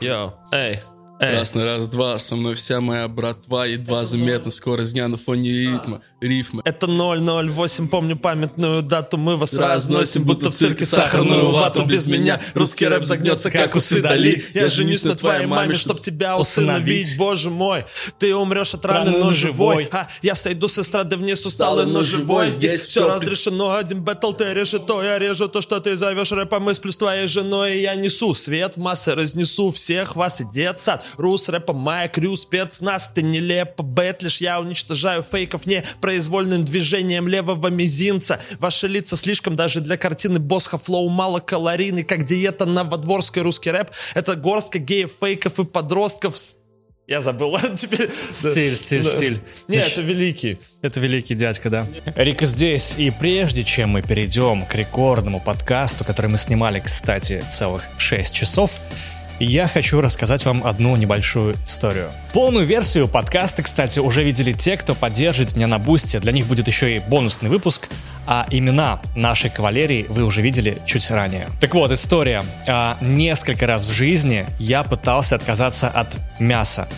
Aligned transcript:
Йоу, 0.00 0.32
эй, 0.52 0.72
эй. 0.72 0.95
Красный 1.18 1.64
раз-два, 1.64 2.18
со 2.18 2.36
мной 2.36 2.54
вся 2.56 2.82
моя 2.82 3.08
братва, 3.08 3.64
едва 3.64 4.04
заметно, 4.04 4.50
скорость 4.50 4.92
дня 4.92 5.08
на 5.08 5.16
фоне 5.16 5.50
ритма, 5.50 6.02
рифма. 6.20 6.60
Это 6.66 6.86
008, 6.86 7.88
помню 7.88 8.16
памятную 8.18 8.82
дату 8.82 9.16
Мы 9.16 9.38
вас 9.38 9.54
разносим, 9.54 10.24
будто 10.24 10.50
в 10.50 10.54
цирке 10.54 10.84
сахарную 10.84 11.50
вату 11.52 11.86
Без 11.86 12.06
меня. 12.06 12.38
русский 12.52 12.86
рэп 12.86 13.04
загнется, 13.04 13.50
как 13.50 13.74
усы 13.76 14.02
Дали 14.02 14.44
Я 14.52 14.68
женюсь 14.68 15.04
на 15.04 15.14
твоей 15.16 15.46
маме, 15.46 15.76
чтоб 15.76 15.98
тебя 16.00 16.36
усыновить. 16.36 17.16
Боже 17.16 17.48
мой, 17.48 17.86
ты 18.18 18.34
умрешь 18.34 18.74
от 18.74 18.84
раны, 18.84 19.12
но 19.12 19.30
живой. 19.32 19.88
а, 19.92 20.08
Я 20.20 20.34
сойду 20.34 20.68
с 20.68 20.78
эстрады 20.78 21.16
вниз 21.16 21.42
усталый, 21.46 21.86
но 21.86 22.02
живой 22.02 22.48
Здесь 22.48 22.82
все 22.82 23.08
разрешено, 23.08 23.74
один 23.74 24.02
бэтл 24.02 24.32
ты 24.32 24.52
решето 24.52 25.02
Я 25.02 25.18
режу. 25.18 25.48
То, 25.48 25.62
что 25.62 25.80
ты 25.80 25.96
зовешь 25.96 26.30
рэпом 26.32 26.68
И 26.68 26.74
сплю 26.74 26.92
с 26.92 26.96
твоей 26.98 27.26
женой, 27.26 27.78
и 27.78 27.80
я 27.80 27.94
несу 27.94 28.34
свет 28.34 28.76
в 28.76 28.80
массы 28.80 29.14
Разнесу 29.14 29.70
всех 29.70 30.14
вас 30.14 30.42
и 30.42 30.44
детсад 30.44 31.05
Рус, 31.16 31.48
рэпа, 31.48 31.72
моя 31.72 32.08
crew, 32.08 32.36
спецназ 32.36 33.10
Ты 33.14 33.22
нелепо 33.22 33.82
бэтлишь, 33.82 34.40
я 34.40 34.60
уничтожаю 34.60 35.22
фейков 35.22 35.66
Непроизвольным 35.66 36.64
движением 36.64 37.28
левого 37.28 37.68
мизинца 37.68 38.40
Ваши 38.58 38.88
лица 38.88 39.16
слишком 39.16 39.56
даже 39.56 39.80
для 39.80 39.96
картины 39.96 40.38
Босха 40.38 40.78
Флоу 40.78 41.08
мало 41.08 41.40
калорийный, 41.40 42.04
как 42.04 42.24
диета 42.24 42.64
новодворской 42.66 43.42
русский 43.42 43.70
рэп 43.70 43.90
Это 44.14 44.34
горстка 44.36 44.78
геев, 44.78 45.12
фейков 45.20 45.58
и 45.58 45.64
подростков 45.64 46.36
с 46.36 46.56
я 47.06 47.20
забыл. 47.20 47.56
Теперь... 47.76 48.10
Стиль, 48.30 48.74
стиль, 48.76 49.04
Да. 49.04 49.16
стиль. 49.16 49.40
Не, 49.68 49.76
это 49.76 50.00
великий. 50.00 50.58
Это 50.82 50.98
великий 50.98 51.34
дядька, 51.34 51.70
да. 51.70 51.86
Рика 52.16 52.46
здесь, 52.46 52.96
и 52.98 53.10
прежде 53.10 53.62
чем 53.62 53.90
мы 53.90 54.02
перейдем 54.02 54.64
к 54.66 54.74
рекордному 54.74 55.40
подкасту, 55.40 56.04
который 56.04 56.30
мы 56.30 56.38
снимали, 56.38 56.80
кстати, 56.80 57.44
целых 57.50 57.84
6 57.98 58.34
часов, 58.34 58.80
я 59.38 59.66
хочу 59.66 60.00
рассказать 60.00 60.44
вам 60.44 60.66
одну 60.66 60.96
небольшую 60.96 61.54
историю. 61.56 62.10
Полную 62.32 62.66
версию 62.66 63.08
подкаста, 63.08 63.62
кстати, 63.62 63.98
уже 63.98 64.24
видели 64.24 64.52
те, 64.52 64.76
кто 64.76 64.94
поддерживает 64.94 65.56
меня 65.56 65.66
на 65.66 65.78
Бусте. 65.78 66.20
Для 66.20 66.32
них 66.32 66.46
будет 66.46 66.66
еще 66.66 66.96
и 66.96 66.98
бонусный 67.00 67.50
выпуск, 67.50 67.88
а 68.26 68.46
имена 68.50 69.00
нашей 69.14 69.50
кавалерии 69.50 70.06
вы 70.08 70.24
уже 70.24 70.40
видели 70.40 70.78
чуть 70.86 71.10
ранее. 71.10 71.48
Так 71.60 71.74
вот, 71.74 71.92
история. 71.92 72.42
А, 72.66 72.96
Несколько 73.00 73.66
раз 73.66 73.86
в 73.86 73.92
жизни 73.92 74.46
я 74.58 74.82
пытался 74.82 75.36
отказаться 75.36 75.88
от 75.88 76.16
мяса. 76.38 76.88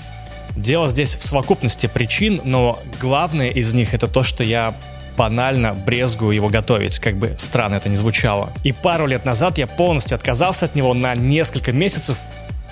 Дело 0.57 0.89
здесь 0.89 1.17
в 1.17 1.23
совокупности 1.23 1.87
причин, 1.87 2.41
но 2.45 2.79
главное 3.01 3.51
из 3.51 3.75
них 3.75 3.95
это 3.95 4.09
то, 4.09 4.23
что 4.23 4.43
я 4.43 4.75
банально 5.19 5.75
брезгую 5.75 6.33
его 6.33 6.49
готовить, 6.49 7.01
как 7.01 7.17
бы 7.17 7.35
странно 7.37 7.75
это 7.75 7.89
ни 7.89 7.97
звучало. 7.97 8.53
И 8.63 8.73
пару 8.73 9.07
лет 9.07 9.25
назад 9.25 9.59
я 9.59 9.67
полностью 9.67 10.15
отказался 10.15 10.67
от 10.67 10.77
него 10.77 10.95
на 10.95 11.15
несколько 11.17 11.73
месяцев. 11.73 12.17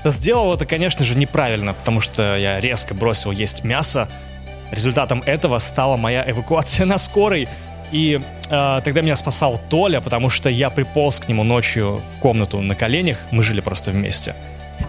Сделал 0.05 0.55
это, 0.55 0.64
конечно 0.64 1.05
же, 1.05 1.19
неправильно, 1.19 1.75
потому 1.75 2.00
что 2.00 2.36
я 2.36 2.61
резко 2.61 2.94
бросил 2.94 3.33
есть 3.33 3.64
мясо. 3.64 4.08
Результатом 4.70 5.22
этого 5.27 5.58
стала 5.58 5.97
моя 5.97 6.25
эвакуация 6.30 6.86
на 6.86 6.98
скорой. 6.98 7.48
И 7.91 8.20
э, 8.48 8.81
тогда 8.84 9.00
меня 9.00 9.16
спасал 9.16 9.60
Толя, 9.69 10.00
потому 10.00 10.28
что 10.28 10.48
я 10.48 10.70
приполз 10.70 11.19
к 11.20 11.28
нему 11.28 11.42
ночью 11.42 12.00
в 12.14 12.20
комнату 12.20 12.60
на 12.60 12.75
коленях, 12.75 13.19
мы 13.31 13.42
жили 13.42 13.60
просто 13.60 13.91
вместе, 13.92 14.34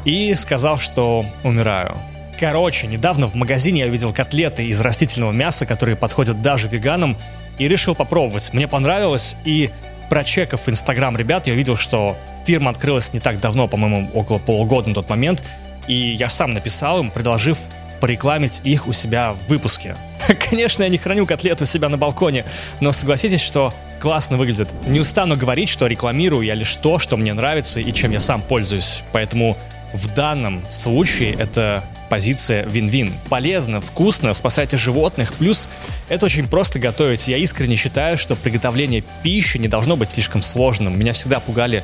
и 0.04 0.34
сказал, 0.34 0.78
что 0.80 1.26
умираю. 1.44 1.96
Короче, 2.40 2.88
недавно 2.88 3.28
в 3.28 3.36
магазине 3.36 3.82
я 3.82 3.88
видел 3.88 4.14
котлеты 4.14 4.66
из 4.66 4.80
растительного 4.82 5.32
мяса, 5.32 5.66
которые 5.66 5.96
подходят 5.96 6.42
даже 6.42 6.68
веганам, 6.68 7.18
и 7.58 7.68
решил 7.68 7.96
попробовать. 7.96 8.54
Мне 8.54 8.68
понравилось, 8.68 9.36
и 9.46 9.72
прочекав 10.10 10.68
инстаграм 10.70 11.16
ребят, 11.18 11.48
я 11.48 11.54
увидел, 11.54 11.78
что 11.78 12.18
фирма 12.46 12.72
открылась 12.72 13.14
не 13.14 13.20
так 13.20 13.40
давно, 13.40 13.68
по-моему, 13.68 14.10
около 14.14 14.38
полугода 14.38 14.90
на 14.90 14.96
тот 14.96 15.10
момент, 15.10 15.44
и 15.88 15.94
я 15.94 16.30
сам 16.30 16.52
написал 16.52 17.00
им, 17.00 17.12
предложив 17.12 17.58
порекламить 18.00 18.62
их 18.64 18.88
у 18.88 18.94
себя 18.94 19.34
в 19.34 19.50
выпуске. 19.50 19.96
Конечно, 20.50 20.84
я 20.84 20.90
не 20.90 20.98
храню 20.98 21.26
котлет 21.26 21.62
у 21.62 21.66
себя 21.66 21.90
на 21.90 21.98
балконе, 21.98 22.46
но 22.80 22.92
согласитесь, 22.92 23.42
что 23.42 23.74
классно 24.00 24.38
выглядит. 24.38 24.70
Не 24.86 25.00
устану 25.00 25.36
говорить, 25.36 25.70
что 25.70 25.88
рекламирую 25.88 26.46
я 26.46 26.54
лишь 26.54 26.76
то, 26.76 27.00
что 27.00 27.18
мне 27.18 27.34
нравится 27.34 27.80
и 27.80 27.92
чем 27.92 28.12
я 28.12 28.20
сам 28.20 28.42
пользуюсь. 28.42 29.04
Поэтому 29.12 29.58
в 29.94 30.14
данном 30.14 30.64
случае 30.70 31.34
это 31.34 31.84
позиция 32.10 32.66
вин-вин. 32.66 33.14
Полезно, 33.30 33.82
вкусно, 33.82 34.34
спасайте 34.34 34.78
животных. 34.78 35.34
Плюс 35.34 35.70
это 36.10 36.26
очень 36.26 36.48
просто 36.48 36.80
готовить. 36.80 37.28
Я 37.28 37.38
искренне 37.38 37.76
считаю, 37.76 38.18
что 38.18 38.36
приготовление 38.36 39.04
пищи 39.24 39.58
не 39.58 39.68
должно 39.68 39.96
быть 39.96 40.12
слишком 40.12 40.42
сложным. 40.42 40.98
Меня 40.98 41.14
всегда 41.14 41.40
пугали 41.40 41.84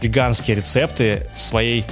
веганские 0.00 0.56
рецепты 0.56 1.26
своей 1.36 1.84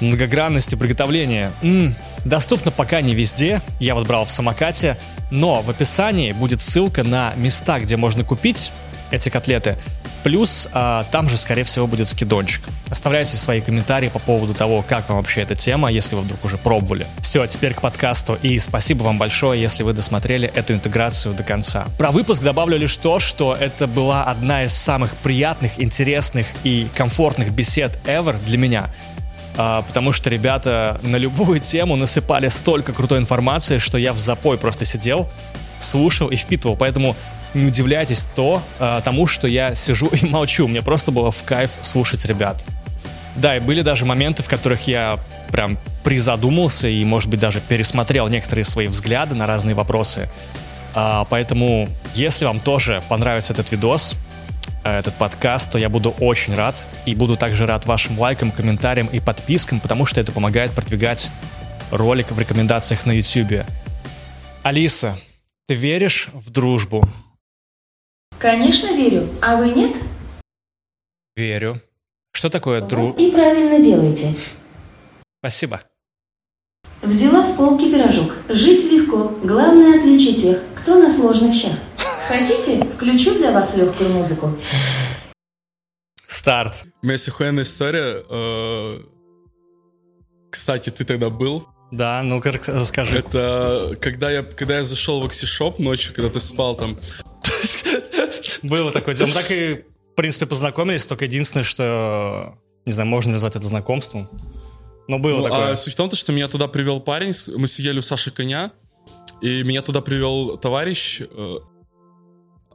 многогранностью 0.00 0.78
приготовления. 0.78 1.52
М, 1.62 1.94
доступно 2.24 2.70
пока 2.70 3.00
не 3.00 3.14
везде, 3.14 3.62
я 3.78 3.94
вот 3.94 4.06
брал 4.06 4.24
в 4.24 4.30
самокате, 4.30 4.96
но 5.30 5.62
в 5.62 5.70
описании 5.70 6.32
будет 6.32 6.60
ссылка 6.60 7.04
на 7.04 7.34
места, 7.36 7.78
где 7.78 7.96
можно 7.96 8.24
купить 8.24 8.72
эти 9.10 9.28
котлеты. 9.28 9.76
Плюс 10.22 10.68
а, 10.72 11.04
там 11.10 11.28
же, 11.28 11.36
скорее 11.36 11.64
всего, 11.64 11.86
будет 11.86 12.08
скидончик. 12.08 12.62
Оставляйте 12.90 13.36
свои 13.36 13.60
комментарии 13.60 14.08
по 14.08 14.18
поводу 14.18 14.54
того, 14.54 14.84
как 14.86 15.08
вам 15.08 15.18
вообще 15.18 15.42
эта 15.42 15.54
тема, 15.54 15.90
если 15.90 16.16
вы 16.16 16.22
вдруг 16.22 16.44
уже 16.44 16.58
пробовали. 16.58 17.06
Все, 17.20 17.46
теперь 17.46 17.74
к 17.74 17.80
подкасту. 17.80 18.38
И 18.42 18.58
спасибо 18.58 19.02
вам 19.02 19.18
большое, 19.18 19.60
если 19.60 19.82
вы 19.82 19.92
досмотрели 19.92 20.48
эту 20.54 20.74
интеграцию 20.74 21.34
до 21.34 21.42
конца. 21.42 21.86
Про 21.96 22.10
выпуск 22.10 22.42
добавлю 22.42 22.76
лишь 22.76 22.96
то, 22.96 23.18
что 23.18 23.56
это 23.58 23.86
была 23.86 24.24
одна 24.24 24.64
из 24.64 24.74
самых 24.74 25.14
приятных, 25.16 25.80
интересных 25.80 26.46
и 26.64 26.88
комфортных 26.94 27.50
бесед 27.52 27.98
ever 28.04 28.36
для 28.44 28.58
меня. 28.58 28.90
А, 29.56 29.82
потому 29.82 30.12
что 30.12 30.30
ребята 30.30 31.00
на 31.02 31.16
любую 31.16 31.60
тему 31.60 31.96
насыпали 31.96 32.48
столько 32.48 32.92
крутой 32.92 33.18
информации, 33.18 33.78
что 33.78 33.98
я 33.98 34.12
в 34.12 34.18
запой 34.18 34.58
просто 34.58 34.84
сидел, 34.84 35.28
слушал 35.78 36.28
и 36.28 36.36
впитывал. 36.36 36.76
Поэтому 36.76 37.16
не 37.54 37.66
удивляйтесь 37.66 38.26
то, 38.34 38.62
а, 38.78 39.00
тому, 39.00 39.26
что 39.26 39.48
я 39.48 39.74
сижу 39.74 40.06
и 40.08 40.26
молчу. 40.28 40.68
Мне 40.68 40.82
просто 40.82 41.10
было 41.10 41.30
в 41.30 41.42
кайф 41.44 41.70
слушать 41.82 42.24
ребят. 42.24 42.64
Да, 43.36 43.56
и 43.56 43.60
были 43.60 43.82
даже 43.82 44.04
моменты, 44.04 44.42
в 44.42 44.48
которых 44.48 44.86
я 44.88 45.18
прям 45.50 45.78
призадумался 46.04 46.88
и, 46.88 47.04
может 47.04 47.28
быть, 47.28 47.40
даже 47.40 47.60
пересмотрел 47.60 48.28
некоторые 48.28 48.64
свои 48.64 48.88
взгляды 48.88 49.34
на 49.34 49.46
разные 49.46 49.74
вопросы. 49.74 50.28
А, 50.94 51.24
поэтому, 51.30 51.88
если 52.14 52.44
вам 52.44 52.60
тоже 52.60 53.02
понравится 53.08 53.52
этот 53.52 53.70
видос, 53.70 54.16
э, 54.82 54.98
этот 54.98 55.14
подкаст, 55.14 55.70
то 55.70 55.78
я 55.78 55.88
буду 55.88 56.10
очень 56.18 56.54
рад. 56.54 56.84
И 57.06 57.14
буду 57.14 57.36
также 57.36 57.66
рад 57.66 57.86
вашим 57.86 58.18
лайкам, 58.18 58.50
комментариям 58.50 59.06
и 59.06 59.20
подпискам, 59.20 59.80
потому 59.80 60.06
что 60.06 60.20
это 60.20 60.32
помогает 60.32 60.72
продвигать 60.72 61.30
ролик 61.90 62.30
в 62.30 62.38
рекомендациях 62.38 63.06
на 63.06 63.12
YouTube. 63.12 63.64
Алиса, 64.62 65.18
ты 65.66 65.74
веришь 65.74 66.28
в 66.32 66.50
дружбу? 66.50 67.08
Конечно, 68.40 68.96
верю. 68.96 69.28
А 69.42 69.56
вы 69.56 69.68
нет? 69.68 69.96
Верю. 71.36 71.82
Что 72.32 72.48
такое 72.48 72.80
дру... 72.80 73.08
Вот 73.08 73.20
и 73.20 73.30
правильно 73.30 73.82
делаете. 73.82 74.34
Спасибо. 75.40 75.82
Взяла 77.02 77.44
с 77.44 77.52
полки 77.52 77.90
пирожок. 77.92 78.32
Жить 78.48 78.90
легко. 78.90 79.28
Главное 79.44 79.98
отличить 79.98 80.40
тех, 80.42 80.62
кто 80.74 80.96
на 80.98 81.10
сложных 81.10 81.54
щах. 81.54 81.76
Хотите, 82.28 82.82
включу 82.84 83.34
для 83.34 83.52
вас 83.52 83.76
легкую 83.76 84.10
музыку? 84.10 84.56
Старт. 86.26 86.84
У 87.02 87.06
меня 87.06 87.14
есть 87.14 87.28
охуенная 87.28 87.64
история. 87.64 88.24
э, 88.28 89.00
Кстати, 90.50 90.90
ты 90.90 91.04
тогда 91.04 91.28
был. 91.28 91.66
Да, 91.90 92.22
ну-ка 92.22 92.52
рак- 92.52 92.68
расскажи. 92.68 93.18
Это 93.18 93.96
когда 94.00 94.30
я, 94.30 94.42
когда 94.44 94.78
я 94.78 94.84
зашел 94.84 95.20
в 95.20 95.26
Оксишоп 95.26 95.78
ночью, 95.78 96.14
когда 96.14 96.30
ты 96.30 96.38
спал 96.40 96.76
там. 96.76 96.96
Было 98.62 98.92
такое 98.92 99.14
дело. 99.14 99.28
Мы 99.28 99.34
так 99.34 99.50
и, 99.50 99.84
в 100.12 100.14
принципе, 100.16 100.46
познакомились, 100.46 101.06
только 101.06 101.24
единственное, 101.24 101.64
что, 101.64 102.58
не 102.86 102.92
знаю, 102.92 103.08
можно 103.08 103.30
ли 103.30 103.34
назвать 103.34 103.56
это 103.56 103.66
знакомством. 103.66 104.28
Но 105.08 105.18
было 105.18 105.38
Ну, 105.38 105.42
такое. 105.42 105.72
а 105.72 105.76
суть 105.76 105.94
в 105.94 105.96
том, 105.96 106.08
то, 106.08 106.16
что 106.16 106.32
меня 106.32 106.48
туда 106.48 106.68
привел 106.68 107.00
парень, 107.00 107.32
мы 107.56 107.66
сидели 107.66 107.98
у 107.98 108.02
Саши 108.02 108.30
Коня, 108.30 108.72
и 109.40 109.62
меня 109.62 109.82
туда 109.82 110.00
привел 110.02 110.56
товарищ, 110.58 111.20
э, 111.20 111.54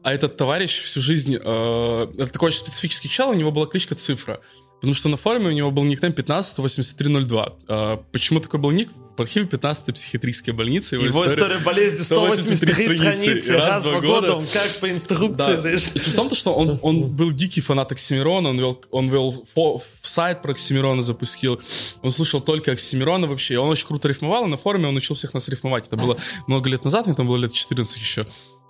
а 0.04 0.14
этот 0.14 0.36
товарищ 0.38 0.82
всю 0.82 1.00
жизнь, 1.02 1.36
э, 1.36 2.08
это 2.18 2.34
такой 2.34 2.48
очень 2.48 2.60
специфический 2.60 3.10
чел, 3.10 3.30
у 3.30 3.34
него 3.34 3.52
была 3.52 3.68
кличка 3.68 3.96
Цифра, 3.96 4.42
потому 4.76 4.94
что 4.94 5.10
на 5.10 5.18
форуме 5.18 5.48
у 5.48 5.52
него 5.52 5.72
был 5.72 5.84
никнейм 5.84 6.14
158302. 6.14 7.54
Э, 7.68 7.98
почему 8.12 8.40
такой 8.40 8.60
был 8.60 8.72
ник? 8.72 8.90
В 9.18 9.22
архиве 9.22 9.46
15 9.46 9.94
психиатрической 9.96 10.54
больницы. 10.54 10.96
Его 10.96 11.26
история 11.26 11.58
болезни 11.60 12.00
183 12.04 12.98
страницы. 12.98 13.54
Раз 13.54 13.86
в 13.86 13.90
два 13.90 14.02
года 14.02 14.36
он 14.36 14.46
как 14.46 14.70
по 14.82 14.92
инструкции, 14.92 15.54
Да. 15.54 15.60
знаешь. 15.62 15.88
И 15.94 16.00
в 16.00 16.14
том, 16.16 16.28
то, 16.28 16.36
что 16.36 16.54
он, 16.54 16.78
он 16.82 17.04
был 17.16 17.32
дикий 17.32 17.62
фанат 17.62 17.94
Оксимирона, 17.94 18.50
он 18.50 18.60
вел, 18.60 18.84
он 18.92 19.08
вел 19.08 19.46
фо- 19.56 19.82
сайт 20.02 20.42
про 20.42 20.52
Оксимирона 20.52 21.02
запустил, 21.02 21.62
он 22.02 22.12
слушал 22.12 22.42
только 22.42 22.74
Оксимирона 22.74 23.26
вообще, 23.28 23.54
и 23.54 23.58
он 23.58 23.70
очень 23.70 23.88
круто 23.88 24.10
рифмовал, 24.10 24.46
и 24.48 24.50
на 24.50 24.58
форуме 24.58 24.90
он 24.90 24.98
учил 24.98 25.16
всех 25.16 25.34
нас 25.34 25.48
рифмовать. 25.48 25.88
Это 25.88 25.96
было 25.96 26.18
много 26.48 26.70
лет 26.70 26.84
назад, 26.84 27.06
мне 27.06 27.16
там 27.16 27.26
было 27.26 27.38
лет 27.38 27.54
14 27.54 27.98
еще. 27.98 28.28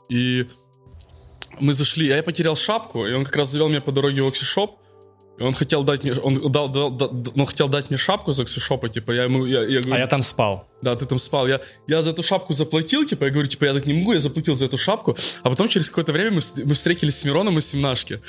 И 0.09 0.45
мы 1.59 1.73
зашли, 1.73 2.11
а 2.11 2.17
я 2.17 2.23
потерял 2.23 2.55
шапку, 2.55 3.07
и 3.07 3.13
он 3.13 3.25
как 3.25 3.35
раз 3.35 3.49
завел 3.49 3.67
меня 3.69 3.81
по 3.81 3.91
дороге 3.91 4.21
в 4.21 4.27
Оксишоп, 4.27 4.77
он 5.39 5.53
хотел 5.53 5.83
дать 5.83 6.03
мне, 6.03 6.13
он 6.13 6.35
дал, 6.51 6.69
дал- 6.69 6.91
дал- 6.91 7.13
он 7.35 7.45
хотел 7.45 7.67
дать 7.67 7.89
мне 7.89 7.97
шапку 7.97 8.31
за 8.31 8.45
ксюшопа, 8.45 8.89
типа, 8.89 9.11
я 9.11 9.23
ему, 9.23 9.45
я, 9.45 9.61
я 9.63 9.79
говорю, 9.81 9.95
А 9.95 9.99
я 9.99 10.07
там 10.07 10.21
спал. 10.21 10.67
да, 10.81 10.95
ты 10.95 11.05
там 11.05 11.17
спал. 11.17 11.47
Я, 11.47 11.59
я 11.87 12.01
за 12.01 12.11
эту 12.11 12.23
шапку 12.23 12.53
заплатил, 12.53 13.05
типа, 13.05 13.25
я 13.25 13.31
говорю, 13.31 13.47
типа, 13.49 13.65
я 13.65 13.73
так 13.73 13.85
не 13.85 13.93
могу, 13.93 14.13
я 14.13 14.19
заплатил 14.19 14.55
за 14.55 14.65
эту 14.65 14.77
шапку. 14.77 15.17
А 15.43 15.49
потом 15.49 15.67
через 15.67 15.89
какое-то 15.89 16.13
время 16.13 16.31
мы, 16.31 16.41
мы 16.63 16.73
встретились 16.73 17.17
с 17.17 17.25
Мироном 17.25 17.57
и 17.57 17.61
Семнашки. 17.61 18.19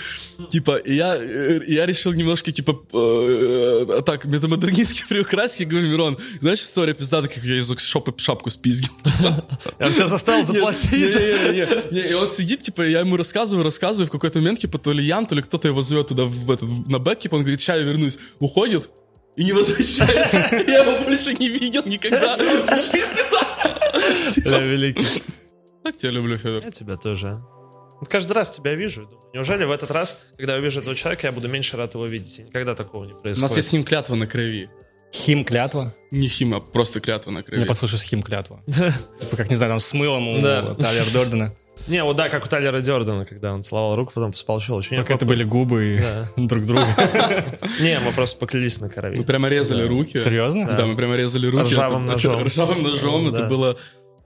Типа, 0.51 0.77
и 0.77 0.95
я, 0.97 1.17
э, 1.17 1.61
я 1.67 1.87
решил 1.87 2.13
немножко, 2.13 2.51
типа, 2.51 2.81
э, 2.93 4.03
так, 4.05 4.25
метамодернистски 4.25 5.05
приукрасить. 5.09 5.61
Я 5.61 5.67
говорю, 5.67 5.89
Мирон, 5.89 6.19
знаешь, 6.41 6.61
история 6.61 6.95
пиздата, 6.95 7.29
как 7.29 7.45
я 7.45 7.57
из 7.59 7.73
шопа 7.79 8.13
шапку 8.17 8.51
спиздил. 8.51 8.93
Я 9.79 9.89
тебя 9.91 10.07
заставил 10.07 10.45
заплатить. 10.45 10.91
Не-не-не, 10.93 12.11
и 12.11 12.15
он 12.15 12.29
сидит, 12.29 12.63
типа, 12.63 12.83
я 12.83 13.01
ему 13.01 13.17
рассказываю, 13.17 13.65
рассказываю, 13.65 14.07
в 14.07 14.11
какой-то 14.11 14.39
момент, 14.39 14.61
типа, 14.61 14.79
то 14.79 14.93
ли 14.93 15.05
Ян, 15.05 15.27
то 15.27 15.35
ли 15.35 15.43
кто-то 15.43 15.69
его 15.69 15.83
зовет 15.83 16.09
туда 16.09 16.25
в 16.25 16.51
этот, 16.51 16.69
на 16.97 17.05
бэк, 17.05 17.19
типа, 17.21 17.35
он 17.37 17.43
говорит, 17.43 17.61
сейчас 17.61 17.79
я 17.79 17.83
вернусь. 17.83 18.19
Уходит, 18.41 18.91
и 19.37 19.45
не 19.45 19.53
возвращается. 19.53 20.37
Я 20.67 20.83
его 20.83 21.05
больше 21.05 21.35
не 21.35 21.49
видел 21.51 21.83
никогда 21.85 22.37
в 22.39 22.77
жизни. 22.77 24.43
Бля, 24.45 24.59
великий. 24.61 25.23
Так 25.85 25.97
тебя 25.97 26.11
люблю, 26.13 26.37
Федор. 26.39 26.65
Я 26.65 26.71
тебя 26.71 26.97
тоже. 26.97 27.43
Вот 28.01 28.09
каждый 28.09 28.33
раз 28.33 28.51
тебя 28.51 28.75
вижу. 28.75 29.03
и 29.03 29.05
думаю, 29.05 29.21
Неужели 29.35 29.65
в 29.65 29.71
этот 29.71 29.91
раз, 29.91 30.19
когда 30.37 30.55
я 30.55 30.59
увижу 30.59 30.81
этого 30.81 30.95
человека, 30.97 31.27
я 31.27 31.33
буду 31.33 31.49
меньше 31.49 31.77
рад 31.77 31.95
его 31.95 32.07
видеть? 32.07 32.39
И 32.39 32.43
никогда 32.45 32.75
такого 32.75 33.05
не 33.05 33.13
У 33.13 33.17
происходит. 33.21 33.43
нас 33.43 33.57
есть 33.57 33.69
с 33.69 33.73
ним 33.73 33.85
клятва 33.85 34.15
на 34.15 34.27
крови. 34.27 34.71
Хим 35.13 35.45
клятва. 35.45 35.95
Не 36.11 36.29
хим, 36.29 36.55
а 36.55 36.61
просто 36.61 37.01
клятва 37.01 37.31
на 37.31 37.43
крови. 37.43 37.59
Мне 37.61 37.67
послушай, 37.67 37.99
хим 37.99 38.23
клятва. 38.23 38.63
Типа, 39.21 39.37
как, 39.37 39.51
не 39.51 39.57
знаю, 39.57 39.71
там 39.73 39.79
с 39.79 39.93
мылом 39.93 40.29
у 40.29 40.41
Да. 40.41 40.75
Талер 40.75 41.11
Дордена. 41.13 41.55
Не, 41.89 42.03
вот 42.03 42.17
да, 42.17 42.29
как 42.29 42.45
у 42.45 42.49
Тайлера 42.49 42.81
Дёрдена, 42.81 43.25
когда 43.25 43.53
он 43.53 43.63
целовал 43.63 43.95
руку, 43.97 44.13
потом 44.15 44.35
спал 44.35 44.61
щелочь. 44.61 44.89
Только 44.89 45.15
это 45.15 45.25
были 45.25 45.45
губы 45.45 45.97
и 45.97 46.01
Да. 46.01 46.29
друг 46.37 46.65
друга. 46.65 46.87
Не, 47.81 47.99
мы 48.01 48.13
просто 48.13 48.39
поклялись 48.39 48.81
на 48.81 48.89
крови. 48.89 49.19
Мы 49.19 49.25
прямо 49.25 49.49
резали 49.49 49.87
руки. 49.87 50.17
Серьезно? 50.17 50.67
Да, 50.77 50.85
мы 50.87 50.97
прямо 50.97 51.17
резали 51.17 51.47
руки. 51.47 51.65
Ржавым 51.73 52.07
ножом. 52.07 52.43
Ржавым 52.43 52.83
ножом. 52.83 53.29
Это 53.35 53.45
было... 53.47 53.77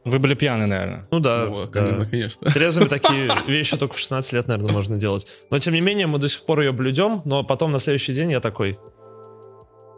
Вы 0.04 0.18
были 0.18 0.32
пьяны, 0.32 0.64
наверное. 0.66 1.06
Ну 1.10 1.20
да, 1.20 1.44
Ну, 1.44 1.66
да. 1.66 1.70
конечно, 1.70 2.06
конечно. 2.06 2.50
Трезвыми 2.50 2.88
такие 2.88 3.30
вещи 3.46 3.76
только 3.76 3.94
в 3.94 3.98
16 3.98 4.32
лет, 4.32 4.48
наверное, 4.48 4.72
можно 4.72 4.96
делать. 4.96 5.26
Но, 5.50 5.58
тем 5.58 5.74
не 5.74 5.82
менее, 5.82 6.06
мы 6.06 6.18
до 6.18 6.26
сих 6.30 6.42
пор 6.46 6.60
ее 6.60 6.72
блюдем, 6.72 7.20
но 7.26 7.44
потом 7.44 7.70
на 7.70 7.80
следующий 7.80 8.14
день 8.14 8.30
я 8.32 8.40
такой... 8.40 8.78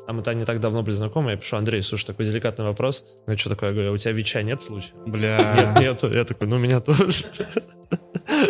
А 0.06 0.12
мы-то 0.12 0.34
не 0.34 0.44
так 0.44 0.60
давно 0.60 0.82
были 0.82 0.94
знакомы, 0.94 1.30
я 1.32 1.36
пишу, 1.36 1.56
Андрей, 1.56 1.80
слушай, 1.82 2.06
такой 2.06 2.26
деликатный 2.26 2.64
вопрос. 2.64 3.04
Ну, 3.26 3.38
что 3.38 3.50
такое? 3.50 3.70
Я 3.70 3.74
говорю, 3.74 3.90
«А 3.90 3.94
у 3.94 3.96
тебя 3.98 4.12
ВИЧа 4.12 4.42
нет 4.42 4.60
случая? 4.60 4.92
Нет, 5.04 5.08
Бля. 5.08 5.76
нету. 5.80 6.12
Я 6.12 6.24
такой, 6.24 6.48
ну, 6.48 6.56
у 6.56 6.58
меня 6.58 6.80
тоже. 6.80 7.24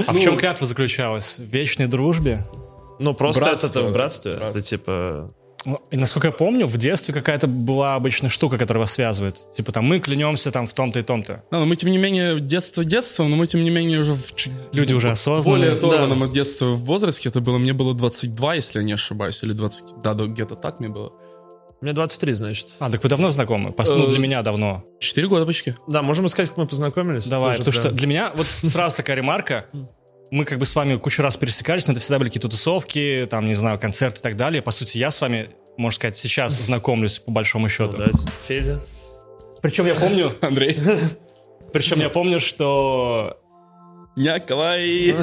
А 0.06 0.12
в 0.12 0.20
чем 0.20 0.37
клятва 0.38 0.66
заключалась? 0.66 1.38
В 1.38 1.43
вечной 1.43 1.87
дружбе? 1.87 2.46
Ну, 2.99 3.14
просто 3.14 3.43
Братство, 3.43 3.66
это 3.69 3.81
в 3.82 3.87
да. 3.87 3.90
братстве. 3.90 4.37
Братство. 4.37 4.58
Это 4.58 4.66
типа... 4.66 5.34
Ну, 5.64 5.81
и 5.93 5.96
насколько 5.96 6.28
я 6.28 6.32
помню, 6.32 6.66
в 6.66 6.76
детстве 6.76 7.14
какая-то 7.14 7.46
была 7.46 7.94
обычная 7.94 8.31
штука, 8.31 8.58
которая 8.58 8.81
вас 8.81 8.93
связывает. 8.93 9.38
Типа 9.54 9.70
там 9.70 9.84
мы 9.84 10.00
клянемся 10.00 10.50
там 10.50 10.66
в 10.66 10.72
том-то 10.75 10.99
и 10.99 11.02
том-то. 11.02 11.44
Да, 11.52 11.58
но 11.60 11.66
мы, 11.66 11.76
тем 11.76 11.90
не 11.90 11.99
менее, 11.99 12.40
детство 12.40 12.84
детством, 12.84 13.31
но 13.31 13.37
мы, 13.37 13.46
тем 13.46 13.62
не 13.62 13.70
менее, 13.70 14.00
уже 14.00 14.14
в 14.14 14.32
Люди 14.72 14.93
уже 14.93 15.10
осознанные. 15.10 15.70
более 15.70 15.76
оторванном 15.76 16.25
от 16.25 16.32
детства 16.32 16.66
в 16.66 16.81
возрасте. 16.81 17.28
Это 17.28 17.40
было, 17.40 17.58
мне 17.58 17.72
было 17.72 17.94
22, 17.94 18.54
если 18.56 18.81
я 18.81 18.84
не 18.84 18.93
ошибаюсь, 18.93 19.43
или 19.44 19.52
20, 19.52 19.84
да, 20.02 20.14
да, 20.14 20.25
где-то 20.25 20.56
так 20.56 20.81
мне 20.81 20.88
было. 20.88 21.12
Мне 21.82 21.93
23, 21.93 22.32
значит. 22.32 22.69
А, 22.79 22.88
так 22.90 23.02
вы 23.02 23.08
давно 23.08 23.31
знакомы? 23.31 23.70
Пос- 23.70 23.94
Ну, 23.94 24.06
Э, 24.06 24.08
для 24.11 24.19
меня 24.19 24.40
давно. 24.43 24.84
Четыре 25.00 25.26
года 25.29 25.44
почти. 25.44 25.75
Да, 25.88 26.00
можем 26.02 26.29
сказать, 26.29 26.49
как 26.50 26.56
мы 26.58 26.67
познакомились? 26.67 27.26
Давай, 27.26 27.58
потому 27.58 27.73
что 27.73 27.90
для 27.90 28.06
меня 28.06 28.32
вот 28.34 28.46
сразу 28.46 28.96
такая 28.96 29.17
ремарка. 29.17 29.67
Мы 30.31 30.44
как 30.46 30.58
бы 30.58 30.64
с 30.64 30.75
вами 30.75 30.96
кучу 30.96 31.20
раз 31.23 31.37
пересекались, 31.37 31.87
но 31.87 31.93
это 31.93 32.00
всегда 32.00 32.19
были 32.19 32.29
какие-то 32.29 32.49
тусовки, 32.49 33.26
там, 33.29 33.46
не 33.49 33.55
знаю, 33.55 33.79
концерты 33.79 34.20
и 34.20 34.23
так 34.23 34.37
далее. 34.37 34.62
По 34.62 34.70
сути, 34.70 34.96
я 34.96 35.11
с 35.11 35.20
вами, 35.20 35.50
можно 35.76 35.94
сказать, 35.96 36.17
сейчас 36.17 36.52
знакомлюсь, 36.61 37.19
по 37.19 37.32
большому 37.32 37.69
счету. 37.69 37.99
Ну. 37.99 38.11
Федя. 38.49 38.81
Причем 39.61 39.87
я 39.87 39.94
помню, 39.94 40.32
Андрей. 40.40 40.78
причем 41.73 41.99
я 42.00 42.08
помню, 42.08 42.40
что 42.40 43.38
Няколай. 44.17 45.14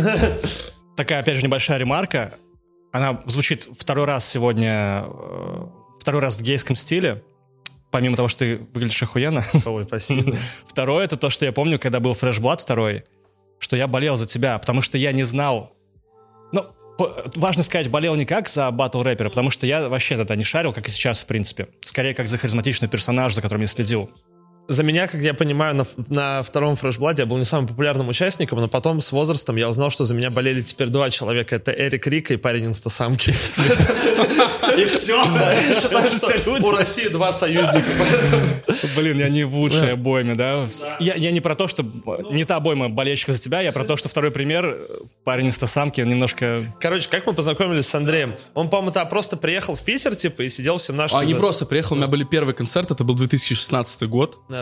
такая, 0.98 1.22
опять 1.22 1.38
же, 1.38 1.44
небольшая 1.44 1.78
ремарка. 1.78 2.34
Она 2.92 3.22
звучит 3.28 3.68
второй 3.78 4.06
раз 4.06 4.28
сегодня, 4.28 5.06
э, 5.08 5.66
второй 6.00 6.22
раз 6.22 6.38
в 6.38 6.42
гейском 6.42 6.76
стиле. 6.76 7.24
Помимо 7.92 8.16
того, 8.16 8.28
что 8.28 8.40
ты 8.40 8.58
выглядишь 8.74 9.02
охуенно. 9.02 9.44
Ой, 9.66 9.84
спасибо. 9.86 10.36
Второе, 10.68 11.06
это 11.06 11.18
то, 11.18 11.30
что 11.30 11.46
я 11.46 11.52
помню, 11.52 11.80
когда 11.80 12.00
был 12.00 12.12
Fresh 12.12 12.40
Blood 12.40 12.60
второй, 12.60 13.04
что 13.58 13.76
я 13.76 13.88
болел 13.88 14.16
за 14.16 14.28
тебя, 14.28 14.60
потому 14.60 14.82
что 14.82 14.98
я 14.98 15.12
не 15.12 15.24
знал... 15.24 15.74
Ну, 16.52 16.66
важно 17.36 17.64
сказать, 17.64 17.90
болел 17.90 18.16
не 18.16 18.26
как 18.26 18.48
за 18.48 18.70
батл 18.70 19.02
рэпера, 19.02 19.30
потому 19.30 19.50
что 19.50 19.66
я 19.66 19.90
вообще 19.90 20.18
тогда 20.18 20.36
не 20.36 20.44
шарил, 20.44 20.72
как 20.72 20.88
и 20.88 20.92
сейчас, 20.92 21.24
в 21.24 21.26
принципе. 21.26 21.70
Скорее, 21.82 22.14
как 22.14 22.28
за 22.28 22.38
харизматичный 22.38 22.88
персонаж, 22.88 23.34
за 23.34 23.42
которым 23.42 23.62
я 23.62 23.68
следил. 23.68 24.12
За 24.70 24.84
меня, 24.84 25.08
как 25.08 25.20
я 25.22 25.34
понимаю, 25.34 25.76
на, 25.76 25.88
на 26.10 26.44
втором 26.44 26.76
фрешбладе 26.76 27.24
я 27.24 27.26
был 27.26 27.40
не 27.40 27.44
самым 27.44 27.66
популярным 27.66 28.08
участником, 28.08 28.60
но 28.60 28.68
потом 28.68 29.02
с 29.02 29.12
возрастом 29.12 29.56
я 29.56 29.68
узнал, 29.68 29.90
что 29.90 30.06
за 30.06 30.14
меня 30.14 30.30
болели 30.30 30.62
теперь 30.62 30.90
два 30.90 31.10
человека. 31.10 31.56
Это 31.56 31.72
Эрик 31.72 32.06
Рика 32.06 32.36
и 32.36 32.38
парень 32.38 32.68
инстасамки. 32.68 33.34
И 34.78 34.86
все. 34.86 35.26
У 36.64 36.72
России 36.72 37.08
два 37.08 37.34
союзника. 37.34 37.88
Блин, 38.96 39.18
я 39.18 39.30
не 39.30 39.44
в 39.44 39.56
лучшей 39.56 39.94
обойме, 39.94 40.36
да? 40.36 40.68
Я, 41.00 41.32
не 41.32 41.42
про 41.42 41.56
то, 41.56 41.68
что 41.68 41.84
не 42.30 42.46
та 42.46 42.58
обойма 42.58 42.90
болельщика 42.90 43.34
за 43.34 43.40
тебя, 43.40 43.62
я 43.62 43.72
про 43.72 43.84
то, 43.84 43.98
что 43.98 44.08
второй 44.08 44.30
пример, 44.30 44.80
парень 45.24 45.48
из 45.48 45.58
Тасамки, 45.58 46.02
немножко... 46.02 46.62
Короче, 46.80 47.10
как 47.10 47.26
мы 47.26 47.34
познакомились 47.34 47.88
с 47.88 47.96
Андреем? 47.96 48.36
Он, 48.54 48.70
по-моему, 48.70 49.10
просто 49.10 49.36
приехал 49.36 49.76
в 49.76 49.82
Питер, 49.82 50.16
типа, 50.16 50.44
и 50.44 50.50
сидел 50.50 50.78
всем 50.78 50.96
нашим... 50.96 51.18
А 51.18 51.26
не 51.26 51.34
просто 51.34 51.66
приехал, 51.66 51.96
у 51.96 51.98
меня 51.98 52.08
были 52.08 52.24
первые 52.24 52.54
концерты, 52.54 52.94
это 52.94 53.04
был 53.04 53.16
2016 53.16 54.04
год. 54.04 54.40
Да. 54.48 54.59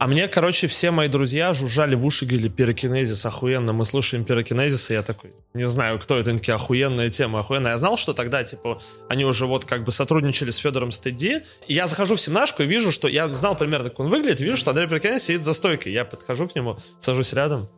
А 0.00 0.06
мне, 0.06 0.28
короче, 0.28 0.66
все 0.66 0.90
мои 0.90 1.08
друзья 1.08 1.52
жужжали 1.52 1.94
в 1.94 2.06
уши, 2.06 2.24
говорили, 2.24 2.48
пирокинезис, 2.48 3.26
охуенно, 3.26 3.74
мы 3.74 3.84
слушаем 3.84 4.24
пирокинезис, 4.24 4.90
и 4.90 4.94
я 4.94 5.02
такой, 5.02 5.34
не 5.52 5.68
знаю, 5.68 5.98
кто 5.98 6.18
это, 6.18 6.30
они 6.30 6.38
такие, 6.38 6.54
охуенная 6.54 7.10
тема, 7.10 7.40
охуенная. 7.40 7.72
Я 7.72 7.78
знал, 7.78 7.98
что 7.98 8.14
тогда, 8.14 8.42
типа, 8.42 8.80
они 9.10 9.26
уже 9.26 9.44
вот 9.44 9.66
как 9.66 9.84
бы 9.84 9.92
сотрудничали 9.92 10.52
с 10.52 10.56
Федором 10.56 10.90
Стеди, 10.90 11.42
и 11.68 11.74
я 11.74 11.86
захожу 11.86 12.14
в 12.14 12.20
семнашку 12.20 12.62
и 12.62 12.66
вижу, 12.66 12.92
что 12.92 13.08
я 13.08 13.28
знал 13.34 13.54
примерно, 13.58 13.90
как 13.90 14.00
он 14.00 14.08
выглядит, 14.08 14.40
вижу, 14.40 14.56
что 14.56 14.70
Андрей 14.70 14.88
Пирокинезис 14.88 15.24
сидит 15.24 15.44
за 15.44 15.52
стойкой. 15.52 15.92
Я 15.92 16.06
подхожу 16.06 16.48
к 16.48 16.54
нему, 16.54 16.78
сажусь 16.98 17.34
рядом, 17.34 17.68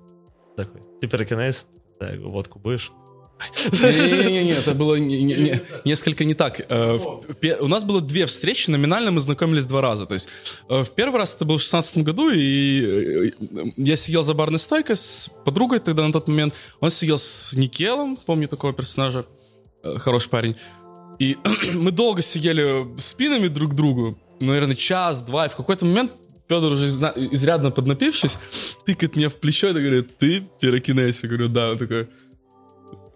такой, 0.56 0.80
ты 1.00 1.08
пирокинезис? 1.08 1.66
Да, 1.98 2.10
я 2.10 2.14
говорю, 2.14 2.30
водку 2.30 2.60
будешь? 2.60 2.92
Не-не-не, 3.72 4.52
это 4.52 4.74
было 4.74 4.96
не- 4.96 5.22
не- 5.22 5.34
не- 5.34 5.60
несколько 5.84 6.24
не 6.24 6.34
так. 6.34 6.60
Э, 6.68 6.98
У 7.60 7.68
нас 7.68 7.84
было 7.84 8.00
две 8.00 8.26
встречи, 8.26 8.70
номинально 8.70 9.10
мы 9.10 9.20
знакомились 9.20 9.66
два 9.66 9.80
раза. 9.80 10.06
То 10.06 10.14
есть 10.14 10.28
э, 10.68 10.82
в 10.84 10.90
первый 10.90 11.18
раз 11.18 11.34
это 11.34 11.44
был 11.44 11.56
в 11.58 11.62
16 11.62 11.98
году, 11.98 12.30
и 12.30 12.82
э, 12.84 13.30
я 13.76 13.96
сидел 13.96 14.22
за 14.22 14.34
барной 14.34 14.58
стойкой 14.58 14.96
с 14.96 15.30
подругой 15.44 15.78
тогда 15.78 16.06
на 16.06 16.12
тот 16.12 16.28
момент. 16.28 16.54
Он 16.80 16.90
сидел 16.90 17.18
с 17.18 17.52
Никелом, 17.54 18.16
помню 18.16 18.48
такого 18.48 18.72
персонажа, 18.72 19.24
хороший 19.96 20.28
парень. 20.30 20.56
И 21.18 21.36
мы 21.74 21.90
долго 21.90 22.22
сидели 22.22 22.86
спинами 22.98 23.48
друг 23.48 23.72
к 23.72 23.74
другу, 23.74 24.18
наверное, 24.40 24.74
час-два, 24.76 25.46
и 25.46 25.48
в 25.48 25.56
какой-то 25.56 25.84
момент 25.84 26.12
Федор 26.48 26.72
уже 26.72 26.88
изрядно 26.88 27.70
поднапившись, 27.70 28.38
тыкает 28.84 29.16
мне 29.16 29.28
в 29.28 29.36
плечо 29.36 29.68
и 29.68 29.72
говорит, 29.72 30.18
ты 30.18 30.42
пирокинез? 30.60 31.22
Я 31.22 31.28
говорю, 31.28 31.48
да. 31.48 31.70
Он 31.70 31.78
такой, 31.78 32.08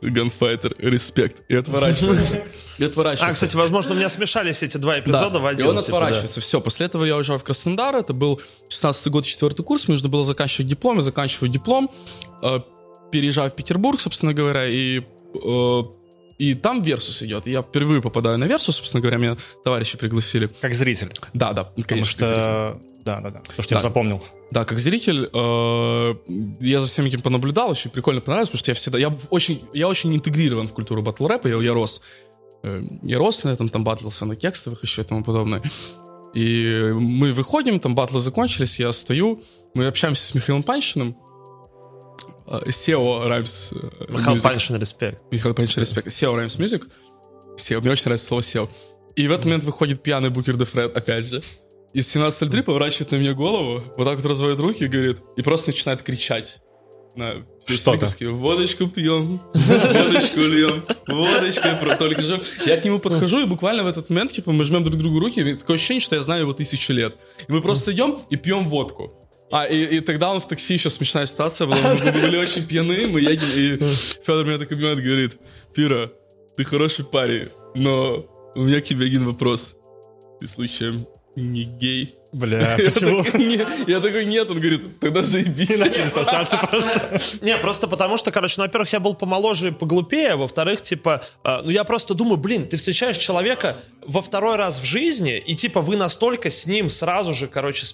gunfighter, 0.02 0.75
респект. 0.78 1.42
И 1.48 1.56
отворачивается. 1.56 2.44
И 2.78 2.84
отворачивается. 2.84 3.26
А, 3.26 3.32
кстати, 3.32 3.56
возможно, 3.56 3.92
у 3.92 3.96
меня 3.96 4.08
смешались 4.08 4.62
эти 4.62 4.76
два 4.76 4.98
эпизода 4.98 5.30
Да. 5.34 5.38
в 5.40 5.46
один. 5.46 5.66
И 5.66 5.68
он 5.68 5.76
типа, 5.76 5.92
да. 5.92 5.96
отворачивается. 5.96 6.40
Все, 6.40 6.60
после 6.60 6.86
этого 6.86 7.04
я 7.04 7.16
уезжаю 7.16 7.38
в 7.38 7.44
Краснодар. 7.44 7.96
Это 7.96 8.12
был 8.12 8.40
16 8.68 9.08
год, 9.08 9.24
четвертый 9.24 9.64
курс. 9.64 9.88
Мне 9.88 9.94
нужно 9.94 10.08
было 10.08 10.24
заканчивать 10.24 10.68
диплом. 10.68 10.96
Я 10.96 11.02
заканчиваю 11.02 11.48
диплом. 11.50 11.90
э, 12.42 12.60
переезжаю 13.10 13.50
в 13.50 13.54
Петербург, 13.54 13.98
собственно 14.00 14.34
говоря, 14.34 14.66
и... 14.68 15.00
э, 15.00 15.82
и 16.38 16.55
там 16.55 16.83
Версус 16.83 17.23
идет. 17.23 17.47
Я 17.47 17.62
впервые 17.62 18.02
попадаю 18.02 18.38
на 18.38 18.45
Версус, 18.45 18.76
собственно 18.76 19.00
говоря, 19.00 19.19
меня 19.19 19.37
товарищи 19.64 19.97
пригласили. 19.97 20.50
Как 20.61 20.75
зритель. 20.75 21.12
Да, 21.33 21.52
да, 21.52 21.64
Потому 21.64 21.87
конечно. 21.87 22.26
зритель. 22.26 22.43
что... 22.43 22.81
Да, 23.05 23.21
да, 23.21 23.31
да. 23.31 23.38
Потому 23.38 23.62
что 23.62 23.75
я 23.75 23.81
Да. 23.81 23.88
запомнил. 23.88 24.23
Да, 24.50 24.64
как 24.64 24.78
зритель, 24.78 25.31
э, 25.33 26.14
я 26.61 26.81
за 26.81 26.87
всем 26.87 27.05
этим 27.05 27.21
понаблюдал, 27.21 27.71
очень 27.71 27.90
прикольно 27.90 28.21
понравилось, 28.21 28.49
потому 28.49 28.59
что 28.59 28.71
я 28.73 28.75
всегда, 28.75 28.99
я 28.99 29.16
очень, 29.31 29.62
я 29.73 29.87
очень 29.88 30.14
интегрирован 30.14 30.66
в 30.66 30.73
культуру 30.73 31.02
батл 31.02 31.26
рэпа, 31.28 31.47
я, 31.49 31.57
я 31.62 31.73
рос, 31.73 32.00
э, 32.64 32.83
я 33.02 33.19
рос 33.19 33.45
на 33.45 33.50
этом, 33.50 33.69
там 33.69 33.85
батлился 33.85 34.25
на 34.26 34.35
текстовых 34.35 34.83
еще 34.83 35.02
и 35.02 35.05
тому 35.05 35.23
подобное. 35.23 35.62
И 36.35 36.90
мы 36.95 37.33
выходим, 37.33 37.81
там 37.81 37.95
батлы 37.95 38.21
закончились, 38.21 38.78
я 38.81 38.93
стою, 38.93 39.40
мы 39.75 39.87
общаемся 39.87 40.25
с 40.26 40.35
Михаилом 40.35 40.62
Панщиным, 40.64 41.11
э, 41.11 41.25
SEO 42.46 43.26
Rhymes 43.26 43.76
э, 43.76 44.12
Михаил 44.12 44.36
Music. 44.36 44.42
Паншин, 44.42 44.76
респект. 44.76 45.22
Михаил 45.30 45.54
Панчин, 45.54 45.82
респект. 45.82 46.06
SEO 46.08 46.34
Rhymes 46.34 46.58
Music. 46.58 46.84
SEO, 47.56 47.80
мне 47.80 47.90
очень 47.90 48.04
нравится 48.04 48.26
слово 48.26 48.40
SEO. 48.40 48.68
И 49.16 49.26
в 49.28 49.32
этот 49.32 49.46
момент 49.46 49.64
выходит 49.64 50.02
пьяный 50.02 50.30
Букер 50.30 50.56
де 50.56 50.64
Фред, 50.64 50.96
опять 50.96 51.26
же. 51.26 51.42
Из 51.94 52.14
17.03 52.14 52.62
поворачивает 52.62 53.10
на 53.12 53.16
меня 53.16 53.32
голову, 53.32 53.82
вот 53.96 54.04
так 54.04 54.16
вот 54.16 54.26
разводит 54.26 54.60
руки 54.60 54.84
и 54.84 54.88
говорит, 54.88 55.18
и 55.36 55.42
просто 55.42 55.70
начинает 55.70 56.02
кричать. 56.02 56.58
на 57.14 57.46
Что-то. 57.64 58.06
Водочку 58.32 58.86
пьем, 58.86 59.40
водочку 59.54 60.40
льем, 60.40 60.84
водочкой 61.08 61.76
про 61.76 61.96
только 61.96 62.20
же. 62.20 62.38
Я 62.66 62.76
к 62.76 62.84
нему 62.84 62.98
подхожу, 62.98 63.40
и 63.40 63.46
буквально 63.46 63.82
в 63.82 63.86
этот 63.86 64.10
момент, 64.10 64.32
типа, 64.32 64.52
мы 64.52 64.66
жмем 64.66 64.84
друг 64.84 64.98
другу 64.98 65.18
руки, 65.20 65.40
и 65.40 65.54
такое 65.54 65.76
ощущение, 65.76 66.02
что 66.02 66.14
я 66.16 66.20
знаю 66.20 66.42
его 66.42 66.52
тысячу 66.52 66.92
лет. 66.92 67.16
И 67.48 67.52
мы 67.52 67.62
просто 67.62 67.92
идем 67.92 68.18
и 68.28 68.36
пьем 68.36 68.68
водку. 68.68 69.12
А, 69.50 69.64
и, 69.64 69.98
и 69.98 70.00
тогда 70.00 70.32
он 70.32 70.40
в 70.40 70.48
такси, 70.48 70.74
еще 70.74 70.90
смешная 70.90 71.26
ситуация 71.26 71.66
была, 71.66 71.94
мы 71.94 72.12
были 72.12 72.36
очень 72.36 72.66
пьяны, 72.66 73.06
мы 73.06 73.20
едем, 73.20 73.46
и 73.54 73.76
Федор 74.24 74.44
меня 74.44 74.58
так 74.58 74.72
обнимает, 74.72 75.02
говорит, 75.02 75.38
Пира, 75.72 76.10
ты 76.56 76.64
хороший 76.64 77.04
парень, 77.04 77.50
но 77.74 78.26
у 78.56 78.62
меня 78.62 78.80
к 78.80 78.84
тебе 78.84 79.06
один 79.06 79.24
вопрос. 79.24 79.76
Ты 80.40 80.48
случаем 80.48 81.06
не 81.36 81.64
гей? 81.64 82.15
Бля, 82.33 82.76
Я 82.76 82.85
почему? 82.90 83.25
Я 83.87 84.00
такой, 84.00 84.25
нет, 84.25 84.50
он 84.50 84.61
говорит, 84.61 85.00
тогда 85.00 85.23
заебись. 85.23 85.78
Начали 85.78 86.06
сосаться 86.06 86.56
просто. 86.59 87.21
Не, 87.40 87.56
просто 87.59 87.88
потому 87.88 88.16
что, 88.16 88.30
короче, 88.30 88.54
ну, 88.59 88.64
во-первых, 88.64 88.92
я 88.92 89.00
был 89.00 89.14
помоложе 89.14 89.68
и 89.68 89.71
поглупее, 89.71 90.33
а 90.33 90.37
во-вторых, 90.37 90.83
типа, 90.83 91.23
э, 91.45 91.61
ну, 91.62 91.71
я 91.71 91.85
просто 91.85 92.14
думаю, 92.14 92.37
блин, 92.37 92.66
ты 92.68 92.76
встречаешь 92.76 93.16
человека 93.16 93.76
во 94.06 94.23
второй 94.23 94.56
раз 94.56 94.78
в 94.78 94.85
жизни, 94.85 95.38
и, 95.38 95.54
типа, 95.54 95.80
вы 95.80 95.97
настолько 95.97 96.50
с 96.50 96.66
ним 96.66 96.90
сразу 96.90 97.35
же, 97.35 97.49
короче, 97.49 97.87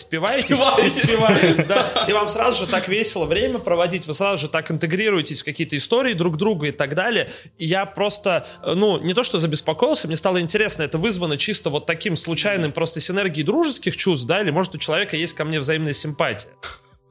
Спиваетесь. 0.00 1.00
и 1.00 1.06
спиваетесь, 1.06 1.66
да, 1.66 2.04
и 2.08 2.12
вам 2.12 2.28
сразу 2.28 2.64
же 2.64 2.70
так 2.70 2.88
весело 2.88 3.24
время 3.24 3.58
проводить, 3.58 4.06
вы 4.06 4.14
сразу 4.14 4.42
же 4.42 4.48
так 4.48 4.70
интегрируетесь 4.70 5.40
в 5.40 5.44
какие-то 5.44 5.76
истории 5.76 6.12
друг 6.12 6.36
друга 6.36 6.68
и 6.68 6.72
так 6.72 6.94
далее, 6.94 7.30
и 7.56 7.66
я 7.66 7.86
просто, 7.86 8.46
э, 8.62 8.74
ну, 8.74 8.98
не 9.00 9.14
то 9.14 9.22
что 9.22 9.38
забеспокоился, 9.38 10.06
мне 10.06 10.16
стало 10.16 10.40
интересно, 10.40 10.82
это 10.82 10.98
вызвано 10.98 11.36
чисто 11.38 11.70
вот 11.70 11.86
таким 11.86 12.16
случайным 12.16 12.72
просто 12.72 13.00
синергией 13.00 13.44
дружеских 13.66 13.96
чувств, 13.96 14.26
да, 14.26 14.40
или, 14.42 14.50
может, 14.50 14.74
у 14.74 14.78
человека 14.78 15.16
есть 15.16 15.34
ко 15.34 15.44
мне 15.44 15.58
взаимная 15.58 15.92
симпатия. 15.92 16.48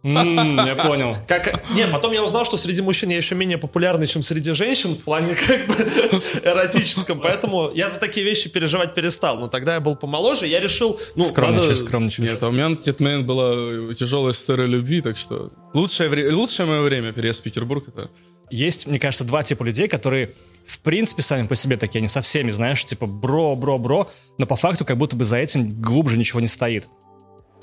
Я 0.04 0.76
понял. 0.76 1.14
Как, 1.28 1.68
не, 1.76 1.88
потом 1.88 2.14
я 2.14 2.24
узнал, 2.24 2.46
что 2.46 2.58
среди 2.58 2.82
мужчин 2.84 3.10
я 3.10 3.18
еще 3.18 3.34
менее 3.34 3.58
популярный, 3.58 4.06
чем 4.06 4.22
среди 4.22 4.52
женщин 4.54 4.94
в 4.94 5.00
плане 5.00 5.36
как 5.36 5.66
бы 5.66 5.74
эротическом, 6.44 7.20
поэтому 7.20 7.72
я 7.74 7.90
за 7.90 8.00
такие 8.00 8.24
вещи 8.24 8.48
переживать 8.48 8.94
перестал. 8.94 9.40
Но 9.40 9.48
тогда 9.48 9.74
я 9.74 9.80
был 9.80 9.96
помоложе, 9.96 10.46
я 10.46 10.60
решил, 10.60 11.00
ну, 11.16 11.24
Скромничаешь, 11.24 11.68
надо- 11.70 11.88
скромничаешь. 11.88 12.30
Нет, 12.30 12.44
а 12.44 12.50
у 12.50 12.52
меня 12.52 12.70
на 12.70 12.78
тот 12.78 13.00
момент 13.00 13.26
была 13.26 13.94
тяжелая 13.96 14.34
история 14.34 14.68
любви, 14.68 15.02
так 15.02 15.18
что 15.18 15.52
лучшее, 15.74 16.08
вре- 16.10 16.32
лучшее 16.32 16.68
мое 16.68 16.82
время 16.82 17.12
переезд 17.12 17.40
в 17.42 17.44
Петербург 17.44 17.86
это... 17.88 18.10
Есть, 18.52 18.86
мне 18.86 19.00
кажется, 19.00 19.24
два 19.24 19.42
типа 19.42 19.64
людей, 19.64 19.88
которые 19.88 20.36
в 20.66 20.80
принципе 20.80 21.22
сами 21.22 21.48
по 21.48 21.56
себе 21.56 21.78
такие, 21.78 22.00
они 22.00 22.08
со 22.08 22.22
всеми, 22.22 22.52
знаешь, 22.52 22.84
типа 22.84 23.06
бро, 23.06 23.56
бро, 23.56 23.78
бро, 23.78 24.10
но 24.38 24.46
по 24.46 24.56
факту 24.56 24.86
как 24.86 24.98
будто 24.98 25.16
бы 25.16 25.24
за 25.24 25.38
этим 25.38 25.82
глубже 25.82 26.18
ничего 26.18 26.40
не 26.40 26.48
стоит. 26.48 26.90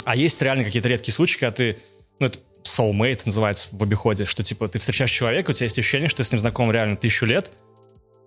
А 0.04 0.16
есть 0.16 0.40
реально 0.42 0.64
какие-то 0.64 0.88
редкие 0.88 1.14
случаи, 1.14 1.38
когда 1.38 1.54
ты, 1.54 1.78
ну 2.18 2.26
это 2.26 2.38
soulmate 2.64 3.22
называется 3.26 3.68
в 3.72 3.82
обиходе, 3.82 4.24
что 4.24 4.42
типа 4.42 4.68
ты 4.68 4.78
встречаешь 4.78 5.10
человека, 5.10 5.50
у 5.50 5.54
тебя 5.54 5.64
есть 5.64 5.78
ощущение, 5.78 6.08
что 6.08 6.18
ты 6.18 6.24
с 6.24 6.32
ним 6.32 6.38
знаком 6.38 6.70
реально 6.70 6.96
тысячу 6.96 7.26
лет, 7.26 7.52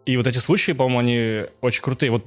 и 0.05 0.17
вот 0.17 0.27
эти 0.27 0.37
случаи, 0.37 0.73
по-моему, 0.73 0.99
они 0.99 1.45
очень 1.61 1.81
крутые. 1.81 2.11
Вот 2.11 2.25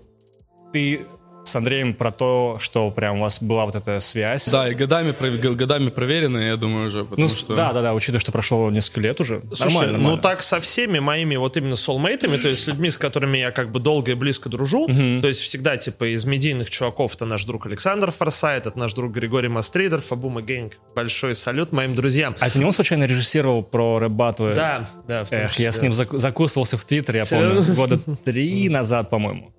ты 0.73 1.07
с 1.49 1.57
Андреем 1.57 1.95
про 1.95 2.11
то, 2.13 2.57
что 2.61 2.91
прям 2.91 3.19
у 3.19 3.23
вас 3.23 3.43
была 3.43 3.65
вот 3.65 3.77
эта 3.77 4.01
связь. 4.01 4.49
Да, 4.49 4.69
и 4.69 4.75
годами, 4.75 5.13
годами 5.55 5.91
проверенные, 5.91 6.49
я 6.49 6.57
думаю, 6.57 6.89
уже, 6.89 7.07
Ну, 7.17 7.29
что... 7.29 7.55
да, 7.55 7.73
да, 7.73 7.83
да, 7.83 7.95
учитывая, 7.95 8.21
что 8.21 8.33
прошло 8.33 8.71
несколько 8.71 9.01
лет 9.01 9.21
уже. 9.21 9.43
Слушай, 9.49 9.65
нормально, 9.65 9.93
ну 9.93 9.99
нормально. 9.99 10.23
так 10.23 10.43
со 10.43 10.61
всеми 10.61 10.99
моими 10.99 11.37
вот 11.37 11.57
именно 11.57 11.75
soulmate'ами, 11.75 12.39
то 12.39 12.49
есть 12.49 12.65
с 12.65 12.67
людьми, 12.67 12.91
с 12.91 12.99
которыми 12.99 13.39
я 13.39 13.51
как 13.51 13.73
бы 13.73 13.81
долго 13.81 14.13
и 14.13 14.15
близко 14.15 14.49
дружу, 14.49 14.87
то 14.87 15.27
есть 15.29 15.41
всегда 15.41 15.77
типа 15.77 16.15
из 16.15 16.25
медийных 16.25 16.71
чуваков 16.71 17.15
это 17.15 17.25
наш 17.27 17.45
друг 17.45 17.67
Александр 17.67 18.13
Форсайт, 18.13 18.67
это 18.67 18.79
наш 18.79 18.93
друг 18.93 19.13
Григорий 19.13 19.49
Мастридер, 19.49 20.01
Фабума 20.01 20.43
Гэнг. 20.43 20.75
Большой 20.95 21.35
салют 21.35 21.73
моим 21.73 21.95
друзьям. 21.95 22.35
А 22.41 22.47
это 22.49 22.59
не 22.59 22.65
он 22.65 22.73
случайно 22.73 23.05
режиссировал 23.05 23.63
про 23.63 23.99
рэп-баттлы? 23.99 24.55
Да, 24.55 24.89
да. 25.09 25.25
том 25.25 25.39
Эх, 25.39 25.59
я 25.59 25.73
с 25.73 25.81
ним 25.83 25.93
зак- 25.93 26.17
закусывался 26.19 26.77
в 26.77 26.85
Твиттере, 26.85 27.21
я 27.21 27.25
помню, 27.27 27.63
года 27.75 27.99
три 28.25 28.69
назад, 28.69 29.11
по-моему. 29.11 29.53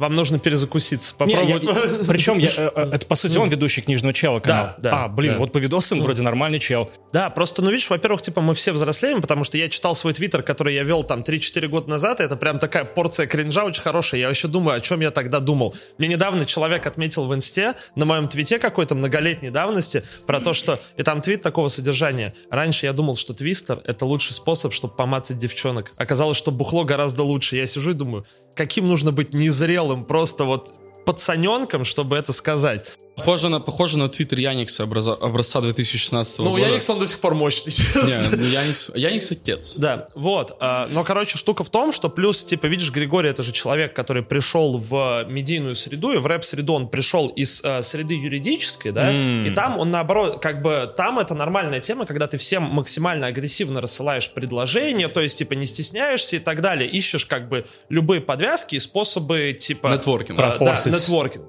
Вам 0.00 0.14
нужно 0.14 0.38
перезакуситься, 0.38 1.14
Не, 1.26 1.34
я- 1.34 1.58
попробовать. 1.58 2.06
Причем, 2.08 2.38
я, 2.38 2.48
э, 2.48 2.70
э, 2.74 2.90
это, 2.94 3.04
по 3.04 3.14
сути, 3.16 3.36
он 3.36 3.50
ведущий 3.50 3.82
книжного 3.82 4.14
чела 4.14 4.40
канала. 4.40 4.74
Да, 4.78 4.90
да, 4.90 5.04
а, 5.04 5.08
блин, 5.08 5.34
да. 5.34 5.38
вот 5.40 5.52
по 5.52 5.58
видосам 5.58 6.00
вроде 6.00 6.22
нормальный 6.22 6.58
чел. 6.58 6.90
Да, 7.12 7.28
просто, 7.28 7.60
ну, 7.60 7.68
видишь, 7.68 7.90
во-первых, 7.90 8.22
типа, 8.22 8.40
мы 8.40 8.54
все 8.54 8.72
взрослеем, 8.72 9.20
потому 9.20 9.44
что 9.44 9.58
я 9.58 9.68
читал 9.68 9.94
свой 9.94 10.14
твиттер, 10.14 10.42
который 10.42 10.74
я 10.74 10.84
вел 10.84 11.04
там 11.04 11.20
3-4 11.20 11.68
года 11.68 11.90
назад, 11.90 12.20
и 12.20 12.22
это 12.22 12.36
прям 12.36 12.58
такая 12.58 12.84
порция 12.86 13.26
кринжа 13.26 13.62
очень 13.62 13.82
хорошая. 13.82 14.22
Я 14.22 14.28
вообще 14.28 14.48
думаю, 14.48 14.78
о 14.78 14.80
чем 14.80 15.00
я 15.00 15.10
тогда 15.10 15.38
думал. 15.38 15.74
Мне 15.98 16.08
недавно 16.08 16.46
человек 16.46 16.86
отметил 16.86 17.26
в 17.26 17.34
инсте, 17.34 17.74
на 17.94 18.06
моем 18.06 18.26
твите 18.26 18.58
какой-то 18.58 18.94
многолетней 18.94 19.50
давности, 19.50 20.02
про 20.26 20.40
то, 20.40 20.54
что... 20.54 20.80
И 20.96 21.02
там 21.02 21.20
твит 21.20 21.42
такого 21.42 21.68
содержания. 21.68 22.34
Раньше 22.50 22.86
я 22.86 22.94
думал, 22.94 23.16
что 23.16 23.34
твистер— 23.34 23.82
это 23.84 24.06
лучший 24.06 24.32
способ, 24.32 24.72
чтобы 24.72 24.94
помацать 24.94 25.36
девчонок. 25.36 25.92
Оказалось, 25.98 26.38
что 26.38 26.50
бухло 26.50 26.84
гораздо 26.84 27.22
лучше. 27.22 27.56
Я 27.56 27.66
сижу 27.66 27.90
и 27.90 27.94
думаю, 27.94 28.24
каким 28.54 28.88
нужно 28.88 29.12
быть 29.12 29.34
незрелым, 29.34 30.04
просто 30.04 30.44
вот 30.44 30.74
пацаненком, 31.04 31.84
чтобы 31.84 32.16
это 32.16 32.32
сказать. 32.32 32.84
Похоже 33.20 33.48
на, 33.48 33.60
похоже 33.60 33.98
на 33.98 34.08
твиттер 34.08 34.38
Яникса 34.40 34.84
образа- 34.84 35.14
образца 35.14 35.60
2016 35.60 36.38
Ну, 36.38 36.50
года. 36.50 36.62
Яникс, 36.66 36.88
он 36.90 36.98
до 36.98 37.06
сих 37.06 37.18
пор 37.20 37.34
мощный, 37.34 37.70
честно. 37.72 38.36
Не, 38.36 38.36
ну, 38.36 38.44
Яникс, 38.46 38.90
Яникс 38.94 39.30
отец. 39.30 39.74
Да, 39.76 40.06
вот. 40.14 40.56
а, 40.60 40.86
Но, 40.90 41.04
короче, 41.04 41.38
штука 41.38 41.64
в 41.64 41.70
том, 41.70 41.92
что 41.92 42.08
плюс, 42.08 42.42
типа, 42.44 42.66
видишь, 42.66 42.90
Григорий 42.90 43.28
это 43.30 43.42
же 43.42 43.52
человек, 43.52 43.94
который 43.94 44.22
пришел 44.22 44.78
в 44.78 45.24
медийную 45.28 45.74
среду, 45.76 46.12
и 46.12 46.18
в 46.18 46.26
рэп-среду 46.26 46.72
он 46.74 46.88
пришел 46.88 47.28
из 47.28 47.60
э, 47.62 47.82
среды 47.82 48.14
юридической, 48.14 48.92
да, 48.92 49.12
и 49.12 49.50
там 49.50 49.78
он, 49.78 49.90
наоборот, 49.90 50.40
как 50.40 50.62
бы, 50.62 50.92
там 50.96 51.18
это 51.18 51.34
нормальная 51.34 51.80
тема, 51.80 52.06
когда 52.06 52.26
ты 52.26 52.38
всем 52.38 52.62
максимально 52.62 53.26
агрессивно 53.26 53.80
рассылаешь 53.80 54.30
предложения, 54.32 55.08
то 55.08 55.20
есть, 55.20 55.38
типа, 55.38 55.54
не 55.54 55.66
стесняешься 55.66 56.36
и 56.36 56.38
так 56.38 56.60
далее, 56.60 56.88
ищешь, 56.88 57.26
как 57.26 57.48
бы, 57.48 57.66
любые 57.88 58.20
подвязки 58.20 58.76
и 58.76 58.80
способы, 58.80 59.56
типа... 59.58 59.88
Нетворкинг. 59.88 60.38
а, 60.40 60.56
Да, 60.58 60.76
нетворкинг. 60.86 61.44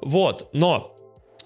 Вот, 0.00 0.48
но 0.52 0.94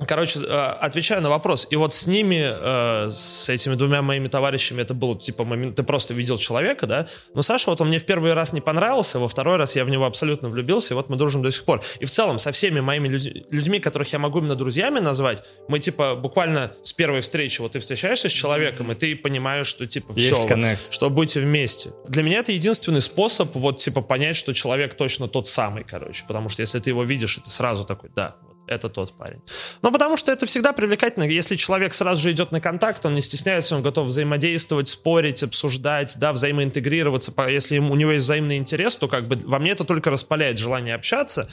Короче, 0.06 0.40
э, 0.40 0.44
отвечаю 0.80 1.22
на 1.22 1.30
вопрос. 1.30 1.66
И 1.70 1.76
вот 1.76 1.94
с 1.94 2.06
ними, 2.06 2.40
э, 2.42 3.08
с 3.08 3.48
этими 3.48 3.74
двумя 3.74 4.02
моими 4.02 4.28
товарищами, 4.28 4.82
это 4.82 4.94
был 4.94 5.16
типа 5.16 5.44
момент, 5.44 5.76
ты 5.76 5.82
просто 5.82 6.14
видел 6.14 6.38
человека, 6.38 6.86
да? 6.86 7.06
Но 7.34 7.42
Саша, 7.42 7.70
вот 7.70 7.80
он 7.80 7.88
мне 7.88 7.98
в 7.98 8.04
первый 8.04 8.32
раз 8.34 8.52
не 8.52 8.60
понравился, 8.60 9.18
во 9.18 9.28
второй 9.28 9.56
раз 9.56 9.76
я 9.76 9.84
в 9.84 9.90
него 9.90 10.04
абсолютно 10.06 10.48
влюбился, 10.48 10.94
и 10.94 10.96
вот 10.96 11.08
мы 11.08 11.16
дружим 11.16 11.42
до 11.42 11.50
сих 11.50 11.64
пор. 11.64 11.82
И 12.00 12.04
в 12.04 12.10
целом 12.10 12.38
со 12.38 12.52
всеми 12.52 12.80
моими 12.80 13.08
людь- 13.08 13.44
людьми, 13.50 13.80
которых 13.80 14.12
я 14.12 14.18
могу 14.18 14.38
именно 14.38 14.54
друзьями 14.54 14.98
назвать, 15.00 15.42
мы 15.68 15.78
типа 15.78 16.14
буквально 16.14 16.72
с 16.82 16.92
первой 16.92 17.20
встречи, 17.20 17.60
вот 17.60 17.72
ты 17.72 17.80
встречаешься 17.80 18.28
с 18.28 18.32
человеком, 18.32 18.92
и 18.92 18.94
ты 18.94 19.16
понимаешь, 19.16 19.66
что 19.66 19.86
типа 19.86 20.12
Есть 20.16 20.38
все, 20.38 20.48
коннект. 20.48 20.92
что 20.92 21.10
будете 21.10 21.40
вместе. 21.40 21.90
Для 22.08 22.22
меня 22.22 22.38
это 22.38 22.52
единственный 22.52 23.00
способ 23.00 23.54
вот 23.54 23.78
типа 23.78 24.00
понять, 24.00 24.36
что 24.36 24.52
человек 24.52 24.94
точно 24.94 25.28
тот 25.28 25.48
самый, 25.48 25.84
короче. 25.84 26.24
Потому 26.26 26.48
что 26.48 26.62
если 26.62 26.78
ты 26.78 26.90
его 26.90 27.04
видишь, 27.04 27.38
и 27.38 27.40
ты 27.40 27.50
сразу 27.50 27.84
такой, 27.84 28.10
да, 28.14 28.36
вот 28.42 28.51
это 28.66 28.88
тот 28.88 29.12
парень. 29.12 29.40
Ну, 29.82 29.90
потому 29.92 30.16
что 30.16 30.32
это 30.32 30.46
всегда 30.46 30.72
привлекательно. 30.72 31.24
Если 31.24 31.56
человек 31.56 31.94
сразу 31.94 32.20
же 32.22 32.32
идет 32.32 32.52
на 32.52 32.60
контакт, 32.60 33.04
он 33.04 33.14
не 33.14 33.20
стесняется, 33.20 33.76
он 33.76 33.82
готов 33.82 34.08
взаимодействовать, 34.08 34.88
спорить, 34.88 35.42
обсуждать, 35.42 36.16
да, 36.18 36.32
взаимоинтегрироваться. 36.32 37.32
Если 37.48 37.78
у 37.78 37.94
него 37.94 38.12
есть 38.12 38.24
взаимный 38.24 38.56
интерес, 38.56 38.96
то 38.96 39.08
как 39.08 39.28
бы 39.28 39.36
во 39.44 39.58
мне 39.58 39.72
это 39.72 39.84
только 39.84 40.10
распаляет 40.10 40.58
желание 40.58 40.94
общаться 40.94 41.48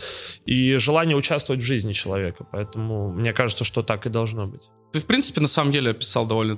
и 0.45 0.75
желание 0.75 1.17
участвовать 1.17 1.61
в 1.61 1.65
жизни 1.65 1.93
человека. 1.93 2.45
Поэтому 2.51 3.11
мне 3.11 3.33
кажется, 3.33 3.63
что 3.63 3.83
так 3.83 4.05
и 4.05 4.09
должно 4.09 4.47
быть. 4.47 4.61
Ты, 4.91 4.99
в 4.99 5.05
принципе, 5.05 5.41
на 5.41 5.47
самом 5.47 5.71
деле 5.71 5.91
описал 5.91 6.25
довольно 6.25 6.57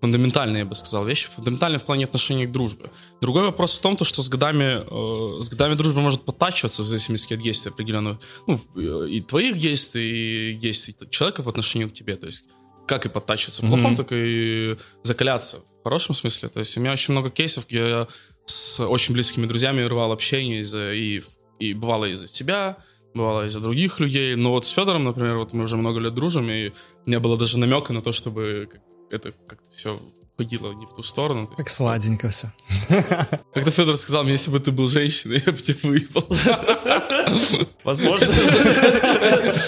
фундаментальные, 0.00 0.60
я 0.60 0.64
бы 0.64 0.74
сказал, 0.74 1.04
вещи. 1.04 1.28
Фундаментальные 1.34 1.78
в 1.78 1.84
плане 1.84 2.04
отношений 2.04 2.46
к 2.46 2.50
дружбе. 2.52 2.90
Другой 3.20 3.42
вопрос 3.42 3.78
в 3.78 3.80
том, 3.82 3.96
то, 3.96 4.04
что 4.04 4.22
с 4.22 4.28
годами, 4.28 4.82
э, 4.86 5.42
с 5.42 5.48
годами 5.48 5.74
дружба 5.74 6.00
может 6.00 6.22
подтачиваться 6.24 6.82
в 6.82 6.86
зависимости 6.86 7.34
от 7.34 7.40
действий 7.40 7.70
определенного. 7.70 8.18
Ну, 8.46 8.60
э, 8.76 9.08
и 9.08 9.20
твоих 9.20 9.58
действий, 9.58 10.52
и 10.52 10.54
действий 10.54 10.94
человека 11.10 11.42
в 11.42 11.48
отношении 11.48 11.86
к 11.86 11.92
тебе. 11.94 12.16
То 12.16 12.26
есть 12.26 12.44
как 12.86 13.06
и 13.06 13.08
подтачиваться 13.08 13.62
в 13.62 13.68
плохом, 13.68 13.92
Мгм. 13.92 13.96
так 13.96 14.08
и 14.10 14.76
закаляться 15.04 15.58
в 15.80 15.84
хорошем 15.84 16.14
смысле. 16.14 16.48
То 16.48 16.58
есть 16.60 16.76
у 16.76 16.80
меня 16.80 16.92
очень 16.92 17.12
много 17.12 17.30
кейсов, 17.30 17.68
где 17.68 17.78
я 17.78 18.08
с 18.46 18.80
очень 18.80 19.14
близкими 19.14 19.46
друзьями 19.46 19.82
рвал 19.82 20.10
общение 20.10 20.60
из-за, 20.62 20.92
и, 20.92 21.22
и 21.60 21.72
бывало 21.72 22.06
из-за 22.06 22.26
тебя, 22.26 22.78
бывало 23.14 23.46
из-за 23.46 23.60
других 23.60 24.00
людей. 24.00 24.34
Но 24.34 24.50
вот 24.50 24.64
с 24.64 24.68
Федором, 24.70 25.04
например, 25.04 25.36
вот 25.36 25.52
мы 25.52 25.64
уже 25.64 25.76
много 25.76 26.00
лет 26.00 26.14
дружим, 26.14 26.50
и 26.50 26.72
меня 27.06 27.20
было 27.20 27.36
даже 27.36 27.58
намека 27.58 27.92
на 27.92 28.02
то, 28.02 28.10
чтобы 28.10 28.68
это 29.10 29.32
как-то 29.46 29.70
все 29.76 30.00
ходило 30.36 30.72
не 30.72 30.86
в 30.86 30.94
ту 30.94 31.02
сторону. 31.02 31.46
То 31.46 31.52
есть, 31.52 31.56
Как 31.58 31.70
сладенько 31.70 32.30
все. 32.30 32.50
Как-то 32.88 33.70
Федор 33.70 33.96
сказал 33.98 34.22
мне, 34.24 34.32
если 34.32 34.50
бы 34.50 34.58
ты 34.58 34.70
был 34.72 34.86
женщиной, 34.86 35.42
я 35.46 35.52
бы 35.52 35.58
тебя 35.58 35.76
выебал. 35.82 36.26
Возможно. 37.84 38.28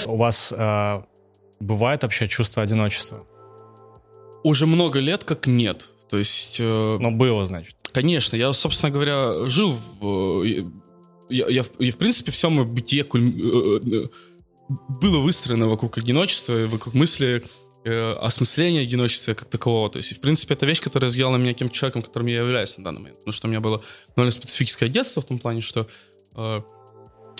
У 0.06 0.16
вас 0.16 0.52
э, 0.56 1.02
бывает 1.60 2.02
вообще 2.02 2.26
чувство 2.26 2.62
одиночества? 2.62 3.26
Уже 4.44 4.66
много 4.66 4.98
лет 4.98 5.24
как 5.24 5.46
нет. 5.46 5.90
То 6.08 6.18
есть, 6.18 6.56
э, 6.60 6.96
Ну, 7.00 7.10
было, 7.10 7.44
значит. 7.44 7.76
конечно, 7.92 8.36
я, 8.36 8.52
собственно 8.52 8.90
говоря, 8.90 9.44
жил 9.48 9.76
в... 10.00 10.42
э, 10.44 10.64
Я, 11.28 11.48
я, 11.48 11.62
в- 11.62 11.70
я, 11.80 11.92
в 11.92 11.96
принципе, 11.96 12.30
все 12.32 12.48
мое 12.50 12.64
бытие 12.64 13.04
было 14.88 15.18
выстроено 15.18 15.68
вокруг 15.68 15.98
одиночества, 15.98 16.62
и 16.62 16.66
вокруг 16.66 16.94
мысли 16.94 17.44
э, 17.84 18.12
осмысление 18.14 18.82
одиночества 18.82 19.34
как 19.34 19.48
такового. 19.48 19.90
То 19.90 19.98
есть, 19.98 20.16
в 20.16 20.20
принципе, 20.20 20.54
это 20.54 20.66
вещь, 20.66 20.80
которая 20.80 21.10
сделала 21.10 21.36
меня 21.36 21.52
тем 21.54 21.70
человеком, 21.70 22.02
которым 22.02 22.28
я 22.28 22.38
являюсь 22.38 22.76
на 22.78 22.84
данный 22.84 23.00
момент. 23.00 23.18
Потому 23.18 23.32
что 23.32 23.46
у 23.46 23.50
меня 23.50 23.60
было 23.60 23.82
довольно 24.16 24.30
специфическое 24.30 24.88
детство 24.88 25.22
в 25.22 25.24
том 25.24 25.38
плане, 25.38 25.60
что 25.60 25.88
э, 26.34 26.60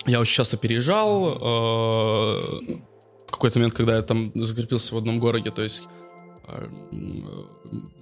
я 0.07 0.21
очень 0.21 0.35
часто 0.35 0.57
переезжал. 0.57 1.29
Э, 1.29 2.75
в 3.27 3.31
какой-то 3.31 3.59
момент, 3.59 3.75
когда 3.75 3.97
я 3.97 4.03
там 4.03 4.33
закрепился 4.35 4.95
в 4.95 4.99
одном 4.99 5.19
городе, 5.19 5.51
то 5.51 5.63
есть 5.63 5.85
э, 6.49 6.69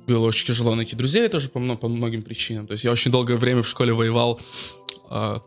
было 0.07 0.27
очень 0.27 0.47
тяжело 0.47 0.75
найти 0.75 0.97
друзей 0.97 1.29
тоже 1.29 1.49
по, 1.49 1.61
по 1.77 1.89
многим 1.89 2.23
причинам. 2.23 2.67
То 2.67 2.73
есть 2.73 2.85
я 2.85 2.93
очень 2.93 3.11
долгое 3.11 3.37
время 3.37 3.63
в 3.63 3.69
школе 3.69 3.93
воевал 3.93 4.41
э, 5.11 5.39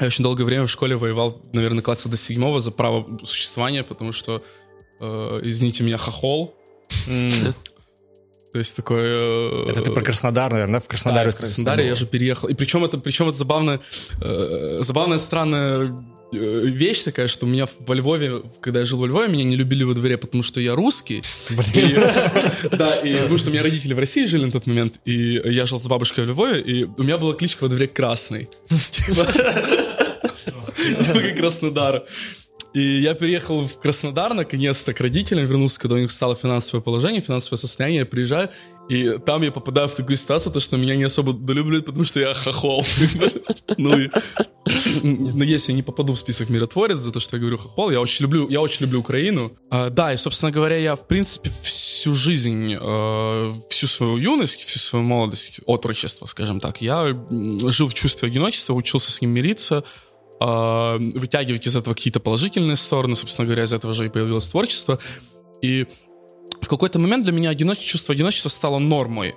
я 0.00 0.06
очень 0.06 0.22
долгое 0.22 0.44
время 0.44 0.66
в 0.66 0.70
школе 0.70 0.96
воевал, 0.96 1.40
наверное, 1.52 1.82
класса 1.82 2.08
до 2.08 2.16
седьмого 2.16 2.60
за 2.60 2.70
право 2.70 3.18
существования, 3.24 3.82
потому 3.82 4.12
что, 4.12 4.44
э, 5.00 5.40
извините 5.42 5.84
меня, 5.84 5.96
хохол. 5.98 6.54
То 8.52 8.58
есть 8.58 8.76
такое... 8.76 9.04
Э, 9.04 9.70
это 9.70 9.82
ты 9.82 9.90
про 9.90 10.02
Краснодар, 10.02 10.52
наверное, 10.52 10.80
в 10.80 10.88
Краснодаре? 10.88 11.30
Да, 11.30 11.36
в 11.36 11.38
Краснодаре 11.38 11.86
я 11.86 11.94
же 11.94 12.06
переехал. 12.06 12.48
И 12.48 12.54
причем 12.54 12.84
это, 12.84 12.98
причем 12.98 13.28
это 13.28 13.36
забавно, 13.36 13.80
э, 14.22 14.78
забавная, 14.82 15.18
странная 15.18 15.94
вещь 16.32 17.04
такая, 17.04 17.28
что 17.28 17.46
меня 17.46 17.66
во 17.86 17.94
Львове, 17.94 18.42
когда 18.60 18.80
я 18.80 18.86
жил 18.86 18.98
во 18.98 19.06
Львове, 19.06 19.28
меня 19.28 19.44
не 19.44 19.56
любили 19.56 19.84
во 19.84 19.94
дворе, 19.94 20.18
потому 20.18 20.42
что 20.42 20.60
я 20.60 20.74
русский. 20.74 21.22
Да, 22.70 22.96
и 22.96 23.14
потому 23.14 23.38
что 23.38 23.50
у 23.50 23.52
меня 23.52 23.62
родители 23.62 23.94
в 23.94 23.98
России 23.98 24.26
жили 24.26 24.44
на 24.44 24.50
тот 24.50 24.66
момент, 24.66 25.00
и 25.04 25.40
я 25.44 25.64
жил 25.66 25.80
с 25.80 25.86
бабушкой 25.86 26.24
в 26.24 26.28
Львове, 26.28 26.60
и 26.60 26.84
у 26.84 27.02
меня 27.02 27.16
была 27.18 27.34
кличка 27.34 27.64
во 27.64 27.68
дворе 27.68 27.86
Красный. 27.86 28.48
Типа 28.68 29.26
Краснодар. 31.36 32.04
И 32.78 33.00
я 33.00 33.14
переехал 33.14 33.66
в 33.66 33.80
Краснодар 33.80 34.34
наконец-то 34.34 34.94
к 34.94 35.00
родителям, 35.00 35.44
вернулся, 35.46 35.80
когда 35.80 35.96
у 35.96 35.98
них 35.98 36.12
стало 36.12 36.36
финансовое 36.36 36.80
положение, 36.80 37.20
финансовое 37.20 37.58
состояние, 37.58 38.00
я 38.00 38.06
приезжаю, 38.06 38.50
и 38.88 39.18
там 39.18 39.42
я 39.42 39.50
попадаю 39.50 39.88
в 39.88 39.96
такую 39.96 40.16
ситуацию, 40.16 40.52
то, 40.52 40.60
что 40.60 40.76
меня 40.76 40.94
не 40.94 41.02
особо 41.02 41.32
долюбливают, 41.32 41.86
потому 41.86 42.04
что 42.04 42.20
я 42.20 42.34
хохол. 42.34 42.84
Ну 43.78 43.98
и... 43.98 44.08
Если 45.44 45.72
я 45.72 45.76
не 45.76 45.82
попаду 45.82 46.12
в 46.12 46.18
список 46.18 46.50
миротворец 46.50 46.98
за 46.98 47.10
то, 47.10 47.20
что 47.20 47.36
я 47.36 47.40
говорю 47.40 47.58
хохол, 47.58 47.90
я 47.90 48.00
очень 48.00 48.24
люблю, 48.24 48.48
я 48.48 48.60
очень 48.60 48.82
люблю 48.82 49.00
Украину. 49.00 49.52
А, 49.70 49.90
да, 49.90 50.12
и, 50.12 50.16
собственно 50.16 50.52
говоря, 50.52 50.76
я, 50.76 50.94
в 50.94 51.06
принципе, 51.06 51.50
всю 51.62 52.14
жизнь, 52.14 52.76
э, 52.78 53.52
всю 53.70 53.86
свою 53.86 54.16
юность, 54.16 54.64
всю 54.64 54.78
свою 54.78 55.04
молодость, 55.04 55.62
отрочество, 55.66 56.26
скажем 56.26 56.60
так, 56.60 56.80
я 56.80 57.16
жил 57.64 57.88
в 57.88 57.94
чувстве 57.94 58.28
одиночества, 58.28 58.74
учился 58.74 59.10
с 59.10 59.20
ним 59.20 59.30
мириться, 59.30 59.84
вытягивать 60.40 61.66
из 61.66 61.74
этого 61.74 61.94
какие-то 61.94 62.20
положительные 62.20 62.76
стороны, 62.76 63.16
собственно 63.16 63.46
говоря, 63.46 63.64
из 63.64 63.72
этого 63.72 63.92
же 63.92 64.06
и 64.06 64.08
появилось 64.08 64.48
творчество. 64.48 64.98
И 65.62 65.86
в 66.60 66.68
какой-то 66.68 66.98
момент 66.98 67.24
для 67.24 67.32
меня 67.32 67.50
одиноч... 67.50 67.78
чувство 67.78 68.14
одиночества 68.14 68.48
стало 68.48 68.78
нормой. 68.78 69.34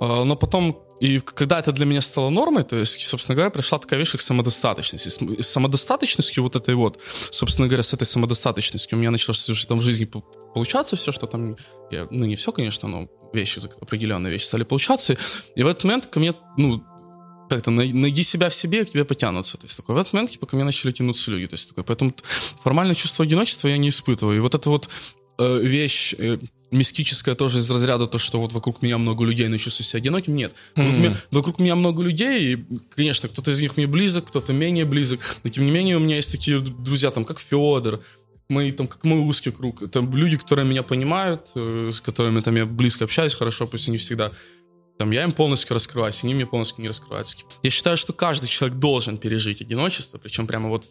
Э, 0.00 0.24
но 0.24 0.36
потом, 0.36 0.78
и 1.00 1.18
когда 1.18 1.58
это 1.58 1.72
для 1.72 1.86
меня 1.86 2.00
стало 2.00 2.30
нормой, 2.30 2.64
то 2.64 2.76
есть, 2.76 3.00
собственно 3.00 3.34
говоря, 3.36 3.50
пришла 3.50 3.78
такая 3.78 3.98
вещь, 3.98 4.12
как 4.12 4.20
самодостаточность. 4.20 5.06
И 5.06 5.42
с 5.42 5.48
самодостаточностью 5.48 6.42
вот 6.42 6.56
этой 6.56 6.74
вот, 6.74 6.98
собственно 7.30 7.68
говоря, 7.68 7.82
с 7.82 7.92
этой 7.92 8.04
самодостаточностью 8.04 8.96
у 8.96 9.00
меня 9.00 9.10
началось 9.10 9.66
там 9.66 9.78
в 9.78 9.82
жизни 9.82 10.08
получаться 10.54 10.96
все, 10.96 11.12
что 11.12 11.26
там, 11.26 11.56
я, 11.90 12.06
ну 12.10 12.26
не 12.26 12.36
все, 12.36 12.52
конечно, 12.52 12.88
но 12.88 13.08
вещи, 13.32 13.60
определенные 13.80 14.32
вещи 14.32 14.44
стали 14.44 14.64
получаться. 14.64 15.16
И 15.56 15.62
в 15.62 15.66
этот 15.66 15.84
момент 15.84 16.06
ко 16.06 16.20
мне, 16.20 16.32
ну, 16.56 16.82
как-то 17.48 17.70
найди 17.70 18.22
себя 18.22 18.48
в 18.48 18.54
себе, 18.54 18.84
к 18.84 18.90
тебе 18.90 19.04
потянутся. 19.04 19.58
То 19.58 19.66
есть 19.66 19.76
такой 19.76 19.94
в 19.94 19.98
этот 19.98 20.12
момент 20.12 20.30
типа, 20.30 20.46
ко 20.46 20.56
мне 20.56 20.64
начали 20.64 20.92
тянуться 20.92 21.30
люди. 21.30 21.46
То 21.46 21.54
есть 21.54 21.68
такой, 21.68 21.84
поэтому 21.84 22.14
формальное 22.62 22.94
чувство 22.94 23.24
одиночества 23.24 23.68
я 23.68 23.76
не 23.76 23.88
испытываю. 23.88 24.36
И 24.36 24.40
вот 24.40 24.54
эта 24.54 24.70
вот 24.70 24.88
э, 25.38 25.58
вещь 25.58 26.14
э, 26.16 26.38
мистическая 26.70 27.34
тоже 27.34 27.60
из 27.60 27.70
разряда 27.70 28.06
то, 28.06 28.18
что 28.18 28.40
вот 28.40 28.52
вокруг 28.52 28.82
меня 28.82 28.98
много 28.98 29.24
людей, 29.24 29.48
но 29.48 29.56
чувствую 29.56 29.86
себя 29.86 29.98
одиноким, 29.98 30.34
нет. 30.34 30.54
Mm-hmm. 30.74 30.82
Вокруг, 30.82 31.00
меня, 31.00 31.16
вокруг 31.30 31.58
меня 31.60 31.74
много 31.76 32.02
людей, 32.02 32.54
и, 32.54 32.64
конечно, 32.94 33.28
кто-то 33.28 33.50
из 33.50 33.60
них 33.60 33.76
мне 33.76 33.86
близок, 33.86 34.26
кто-то 34.26 34.52
менее 34.52 34.84
близок, 34.84 35.20
но 35.42 35.50
тем 35.50 35.64
не 35.64 35.70
менее 35.70 35.96
у 35.96 36.00
меня 36.00 36.16
есть 36.16 36.32
такие 36.32 36.58
друзья, 36.58 37.10
там, 37.10 37.24
как 37.24 37.38
Федор, 37.40 38.02
мои, 38.48 38.72
там, 38.72 38.86
как 38.86 39.04
мой 39.04 39.20
узкий 39.20 39.50
круг. 39.50 39.82
Это 39.82 40.00
люди, 40.00 40.36
которые 40.36 40.66
меня 40.66 40.82
понимают, 40.82 41.50
э, 41.54 41.90
с 41.92 42.00
которыми 42.00 42.40
там 42.40 42.56
я 42.56 42.66
близко 42.66 43.04
общаюсь 43.04 43.34
хорошо, 43.34 43.66
пусть 43.66 43.88
не 43.88 43.98
всегда 43.98 44.32
там 44.98 45.10
я 45.10 45.24
им 45.24 45.32
полностью 45.32 45.74
раскрываюсь, 45.74 46.22
они 46.22 46.34
мне 46.34 46.46
полностью 46.46 46.82
не 46.82 46.88
раскрываются. 46.88 47.36
Я 47.62 47.70
считаю, 47.70 47.96
что 47.96 48.12
каждый 48.12 48.46
человек 48.46 48.78
должен 48.78 49.18
пережить 49.18 49.60
одиночество, 49.60 50.18
причем 50.18 50.46
прямо 50.46 50.68
вот 50.68 50.86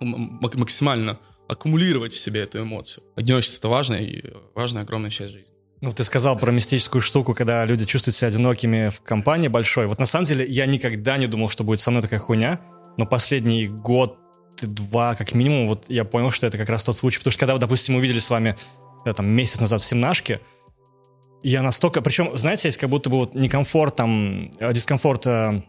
максимально 0.00 1.18
аккумулировать 1.48 2.12
в 2.12 2.18
себе 2.18 2.42
эту 2.42 2.62
эмоцию. 2.62 3.04
Одиночество— 3.16 3.58
это 3.58 3.68
важная 3.68 4.00
и 4.00 4.22
важная 4.54 4.82
огромная 4.82 5.10
часть 5.10 5.32
жизни. 5.32 5.52
Ну, 5.80 5.92
ты 5.92 6.02
сказал 6.02 6.36
про 6.36 6.50
мистическую 6.50 7.00
штуку, 7.00 7.34
когда 7.34 7.64
люди 7.64 7.84
чувствуют 7.84 8.16
себя 8.16 8.28
одинокими 8.28 8.90
в 8.90 9.00
компании 9.00 9.48
большой. 9.48 9.86
Вот 9.86 9.98
на 9.98 10.06
самом 10.06 10.26
деле 10.26 10.44
я 10.46 10.66
никогда 10.66 11.16
не 11.16 11.28
думал, 11.28 11.48
что 11.48 11.62
будет 11.62 11.80
со 11.80 11.90
мной 11.90 12.02
такая 12.02 12.18
хуйня, 12.18 12.60
но 12.96 13.06
последний 13.06 13.68
год, 13.68 14.18
два, 14.60 15.14
как 15.14 15.34
минимум, 15.34 15.68
вот 15.68 15.84
я 15.88 16.04
понял, 16.04 16.30
что 16.30 16.48
это 16.48 16.58
как 16.58 16.68
раз 16.68 16.82
тот 16.82 16.96
случай. 16.96 17.18
Потому 17.18 17.30
что 17.30 17.40
когда, 17.40 17.56
допустим, 17.58 17.94
увидели 17.94 18.18
с 18.18 18.28
вами 18.28 18.56
да, 19.04 19.14
там, 19.14 19.26
месяц 19.26 19.60
назад 19.60 19.80
в 19.80 19.84
Семнашке, 19.84 20.40
я 21.42 21.62
настолько... 21.62 22.02
Причем, 22.02 22.36
знаете, 22.36 22.68
есть 22.68 22.78
как 22.78 22.90
будто 22.90 23.10
бы 23.10 23.18
вот 23.18 23.34
некомфорт, 23.34 23.96
там, 23.96 24.50
э, 24.58 24.72
дискомфорт 24.72 25.26
э, 25.26 25.62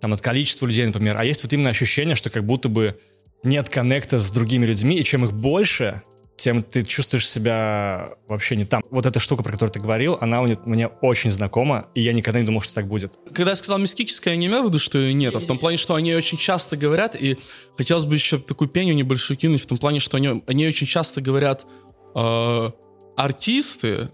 там, 0.00 0.12
от 0.12 0.20
количества 0.20 0.66
людей, 0.66 0.86
например, 0.86 1.16
а 1.18 1.24
есть 1.24 1.42
вот 1.42 1.52
именно 1.52 1.70
ощущение, 1.70 2.14
что 2.14 2.30
как 2.30 2.44
будто 2.44 2.68
бы 2.68 2.98
нет 3.42 3.68
коннекта 3.68 4.18
с 4.18 4.30
другими 4.30 4.66
людьми, 4.66 4.96
и 4.96 5.04
чем 5.04 5.24
их 5.24 5.32
больше, 5.32 6.02
тем 6.36 6.62
ты 6.62 6.82
чувствуешь 6.82 7.28
себя 7.28 8.14
вообще 8.26 8.56
не 8.56 8.64
там. 8.64 8.82
Вот 8.90 9.06
эта 9.06 9.20
штука, 9.20 9.42
про 9.42 9.52
которую 9.52 9.72
ты 9.72 9.80
говорил, 9.80 10.18
она 10.20 10.42
мне 10.42 10.88
очень 10.88 11.30
знакома, 11.30 11.86
и 11.94 12.00
я 12.00 12.12
никогда 12.12 12.40
не 12.40 12.46
думал, 12.46 12.60
что 12.60 12.74
так 12.74 12.88
будет. 12.88 13.18
Когда 13.32 13.50
я 13.50 13.56
сказал 13.56 13.78
мистическое, 13.78 14.34
я 14.34 14.40
не 14.40 14.46
имел 14.46 14.62
в 14.62 14.66
виду, 14.66 14.78
что 14.78 14.98
ее 14.98 15.12
нет, 15.12 15.36
а 15.36 15.40
в 15.40 15.46
том 15.46 15.58
плане, 15.58 15.76
что 15.76 15.94
они 15.94 16.14
очень 16.14 16.38
часто 16.38 16.76
говорят, 16.76 17.14
и 17.14 17.36
хотелось 17.76 18.04
бы 18.04 18.14
еще 18.14 18.38
такую 18.38 18.68
пеню 18.68 18.94
небольшую 18.94 19.36
кинуть, 19.36 19.62
в 19.62 19.66
том 19.66 19.78
плане, 19.78 20.00
что 20.00 20.16
они, 20.16 20.42
они 20.46 20.66
очень 20.66 20.86
часто 20.86 21.20
говорят 21.20 21.66
э, 22.14 22.70
артисты, 23.16 24.10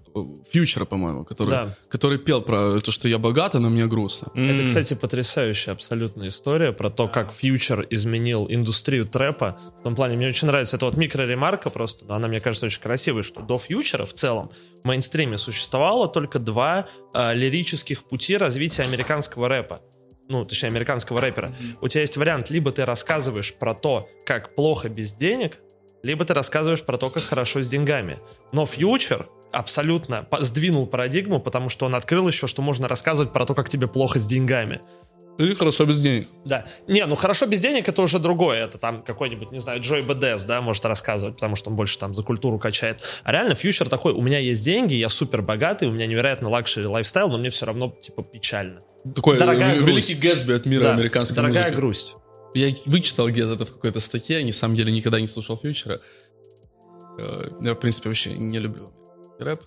Фьючера, 0.50 0.84
по-моему, 0.84 1.24
который, 1.24 1.50
да. 1.50 1.68
который 1.88 2.18
пел 2.18 2.42
про 2.42 2.80
то, 2.80 2.90
что 2.90 3.08
я 3.08 3.18
богатый, 3.18 3.60
но 3.60 3.70
мне 3.70 3.86
грустно. 3.86 4.32
Это, 4.34 4.64
кстати, 4.64 4.94
потрясающая 4.94 5.72
абсолютная 5.72 6.28
история 6.28 6.72
про 6.72 6.90
то, 6.90 7.08
как 7.08 7.32
Фьючер 7.32 7.86
изменил 7.90 8.46
индустрию 8.48 9.06
трэпа. 9.06 9.58
В 9.80 9.84
том 9.84 9.94
плане, 9.94 10.16
мне 10.16 10.28
очень 10.28 10.48
нравится, 10.48 10.76
это 10.76 10.86
вот 10.86 10.96
микроремарка 10.96 11.70
просто, 11.70 12.04
но 12.06 12.14
она, 12.14 12.28
мне 12.28 12.40
кажется, 12.40 12.66
очень 12.66 12.80
красивая, 12.80 13.22
что 13.22 13.40
до 13.40 13.58
Фьючера 13.58 14.06
в 14.06 14.12
целом 14.12 14.50
в 14.82 14.86
мейнстриме 14.86 15.38
существовало 15.38 16.08
только 16.08 16.38
два 16.38 16.86
э, 17.14 17.34
лирических 17.34 18.04
пути 18.04 18.36
развития 18.36 18.82
американского 18.82 19.48
рэпа 19.48 19.80
ну, 20.28 20.44
точнее, 20.44 20.68
американского 20.68 21.20
рэпера. 21.20 21.48
Mm-hmm. 21.48 21.78
У 21.80 21.88
тебя 21.88 22.02
есть 22.02 22.16
вариант, 22.16 22.50
либо 22.50 22.70
ты 22.70 22.84
рассказываешь 22.84 23.54
про 23.54 23.74
то, 23.74 24.08
как 24.26 24.54
плохо 24.54 24.88
без 24.88 25.14
денег, 25.14 25.58
либо 26.02 26.24
ты 26.24 26.34
рассказываешь 26.34 26.82
про 26.82 26.96
то, 26.96 27.10
как 27.10 27.22
хорошо 27.22 27.62
с 27.62 27.68
деньгами. 27.68 28.18
Но 28.52 28.66
Future 28.66 29.28
абсолютно 29.52 30.26
сдвинул 30.40 30.86
парадигму, 30.86 31.40
потому 31.40 31.68
что 31.68 31.86
он 31.86 31.94
открыл 31.94 32.28
еще, 32.28 32.46
что 32.46 32.62
можно 32.62 32.88
рассказывать 32.88 33.32
про 33.32 33.44
то, 33.46 33.54
как 33.54 33.68
тебе 33.68 33.88
плохо 33.88 34.18
с 34.18 34.26
деньгами. 34.26 34.80
Или 35.38 35.54
хорошо 35.54 35.84
без 35.84 36.00
денег. 36.00 36.28
Да. 36.44 36.64
Не, 36.88 37.06
ну 37.06 37.14
хорошо 37.14 37.46
без 37.46 37.60
денег 37.60 37.88
это 37.88 38.02
уже 38.02 38.18
другое. 38.18 38.64
Это 38.64 38.76
там 38.76 39.04
какой-нибудь, 39.04 39.52
не 39.52 39.60
знаю, 39.60 39.80
Joey 39.80 40.02
Badass, 40.02 40.42
да, 40.42 40.60
может 40.60 40.84
рассказывать, 40.84 41.36
потому 41.36 41.54
что 41.54 41.70
он 41.70 41.76
больше 41.76 41.96
там 41.96 42.12
за 42.12 42.24
культуру 42.24 42.58
качает. 42.58 43.02
А 43.22 43.30
реально 43.30 43.54
Future 43.54 43.88
такой, 43.88 44.12
у 44.12 44.20
меня 44.20 44.40
есть 44.40 44.64
деньги, 44.64 44.94
я 44.94 45.08
супер 45.08 45.42
богатый, 45.42 45.86
у 45.86 45.92
меня 45.92 46.06
невероятно 46.06 46.48
luxury 46.48 46.86
lifestyle, 46.86 47.28
но 47.28 47.38
мне 47.38 47.50
все 47.50 47.66
равно, 47.66 47.96
типа, 48.00 48.24
печально. 48.24 48.80
Такой 49.14 49.38
дорогая 49.38 49.76
великий 49.76 50.14
Гэтсби 50.14 50.54
от 50.54 50.66
мира 50.66 50.82
да, 50.82 50.94
американской 50.94 51.36
дорогая 51.36 51.64
музыки. 51.66 51.76
грусть. 51.76 52.16
Я 52.54 52.74
вычитал 52.86 53.28
где-то 53.28 53.54
это 53.54 53.66
в 53.66 53.72
какой-то 53.72 54.00
статье, 54.00 54.44
на 54.44 54.52
самом 54.52 54.74
деле 54.74 54.92
никогда 54.92 55.20
не 55.20 55.26
слушал 55.26 55.56
фьючера. 55.56 56.00
Э, 57.18 57.50
я, 57.60 57.74
в 57.74 57.80
принципе, 57.80 58.08
вообще 58.08 58.34
не 58.34 58.58
люблю 58.58 58.92
рэп. 59.38 59.62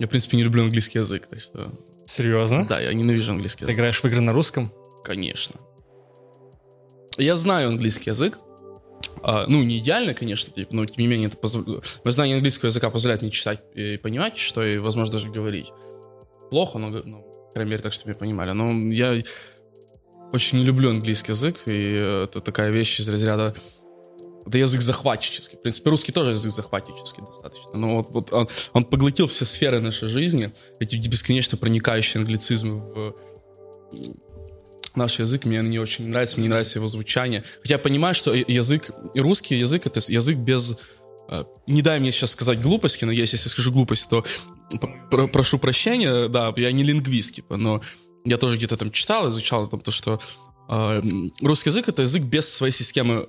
Я, 0.00 0.06
в 0.06 0.10
принципе, 0.10 0.36
не 0.36 0.42
люблю 0.42 0.64
английский 0.64 0.98
язык, 0.98 1.26
так 1.26 1.40
что... 1.40 1.72
Серьезно? 2.06 2.66
Да, 2.66 2.80
я 2.80 2.92
ненавижу 2.92 3.32
английский 3.32 3.64
язык. 3.64 3.74
Ты 3.74 3.78
играешь 3.78 4.02
в 4.02 4.04
игры 4.04 4.20
на 4.20 4.32
русском? 4.32 4.72
Конечно. 5.04 5.56
Я 7.16 7.36
знаю 7.36 7.68
английский 7.68 8.10
язык. 8.10 8.38
А, 9.22 9.46
ну, 9.46 9.62
не 9.62 9.78
идеально, 9.78 10.14
конечно, 10.14 10.52
типа, 10.52 10.74
но 10.74 10.86
тем 10.86 10.96
не 10.98 11.06
менее, 11.06 11.28
это 11.28 11.36
позволяет... 11.36 12.00
знание 12.04 12.36
английского 12.36 12.68
языка 12.68 12.90
позволяет 12.90 13.22
мне 13.22 13.30
читать 13.30 13.60
и 13.74 13.96
понимать, 13.96 14.36
что 14.36 14.62
и, 14.62 14.78
возможно, 14.78 15.12
даже 15.12 15.28
говорить. 15.28 15.68
Плохо, 16.50 16.78
но, 16.78 16.90
ну, 16.90 17.22
по 17.48 17.52
крайней 17.54 17.70
мере, 17.70 17.82
так, 17.82 17.92
чтобы 17.92 18.10
меня 18.10 18.18
понимали. 18.18 18.50
Но 18.50 18.72
я 18.92 19.22
очень 20.34 20.58
не 20.58 20.64
люблю 20.64 20.90
английский 20.90 21.32
язык, 21.32 21.62
и 21.66 22.24
это 22.24 22.40
такая 22.40 22.70
вещь 22.70 23.00
из 23.00 23.08
разряда 23.08 23.54
это 24.46 24.58
язык 24.58 24.82
захватчический. 24.82 25.56
В 25.56 25.62
принципе, 25.62 25.90
русский 25.90 26.12
тоже 26.12 26.32
язык 26.32 26.52
захватчический 26.52 27.22
достаточно. 27.22 27.72
Но 27.74 27.96
вот, 27.96 28.10
вот 28.10 28.32
он, 28.32 28.48
он 28.72 28.84
поглотил 28.84 29.26
все 29.26 29.44
сферы 29.44 29.80
нашей 29.80 30.08
жизни, 30.08 30.52
эти 30.80 30.96
бесконечно 30.96 31.56
проникающие 31.56 32.20
англицизмы 32.20 32.80
в 32.80 33.14
наш 34.94 35.18
язык. 35.18 35.44
Мне 35.44 35.62
не 35.62 35.78
очень 35.78 36.08
нравится, 36.08 36.36
мне 36.36 36.44
не 36.44 36.50
нравится 36.50 36.78
его 36.78 36.88
звучание. 36.88 37.42
Хотя 37.62 37.74
я 37.74 37.78
понимаю, 37.78 38.14
что 38.14 38.34
язык, 38.34 38.90
русский 39.14 39.56
язык— 39.56 39.86
это 39.86 40.00
язык 40.08 40.36
без 40.36 40.76
э, 41.28 41.44
не 41.66 41.80
дай 41.80 41.98
мне 42.00 42.12
сейчас 42.12 42.32
сказать 42.32 42.60
глупости, 42.60 43.04
но 43.04 43.12
если 43.12 43.38
я 43.38 43.48
скажу 43.48 43.72
глупость, 43.72 44.10
то 44.10 44.24
про 45.10 45.26
прошу 45.26 45.58
прощения, 45.58 46.28
да, 46.28 46.52
я 46.56 46.72
не 46.72 46.84
лингвист, 46.84 47.34
типа, 47.36 47.56
но 47.56 47.82
я 48.24 48.36
тоже 48.36 48.56
где-то 48.56 48.76
там 48.76 48.90
читал, 48.90 49.28
изучал 49.28 49.68
там 49.68 49.80
то, 49.80 49.90
что 49.90 50.20
э, 50.68 51.02
русский 51.42 51.70
язык— 51.70 51.88
это 51.90 52.02
язык 52.02 52.22
без 52.22 52.48
своей 52.48 52.72
системы 52.72 53.28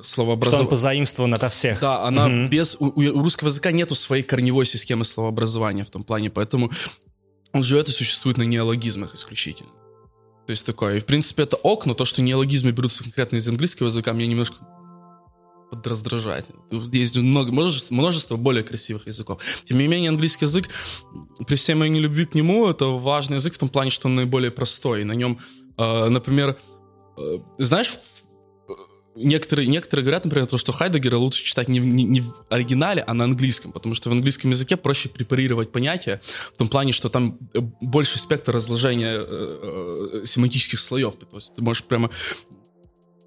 словообразования. 0.00 0.64
Что 0.64 0.64
он 0.64 0.70
позаимствован 0.70 1.34
ото 1.34 1.48
всех. 1.48 1.80
Да, 1.80 2.04
она 2.04 2.26
угу. 2.26 2.48
без... 2.48 2.76
У, 2.78 2.86
у 2.86 3.22
русского 3.22 3.48
языка 3.48 3.72
нету 3.72 3.94
своей 3.94 4.22
корневой 4.22 4.64
системы 4.64 5.04
словообразования 5.04 5.84
в 5.84 5.90
том 5.90 6.04
плане, 6.04 6.30
поэтому 6.30 6.70
он 7.52 7.62
живет 7.62 7.88
и 7.88 7.92
существует 7.92 8.36
на 8.36 8.44
неологизмах 8.44 9.14
исключительно. 9.14 9.70
То 10.46 10.52
есть 10.52 10.64
такое. 10.64 10.96
И, 10.96 11.00
в 11.00 11.04
принципе, 11.04 11.42
это 11.42 11.56
ок, 11.56 11.84
но 11.84 11.94
то, 11.94 12.04
что 12.04 12.22
неологизмы 12.22 12.70
берутся 12.70 13.02
конкретно 13.02 13.36
из 13.36 13.48
английского 13.48 13.88
языка, 13.88 14.12
меня 14.12 14.28
немножко 14.28 14.56
подраздражает. 15.70 16.46
Есть 16.92 17.16
много, 17.16 17.52
множество, 17.52 17.94
множество 17.94 18.36
более 18.36 18.62
красивых 18.62 19.06
языков. 19.06 19.42
Тем 19.64 19.78
не 19.78 19.88
менее, 19.88 20.10
английский 20.10 20.46
язык, 20.46 20.68
при 21.46 21.56
всей 21.56 21.74
моей 21.74 21.90
нелюбви 21.90 22.24
к 22.26 22.34
нему, 22.34 22.68
это 22.68 22.86
важный 22.86 23.36
язык 23.36 23.54
в 23.54 23.58
том 23.58 23.68
плане, 23.68 23.90
что 23.90 24.08
он 24.08 24.14
наиболее 24.14 24.50
простой. 24.50 25.04
На 25.04 25.12
нем, 25.12 25.38
э, 25.76 26.08
например, 26.08 26.56
э, 27.16 27.38
знаешь, 27.58 27.98
некоторые, 29.18 29.68
некоторые 29.68 30.04
говорят, 30.04 30.24
например, 30.24 30.46
то, 30.46 30.58
что 30.58 30.72
Хайдегера 30.72 31.16
лучше 31.16 31.44
читать 31.44 31.68
не, 31.68 31.78
не, 31.78 32.04
не 32.04 32.20
в 32.20 32.32
оригинале, 32.48 33.02
а 33.06 33.14
на 33.14 33.24
английском, 33.24 33.72
потому 33.72 33.94
что 33.94 34.10
в 34.10 34.12
английском 34.12 34.50
языке 34.50 34.76
проще 34.76 35.08
препарировать 35.08 35.72
понятия, 35.72 36.20
в 36.54 36.56
том 36.56 36.68
плане, 36.68 36.92
что 36.92 37.08
там 37.08 37.38
э, 37.54 37.60
больше 37.80 38.18
спектр 38.18 38.52
разложения 38.52 39.16
э, 39.18 40.20
э, 40.22 40.26
семантических 40.26 40.78
слоев. 40.78 41.14
То 41.16 41.36
есть 41.36 41.54
ты 41.54 41.62
можешь 41.62 41.84
прямо 41.84 42.10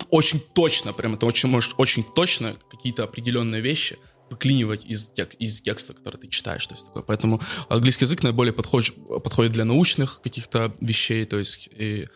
очень 0.09 0.39
точно, 0.39 0.93
прямо 0.93 1.17
ты 1.17 1.25
очень 1.25 1.49
можешь 1.49 1.73
очень 1.77 2.03
точно 2.03 2.55
какие-то 2.69 3.03
определенные 3.03 3.61
вещи 3.61 3.97
выклинивать 4.29 4.85
из, 4.85 5.09
тек, 5.09 5.33
из 5.35 5.61
текста, 5.61 5.93
который 5.93 6.15
ты 6.15 6.27
читаешь. 6.29 6.65
То 6.65 6.73
есть 6.73 6.85
такое. 6.85 7.03
Поэтому 7.03 7.41
английский 7.67 8.05
язык 8.05 8.23
наиболее 8.23 8.53
подходит, 8.53 8.95
подходит 9.23 9.51
для 9.51 9.65
научных 9.65 10.21
каких-то 10.21 10.73
вещей, 10.79 11.25
то 11.25 11.37
есть 11.37 11.69
и 11.77 12.07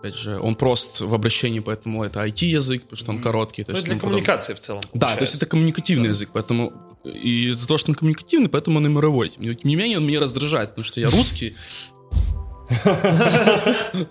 опять 0.00 0.16
же, 0.16 0.38
он 0.38 0.54
прост 0.54 1.00
в 1.00 1.14
обращении, 1.14 1.60
поэтому 1.60 2.04
это 2.04 2.26
IT-язык, 2.26 2.82
потому 2.82 2.98
что 2.98 3.10
он 3.12 3.22
короткий. 3.22 3.64
То 3.64 3.72
ну, 3.72 3.76
есть 3.76 3.88
для 3.88 3.98
коммуникации 3.98 4.52
в 4.52 4.60
целом. 4.60 4.82
Получается. 4.82 5.14
Да, 5.14 5.16
то 5.16 5.22
есть 5.22 5.34
это 5.34 5.46
коммуникативный 5.46 6.04
да. 6.04 6.10
язык, 6.10 6.30
поэтому 6.32 6.72
и 7.04 7.48
из-за 7.48 7.66
того, 7.66 7.78
что 7.78 7.90
он 7.92 7.94
коммуникативный, 7.94 8.48
поэтому 8.48 8.78
он 8.78 8.86
и 8.86 8.90
мировой. 8.90 9.30
Тем 9.30 9.44
не 9.44 9.76
менее, 9.76 9.98
он 9.98 10.06
меня 10.06 10.20
раздражает, 10.20 10.70
потому 10.70 10.84
что 10.84 11.00
я 11.00 11.08
русский. 11.10 11.56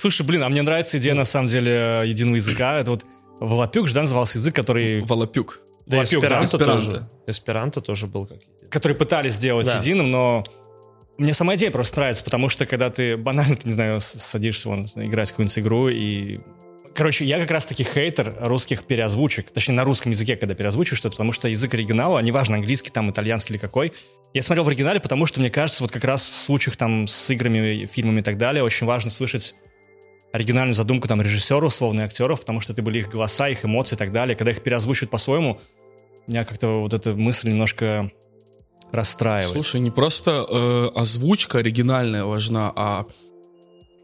Слушай, 0.00 0.24
блин, 0.24 0.42
а 0.42 0.48
мне 0.48 0.62
нравится 0.62 0.96
идея, 0.96 1.12
на 1.12 1.26
самом 1.26 1.48
деле, 1.48 2.04
единого 2.06 2.36
языка. 2.36 2.78
Это 2.78 2.92
вот 2.92 3.04
Волопюк 3.38 3.86
же, 3.86 3.92
да, 3.92 4.00
назывался 4.00 4.38
язык, 4.38 4.56
который... 4.56 5.02
Волопюк. 5.02 5.60
Да, 5.84 6.02
эсперанто 6.02 6.56
тоже. 6.56 7.06
Эсперанто 7.26 7.82
тоже 7.82 8.06
был 8.06 8.24
как 8.24 8.38
Который 8.70 8.96
пытались 8.96 9.34
сделать 9.34 9.70
единым, 9.78 10.10
но 10.10 10.42
мне 11.18 11.34
сама 11.34 11.54
идея 11.56 11.70
просто 11.70 11.98
нравится, 11.98 12.24
потому 12.24 12.48
что 12.48 12.64
когда 12.64 12.88
ты 12.88 13.18
банально, 13.18 13.56
ты, 13.56 13.68
не 13.68 13.74
знаю, 13.74 14.00
садишься 14.00 14.70
вон, 14.70 14.86
играть 14.96 15.32
какую-нибудь 15.32 15.58
игру 15.58 15.88
и 15.90 16.40
Короче, 16.94 17.26
я 17.26 17.38
как 17.38 17.50
раз-таки 17.50 17.84
хейтер 17.84 18.34
русских 18.40 18.84
переозвучек. 18.84 19.50
Точнее, 19.50 19.74
на 19.74 19.84
русском 19.84 20.12
языке, 20.12 20.36
когда 20.36 20.54
переозвучиваю 20.54 20.96
что-то, 20.96 21.12
потому 21.12 21.32
что 21.32 21.48
язык 21.48 21.74
оригинала, 21.74 22.18
неважно, 22.20 22.56
английский, 22.56 22.90
там, 22.90 23.10
итальянский 23.10 23.54
или 23.54 23.60
какой, 23.60 23.92
я 24.32 24.42
смотрел 24.42 24.64
в 24.64 24.68
оригинале, 24.68 24.98
потому 24.98 25.26
что, 25.26 25.40
мне 25.40 25.50
кажется, 25.50 25.84
вот 25.84 25.92
как 25.92 26.04
раз 26.04 26.28
в 26.28 26.36
случаях 26.36 26.76
там 26.76 27.06
с 27.06 27.30
играми, 27.30 27.86
фильмами 27.86 28.20
и 28.20 28.24
так 28.24 28.38
далее, 28.38 28.64
очень 28.64 28.86
важно 28.86 29.10
слышать 29.10 29.54
оригинальную 30.32 30.74
задумку 30.74 31.08
там 31.08 31.20
режиссера, 31.20 31.66
условно, 31.66 32.04
актеров, 32.04 32.40
потому 32.40 32.60
что 32.60 32.72
это 32.72 32.82
были 32.82 32.98
их 32.98 33.08
голоса, 33.08 33.48
их 33.48 33.64
эмоции 33.64 33.96
и 33.96 33.98
так 33.98 34.12
далее. 34.12 34.36
Когда 34.36 34.52
их 34.52 34.62
переозвучивают 34.62 35.10
по-своему, 35.10 35.60
меня 36.26 36.44
как-то 36.44 36.82
вот 36.82 36.94
эта 36.94 37.14
мысль 37.14 37.48
немножко 37.48 38.10
расстраивает. 38.92 39.52
Слушай, 39.52 39.80
не 39.80 39.90
просто 39.90 40.46
э, 40.48 40.90
озвучка 40.94 41.58
оригинальная 41.58 42.24
важна, 42.24 42.72
а 42.74 43.06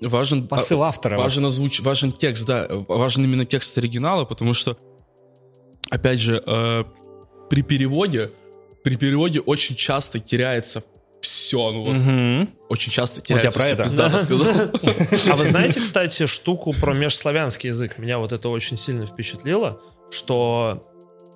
важен 0.01 0.45
а, 0.45 0.47
посыл 0.47 0.83
автора. 0.83 1.19
Важен 1.19 1.47
озвуч, 1.47 1.81
важен 1.81 2.13
текст, 2.13 2.47
да, 2.47 2.67
важен 2.71 3.25
именно 3.25 3.45
текст 3.45 3.77
оригинала, 3.79 4.25
потому 4.25 4.55
что, 4.55 4.77
опять 5.91 6.21
же, 6.21 6.43
э, 6.45 6.85
при 7.51 7.63
переводе, 7.63 8.33
при 8.83 8.97
переводе 8.97 9.41
очень 9.41 9.77
часто 9.77 10.21
теряется 10.21 10.83
все, 11.27 11.73
ну 11.73 11.83
вот, 11.83 11.97
угу. 11.97 12.57
очень 12.69 12.93
часто 12.93 13.21
теряется 13.21 13.59
вот 13.59 13.69
я 13.69 13.77
про 13.77 13.87
все, 13.87 13.97
это. 13.97 14.11
Да. 14.11 14.19
сказал. 14.19 14.71
А 15.31 15.37
вы 15.37 15.45
знаете, 15.47 15.81
кстати, 15.81 16.27
штуку 16.27 16.73
про 16.73 16.95
межславянский 16.95 17.69
язык? 17.69 17.99
Меня 17.99 18.19
вот 18.19 18.33
это 18.33 18.49
очень 18.49 18.77
сильно 18.77 19.07
впечатлило, 19.07 19.81
что 20.11 20.87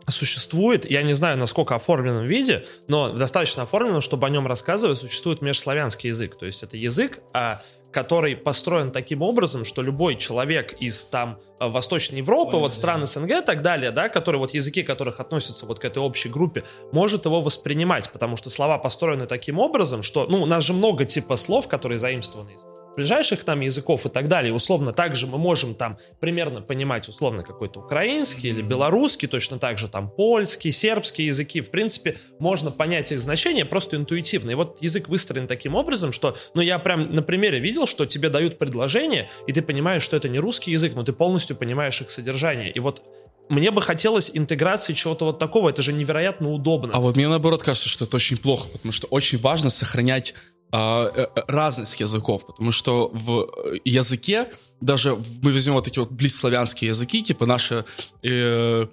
существует, 0.09 0.90
я 0.90 1.03
не 1.03 1.12
знаю, 1.12 1.38
насколько 1.38 1.74
оформленном 1.74 2.26
виде, 2.26 2.64
но 2.88 3.11
достаточно 3.11 3.64
оформленном, 3.64 4.00
чтобы 4.00 4.26
о 4.26 4.31
нем 4.31 4.46
рассказывать, 4.46 4.98
существует 4.98 5.42
межславянский 5.42 6.11
язык. 6.11 6.37
То 6.37 6.46
есть 6.46 6.62
это 6.62 6.76
язык, 6.76 7.20
а 7.33 7.62
который 7.92 8.37
построен 8.37 8.90
таким 8.90 9.22
образом, 9.22 9.64
что 9.64 9.83
любой 9.83 10.16
человек 10.16 10.74
из 10.81 11.05
там 11.07 11.38
э, 11.59 11.68
Восточной 11.68 12.18
Европы, 12.18 12.57
Ой, 12.57 12.61
вот 12.61 12.74
стран 12.74 13.07
СНГ 13.07 13.31
и 13.31 13.40
так 13.40 13.62
далее, 13.62 13.90
да, 13.90 14.09
которые 14.09 14.38
вот 14.38 14.55
языки 14.55 14.83
которых 14.83 15.20
относятся 15.20 15.66
вот 15.66 15.79
к 15.79 15.85
этой 15.85 15.98
общей 15.98 16.29
группе, 16.29 16.64
может 16.92 17.24
его 17.24 17.42
воспринимать, 17.42 18.11
потому 18.11 18.37
что 18.37 18.50
слова 18.50 18.79
построены 18.79 19.26
таким 19.26 19.59
образом, 19.59 20.03
что, 20.03 20.26
ну, 20.26 20.42
у 20.42 20.46
нас 20.46 20.64
же 20.64 20.72
много 20.72 21.05
типа 21.05 21.37
слов, 21.37 21.68
которые 21.68 21.98
заимствованы 21.98 22.50
из 22.50 22.69
ближайших 22.96 23.46
нам 23.46 23.61
языков 23.61 24.07
и 24.07 24.09
так 24.09 24.29
далее. 24.29 24.53
Условно, 24.53 24.92
также 24.92 25.26
мы 25.26 25.38
можем 25.38 25.74
там 25.74 25.98
примерно 26.20 26.61
понимать 26.61 27.09
условно 27.09 27.42
какой-то 27.42 27.81
украинский 27.81 28.50
или 28.50 28.62
белорусский, 28.62 29.29
точно 29.29 29.59
так 29.59 29.79
же 29.79 29.88
там 29.88 30.11
польский, 30.11 30.72
сербский 30.72 31.24
языки. 31.24 31.61
В 31.61 31.70
принципе, 31.70 32.16
можно 32.38 32.70
понять 32.70 33.12
их 33.12 33.20
значение 33.20 33.64
просто 33.64 33.96
интуитивно. 33.96 34.50
И 34.50 34.55
вот 34.55 34.83
язык 34.83 35.09
выстроен 35.09 35.46
таким 35.46 35.74
образом, 35.74 36.12
что, 36.12 36.37
ну, 36.55 36.62
я 36.62 36.79
прям 36.79 37.14
на 37.14 37.22
примере 37.22 37.59
видел, 37.61 37.87
что 37.87 38.07
тебе 38.07 38.29
дают 38.29 38.59
предложение, 38.59 39.29
и 39.46 39.53
ты 39.53 39.62
понимаешь, 39.62 40.03
что 40.03 40.16
это 40.16 40.29
не 40.29 40.38
русский 40.38 40.72
язык, 40.72 40.94
но 40.94 41.03
ты 41.03 41.12
полностью 41.12 41.57
понимаешь 41.57 42.00
их 42.00 42.11
содержание. 42.11 42.70
И 42.70 42.81
вот 42.81 43.03
мне 43.50 43.72
бы 43.72 43.83
хотелось 43.83 44.31
интеграции 44.33 44.92
чего-то 44.92 45.24
вот 45.24 45.38
такого, 45.40 45.68
это 45.70 45.83
же 45.83 45.92
невероятно 45.92 46.50
удобно. 46.50 46.92
А 46.94 47.00
вот 47.00 47.16
мне 47.16 47.29
наоборот 47.29 47.62
кажется, 47.62 47.88
что 47.88 48.05
это 48.05 48.16
очень 48.16 48.37
плохо, 48.37 48.68
потому 48.68 48.92
что 48.92 49.09
очень 49.09 49.38
важно 49.38 49.70
сохранять 49.70 50.35
разность 50.72 52.00
языков, 52.00 52.46
потому 52.46 52.70
что 52.70 53.09
в 53.12 53.40
э, 53.40 53.78
языке, 53.85 54.52
даже 54.80 55.16
мы 55.42 55.52
возьмем 55.52 55.74
вот 55.74 55.88
эти 55.88 55.98
вот 55.98 56.12
близславянские 56.12 56.90
языки, 56.90 57.22
типа 57.22 57.44
наши, 57.46 57.85
э, 58.22 58.87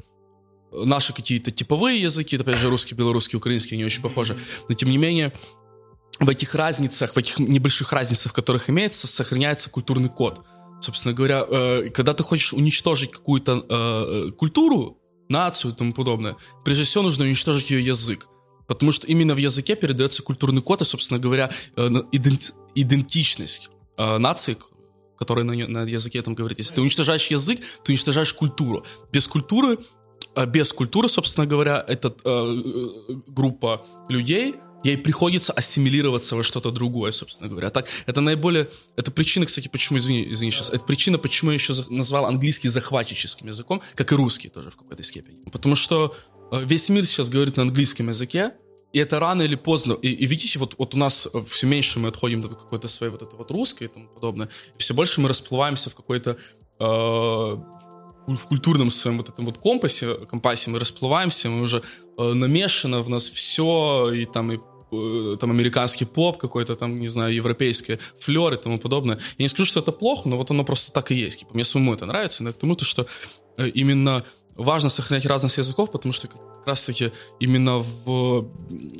наши 0.72 1.14
какие-то 1.14 1.52
типовые 1.52 2.02
языки, 2.02 2.36
опять 2.36 2.58
же 2.58 2.70
русский, 2.70 2.96
белорусский, 2.96 3.38
украинский, 3.38 3.76
они 3.76 3.86
очень 3.86 4.02
похожи, 4.02 4.38
но 4.68 4.76
тем 4.76 4.90
не 4.90 4.98
менее 4.98 5.34
в 6.20 6.30
этих 6.30 6.56
разницах, 6.56 7.14
в 7.14 7.18
этих 7.18 7.38
небольших 7.38 7.94
разницах, 7.94 8.32
в 8.32 8.36
которых 8.36 8.70
имеется, 8.70 9.06
сохраняется 9.06 9.70
культурный 9.70 10.10
код. 10.10 10.42
Собственно 10.82 11.14
говоря, 11.14 11.46
э, 11.48 11.90
когда 11.94 12.14
ты 12.14 12.24
хочешь 12.24 12.54
уничтожить 12.54 13.12
какую-то 13.12 13.66
э, 13.70 14.32
культуру, 14.32 14.98
нацию 15.30 15.74
и 15.74 15.76
тому 15.76 15.94
подобное, 15.94 16.38
прежде 16.64 16.86
всего 16.86 17.04
нужно 17.04 17.26
уничтожить 17.26 17.70
ее 17.70 17.86
язык. 17.86 18.28
Потому 18.68 18.92
что 18.92 19.08
именно 19.08 19.34
в 19.34 19.38
языке 19.38 19.76
передается 19.76 20.22
культурный 20.24 20.62
код 20.62 20.82
и, 20.82 20.86
собственно 20.86 21.20
говоря, 21.20 21.50
э, 21.76 21.90
идентичность 22.76 23.70
э, 23.98 24.18
нации, 24.18 24.58
которая 25.18 25.46
на, 25.46 25.54
на 25.54 25.84
языке 25.84 26.20
этом 26.20 26.36
говорит. 26.36 26.60
Если 26.60 26.76
ты 26.76 26.82
уничтожаешь 26.82 27.28
язык, 27.28 27.60
ты 27.84 27.94
уничтожаешь 27.94 28.34
культуру. 28.34 28.86
Без 29.12 29.28
культуры, 29.28 29.80
э, 30.36 30.46
без 30.46 30.72
культуры, 30.74 31.08
собственно 31.08 31.48
говоря, 31.48 31.84
эта 31.88 32.14
группа 33.28 33.86
людей, 34.10 34.56
ей 34.84 34.98
приходится 34.98 35.54
ассимилироваться 35.54 36.36
во 36.36 36.44
что-то 36.44 36.72
другое, 36.72 37.12
собственно 37.12 37.50
говоря. 37.50 37.70
Так, 37.70 37.88
это 38.06 38.22
наиболее... 38.22 38.70
Это 38.96 39.12
причина, 39.12 39.46
кстати, 39.46 39.68
почему, 39.68 39.98
извини, 39.98 40.32
извини 40.32 40.52
сейчас, 40.52 40.70
это 40.70 40.84
причина, 40.84 41.18
почему 41.18 41.52
я 41.52 41.56
еще 41.56 41.74
назвал 41.90 42.26
английский 42.26 42.70
захватчическим 42.70 43.48
языком, 43.48 43.82
как 43.96 44.12
и 44.12 44.16
русский 44.16 44.50
тоже 44.50 44.70
в 44.70 44.76
какой-то 44.76 45.04
степени. 45.04 45.50
Потому 45.50 45.76
что 45.76 46.16
весь 46.52 46.90
мир 46.90 47.06
сейчас 47.06 47.30
говорит 47.30 47.58
на 47.58 47.64
английском 47.64 48.08
языке, 48.10 48.54
и 48.94 49.00
это 49.00 49.20
рано 49.20 49.42
или 49.42 49.56
поздно. 49.56 49.94
И, 49.94 50.10
и 50.10 50.26
видите, 50.26 50.60
вот, 50.60 50.76
вот 50.78 50.96
у 50.96 50.98
нас 50.98 51.28
все 51.50 51.68
меньше 51.68 52.00
мы 52.00 52.10
отходим 52.10 52.42
до 52.42 52.50
какой-то 52.50 52.88
своей 52.88 53.12
вот 53.12 53.22
этой 53.22 53.36
вот 53.36 53.52
русской 53.52 53.84
и 53.84 53.88
тому 53.88 54.08
подобное, 54.08 54.50
и 54.76 54.80
все 54.80 54.94
больше 54.94 55.22
мы 55.22 55.28
расплываемся 55.28 55.90
в 55.90 55.96
какой-то 55.96 56.38
э, 56.80 56.84
в 58.28 58.48
культурном 58.48 58.90
своем 58.90 59.18
вот 59.18 59.30
этом 59.30 59.46
вот 59.46 59.58
компасе, 59.58 60.16
компасе 60.16 60.70
мы 60.70 60.80
расплываемся, 60.80 61.50
мы 61.50 61.62
уже 61.62 61.82
э, 62.18 62.34
намешано 62.34 63.02
в 63.02 63.10
нас 63.10 63.30
все, 63.30 64.12
и 64.12 64.26
там 64.26 64.52
и 64.52 64.60
э, 64.92 65.38
там 65.40 65.52
американский 65.52 66.06
поп 66.06 66.38
какой-то, 66.38 66.76
там, 66.76 67.00
не 67.00 67.08
знаю, 67.08 67.34
европейский 67.34 68.00
флер 68.20 68.54
и 68.54 68.58
тому 68.58 68.80
подобное. 68.80 69.20
Я 69.38 69.44
не 69.44 69.50
скажу, 69.50 69.66
что 69.66 69.80
это 69.80 69.92
плохо, 69.92 70.28
но 70.28 70.38
вот 70.38 70.52
оно 70.52 70.64
просто 70.64 70.92
так 70.92 71.12
и 71.12 71.16
есть. 71.16 71.40
Типа, 71.40 71.54
мне 71.54 71.64
самому 71.64 71.94
это 71.94 72.06
нравится, 72.06 72.44
но 72.44 72.52
к 72.52 72.58
тому, 72.58 72.76
то, 72.76 72.84
что 72.84 73.08
э, 73.58 73.70
именно 73.70 74.26
важно 74.58 74.90
сохранять 74.90 75.26
разность 75.26 75.58
языков, 75.58 75.92
потому 75.92 76.12
что 76.14 76.28
как 76.28 76.42
раз-таки 76.66 77.12
именно 77.40 77.78
в 77.80 78.48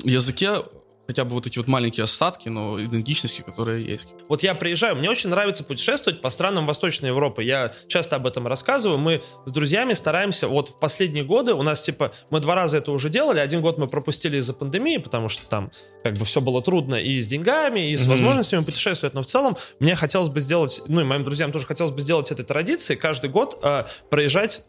языке 0.04 0.62
хотя 1.08 1.24
бы 1.24 1.30
вот 1.30 1.46
эти 1.46 1.58
вот 1.58 1.68
маленькие 1.68 2.04
остатки, 2.04 2.50
но 2.50 2.80
идентичности, 2.80 3.40
которые 3.40 3.84
есть. 3.84 4.08
Вот 4.28 4.42
я 4.42 4.54
приезжаю, 4.54 4.94
мне 4.94 5.08
очень 5.08 5.30
нравится 5.30 5.64
путешествовать 5.64 6.20
по 6.20 6.28
странам 6.28 6.66
Восточной 6.66 7.06
Европы. 7.06 7.42
Я 7.42 7.72
часто 7.86 8.16
об 8.16 8.26
этом 8.26 8.46
рассказываю. 8.46 8.98
Мы 8.98 9.22
с 9.46 9.50
друзьями 9.50 9.94
стараемся, 9.94 10.48
вот 10.48 10.68
в 10.68 10.78
последние 10.78 11.24
годы 11.24 11.54
у 11.54 11.62
нас 11.62 11.80
типа, 11.80 12.12
мы 12.28 12.40
два 12.40 12.54
раза 12.54 12.76
это 12.76 12.92
уже 12.92 13.08
делали, 13.08 13.40
один 13.40 13.62
год 13.62 13.78
мы 13.78 13.86
пропустили 13.88 14.36
из-за 14.36 14.52
пандемии, 14.52 14.98
потому 14.98 15.30
что 15.30 15.46
там 15.46 15.70
как 16.04 16.12
бы 16.18 16.26
все 16.26 16.42
было 16.42 16.60
трудно 16.60 16.96
и 16.96 17.22
с 17.22 17.26
деньгами, 17.26 17.90
и 17.90 17.96
с 17.96 18.04
mm-hmm. 18.04 18.08
возможностями 18.10 18.62
путешествовать, 18.62 19.14
но 19.14 19.22
в 19.22 19.26
целом 19.26 19.56
мне 19.80 19.96
хотелось 19.96 20.28
бы 20.28 20.40
сделать, 20.40 20.82
ну 20.88 21.00
и 21.00 21.04
моим 21.04 21.24
друзьям 21.24 21.52
тоже 21.52 21.66
хотелось 21.66 21.92
бы 21.92 22.02
сделать 22.02 22.30
этой 22.30 22.44
традицией 22.44 23.00
каждый 23.00 23.30
год 23.30 23.58
э, 23.62 23.84
проезжать 24.10 24.62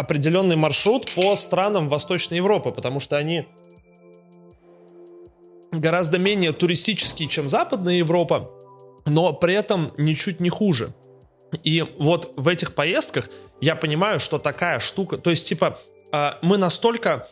определенный 0.00 0.56
маршрут 0.56 1.10
по 1.14 1.36
странам 1.36 1.88
Восточной 1.88 2.38
Европы, 2.38 2.72
потому 2.72 3.00
что 3.00 3.16
они 3.16 3.46
гораздо 5.70 6.18
менее 6.18 6.52
туристические, 6.52 7.28
чем 7.28 7.48
Западная 7.48 7.94
Европа, 7.94 8.50
но 9.04 9.32
при 9.32 9.54
этом 9.54 9.92
ничуть 9.98 10.40
не 10.40 10.48
хуже. 10.48 10.92
И 11.64 11.84
вот 11.98 12.32
в 12.36 12.48
этих 12.48 12.74
поездках 12.74 13.28
я 13.60 13.76
понимаю, 13.76 14.20
что 14.20 14.38
такая 14.38 14.78
штука, 14.78 15.18
то 15.18 15.30
есть 15.30 15.46
типа 15.46 15.78
а, 16.12 16.38
мы 16.42 16.56
настолько 16.56 17.28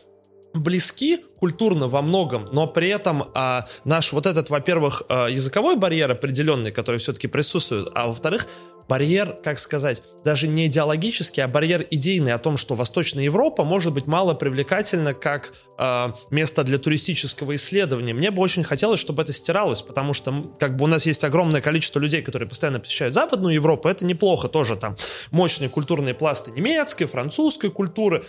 близки 0.53 1.23
культурно 1.39 1.87
во 1.87 2.01
многом, 2.01 2.49
но 2.51 2.67
при 2.67 2.89
этом 2.89 3.29
а, 3.33 3.65
наш 3.83 4.11
вот 4.13 4.25
этот, 4.25 4.49
во-первых, 4.49 5.03
а, 5.09 5.27
языковой 5.27 5.75
барьер 5.75 6.11
определенный, 6.11 6.71
который 6.71 6.99
все-таки 6.99 7.27
присутствует, 7.27 7.89
а 7.95 8.07
во-вторых, 8.07 8.47
барьер, 8.89 9.37
как 9.43 9.59
сказать, 9.59 10.03
даже 10.25 10.47
не 10.47 10.65
идеологический, 10.65 11.41
а 11.41 11.47
барьер 11.47 11.85
идейный 11.91 12.33
о 12.33 12.39
том, 12.39 12.57
что 12.57 12.73
Восточная 12.75 13.23
Европа 13.23 13.63
может 13.63 13.93
быть 13.93 14.07
мало 14.07 14.33
привлекательна 14.33 15.13
как 15.13 15.53
э, 15.77 16.07
место 16.31 16.63
для 16.63 16.79
туристического 16.79 17.55
исследования. 17.55 18.13
Мне 18.13 18.31
бы 18.31 18.41
очень 18.41 18.63
хотелось, 18.63 18.99
чтобы 18.99 19.21
это 19.21 19.31
стиралось, 19.31 19.83
потому 19.83 20.13
что 20.13 20.51
как 20.59 20.75
бы 20.75 20.85
у 20.85 20.87
нас 20.87 21.05
есть 21.05 21.23
огромное 21.23 21.61
количество 21.61 21.99
людей, 21.99 22.23
которые 22.23 22.49
постоянно 22.49 22.79
посещают 22.79 23.13
Западную 23.13 23.53
Европу, 23.53 23.87
это 23.87 24.05
неплохо 24.05 24.47
тоже 24.47 24.75
там 24.75 24.97
мощные 25.29 25.69
культурные 25.69 26.15
пласты 26.15 26.49
немецкой, 26.49 27.05
французской 27.05 27.69
культуры, 27.69 28.23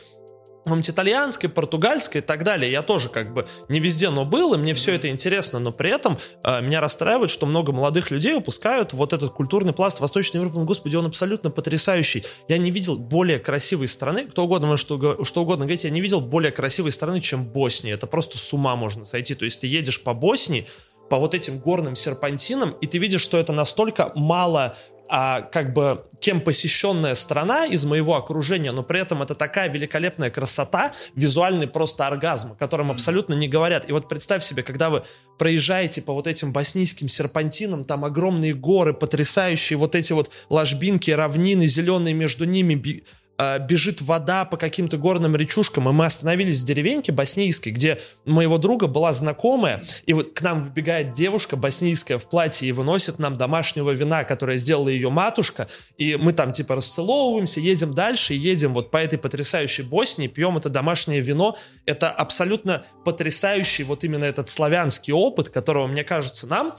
быть 0.65 0.91
итальянской, 0.91 1.49
португальской 1.49 2.21
и 2.21 2.25
так 2.25 2.45
далее. 2.45 2.71
Я 2.71 2.83
тоже 2.83 3.09
как 3.09 3.33
бы 3.33 3.47
не 3.69 3.81
везде, 3.81 4.11
но 4.11 4.25
был, 4.25 4.55
и 4.55 4.59
мне 4.59 4.75
все 4.75 4.95
это 4.95 5.09
интересно, 5.09 5.59
но 5.59 5.73
при 5.73 5.91
этом 5.91 6.19
э, 6.43 6.61
меня 6.63 6.81
расстраивает, 6.81 7.31
что 7.31 7.47
много 7.47 7.73
молодых 7.73 8.11
людей 8.11 8.35
упускают 8.35 8.93
вот 8.93 9.13
этот 9.13 9.33
культурный 9.33 9.73
пласт 9.73 10.01
Восточной 10.01 10.39
Европы. 10.39 10.59
Ну, 10.59 10.65
господи, 10.65 10.97
он 10.97 11.07
абсолютно 11.07 11.51
потрясающий. 11.51 12.25
Я 12.49 12.59
не 12.59 12.71
видел 12.71 12.97
более 12.97 13.39
красивой 13.39 13.89
страны, 13.89 14.27
кто 14.27 14.45
угодно 14.45 14.69
может 14.69 14.85
что, 14.85 15.25
что 15.25 15.43
угодно 15.43 15.65
говорить, 15.65 15.85
я 15.85 15.91
не 15.91 16.01
видел 16.01 16.21
более 16.21 16.53
красивой 16.53 16.93
страны, 16.93 17.21
чем 17.21 17.45
Босния. 17.45 17.93
Это 17.93 18.07
просто 18.07 18.39
с 18.39 18.53
ума 18.53 18.77
можно 18.77 19.05
сойти. 19.05 19.35
То 19.35 19.45
есть 19.45 19.61
ты 19.61 19.67
едешь 19.67 20.03
по 20.03 20.15
Боснии, 20.15 20.67
по 21.11 21.19
вот 21.19 21.35
этим 21.35 21.59
горным 21.59 21.97
серпантинам, 21.97 22.71
и 22.81 22.87
ты 22.87 22.99
видишь, 22.99 23.21
что 23.21 23.37
это 23.37 23.53
настолько 23.53 24.13
мало 24.15 24.77
а, 25.09 25.41
как 25.41 25.73
бы 25.73 26.05
кем 26.21 26.41
посещенная 26.41 27.17
страна 27.17 27.67
из 27.67 27.85
моего 27.85 28.15
окружения, 28.15 28.71
но 28.71 28.85
при 28.85 29.01
этом 29.01 29.21
это 29.23 29.35
такая 29.35 29.69
великолепная 29.69 30.31
красота, 30.31 30.93
визуальный 31.17 31.67
просто 31.67 32.07
оргазм, 32.07 32.53
о 32.53 32.55
котором 32.55 32.93
абсолютно 32.93 33.35
не 33.35 33.49
говорят. 33.49 33.89
И 33.89 33.93
вот 33.93 34.09
представь 34.09 34.45
себе, 34.45 34.63
когда 34.63 34.89
вы 34.89 35.03
проезжаете 35.37 36.01
по 36.01 36.13
вот 36.13 36.29
этим 36.29 36.53
боснийским 36.53 37.09
серпантинам, 37.09 37.83
там 37.83 38.05
огромные 38.05 38.55
горы, 38.55 38.95
потрясающие 38.95 39.77
вот 39.77 39.97
эти 39.97 40.13
вот 40.13 40.31
ложбинки, 40.49 41.11
равнины, 41.11 41.67
зеленые 41.67 42.15
между 42.15 42.45
ними, 42.45 43.03
Э, 43.41 43.59
бежит 43.59 44.03
вода 44.03 44.45
по 44.45 44.59
каким-то 44.59 44.99
горным 44.99 45.35
речушкам, 45.35 45.89
и 45.89 45.93
мы 45.93 46.05
остановились 46.05 46.61
в 46.61 46.67
деревеньке 46.67 47.11
боснийской, 47.11 47.73
где 47.73 47.99
моего 48.27 48.59
друга 48.59 48.87
была 48.87 49.15
знакомая, 49.15 49.83
и 50.05 50.13
вот 50.13 50.33
к 50.33 50.43
нам 50.43 50.65
выбегает 50.65 51.13
девушка 51.13 51.57
боснийская 51.57 52.19
в 52.19 52.29
платье 52.29 52.69
и 52.69 52.73
выносит 52.73 53.19
нам 53.19 53.39
домашнего 53.39 53.93
вина, 53.93 54.25
которое 54.25 54.59
сделала 54.59 54.91
ее 54.91 55.09
матушка, 55.09 55.69
и 55.97 56.17
мы 56.17 56.35
там 56.35 56.53
типа 56.53 56.77
расцеловываемся, 56.77 57.61
едем 57.61 57.95
дальше, 57.95 58.35
едем 58.35 58.75
вот 58.75 58.91
по 58.91 58.99
этой 58.99 59.19
потрясающей 59.19 59.85
Боснии, 59.85 60.27
пьем 60.27 60.59
это 60.59 60.69
домашнее 60.69 61.23
вино, 61.23 61.57
это 61.87 62.11
абсолютно 62.11 62.83
потрясающий 63.07 63.85
вот 63.85 64.05
именно 64.05 64.27
этот 64.27 64.51
славянский 64.51 65.15
опыт, 65.15 65.49
которого, 65.49 65.87
мне 65.87 66.05
кажется, 66.05 66.47
нам 66.47 66.75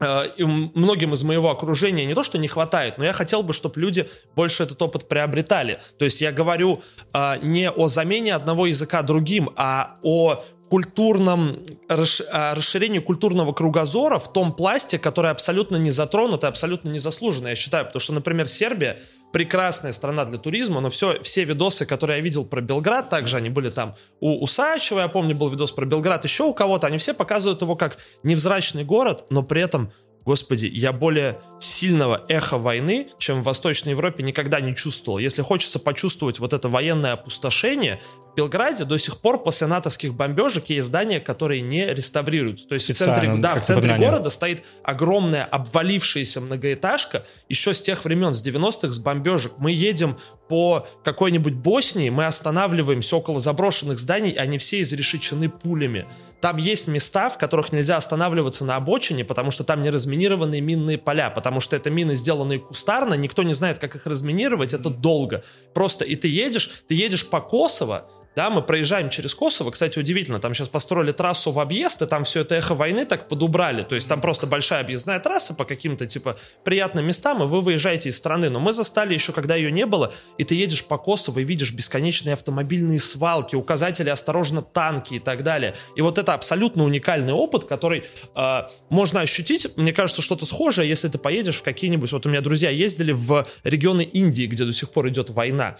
и 0.00 0.44
многим 0.44 1.14
из 1.14 1.22
моего 1.24 1.50
окружения 1.50 2.04
не 2.04 2.14
то, 2.14 2.22
что 2.22 2.38
не 2.38 2.48
хватает, 2.48 2.98
но 2.98 3.04
я 3.04 3.12
хотел 3.12 3.42
бы, 3.42 3.52
чтобы 3.52 3.80
люди 3.80 4.08
больше 4.36 4.62
этот 4.62 4.80
опыт 4.80 5.08
приобретали. 5.08 5.78
То 5.98 6.04
есть 6.04 6.20
я 6.20 6.30
говорю 6.30 6.82
э, 7.12 7.38
не 7.42 7.70
о 7.70 7.88
замене 7.88 8.34
одного 8.34 8.66
языка 8.66 9.02
другим, 9.02 9.50
а 9.56 9.96
о 10.02 10.42
культурном 10.68 11.58
расширении 11.88 12.98
культурного 12.98 13.52
кругозора 13.52 14.18
в 14.18 14.32
том 14.32 14.52
пласте, 14.52 14.98
который 14.98 15.30
абсолютно 15.30 15.76
не 15.76 15.90
затронут 15.90 16.44
и 16.44 16.46
абсолютно 16.46 16.90
не 16.90 16.98
заслуженно, 16.98 17.48
я 17.48 17.56
считаю. 17.56 17.86
Потому 17.86 18.00
что, 18.00 18.12
например, 18.12 18.46
Сербия 18.46 18.98
прекрасная 19.32 19.92
страна 19.92 20.24
для 20.24 20.38
туризма, 20.38 20.80
но 20.80 20.88
все, 20.88 21.22
все 21.22 21.44
видосы, 21.44 21.86
которые 21.86 22.18
я 22.18 22.22
видел 22.22 22.44
про 22.44 22.60
Белград, 22.60 23.10
также 23.10 23.36
они 23.36 23.50
были 23.50 23.70
там 23.70 23.94
у 24.20 24.42
Усачева, 24.42 25.00
я 25.00 25.08
помню, 25.08 25.34
был 25.34 25.48
видос 25.48 25.72
про 25.72 25.84
Белград, 25.84 26.24
еще 26.24 26.44
у 26.44 26.54
кого-то, 26.54 26.86
они 26.86 26.98
все 26.98 27.14
показывают 27.14 27.62
его 27.62 27.76
как 27.76 27.98
невзрачный 28.22 28.84
город, 28.84 29.26
но 29.30 29.42
при 29.42 29.62
этом 29.62 29.92
Господи, 30.28 30.70
я 30.70 30.92
более 30.92 31.38
сильного 31.58 32.22
эха 32.28 32.58
войны, 32.58 33.08
чем 33.16 33.40
в 33.40 33.44
Восточной 33.44 33.92
Европе, 33.92 34.22
никогда 34.22 34.60
не 34.60 34.76
чувствовал. 34.76 35.16
Если 35.16 35.40
хочется 35.40 35.78
почувствовать 35.78 36.38
вот 36.38 36.52
это 36.52 36.68
военное 36.68 37.12
опустошение, 37.12 37.98
в 38.34 38.36
Белграде 38.36 38.84
до 38.84 38.98
сих 38.98 39.16
пор 39.16 39.42
после 39.42 39.68
натовских 39.68 40.12
бомбежек 40.12 40.66
есть 40.66 40.88
здания, 40.88 41.18
которые 41.18 41.62
не 41.62 41.94
реставрируются. 41.94 42.68
То 42.68 42.74
есть 42.74 42.90
в 42.90 42.94
центре, 42.94 43.36
да, 43.38 43.54
в 43.54 43.62
центре 43.62 43.96
города 43.96 44.28
стоит 44.28 44.64
огромная 44.82 45.46
обвалившаяся 45.46 46.42
многоэтажка 46.42 47.24
еще 47.48 47.72
с 47.72 47.80
тех 47.80 48.04
времен, 48.04 48.34
с 48.34 48.46
90-х, 48.46 48.90
с 48.90 48.98
бомбежек. 48.98 49.54
Мы 49.56 49.72
едем 49.72 50.18
по 50.50 50.86
какой-нибудь 51.04 51.54
Боснии, 51.54 52.10
мы 52.10 52.26
останавливаемся 52.26 53.16
около 53.16 53.40
заброшенных 53.40 53.98
зданий, 53.98 54.32
они 54.32 54.58
все 54.58 54.82
изрешечены 54.82 55.48
пулями. 55.48 56.06
Там 56.40 56.56
есть 56.56 56.86
места, 56.86 57.28
в 57.30 57.38
которых 57.38 57.72
нельзя 57.72 57.96
останавливаться 57.96 58.64
на 58.64 58.76
обочине, 58.76 59.24
потому 59.24 59.50
что 59.50 59.64
там 59.64 59.82
не 59.82 59.90
разминированные 59.90 60.60
минные 60.60 60.96
поля, 60.96 61.30
потому 61.30 61.58
что 61.60 61.74
это 61.74 61.90
мины, 61.90 62.14
сделанные 62.14 62.60
кустарно, 62.60 63.14
никто 63.14 63.42
не 63.42 63.54
знает, 63.54 63.78
как 63.78 63.96
их 63.96 64.06
разминировать, 64.06 64.72
это 64.72 64.90
долго. 64.90 65.42
Просто 65.74 66.04
и 66.04 66.14
ты 66.14 66.28
едешь, 66.28 66.82
ты 66.86 66.94
едешь 66.94 67.26
по 67.26 67.40
Косово, 67.40 68.08
да, 68.36 68.50
мы 68.50 68.62
проезжаем 68.62 69.10
через 69.10 69.34
Косово, 69.34 69.70
кстати, 69.70 69.98
удивительно, 69.98 70.38
там 70.38 70.54
сейчас 70.54 70.68
построили 70.68 71.12
трассу 71.12 71.50
в 71.50 71.58
объезд, 71.58 72.02
и 72.02 72.06
там 72.06 72.24
все 72.24 72.42
это 72.42 72.54
эхо 72.54 72.74
войны 72.74 73.04
так 73.04 73.28
подубрали, 73.28 73.82
то 73.82 73.94
есть 73.94 74.08
там 74.08 74.20
просто 74.20 74.46
большая 74.46 74.80
объездная 74.80 75.18
трасса 75.18 75.54
по 75.54 75.64
каким-то, 75.64 76.06
типа, 76.06 76.36
приятным 76.62 77.06
местам, 77.06 77.42
и 77.42 77.46
вы 77.46 77.60
выезжаете 77.60 78.10
из 78.10 78.16
страны, 78.16 78.48
но 78.48 78.60
мы 78.60 78.72
застали 78.72 79.14
еще, 79.14 79.32
когда 79.32 79.56
ее 79.56 79.72
не 79.72 79.86
было, 79.86 80.12
и 80.36 80.44
ты 80.44 80.54
едешь 80.54 80.84
по 80.84 80.98
Косово 80.98 81.40
и 81.40 81.44
видишь 81.44 81.72
бесконечные 81.72 82.34
автомобильные 82.34 83.00
свалки, 83.00 83.56
указатели 83.56 84.08
«осторожно, 84.08 84.62
танки» 84.62 85.14
и 85.14 85.18
так 85.18 85.42
далее, 85.42 85.74
и 85.96 86.00
вот 86.00 86.18
это 86.18 86.34
абсолютно 86.34 86.84
уникальный 86.84 87.32
опыт, 87.32 87.64
который 87.64 88.04
э, 88.34 88.62
можно 88.88 89.20
ощутить, 89.20 89.76
мне 89.76 89.92
кажется, 89.92 90.22
что-то 90.22 90.46
схожее, 90.46 90.88
если 90.88 91.08
ты 91.08 91.18
поедешь 91.18 91.56
в 91.56 91.62
какие-нибудь, 91.62 92.12
вот 92.12 92.26
у 92.26 92.28
меня 92.28 92.40
друзья 92.40 92.70
ездили 92.70 93.12
в 93.12 93.46
регионы 93.64 94.02
Индии, 94.02 94.46
где 94.46 94.64
до 94.64 94.72
сих 94.72 94.90
пор 94.90 95.08
идет 95.08 95.30
война, 95.30 95.76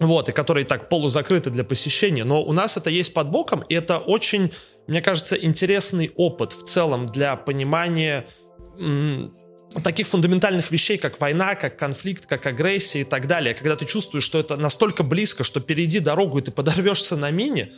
вот, 0.00 0.28
и 0.28 0.32
которые 0.32 0.64
так 0.64 0.88
полузакрыты 0.88 1.50
для 1.50 1.64
посещения, 1.64 2.24
но 2.24 2.42
у 2.42 2.52
нас 2.52 2.76
это 2.76 2.90
есть 2.90 3.12
под 3.14 3.30
боком, 3.30 3.60
и 3.68 3.74
это 3.74 3.98
очень, 3.98 4.52
мне 4.86 5.02
кажется, 5.02 5.36
интересный 5.36 6.12
опыт 6.16 6.52
в 6.52 6.64
целом 6.64 7.06
для 7.06 7.36
понимания 7.36 8.26
таких 9.82 10.06
фундаментальных 10.06 10.70
вещей, 10.70 10.98
как 10.98 11.20
война, 11.20 11.54
как 11.54 11.78
конфликт, 11.78 12.26
как 12.26 12.46
агрессия 12.46 13.00
и 13.00 13.04
так 13.04 13.26
далее. 13.26 13.54
Когда 13.54 13.76
ты 13.76 13.86
чувствуешь, 13.86 14.24
что 14.24 14.38
это 14.38 14.56
настолько 14.56 15.02
близко, 15.02 15.44
что 15.44 15.60
перейди 15.60 15.98
дорогу, 15.98 16.38
и 16.38 16.42
ты 16.42 16.50
подорвешься 16.50 17.16
на 17.16 17.30
мине, 17.30 17.72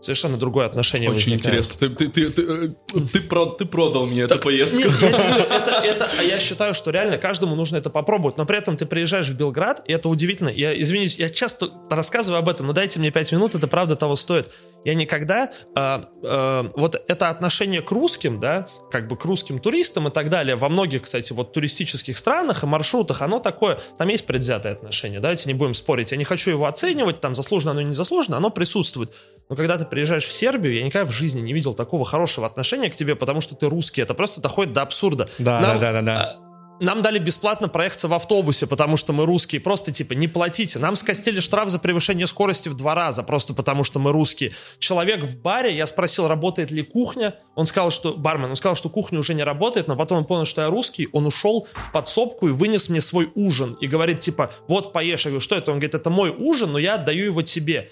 совершенно 0.00 0.36
другое 0.36 0.66
отношение 0.66 1.10
Очень 1.10 1.32
возникает. 1.32 1.46
интересно. 1.46 1.88
Ты, 1.88 1.88
ты, 1.90 2.08
ты, 2.08 2.30
ты, 2.30 2.42
э, 2.42 3.00
ты, 3.12 3.20
прод, 3.20 3.58
ты 3.58 3.64
продал 3.66 4.06
мне 4.06 4.26
так, 4.26 4.38
эту 4.38 4.44
поездку. 4.44 4.78
Нет, 4.78 4.90
я, 5.00 5.12
тебе, 5.12 5.54
это, 5.54 5.70
это, 5.84 6.10
а 6.18 6.22
я 6.22 6.38
считаю, 6.38 6.74
что 6.74 6.90
реально 6.90 7.18
каждому 7.18 7.54
нужно 7.54 7.76
это 7.76 7.90
попробовать, 7.90 8.36
но 8.38 8.46
при 8.46 8.58
этом 8.58 8.76
ты 8.76 8.86
приезжаешь 8.86 9.28
в 9.28 9.36
Белград, 9.36 9.82
и 9.86 9.92
это 9.92 10.08
удивительно. 10.08 10.48
Я, 10.48 10.78
извините, 10.78 11.22
я 11.22 11.30
часто 11.30 11.70
рассказываю 11.90 12.38
об 12.38 12.48
этом, 12.48 12.66
но 12.66 12.72
дайте 12.72 12.98
мне 12.98 13.10
пять 13.10 13.30
минут, 13.32 13.54
это 13.54 13.68
правда 13.68 13.96
того 13.96 14.16
стоит. 14.16 14.50
Я 14.84 14.94
никогда 14.94 15.50
э, 15.76 16.04
э, 16.22 16.70
вот 16.74 17.02
это 17.06 17.28
отношение 17.28 17.82
к 17.82 17.90
русским, 17.90 18.40
да, 18.40 18.66
как 18.90 19.08
бы 19.08 19.16
к 19.16 19.24
русским 19.24 19.58
туристам 19.58 20.08
и 20.08 20.10
так 20.10 20.30
далее, 20.30 20.56
во 20.56 20.68
многих, 20.68 21.02
кстати, 21.02 21.32
вот 21.32 21.52
туристических 21.52 22.16
странах 22.16 22.62
и 22.62 22.66
маршрутах, 22.66 23.22
оно 23.22 23.40
такое, 23.40 23.78
там 23.98 24.08
есть 24.08 24.26
предвзятое 24.26 24.72
отношение, 24.72 25.20
давайте 25.20 25.48
не 25.48 25.54
будем 25.54 25.74
спорить. 25.74 26.12
Я 26.12 26.18
не 26.18 26.24
хочу 26.24 26.50
его 26.50 26.66
оценивать, 26.66 27.20
там 27.20 27.34
заслуженно 27.34 27.72
оно 27.72 27.82
не 27.82 27.94
заслуженно, 27.94 28.38
оно 28.38 28.50
присутствует. 28.50 29.12
Но 29.48 29.56
когда 29.56 29.76
ты 29.76 29.84
приезжаешь 29.84 30.24
в 30.24 30.32
Сербию, 30.32 30.74
я 30.74 30.82
никогда 30.82 31.06
в 31.06 31.12
жизни 31.12 31.40
не 31.40 31.52
видел 31.52 31.74
такого 31.74 32.04
хорошего 32.04 32.46
отношения 32.46 32.88
к 32.90 32.96
тебе, 32.96 33.16
потому 33.16 33.40
что 33.40 33.54
ты 33.54 33.68
русский. 33.68 34.00
Это 34.00 34.14
просто 34.14 34.40
доходит 34.40 34.72
до 34.72 34.82
абсурда. 34.82 35.28
Да, 35.38 35.60
Нам, 35.60 35.78
да, 35.78 35.92
да, 35.92 36.02
да, 36.02 36.14
да. 36.14 36.49
Нам 36.80 37.02
дали 37.02 37.18
бесплатно 37.18 37.68
проехаться 37.68 38.08
в 38.08 38.14
автобусе, 38.14 38.66
потому 38.66 38.96
что 38.96 39.12
мы 39.12 39.26
русские. 39.26 39.60
Просто 39.60 39.92
типа 39.92 40.14
не 40.14 40.28
платите. 40.28 40.78
Нам 40.78 40.96
скостили 40.96 41.40
штраф 41.40 41.68
за 41.68 41.78
превышение 41.78 42.26
скорости 42.26 42.68
в 42.68 42.74
два 42.74 42.94
раза, 42.94 43.22
просто 43.22 43.54
потому 43.54 43.84
что 43.84 43.98
мы 43.98 44.12
русские. 44.12 44.52
Человек 44.78 45.24
в 45.24 45.36
баре, 45.36 45.74
я 45.74 45.86
спросил, 45.86 46.26
работает 46.26 46.70
ли 46.70 46.82
кухня. 46.82 47.36
Он 47.54 47.66
сказал, 47.66 47.90
что 47.90 48.14
бармен, 48.14 48.50
он 48.50 48.56
сказал, 48.56 48.74
что 48.74 48.88
кухня 48.88 49.18
уже 49.18 49.34
не 49.34 49.44
работает, 49.44 49.88
но 49.88 49.96
потом 49.96 50.18
он 50.18 50.24
понял, 50.24 50.46
что 50.46 50.62
я 50.62 50.68
русский. 50.68 51.08
Он 51.12 51.26
ушел 51.26 51.68
в 51.72 51.92
подсобку 51.92 52.48
и 52.48 52.52
вынес 52.52 52.88
мне 52.88 53.00
свой 53.00 53.30
ужин. 53.34 53.76
И 53.80 53.86
говорит 53.86 54.20
типа, 54.20 54.50
вот 54.66 54.92
поешь. 54.92 55.24
Я 55.26 55.30
говорю, 55.30 55.40
что 55.40 55.56
это? 55.56 55.70
Он 55.70 55.78
говорит, 55.78 55.94
это 55.94 56.10
мой 56.10 56.30
ужин, 56.30 56.72
но 56.72 56.78
я 56.78 56.94
отдаю 56.94 57.26
его 57.26 57.42
тебе 57.42 57.90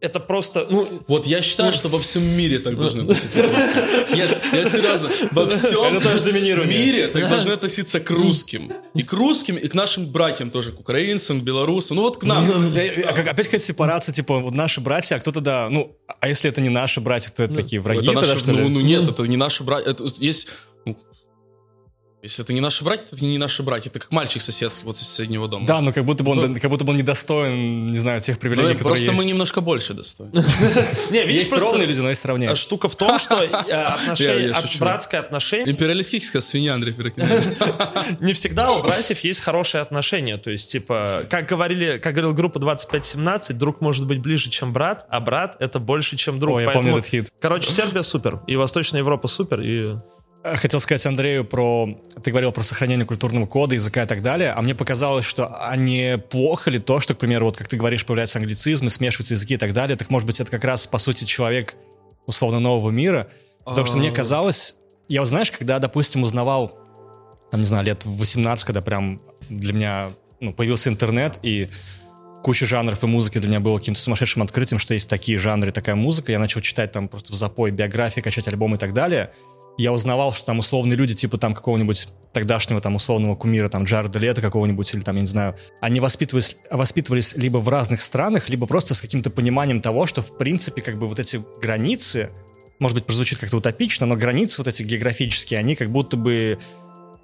это 0.00 0.20
просто, 0.20 0.66
ну... 0.70 0.88
Вот 1.08 1.26
я 1.26 1.42
считаю, 1.42 1.72
что 1.72 1.88
во 1.88 1.98
всем 1.98 2.22
мире 2.22 2.58
так 2.58 2.78
должны 2.78 3.02
относиться 3.02 3.42
к 3.42 3.46
русским. 3.46 4.16
Нет, 4.16 4.38
я 4.52 4.68
серьезно, 4.68 5.10
во 5.32 5.46
всем 5.48 6.68
мире 6.68 7.08
так 7.08 7.28
должны 7.28 7.52
относиться 7.52 8.00
к 8.00 8.10
русским. 8.10 8.72
И 8.94 9.02
к 9.02 9.12
русским, 9.12 9.56
и 9.56 9.66
к 9.66 9.74
нашим 9.74 10.06
братьям 10.06 10.50
тоже, 10.50 10.72
к 10.72 10.80
украинцам, 10.80 11.40
к 11.40 11.44
белорусам, 11.44 11.96
ну 11.96 12.02
вот 12.02 12.18
к 12.18 12.24
нам. 12.24 12.46
Ну, 12.46 12.70
а 13.06 13.12
как, 13.12 13.28
опять 13.28 13.46
какая-то 13.46 13.64
сепарация, 13.64 14.12
типа, 14.12 14.38
вот 14.38 14.54
наши 14.54 14.80
братья, 14.80 15.16
а 15.16 15.20
кто 15.20 15.32
тогда, 15.32 15.68
ну, 15.68 15.96
а 16.20 16.28
если 16.28 16.50
это 16.50 16.60
не 16.60 16.68
наши 16.68 17.00
братья, 17.00 17.30
кто 17.30 17.42
это 17.42 17.52
ну, 17.54 17.60
такие, 17.62 17.80
враги 17.80 18.06
тогда, 18.06 18.36
что 18.36 18.52
ли? 18.52 18.62
Ну, 18.62 18.68
ну 18.68 18.80
нет, 18.80 19.08
это 19.08 19.24
не 19.24 19.36
наши 19.36 19.64
братья, 19.64 19.94
есть 20.18 20.48
если 22.22 22.44
это 22.44 22.52
не 22.52 22.60
наши 22.60 22.84
братья, 22.84 23.04
то 23.08 23.16
это 23.16 23.24
не 23.24 23.38
наши 23.38 23.62
братья. 23.62 23.90
Это 23.90 24.00
как 24.00 24.10
мальчик 24.12 24.42
соседский 24.42 24.84
вот 24.84 24.96
из 24.96 25.06
соседнего 25.06 25.48
дома. 25.48 25.66
Да, 25.66 25.80
но 25.80 25.92
как 25.92 26.04
будто 26.04 26.24
бы 26.24 26.32
он, 26.32 26.54
как 26.56 26.70
будто 26.70 26.84
бы 26.84 26.90
он 26.90 26.96
недостоин, 26.96 27.86
не 27.86 27.98
знаю, 27.98 28.20
тех 28.20 28.38
привилегий, 28.38 28.72
ну, 28.72 28.78
которые 28.78 29.04
Просто 29.04 29.12
мы 29.12 29.24
немножко 29.24 29.60
больше 29.60 29.94
достоин. 29.94 30.32
Не, 31.10 31.24
видишь, 31.24 31.42
есть 31.42 31.52
ровные 31.52 31.86
люди, 31.86 32.00
но 32.00 32.08
есть 32.08 32.24
равнее. 32.24 32.54
Штука 32.54 32.88
в 32.88 32.96
том, 32.96 33.18
что 33.18 33.38
отношения, 33.38 34.54
братское 34.78 35.20
отношение... 35.20 35.70
Империалистическая 35.70 36.42
свинья, 36.42 36.74
Андрей 36.74 36.94
Не 38.20 38.32
всегда 38.32 38.72
у 38.72 38.82
братьев 38.82 39.20
есть 39.20 39.40
хорошие 39.40 39.80
отношения. 39.80 40.38
То 40.38 40.50
есть, 40.50 40.70
типа, 40.70 41.26
как 41.30 41.46
говорили, 41.46 41.98
как 41.98 42.14
говорил 42.14 42.34
группа 42.34 42.58
2517, 42.58 43.56
друг 43.56 43.80
может 43.80 44.06
быть 44.06 44.18
ближе, 44.18 44.50
чем 44.50 44.72
брат, 44.72 45.06
а 45.08 45.20
брат— 45.20 45.56
это 45.60 45.78
больше, 45.78 46.16
чем 46.16 46.38
друг. 46.38 46.56
Ой, 46.56 46.64
я 46.64 46.70
помню 46.70 46.96
этот 46.96 47.06
хит. 47.06 47.32
Короче, 47.40 47.70
Сербия 47.72 48.02
супер, 48.02 48.40
и 48.46 48.56
Восточная 48.56 49.00
Европа 49.00 49.28
супер, 49.28 49.60
и 49.60 49.78
Э, 49.78 49.98
хотел 50.42 50.80
сказать 50.80 51.04
Андрею 51.06 51.44
про... 51.44 51.98
Ты 52.22 52.30
говорил 52.30 52.52
про 52.52 52.62
сохранение 52.62 53.04
культурного 53.04 53.46
кода, 53.46 53.74
языка 53.74 54.02
и 54.02 54.06
так 54.06 54.22
далее, 54.22 54.52
а 54.52 54.62
мне 54.62 54.74
показалось, 54.74 55.24
что 55.24 55.48
а 55.48 55.76
не 55.76 56.18
плохо 56.18 56.70
ли 56.70 56.78
то, 56.78 57.00
что, 57.00 57.14
к 57.14 57.18
примеру, 57.18 57.46
вот 57.46 57.56
как 57.56 57.68
ты 57.68 57.76
говоришь, 57.76 58.04
появляются 58.06 58.38
англицизмы, 58.38 58.90
смешиваются 58.90 59.34
языки 59.34 59.54
и 59.54 59.56
так 59.56 59.72
далее, 59.72 59.96
так 59.96 60.10
может 60.10 60.26
быть 60.26 60.40
это 60.40 60.50
как 60.50 60.64
раз, 60.64 60.86
по 60.86 60.98
сути, 60.98 61.24
человек 61.24 61.74
условно 62.26 62.60
нового 62.60 62.90
мира, 62.90 63.28
потому 63.64 63.86
что 63.86 63.96
мне 63.96 64.10
а. 64.10 64.12
казалось... 64.12 64.74
Я 65.08 65.22
вот 65.22 65.28
знаешь, 65.28 65.50
когда, 65.50 65.78
допустим, 65.78 66.22
узнавал, 66.22 66.78
там, 67.50 67.60
не 67.60 67.66
знаю, 67.66 67.86
лет 67.86 68.04
18, 68.04 68.66
когда 68.66 68.82
прям 68.82 69.22
для 69.48 69.72
меня 69.72 70.10
ну, 70.38 70.52
появился 70.52 70.90
интернет, 70.90 71.40
и 71.42 71.70
куча 72.42 72.66
жанров 72.66 73.02
и 73.02 73.06
музыки 73.06 73.38
для 73.38 73.48
меня 73.48 73.60
было 73.60 73.78
каким-то 73.78 74.00
сумасшедшим 74.02 74.42
открытием, 74.42 74.78
что 74.78 74.92
есть 74.92 75.08
такие 75.08 75.38
жанры, 75.38 75.70
такая 75.70 75.94
музыка. 75.94 76.30
Я 76.30 76.38
начал 76.38 76.60
читать 76.60 76.92
там 76.92 77.08
просто 77.08 77.32
в 77.32 77.36
запой 77.36 77.70
биографии, 77.70 78.20
качать 78.20 78.48
альбомы 78.48 78.76
и 78.76 78.78
так 78.78 78.92
далее 78.92 79.32
я 79.78 79.92
узнавал, 79.92 80.32
что 80.32 80.44
там 80.44 80.58
условные 80.58 80.96
люди, 80.96 81.14
типа 81.14 81.38
там 81.38 81.54
какого-нибудь 81.54 82.08
тогдашнего 82.32 82.80
там 82.80 82.96
условного 82.96 83.36
кумира, 83.36 83.68
там 83.68 83.84
Джареда 83.84 84.18
Лето 84.18 84.42
какого-нибудь, 84.42 84.92
или 84.92 85.00
там, 85.00 85.14
я 85.14 85.20
не 85.20 85.26
знаю, 85.26 85.54
они 85.80 86.00
воспитывались, 86.00 86.56
воспитывались 86.70 87.34
либо 87.36 87.58
в 87.58 87.68
разных 87.68 88.02
странах, 88.02 88.48
либо 88.48 88.66
просто 88.66 88.94
с 88.94 89.00
каким-то 89.00 89.30
пониманием 89.30 89.80
того, 89.80 90.06
что, 90.06 90.20
в 90.20 90.36
принципе, 90.36 90.82
как 90.82 90.98
бы 90.98 91.06
вот 91.06 91.20
эти 91.20 91.40
границы, 91.62 92.30
может 92.80 92.96
быть, 92.96 93.06
прозвучит 93.06 93.38
как-то 93.38 93.56
утопично, 93.56 94.04
но 94.04 94.16
границы 94.16 94.58
вот 94.58 94.68
эти 94.68 94.82
географические, 94.82 95.60
они 95.60 95.76
как 95.76 95.90
будто 95.90 96.16
бы 96.16 96.58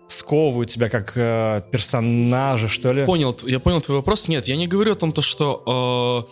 сковывают 0.06 0.70
тебя 0.70 0.88
как 0.88 1.12
э, 1.16 1.62
персонажа, 1.72 2.68
что 2.68 2.92
ли? 2.92 3.04
Понял, 3.04 3.36
я 3.44 3.58
понял 3.58 3.80
твой 3.80 3.98
вопрос. 3.98 4.28
Нет, 4.28 4.46
я 4.46 4.56
не 4.56 4.66
говорю 4.66 4.92
о 4.92 4.96
том, 4.96 5.12
то, 5.12 5.22
что 5.22 6.28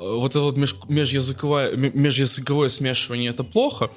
э, 0.00 0.06
вот 0.16 0.30
это 0.30 0.40
вот 0.40 0.56
меж, 0.56 0.76
межязыковое, 0.88 1.76
межязыковое 1.76 2.68
смешивание 2.68 3.30
это 3.30 3.44
плохо. 3.44 3.90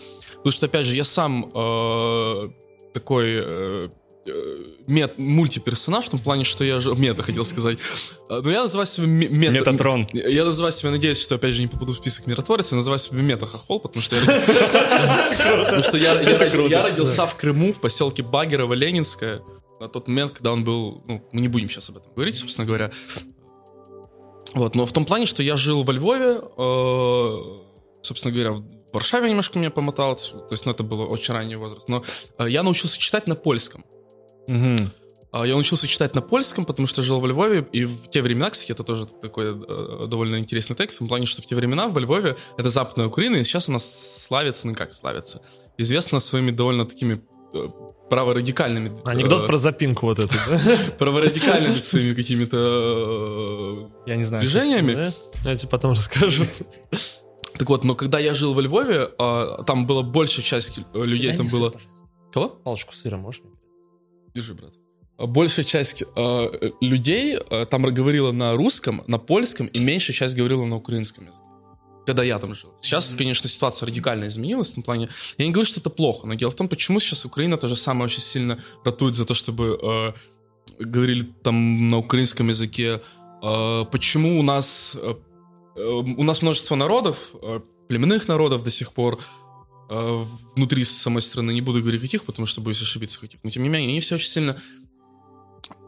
Потому 0.45 0.57
что, 0.57 0.65
опять 0.67 0.85
же, 0.85 0.95
я 0.95 1.03
сам 1.03 1.51
э, 1.55 2.49
такой 2.93 3.29
э, 3.29 3.89
э 4.27 4.57
мет, 4.85 5.17
мультиперсонаж 5.17 6.05
в 6.05 6.09
том 6.11 6.19
плане, 6.19 6.43
что 6.43 6.63
я 6.63 6.79
же... 6.79 6.93
Мета, 6.93 7.23
хотел 7.23 7.43
сказать. 7.45 7.79
Э, 8.29 8.41
но 8.43 8.51
я 8.51 8.61
называю 8.61 8.85
себя 8.85 9.07
мета... 9.07 9.53
Метатрон. 9.53 10.07
Я 10.13 10.45
называю 10.45 10.71
себя, 10.71 10.91
надеюсь, 10.91 11.19
что, 11.19 11.33
опять 11.33 11.55
же, 11.55 11.61
не 11.61 11.67
попаду 11.67 11.93
в 11.93 11.95
список 11.95 12.27
миротворец, 12.27 12.71
я 12.71 12.75
называю 12.75 12.99
себя 12.99 13.23
мета-хохол, 13.23 13.79
потому 13.79 14.03
что 14.03 14.17
я 15.97 16.83
родился 16.83 17.25
в 17.25 17.35
Крыму, 17.37 17.73
в 17.73 17.81
поселке 17.81 18.21
Багерово, 18.21 18.75
Ленинское, 18.75 19.41
на 19.79 19.87
тот 19.87 20.07
момент, 20.07 20.33
когда 20.33 20.51
он 20.51 20.63
был... 20.63 21.01
Ну, 21.07 21.27
мы 21.31 21.41
не 21.41 21.47
будем 21.47 21.71
сейчас 21.71 21.89
об 21.89 21.97
этом 21.97 22.13
говорить, 22.13 22.35
собственно 22.35 22.67
говоря. 22.67 22.91
Вот, 24.53 24.75
но 24.75 24.85
в 24.85 24.93
том 24.93 25.05
плане, 25.05 25.25
что 25.25 25.41
я 25.41 25.57
жил 25.57 25.83
во 25.83 25.91
Львове, 25.91 26.39
э, 26.55 27.37
собственно 28.03 28.31
говоря, 28.31 28.63
Варшаве 28.95 29.29
немножко 29.29 29.59
меня 29.59 29.69
помотало, 29.69 30.15
то 30.15 30.47
есть, 30.51 30.65
ну, 30.65 30.71
это 30.71 30.83
был 30.83 31.01
очень 31.01 31.33
ранний 31.33 31.55
возраст. 31.55 31.87
Но 31.87 32.03
э, 32.37 32.49
я 32.49 32.63
научился 32.63 32.97
читать 32.99 33.27
на 33.27 33.35
польском. 33.35 33.85
Угу. 34.47 34.89
Я 35.43 35.53
научился 35.53 35.87
читать 35.87 36.15
на 36.15 36.21
польском, 36.21 36.65
потому 36.65 36.87
что 36.87 37.03
жил 37.03 37.19
во 37.19 37.27
Львове, 37.27 37.67
и 37.73 37.83
в 37.83 38.09
те 38.09 38.21
времена, 38.21 38.49
кстати, 38.49 38.71
это 38.71 38.83
тоже 38.83 39.05
такой 39.05 39.47
э, 39.47 40.07
довольно 40.07 40.37
интересный 40.37 40.77
текст, 40.77 40.95
в 40.95 40.99
том 40.99 41.09
плане, 41.09 41.25
что 41.25 41.41
в 41.41 41.45
те 41.45 41.55
времена 41.55 41.89
во 41.89 41.99
Львове, 41.99 42.37
это 42.57 42.69
Западная 42.69 43.07
Украина, 43.07 43.35
и 43.35 43.43
сейчас 43.43 43.67
она 43.67 43.79
славится, 43.79 44.65
ну 44.65 44.75
как 44.75 44.93
славится, 44.93 45.41
известна 45.77 46.19
своими 46.19 46.51
довольно 46.51 46.85
такими 46.85 47.21
э, 47.53 47.67
праворадикальными... 48.09 48.95
Анекдот 49.03 49.43
э, 49.43 49.47
про 49.47 49.57
запинку 49.57 50.05
вот 50.05 50.19
эту, 50.19 50.33
да? 50.47 50.59
Праворадикальными 50.99 51.79
своими 51.79 52.13
какими-то 52.13 52.57
э, 54.05 54.09
Я 54.11 54.15
не 54.15 54.23
знаю, 54.23 54.41
движениями. 54.41 55.13
Я 55.43 55.55
тебе 55.57 55.69
потом 55.69 55.91
расскажу. 55.91 56.45
Так 57.57 57.69
вот, 57.69 57.83
но 57.83 57.95
когда 57.95 58.19
я 58.19 58.33
жил 58.33 58.53
во 58.53 58.61
Львове, 58.61 59.09
а, 59.17 59.63
там 59.63 59.85
была 59.87 60.03
большая 60.03 60.43
часть 60.43 60.79
людей, 60.93 61.29
Дай 61.29 61.37
там 61.37 61.47
было... 61.47 61.71
Сыр, 61.71 61.81
Кого? 62.33 62.49
Палочку 62.49 62.93
сыра 62.93 63.17
можешь 63.17 63.41
мне? 63.41 63.53
Держи, 64.33 64.53
брат. 64.53 64.73
Большая 65.17 65.63
часть 65.63 66.03
э, 66.03 66.71
людей 66.81 67.37
э, 67.37 67.65
там 67.65 67.83
говорила 67.83 68.33
на 68.33 68.53
русском, 68.55 69.03
на 69.07 69.17
польском, 69.17 69.67
и 69.67 69.79
меньшая 69.79 70.13
часть 70.13 70.35
говорила 70.35 70.65
на 70.65 70.75
украинском 70.75 71.27
языке. 71.27 71.39
Когда 72.05 72.23
я 72.23 72.37
там 72.37 72.53
жил. 72.53 72.73
Сейчас, 72.81 73.13
mm-hmm. 73.13 73.17
конечно, 73.17 73.49
ситуация 73.49 73.87
радикально 73.87 74.27
изменилась 74.27 74.71
в 74.71 74.75
том 74.75 74.83
плане. 74.83 75.09
Я 75.37 75.45
не 75.45 75.51
говорю, 75.51 75.65
что 75.65 75.79
это 75.79 75.89
плохо, 75.89 76.27
но 76.27 76.33
дело 76.33 76.51
в 76.51 76.55
том, 76.55 76.67
почему 76.67 76.99
сейчас 76.99 77.25
Украина 77.25 77.55
то 77.55 77.69
же 77.69 77.77
самое 77.77 78.05
очень 78.05 78.21
сильно 78.21 78.59
ратует 78.83 79.15
за 79.15 79.23
то, 79.23 79.33
чтобы 79.33 79.79
э, 79.81 80.83
говорили 80.83 81.23
там 81.41 81.87
на 81.87 81.97
украинском 81.99 82.49
языке. 82.49 83.01
Э, 83.41 83.85
почему 83.89 84.39
у 84.39 84.43
нас 84.43 84.97
э, 85.01 85.15
у 85.75 86.23
нас 86.23 86.41
множество 86.41 86.75
народов, 86.75 87.31
э, 87.41 87.59
племенных 87.87 88.27
народов 88.27 88.63
до 88.63 88.71
сих 88.71 88.93
пор, 88.93 89.19
э, 89.89 90.19
внутри 90.55 90.83
самой 90.83 91.21
страны, 91.21 91.51
не 91.51 91.61
буду 91.61 91.81
говорить 91.81 92.01
каких, 92.01 92.23
потому 92.23 92.45
что 92.45 92.61
боюсь 92.61 92.81
ошибиться 92.81 93.19
каких, 93.19 93.43
но 93.43 93.49
тем 93.49 93.63
не 93.63 93.69
менее, 93.69 93.89
они 93.89 93.99
все 93.99 94.15
очень 94.15 94.29
сильно, 94.29 94.61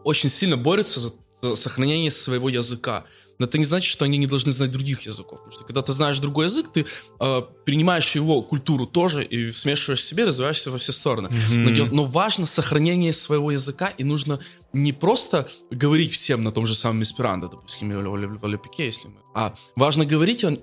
очень 0.03 0.29
сильно 0.29 0.57
борются 0.57 0.99
за, 0.99 1.13
за 1.41 1.55
сохранение 1.55 2.11
своего 2.11 2.49
языка. 2.49 3.05
Но 3.39 3.45
это 3.45 3.57
не 3.57 3.65
значит, 3.65 3.91
что 3.91 4.05
они 4.05 4.17
не 4.17 4.27
должны 4.27 4.51
знать 4.51 4.71
других 4.71 5.01
языков. 5.01 5.39
Потому 5.39 5.51
что 5.51 5.63
когда 5.63 5.81
ты 5.81 5.93
знаешь 5.93 6.19
другой 6.19 6.45
язык, 6.45 6.67
ты 6.73 6.85
э, 7.19 7.41
принимаешь 7.65 8.15
его 8.15 8.41
культуру 8.41 8.85
тоже 8.85 9.23
и 9.23 9.51
смешиваешь 9.51 10.03
себе, 10.03 10.25
развиваешься 10.25 10.71
во 10.71 10.77
все 10.77 10.91
стороны. 10.91 11.27
Mm-hmm. 11.27 11.85
Но, 11.89 11.95
но 11.95 12.05
важно 12.05 12.45
сохранение 12.45 13.13
своего 13.13 13.51
языка, 13.51 13.87
и 13.87 14.03
нужно 14.03 14.39
не 14.73 14.93
просто 14.93 15.47
говорить 15.71 16.13
всем 16.13 16.43
на 16.43 16.51
том 16.51 16.67
же 16.67 16.75
самом 16.75 17.03
эсперанто, 17.03 17.47
допустим, 17.47 17.89
в 17.89 18.45
Олимпике, 18.45 18.85
если 18.85 19.07
мы, 19.07 19.15
а 19.33 19.53
важно 19.75 20.05
говорить, 20.05 20.43
э, 20.43 20.57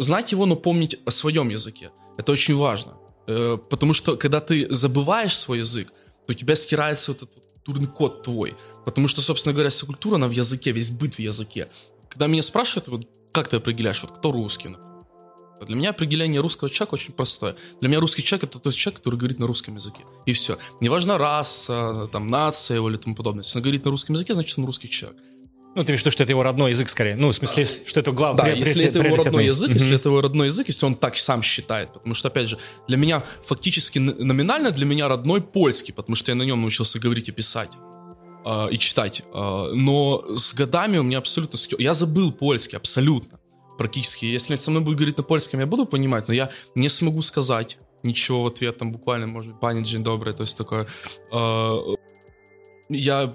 знать 0.00 0.32
его, 0.32 0.46
но 0.46 0.56
помнить 0.56 0.96
о 1.04 1.10
своем 1.10 1.48
языке. 1.50 1.90
Это 2.16 2.32
очень 2.32 2.56
важно. 2.56 2.94
Э, 3.26 3.58
потому 3.68 3.92
что 3.92 4.16
когда 4.16 4.40
ты 4.40 4.66
забываешь 4.70 5.36
свой 5.36 5.58
язык, 5.58 5.92
то 6.26 6.32
у 6.32 6.34
тебя 6.34 6.54
стирается 6.54 7.12
вот 7.12 7.22
этот 7.22 7.42
культурный 7.64 7.88
код 7.88 8.22
твой. 8.22 8.54
Потому 8.84 9.08
что, 9.08 9.20
собственно 9.20 9.52
говоря, 9.52 9.68
вся 9.68 9.86
культура, 9.86 10.16
она 10.16 10.28
в 10.28 10.32
языке, 10.32 10.72
весь 10.72 10.90
быт 10.90 11.14
в 11.14 11.18
языке. 11.18 11.68
Когда 12.16 12.28
меня 12.28 12.40
спрашивают, 12.40 12.88
вот, 12.88 13.06
как 13.30 13.48
ты 13.48 13.58
определяешь, 13.58 14.00
вот 14.00 14.10
кто 14.10 14.32
русский, 14.32 14.68
например? 14.68 15.04
Для 15.66 15.76
меня 15.76 15.90
определение 15.90 16.40
русского 16.40 16.70
человека 16.70 16.94
очень 16.94 17.12
простое. 17.12 17.56
Для 17.78 17.90
меня 17.90 18.00
русский 18.00 18.22
человек 18.22 18.44
это 18.44 18.58
тот 18.58 18.74
человек, 18.74 19.00
который 19.00 19.16
говорит 19.16 19.38
на 19.38 19.46
русском 19.46 19.74
языке. 19.74 20.00
И 20.24 20.32
все. 20.32 20.56
Неважно 20.80 21.18
раса, 21.18 22.08
там, 22.10 22.28
нация 22.28 22.76
его 22.76 22.88
или 22.88 22.96
тому 22.96 23.14
подобное. 23.14 23.44
Если 23.44 23.58
он 23.58 23.62
говорит 23.62 23.84
на 23.84 23.90
русском 23.90 24.14
языке, 24.14 24.32
значит 24.32 24.58
он 24.58 24.64
русский 24.64 24.88
человек. 24.88 25.18
Ну, 25.74 25.84
ты 25.84 25.92
имеешь 25.92 26.00
в 26.00 26.04
виду, 26.06 26.12
что 26.12 26.22
это 26.22 26.32
его 26.32 26.42
родной 26.42 26.70
язык 26.70 26.88
скорее? 26.88 27.16
Ну, 27.16 27.28
в 27.28 27.34
смысле, 27.34 27.64
а, 27.64 27.86
что 27.86 28.00
это 28.00 28.12
главное. 28.12 28.46
Да, 28.46 28.50
если 28.50 28.86
это 28.86 29.00
его 29.00 29.16
родной 29.16 29.44
язык, 29.44 29.70
mm-hmm. 29.70 29.74
если 29.74 29.96
это 29.96 30.08
его 30.08 30.22
родной 30.22 30.46
язык, 30.46 30.68
если 30.68 30.86
он 30.86 30.94
так 30.94 31.18
сам 31.18 31.42
считает. 31.42 31.92
Потому 31.92 32.14
что, 32.14 32.28
опять 32.28 32.48
же, 32.48 32.56
для 32.88 32.96
меня 32.96 33.24
фактически 33.44 33.98
номинально 33.98 34.70
для 34.70 34.86
меня 34.86 35.06
родной 35.06 35.42
польский, 35.42 35.92
потому 35.92 36.16
что 36.16 36.32
я 36.32 36.34
на 36.34 36.44
нем 36.44 36.62
научился 36.62 36.98
говорить 36.98 37.28
и 37.28 37.32
писать 37.32 37.72
э, 38.46 38.68
и 38.70 38.78
читать. 38.78 39.22
Э, 39.34 39.70
но 39.72 40.24
с 40.36 40.54
годами 40.54 40.98
у 40.98 41.02
меня 41.02 41.18
абсолютно... 41.18 41.58
Я 41.78 41.92
забыл 41.92 42.32
польский 42.32 42.78
абсолютно. 42.78 43.38
Практически. 43.78 44.24
Если 44.24 44.56
со 44.56 44.70
мной 44.70 44.82
будет 44.82 44.96
говорить 44.96 45.18
на 45.18 45.22
польском, 45.22 45.60
я 45.60 45.66
буду 45.66 45.84
понимать, 45.84 46.28
но 46.28 46.34
я 46.34 46.50
не 46.74 46.88
смогу 46.88 47.22
сказать 47.22 47.78
ничего 48.02 48.42
в 48.42 48.46
ответ, 48.46 48.78
там 48.78 48.92
буквально, 48.92 49.26
может 49.26 49.52
быть, 49.52 49.60
пани 49.60 49.82
день 49.82 50.02
добрый, 50.02 50.32
то 50.32 50.42
есть 50.42 50.56
такое... 50.56 50.86
Э, 51.32 51.76
я 52.88 53.34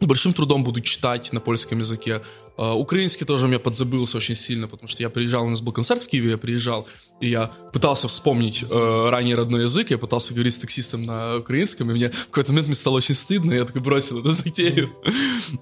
большим 0.00 0.32
трудом 0.32 0.64
буду 0.64 0.80
читать 0.80 1.32
на 1.32 1.40
польском 1.40 1.78
языке. 1.78 2.22
Uh, 2.58 2.74
украинский 2.74 3.24
тоже 3.24 3.44
у 3.44 3.48
меня 3.48 3.60
подзабылся 3.60 4.16
очень 4.16 4.34
сильно, 4.34 4.66
потому 4.66 4.88
что 4.88 5.00
я 5.00 5.10
приезжал, 5.10 5.46
у 5.46 5.48
нас 5.48 5.60
был 5.60 5.72
концерт 5.72 6.02
в 6.02 6.08
Киеве, 6.08 6.30
я 6.30 6.38
приезжал, 6.38 6.88
и 7.20 7.30
я 7.30 7.52
пытался 7.72 8.08
вспомнить 8.08 8.64
uh, 8.64 9.10
ранее 9.10 9.36
родной 9.36 9.62
язык, 9.62 9.90
я 9.90 9.98
пытался 9.98 10.34
говорить 10.34 10.54
с 10.54 10.58
таксистом 10.58 11.06
на 11.06 11.36
украинском, 11.36 11.88
и 11.92 11.94
мне 11.94 12.10
в 12.10 12.26
какой-то 12.26 12.50
момент 12.50 12.66
мне 12.66 12.74
стало 12.74 12.96
очень 12.96 13.14
стыдно, 13.14 13.52
и 13.52 13.56
я 13.58 13.64
такой 13.64 13.80
бросил 13.80 14.18
эту 14.18 14.32
затею. 14.32 14.90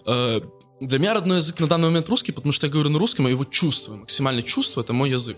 Uh, 0.06 0.50
для 0.80 0.98
меня 0.98 1.12
родной 1.12 1.36
язык 1.36 1.60
на 1.60 1.68
данный 1.68 1.88
момент 1.88 2.08
русский, 2.08 2.32
потому 2.32 2.52
что 2.52 2.66
я 2.66 2.72
говорю 2.72 2.88
на 2.88 2.98
русском, 2.98 3.26
я 3.26 3.32
его 3.32 3.44
чувствую, 3.44 3.98
максимально 3.98 4.42
чувствую, 4.42 4.82
это 4.82 4.94
мой 4.94 5.10
язык. 5.10 5.36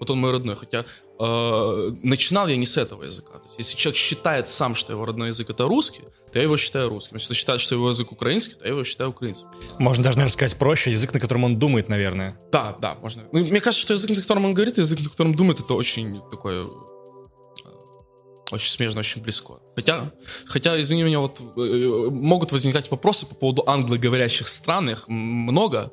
Вот 0.00 0.10
он 0.10 0.18
мой 0.18 0.32
родной, 0.32 0.56
хотя 0.56 0.84
э, 1.18 1.90
начинал 2.02 2.48
я 2.48 2.56
не 2.56 2.66
с 2.66 2.76
этого 2.76 3.04
языка. 3.04 3.32
То 3.32 3.44
есть, 3.46 3.58
если 3.58 3.76
человек 3.76 3.96
считает 3.96 4.48
сам, 4.48 4.74
что 4.74 4.92
его 4.92 5.04
родной 5.04 5.28
язык 5.28 5.50
это 5.50 5.64
русский, 5.64 6.02
то 6.32 6.38
я 6.38 6.42
его 6.42 6.56
считаю 6.56 6.88
русским. 6.88 7.16
Если 7.16 7.30
он 7.30 7.36
считает, 7.36 7.60
что 7.60 7.74
его 7.74 7.88
язык 7.88 8.10
украинский, 8.12 8.54
то 8.54 8.64
я 8.64 8.70
его 8.70 8.84
считаю 8.84 9.10
украинцем. 9.10 9.48
Можно 9.78 10.04
даже, 10.04 10.16
наверное, 10.16 10.32
сказать 10.32 10.56
проще, 10.58 10.90
язык, 10.90 11.14
на 11.14 11.20
котором 11.20 11.44
он 11.44 11.58
думает, 11.58 11.88
наверное. 11.88 12.38
Да, 12.50 12.76
да, 12.80 12.96
можно. 12.96 13.24
Ну, 13.32 13.40
мне 13.40 13.60
кажется, 13.60 13.82
что 13.82 13.94
язык, 13.94 14.10
на 14.10 14.16
котором 14.16 14.44
он 14.46 14.54
говорит, 14.54 14.78
и 14.78 14.80
язык, 14.80 15.00
на 15.00 15.08
котором 15.08 15.34
думает, 15.34 15.60
это 15.60 15.74
очень 15.74 16.20
такое 16.30 16.66
очень 18.50 18.70
смежно, 18.70 19.00
очень 19.00 19.22
близко. 19.22 19.54
Хотя, 19.74 20.12
хотя, 20.46 20.80
извини 20.80 21.02
меня, 21.02 21.18
вот 21.18 21.40
э, 21.56 22.08
могут 22.10 22.52
возникать 22.52 22.90
вопросы 22.90 23.26
по 23.26 23.34
поводу 23.34 23.64
англоговорящих 23.66 24.48
стран, 24.48 24.90
их 24.90 25.08
много, 25.08 25.92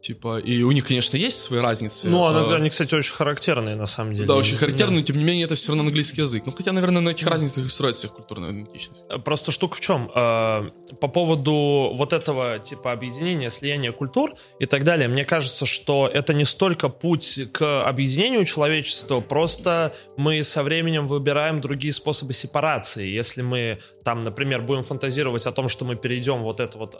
Типа, 0.00 0.38
и 0.38 0.62
у 0.62 0.70
них, 0.70 0.86
конечно, 0.86 1.16
есть 1.16 1.42
свои 1.42 1.60
разницы. 1.60 2.08
Ну, 2.08 2.24
а... 2.24 2.54
они, 2.54 2.70
кстати, 2.70 2.94
очень 2.94 3.14
характерные, 3.14 3.74
на 3.74 3.86
самом 3.86 4.14
деле. 4.14 4.28
Да, 4.28 4.34
очень 4.34 4.56
характерные, 4.56 5.00
но 5.00 5.04
тем 5.04 5.16
не 5.16 5.24
менее, 5.24 5.46
это 5.46 5.56
все 5.56 5.68
равно 5.68 5.82
английский 5.82 6.20
язык. 6.20 6.44
Ну, 6.46 6.52
хотя, 6.52 6.72
наверное, 6.72 7.02
на 7.02 7.08
этих 7.08 7.26
разницах 7.26 7.66
и 7.66 7.68
строится 7.68 8.06
их 8.06 8.12
культурная 8.12 8.52
идентичность. 8.52 9.04
Э, 9.08 9.18
просто 9.18 9.50
штука 9.50 9.74
в 9.74 9.80
чем? 9.80 10.10
Э, 10.14 10.68
по 11.00 11.08
поводу 11.08 11.92
вот 11.94 12.12
этого, 12.12 12.60
типа, 12.60 12.92
объединения, 12.92 13.50
слияния 13.50 13.90
культур 13.90 14.34
и 14.60 14.66
так 14.66 14.84
далее, 14.84 15.08
мне 15.08 15.24
кажется, 15.24 15.66
что 15.66 16.08
это 16.12 16.34
не 16.34 16.44
столько 16.44 16.88
путь 16.88 17.40
к 17.52 17.82
объединению 17.84 18.44
человечества, 18.44 19.20
просто 19.20 19.92
мы 20.16 20.44
со 20.44 20.62
временем 20.62 21.08
выбираем 21.08 21.60
другие 21.60 21.92
способы 21.92 22.32
сепарации. 22.32 23.08
Если 23.08 23.42
мы 23.42 23.80
там, 24.04 24.22
например, 24.22 24.62
будем 24.62 24.84
фантазировать 24.84 25.46
о 25.46 25.52
том, 25.52 25.68
что 25.68 25.84
мы 25.84 25.96
перейдем 25.96 26.42
вот 26.42 26.60
это 26.60 26.78
вот 26.78 26.96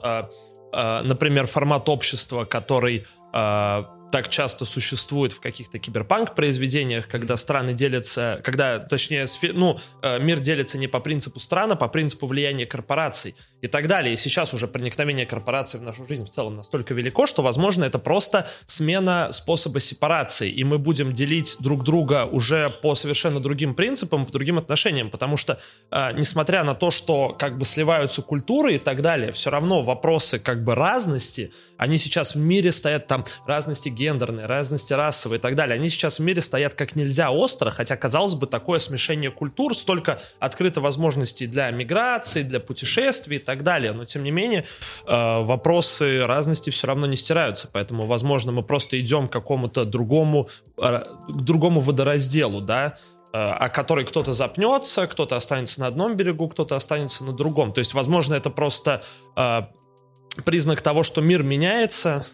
например, 1.03 1.47
формат 1.47 1.89
общества, 1.89 2.45
который 2.45 3.07
э, 3.33 3.85
так 4.17 4.31
часто 4.31 4.64
существует 4.64 5.35
в 5.35 5.41
каких-то 5.41 5.79
киберпанк-произведениях, 5.79 7.07
когда 7.07 7.37
страны 7.37 7.75
делятся, 7.75 8.41
когда, 8.45 8.79
точнее, 8.79 9.27
ну, 9.53 9.79
э, 10.01 10.19
мир 10.21 10.41
делится 10.41 10.79
не 10.79 10.87
по 10.87 11.01
принципу 11.01 11.39
стран, 11.39 11.73
а 11.73 11.77
по 11.77 11.87
принципу 11.87 12.27
влияния 12.27 12.64
корпораций 12.64 13.35
и 13.61 13.67
так 13.67 13.89
далее. 13.89 14.14
И 14.14 14.17
сейчас 14.17 14.55
уже 14.55 14.69
проникновение 14.69 15.27
корпораций 15.27 15.79
в 15.79 15.83
нашу 15.83 16.07
жизнь 16.07 16.25
в 16.25 16.31
целом 16.31 16.57
настолько 16.57 16.95
велико, 16.95 17.27
что, 17.27 17.43
возможно, 17.43 17.85
это 17.85 17.99
просто 17.99 18.49
смена 18.64 19.29
способа 19.33 19.81
сепарации, 19.81 20.51
и 20.51 20.64
мы 20.64 20.79
будем 20.79 21.12
делить 21.12 21.57
друг 21.61 21.85
друга 21.85 22.25
уже 22.25 22.71
по 22.71 22.95
совершенно 22.95 23.39
другим 23.39 23.75
принципам, 23.75 24.25
по 24.25 24.33
другим 24.33 24.57
отношениям, 24.57 25.11
потому 25.11 25.37
что, 25.37 25.61
э, 25.91 26.12
несмотря 26.14 26.64
на 26.64 26.75
то, 26.75 26.91
что 26.91 27.37
как 27.39 27.59
бы 27.59 27.67
сливаются 27.67 28.23
культуры 28.23 28.77
и 28.77 28.79
так 28.79 29.03
далее, 29.03 29.31
все 29.33 29.51
равно 29.51 29.83
вопросы 29.83 30.39
как 30.39 30.64
бы 30.64 30.75
разности, 30.75 31.53
они 31.77 31.99
сейчас 31.99 32.35
в 32.35 32.39
мире 32.39 32.73
стоят 32.73 33.09
там 33.09 33.27
разности 33.47 33.91
гендерные, 34.07 34.47
разности 34.47 34.93
расовые 34.93 35.39
и 35.39 35.41
так 35.41 35.55
далее. 35.57 35.75
Они 35.75 35.89
сейчас 35.89 36.19
в 36.19 36.23
мире 36.23 36.41
стоят 36.41 36.75
как 36.75 36.95
нельзя 36.97 37.31
остро, 37.31 37.71
хотя, 37.71 37.97
казалось 37.97 38.35
бы, 38.35 38.47
такое 38.47 38.79
смешение 38.79 39.31
культур, 39.31 39.75
столько 39.75 40.21
открыто 40.39 40.81
возможностей 40.81 41.47
для 41.47 41.71
миграции, 41.71 42.43
для 42.43 42.61
путешествий 42.61 43.39
и 43.39 43.41
так 43.41 43.65
далее. 43.65 43.93
Но, 43.93 44.05
тем 44.05 44.23
не 44.23 44.31
менее, 44.31 44.65
э, 45.07 45.43
вопросы 45.43 46.25
разности 46.27 46.71
все 46.71 46.87
равно 46.87 47.07
не 47.07 47.17
стираются. 47.17 47.69
Поэтому, 47.73 48.07
возможно, 48.07 48.53
мы 48.53 48.63
просто 48.63 49.01
идем 49.01 49.27
к 49.27 49.33
какому-то 49.33 49.85
другому, 49.85 50.49
э, 50.79 51.01
к 51.29 51.43
другому 51.43 51.81
водоразделу, 51.81 52.61
да, 52.61 52.99
э, 53.33 53.39
о 53.39 53.69
которой 53.69 54.05
кто-то 54.05 54.33
запнется, 54.33 55.07
кто-то 55.09 55.35
останется 55.37 55.81
на 55.81 55.89
одном 55.89 56.17
берегу, 56.17 56.49
кто-то 56.49 56.77
останется 56.77 57.25
на 57.25 57.33
другом. 57.33 57.73
То 57.73 57.81
есть, 57.81 57.95
возможно, 57.95 58.35
это 58.35 58.51
просто 58.51 59.03
признак 60.45 60.83
того, 60.83 61.03
что 61.03 61.23
мир 61.23 61.43
меняется, 61.43 62.27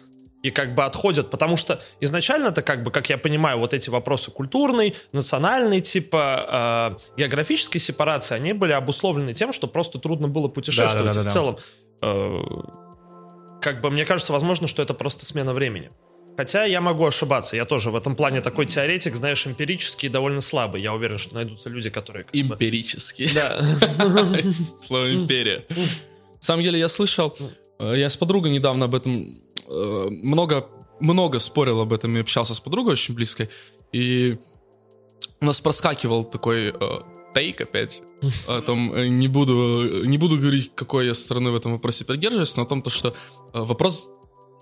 и 0.43 0.51
как 0.51 0.75
бы 0.75 0.83
отходят, 0.83 1.31
потому 1.31 1.57
что 1.57 1.81
изначально 2.01 2.49
это 2.49 2.61
как 2.61 2.83
бы, 2.83 2.91
как 2.91 3.09
я 3.09 3.17
понимаю, 3.17 3.57
вот 3.57 3.73
эти 3.73 3.89
вопросы 3.89 4.29
культурной, 4.29 4.93
национальной, 5.13 5.81
типа 5.81 6.97
э, 7.15 7.17
географической 7.17 7.79
сепарации, 7.79 8.35
они 8.35 8.53
были 8.53 8.73
обусловлены 8.73 9.33
тем, 9.33 9.53
что 9.53 9.67
просто 9.67 9.99
трудно 9.99 10.27
было 10.27 10.49
путешествовать. 10.49 11.15
Да, 11.15 11.23
да, 11.23 11.23
да, 11.23 11.27
и 11.27 11.29
в 11.29 11.33
целом, 11.33 11.57
э, 12.01 12.41
как 13.61 13.79
бы 13.79 13.89
мне 13.89 14.05
кажется, 14.05 14.33
возможно, 14.33 14.67
что 14.67 14.83
это 14.83 14.93
просто 14.93 15.25
смена 15.25 15.53
времени. 15.53 15.89
Хотя 16.35 16.65
я 16.65 16.81
могу 16.81 17.05
ошибаться, 17.05 17.55
я 17.55 17.63
тоже 17.63 17.91
в 17.91 17.95
этом 17.95 18.15
плане 18.15 18.41
такой 18.41 18.65
теоретик, 18.65 19.15
знаешь, 19.15 19.47
эмпирический 19.47 20.09
довольно 20.09 20.41
слабый. 20.41 20.81
Я 20.81 20.93
уверен, 20.93 21.19
что 21.19 21.35
найдутся 21.35 21.69
люди, 21.69 21.89
которые... 21.89 22.25
Эмпирический. 22.33 23.29
Да. 23.33 23.61
Слово 24.81 25.13
империя. 25.13 25.63
На 25.69 26.41
самом 26.41 26.63
деле 26.63 26.79
я 26.79 26.89
слышал, 26.89 27.37
э, 27.79 27.93
я 27.95 28.09
с 28.09 28.17
подругой 28.17 28.51
недавно 28.51 28.85
об 28.85 28.95
этом 28.95 29.42
много, 29.67 30.67
много 30.99 31.39
спорил 31.39 31.81
об 31.81 31.93
этом 31.93 32.15
и 32.17 32.21
общался 32.21 32.53
с 32.53 32.59
подругой 32.59 32.93
очень 32.93 33.13
близкой. 33.13 33.49
И 33.91 34.37
у 35.41 35.45
нас 35.45 35.59
проскакивал 35.59 36.23
такой 36.25 36.69
э, 36.69 36.99
тейк, 37.33 37.61
опять 37.61 38.01
о 38.47 38.61
том, 38.61 38.93
э, 38.93 39.07
не 39.07 39.27
буду, 39.27 40.05
не 40.05 40.17
буду 40.17 40.37
говорить, 40.37 40.71
какой 40.75 41.07
я 41.07 41.13
стороны 41.13 41.51
в 41.51 41.55
этом 41.55 41.73
вопросе 41.73 42.05
придерживаюсь, 42.05 42.55
но 42.55 42.63
о 42.63 42.65
том, 42.65 42.81
то, 42.81 42.89
что 42.89 43.09
э, 43.53 43.59
вопрос, 43.59 44.09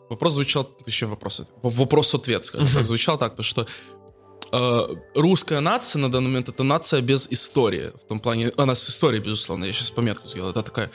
вопрос 0.09 0.33
звучал, 0.33 0.69
еще 0.85 1.05
вопрос, 1.05 1.47
вопрос-ответ, 1.61 2.45
скажем 2.45 2.69
так, 2.73 2.85
звучал 2.85 3.17
так, 3.17 3.35
то, 3.35 3.43
что 3.43 3.67
э, 4.51 4.95
русская 5.15 5.59
нация 5.59 5.99
на 5.99 6.11
данный 6.11 6.27
момент 6.27 6.49
это 6.49 6.63
нация 6.63 7.01
без 7.01 7.27
истории, 7.31 7.91
в 7.95 8.07
том 8.07 8.19
плане, 8.19 8.51
она 8.57 8.75
с 8.75 8.89
историей, 8.89 9.21
безусловно, 9.21 9.65
я 9.65 9.73
сейчас 9.73 9.91
пометку 9.91 10.27
сделал, 10.27 10.49
это 10.49 10.63
такая, 10.63 10.91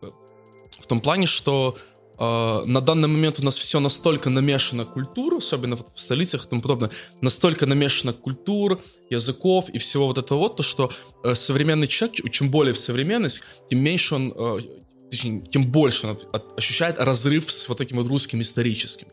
в 0.00 0.86
том 0.86 1.00
плане, 1.00 1.26
что 1.26 1.76
на 2.18 2.80
данный 2.80 3.08
момент 3.08 3.38
у 3.38 3.44
нас 3.44 3.56
все 3.56 3.78
настолько 3.78 4.28
намешано 4.28 4.84
культур, 4.84 5.34
особенно 5.34 5.76
в, 5.76 5.94
в 5.94 6.00
столицах 6.00 6.46
и 6.46 6.48
тому 6.48 6.62
подобное, 6.62 6.90
настолько 7.20 7.64
намешано 7.66 8.12
культур, 8.12 8.80
языков 9.08 9.68
и 9.68 9.78
всего 9.78 10.06
вот 10.06 10.18
этого 10.18 10.38
вот, 10.38 10.56
то 10.56 10.62
что 10.62 10.90
uh, 11.22 11.34
современный 11.34 11.86
человек, 11.86 12.30
чем 12.32 12.50
более 12.50 12.72
в 12.72 12.78
современность, 12.78 13.42
тем 13.70 13.78
меньше 13.78 14.16
он, 14.16 14.32
uh, 14.32 14.80
тем 15.10 15.70
больше 15.70 16.08
он 16.08 16.18
ощущает 16.56 16.98
разрыв 16.98 17.50
с 17.50 17.68
вот 17.68 17.78
таким 17.78 17.98
вот 17.98 18.08
русским 18.08 18.40
историческим. 18.40 19.06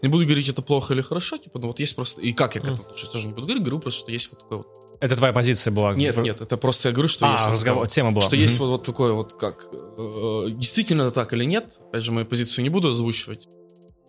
Не 0.00 0.08
буду 0.08 0.24
говорить, 0.24 0.48
это 0.48 0.62
плохо 0.62 0.94
или 0.94 1.02
хорошо, 1.02 1.38
типа, 1.38 1.58
но 1.58 1.66
вот 1.66 1.80
есть 1.80 1.96
просто... 1.96 2.20
И 2.20 2.32
как 2.32 2.54
я 2.54 2.60
к 2.60 2.64
этому 2.64 2.82
отношусь, 2.82 3.10
тоже 3.10 3.26
не 3.26 3.32
буду 3.32 3.46
говорить, 3.46 3.64
говорю 3.64 3.80
просто, 3.80 4.00
что 4.00 4.12
есть 4.12 4.30
вот 4.30 4.40
такой 4.40 4.58
вот 4.58 4.81
это 5.02 5.16
твоя 5.16 5.32
позиция 5.32 5.72
была? 5.72 5.94
Нет, 5.94 6.16
нет, 6.16 6.40
это 6.40 6.56
просто 6.56 6.88
я 6.88 6.92
говорю, 6.92 7.08
что 7.08 7.26
а, 7.26 7.32
есть... 7.32 7.46
разговор, 7.46 7.82
вот, 7.82 7.90
тема 7.90 8.12
была. 8.12 8.24
Что 8.24 8.36
mm-hmm. 8.36 8.40
есть 8.40 8.58
вот, 8.60 8.68
вот 8.68 8.82
такое 8.84 9.12
вот 9.12 9.32
как... 9.32 9.66
Э, 9.72 10.46
действительно 10.50 11.02
это 11.02 11.10
так 11.10 11.32
или 11.32 11.44
нет? 11.44 11.80
Опять 11.88 12.04
же, 12.04 12.12
мою 12.12 12.24
позицию 12.24 12.62
не 12.62 12.68
буду 12.68 12.90
озвучивать. 12.90 13.48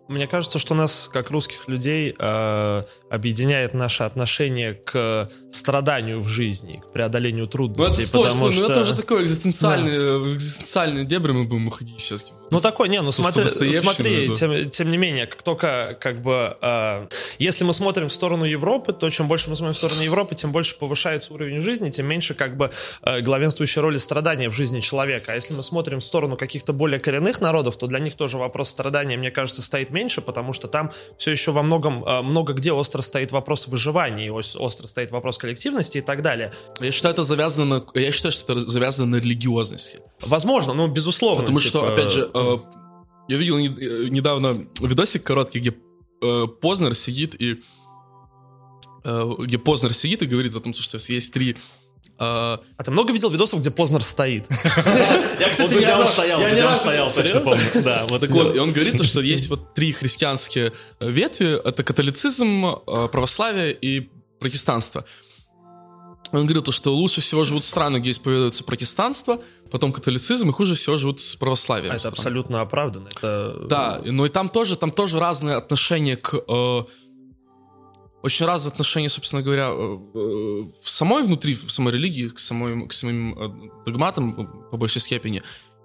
Мне 0.06 0.28
кажется, 0.28 0.60
что 0.60 0.74
нас, 0.74 1.10
как 1.12 1.30
русских 1.30 1.66
людей, 1.66 2.14
э, 2.16 2.82
объединяет 3.10 3.74
наше 3.74 4.04
отношение 4.04 4.74
к 4.74 5.28
страданию 5.50 6.20
в 6.20 6.28
жизни, 6.28 6.80
к 6.86 6.92
преодолению 6.92 7.48
трудностей. 7.48 8.02
Ну, 8.12 8.20
это 8.20 8.30
потому 8.30 8.52
что... 8.52 8.60
ну, 8.60 8.70
это 8.70 8.80
уже 8.82 8.94
такое 8.96 9.24
экзистенциальное, 9.24 10.20
да. 10.20 10.32
экзистенциальные 10.32 11.04
дебри 11.06 11.32
мы 11.32 11.44
будем 11.44 11.66
уходить 11.66 11.98
сейчас. 11.98 12.32
Ну, 12.54 12.60
такой, 12.60 12.88
не, 12.88 13.02
ну 13.02 13.12
смотри, 13.12 13.44
смотри 13.44 14.34
тем, 14.34 14.70
тем 14.70 14.90
не 14.90 14.96
менее, 14.96 15.26
как 15.26 15.42
только, 15.42 15.96
как 16.00 16.22
бы, 16.22 16.56
э, 16.60 17.06
если 17.38 17.64
мы 17.64 17.72
смотрим 17.72 18.08
в 18.08 18.12
сторону 18.12 18.44
Европы, 18.44 18.92
то 18.92 19.10
чем 19.10 19.28
больше 19.28 19.50
мы 19.50 19.56
смотрим 19.56 19.74
в 19.74 19.76
сторону 19.76 20.02
Европы, 20.02 20.34
тем 20.34 20.52
больше 20.52 20.78
повышается 20.78 21.34
уровень 21.34 21.60
жизни, 21.60 21.90
тем 21.90 22.06
меньше, 22.06 22.34
как 22.34 22.56
бы, 22.56 22.70
э, 23.02 23.20
главенствующей 23.20 23.80
роли 23.80 23.98
страдания 23.98 24.48
в 24.48 24.52
жизни 24.52 24.80
человека. 24.80 25.32
А 25.32 25.34
если 25.34 25.54
мы 25.54 25.62
смотрим 25.62 26.00
в 26.00 26.04
сторону 26.04 26.36
каких-то 26.36 26.72
более 26.72 27.00
коренных 27.00 27.40
народов, 27.40 27.76
то 27.76 27.86
для 27.86 27.98
них 27.98 28.14
тоже 28.14 28.38
вопрос 28.38 28.68
страдания, 28.70 29.16
мне 29.16 29.30
кажется, 29.30 29.62
стоит 29.62 29.90
меньше, 29.90 30.20
потому 30.20 30.52
что 30.52 30.68
там 30.68 30.92
все 31.18 31.30
еще 31.30 31.50
во 31.52 31.62
многом, 31.62 32.04
э, 32.04 32.22
много 32.22 32.52
где 32.52 32.72
остро 32.72 33.02
стоит 33.02 33.32
вопрос 33.32 33.66
выживания, 33.66 34.32
остро 34.32 34.86
стоит 34.86 35.10
вопрос 35.10 35.38
коллективности 35.38 35.98
и 35.98 36.02
так 36.02 36.22
далее. 36.22 36.52
Я 36.80 36.92
считаю, 36.92 37.12
это 37.14 37.22
завязано 37.22 37.64
на, 37.64 38.00
я 38.00 38.12
считаю, 38.12 38.32
что 38.32 38.52
это 38.52 38.60
завязано 38.60 39.16
на 39.16 39.16
религиозности. 39.16 40.00
Возможно, 40.20 40.72
ну, 40.74 40.86
безусловно. 40.86 41.40
Потому 41.40 41.58
типа... 41.58 41.68
что, 41.68 41.92
опять 41.92 42.10
же, 42.10 42.30
э, 42.44 42.58
я 43.28 43.36
видел 43.36 43.58
не, 43.58 43.68
недавно 43.68 44.66
видосик 44.80 45.22
короткий, 45.22 45.60
где 45.60 45.74
э, 46.22 46.46
Познер 46.60 46.94
сидит 46.94 47.40
и 47.40 47.60
э, 49.04 49.30
где 49.38 49.58
Познер 49.58 49.94
сидит 49.94 50.22
и 50.22 50.26
говорит 50.26 50.54
о 50.54 50.60
том, 50.60 50.74
что 50.74 50.98
есть 50.98 51.32
три 51.32 51.56
а, 52.16 52.60
а 52.76 52.84
ты 52.84 52.92
много 52.92 53.12
видел 53.12 53.28
видосов, 53.28 53.58
где 53.58 53.72
Познер 53.72 54.02
стоит? 54.02 54.46
Я, 55.40 55.48
кстати, 55.50 55.74
не 55.74 55.84
раз 55.84 56.12
стоял, 56.12 56.40
я 56.40 56.50
не 56.50 56.60
раз 56.60 56.80
стоял, 56.80 57.10
точно 57.10 57.40
помню. 57.40 57.64
Да, 57.82 58.06
вот 58.08 58.20
так 58.20 58.30
вот. 58.30 58.54
И 58.54 58.58
он 58.60 58.72
говорит, 58.72 59.02
что 59.04 59.20
есть 59.20 59.50
вот 59.50 59.74
три 59.74 59.90
христианские 59.90 60.72
ветви. 61.00 61.60
Это 61.66 61.82
католицизм, 61.82 62.66
э, 62.66 63.08
православие 63.10 63.72
и 63.72 64.10
протестанство. 64.38 65.04
Он 66.30 66.46
говорил, 66.46 66.64
что 66.70 66.94
лучше 66.94 67.20
всего 67.20 67.42
живут 67.42 67.64
страны, 67.64 67.98
где 67.98 68.10
исповедуется 68.10 68.62
протестанство– 68.62 69.40
потом 69.70 69.92
католицизм, 69.92 70.48
и 70.48 70.52
хуже 70.52 70.74
всего 70.74 70.96
живут 70.96 71.20
с 71.20 71.36
православием. 71.36 71.92
Это 71.92 72.00
страны. 72.00 72.14
абсолютно 72.14 72.60
оправданно. 72.60 73.08
Это... 73.08 73.66
Да, 73.68 74.00
но 74.04 74.26
и 74.26 74.28
там 74.28 74.48
тоже, 74.48 74.76
там 74.76 74.90
тоже 74.90 75.18
разные 75.18 75.56
отношения 75.56 76.16
к... 76.16 76.34
э, 76.34 76.82
очень 78.22 78.46
разные 78.46 78.70
отношения, 78.72 79.08
собственно 79.08 79.42
говоря, 79.42 79.68
э, 79.68 79.98
в 80.82 80.88
самой 80.88 81.24
внутри, 81.24 81.54
в 81.54 81.70
самой 81.70 81.92
религии, 81.92 82.28
к, 82.28 82.38
самой, 82.38 82.88
к 82.88 82.92
самим 82.92 83.38
э, 83.38 83.70
догматам 83.84 84.68
по 84.70 84.76
большей 84.76 85.00
степени. 85.00 85.42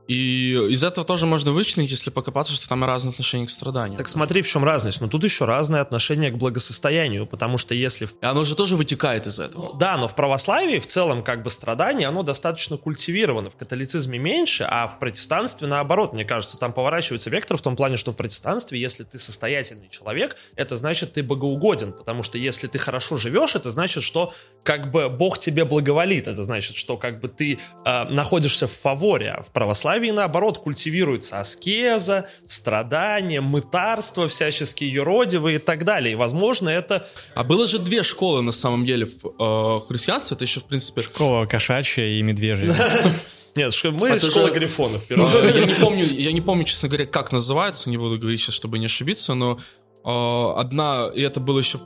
И 0.10 0.57
из 0.72 0.84
этого 0.84 1.05
тоже 1.05 1.28
можно 1.28 1.51
вычленить, 1.51 1.91
если 1.91 2.10
покопаться, 2.10 2.51
что 2.51 2.68
там 2.68 2.84
разные 2.84 3.12
отношения 3.12 3.45
к 3.45 3.51
страданию. 3.51 3.95
Так 3.95 4.10
смотри, 4.10 4.41
в 4.41 4.47
чем 4.47 4.64
разность. 4.64 5.01
Но 5.01 5.07
тут 5.07 5.24
еще 5.24 5.45
разное 5.45 5.82
отношение 5.82 6.32
к 6.32 6.36
благосостоянию, 6.36 7.28
потому 7.28 7.60
что 7.60 7.76
если... 7.76 8.10
оно 8.22 8.43
же 8.43 8.55
тоже 8.55 8.76
вытекает 8.76 9.28
из 9.28 9.39
этого. 9.39 9.78
Да, 9.78 9.97
но 9.97 10.07
в 10.07 10.16
православии 10.16 10.80
в 10.80 10.88
целом 10.88 11.22
как 11.22 11.43
бы 11.43 11.51
страдание, 11.51 12.07
оно 12.07 12.24
достаточно 12.24 12.78
культивировано. 12.78 13.51
В 13.51 13.55
католицизме 13.55 14.18
меньше, 14.18 14.66
а 14.68 14.88
в 14.88 14.97
протестанстве 14.97 15.68
наоборот. 15.68 16.14
Мне 16.14 16.26
кажется, 16.26 16.57
там 16.57 16.74
поворачивается 16.74 17.30
вектор 17.30 17.57
в 17.57 17.62
том 17.62 17.76
плане, 17.76 17.95
что 17.95 18.12
в 18.12 18.16
протестанстве, 18.16 18.82
если 18.82 19.03
ты 19.03 19.20
состоятельный 19.20 19.89
человек, 19.89 20.38
это 20.55 20.76
значит 20.76 21.14
ты 21.14 21.22
богоугоден. 21.22 21.93
Потому 21.93 22.24
что 22.24 22.39
если 22.39 22.66
ты 22.66 22.80
хорошо 22.80 23.18
живешь, 23.18 23.53
это 23.53 23.70
значит, 23.70 24.01
что 24.01 24.34
как 24.64 24.89
бы 24.89 25.07
Бог 25.07 25.38
тебе 25.38 25.66
благоволит. 25.66 26.28
Это 26.28 26.43
значит, 26.43 26.78
что 26.78 26.97
как 26.97 27.20
бы 27.20 27.28
ты 27.28 27.60
э, 27.86 28.03
находишься 28.05 28.68
в 28.68 28.72
фаворе. 28.72 29.34
А 29.34 29.43
в 29.43 29.51
православии 29.51 29.99
наоборот 30.08 30.58
культивируется 30.58 31.39
аскеза, 31.39 32.28
страдания, 32.45 33.41
мытарство 33.41 34.28
всяческие 34.28 34.91
юродивые 34.91 35.58
и 35.58 35.60
так 35.60 35.86
далее. 35.86 36.14
И 36.14 36.16
возможно 36.16 36.70
это 36.70 37.08
А 37.36 37.43
было 37.43 37.68
же 37.68 37.80
две 37.80 38.04
школы 38.04 38.41
на 38.41 38.52
самом 38.52 38.86
деле 38.86 39.06
в 39.06 39.26
э, 39.26 39.88
христианстве. 39.88 40.36
Это 40.36 40.45
еще, 40.45 40.60
в 40.62 40.66
принципе, 40.66 41.02
Школа 41.02 41.45
кошачья 41.45 42.06
и 42.06 42.22
медвежья. 42.22 42.74
Нет, 43.56 43.74
мы 44.00 44.10
Это 44.10 44.28
школа 44.28 44.47
же- 44.47 44.54
Грифонов. 44.54 45.04
Первая. 45.06 45.54
Я 45.54 45.66
не 45.66 45.74
помню, 45.74 46.06
я 46.06 46.32
не 46.32 46.41
помню, 46.41 46.64
честно 46.64 46.88
говоря, 46.88 47.06
как 47.06 47.32
называется, 47.32 47.89
не 47.89 47.97
буду 47.97 48.18
говорить 48.18 48.39
сейчас, 48.39 48.56
чтобы 48.56 48.80
не 48.80 48.86
ошибиться, 48.86 49.34
но 49.34 49.60
э, 50.06 50.60
одна, 50.60 51.10
и 51.14 51.22
это 51.22 51.39
было 51.39 51.60
еще, 51.60 51.80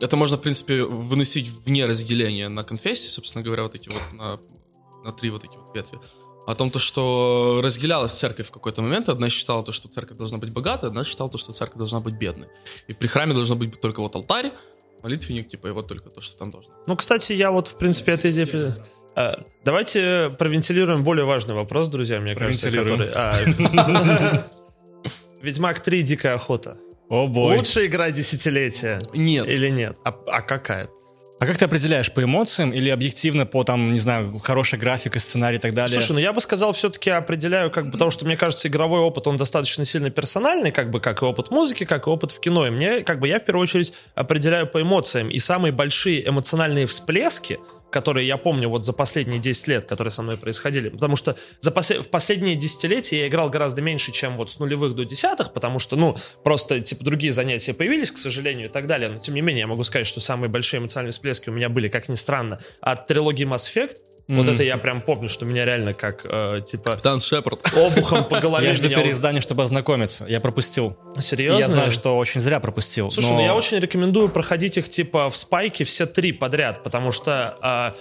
это 0.00 0.16
можно, 0.16 0.36
в 0.36 0.40
принципе, 0.42 0.82
выносить 0.84 1.48
вне 1.66 1.86
разделения 1.86 2.48
на 2.48 2.64
конфессии, 2.64 3.08
собственно 3.08 3.42
говоря, 3.44 3.62
вот 3.64 3.74
эти 3.74 3.88
вот, 3.88 4.02
на, 4.12 4.38
на 5.04 5.12
три 5.12 5.30
вот 5.30 5.44
эти 5.44 5.52
вот 5.56 5.74
ветви. 5.74 5.98
О 6.46 6.54
том, 6.54 6.70
то, 6.70 6.78
что 6.78 7.60
разделялась 7.62 8.12
церковь 8.12 8.48
в 8.48 8.50
какой-то 8.50 8.82
момент. 8.82 9.08
Одна 9.08 9.28
считала 9.28 9.62
то, 9.62 9.72
что 9.72 9.88
церковь 9.88 10.16
должна 10.18 10.38
быть 10.38 10.50
богатой, 10.50 10.88
одна 10.88 11.04
считала 11.04 11.30
то, 11.30 11.38
что 11.38 11.52
церковь 11.52 11.78
должна 11.78 12.00
быть 12.00 12.14
бедной. 12.14 12.48
И 12.88 12.92
при 12.92 13.06
храме 13.06 13.34
должно 13.34 13.56
быть 13.56 13.80
только 13.80 14.00
вот 14.00 14.16
алтарь, 14.16 14.52
молитвенник, 15.02 15.48
типа, 15.48 15.68
и 15.68 15.70
вот 15.70 15.86
только 15.88 16.08
то, 16.08 16.20
что 16.20 16.36
там 16.38 16.50
должно. 16.50 16.72
Ну, 16.86 16.96
кстати, 16.96 17.32
я 17.32 17.50
вот, 17.50 17.68
в 17.68 17.76
принципе, 17.76 18.12
этой 18.12 18.30
идеи... 18.30 18.74
А, 19.16 19.42
Давайте 19.64 20.34
провентилируем 20.38 21.04
более 21.04 21.24
важный 21.24 21.54
вопрос, 21.54 21.88
друзья, 21.88 22.20
мне 22.20 22.34
кажется, 22.34 22.70
Провентилируем. 22.70 23.08
который... 23.10 23.74
а, 23.76 24.44
Ведьмак 25.42 25.80
3 25.80 26.02
Дикая 26.02 26.34
охота. 26.34 26.76
О, 27.08 27.26
бой. 27.26 27.56
Лучшая 27.56 27.86
игра 27.86 28.10
десятилетия 28.10 29.00
Нет. 29.12 29.50
или 29.50 29.68
нет? 29.68 29.96
А, 30.04 30.10
а 30.28 30.42
какая? 30.42 30.88
А 31.40 31.46
как 31.46 31.56
ты 31.56 31.64
определяешь, 31.64 32.12
по 32.12 32.22
эмоциям 32.22 32.70
или 32.70 32.90
объективно 32.90 33.46
по, 33.46 33.64
там, 33.64 33.94
не 33.94 33.98
знаю, 33.98 34.38
хорошая 34.40 34.78
графика, 34.78 35.18
сценарий 35.18 35.56
и 35.56 35.60
так 35.60 35.72
далее? 35.72 35.98
Слушай, 35.98 36.12
ну 36.12 36.18
я 36.18 36.34
бы 36.34 36.40
сказал, 36.42 36.74
все-таки 36.74 37.08
определяю, 37.08 37.70
как 37.70 37.86
бы, 37.86 37.92
потому 37.92 38.10
что 38.10 38.26
мне 38.26 38.36
кажется, 38.36 38.68
игровой 38.68 39.00
опыт, 39.00 39.26
он 39.26 39.38
достаточно 39.38 39.86
сильно 39.86 40.10
персональный, 40.10 40.70
как 40.70 40.90
бы, 40.90 41.00
как 41.00 41.22
и 41.22 41.24
опыт 41.24 41.50
музыки, 41.50 41.84
как 41.84 42.06
и 42.06 42.10
опыт 42.10 42.32
в 42.32 42.40
кино. 42.40 42.66
И 42.66 42.70
мне, 42.70 43.00
как 43.00 43.20
бы, 43.20 43.26
я 43.26 43.40
в 43.40 43.44
первую 43.46 43.62
очередь 43.62 43.94
определяю 44.14 44.66
по 44.66 44.82
эмоциям. 44.82 45.30
И 45.30 45.38
самые 45.38 45.72
большие 45.72 46.28
эмоциональные 46.28 46.86
всплески, 46.86 47.58
которые 47.90 48.26
я 48.26 48.36
помню 48.36 48.68
вот 48.68 48.84
за 48.84 48.92
последние 48.92 49.38
10 49.38 49.66
лет, 49.68 49.84
которые 49.84 50.12
со 50.12 50.22
мной 50.22 50.36
происходили. 50.36 50.88
Потому 50.88 51.16
что 51.16 51.36
за 51.60 51.70
после- 51.70 52.00
в 52.00 52.08
последние 52.08 52.54
десятилетия 52.54 53.20
я 53.20 53.28
играл 53.28 53.50
гораздо 53.50 53.82
меньше, 53.82 54.12
чем 54.12 54.36
вот 54.36 54.50
с 54.50 54.58
нулевых 54.58 54.94
до 54.94 55.04
десятых, 55.04 55.52
потому 55.52 55.78
что, 55.78 55.96
ну, 55.96 56.16
просто, 56.44 56.80
типа, 56.80 57.04
другие 57.04 57.32
занятия 57.32 57.74
появились, 57.74 58.12
к 58.12 58.18
сожалению, 58.18 58.68
и 58.68 58.70
так 58.70 58.86
далее. 58.86 59.08
Но, 59.10 59.18
тем 59.18 59.34
не 59.34 59.40
менее, 59.40 59.60
я 59.60 59.66
могу 59.66 59.84
сказать, 59.84 60.06
что 60.06 60.20
самые 60.20 60.48
большие 60.50 60.78
эмоциональные 60.80 61.12
всплески 61.12 61.48
у 61.48 61.52
меня 61.52 61.68
были, 61.68 61.88
как 61.88 62.08
ни 62.08 62.14
странно, 62.14 62.60
от 62.80 63.06
трилогии 63.06 63.46
Mass 63.46 63.68
Effect. 63.72 63.96
Вот 64.30 64.44
Мгм. 64.44 64.54
это 64.54 64.62
я 64.62 64.78
прям 64.78 65.00
помню, 65.00 65.28
что 65.28 65.44
меня 65.44 65.64
реально 65.64 65.92
как, 65.92 66.20
э, 66.24 66.60
типа, 66.64 66.92
Капитан 66.92 67.18
Шепард. 67.20 67.60
обухом 67.76 68.24
по 68.24 68.38
голове 68.38 68.68
Я 68.68 68.74
жду 68.74 68.88
переиздания, 68.88 69.40
чтобы 69.40 69.64
ознакомиться. 69.64 70.24
Я 70.28 70.40
пропустил. 70.40 70.96
Серьезно? 71.18 71.58
Я 71.58 71.68
знаю, 71.68 71.90
что 71.90 72.16
очень 72.16 72.40
зря 72.40 72.60
пропустил. 72.60 73.10
Слушай, 73.10 73.30
но- 73.30 73.34
ну 73.38 73.44
я 73.44 73.56
очень 73.56 73.78
рекомендую 73.80 74.28
проходить 74.28 74.78
их 74.78 74.88
типа 74.88 75.30
в 75.30 75.36
спайке 75.36 75.82
все 75.84 76.06
три 76.06 76.30
подряд, 76.32 76.84
потому 76.84 77.10
что 77.10 77.56
а, 77.60 77.94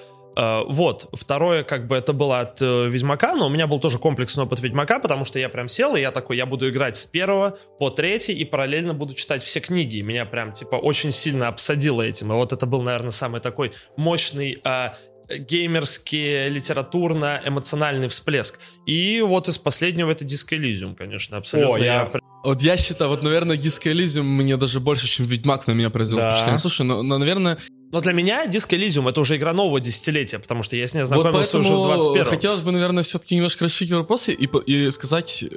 вот 0.67 1.09
второе 1.13 1.63
как 1.63 1.87
бы 1.87 1.97
это 1.97 2.13
было 2.13 2.39
от 2.41 2.61
э, 2.61 2.87
Ведьмака, 2.87 3.35
но 3.35 3.47
у 3.47 3.49
меня 3.49 3.67
был 3.67 3.79
тоже 3.79 3.97
комплексный 3.99 4.43
опыт 4.45 4.59
Ведьмака, 4.61 4.99
потому 4.99 5.25
что 5.25 5.37
я 5.39 5.49
прям 5.49 5.67
сел 5.67 5.95
и 5.97 6.01
я 6.01 6.11
такой, 6.11 6.37
я 6.37 6.45
буду 6.45 6.69
играть 6.69 6.95
с 6.95 7.05
первого 7.05 7.57
по 7.77 7.89
третий 7.89 8.33
и 8.33 8.45
параллельно 8.45 8.93
буду 8.93 9.15
читать 9.15 9.43
все 9.43 9.59
книги, 9.59 9.97
и 9.97 10.01
меня 10.01 10.25
прям 10.25 10.53
типа 10.53 10.75
очень 10.75 11.11
сильно 11.11 11.49
обсадило 11.49 12.01
этим, 12.03 12.31
и 12.31 12.35
вот 12.35 12.53
это 12.53 12.65
был, 12.67 12.81
наверное, 12.83 13.11
самый 13.11 13.41
такой 13.41 13.73
мощный 13.97 14.59
а, 14.63 14.95
геймерский, 15.37 16.49
литературно-эмоциональный 16.49 18.07
всплеск. 18.07 18.59
И 18.85 19.21
вот 19.21 19.47
из 19.47 19.57
последнего 19.57 20.11
это 20.11 20.25
Disco 20.25 20.57
Elysium, 20.57 20.95
конечно, 20.95 21.37
абсолютно. 21.37 21.75
О, 21.75 21.77
я- 21.77 22.11
Вот 22.43 22.61
я 22.61 22.77
считаю, 22.77 23.09
вот, 23.09 23.21
наверное, 23.21 23.57
Disco 23.57 23.91
Elysium 23.91 24.23
мне 24.23 24.55
даже 24.57 24.79
больше, 24.79 25.07
чем 25.07 25.25
Ведьмак 25.25 25.67
на 25.67 25.73
меня 25.73 25.89
произвел 25.89 26.19
Да. 26.19 26.31
впечатление. 26.31 26.57
Слушай, 26.59 26.85
ну, 26.85 27.03
ну, 27.03 27.17
наверное, 27.17 27.57
Но 27.91 28.01
для 28.01 28.13
меня 28.13 28.45
Disco 28.45 28.77
Elysium 28.77 29.09
это 29.09 29.19
уже 29.19 29.35
игра 29.35 29.51
нового 29.51 29.79
десятилетия, 29.79 30.37
потому 30.39 30.61
что 30.61 30.75
я 30.75 30.87
с 30.87 30.93
ней 30.93 31.01
вот 31.01 31.07
знакомился 31.07 31.57
уже 31.57 31.69
в 31.69 31.71
поэтому 31.71 31.85
21 32.13 32.25
хотелось 32.25 32.61
бы, 32.61 32.71
наверное, 32.71 33.01
все-таки 33.01 33.35
немножко 33.35 33.65
расширить 33.65 33.91
вопросы 33.93 34.31
и, 34.31 34.45
и 34.71 34.91
сказать, 34.91 35.43
э, 35.43 35.47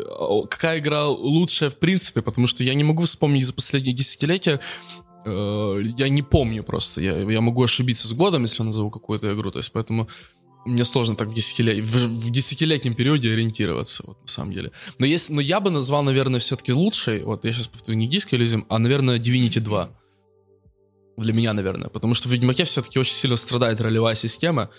какая 0.48 0.78
игра 0.78 1.06
лучшая 1.08 1.68
в 1.68 1.76
принципе, 1.76 2.22
потому 2.22 2.46
что 2.46 2.64
я 2.64 2.72
не 2.74 2.84
могу 2.84 3.04
вспомнить 3.04 3.44
за 3.46 3.52
последние 3.52 3.94
десятилетия, 3.94 4.60
я 5.24 6.08
не 6.08 6.22
помню 6.22 6.64
просто, 6.64 7.00
я, 7.00 7.18
я 7.18 7.40
могу 7.40 7.62
ошибиться 7.62 8.08
с 8.08 8.12
годом, 8.12 8.42
если 8.42 8.62
я 8.62 8.66
назову 8.66 8.90
какую-то 8.90 9.32
игру, 9.34 9.50
то 9.50 9.58
есть 9.58 9.72
поэтому 9.72 10.08
мне 10.64 10.84
сложно 10.84 11.16
так 11.16 11.28
в, 11.28 11.34
десятиле- 11.34 11.80
в, 11.80 11.94
в 12.26 12.30
десятилетнем 12.30 12.94
периоде 12.94 13.32
ориентироваться, 13.32 14.04
вот, 14.06 14.20
на 14.22 14.28
самом 14.28 14.52
деле. 14.52 14.70
Но, 14.98 15.06
есть, 15.06 15.30
но 15.30 15.40
я 15.40 15.60
бы 15.60 15.70
назвал, 15.70 16.02
наверное, 16.02 16.40
все-таки 16.40 16.72
лучшей, 16.72 17.24
вот 17.24 17.44
я 17.44 17.52
сейчас 17.52 17.66
повторю, 17.66 17.98
не 17.98 18.08
Disco 18.08 18.38
Elysium, 18.38 18.64
а, 18.68 18.78
наверное, 18.78 19.18
Divinity 19.18 19.60
2. 19.60 19.90
Для 21.18 21.32
меня, 21.32 21.52
наверное. 21.52 21.88
Потому 21.88 22.14
что 22.14 22.28
в 22.28 22.32
Ведьмаке 22.32 22.64
все-таки 22.64 22.98
очень 22.98 23.14
сильно 23.14 23.36
страдает 23.36 23.80
ролевая 23.80 24.14
система. 24.14 24.70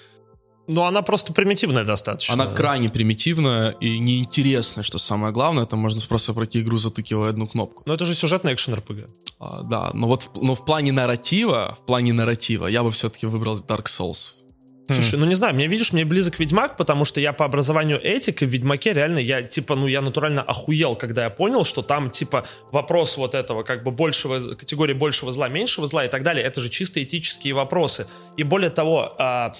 Но 0.67 0.85
она 0.85 1.01
просто 1.01 1.33
примитивная 1.33 1.83
достаточно. 1.83 2.33
Она 2.33 2.45
крайне 2.45 2.89
примитивная 2.89 3.71
и 3.71 3.99
неинтересная, 3.99 4.83
что 4.83 4.97
самое 4.97 5.33
главное. 5.33 5.65
Там 5.65 5.79
можно 5.79 5.99
просто 6.07 6.33
пройти 6.33 6.61
игру, 6.61 6.77
затыкивая 6.77 7.29
одну 7.29 7.47
кнопку. 7.47 7.83
Но 7.85 7.93
это 7.93 8.05
же 8.05 8.15
сюжетный 8.15 8.53
экшен 8.53 8.75
РПГ. 8.75 9.09
А, 9.39 9.63
да, 9.63 9.91
но 9.93 10.07
вот 10.07 10.23
в, 10.23 10.41
но 10.41 10.55
в 10.55 10.63
плане 10.63 10.91
нарратива, 10.93 11.75
в 11.81 11.85
плане 11.85 12.13
нарратива, 12.13 12.67
я 12.67 12.83
бы 12.83 12.91
все-таки 12.91 13.25
выбрал 13.25 13.57
Dark 13.57 13.85
Souls. 13.85 14.35
Слушай, 14.89 15.17
ну 15.17 15.25
не 15.25 15.35
знаю, 15.35 15.55
мне 15.55 15.67
видишь, 15.67 15.93
мне 15.93 16.03
близок 16.03 16.39
Ведьмак, 16.39 16.75
потому 16.75 17.05
что 17.05 17.21
я 17.21 17.31
по 17.31 17.45
образованию 17.45 18.01
этик, 18.01 18.41
и 18.41 18.45
в 18.45 18.49
Ведьмаке 18.49 18.93
реально 18.93 19.19
я, 19.19 19.41
типа, 19.41 19.75
ну 19.75 19.87
я 19.87 20.01
натурально 20.01 20.41
охуел, 20.41 20.97
когда 20.97 21.23
я 21.23 21.29
понял, 21.29 21.63
что 21.63 21.81
там, 21.81 22.09
типа, 22.09 22.45
вопрос 22.71 23.15
вот 23.15 23.33
этого, 23.33 23.63
как 23.63 23.83
бы, 23.83 23.91
большего, 23.91 24.55
категории 24.55 24.93
большего 24.93 25.31
зла, 25.31 25.47
меньшего 25.47 25.87
зла 25.87 26.03
и 26.05 26.09
так 26.09 26.23
далее, 26.23 26.45
это 26.45 26.59
же 26.59 26.69
чисто 26.69 27.01
этические 27.01 27.53
вопросы. 27.53 28.07
И 28.35 28.43
более 28.43 28.69
того, 28.69 29.13
а, 29.17 29.53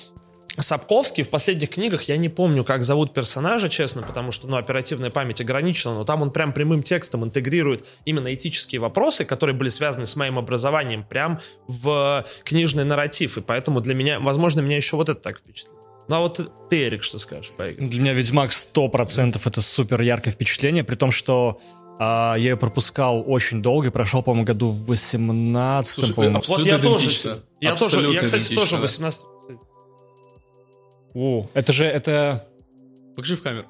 Сапковский 0.58 1.24
в 1.24 1.30
последних 1.30 1.72
книгах, 1.72 2.04
я 2.04 2.18
не 2.18 2.30
помню, 2.30 2.64
как 2.64 2.84
зовут 2.84 3.14
персонажа, 3.14 3.70
честно, 3.70 4.04
потому 4.04 4.32
что, 4.32 4.48
ну, 4.48 4.58
оперативная 4.58 5.10
память 5.10 5.42
ограничена, 5.42 5.96
но 5.96 6.04
там 6.04 6.22
он 6.22 6.32
прям 6.32 6.54
прямым 6.54 6.84
текстом 6.84 7.24
интегрирует 7.24 7.86
именно 8.06 8.34
этические 8.34 8.80
вопросы, 8.80 9.26
которые 9.26 9.56
были 9.56 9.70
связаны 9.70 10.06
с 10.06 10.16
моим 10.16 10.38
образованием, 10.38 11.04
прям 11.04 11.40
в 11.68 12.24
книжный 12.44 12.84
нарратив, 12.84 13.38
и 13.38 13.42
поэтому 13.42 13.82
для 13.82 13.96
меня, 13.96 14.20
возможно, 14.20 14.62
меня 14.62 14.78
еще 14.78 14.96
вот 14.96 15.10
это 15.10 15.20
так 15.20 15.40
впечатлило. 15.40 15.80
Ну, 16.08 16.16
а 16.18 16.20
вот 16.20 16.52
ты, 16.70 16.86
Эрик, 16.86 17.04
что 17.04 17.18
скажешь 17.18 17.52
по 17.58 17.72
игре? 17.72 17.88
Для 17.88 18.02
меня 18.02 18.14
Ведьмак 18.14 18.52
100% 18.52 19.42
это 19.44 19.62
супер 19.62 20.02
яркое 20.02 20.34
впечатление, 20.34 20.84
при 20.84 20.96
том, 20.96 21.12
что 21.12 21.62
а, 21.98 22.36
я 22.36 22.52
ее 22.52 22.58
пропускал 22.58 23.24
очень 23.26 23.62
долго, 23.62 23.90
прошел, 23.90 24.22
по-моему, 24.22 24.46
году 24.46 24.70
в 24.70 24.86
18 24.86 25.92
Слушай, 25.92 26.14
по-моему. 26.14 26.38
абсолютно 26.38 26.78
вот 26.78 26.84
я 26.84 26.92
тоже, 26.92 27.42
я 27.62 27.76
тоже, 27.76 28.12
я, 28.12 28.22
кстати, 28.22 28.54
тоже 28.54 28.76
да. 28.76 28.82
18 28.82 29.22
О, 31.14 31.48
это 31.54 31.72
же, 31.74 31.86
это... 31.86 32.48
Покажи 33.16 33.36
в 33.36 33.42
камеру. 33.42 33.68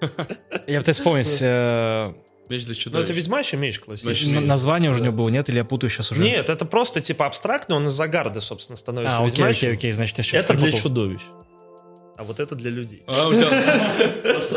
Я 0.66 0.78
пытаюсь 0.80 0.96
вспомнить, 0.96 1.38
э, 1.40 2.12
Меч 2.48 2.64
для 2.64 2.74
Ну, 2.74 2.80
чудовищ. 2.80 3.04
это 3.04 3.12
Ведьмачий 3.12 3.58
меч 3.58 3.78
классический. 3.78 4.38
название 4.38 4.90
уже 4.90 5.02
у 5.02 5.04
него 5.04 5.16
было, 5.16 5.28
нет? 5.28 5.48
Или 5.50 5.58
я 5.58 5.64
путаю 5.64 5.90
сейчас 5.90 6.10
уже? 6.12 6.22
Нет, 6.22 6.48
это 6.48 6.64
просто, 6.64 7.00
типа, 7.00 7.26
абстрактно, 7.26 7.76
он 7.76 7.86
из-за 7.88 8.08
гарда, 8.08 8.40
собственно, 8.40 8.76
становится 8.76 9.18
А, 9.18 9.26
окей, 9.26 9.44
окей, 9.44 9.72
окей, 9.72 9.92
значит, 9.92 10.16
я 10.18 10.24
сейчас 10.24 10.44
Это 10.44 10.54
для 10.54 10.72
чудовищ. 10.72 11.20
А 12.18 12.24
вот 12.24 12.40
это 12.40 12.56
для 12.56 12.68
людей. 12.68 13.00
А, 13.06 13.28
у 13.28 13.32
тебя... 13.32 13.48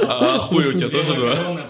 А 0.08 0.40
хуй 0.40 0.66
у 0.66 0.74
тебя 0.74 0.90
тоже 0.90 1.14
два? 1.14 1.70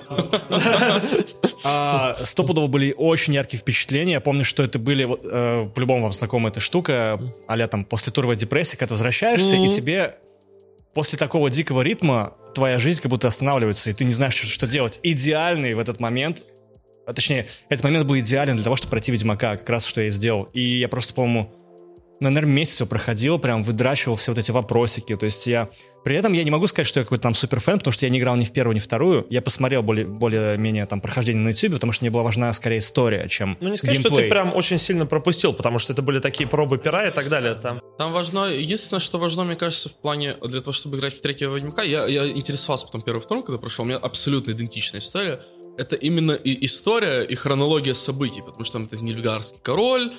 А, 1.65 2.15
Стопудово 2.23 2.67
были 2.67 2.95
очень 2.97 3.33
яркие 3.33 3.59
впечатления. 3.59 4.13
Я 4.13 4.21
помню, 4.21 4.45
что 4.45 4.63
это 4.63 4.79
были, 4.79 5.05
э, 5.05 5.67
по-любому 5.69 6.03
вам 6.03 6.13
знакома 6.13 6.47
эта 6.47 6.61
штука, 6.61 7.21
а 7.45 7.67
там 7.67 7.83
после 7.83 8.13
туровой 8.13 8.37
депрессии, 8.37 8.77
когда 8.77 8.87
ты 8.87 8.93
возвращаешься, 8.93 9.57
и 9.57 9.69
тебе 9.69 10.15
после 10.93 11.19
такого 11.19 11.49
дикого 11.49 11.81
ритма 11.81 12.35
твоя 12.55 12.79
жизнь 12.79 13.01
как 13.01 13.11
будто 13.11 13.27
останавливается, 13.27 13.89
и 13.89 13.93
ты 13.93 14.05
не 14.05 14.13
знаешь, 14.13 14.33
что, 14.33 14.47
что 14.47 14.67
делать. 14.67 14.99
Идеальный 15.03 15.73
в 15.73 15.79
этот 15.79 15.99
момент, 15.99 16.45
а 17.05 17.13
точнее, 17.13 17.47
этот 17.67 17.83
момент 17.83 18.07
был 18.07 18.17
идеален 18.17 18.55
для 18.55 18.63
того, 18.63 18.77
чтобы 18.77 18.91
пройти 18.91 19.11
Ведьмака, 19.11 19.57
как 19.57 19.69
раз 19.69 19.85
что 19.85 19.99
я 19.99 20.07
и 20.07 20.09
сделал. 20.09 20.43
И 20.53 20.61
я 20.61 20.87
просто, 20.87 21.13
по-моему, 21.13 21.51
наверное, 22.29 22.53
месяц 22.53 22.75
все 22.75 22.85
проходил, 22.85 23.39
прям 23.39 23.63
выдрачивал 23.63 24.15
все 24.15 24.31
вот 24.31 24.37
эти 24.37 24.51
вопросики. 24.51 25.15
То 25.15 25.25
есть 25.25 25.47
я... 25.47 25.69
При 26.03 26.15
этом 26.15 26.33
я 26.33 26.43
не 26.43 26.51
могу 26.51 26.65
сказать, 26.67 26.87
что 26.87 26.99
я 26.99 27.03
какой-то 27.03 27.23
там 27.23 27.33
суперфэн, 27.35 27.77
потому 27.79 27.91
что 27.91 28.05
я 28.05 28.09
не 28.09 28.19
играл 28.19 28.35
ни 28.35 28.43
в 28.45 28.51
первую, 28.51 28.75
ни 28.75 28.79
в 28.79 28.83
вторую. 28.83 29.25
Я 29.29 29.41
посмотрел 29.41 29.83
более, 29.83 30.05
более-менее 30.05 30.85
там 30.85 30.99
прохождение 31.01 31.43
на 31.43 31.49
YouTube, 31.49 31.73
потому 31.73 31.91
что 31.91 32.03
мне 32.03 32.11
была 32.11 32.23
важна 32.23 32.51
скорее 32.53 32.79
история, 32.79 33.27
чем 33.27 33.57
Ну, 33.59 33.69
не 33.69 33.77
сказать, 33.77 33.95
геймплей. 33.95 34.11
что 34.11 34.21
ты 34.23 34.29
прям 34.29 34.55
очень 34.55 34.79
сильно 34.79 35.05
пропустил, 35.05 35.53
потому 35.53 35.79
что 35.79 35.93
это 35.93 36.01
были 36.01 36.19
такие 36.19 36.47
пробы 36.47 36.77
пера 36.77 37.07
и 37.07 37.11
так 37.11 37.29
далее. 37.29 37.53
Там. 37.55 37.81
Там 37.97 38.11
важно, 38.13 38.45
единственное, 38.45 38.99
что 38.99 39.17
важно, 39.19 39.43
мне 39.43 39.55
кажется, 39.55 39.89
в 39.89 39.95
плане, 40.01 40.37
для 40.43 40.61
того, 40.61 40.73
чтобы 40.73 40.97
играть 40.97 41.13
в 41.15 41.21
третьего 41.21 41.55
Ведьмака, 41.55 41.83
я, 41.83 42.07
я 42.07 42.27
интересовался 42.31 42.85
потом 42.87 43.01
первым 43.03 43.21
вторым, 43.21 43.43
когда 43.43 43.59
прошел, 43.59 43.83
у 43.85 43.87
меня 43.87 43.97
абсолютно 43.97 44.51
идентичная 44.51 45.01
история. 45.01 45.41
Это 45.77 45.95
именно 45.95 46.33
и 46.33 46.65
история, 46.65 47.23
и 47.23 47.35
хронология 47.35 47.93
событий, 47.93 48.41
потому 48.41 48.65
что 48.65 48.73
там 48.73 48.85
это 48.85 48.97
Нильфгарский 48.97 49.59
король, 49.63 50.11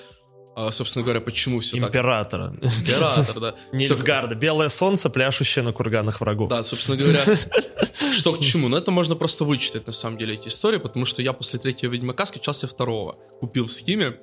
а, 0.54 0.70
собственно 0.70 1.02
говоря, 1.02 1.20
почему 1.20 1.60
все 1.60 1.78
так... 1.80 1.90
Императора. 1.90 2.54
Император, 2.60 3.40
да. 3.40 3.54
Нильфгарда. 3.72 4.34
Белое 4.34 4.68
солнце, 4.68 5.08
пляшущее 5.08 5.64
на 5.64 5.72
курганах 5.72 6.20
врагов. 6.20 6.50
Да, 6.50 6.62
собственно 6.62 6.96
говоря, 6.96 7.20
что 8.12 8.34
к 8.34 8.40
чему. 8.40 8.68
Но 8.68 8.76
это 8.76 8.90
можно 8.90 9.14
просто 9.14 9.44
вычитать, 9.44 9.86
на 9.86 9.92
самом 9.92 10.18
деле, 10.18 10.34
эти 10.34 10.48
истории, 10.48 10.78
потому 10.78 11.06
что 11.06 11.22
я 11.22 11.32
после 11.32 11.58
третьего 11.58 11.90
Ведьмака 11.90 12.26
скачал 12.26 12.52
себе 12.52 12.68
второго. 12.68 13.16
Купил 13.40 13.66
в 13.66 13.72
Стиме. 13.72 14.18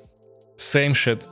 Same 0.56 0.92
shit. 0.92 1.24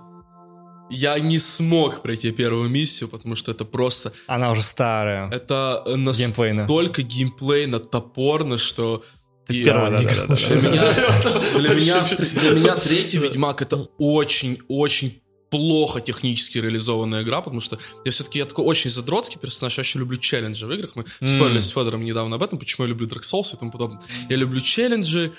Я 0.91 1.19
не 1.19 1.39
смог 1.39 2.01
пройти 2.01 2.33
первую 2.33 2.69
миссию, 2.71 3.09
потому 3.11 3.37
что 3.37 3.51
это 3.51 3.65
просто... 3.65 4.13
Она 4.27 4.51
уже 4.51 4.63
старая. 4.63 5.31
Это 5.31 5.83
Геймплейно. 5.87 6.63
настолько 6.63 7.03
геймплейно 7.03 7.79
топорно, 7.79 8.59
что... 8.59 9.05
Ты 9.49 9.55
И, 9.55 9.63
в 9.63 9.65
первом 9.65 9.95
а, 9.95 9.99
не 9.99 10.05
играл. 10.05 10.27
Для 10.27 10.59
меня, 10.59 10.93
для, 11.59 11.75
меня, 11.75 12.05
для 12.05 12.51
меня 12.51 12.77
третий 12.77 13.17
Ведьмак 13.17 13.63
это 13.63 13.89
очень-очень 13.99 15.23
плохо 15.49 16.03
технически 16.03 16.59
реализованная 16.59 17.23
игра, 17.23 17.41
потому 17.41 17.63
что 17.63 17.79
я 18.05 18.11
все-таки 18.11 18.39
я 18.39 18.45
такой 18.45 18.67
очень 18.67 18.91
задротский 18.91 19.41
персонаж, 19.41 19.79
я 19.79 19.83
еще 19.83 19.99
люблю 19.99 20.19
челленджи 20.19 20.67
в 20.67 20.71
играх. 20.71 20.95
Мы 20.97 21.07
спорили 21.27 21.59
с 21.59 21.69
Федором 21.71 22.05
недавно 22.05 22.37
об 22.37 22.43
этом, 22.43 22.59
почему 22.59 22.85
я 22.85 22.91
люблю 22.91 23.07
Dark 23.07 23.23
Souls 23.23 23.55
и 23.55 23.59
тому 23.59 23.73
подобное. 23.73 24.03
Я 24.29 24.37
люблю 24.37 24.61
челленджи, 24.61 25.33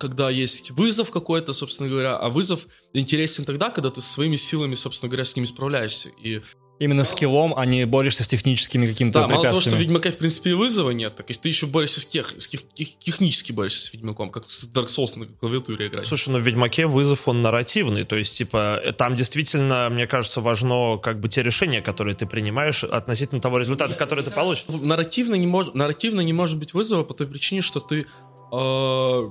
когда 0.00 0.28
есть 0.28 0.72
вызов 0.72 1.12
какой-то, 1.12 1.52
собственно 1.52 1.88
говоря, 1.88 2.16
а 2.16 2.28
вызов 2.30 2.66
интересен 2.92 3.44
тогда, 3.44 3.70
когда 3.70 3.90
ты 3.90 4.00
своими 4.00 4.34
силами, 4.34 4.74
собственно 4.74 5.08
говоря, 5.08 5.24
с 5.24 5.36
ними 5.36 5.46
справляешься. 5.46 6.10
И 6.20 6.42
Именно 6.82 7.04
скиллом, 7.04 7.54
а 7.56 7.64
не 7.64 7.86
борешься 7.86 8.24
с 8.24 8.28
техническими 8.28 8.86
какими-то 8.86 9.20
да, 9.20 9.28
мало 9.28 9.42
того, 9.42 9.60
что 9.60 9.70
в 9.70 9.72
препятствиями. 9.72 9.82
Ведьмаке, 9.82 10.10
в 10.10 10.18
принципе, 10.18 10.50
и 10.50 10.52
вызова 10.54 10.90
нет, 10.90 11.14
так 11.14 11.30
и 11.30 11.34
ты 11.34 11.48
еще 11.48 11.66
борешься 11.66 12.00
с, 12.00 12.04
тех, 12.04 12.34
с 12.36 12.48
тех- 12.48 12.62
тех- 12.74 12.98
технически 12.98 13.52
борешься 13.52 13.80
с 13.80 13.92
Ведьмаком, 13.92 14.30
как 14.30 14.46
в 14.46 14.50
Dark 14.50 14.86
Souls 14.86 15.16
на 15.16 15.26
клавиатуре 15.26 15.86
играть. 15.86 16.06
Слушай, 16.06 16.30
ну 16.30 16.38
в 16.38 16.42
Ведьмаке 16.42 16.86
вызов, 16.86 17.28
он 17.28 17.40
нарративный, 17.40 18.02
то 18.02 18.16
есть, 18.16 18.36
типа, 18.36 18.80
э, 18.82 18.90
там 18.92 19.14
действительно, 19.14 19.88
мне 19.90 20.08
кажется, 20.08 20.40
важно, 20.40 20.98
как 20.98 21.20
бы, 21.20 21.28
те 21.28 21.44
решения, 21.44 21.82
которые 21.82 22.16
ты 22.16 22.26
принимаешь 22.26 22.82
относительно 22.82 23.40
того 23.40 23.58
результата, 23.58 23.94
который 23.94 24.24
ты 24.24 24.32
получишь. 24.32 24.64
нарративно 24.68 25.36
не, 25.36 25.46
мож, 25.46 25.72
нарративно 25.74 26.20
не 26.20 26.32
может 26.32 26.58
быть 26.58 26.74
вызова 26.74 27.04
по 27.04 27.14
той 27.14 27.28
причине, 27.28 27.62
что 27.62 27.78
ты 27.78 28.06
э, 28.52 29.30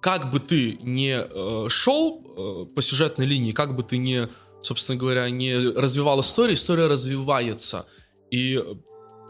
как 0.00 0.30
бы 0.30 0.38
ты 0.40 0.78
не 0.82 1.16
э, 1.18 1.68
шел 1.68 2.66
э, 2.68 2.74
по 2.74 2.82
сюжетной 2.82 3.26
линии, 3.26 3.52
как 3.52 3.74
бы 3.74 3.82
ты 3.82 3.96
не, 3.96 4.28
собственно 4.66 4.98
говоря, 4.98 5.30
не 5.30 5.56
развивал 5.56 6.20
историю, 6.20 6.54
история 6.54 6.86
развивается. 6.86 7.86
И 8.30 8.62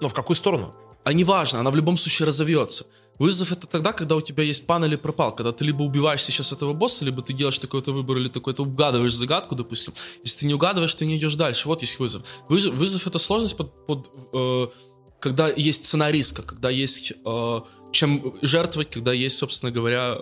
Но 0.00 0.08
в 0.08 0.14
какую 0.14 0.36
сторону? 0.36 0.74
а 1.06 1.12
неважно, 1.12 1.60
она 1.60 1.70
в 1.70 1.76
любом 1.76 1.96
случае 1.96 2.26
разовьется. 2.26 2.84
Вызов 3.20 3.52
это 3.52 3.68
тогда, 3.68 3.92
когда 3.92 4.16
у 4.16 4.20
тебя 4.20 4.42
есть 4.42 4.66
пан 4.66 4.84
или 4.84 4.96
пропал, 4.96 5.36
когда 5.36 5.52
ты 5.52 5.64
либо 5.64 5.84
убиваешь 5.84 6.20
сейчас 6.20 6.52
этого 6.52 6.72
босса, 6.72 7.04
либо 7.04 7.22
ты 7.22 7.32
делаешь 7.32 7.60
такой-то 7.60 7.92
выбор, 7.92 8.16
или 8.16 8.26
такой-то 8.26 8.64
угадываешь 8.64 9.14
загадку, 9.14 9.54
допустим. 9.54 9.94
Если 10.24 10.40
ты 10.40 10.46
не 10.46 10.54
угадываешь, 10.54 10.92
ты 10.94 11.06
не 11.06 11.16
идешь 11.16 11.36
дальше. 11.36 11.68
Вот 11.68 11.80
есть 11.82 12.00
вызов. 12.00 12.24
Вызов, 12.48 12.74
вызов 12.74 13.06
это 13.06 13.20
сложность 13.20 13.56
под, 13.56 13.86
под, 13.86 14.10
э, 14.32 14.66
когда 15.20 15.48
есть 15.48 15.84
цена 15.84 16.10
риска, 16.10 16.42
когда 16.42 16.70
есть 16.70 17.12
э, 17.24 17.60
чем 17.92 18.34
жертвовать, 18.42 18.90
когда 18.90 19.12
есть, 19.12 19.38
собственно 19.38 19.70
говоря, 19.70 20.18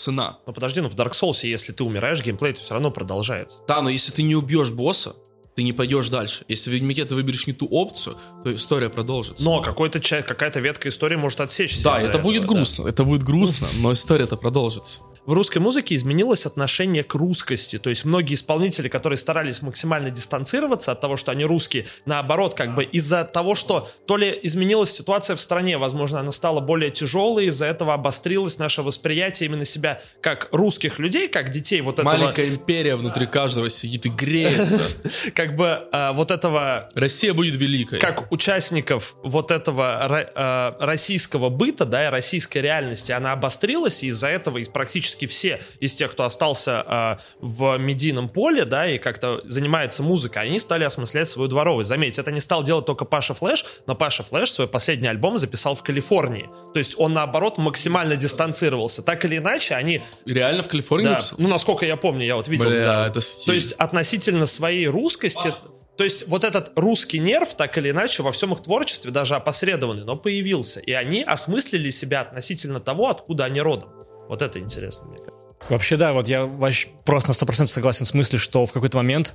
цена. 0.00 0.38
Ну 0.46 0.52
подожди, 0.52 0.80
ну 0.80 0.88
в 0.88 0.94
Dark 0.94 1.12
Souls, 1.12 1.46
если 1.46 1.72
ты 1.72 1.84
умираешь, 1.84 2.22
геймплей 2.22 2.54
все 2.54 2.74
равно 2.74 2.90
продолжается. 2.90 3.58
Да, 3.68 3.82
но 3.82 3.90
если 3.90 4.12
ты 4.12 4.22
не 4.22 4.34
убьешь 4.34 4.70
босса, 4.70 5.14
ты 5.54 5.62
не 5.62 5.72
пойдешь 5.72 6.08
дальше. 6.08 6.44
Если 6.48 6.70
в 6.70 6.72
Ведьмаке 6.72 7.04
ты 7.04 7.14
выберешь 7.14 7.46
не 7.46 7.52
ту 7.52 7.66
опцию, 7.66 8.16
то 8.44 8.54
история 8.54 8.88
продолжится. 8.88 9.44
Но 9.44 9.60
какой-то 9.60 10.00
часть, 10.00 10.26
какая-то 10.26 10.60
ветка 10.60 10.88
истории 10.88 11.16
может 11.16 11.40
отсечься. 11.40 11.82
да, 11.84 12.00
это 12.00 12.18
будет 12.18 12.44
этого, 12.44 12.54
да. 12.54 12.58
грустно, 12.58 12.88
это 12.88 13.04
будет 13.04 13.22
грустно, 13.22 13.68
но 13.80 13.92
история-то 13.92 14.36
продолжится. 14.36 15.00
В 15.26 15.32
русской 15.32 15.58
музыке 15.58 15.94
изменилось 15.94 16.46
отношение 16.46 17.04
к 17.04 17.14
русскости. 17.14 17.78
То 17.78 17.90
есть 17.90 18.04
многие 18.04 18.34
исполнители, 18.34 18.88
которые 18.88 19.16
старались 19.18 19.62
максимально 19.62 20.10
дистанцироваться 20.10 20.92
от 20.92 21.00
того, 21.00 21.16
что 21.16 21.30
они 21.30 21.44
русские, 21.44 21.86
наоборот, 22.06 22.54
как 22.54 22.74
бы 22.74 22.84
из-за 22.84 23.24
того, 23.24 23.54
что 23.54 23.88
то 24.06 24.16
ли 24.16 24.38
изменилась 24.42 24.90
ситуация 24.90 25.36
в 25.36 25.40
стране, 25.40 25.78
возможно, 25.78 26.20
она 26.20 26.32
стала 26.32 26.60
более 26.60 26.90
тяжелой, 26.90 27.46
из-за 27.46 27.66
этого 27.66 27.94
обострилось 27.94 28.58
наше 28.58 28.82
восприятие 28.82 29.48
именно 29.48 29.64
себя 29.64 30.00
как 30.20 30.48
русских 30.52 30.98
людей, 30.98 31.28
как 31.28 31.50
детей 31.50 31.80
вот 31.80 31.98
этого... 31.98 32.16
Маленькая 32.16 32.48
империя 32.48 32.96
внутри 32.96 33.26
каждого 33.26 33.68
сидит 33.68 34.06
и 34.06 34.08
греется. 34.08 34.80
Как 35.34 35.54
бы 35.54 35.88
а, 35.92 36.12
вот 36.12 36.30
этого 36.30 36.88
Россия 36.94 37.34
будет 37.34 37.54
великой. 37.54 37.98
как 37.98 38.30
участников 38.32 39.14
вот 39.22 39.50
этого 39.50 40.26
э, 40.34 40.84
российского 40.84 41.48
быта, 41.48 41.84
да, 41.84 42.06
и 42.06 42.10
российской 42.10 42.58
реальности, 42.58 43.12
она 43.12 43.32
обострилась, 43.32 44.02
и 44.02 44.08
из-за 44.08 44.28
этого 44.28 44.58
из 44.58 44.68
практически 44.68 45.09
все 45.26 45.60
из 45.80 45.94
тех, 45.94 46.12
кто 46.12 46.24
остался 46.24 46.84
э, 46.86 47.16
в 47.40 47.78
медийном 47.78 48.28
поле, 48.28 48.64
да, 48.64 48.86
и 48.88 48.98
как-то 48.98 49.40
занимается 49.44 50.02
музыкой, 50.02 50.42
они 50.42 50.58
стали 50.58 50.84
осмыслять 50.84 51.28
свою 51.28 51.48
дворовость. 51.48 51.88
Заметьте, 51.88 52.20
это 52.20 52.32
не 52.32 52.40
стал 52.40 52.62
делать 52.62 52.86
только 52.86 53.04
Паша 53.04 53.34
Флэш, 53.34 53.64
но 53.86 53.94
Паша 53.94 54.22
Флэш 54.22 54.52
свой 54.52 54.68
последний 54.68 55.08
альбом 55.08 55.38
записал 55.38 55.74
в 55.74 55.82
Калифорнии. 55.82 56.48
То 56.72 56.78
есть 56.78 56.94
он, 56.98 57.12
наоборот, 57.12 57.58
максимально 57.58 58.16
дистанцировался. 58.16 59.02
Так 59.02 59.24
или 59.24 59.38
иначе, 59.38 59.74
они 59.74 60.02
Реально 60.26 60.62
в 60.62 60.68
Калифорнии 60.68 61.04
да, 61.04 61.12
написал? 61.12 61.38
ну, 61.40 61.48
насколько 61.48 61.86
я 61.86 61.96
помню, 61.96 62.24
я 62.26 62.36
вот 62.36 62.48
видел. 62.48 62.68
Бля, 62.68 62.84
да. 62.84 63.06
это 63.06 63.20
стиль. 63.20 63.46
То 63.46 63.52
есть 63.54 63.72
относительно 63.72 64.46
своей 64.46 64.86
русскости, 64.86 65.52
то 65.96 66.04
есть 66.04 66.26
вот 66.28 66.44
этот 66.44 66.72
русский 66.76 67.18
нерв, 67.18 67.54
так 67.54 67.76
или 67.76 67.90
иначе, 67.90 68.22
во 68.22 68.32
всем 68.32 68.52
их 68.54 68.62
творчестве, 68.62 69.10
даже 69.10 69.36
опосредованный, 69.36 70.04
но 70.04 70.16
появился. 70.16 70.80
И 70.80 70.92
они 70.92 71.22
осмыслили 71.22 71.90
себя 71.90 72.22
относительно 72.22 72.80
того, 72.80 73.10
откуда 73.10 73.44
они 73.44 73.60
родом. 73.60 73.90
Вот 74.30 74.42
это 74.42 74.60
интересно, 74.60 75.08
мне 75.08 75.18
кажется. 75.18 75.40
Вообще, 75.68 75.96
да, 75.96 76.12
вот 76.12 76.28
я 76.28 76.46
вообще 76.46 76.88
просто 77.04 77.30
на 77.30 77.32
100% 77.32 77.66
согласен 77.66 78.06
с 78.06 78.14
мыслью, 78.14 78.38
что 78.38 78.64
в 78.64 78.72
какой-то 78.72 78.96
момент 78.96 79.34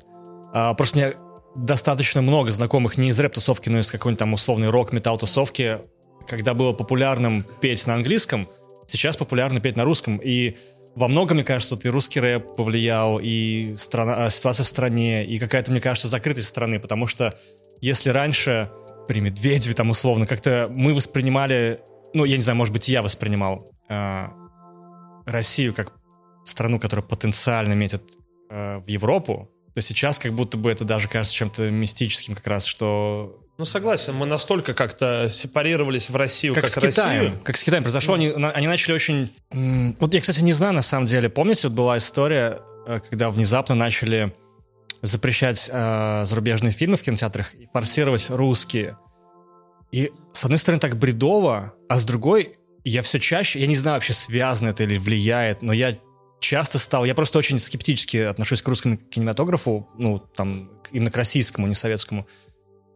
а, 0.54 0.74
просто 0.74 0.98
у 0.98 1.02
меня 1.02 1.14
достаточно 1.54 2.22
много 2.22 2.54
знакомых 2.54 2.98
не 2.98 3.10
из 3.10 3.20
рэп-тусовки, 3.20 3.68
но 3.68 3.80
из 3.80 3.92
какой-нибудь 3.92 4.20
там 4.20 4.32
условной 4.32 4.70
рок-метал-тусовки, 4.70 5.80
когда 6.30 6.54
было 6.54 6.72
популярным 6.72 7.46
петь 7.60 7.86
на 7.88 7.96
английском, 7.96 8.48
сейчас 8.88 9.18
популярно 9.18 9.60
петь 9.60 9.76
на 9.76 9.84
русском. 9.84 10.16
И 10.16 10.56
во 10.96 11.10
многом, 11.10 11.36
мне 11.36 11.44
кажется, 11.44 11.76
тут 11.76 11.86
и 11.86 11.90
русский 11.90 12.22
рэп 12.22 12.56
повлиял, 12.56 13.20
и 13.22 13.76
страна, 13.76 14.26
а, 14.26 14.30
ситуация 14.30 14.64
в 14.64 14.68
стране, 14.68 15.26
и 15.26 15.38
какая-то, 15.38 15.72
мне 15.72 15.82
кажется, 15.82 16.08
закрытость 16.08 16.48
страны, 16.48 16.80
потому 16.80 17.06
что 17.06 17.38
если 17.82 18.12
раньше 18.12 18.72
при 19.10 19.20
Медведеве 19.20 19.74
там 19.74 19.90
условно 19.90 20.26
как-то 20.26 20.70
мы 20.72 20.94
воспринимали, 20.94 21.82
ну, 22.14 22.24
я 22.24 22.38
не 22.38 22.44
знаю, 22.44 22.56
может 22.56 22.72
быть, 22.72 22.88
я 22.88 23.02
воспринимал 23.02 23.70
а, 23.90 24.32
Россию 25.26 25.74
как 25.74 25.94
страну, 26.44 26.80
которая 26.80 27.06
потенциально 27.06 27.74
метит 27.74 28.04
э, 28.50 28.78
в 28.80 28.88
Европу, 28.88 29.50
то 29.74 29.82
сейчас 29.82 30.20
как 30.20 30.34
будто 30.34 30.58
бы 30.58 30.72
это 30.72 30.86
даже 30.86 31.08
кажется 31.08 31.36
чем-то 31.36 31.70
мистическим 31.70 32.36
как 32.36 32.48
раз, 32.48 32.66
что 32.66 33.42
Ну, 33.58 33.66
согласен, 33.66 34.16
мы 34.16 34.26
настолько 34.26 34.74
как-то 34.74 35.28
сепарировались 35.28 36.10
в 36.10 36.16
Россию, 36.16 36.54
как, 36.54 36.64
как, 36.64 36.72
с 36.72 36.76
Китаем, 36.76 37.22
Россию. 37.22 37.42
как 37.44 37.58
с 37.58 37.64
Китаем 37.64 37.84
произошло, 37.84 38.14
они, 38.14 38.30
они 38.30 38.68
начали 38.68 38.94
очень... 38.94 39.34
Вот 40.00 40.14
я, 40.14 40.22
кстати, 40.22 40.40
не 40.42 40.54
знаю 40.54 40.74
на 40.74 40.82
самом 40.82 41.08
деле, 41.08 41.30
помните, 41.30 41.68
вот 41.68 41.76
была 41.76 41.98
история, 41.98 42.62
э, 42.88 43.00
когда 43.10 43.30
внезапно 43.30 43.76
начали 43.76 44.34
запрещать 45.02 45.70
э, 45.72 46.24
зарубежные 46.26 46.72
фильмы 46.72 46.98
в 46.98 47.02
кинотеатрах 47.02 47.54
и 47.54 47.68
форсировать 47.72 48.30
русские. 48.30 48.98
И 49.92 50.12
с 50.34 50.44
одной 50.44 50.58
стороны 50.58 50.80
так 50.80 50.98
бредово, 50.98 51.74
а 51.88 51.98
с 51.98 52.06
другой 52.06 52.58
я 52.86 53.02
все 53.02 53.20
чаще, 53.20 53.60
я 53.60 53.68
не 53.68 53.76
знаю 53.76 53.96
вообще 53.96 54.14
связано 54.14 54.70
это 54.70 54.84
или 54.84 54.98
влияет, 54.98 55.62
но 55.62 55.74
я 55.74 55.98
часто 56.40 56.80
стал, 56.80 57.04
я 57.06 57.16
просто 57.16 57.40
очень 57.40 57.60
скептически 57.60 58.18
отношусь 58.18 58.62
к 58.62 58.68
русскому 58.68 58.98
кинематографу, 58.98 59.90
ну, 59.98 60.20
там, 60.20 60.70
именно 60.92 61.12
к 61.12 61.18
российскому, 61.18 61.68
не 61.68 61.76
советскому. 61.76 62.28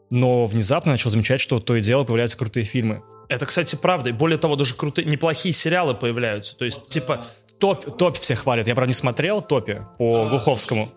Но 0.10 0.46
внезапно 0.46 0.92
начал 0.92 1.10
замечать, 1.10 1.42
что 1.42 1.60
то 1.60 1.76
и 1.76 1.82
дело 1.82 2.04
появляются 2.04 2.38
крутые 2.38 2.64
фильмы. 2.64 3.04
Это, 3.28 3.46
кстати, 3.46 3.76
правда. 3.76 4.10
И 4.10 4.14
более 4.14 4.38
того, 4.40 4.56
даже 4.56 4.76
крутые, 4.76 5.06
неплохие 5.06 5.54
сериалы 5.54 5.94
появляются. 5.94 6.56
То 6.56 6.66
есть, 6.66 6.88
типа, 6.90 7.26
Топ, 7.60 7.98
топ 7.98 8.18
все 8.18 8.36
хвалят. 8.36 8.68
Я, 8.68 8.76
правда, 8.76 8.90
не 8.90 8.94
смотрел 8.94 9.42
топе 9.42 9.86
по 9.98 10.28
Глуховскому. 10.30 10.94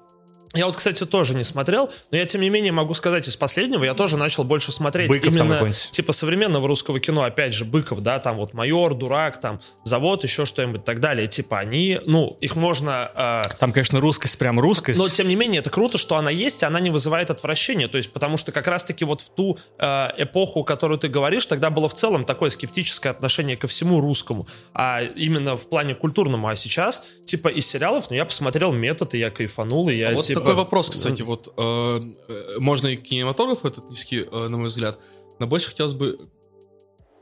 Я 0.55 0.67
вот, 0.67 0.77
кстати, 0.77 1.05
тоже 1.05 1.35
не 1.35 1.45
смотрел, 1.45 1.91
но 2.11 2.19
я, 2.19 2.27
тем 2.27 2.41
не 2.43 2.51
менее, 2.51 2.73
могу 2.73 2.93
сказать, 2.95 3.27
из 3.27 3.37
последнего 3.37 3.85
я 3.85 3.95
тоже 3.95 4.17
начал 4.17 4.45
больше 4.45 4.71
смотреть 4.71 5.09
Быков 5.09 5.35
именно, 5.35 5.73
типа, 5.73 6.13
современного 6.13 6.69
русского 6.69 7.01
кино, 7.01 7.23
опять 7.23 7.55
же, 7.55 7.65
Быков, 7.65 8.01
да, 8.01 8.19
там 8.19 8.37
вот 8.37 8.53
«Майор», 8.53 8.95
«Дурак», 8.95 9.41
там 9.41 9.61
«Завод», 9.85 10.25
еще 10.25 10.45
что-нибудь 10.45 10.83
и 10.83 10.85
так 10.85 11.01
далее. 11.01 11.27
Типа, 11.27 11.59
они, 11.59 12.01
ну, 12.05 12.37
их 12.41 12.55
можно... 12.57 13.11
э, 13.15 13.55
Там, 13.59 13.73
конечно, 13.73 14.01
русскость, 14.01 14.39
прям 14.39 14.61
русскость. 14.61 14.99
но, 14.99 15.09
тем 15.09 15.29
не 15.29 15.37
менее, 15.37 15.61
это 15.61 15.71
круто, 15.71 15.97
что 15.97 16.17
она 16.17 16.31
есть, 16.31 16.63
и 16.63 16.67
она 16.67 16.81
не 16.81 16.91
вызывает 16.91 17.31
отвращения. 17.31 17.89
То 17.89 17.97
есть, 17.97 18.13
потому 18.13 18.37
что 18.37 18.53
как 18.53 18.67
раз-таки 18.67 19.05
вот 19.05 19.23
в 19.23 19.31
ту 19.31 19.59
э, 19.79 20.09
эпоху, 20.19 20.65
которую 20.65 20.99
ты 20.99 21.09
говоришь, 21.09 21.47
тогда 21.47 21.71
было 21.71 21.89
в 21.89 21.95
целом 21.95 22.25
такое 22.25 22.51
скептическое 22.51 23.11
отношение 23.13 23.57
ко 23.57 23.69
всему 23.69 24.01
русскому, 24.01 24.47
а 24.75 25.03
именно 25.03 25.57
в 25.57 25.67
плане 25.69 25.95
культурному. 25.95 26.49
А 26.49 26.57
сейчас, 26.57 27.05
типа, 27.25 27.49
из 27.49 27.67
сериалов, 27.67 28.11
ну, 28.11 28.17
я 28.17 28.25
посмотрел 28.27 28.73
«Метод», 28.73 29.15
и 29.15 29.19
я 29.19 29.31
кайфанул, 29.31 29.89
и 29.89 29.95
я, 29.95 30.11
А 30.11 30.13
вот 30.13 30.27
типа... 30.27 30.42
такой 30.43 30.55
вопрос, 30.55 30.91
кстати, 30.91 31.23
вот 31.23 31.53
э, 31.57 32.01
э, 32.29 32.59
можно 32.59 32.89
и 32.89 32.97
кинематограф 32.97 33.65
этот 33.65 33.89
низкий, 33.91 34.27
э, 34.31 34.49
на 34.49 34.57
мой 34.57 34.67
взгляд, 34.67 34.99
но 35.39 35.47
больше 35.47 35.71
хотелось 35.71 35.95
бы 35.95 36.29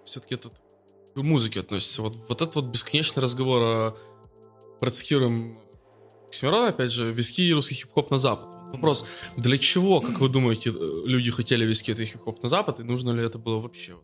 все-таки 0.05 0.35
этот 0.35 0.53
к 1.15 1.19
музыке 1.19 1.61
относится. 1.61 2.03
Вот, 2.03 2.17
вот 2.29 2.43
этот 2.43 2.55
вот 2.55 2.65
бесконечный 2.67 3.23
разговор 3.23 3.63
о 3.63 3.97
процитируем 4.81 5.59
Оксимирона, 6.29 6.69
опять 6.69 6.91
же, 6.91 7.13
виски 7.13 7.43
и 7.43 7.53
русский 7.53 7.75
хип-хоп 7.75 8.11
на 8.11 8.19
Запад. 8.19 8.49
Вопрос, 8.73 9.05
для 9.37 9.59
чего, 9.59 10.01
как 10.01 10.21
вы 10.21 10.29
думаете, 10.29 10.71
люди 10.71 11.31
хотели 11.31 11.65
виски 11.65 11.91
и 11.91 12.05
хип-хоп 12.05 12.43
на 12.43 12.49
Запад, 12.49 12.81
и 12.81 12.83
нужно 12.85 13.11
ли 13.11 13.25
это 13.25 13.39
было 13.39 13.61
вообще? 13.61 13.97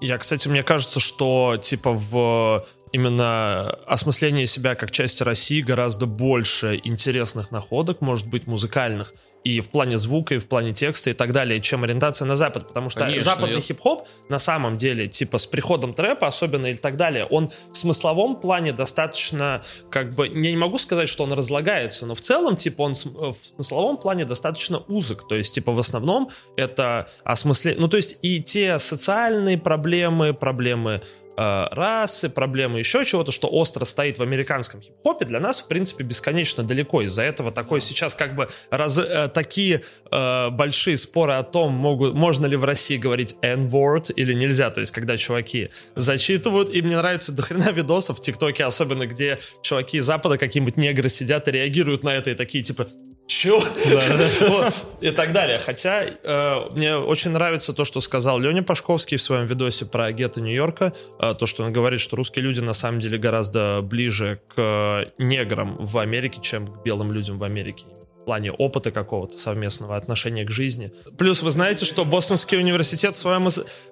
Я, 0.00 0.18
кстати, 0.18 0.48
мне 0.48 0.62
кажется, 0.62 1.00
что 1.00 1.56
типа 1.60 1.92
в 1.92 2.64
именно 2.92 3.70
осмыслении 3.86 4.44
себя 4.44 4.74
как 4.74 4.90
части 4.90 5.22
России 5.22 5.60
гораздо 5.60 6.06
больше 6.06 6.80
интересных 6.84 7.50
находок, 7.50 8.00
может 8.00 8.26
быть, 8.26 8.46
музыкальных, 8.46 9.14
и 9.44 9.60
в 9.60 9.70
плане 9.70 9.98
звука, 9.98 10.36
и 10.36 10.38
в 10.38 10.46
плане 10.46 10.72
текста, 10.72 11.10
и 11.10 11.14
так 11.14 11.32
далее, 11.32 11.58
чем 11.60 11.82
ориентация 11.82 12.26
на 12.26 12.36
Запад. 12.36 12.68
Потому 12.68 12.90
что 12.90 13.00
Конечно, 13.00 13.24
западный 13.24 13.56
я- 13.56 13.60
хип-хоп 13.60 14.06
на 14.28 14.38
самом 14.38 14.76
деле, 14.76 15.08
типа 15.08 15.38
с 15.38 15.46
приходом 15.46 15.94
трэпа 15.94 16.28
особенно 16.28 16.66
и 16.66 16.76
так 16.76 16.96
далее, 16.96 17.24
он 17.24 17.50
в 17.72 17.76
смысловом 17.76 18.36
плане 18.36 18.72
достаточно, 18.72 19.60
как 19.90 20.14
бы, 20.14 20.28
я 20.28 20.32
не 20.52 20.56
могу 20.56 20.78
сказать, 20.78 21.08
что 21.08 21.24
он 21.24 21.32
разлагается, 21.32 22.06
но 22.06 22.14
в 22.14 22.20
целом, 22.20 22.54
типа, 22.54 22.82
он 22.82 22.94
см- 22.94 23.32
в 23.32 23.54
смысловом 23.56 23.96
плане 23.96 24.24
достаточно 24.24 24.78
узок. 24.86 25.26
То 25.26 25.34
есть, 25.34 25.52
типа, 25.54 25.72
в 25.72 25.78
основном 25.80 26.30
это 26.56 27.08
осмысление... 27.24 27.80
Ну, 27.80 27.88
то 27.88 27.96
есть 27.96 28.18
и 28.22 28.40
те 28.40 28.78
социальные 28.78 29.58
проблемы, 29.58 30.34
проблемы 30.34 31.02
э, 31.36 31.66
расы, 31.70 32.28
проблемы 32.28 32.78
еще 32.78 33.04
чего-то, 33.04 33.32
что 33.32 33.48
остро 33.48 33.84
стоит 33.84 34.18
в 34.18 34.22
американском 34.22 34.80
хип-хопе, 34.80 35.24
для 35.24 35.40
нас, 35.40 35.60
в 35.60 35.68
принципе, 35.68 36.04
бесконечно 36.04 36.62
далеко. 36.62 37.02
Из-за 37.02 37.22
этого 37.22 37.52
такой 37.52 37.80
сейчас 37.80 38.14
как 38.14 38.34
бы 38.34 38.48
раз- 38.70 38.98
э, 38.98 39.28
такие 39.32 39.82
э, 40.10 40.50
большие 40.50 40.96
споры 40.98 41.34
о 41.34 41.42
том, 41.42 41.72
могут, 41.72 42.14
можно 42.14 42.46
ли 42.46 42.56
в 42.56 42.64
России 42.64 42.96
говорить 42.96 43.36
N-word 43.42 44.12
или 44.14 44.32
нельзя. 44.32 44.70
То 44.70 44.80
есть, 44.80 44.92
когда 44.92 45.16
чуваки 45.16 45.70
зачитывают, 45.96 46.74
и 46.74 46.82
мне 46.82 46.96
нравится 46.96 47.32
дохрена 47.32 47.70
видосов 47.70 48.18
в 48.18 48.20
ТикТоке, 48.20 48.64
особенно 48.64 49.06
где 49.06 49.38
чуваки 49.62 49.98
из 49.98 50.04
Запада, 50.04 50.38
какие-нибудь 50.38 50.76
негры 50.76 51.08
сидят 51.08 51.48
и 51.48 51.52
реагируют 51.52 52.04
на 52.04 52.10
это, 52.14 52.30
и 52.30 52.34
такие 52.34 52.62
типа? 52.62 52.88
Вот, 54.48 54.74
И 55.00 55.10
так 55.10 55.32
далее. 55.32 55.58
Хотя 55.64 56.04
э, 56.04 56.70
мне 56.72 56.96
очень 56.96 57.30
нравится 57.30 57.72
то, 57.72 57.84
что 57.84 58.00
сказал 58.00 58.38
Леня 58.38 58.62
Пашковский 58.62 59.16
в 59.16 59.22
своем 59.22 59.46
видосе 59.46 59.86
про 59.86 60.12
гетто 60.12 60.40
Нью-Йорка. 60.40 60.92
Э, 61.22 61.34
то, 61.38 61.46
что 61.46 61.62
он 61.62 61.72
говорит, 61.72 62.00
что 62.00 62.16
русские 62.16 62.44
люди 62.44 62.60
на 62.60 62.72
самом 62.72 62.98
деле 63.00 63.16
гораздо 63.16 63.80
ближе 63.80 64.40
к 64.48 64.54
э, 64.56 65.04
неграм 65.18 65.76
в 65.78 65.98
Америке, 65.98 66.40
чем 66.42 66.66
к 66.66 66.82
белым 66.82 67.12
людям 67.12 67.38
в 67.38 67.44
Америке. 67.44 67.84
В 68.20 68.24
плане 68.24 68.52
опыта 68.52 68.90
какого-то 68.90 69.36
совместного 69.36 69.96
отношения 69.96 70.44
к 70.44 70.50
жизни. 70.50 70.92
Плюс 71.18 71.42
вы 71.42 71.50
знаете, 71.50 71.84
что 71.84 72.04
Бостонский 72.04 72.58
университет 72.58 73.14
в 73.14 73.18
своем, 73.18 73.48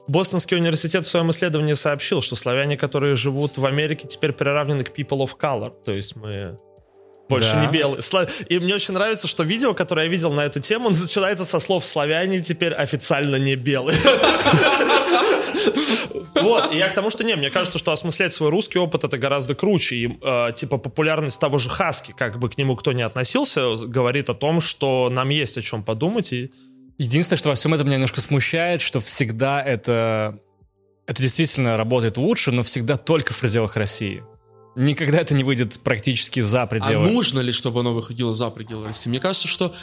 Бостонский 0.06 0.56
университет 0.56 1.04
в 1.04 1.08
своем 1.08 1.30
исследовании 1.30 1.74
сообщил, 1.74 2.20
что 2.22 2.36
славяне, 2.36 2.76
которые 2.76 3.16
живут 3.16 3.58
в 3.58 3.64
Америке, 3.64 4.06
теперь 4.08 4.32
приравнены 4.32 4.84
к 4.84 4.96
people 4.96 5.18
of 5.18 5.30
color. 5.40 5.72
То 5.84 5.92
есть 5.92 6.14
мы 6.14 6.58
больше 7.30 7.52
Да. 7.52 7.64
не 7.64 7.72
белый. 7.72 8.00
Сла- 8.00 8.28
И 8.48 8.58
мне 8.58 8.74
очень 8.74 8.92
нравится, 8.94 9.26
что 9.28 9.42
видео, 9.44 9.72
которое 9.72 10.06
я 10.06 10.10
видел 10.12 10.32
на 10.32 10.42
эту 10.42 10.60
тему, 10.60 10.90
начинается 10.90 11.44
со 11.46 11.60
слов 11.60 11.84
«славяне 11.86 12.40
теперь 12.40 12.74
официально 12.74 13.36
не 13.36 13.54
белые». 13.56 13.96
Вот, 16.34 16.72
и 16.72 16.76
я 16.78 16.88
к 16.88 16.94
тому, 16.94 17.10
что 17.10 17.22
не, 17.24 17.34
мне 17.36 17.50
кажется, 17.50 17.78
что 17.78 17.92
осмыслять 17.92 18.32
свой 18.32 18.50
русский 18.50 18.78
опыт 18.78 19.04
это 19.04 19.18
гораздо 19.18 19.54
круче. 19.54 19.96
И, 19.96 20.18
э, 20.22 20.52
типа, 20.54 20.78
популярность 20.78 21.38
того 21.40 21.58
же 21.58 21.68
Хаски, 21.68 22.14
как 22.16 22.38
бы 22.38 22.48
к 22.48 22.56
нему 22.56 22.76
кто 22.76 22.92
ни 22.92 23.02
относился, 23.02 23.74
говорит 23.86 24.30
о 24.30 24.34
том, 24.34 24.60
что 24.60 25.10
нам 25.10 25.28
есть 25.28 25.58
о 25.58 25.62
чем 25.62 25.82
подумать. 25.82 26.32
И 26.32 26.50
Единственное, 26.98 27.38
что 27.38 27.48
во 27.48 27.54
всем 27.54 27.72
этом 27.74 27.86
меня 27.86 27.96
немножко 27.96 28.20
смущает, 28.20 28.80
что 28.82 29.00
всегда 29.00 29.62
это... 29.62 30.38
Это 31.06 31.22
действительно 31.22 31.76
работает 31.76 32.16
лучше, 32.18 32.52
но 32.52 32.62
всегда 32.62 32.96
только 32.96 33.32
в 33.34 33.38
пределах 33.38 33.76
России. 33.76 34.22
Никогда 34.76 35.18
это 35.20 35.34
не 35.34 35.44
выйдет 35.44 35.80
практически 35.80 36.40
за 36.40 36.62
А 36.62 36.66
пределы. 36.66 37.10
нужно 37.10 37.40
ли, 37.40 37.52
чтобы 37.52 37.80
оно 37.80 37.92
выходило 37.92 38.32
за 38.32 38.50
пределы 38.50 38.86
России? 38.86 39.10
Мне 39.10 39.20
кажется, 39.20 39.48
что... 39.48 39.74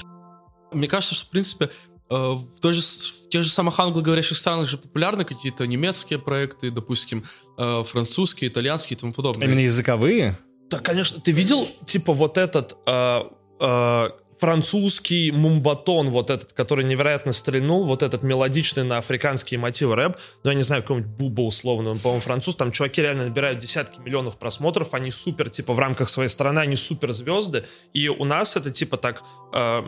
Мне 0.71 0.87
кажется, 0.87 1.15
что, 1.15 1.25
в 1.25 1.29
принципе, 1.29 1.69
э, 2.09 2.15
в, 2.15 2.59
той 2.61 2.73
же, 2.73 2.81
в 2.81 3.29
тех 3.29 3.43
же 3.43 3.49
самых 3.49 3.79
англоговорящих 3.79 4.37
странах 4.37 4.67
же 4.67 4.77
популярны 4.77 5.23
какие-то 5.23 5.65
немецкие 5.67 6.19
проекты, 6.19 6.71
допустим, 6.71 7.23
э, 7.57 7.83
французские, 7.85 8.49
итальянские 8.49 8.97
и 8.97 8.99
тому 8.99 9.13
подобное. 9.13 9.47
Именно 9.47 9.59
языковые? 9.61 10.37
Да, 10.69 10.79
конечно. 10.79 11.21
Ты 11.21 11.31
видел, 11.31 11.67
типа, 11.85 12.11
вот 12.13 12.37
этот 12.37 12.75
э, 12.85 13.21
э, 13.61 14.09
французский 14.39 15.31
мумбатон, 15.31 16.09
вот 16.09 16.29
этот, 16.29 16.53
который 16.53 16.85
невероятно 16.85 17.33
стрельнул, 17.33 17.85
вот 17.85 18.03
этот 18.03 18.23
мелодичный 18.23 18.83
на 18.83 18.97
африканские 18.97 19.59
мотивы 19.59 19.95
рэп, 19.95 20.17
ну, 20.43 20.49
я 20.49 20.55
не 20.55 20.63
знаю, 20.63 20.83
какой-нибудь 20.83 21.11
Буба 21.11 21.41
условно, 21.41 21.91
он, 21.91 21.99
по-моему, 21.99 22.21
француз, 22.21 22.55
там 22.55 22.71
чуваки 22.71 23.01
реально 23.01 23.25
набирают 23.25 23.59
десятки 23.59 23.99
миллионов 23.99 24.37
просмотров, 24.37 24.93
они 24.93 25.11
супер, 25.11 25.49
типа, 25.49 25.73
в 25.73 25.79
рамках 25.79 26.09
своей 26.09 26.29
страны, 26.29 26.59
они 26.59 26.75
супер 26.75 27.13
звезды, 27.13 27.65
и 27.93 28.07
у 28.09 28.25
нас 28.25 28.55
это, 28.55 28.71
типа, 28.71 28.97
так... 28.97 29.23
э, 29.53 29.83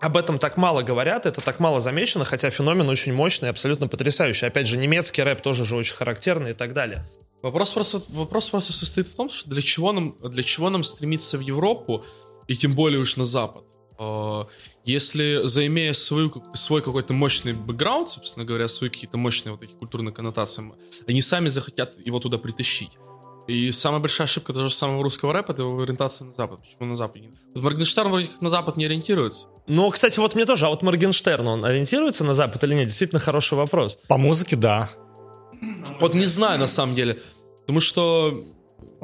об 0.00 0.16
этом 0.16 0.38
так 0.38 0.56
мало 0.56 0.82
говорят, 0.82 1.24
это 1.24 1.40
так 1.40 1.60
мало 1.60 1.80
замечено, 1.80 2.24
хотя 2.24 2.50
феномен 2.50 2.88
очень 2.88 3.14
мощный, 3.14 3.48
абсолютно 3.48 3.88
потрясающий. 3.88 4.44
Опять 4.44 4.66
же, 4.66 4.76
немецкий 4.76 5.22
рэп 5.22 5.40
тоже 5.40 5.64
же 5.64 5.76
очень 5.76 5.94
характерный 5.94 6.50
и 6.50 6.54
так 6.54 6.74
далее. 6.74 7.06
Вопрос 7.42 7.72
просто, 7.72 8.02
вопрос 8.10 8.50
просто 8.50 8.72
состоит 8.72 9.06
в 9.08 9.16
том, 9.16 9.30
что 9.30 9.48
для 9.48 9.62
чего 9.62 9.92
нам, 9.92 10.14
для 10.22 10.42
чего 10.42 10.68
нам 10.70 10.82
стремиться 10.82 11.38
в 11.38 11.40
Европу, 11.40 12.04
и 12.48 12.56
тем 12.56 12.74
более 12.74 13.00
уж 13.00 13.16
на 13.16 13.24
Запад. 13.24 13.64
Э, 13.98 14.44
Если, 14.84 15.40
заимея 15.44 15.92
свою, 15.92 16.32
свой 16.54 16.82
какой-то 16.82 17.14
мощный 17.14 17.52
бэкграунд, 17.52 18.10
собственно 18.10 18.44
говоря, 18.44 18.68
свои 18.68 18.90
какие-то 18.90 19.16
мощные 19.16 19.52
вот 19.52 19.60
такие 19.60 19.78
культурные 19.78 20.12
коннотации, 20.12 20.64
они 21.06 21.22
сами 21.22 21.48
захотят 21.48 21.94
его 22.04 22.18
туда 22.18 22.38
притащить. 22.38 22.90
И 23.46 23.70
самая 23.72 24.00
большая 24.00 24.24
ошибка 24.24 24.52
того 24.54 24.68
же 24.68 24.74
самого 24.74 25.02
русского 25.02 25.32
рэпа 25.32 25.52
это 25.52 25.62
его 25.62 25.82
ориентация 25.82 26.24
на 26.24 26.32
Запад. 26.32 26.60
Почему 26.60 26.88
на 26.88 26.94
Западе? 26.94 27.30
Вот 27.54 27.62
Моргенштерн 27.62 28.08
вроде 28.08 28.26
как 28.28 28.40
на 28.40 28.48
Запад 28.48 28.76
не 28.76 28.86
ориентируется. 28.86 29.48
Ну, 29.66 29.90
кстати, 29.90 30.18
вот 30.18 30.34
мне 30.34 30.46
тоже, 30.46 30.66
а 30.66 30.70
вот 30.70 30.82
Моргенштерн, 30.82 31.46
он 31.46 31.64
ориентируется 31.64 32.24
на 32.24 32.34
Запад 32.34 32.64
или 32.64 32.74
нет? 32.74 32.86
Действительно 32.86 33.20
хороший 33.20 33.54
вопрос. 33.54 33.98
По 34.08 34.16
музыке, 34.16 34.56
да. 34.56 34.88
Вот 36.00 36.14
не 36.14 36.26
знаю 36.26 36.58
на 36.58 36.66
самом 36.66 36.94
деле. 36.94 37.20
Потому 37.60 37.80
что... 37.80 38.44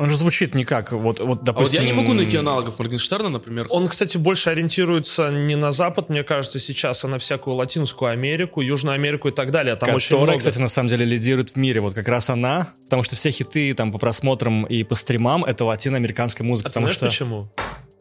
Он 0.00 0.08
же 0.08 0.16
звучит 0.16 0.54
не 0.54 0.64
как, 0.64 0.92
вот, 0.92 1.20
вот 1.20 1.20
А 1.20 1.24
вот 1.24 1.44
допустим... 1.44 1.82
я 1.82 1.86
не 1.86 1.92
могу 1.92 2.14
найти 2.14 2.38
аналогов 2.38 2.78
Моргенштерна, 2.78 3.28
например. 3.28 3.66
Он, 3.68 3.86
кстати, 3.86 4.16
больше 4.16 4.48
ориентируется 4.48 5.30
не 5.30 5.56
на 5.56 5.72
Запад, 5.72 6.08
мне 6.08 6.22
кажется, 6.22 6.58
сейчас, 6.58 7.04
а 7.04 7.08
на 7.08 7.18
всякую 7.18 7.56
Латинскую 7.56 8.10
Америку, 8.10 8.62
Южную 8.62 8.94
Америку 8.94 9.28
и 9.28 9.30
так 9.30 9.50
далее. 9.50 9.76
Там 9.76 9.94
очень 9.94 10.08
которая, 10.08 10.24
много. 10.24 10.38
кстати, 10.38 10.58
на 10.58 10.68
самом 10.68 10.88
деле 10.88 11.04
лидирует 11.04 11.50
в 11.50 11.56
мире. 11.56 11.82
Вот 11.82 11.92
как 11.92 12.08
раз 12.08 12.30
она, 12.30 12.72
потому 12.84 13.02
что 13.02 13.14
все 13.14 13.30
хиты 13.30 13.74
там 13.74 13.92
по 13.92 13.98
просмотрам 13.98 14.64
и 14.64 14.84
по 14.84 14.94
стримам 14.94 15.44
это 15.44 15.66
латиноамериканская 15.66 16.46
музыка. 16.46 16.68
А 16.68 16.70
ты 16.70 16.74
потому 16.80 16.86
знаешь 16.86 16.96
что, 16.96 17.06
почему? 17.06 17.50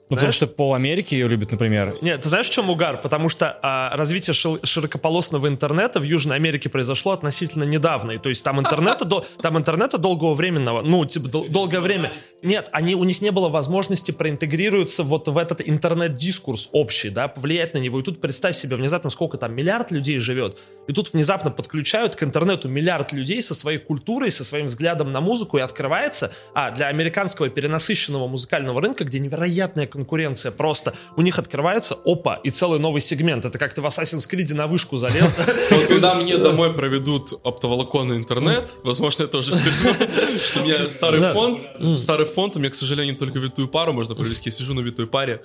Ну, 0.09 0.15
потому 0.15 0.31
что 0.31 0.47
пол 0.47 0.73
Америки 0.73 1.13
ее 1.13 1.27
любит, 1.27 1.51
например. 1.51 1.95
Нет, 2.01 2.21
ты 2.21 2.29
знаешь, 2.29 2.47
в 2.47 2.51
чем 2.51 2.69
угар? 2.71 2.99
Потому 2.99 3.29
что 3.29 3.59
а, 3.61 3.95
развитие 3.95 4.33
широкополосного 4.33 5.47
интернета 5.47 5.99
в 5.99 6.03
Южной 6.03 6.37
Америке 6.37 6.67
произошло 6.67 7.11
относительно 7.11 7.63
недавно. 7.63 8.11
И 8.11 8.17
то 8.17 8.29
есть 8.29 8.43
там 8.43 8.59
интернета, 8.59 9.05
до, 9.05 9.23
там 9.41 9.57
интернета 9.57 9.99
долгого 9.99 10.33
временного, 10.33 10.81
ну, 10.81 11.05
типа, 11.05 11.27
дол- 11.27 11.47
долгое 11.47 11.79
время. 11.79 12.11
Нет, 12.41 12.69
они, 12.71 12.95
у 12.95 13.03
них 13.03 13.21
не 13.21 13.31
было 13.31 13.49
возможности 13.49 14.11
проинтегрироваться 14.11 15.03
вот 15.03 15.27
в 15.27 15.37
этот 15.37 15.61
интернет-дискурс 15.67 16.69
общий, 16.71 17.09
да, 17.09 17.27
повлиять 17.27 17.75
на 17.75 17.77
него. 17.77 17.99
И 17.99 18.03
тут 18.03 18.19
представь 18.19 18.55
себе 18.55 18.77
внезапно, 18.77 19.11
сколько 19.11 19.37
там 19.37 19.53
миллиард 19.53 19.91
людей 19.91 20.17
живет. 20.17 20.57
И 20.87 20.91
тут 20.91 21.13
внезапно 21.13 21.51
подключают 21.51 22.15
к 22.15 22.23
интернету 22.23 22.67
миллиард 22.67 23.13
людей 23.13 23.43
со 23.43 23.53
своей 23.53 23.77
культурой, 23.77 24.31
со 24.31 24.43
своим 24.43 24.65
взглядом 24.65 25.11
на 25.11 25.21
музыку, 25.21 25.59
и 25.59 25.61
открывается, 25.61 26.31
а 26.55 26.71
для 26.71 26.87
американского 26.87 27.49
перенасыщенного 27.49 28.27
музыкального 28.27 28.81
рынка, 28.81 29.03
где 29.03 29.19
невероятная 29.19 29.85
конкуренция, 29.99 30.51
просто. 30.51 30.93
У 31.17 31.21
них 31.21 31.37
открывается, 31.39 31.97
опа, 32.05 32.39
и 32.43 32.49
целый 32.49 32.79
новый 32.79 33.01
сегмент. 33.01 33.45
Это 33.45 33.57
как 33.57 33.73
ты 33.73 33.81
в 33.81 33.85
Assassin's 33.85 34.29
Creed 34.29 34.53
на 34.53 34.67
вышку 34.67 34.97
залез. 34.97 35.35
Вот 35.71 35.85
когда 35.85 36.15
мне 36.15 36.37
домой 36.37 36.73
проведут 36.73 37.33
оптоволоконный 37.43 38.17
интернет, 38.17 38.71
возможно, 38.83 39.27
тоже 39.27 39.53
стыдно, 39.53 39.93
что 40.45 40.61
у 40.61 40.63
меня 40.63 40.89
старый 40.89 41.21
фонд, 41.21 41.69
старый 41.95 42.25
фонд, 42.25 42.55
у 42.55 42.59
меня, 42.59 42.69
к 42.69 42.75
сожалению, 42.75 43.15
только 43.15 43.39
витую 43.39 43.67
пару 43.67 43.93
можно 43.93 44.15
провести, 44.15 44.49
я 44.49 44.51
сижу 44.51 44.73
на 44.73 44.81
витой 44.81 45.05
паре, 45.05 45.41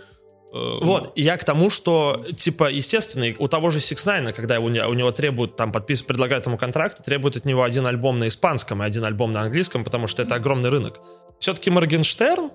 э, 0.53 0.79
Вот, 0.83 1.13
я 1.17 1.37
к 1.37 1.45
тому, 1.45 1.71
что, 1.71 2.25
типа, 2.37 2.71
естественно, 2.71 3.27
у 3.39 3.49
того 3.49 3.71
же 3.71 3.79
Six 3.79 4.07
Nine, 4.07 4.33
когда 4.33 4.61
у 4.61 4.69
него, 4.69 4.89
у 4.89 4.95
него 4.95 5.11
требуют, 5.11 5.57
там, 5.57 5.73
подпис, 5.73 6.03
предлагают 6.03 6.47
ему 6.47 6.57
контракт, 6.59 7.05
требуют 7.05 7.37
от 7.37 7.45
него 7.45 7.63
один 7.63 7.87
альбом 7.87 8.19
на 8.19 8.29
испанском 8.29 8.83
и 8.83 8.87
один 8.87 9.05
альбом 9.05 9.33
на 9.33 9.43
английском, 9.43 9.85
потому 9.85 10.07
что 10.07 10.23
это 10.23 10.37
огромный 10.37 10.71
рынок. 10.71 11.01
Все-таки 11.41 11.71
Моргенштерн, 11.71 12.51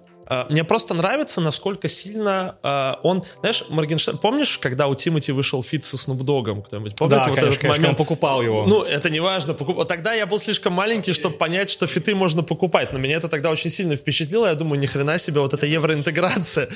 мне 0.49 0.63
просто 0.63 0.93
нравится, 0.93 1.41
насколько 1.41 1.87
сильно 1.87 2.57
э, 2.61 2.93
он... 3.03 3.23
Знаешь, 3.39 3.63
Моргенштерн... 3.69 4.17
Помнишь, 4.17 4.57
когда 4.59 4.87
у 4.87 4.95
Тимати 4.95 5.31
вышел 5.31 5.63
фит 5.63 5.83
со 5.83 5.97
Snoop 5.97 6.19
Dogg'ом? 6.19 6.63
Кто-нибудь 6.63 6.95
помнит 6.95 7.11
Да, 7.11 7.17
вот 7.17 7.35
конечно, 7.35 7.47
этот 7.47 7.59
конечно, 7.59 7.81
момент? 7.81 7.99
он 7.99 8.05
покупал 8.05 8.41
его. 8.41 8.65
Ну, 8.65 8.83
это 8.83 9.09
не 9.09 9.19
важно. 9.19 9.53
Покуп... 9.53 9.87
Тогда 9.87 10.13
я 10.13 10.25
был 10.25 10.39
слишком 10.39 10.73
маленький, 10.73 11.13
чтобы 11.13 11.35
понять, 11.37 11.69
что 11.69 11.87
фиты 11.87 12.13
можно 12.15 12.43
покупать. 12.43 12.93
Но 12.93 12.99
меня 12.99 13.17
это 13.17 13.27
тогда 13.27 13.49
очень 13.49 13.69
сильно 13.69 13.95
впечатлило. 13.95 14.47
Я 14.47 14.55
думаю, 14.55 14.79
ни 14.79 14.85
хрена 14.85 15.17
себе, 15.17 15.41
вот 15.41 15.53
эта 15.53 15.65
евроинтеграция. 15.65 16.69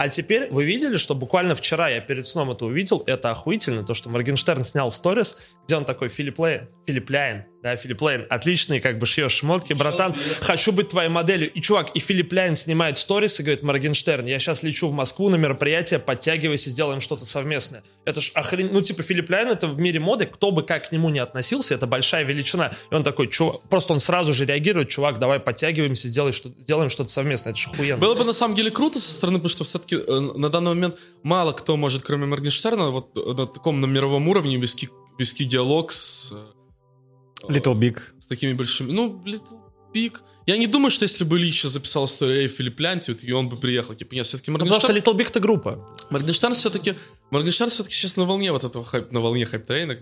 А 0.00 0.08
теперь 0.08 0.48
вы 0.50 0.64
видели, 0.64 0.96
что 0.96 1.14
буквально 1.14 1.54
вчера 1.54 1.90
я 1.90 2.00
перед 2.00 2.26
сном 2.26 2.50
это 2.50 2.64
увидел. 2.64 3.02
Это 3.06 3.32
охуительно, 3.32 3.84
то, 3.84 3.92
что 3.92 4.08
Моргенштерн 4.08 4.64
снял 4.64 4.90
сторис, 4.90 5.36
где 5.70 5.76
он 5.76 5.84
такой, 5.84 6.08
Филипп 6.08 6.40
Лейн, 6.40 6.68
Филипп 6.88 7.10
Ляйн, 7.10 7.44
да, 7.62 7.76
Филипп 7.76 8.02
Лейн, 8.02 8.26
отличный, 8.28 8.80
как 8.80 8.98
бы 8.98 9.06
шьешь 9.06 9.34
шмотки, 9.34 9.72
братан, 9.72 10.16
хочу 10.40 10.72
быть 10.72 10.88
твоей 10.88 11.10
моделью. 11.10 11.48
И, 11.52 11.60
чувак, 11.60 11.90
и 11.94 12.00
Филипп 12.00 12.32
Ляйн 12.32 12.56
снимает 12.56 12.98
сторис 12.98 13.38
и 13.38 13.44
говорит, 13.44 13.62
Моргенштерн, 13.62 14.26
я 14.26 14.40
сейчас 14.40 14.64
лечу 14.64 14.88
в 14.88 14.92
Москву 14.92 15.28
на 15.28 15.36
мероприятие, 15.36 16.00
подтягивайся, 16.00 16.70
сделаем 16.70 17.00
что-то 17.00 17.24
совместное. 17.24 17.84
Это 18.04 18.20
ж 18.20 18.32
охрен... 18.34 18.70
Ну, 18.72 18.80
типа, 18.80 19.04
Филипп 19.04 19.30
Ляйн, 19.30 19.48
это 19.48 19.68
в 19.68 19.78
мире 19.78 20.00
моды, 20.00 20.26
кто 20.26 20.50
бы 20.50 20.64
как 20.64 20.88
к 20.88 20.92
нему 20.92 21.08
не 21.10 21.20
относился, 21.20 21.74
это 21.74 21.86
большая 21.86 22.24
величина. 22.24 22.72
И 22.90 22.94
он 22.94 23.04
такой, 23.04 23.28
чувак, 23.28 23.60
просто 23.68 23.92
он 23.92 24.00
сразу 24.00 24.32
же 24.32 24.44
реагирует, 24.44 24.88
чувак, 24.88 25.20
давай 25.20 25.38
подтягиваемся, 25.38 26.08
сделай 26.08 26.32
что... 26.32 26.48
сделаем 26.58 26.88
что-то 26.88 27.10
совместное, 27.10 27.52
это 27.52 27.60
ж 27.60 27.68
охуенно. 27.68 27.98
Было 28.00 28.16
бы 28.16 28.24
на 28.24 28.32
самом 28.32 28.56
деле 28.56 28.72
круто 28.72 28.98
со 28.98 29.12
стороны, 29.12 29.38
потому 29.38 29.50
что 29.50 29.62
все-таки 29.62 29.96
на 29.96 30.48
данный 30.48 30.70
момент 30.70 30.98
мало 31.22 31.52
кто 31.52 31.76
может, 31.76 32.02
кроме 32.02 32.26
Моргенштерна, 32.26 32.90
вот 32.90 33.16
э, 33.16 33.20
на 33.20 33.46
таком 33.46 33.80
на 33.80 33.86
мировом 33.86 34.26
уровне 34.26 34.56
вести, 34.56 34.88
вести 35.20 35.44
диалог 35.44 35.92
с, 35.92 36.32
э, 36.32 37.52
Little 37.52 37.74
Big. 37.74 37.98
с 38.18 38.26
такими 38.26 38.54
большими. 38.54 38.90
Ну, 38.90 39.22
Little 39.24 39.60
Big. 39.94 40.18
Я 40.46 40.56
не 40.56 40.66
думаю, 40.66 40.90
что 40.90 41.04
если 41.04 41.24
бы 41.24 41.38
Ильич 41.38 41.62
записал 41.62 42.06
историю 42.06 42.42
Эй, 42.42 42.48
Филипп 42.48 42.80
Лянти, 42.80 43.10
вот, 43.10 43.22
и 43.22 43.32
он 43.32 43.48
бы 43.48 43.56
приехал. 43.56 43.94
Типа, 43.94 44.14
нет, 44.14 44.26
все-таки 44.26 44.50
Ну, 44.50 44.58
потому 44.58 44.72
что 44.72 44.88
Моргенштерн, 44.88 45.14
Little 45.14 45.18
Big 45.20 45.28
это 45.28 45.40
группа. 45.40 45.96
Моргенштерн 46.10 46.54
все-таки 46.54 46.96
Моргенштерн 47.30 47.70
все-таки 47.70 47.94
сейчас 47.94 48.16
на 48.16 48.24
волне 48.24 48.50
вот 48.50 48.64
этого 48.64 48.84
хайп, 48.84 49.12
на 49.12 49.20
волне 49.20 49.44
hype 49.44 49.64
train 49.64 49.88
а. 49.88 49.98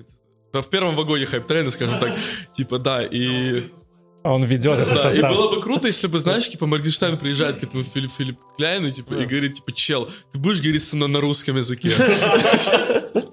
В 0.52 0.68
первом 0.70 0.96
вагоне 0.96 1.26
hype 1.26 1.42
train 1.42 1.62
а, 1.62 1.70
скажем 1.70 1.98
так. 1.98 2.16
Типа, 2.56 2.78
да, 2.78 3.04
и... 3.04 3.62
Он 4.24 4.42
ведет 4.44 4.78
этот 4.78 5.02
Да, 5.02 5.10
и 5.10 5.20
было 5.20 5.54
бы 5.54 5.60
круто, 5.60 5.86
если 5.86 6.08
бы, 6.08 6.18
знаешь, 6.18 6.48
типа, 6.48 6.66
Моргенштерн 6.66 7.18
приезжает 7.18 7.56
к 7.56 7.62
этому 7.62 7.84
Филипп, 7.84 8.12
Филипп 8.12 8.38
Кляйну, 8.56 8.90
типа, 8.90 9.14
и 9.14 9.26
говорит, 9.26 9.54
типа, 9.54 9.72
чел, 9.72 10.08
ты 10.32 10.38
будешь 10.38 10.60
говорить 10.60 10.82
со 10.82 10.96
мной 10.96 11.08
на 11.08 11.20
русском 11.20 11.56
языке? 11.56 11.90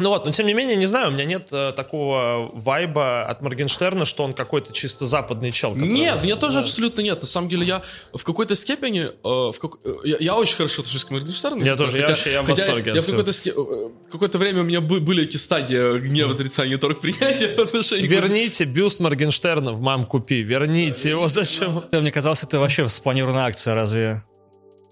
Ну 0.00 0.08
вот, 0.10 0.24
но 0.24 0.32
тем 0.32 0.46
не 0.46 0.54
менее, 0.54 0.76
не 0.76 0.86
знаю, 0.86 1.08
у 1.08 1.10
меня 1.12 1.24
нет 1.24 1.48
э, 1.52 1.72
такого 1.76 2.50
вайба 2.54 3.22
от 3.24 3.42
Моргенштерна, 3.42 4.04
что 4.04 4.24
он 4.24 4.32
какой-то 4.34 4.72
чисто 4.72 5.06
западный 5.06 5.52
чел. 5.52 5.74
который- 5.74 5.88
Нет, 5.90 6.22
мне 6.22 6.36
тоже 6.36 6.54
Да. 6.54 6.60
абсолютно 6.60 7.02
нет. 7.02 7.20
На 7.20 7.26
самом 7.26 7.48
деле, 7.48 7.66
я 7.66 7.82
в 8.12 8.24
какой-то 8.24 8.54
степени, 8.54 9.02
э, 9.02 9.12
в 9.22 9.56
как- 9.60 9.76
э, 9.84 9.94
я, 10.04 10.16
я 10.20 10.34
очень 10.36 10.56
хорошо 10.56 10.82
отношусь 10.82 11.04
к 11.04 11.10
Моргенштерну. 11.10 11.64
Я 11.64 11.76
тоже, 11.76 11.98
я 11.98 12.06
вообще, 12.08 12.32
я 12.32 12.42
в 12.42 12.48
восторге 12.48 12.92
Я 12.94 13.00
в 13.02 13.06
какой-то, 13.06 13.30
э, 13.30 14.10
какое-то 14.10 14.38
время 14.38 14.60
у 14.62 14.64
меня 14.64 14.80
бы- 14.80 15.00
были 15.00 15.22
эти 15.24 15.36
стадии 15.36 15.98
гнева, 15.98 16.32
отрицания, 16.34 16.78
торг 16.78 17.00
принятия 17.00 17.54
в 17.54 17.60
отношении... 17.60 18.06
Верните 18.06 18.64
бюст 18.64 19.00
Моргенштерна 19.00 19.72
в 19.72 19.80
«Мам, 19.80 20.04
купи». 20.04 20.42
Верните 20.42 21.10
его, 21.10 21.28
зачем? 21.28 21.82
Мне 21.92 22.10
казалось, 22.10 22.42
это 22.42 22.58
вообще 22.58 22.88
спланированная 22.88 23.44
акция, 23.44 23.74
разве? 23.74 24.22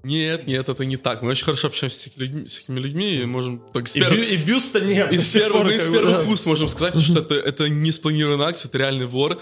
Нет, 0.02 0.46
нет, 0.46 0.68
это 0.68 0.84
не 0.84 0.96
так. 0.96 1.22
Мы 1.22 1.30
очень 1.30 1.44
хорошо 1.44 1.68
общаемся 1.68 1.98
с 1.98 2.06
этими 2.06 2.22
людьми, 2.24 2.46
с 2.48 2.60
этими 2.60 2.80
людьми 2.80 3.14
и 3.16 3.24
можем 3.24 3.60
так 3.72 3.88
с 3.88 3.96
И, 3.96 4.00
первых- 4.00 4.18
бю- 4.20 4.34
и 4.34 4.36
бюста 4.36 4.80
нет. 4.80 5.12
из 5.12 5.28
первых, 5.32 5.52
пор, 5.62 5.64
мы 5.66 5.74
из 5.74 5.82
первых 5.88 6.28
уст 6.28 6.46
можем 6.46 6.68
сказать, 6.68 7.00
что 7.00 7.18
это, 7.20 7.34
это 7.34 7.68
не 7.68 7.90
спланированная 7.90 8.46
акция, 8.46 8.68
это 8.68 8.78
реальный 8.78 9.06
вор. 9.06 9.40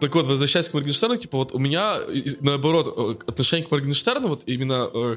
Так 0.00 0.14
вот, 0.16 0.26
возвращаясь 0.26 0.68
к 0.68 0.74
Моргенштерну, 0.74 1.16
типа 1.16 1.38
вот 1.38 1.52
у 1.54 1.58
меня, 1.58 1.98
наоборот, 2.40 2.92
э, 3.22 3.24
отношение 3.30 3.64
к 3.66 3.70
Моргенштерну, 3.70 4.26
вот 4.28 4.42
именно 4.46 4.90
э, 4.92 5.16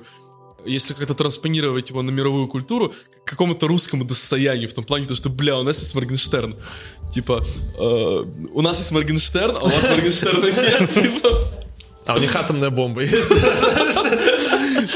если 0.67 0.93
как-то 0.93 1.15
транспонировать 1.15 1.89
его 1.89 2.01
на 2.03 2.11
мировую 2.11 2.47
культуру, 2.47 2.93
к 3.23 3.27
какому-то 3.29 3.67
русскому 3.67 4.03
достоянию, 4.05 4.69
в 4.69 4.73
том 4.73 4.83
плане, 4.83 5.05
то, 5.05 5.15
что, 5.15 5.29
бля, 5.29 5.57
у 5.57 5.63
нас 5.63 5.79
есть 5.79 5.95
Моргенштерн. 5.95 6.55
Типа, 7.13 7.43
э, 7.79 8.25
у 8.53 8.61
нас 8.61 8.77
есть 8.77 8.91
Моргенштерн, 8.91 9.55
а 9.59 9.63
у 9.65 9.67
вас 9.69 9.83
Моргенштерна 9.89 10.45
нет. 10.45 10.93
Типа, 10.93 11.29
А 12.05 12.15
у 12.15 12.19
них 12.19 12.35
атомная 12.35 12.69
бомба 12.69 13.01
есть. 13.01 13.29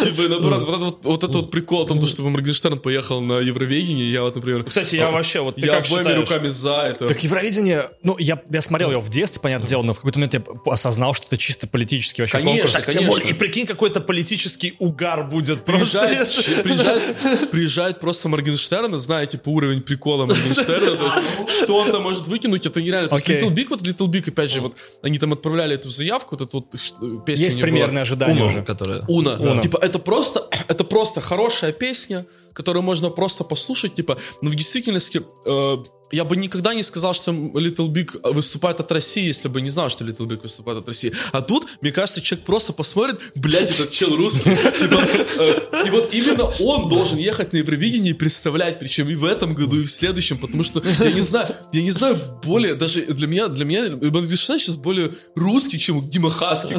типа, 0.03 0.27
наоборот, 0.29 0.63
вот, 0.63 0.79
вот, 0.79 0.99
вот 1.03 1.23
это 1.23 1.37
вот 1.39 1.51
прикол 1.51 1.83
о 1.83 1.87
том, 1.87 2.01
чтобы 2.05 2.29
Моргенштерн 2.29 2.79
поехал 2.79 3.21
на 3.21 3.39
Евровидение, 3.39 4.11
я 4.11 4.21
вот, 4.21 4.35
например... 4.35 4.63
Кстати, 4.63 4.95
я 4.95 5.09
вообще, 5.11 5.39
вот 5.41 5.55
ты 5.55 5.65
я 5.65 5.77
обоими 5.77 6.13
руками 6.13 6.47
за 6.47 6.81
это. 6.81 7.07
Так 7.07 7.23
Евровидение, 7.23 7.89
ну, 8.03 8.15
я, 8.19 8.41
я 8.49 8.61
смотрел 8.61 8.91
его 8.91 9.01
в 9.01 9.09
детстве, 9.09 9.41
понятное 9.41 9.67
дело, 9.67 9.81
но 9.81 9.93
в 9.93 9.97
какой-то 9.97 10.19
момент 10.19 10.33
я 10.33 10.43
осознал, 10.71 11.13
что 11.13 11.27
это 11.27 11.37
чисто 11.37 11.67
политический 11.67 12.21
вообще 12.21 12.39
конкурс. 12.39 12.83
Конечно. 12.83 13.27
и 13.27 13.33
прикинь, 13.33 13.65
какой-то 13.65 14.01
политический 14.01 14.75
угар 14.79 15.27
будет 15.27 15.65
просто. 15.65 15.99
Приезжает, 15.99 16.27
если- 16.27 16.61
приезжает, 16.61 17.49
приезжает 17.51 17.99
просто 17.99 18.29
Моргенштерн, 18.29 18.97
зная, 18.97 19.25
типа, 19.25 19.49
уровень 19.49 19.81
прикола 19.81 20.25
Моргенштерна, 20.25 21.21
что 21.63 21.77
он 21.77 21.91
там 21.91 22.03
может 22.03 22.27
выкинуть, 22.27 22.65
это 22.65 22.81
нереально. 22.81 23.09
То 23.09 23.15
есть. 23.15 23.27
Little 23.29 23.53
Big, 23.53 23.67
вот 23.69 23.81
Little 23.81 24.07
Big, 24.07 24.29
опять 24.29 24.51
же, 24.51 24.61
вот, 24.61 24.75
они 25.01 25.17
там 25.17 25.33
отправляли 25.33 25.75
эту 25.75 25.89
заявку, 25.89 26.35
вот 26.35 26.47
эту 26.47 26.57
вот 26.59 26.98
песню 27.25 27.45
Есть 27.45 27.61
примерное 27.61 28.01
ожидание 28.03 28.43
Ума, 28.43 28.51
уже. 28.51 28.61
которая- 28.63 29.03
Уна. 29.07 29.37
Уна. 29.39 29.61
Типа, 29.61 29.77
это 29.81 29.99
просто, 29.99 30.47
это 30.67 30.83
просто 30.83 31.21
хорошая 31.21 31.71
песня, 31.71 32.25
которую 32.53 32.83
можно 32.83 33.09
просто 33.09 33.43
послушать, 33.43 33.95
типа, 33.95 34.17
но 34.41 34.49
в 34.49 34.55
действительности 34.55 35.21
э, 35.45 35.77
я 36.11 36.23
бы 36.23 36.35
никогда 36.35 36.73
не 36.73 36.83
сказал, 36.83 37.13
что 37.13 37.31
Little 37.31 37.87
Big 37.89 38.19
выступает 38.33 38.79
от 38.79 38.91
России, 38.91 39.25
если 39.25 39.47
бы 39.47 39.61
не 39.61 39.69
знал, 39.69 39.89
что 39.89 40.03
Little 40.03 40.27
Big 40.27 40.41
выступает 40.41 40.79
от 40.79 40.87
России. 40.87 41.13
А 41.31 41.41
тут, 41.41 41.67
мне 41.81 41.91
кажется, 41.91 42.21
человек 42.21 42.45
просто 42.45 42.73
посмотрит, 42.73 43.19
блядь, 43.35 43.71
этот 43.71 43.91
чел 43.91 44.15
русский. 44.15 44.49
Типа, 44.79 45.05
э, 45.39 45.87
И 45.87 45.89
вот 45.91 46.13
именно 46.13 46.45
он 46.59 46.89
должен 46.89 47.17
ехать 47.17 47.53
на 47.53 47.57
Евровидение 47.57 48.11
и 48.11 48.15
представлять, 48.15 48.79
причем 48.79 49.09
и 49.09 49.15
в 49.15 49.23
этом 49.25 49.53
году, 49.53 49.79
и 49.81 49.85
в 49.85 49.91
следующем, 49.91 50.37
потому 50.37 50.63
что 50.63 50.81
я 50.99 51.11
не 51.11 51.21
знаю, 51.21 51.47
я 51.73 51.81
не 51.81 51.91
знаю 51.91 52.17
более, 52.43 52.75
даже 52.75 53.01
для 53.01 53.27
меня, 53.27 53.47
для 53.47 53.65
меня 53.65 53.89
Моргенштерн 53.95 54.59
сейчас 54.59 54.77
более 54.77 55.11
русский, 55.35 55.79
чем 55.79 56.07
Дима 56.07 56.29
Хаски. 56.29 56.75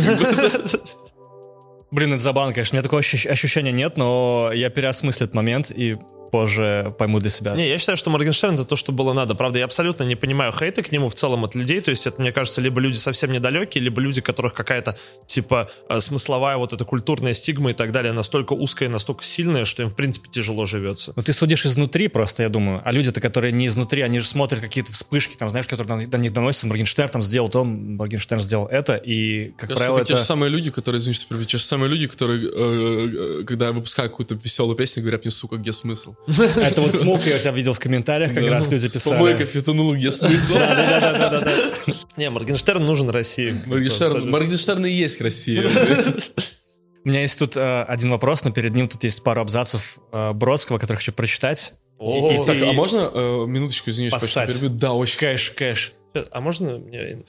Блин, 1.90 2.12
это 2.14 2.22
забавно, 2.22 2.52
конечно. 2.52 2.74
У 2.74 2.76
меня 2.76 2.82
такого 2.84 3.00
ощущ- 3.00 3.26
ощущения 3.28 3.72
нет, 3.72 3.96
но 3.96 4.50
я 4.54 4.70
переосмыслю 4.70 5.24
этот 5.24 5.34
момент 5.34 5.70
и 5.72 5.96
позже 6.30 6.94
пойму 6.98 7.18
для 7.18 7.30
себя. 7.30 7.54
Не, 7.54 7.68
я 7.68 7.78
считаю, 7.78 7.96
что 7.96 8.10
Моргенштерн 8.10 8.54
это 8.54 8.64
то, 8.64 8.76
что 8.76 8.92
было 8.92 9.12
надо. 9.12 9.34
Правда, 9.34 9.58
я 9.58 9.64
абсолютно 9.64 10.04
не 10.04 10.16
понимаю 10.16 10.52
хейта 10.52 10.82
к 10.82 10.92
нему 10.92 11.08
в 11.08 11.14
целом 11.14 11.44
от 11.44 11.54
людей. 11.54 11.80
То 11.80 11.90
есть 11.90 12.06
это, 12.06 12.20
мне 12.20 12.32
кажется, 12.32 12.60
либо 12.60 12.80
люди 12.80 12.96
совсем 12.96 13.32
недалекие, 13.32 13.82
либо 13.82 14.00
люди, 14.00 14.20
которых 14.20 14.54
какая-то, 14.54 14.96
типа, 15.26 15.70
э, 15.88 16.00
смысловая 16.00 16.56
вот 16.56 16.72
эта 16.72 16.84
культурная 16.84 17.34
стигма 17.34 17.70
и 17.70 17.74
так 17.74 17.92
далее 17.92 18.12
настолько 18.12 18.52
узкая, 18.52 18.88
настолько 18.88 19.24
сильная, 19.24 19.64
что 19.64 19.82
им, 19.82 19.90
в 19.90 19.94
принципе, 19.94 20.28
тяжело 20.30 20.64
живется. 20.64 21.12
Ну, 21.16 21.22
ты 21.22 21.32
судишь 21.32 21.66
изнутри 21.66 22.08
просто, 22.08 22.42
я 22.42 22.48
думаю. 22.48 22.80
А 22.84 22.92
люди-то, 22.92 23.20
которые 23.20 23.52
не 23.52 23.66
изнутри, 23.66 24.02
они 24.02 24.18
же 24.20 24.26
смотрят 24.26 24.60
какие-то 24.60 24.92
вспышки, 24.92 25.36
там, 25.36 25.50
знаешь, 25.50 25.66
которые 25.66 26.06
до 26.06 26.18
них 26.18 26.32
доносятся. 26.32 26.66
Моргенштерн 26.66 27.08
там 27.08 27.22
сделал 27.22 27.48
то, 27.48 27.64
Моргенштерн 27.64 28.40
сделал 28.40 28.66
это, 28.66 28.96
и, 28.96 29.50
как 29.50 29.70
Кажется, 29.70 29.84
правило, 29.84 29.98
это 29.98 30.08
те 30.08 30.16
же 30.16 30.22
самые 30.22 30.50
люди, 30.50 30.70
которые, 30.70 30.98
извините, 30.98 31.26
те 31.46 31.58
же 31.58 31.64
самые 31.64 31.88
люди, 31.88 32.06
которые, 32.06 33.44
когда 33.44 33.66
я 33.66 33.72
выпускаю 33.72 34.10
какую-то 34.10 34.34
веселую 34.34 34.76
песню, 34.76 35.02
говорят 35.02 35.24
мне, 35.24 35.30
сука, 35.30 35.56
где 35.56 35.72
смысл? 35.72 36.14
Это 36.26 36.80
вот 36.80 36.94
смог 36.94 37.22
я 37.26 37.38
тебя 37.38 37.50
видел 37.52 37.72
в 37.72 37.78
комментариях, 37.78 38.34
как 38.34 38.44
Да. 38.44 38.50
раз 38.50 38.70
люди 38.70 38.86
С 38.86 38.92
писали. 38.92 39.14
помойкой 39.14 39.46
фитонул, 39.46 39.94
где 39.94 40.10
смысл? 40.12 40.54
Не, 42.16 42.30
Моргенштерн 42.30 42.84
нужен 42.84 43.08
России. 43.10 43.60
Моргенштерн 43.66 44.84
и 44.86 44.90
есть 44.90 45.20
Россия. 45.20 45.62
У 47.04 47.08
меня 47.08 47.22
есть 47.22 47.38
тут 47.38 47.56
э, 47.56 47.82
один 47.84 48.10
вопрос, 48.10 48.44
но 48.44 48.50
перед 48.52 48.74
ним 48.74 48.86
тут 48.86 49.02
есть 49.04 49.22
пару 49.24 49.40
абзацев 49.40 49.98
э, 50.12 50.32
Бродского, 50.32 50.76
который 50.78 50.98
хочу 50.98 51.12
прочитать. 51.12 51.72
О, 51.98 52.44
Так, 52.44 52.60
а 52.62 52.72
можно 52.72 53.10
э, 53.12 53.46
минуточку, 53.46 53.88
извини, 53.88 54.10
что 54.10 54.18
Поссать. 54.20 54.50
перебью? 54.52 54.68
Да, 54.68 54.92
очень. 54.92 55.18
Кэш, 55.18 55.52
кэш. 55.56 55.92
А 56.30 56.40
можно 56.42 56.76
мне 56.78 57.22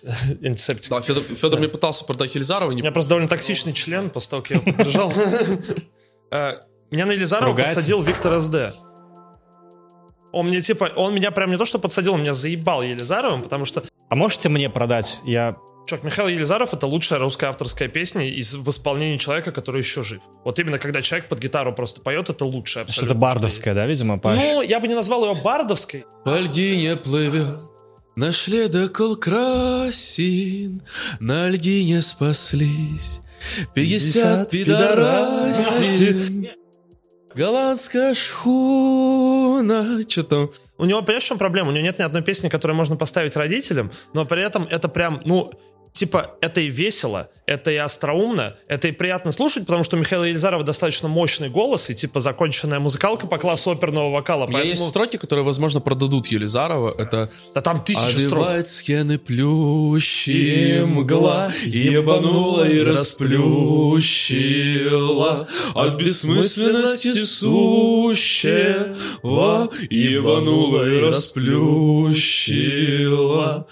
антисептик? 0.44 0.90
Да, 0.90 1.02
Федор, 1.02 1.24
Федор 1.24 1.60
мне 1.60 1.70
пытался 1.70 2.04
продать 2.04 2.36
Елизарова, 2.36 2.70
У 2.70 2.74
не 2.74 2.82
меня 2.82 2.92
просто 2.92 3.10
довольно 3.12 3.30
токсичный 3.30 3.72
член, 3.74 4.10
после 4.10 4.30
того, 4.32 4.42
как 4.42 4.52
я 4.52 4.58
его 4.58 4.66
поддержал. 4.74 5.14
Меня 6.92 7.06
на 7.06 7.12
Елизарова 7.14 7.48
Ругается? 7.52 7.76
подсадил 7.76 8.02
Виктор 8.04 8.40
СД. 8.40 8.56
Он 10.34 10.48
мне 10.48 10.62
типа, 10.62 10.92
он 10.96 11.14
меня 11.16 11.32
прям 11.32 11.52
не 11.52 11.58
то, 11.58 11.66
что 11.66 11.80
подсадил, 11.80 12.14
он 12.14 12.22
меня 12.22 12.34
заебал 12.34 12.84
Елизаровым, 12.84 13.42
потому 13.44 13.66
что, 13.66 13.84
А 14.10 14.16
можете 14.16 14.48
мне 14.50 14.70
продать? 14.70 15.20
Я... 15.26 15.56
чувак, 15.88 16.04
Михаил 16.06 16.28
Елизаров 16.30 16.74
это 16.74 16.88
лучшая 16.88 17.20
русская 17.20 17.48
авторская 17.48 17.90
песня 17.90 18.30
из, 18.30 18.54
в 18.54 18.70
исполнении 18.70 19.18
человека, 19.18 19.52
который 19.52 19.80
еще 19.80 20.04
жив. 20.04 20.22
Вот 20.46 20.58
именно 20.60 20.80
когда 20.80 21.02
человек 21.02 21.28
под 21.28 21.40
гитару 21.40 21.74
просто 21.74 22.00
поет, 22.02 22.30
это 22.30 22.46
лучшее 22.46 22.84
абсолютно. 22.84 23.06
Что-то 23.08 23.20
бардовское, 23.20 23.74
да, 23.74 23.86
видимо, 23.86 24.20
Паш? 24.20 24.38
Ну, 24.38 24.62
я 24.62 24.80
бы 24.80 24.88
не 24.88 24.96
назвал 24.96 25.26
ее 25.26 25.42
бардовской. 25.42 26.06
По 26.24 26.38
льдине 26.38 26.96
плывет 26.98 27.60
Наш 28.16 28.48
ледокол 28.48 29.16
красин 29.16 30.82
На 31.22 31.48
льдине 31.50 32.02
спаслись 32.02 33.22
Пятьдесят 33.74 34.50
пидорасин 34.50 36.48
Голландская 37.36 38.14
шхуна. 38.14 40.02
Что 40.08 40.24
там? 40.24 40.50
У 40.78 40.86
него, 40.86 41.02
понимаешь, 41.02 41.24
в 41.24 41.28
чем 41.28 41.38
проблема? 41.38 41.70
У 41.70 41.72
него 41.72 41.84
нет 41.84 42.00
ни 42.00 42.04
одной 42.04 42.22
песни, 42.22 42.50
которую 42.50 42.76
можно 42.76 42.96
поставить 42.96 43.36
родителям, 43.36 43.92
но 44.14 44.26
при 44.26 44.42
этом 44.42 44.68
это 44.70 44.88
прям, 44.90 45.22
ну, 45.26 45.52
типа, 45.94 46.32
это 46.42 46.62
и 46.62 46.70
весело, 46.70 47.30
это 47.46 47.70
и 47.72 47.76
остроумно, 47.76 48.56
это 48.68 48.88
и 48.88 48.92
приятно 48.92 49.32
слушать, 49.32 49.66
потому 49.66 49.84
что 49.84 49.98
у 49.98 50.00
Михаила 50.00 50.24
Елизарова 50.24 50.64
достаточно 50.64 51.08
мощный 51.08 51.50
голос 51.50 51.90
и, 51.90 51.96
типа, 51.96 52.20
законченная 52.20 52.80
музыкалка 52.80 53.28
по 53.28 53.38
классу 53.38 53.70
оперного 53.72 54.12
вокала. 54.12 54.46
У 54.46 54.50
меня 54.50 54.64
есть 54.64 54.84
строки, 54.88 55.18
которые, 55.18 55.46
возможно, 55.46 55.82
продадут 55.82 56.28
Елизарова. 56.28 56.96
Это 56.98 57.30
Да 57.54 57.62
там 57.62 57.84
тысячи 57.84 58.18
строк. 58.18 58.44
Овивает 58.44 58.70
скены 58.70 59.20
плющи 59.20 60.84
мгла, 60.86 61.52
Ебанула 61.66 62.68
и 62.68 62.80
расплющила 62.80 65.48
От 65.76 65.96
бессмысленности 65.96 67.12
сущего 67.14 68.96
Ебанула 69.90 70.88
и 70.88 71.02
расплющила 71.02 73.68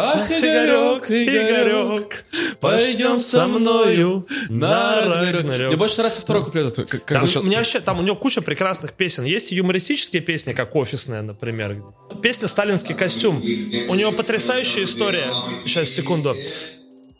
Ах, 0.00 0.30
Игорек, 0.30 1.10
Игорек, 1.10 2.24
пойдем 2.60 3.18
со 3.18 3.48
мною 3.48 4.26
на 4.48 5.00
Рагнарёк. 5.04 5.68
Мне 5.68 5.76
больше 5.76 5.96
нравится 5.98 6.20
второй 6.20 6.44
куплет. 6.44 6.76
Как, 6.88 7.04
Там, 7.04 7.22
насчет- 7.22 7.42
у, 7.42 7.44
меня 7.44 7.58
вообще, 7.58 7.80
там 7.80 7.98
у 7.98 8.02
него 8.02 8.14
куча 8.14 8.40
прекрасных 8.40 8.92
песен. 8.92 9.24
Есть 9.24 9.50
юмористические 9.50 10.22
песни, 10.22 10.52
как 10.52 10.76
«Офисная», 10.76 11.22
например. 11.22 11.82
Песня 12.22 12.46
«Сталинский 12.46 12.94
костюм». 12.94 13.38
У 13.88 13.94
него 13.96 14.12
потрясающая 14.12 14.84
история. 14.84 15.26
Сейчас, 15.64 15.88
секунду. 15.88 16.36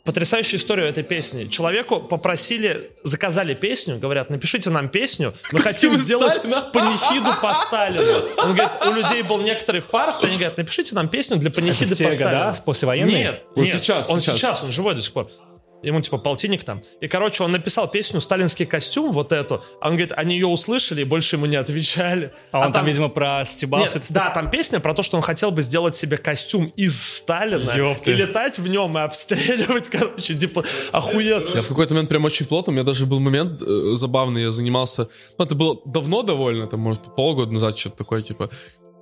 Потрясающая 0.09 0.57
история 0.57 0.87
этой 0.87 1.03
песни. 1.03 1.45
Человеку 1.49 1.99
попросили, 1.99 2.89
заказали 3.03 3.53
песню, 3.53 3.99
говорят, 3.99 4.31
напишите 4.31 4.71
нам 4.71 4.89
песню, 4.89 5.35
мы 5.51 5.59
хотим 5.59 5.93
сделать 5.93 6.33
Сталина. 6.33 6.61
панихиду 6.73 7.31
по 7.39 7.53
Сталину. 7.53 8.11
Он 8.37 8.55
говорит, 8.55 8.71
у 8.87 8.91
людей 8.91 9.21
был 9.21 9.39
некоторый 9.39 9.81
фарс, 9.81 10.23
они 10.23 10.37
говорят, 10.37 10.57
напишите 10.57 10.95
нам 10.95 11.09
песню 11.09 11.37
для 11.37 11.51
панихиды 11.51 11.89
по 11.91 12.11
Сталину. 12.11 12.39
года, 12.39 12.61
послевоенные? 12.65 13.23
Нет, 13.23 13.43
Он 13.53 13.61
нет, 13.61 13.71
сейчас, 13.71 14.09
он 14.09 14.19
сейчас. 14.19 14.37
сейчас, 14.37 14.63
он 14.63 14.71
живой 14.71 14.95
до 14.95 15.03
сих 15.03 15.13
пор. 15.13 15.27
Ему 15.81 16.01
типа 16.01 16.17
полтинник 16.17 16.63
там. 16.63 16.81
И, 16.99 17.07
короче, 17.07 17.43
он 17.43 17.51
написал 17.51 17.89
песню 17.89 18.19
«Сталинский 18.19 18.65
костюм», 18.65 19.11
вот 19.11 19.31
эту. 19.31 19.63
А 19.79 19.87
он 19.87 19.93
говорит, 19.93 20.11
они 20.15 20.35
ее 20.35 20.47
услышали 20.47 21.01
и 21.01 21.03
больше 21.05 21.37
ему 21.37 21.45
не 21.45 21.55
отвечали. 21.55 22.33
А 22.51 22.65
он 22.65 22.73
там, 22.73 22.85
видимо, 22.85 23.09
про 23.09 23.43
стебался. 23.45 23.99
Нет, 23.99 24.07
да, 24.11 24.29
там 24.31 24.49
песня 24.49 24.79
про 24.79 24.93
то, 24.93 25.03
что 25.03 25.17
он 25.17 25.23
хотел 25.23 25.51
бы 25.51 25.61
сделать 25.61 25.95
себе 25.95 26.17
костюм 26.17 26.65
из 26.75 27.01
Сталина 27.01 27.71
Ёпты. 27.75 28.11
и 28.11 28.13
летать 28.13 28.59
в 28.59 28.67
нем 28.67 28.97
и 28.97 29.01
обстреливать, 29.01 29.87
короче, 29.91 30.35
типа, 30.35 30.65
охуенно. 30.91 31.47
Я 31.55 31.61
в 31.61 31.67
какой-то 31.67 31.93
момент 31.93 32.09
прям 32.09 32.25
очень 32.25 32.45
плотно, 32.45 32.71
у 32.71 32.73
меня 32.73 32.83
даже 32.83 33.05
был 33.05 33.19
момент 33.19 33.61
э, 33.61 33.91
забавный, 33.93 34.43
я 34.43 34.51
занимался, 34.51 35.07
ну 35.37 35.45
это 35.45 35.55
было 35.55 35.79
давно 35.85 36.23
довольно, 36.23 36.67
там, 36.67 36.81
может, 36.81 37.15
полгода 37.15 37.51
назад 37.51 37.77
что-то 37.77 37.97
такое, 37.97 38.21
типа, 38.21 38.49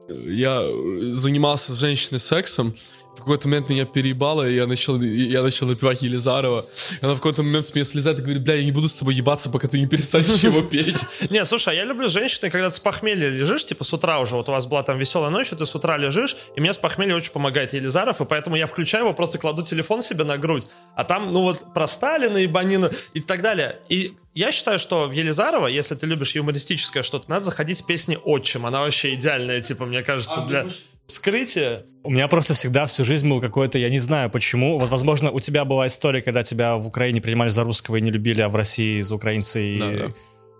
э, 0.09 0.13
я 0.27 0.61
э, 0.61 1.09
занимался 1.11 1.73
с 1.73 1.79
женщиной 1.79 2.19
сексом, 2.19 2.75
в 3.17 3.21
какой-то 3.21 3.47
момент 3.47 3.69
меня 3.69 3.85
переебало, 3.85 4.47
и 4.47 4.55
я 4.55 4.67
начал, 4.67 5.01
и 5.01 5.07
я 5.07 5.41
начал 5.41 5.65
напевать 5.65 6.03
Елизарова. 6.03 6.65
И 7.01 7.05
она 7.05 7.13
в 7.13 7.17
какой-то 7.17 7.41
момент 7.41 7.65
с 7.65 7.73
меня 7.73 7.83
слезает 7.83 8.19
и 8.19 8.21
говорит, 8.21 8.43
бля, 8.43 8.55
я 8.55 8.63
не 8.63 8.71
буду 8.71 8.87
с 8.87 8.95
тобой 8.95 9.15
ебаться, 9.15 9.49
пока 9.49 9.67
ты 9.67 9.79
не 9.79 9.87
перестанешь 9.87 10.27
его 10.43 10.61
петь. 10.61 11.03
Не, 11.29 11.43
слушай, 11.45 11.69
а 11.69 11.73
я 11.73 11.83
люблю 11.83 12.07
женщины, 12.09 12.51
когда 12.51 12.69
ты 12.69 12.75
с 12.75 12.79
похмелья 12.79 13.27
лежишь, 13.27 13.65
типа 13.65 13.83
с 13.83 13.91
утра 13.91 14.19
уже, 14.19 14.35
вот 14.35 14.47
у 14.49 14.51
вас 14.51 14.67
была 14.67 14.83
там 14.83 14.99
веселая 14.99 15.31
ночь, 15.31 15.51
и 15.51 15.55
ты 15.55 15.65
с 15.65 15.75
утра 15.75 15.97
лежишь, 15.97 16.37
и 16.55 16.61
мне 16.61 16.73
с 16.73 16.77
похмелья 16.77 17.15
очень 17.15 17.31
помогает 17.31 17.73
Елизаров, 17.73 18.21
и 18.21 18.25
поэтому 18.25 18.55
я 18.55 18.67
включаю 18.67 19.05
его, 19.05 19.13
просто 19.13 19.39
кладу 19.39 19.63
телефон 19.63 20.03
себе 20.03 20.23
на 20.23 20.37
грудь, 20.37 20.67
а 20.95 21.03
там, 21.03 21.33
ну 21.33 21.41
вот, 21.41 21.73
про 21.73 21.87
Сталина, 21.87 22.43
Ибанина 22.45 22.91
и 23.13 23.19
так 23.19 23.41
далее. 23.41 23.79
И 23.89 24.13
я 24.37 24.51
считаю, 24.51 24.77
что 24.77 25.07
в 25.07 25.11
Елизарова, 25.11 25.65
если 25.65 25.95
ты 25.95 26.05
любишь 26.05 26.35
юмористическое 26.35 27.01
что-то, 27.01 27.27
надо 27.27 27.45
заходить 27.45 27.79
с 27.79 27.81
песни 27.81 28.19
«Отчим». 28.23 28.67
Она 28.67 28.81
вообще 28.81 29.15
идеальная, 29.15 29.61
типа, 29.61 29.85
мне 29.85 30.03
кажется, 30.03 30.41
для 30.41 30.67
вскрытия. 31.07 31.83
У 32.03 32.09
меня 32.09 32.27
просто 32.27 32.53
всегда 32.53 32.85
всю 32.85 33.03
жизнь 33.03 33.29
был 33.29 33.41
какой-то, 33.41 33.77
я 33.77 33.89
не 33.89 33.99
знаю 33.99 34.29
почему. 34.29 34.77
Вот, 34.77 34.89
возможно, 34.89 35.31
у 35.31 35.39
тебя 35.39 35.65
была 35.65 35.87
история, 35.87 36.21
когда 36.21 36.43
тебя 36.43 36.75
в 36.75 36.87
Украине 36.87 37.21
принимали 37.21 37.49
за 37.49 37.63
русского 37.63 37.95
и 37.95 38.01
не 38.01 38.11
любили, 38.11 38.41
а 38.41 38.49
в 38.49 38.55
России 38.55 39.01
за 39.01 39.15
украинца. 39.15 39.59
И... 39.59 39.79
Да, 39.79 39.89
да. 39.91 40.07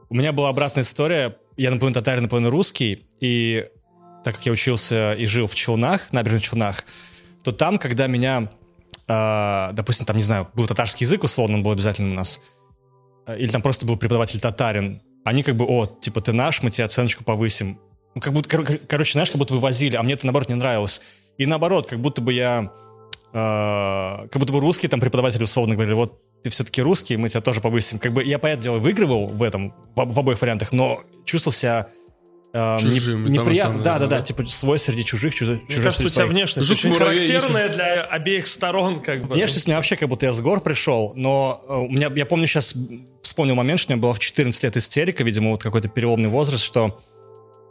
У 0.10 0.16
меня 0.16 0.32
была 0.32 0.50
обратная 0.50 0.84
история. 0.84 1.38
Я 1.58 1.72
наполовину 1.72 1.96
татарин, 1.96 2.24
наполовину 2.24 2.50
русский. 2.50 3.04
И 3.20 3.68
так 4.24 4.36
как 4.36 4.46
я 4.46 4.52
учился 4.52 5.14
и 5.14 5.26
жил 5.26 5.48
в 5.48 5.56
Челнах, 5.56 6.12
набережных 6.12 6.44
Челнах, 6.44 6.86
то 7.44 7.52
там, 7.52 7.78
когда 7.78 8.08
меня, 8.08 8.52
э, 9.08 9.70
допустим, 9.74 10.06
там, 10.06 10.18
не 10.18 10.24
знаю, 10.24 10.50
был 10.54 10.68
татарский 10.68 11.06
язык, 11.06 11.24
условно, 11.24 11.58
он 11.58 11.64
был 11.64 11.72
обязательно 11.72 12.12
у 12.12 12.16
нас, 12.16 12.40
э, 13.26 13.38
или 13.38 13.50
там 13.50 13.62
просто 13.62 13.86
был 13.86 13.96
преподаватель 13.96 14.40
татарин, 14.40 15.02
они 15.24 15.44
как 15.44 15.56
бы, 15.56 15.66
о, 15.66 15.86
типа, 15.86 16.22
ты 16.22 16.34
наш, 16.34 16.62
мы 16.64 16.72
тебе 16.72 16.86
оценочку 16.86 17.24
повысим. 17.24 17.80
Ну, 18.18 18.22
как 18.22 18.34
будто, 18.34 18.50
кор- 18.50 18.78
короче, 18.88 19.12
знаешь, 19.12 19.30
как 19.30 19.38
будто 19.38 19.54
вывозили, 19.54 19.96
а 19.96 20.02
мне 20.02 20.16
это, 20.16 20.26
наоборот, 20.26 20.50
не 20.50 20.56
нравилось. 20.56 21.02
И 21.38 21.46
наоборот, 21.46 21.86
как 21.88 22.00
будто 22.00 22.20
бы 22.22 22.34
я... 22.34 22.72
э, 23.34 24.28
как 24.32 24.40
будто 24.40 24.54
бы 24.54 24.60
русский 24.60 24.88
там 24.88 25.00
преподаватель 25.00 25.44
условно 25.44 25.76
говорили, 25.76 25.94
вот 25.94 26.20
ты 26.44 26.50
все-таки 26.50 26.82
русский, 26.82 27.18
мы 27.18 27.30
тебя 27.30 27.42
тоже 27.42 27.62
повысим. 27.62 28.00
Как 28.00 28.14
бы 28.14 28.24
я, 28.24 28.40
понятное 28.40 28.64
дело, 28.64 28.78
выигрывал 28.78 29.28
в 29.28 29.44
этом, 29.44 29.74
в, 29.96 30.14
в 30.14 30.20
обоих 30.20 30.42
вариантах, 30.42 30.72
но 30.72 31.02
чувствовал 31.26 31.54
себя 31.54 31.88
э, 32.54 32.78
не- 32.82 32.96
Чужим, 32.96 33.28
и 33.28 33.30
неприятно. 33.30 33.74
там, 33.76 33.84
да, 33.84 33.94
да, 33.94 34.00
наверное, 34.00 34.20
да, 34.20 34.26
типа 34.26 34.46
свой 34.46 34.80
среди 34.80 35.04
чужих, 35.06 35.36
чужих, 35.36 35.58
Мне 35.60 35.68
чужой 35.68 35.84
кажется, 35.84 36.04
у 36.04 36.06
тебя 36.08 36.14
своих. 36.16 36.32
внешность 36.32 36.68
Жук 36.68 36.78
очень 36.78 36.90
муравей. 36.92 37.28
характерная 37.28 37.70
для 37.70 38.04
обеих 38.04 38.48
сторон, 38.48 39.00
как 39.02 39.24
бы. 39.28 39.36
Внешность 39.36 39.68
у 39.68 39.70
меня 39.70 39.78
вообще 39.78 39.96
как 39.96 40.10
будто 40.10 40.26
я 40.26 40.32
с 40.32 40.42
гор 40.42 40.62
пришел, 40.62 41.14
но 41.16 41.62
э, 41.68 41.74
у 41.76 41.90
меня, 41.90 42.12
я 42.16 42.26
помню 42.26 42.48
сейчас, 42.48 42.74
вспомнил 43.22 43.54
момент, 43.56 43.80
что 43.80 43.92
у 43.92 43.96
меня 43.96 44.02
была 44.02 44.14
в 44.14 44.20
14 44.20 44.64
лет 44.64 44.78
истерика, 44.78 45.24
видимо, 45.24 45.52
вот 45.52 45.62
какой-то 45.62 45.88
переломный 45.90 46.30
возраст, 46.30 46.64
что 46.64 47.00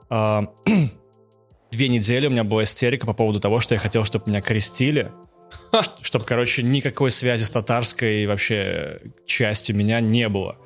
две 1.70 1.88
недели 1.88 2.26
у 2.26 2.30
меня 2.30 2.44
была 2.44 2.62
истерика 2.64 3.06
по 3.06 3.12
поводу 3.12 3.40
того, 3.40 3.60
что 3.60 3.74
я 3.74 3.80
хотел, 3.80 4.04
чтобы 4.04 4.30
меня 4.30 4.40
крестили, 4.40 5.12
чтобы, 6.02 6.24
короче, 6.24 6.62
никакой 6.62 7.10
связи 7.10 7.44
с 7.44 7.50
татарской 7.50 8.26
вообще 8.26 9.00
частью 9.26 9.76
меня 9.76 10.00
не 10.00 10.28
было. 10.28 10.56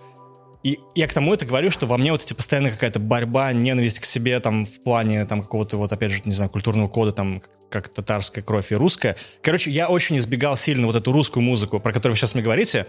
И 0.63 0.79
я 0.95 1.07
к 1.07 1.13
тому 1.13 1.33
это 1.33 1.47
говорю, 1.47 1.71
что 1.71 1.87
во 1.87 1.97
мне 1.97 2.13
вот 2.13 2.23
эти 2.23 2.35
постоянно 2.35 2.71
какая-то 2.71 3.01
борьба, 3.01 3.53
ненависть 3.53 4.01
к 4.01 4.05
себе 4.05 4.39
там 4.41 4.67
в 4.67 4.83
плане 4.83 5.25
там 5.25 5.41
какого-то 5.41 5.79
вот 5.79 5.91
опять 5.91 6.13
же, 6.13 6.21
не 6.27 6.33
знаю, 6.33 6.51
культурного 6.51 6.87
кода 6.89 7.13
там 7.13 7.43
как 7.71 7.89
татарская 7.89 8.45
кровь 8.45 8.71
и 8.73 8.75
русская. 8.75 9.17
Короче, 9.41 9.71
я 9.71 9.89
очень 9.89 10.19
избегал 10.19 10.57
сильно 10.57 10.87
вот 10.87 10.97
эту 10.97 11.13
русскую 11.13 11.43
музыку, 11.43 11.81
про 11.81 11.93
которую 11.93 12.15
вы 12.15 12.19
сейчас 12.19 12.35
мне 12.35 12.43
говорите. 12.43 12.87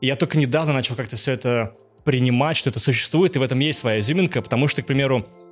И 0.00 0.06
я 0.06 0.16
только 0.16 0.38
недавно 0.38 0.72
начал 0.72 0.96
как-то 0.96 1.16
все 1.16 1.32
это 1.32 1.76
принимать, 2.04 2.56
что 2.56 2.70
это 2.70 2.80
существует, 2.80 3.36
и 3.36 3.38
в 3.38 3.42
этом 3.42 3.60
есть 3.60 3.78
своя 3.78 4.00
изюминка, 4.00 4.42
потому 4.42 4.66
что, 4.66 4.82
к 4.82 4.86
примеру, 4.86 5.26
а, 5.26 5.43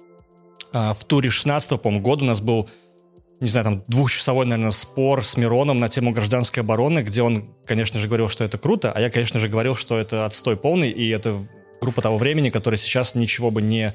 в 0.73 1.05
туре 1.07 1.31
16 1.31 1.81
по-моему, 1.81 2.03
года 2.03 2.25
у 2.25 2.27
нас 2.27 2.41
был, 2.41 2.69
не 3.41 3.49
знаю, 3.49 3.65
там 3.65 3.83
двухчасовой, 3.89 4.47
наверное, 4.47 4.71
спор 4.71 5.25
с 5.25 5.37
Мироном 5.37 5.79
на 5.79 5.89
тему 5.89 6.13
гражданской 6.13 6.63
обороны, 6.63 7.01
где 7.01 7.23
он, 7.23 7.49
конечно 7.67 8.01
же, 8.01 8.07
говорил, 8.09 8.29
что 8.29 8.45
это 8.45 8.59
круто, 8.59 8.93
а 8.93 9.01
я, 9.01 9.11
конечно 9.11 9.39
же, 9.39 9.49
говорил, 9.49 9.75
что 9.75 9.99
это 9.99 10.25
отстой 10.25 10.57
полный, 10.57 10.91
и 10.91 11.09
это 11.09 11.47
группа 11.81 12.01
того 12.01 12.17
времени, 12.17 12.49
которая 12.49 12.79
сейчас 12.79 13.15
ничего 13.15 13.51
бы 13.51 13.61
не... 13.61 13.95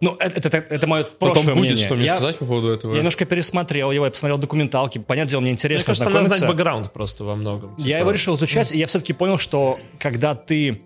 Ну, 0.00 0.14
это, 0.20 0.48
это, 0.48 0.58
это 0.58 0.86
мое 0.86 1.04
прошлое 1.04 1.42
Потом 1.44 1.58
будет, 1.58 1.72
мнение. 1.72 1.86
что 1.86 1.96
мне 1.96 2.06
я, 2.06 2.16
сказать 2.16 2.38
по 2.38 2.46
поводу 2.46 2.68
этого. 2.68 2.92
я 2.92 2.98
немножко 2.98 3.24
пересмотрел 3.24 3.90
его, 3.90 4.04
я 4.04 4.10
посмотрел 4.12 4.38
документалки. 4.38 4.98
Понятное 4.98 5.30
дело, 5.30 5.40
мне 5.40 5.48
Мне 5.48 5.54
интересно 5.54 5.86
кажется, 5.86 6.08
надо 6.08 6.26
знать 6.26 6.48
бэкграунд 6.48 6.92
просто 6.92 7.24
во 7.24 7.34
многом. 7.34 7.74
Я 7.78 7.84
Типа, 7.84 7.98
его 7.98 8.10
решил 8.12 8.34
изучать, 8.36 8.72
и 8.72 8.78
я 8.78 8.86
все-таки 8.86 9.12
понял, 9.12 9.38
что 9.38 9.80
когда 9.98 10.36
ты 10.36 10.82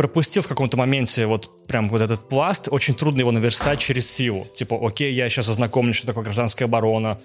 пропустил 0.00 0.40
в 0.42 0.48
каком-то 0.48 0.78
моменте 0.78 1.26
вот 1.26 1.66
прям 1.66 1.90
вот 1.90 2.00
этот 2.00 2.26
пласт, 2.26 2.68
очень 2.70 2.94
трудно 2.94 3.20
его 3.20 3.32
наверстать 3.32 3.80
через 3.80 4.10
силу. 4.10 4.46
Типа, 4.54 4.78
окей, 4.80 5.12
я 5.12 5.28
сейчас 5.28 5.50
ознакомлюсь, 5.50 5.96
что 5.96 6.06
такое 6.06 6.24
гражданская 6.24 6.66
оборона. 6.66 7.20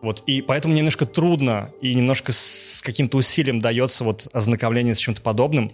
Вот, 0.00 0.22
и 0.28 0.40
поэтому 0.40 0.70
мне 0.70 0.82
немножко 0.82 1.06
трудно 1.06 1.72
и 1.80 1.92
немножко 1.92 2.30
с 2.30 2.82
каким-то 2.84 3.16
усилием 3.16 3.58
дается 3.58 4.04
вот 4.04 4.28
ознакомление 4.32 4.94
с 4.94 4.98
чем-то 4.98 5.22
подобным. 5.22 5.72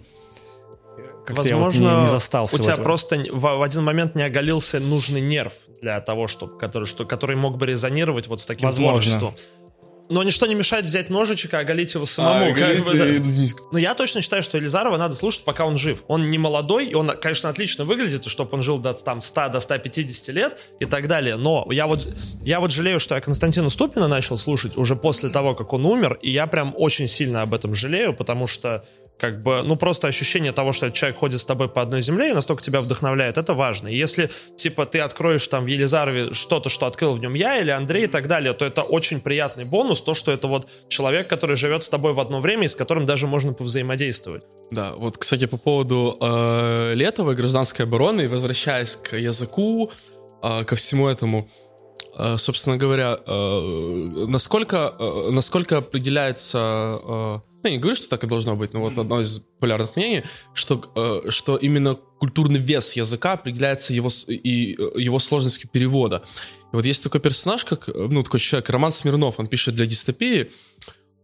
Как-то 1.27 1.47
я 1.47 1.57
вот 1.57 1.65
Возможно, 1.65 1.97
не, 1.97 2.01
не 2.05 2.09
застал 2.09 2.45
у 2.45 2.57
тебя 2.57 2.71
этого. 2.71 2.83
просто 2.85 3.17
в, 3.31 3.39
в 3.39 3.61
один 3.61 3.83
момент 3.83 4.15
не 4.15 4.23
оголился 4.23 4.79
нужный 4.79 5.21
нерв 5.21 5.53
для 5.79 6.01
того, 6.01 6.25
чтобы, 6.25 6.57
который, 6.57 6.85
что, 6.85 7.05
который 7.05 7.35
мог 7.35 7.59
бы 7.59 7.67
резонировать 7.67 8.25
вот 8.25 8.41
с 8.41 8.47
таким 8.47 8.65
Возможно. 8.67 9.19
творчеством. 9.19 9.35
Но 10.11 10.23
ничто 10.23 10.45
не 10.45 10.55
мешает 10.55 10.85
взять 10.85 11.09
ножичек 11.09 11.53
и 11.53 11.55
оголить 11.55 11.93
его 11.93 12.05
самому. 12.05 12.45
А, 12.45 12.47
как 12.49 12.57
говорит, 12.57 12.83
бы, 12.83 12.97
да. 12.97 13.05
э, 13.05 13.47
Но 13.71 13.79
я 13.79 13.95
точно 13.95 14.21
считаю, 14.21 14.43
что 14.43 14.57
Елизарова 14.57 14.97
надо 14.97 15.15
слушать, 15.15 15.45
пока 15.45 15.65
он 15.65 15.77
жив. 15.77 16.03
Он 16.07 16.29
не 16.29 16.37
молодой, 16.37 16.87
и 16.87 16.93
он, 16.93 17.09
конечно, 17.09 17.49
отлично 17.49 17.85
выглядит, 17.85 18.25
чтобы 18.25 18.51
он 18.51 18.61
жил 18.61 18.77
до 18.77 18.93
там, 18.93 19.21
100 19.21 19.49
до 19.49 19.59
150 19.61 20.27
лет 20.35 20.57
и 20.81 20.85
так 20.85 21.07
далее. 21.07 21.37
Но 21.37 21.65
я 21.71 21.87
вот, 21.87 22.05
я 22.41 22.59
вот 22.59 22.71
жалею, 22.71 22.99
что 22.99 23.15
я 23.15 23.21
Константина 23.21 23.69
Ступина 23.69 24.09
начал 24.09 24.37
слушать 24.37 24.77
уже 24.77 24.97
после 24.97 25.29
того, 25.29 25.55
как 25.55 25.71
он 25.71 25.85
умер, 25.85 26.19
и 26.21 26.29
я 26.29 26.45
прям 26.45 26.73
очень 26.75 27.07
сильно 27.07 27.41
об 27.43 27.53
этом 27.53 27.73
жалею, 27.73 28.13
потому 28.13 28.47
что 28.47 28.83
как 29.21 29.43
бы, 29.43 29.61
ну, 29.63 29.75
просто 29.75 30.07
ощущение 30.07 30.51
того, 30.51 30.73
что 30.73 30.89
человек 30.89 31.19
ходит 31.19 31.39
с 31.39 31.45
тобой 31.45 31.69
по 31.69 31.83
одной 31.83 32.01
земле 32.01 32.31
и 32.31 32.33
настолько 32.33 32.63
тебя 32.63 32.81
вдохновляет, 32.81 33.37
это 33.37 33.53
важно. 33.53 33.87
Если, 33.87 34.31
типа, 34.55 34.87
ты 34.87 34.99
откроешь 34.99 35.47
там 35.47 35.65
в 35.65 35.67
Елизарове 35.67 36.33
что-то, 36.33 36.69
что 36.69 36.87
открыл 36.87 37.13
в 37.13 37.19
нем 37.19 37.35
я 37.35 37.59
или 37.59 37.69
Андрей 37.69 38.05
и 38.05 38.07
так 38.07 38.27
далее, 38.27 38.53
то 38.53 38.65
это 38.65 38.81
очень 38.81 39.21
приятный 39.21 39.63
бонус, 39.63 40.01
то, 40.01 40.15
что 40.15 40.31
это 40.31 40.47
вот 40.47 40.67
человек, 40.87 41.27
который 41.27 41.55
живет 41.55 41.83
с 41.83 41.89
тобой 41.89 42.13
в 42.13 42.19
одно 42.19 42.41
время 42.41 42.63
и 42.63 42.67
с 42.67 42.73
которым 42.75 43.05
даже 43.05 43.27
можно 43.27 43.53
повзаимодействовать. 43.53 44.41
Да, 44.71 44.95
вот, 44.95 45.19
кстати, 45.19 45.45
по 45.45 45.57
поводу 45.57 46.17
э, 46.19 46.93
Летовой 46.95 47.35
гражданской 47.35 47.85
обороны, 47.85 48.27
возвращаясь 48.27 48.95
к 48.95 49.15
языку, 49.15 49.91
э, 50.41 50.63
ко 50.63 50.75
всему 50.75 51.07
этому, 51.07 51.47
э, 52.17 52.37
собственно 52.37 52.77
говоря, 52.77 53.19
э, 53.23 54.25
насколько, 54.27 54.95
э, 54.97 55.29
насколько 55.29 55.77
определяется... 55.77 56.99
Э, 57.03 57.39
ну, 57.63 57.69
я 57.69 57.75
не 57.75 57.81
говорю, 57.81 57.95
что 57.95 58.09
так 58.09 58.23
и 58.23 58.27
должно 58.27 58.55
быть, 58.55 58.73
но 58.73 58.79
вот 58.81 58.97
одно 58.97 59.21
из 59.21 59.39
популярных 59.39 59.95
мнений, 59.95 60.23
что, 60.53 60.81
э, 60.95 61.29
что 61.29 61.57
именно 61.57 61.95
культурный 61.95 62.59
вес 62.59 62.93
языка 62.93 63.33
определяется 63.33 63.93
его, 63.93 64.09
и 64.27 64.75
э, 64.77 64.99
его 64.99 65.19
сложностью 65.19 65.69
перевода. 65.69 66.23
И 66.71 66.75
вот 66.75 66.85
есть 66.85 67.03
такой 67.03 67.21
персонаж, 67.21 67.65
как, 67.65 67.89
э, 67.89 67.93
ну, 67.95 68.23
такой 68.23 68.39
человек, 68.39 68.69
Роман 68.69 68.91
Смирнов, 68.91 69.39
он 69.39 69.47
пишет 69.47 69.75
для 69.75 69.85
дистопии, 69.85 70.51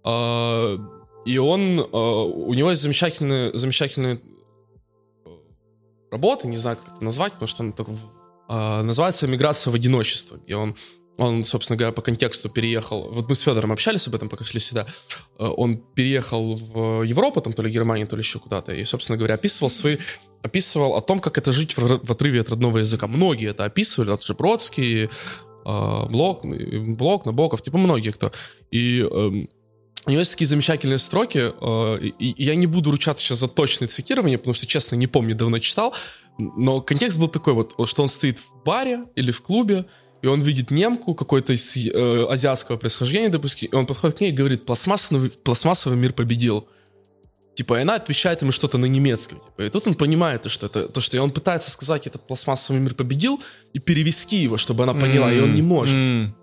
э, 0.06 0.78
и 1.26 1.38
он, 1.40 1.80
э, 1.80 1.86
у 1.92 2.54
него 2.54 2.70
есть 2.70 2.82
замечательные, 2.82 3.52
замечательные 3.58 4.22
э, 5.26 5.30
работы, 6.12 6.48
не 6.48 6.58
знаю, 6.58 6.78
как 6.78 6.96
это 6.96 7.04
назвать, 7.04 7.34
потому 7.34 7.48
что 7.48 7.64
он 7.64 7.74
так, 7.74 7.88
э, 7.90 8.82
называется 8.84 9.28
«Миграция 9.28 9.72
в 9.72 9.76
одиночество». 9.76 10.40
И 10.46 10.54
он, 10.54 10.76
он, 11.18 11.44
собственно 11.44 11.78
говоря, 11.78 11.92
по 11.92 12.02
контексту 12.02 12.50
переехал. 12.50 13.10
Вот 13.12 13.28
мы 13.28 13.36
с 13.36 13.42
Федором 13.42 13.72
общались 13.72 14.08
об 14.08 14.16
этом, 14.16 14.30
пока 14.30 14.46
шли 14.46 14.60
сюда. 14.60 14.86
Э, 15.40 15.46
Он 15.46 15.78
переехал 15.78 16.56
в 16.56 17.04
Европу, 17.04 17.42
там 17.42 17.54
то 17.54 17.64
ли 17.64 17.72
Германию, 17.72 18.08
то 18.08 18.16
ли 18.16 18.22
еще 18.22 18.40
куда-то. 18.40 18.74
И, 18.74 18.84
собственно 18.86 19.18
говоря, 19.18 19.36
описывал 19.36 19.70
свои 19.70 19.98
описывал 20.44 20.96
о 20.96 21.02
том, 21.02 21.20
как 21.20 21.38
это 21.38 21.52
жить 21.52 21.76
в, 21.76 22.06
в 22.06 22.12
отрыве 22.12 22.42
от 22.42 22.50
родного 22.50 22.78
языка. 22.78 23.08
Многие 23.08 23.50
это 23.50 23.66
описывали, 23.66 24.10
тот 24.10 24.24
же 24.24 24.34
Бродский, 24.34 25.06
э, 25.06 25.10
Блок, 25.66 26.46
э, 26.46 26.80
Блок, 26.80 27.26
Набоков, 27.26 27.62
типа 27.62 27.78
многие 27.78 28.12
кто. 28.12 28.32
И 28.72 29.02
эм, 29.02 29.50
у 30.06 30.10
него 30.10 30.20
есть 30.20 30.32
такие 30.32 30.48
замечательные 30.48 31.00
строки, 31.00 31.52
э, 31.60 32.00
и, 32.02 32.32
и 32.32 32.44
я 32.44 32.56
не 32.56 32.68
буду 32.68 32.92
ручаться 32.92 33.26
сейчас 33.26 33.40
за 33.40 33.48
точное 33.48 33.88
цитирование, 33.88 34.38
потому 34.38 34.54
что, 34.54 34.68
честно, 34.68 34.96
не 34.96 35.08
помню, 35.08 35.36
давно 35.36 35.60
читал, 35.60 35.94
но 36.38 36.82
контекст 36.82 37.18
был 37.18 37.28
такой 37.28 37.54
вот, 37.54 37.74
что 37.88 38.04
он 38.04 38.10
стоит 38.10 38.38
в 38.38 38.64
баре 38.64 39.06
или 39.16 39.32
в 39.32 39.42
клубе, 39.42 39.86
и 40.22 40.28
он 40.28 40.42
видит 40.42 40.72
немку 40.72 41.14
какой-то 41.14 41.54
из 41.54 41.78
э, 41.78 42.26
азиатского 42.30 42.78
происхождения, 42.78 43.30
допустим, 43.30 43.70
и 43.72 43.76
он 43.76 43.86
подходит 43.86 44.18
к 44.18 44.22
ней 44.22 44.32
и 44.32 44.34
говорит, 44.34 44.66
пластмассовый, 44.66 45.30
пластмассовый 45.30 45.98
мир 45.98 46.14
победил. 46.14 46.68
Типа, 47.56 47.80
и 47.80 47.82
она 47.82 47.96
отвечает 47.96 48.42
ему 48.42 48.52
что-то 48.52 48.78
на 48.78 48.86
немецком. 48.86 49.40
Типа, 49.40 49.64
и 49.64 49.70
тут 49.70 49.88
он 49.88 49.96
понимает, 49.96 50.44
то, 50.44 50.50
что 50.50 50.68
это, 50.68 50.88
то, 50.90 51.02
что 51.02 51.22
он 51.22 51.32
пытается 51.32 51.72
сказать, 51.72 52.08
этот 52.08 52.26
пластмассовый 52.28 52.82
мир 52.82 52.94
победил, 52.94 53.42
и 53.74 53.80
перевести 53.80 54.38
его, 54.38 54.58
чтобы 54.58 54.84
она 54.84 54.94
поняла, 54.94 55.34
и 55.34 55.40
он 55.40 55.56
не 55.56 55.62
может. 55.62 55.96
М. 55.96 56.36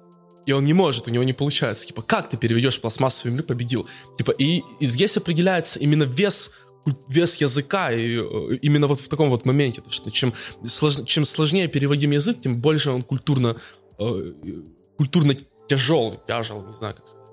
И 0.46 0.52
он 0.52 0.64
не 0.64 0.74
может, 0.74 1.08
у 1.08 1.10
него 1.10 1.24
не 1.24 1.32
получается. 1.32 1.86
Типа, 1.86 2.02
как 2.02 2.28
ты 2.28 2.36
переведешь 2.36 2.80
пластмассовый 2.80 3.32
мир 3.32 3.44
победил? 3.44 3.88
Типа, 4.18 4.32
и, 4.32 4.62
и 4.80 4.86
здесь 4.86 5.16
определяется 5.16 5.78
именно 5.78 6.02
вес 6.02 6.50
вес 7.08 7.36
языка 7.36 7.92
и 7.92 8.16
э, 8.16 8.58
именно 8.62 8.86
вот 8.86 9.00
в 9.00 9.08
таком 9.08 9.30
вот 9.30 9.44
моменте, 9.44 9.80
то, 9.80 9.90
что 9.90 10.10
чем, 10.10 10.32
слож- 10.62 11.04
чем 11.04 11.24
сложнее 11.24 11.68
переводим 11.68 12.10
язык, 12.10 12.40
тем 12.42 12.60
больше 12.60 12.90
он 12.90 13.02
культурно 13.02 13.56
э, 13.98 14.32
культурно 14.96 15.34
тяжелый, 15.68 16.18
тяжел, 16.26 16.66
не 16.66 16.74
знаю 16.74 16.94
как 16.94 17.08
сказать. 17.08 17.24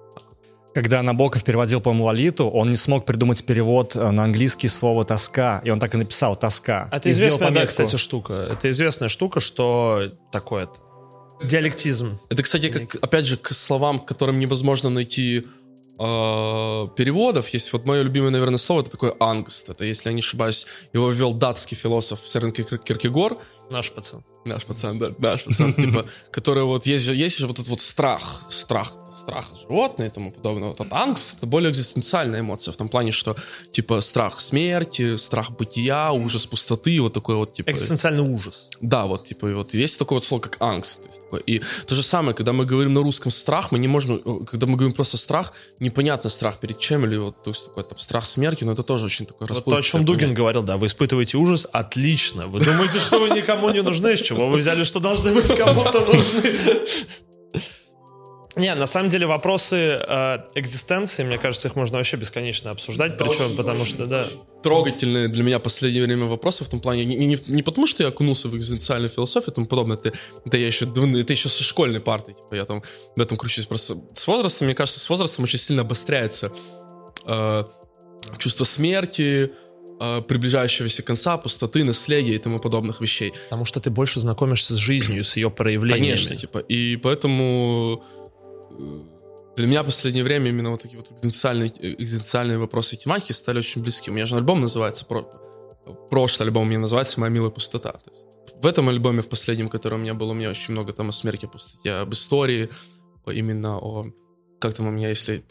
Когда 0.74 1.04
Набоков 1.04 1.43
переводил, 1.43 1.82
по-моему, 1.82 2.06
Лолиту, 2.06 2.49
он 2.49 2.70
не 2.70 2.78
смог 2.78 3.06
придумать 3.06 3.43
перевод 3.43 3.95
э, 3.95 4.12
на 4.12 4.24
английский 4.24 4.70
слова 4.70 5.04
«тоска», 5.04 5.62
и 5.66 5.70
он 5.70 5.80
так 5.80 5.93
и 5.93 5.97
написал 5.97 6.36
«тоска». 6.38 6.88
Это 6.91 7.10
И 7.10 7.14
сделал 7.14 7.36
известная, 7.36 7.52
да, 7.52 7.66
кстати, 7.66 7.95
штука. 7.97 8.47
Это 8.49 8.70
известная 8.70 9.10
штука, 9.10 9.41
что 9.41 10.14
такое 10.32 10.64
это. 10.64 10.80
Диалектизм. 11.45 12.20
Это, 12.30 12.43
кстати, 12.43 12.70
как, 12.70 12.95
опять 13.04 13.26
же, 13.26 13.36
к 13.36 13.52
словам, 13.54 13.99
к 13.99 14.06
которым 14.06 14.39
невозможно 14.39 14.89
найти 14.89 15.45
э, 15.99 16.87
переводов. 16.95 17.49
Есть 17.49 17.73
вот 17.73 17.85
мое 17.85 18.01
любимое, 18.03 18.31
наверное, 18.31 18.57
слово, 18.57 18.81
это 18.81 18.91
такое 18.91 19.15
angst. 19.19 19.69
Это, 19.69 19.85
если 19.85 20.09
я 20.09 20.13
не 20.13 20.19
ошибаюсь, 20.19 20.65
его 20.93 21.09
ввел 21.09 21.33
датский 21.33 21.77
философ 21.77 22.19
Сэрен 22.27 22.51
Кир- 22.51 22.77
Киркегор. 22.77 23.37
Наш 23.69 23.91
пацан. 23.91 24.23
Наш 24.45 24.65
пацан, 24.65 24.97
да, 24.97 25.11
наш 25.19 25.43
пацан, 25.43 25.73
типа, 25.73 26.05
который 26.31 26.63
вот, 26.63 26.87
есть 26.87 27.05
же, 27.05 27.15
есть 27.15 27.37
же 27.37 27.47
вот 27.47 27.59
этот 27.59 27.69
вот 27.69 27.79
страх, 27.79 28.45
страх, 28.49 28.93
страх 29.18 29.45
животное 29.62 30.07
и 30.07 30.09
тому 30.09 30.32
подобное. 30.32 30.70
Вот 30.70 30.80
этот 30.80 30.93
ангст— 30.93 31.38
это 31.38 31.45
более 31.47 31.72
экзистенциальная 31.72 32.41
эмоция 32.41 32.72
в 32.72 32.78
том 32.78 32.89
плане, 32.89 33.12
что, 33.12 33.36
типа, 33.72 34.01
страх 34.01 34.39
смерти, 34.39 35.16
страх 35.16 35.51
бытия, 35.51 36.12
ужас 36.12 36.45
пустоты, 36.45 36.99
вот 37.01 37.14
такой 37.14 37.36
вот, 37.36 37.53
типа... 37.53 37.72
Экзистенциальный 37.72 38.24
ужас. 38.24 38.70
Да, 38.82 39.05
вот, 39.05 39.26
типа, 39.26 39.47
и 39.47 39.53
вот 39.53 39.74
есть 39.74 39.99
такое 39.99 40.18
вот 40.18 40.24
слово, 40.24 40.41
как 40.41 40.57
ангст. 40.59 41.01
То 41.01 41.07
есть 41.07 41.22
такое. 41.22 41.41
И 41.41 41.62
то 41.86 41.95
же 41.95 42.03
самое, 42.03 42.36
когда 42.36 42.53
мы 42.53 42.66
говорим 42.66 42.93
на 42.93 43.01
русском 43.01 43.32
страх, 43.32 43.72
мы 43.72 43.80
не 43.80 43.88
можем, 43.88 44.22
э, 44.24 44.45
когда 44.45 44.68
мы 44.68 44.76
говорим 44.76 44.93
просто 44.93 45.18
страх, 45.18 45.53
непонятно 45.80 46.30
страх 46.30 46.59
перед 46.59 46.80
чем, 46.80 47.05
или 47.05 47.18
вот, 47.18 47.43
то 47.43 47.51
есть 47.51 47.66
такой 47.66 47.84
там 47.84 47.97
страх 47.97 48.26
смерти, 48.26 48.64
но 48.64 48.74
это 48.74 48.84
тоже 48.84 49.05
очень 49.05 49.26
такой 49.26 49.47
Вот 49.47 49.66
то, 49.66 49.76
о 49.76 49.82
чем 49.82 50.05
Дугин 50.05 50.20
понятие. 50.20 50.38
говорил, 50.38 50.64
да, 50.64 50.78
вы 50.78 50.88
испытываете 50.88 51.38
ужас, 51.38 51.68
отлично. 51.72 52.47
Вы 52.47 52.59
думаете, 52.59 52.99
что 52.99 53.20
вы 53.20 53.30
никому 53.30 53.70
не 53.70 53.82
нужны, 53.82 54.16
с 54.16 54.22
чего 54.22 54.47
вы 54.47 54.57
взяли, 54.57 54.84
что 54.84 54.99
должны 54.99 55.34
быть 55.34 55.53
кому-то 55.55 55.99
нужны? 56.01 56.51
Не, 58.56 58.76
на 58.76 58.86
самом 58.86 59.10
деле 59.10 59.28
вопросы 59.28 59.76
э, 59.76 60.39
экзистенции, 60.56 61.24
мне 61.24 61.38
кажется, 61.38 61.70
их 61.70 61.76
можно 61.76 61.97
вообще 61.97 62.18
бесконечно 62.18 62.72
обсуждать, 62.72 63.18
причем 63.18 63.56
потому 63.56 63.86
что, 63.86 64.06
да, 64.08 64.28
трогательные 64.62 65.30
для 65.30 65.43
меня 65.43 65.60
последнее 65.60 66.04
время 66.04 66.26
вопросы 66.26 66.66
в 66.66 66.70
том 66.70 66.82
плане, 66.82 67.06
не, 67.06 67.16
не, 67.16 67.38
не 67.47 67.64
потому 67.64 67.88
что 67.88 68.04
я 68.04 68.10
окунулся 68.10 68.49
в 68.49 68.58
экзистенциальную 68.58 69.10
философию 69.10 69.52
и 69.52 69.56
тому 69.56 69.68
подобное, 69.68 69.97
это, 69.97 70.14
это 70.45 70.58
я 70.58 70.68
еще, 70.68 70.86
это 70.86 71.34
еще 71.34 71.47
со 71.47 71.64
школьной 71.64 72.02
парты, 72.02 72.34
типа, 72.34 72.56
я 72.56 72.66
там 72.66 72.84
в 73.16 73.22
этом 73.22 73.38
кручусь. 73.38 73.66
Просто 73.66 73.97
с 74.14 74.28
возрастом, 74.28 74.66
мне 74.66 74.76
кажется, 74.76 74.99
с 74.99 75.10
возрастом 75.10 75.45
очень 75.45 75.60
сильно 75.60 75.84
обостряется 75.84 76.52
э, 77.26 77.64
чувство 78.38 78.66
смерти, 78.66 79.52
э, 79.99 80.22
приближающегося 80.28 81.04
конца, 81.04 81.38
пустоты, 81.38 81.86
наследия 81.86 82.36
и 82.36 82.39
тому 82.39 82.60
подобных 82.60 82.99
вещей. 82.99 83.34
потому 83.45 83.64
что 83.64 83.80
ты 83.80 83.89
больше 83.89 84.20
знакомишься 84.20 84.74
с 84.74 84.78
жизнью, 84.78 85.24
с 85.24 85.38
ее 85.38 85.49
проявлениями. 85.49 86.16
Конечно, 86.16 86.36
типа, 86.36 86.58
и 86.60 86.97
поэтому 86.97 88.04
для 89.55 89.67
меня 89.67 89.84
в 89.84 89.86
последнее 89.86 90.24
время 90.24 90.49
именно 90.49 90.72
вот 90.72 90.82
такие 90.82 90.97
вот 90.97 91.11
экзистенциальные, 91.11 91.74
э, 91.80 91.93
экзистенциальные 91.99 92.57
вопросы 92.57 92.95
и 92.95 92.97
тематики 92.97 93.32
стали 93.32 93.59
очень 93.59 93.82
близки. 93.82 94.09
У 94.09 94.13
меня 94.13 94.26
же 94.26 94.36
альбом 94.36 94.61
называется, 94.61 95.05
про, 95.05 95.24
прошлый 96.09 96.47
альбом 96.47 96.63
у 96.63 96.65
меня 96.69 96.80
называется 96.80 97.19
«Моя 97.19 97.32
милая 97.32 97.49
пустота». 97.49 97.91
То 97.91 98.09
есть 98.09 98.26
в 98.61 98.65
этом 98.65 98.89
альбоме, 98.89 99.22
в 99.22 99.30
последнем, 99.30 99.69
который 99.69 99.95
у 99.95 99.97
меня 99.97 100.13
был, 100.13 100.30
у 100.30 100.34
меня 100.34 100.49
очень 100.49 100.72
много 100.74 100.93
там 100.93 101.09
о 101.09 101.11
смерти, 101.11 101.45
о 101.45 101.49
пустоте, 101.49 101.91
об 101.93 102.13
истории, 102.13 102.69
именно 103.26 103.78
о... 103.78 104.11
Как 104.59 104.76
там 104.76 104.88
у 104.88 104.91
меня, 104.91 105.09
если... 105.09 105.43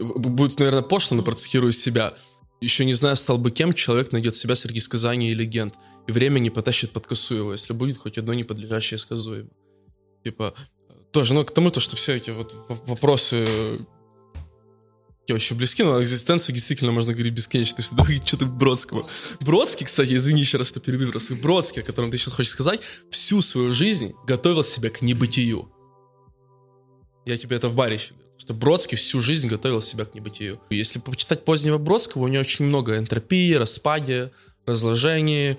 Будет, 0.00 0.58
наверное, 0.58 0.82
пошло, 0.82 1.16
но 1.16 1.22
процитирую 1.22 1.72
себя. 1.72 2.14
Еще 2.60 2.84
не 2.84 2.94
знаю, 2.94 3.14
стал 3.16 3.38
бы 3.38 3.50
кем, 3.50 3.72
человек 3.72 4.12
найдет 4.12 4.34
себя 4.34 4.54
среди 4.54 4.80
сказаний 4.80 5.30
и 5.30 5.34
легенд, 5.34 5.74
и 6.08 6.12
время 6.12 6.40
не 6.40 6.50
потащит 6.50 6.90
под 6.90 7.06
косу 7.06 7.34
его, 7.34 7.52
если 7.52 7.72
будет 7.72 7.98
хоть 7.98 8.18
одно 8.18 8.34
неподлежащее 8.34 8.98
сказуемо. 8.98 9.50
Типа, 10.24 10.54
тоже, 11.16 11.32
ну, 11.32 11.44
к 11.46 11.50
тому, 11.50 11.70
то, 11.70 11.80
что 11.80 11.96
все 11.96 12.16
эти 12.16 12.30
вот 12.30 12.54
вопросы 12.68 13.78
такие 15.20 15.34
очень 15.34 15.56
близки, 15.56 15.82
но 15.82 15.94
о 15.94 16.02
экзистенции 16.02 16.52
действительно 16.52 16.92
можно 16.92 17.14
говорить 17.14 17.32
бесконечно, 17.32 17.82
что 17.82 17.96
давай 17.96 18.20
что-то 18.22 18.44
Бродского. 18.44 19.06
Бродский, 19.40 19.86
кстати, 19.86 20.12
извини 20.12 20.40
еще 20.42 20.58
раз, 20.58 20.68
что 20.68 20.78
перебил, 20.78 21.10
просто 21.10 21.34
Бродский, 21.34 21.80
о 21.80 21.86
котором 21.86 22.10
ты 22.10 22.18
сейчас 22.18 22.34
хочешь 22.34 22.52
сказать, 22.52 22.82
всю 23.10 23.40
свою 23.40 23.72
жизнь 23.72 24.12
готовил 24.26 24.62
себя 24.62 24.90
к 24.90 25.00
небытию. 25.00 25.72
Я 27.24 27.38
тебе 27.38 27.56
это 27.56 27.70
в 27.70 27.74
баре 27.74 27.94
еще 27.94 28.12
говорил, 28.12 28.38
что 28.38 28.52
Бродский 28.52 28.98
всю 28.98 29.22
жизнь 29.22 29.48
готовил 29.48 29.80
себя 29.80 30.04
к 30.04 30.14
небытию. 30.14 30.60
Если 30.68 30.98
почитать 30.98 31.46
позднего 31.46 31.78
Бродского, 31.78 32.24
у 32.24 32.28
него 32.28 32.42
очень 32.42 32.66
много 32.66 32.98
энтропии, 32.98 33.54
распаде, 33.54 34.32
разложения, 34.66 35.52
э, 35.52 35.56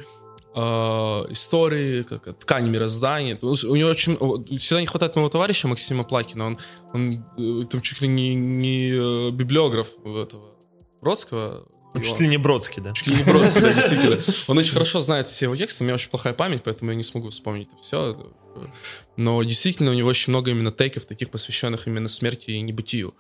истории, 0.58 2.04
как, 2.04 2.38
ткань 2.40 2.68
мироздания. 2.70 3.38
У 3.42 3.76
него 3.76 3.90
очень 3.90 4.18
всегда 4.58 4.82
не 4.82 4.88
хватает 4.88 5.16
моего 5.16 5.30
товарища 5.30 5.68
Максима 5.68 6.04
Плакина. 6.04 6.48
Он, 6.48 6.58
он 6.94 7.26
э, 7.38 7.66
там 7.66 7.82
чуть 7.82 8.02
ли 8.02 8.08
не, 8.08 8.34
не 8.36 8.92
э, 8.94 9.32
библиограф 9.32 9.90
этого 10.04 10.56
Бродского. 11.02 11.68
Ну, 11.94 12.00
И 12.00 12.04
чуть 12.04 12.14
он- 12.14 12.22
ли 12.22 12.28
не 12.28 12.38
Бродский, 12.38 12.82
да. 12.82 12.94
Чуть 12.94 13.08
ли 13.08 13.16
не 13.18 13.24
Бродский, 13.24 13.62
да, 13.62 13.74
действительно. 13.74 14.20
Он 14.48 14.58
очень 14.58 14.74
хорошо 14.74 15.00
знает 15.00 15.28
все 15.28 15.46
его 15.46 15.56
тексты, 15.56 15.84
у 15.84 15.86
меня 15.86 15.96
очень 15.96 16.10
плохая 16.10 16.34
память, 16.34 16.62
поэтому 16.64 16.92
я 16.92 16.98
не 16.98 17.04
смогу 17.04 17.30
вспомнить 17.30 17.70
это 17.70 17.78
все. 17.82 18.16
Но 19.16 19.42
действительно 19.44 19.92
у 19.92 19.94
него 19.94 20.10
очень 20.10 20.32
много 20.32 20.52
именно 20.52 20.72
тейков, 20.72 21.06
таких 21.06 21.30
посвященных 21.30 21.88
именно 21.88 22.10
смерти 22.10 22.52
и 22.52 22.62
небытию. 22.62 23.16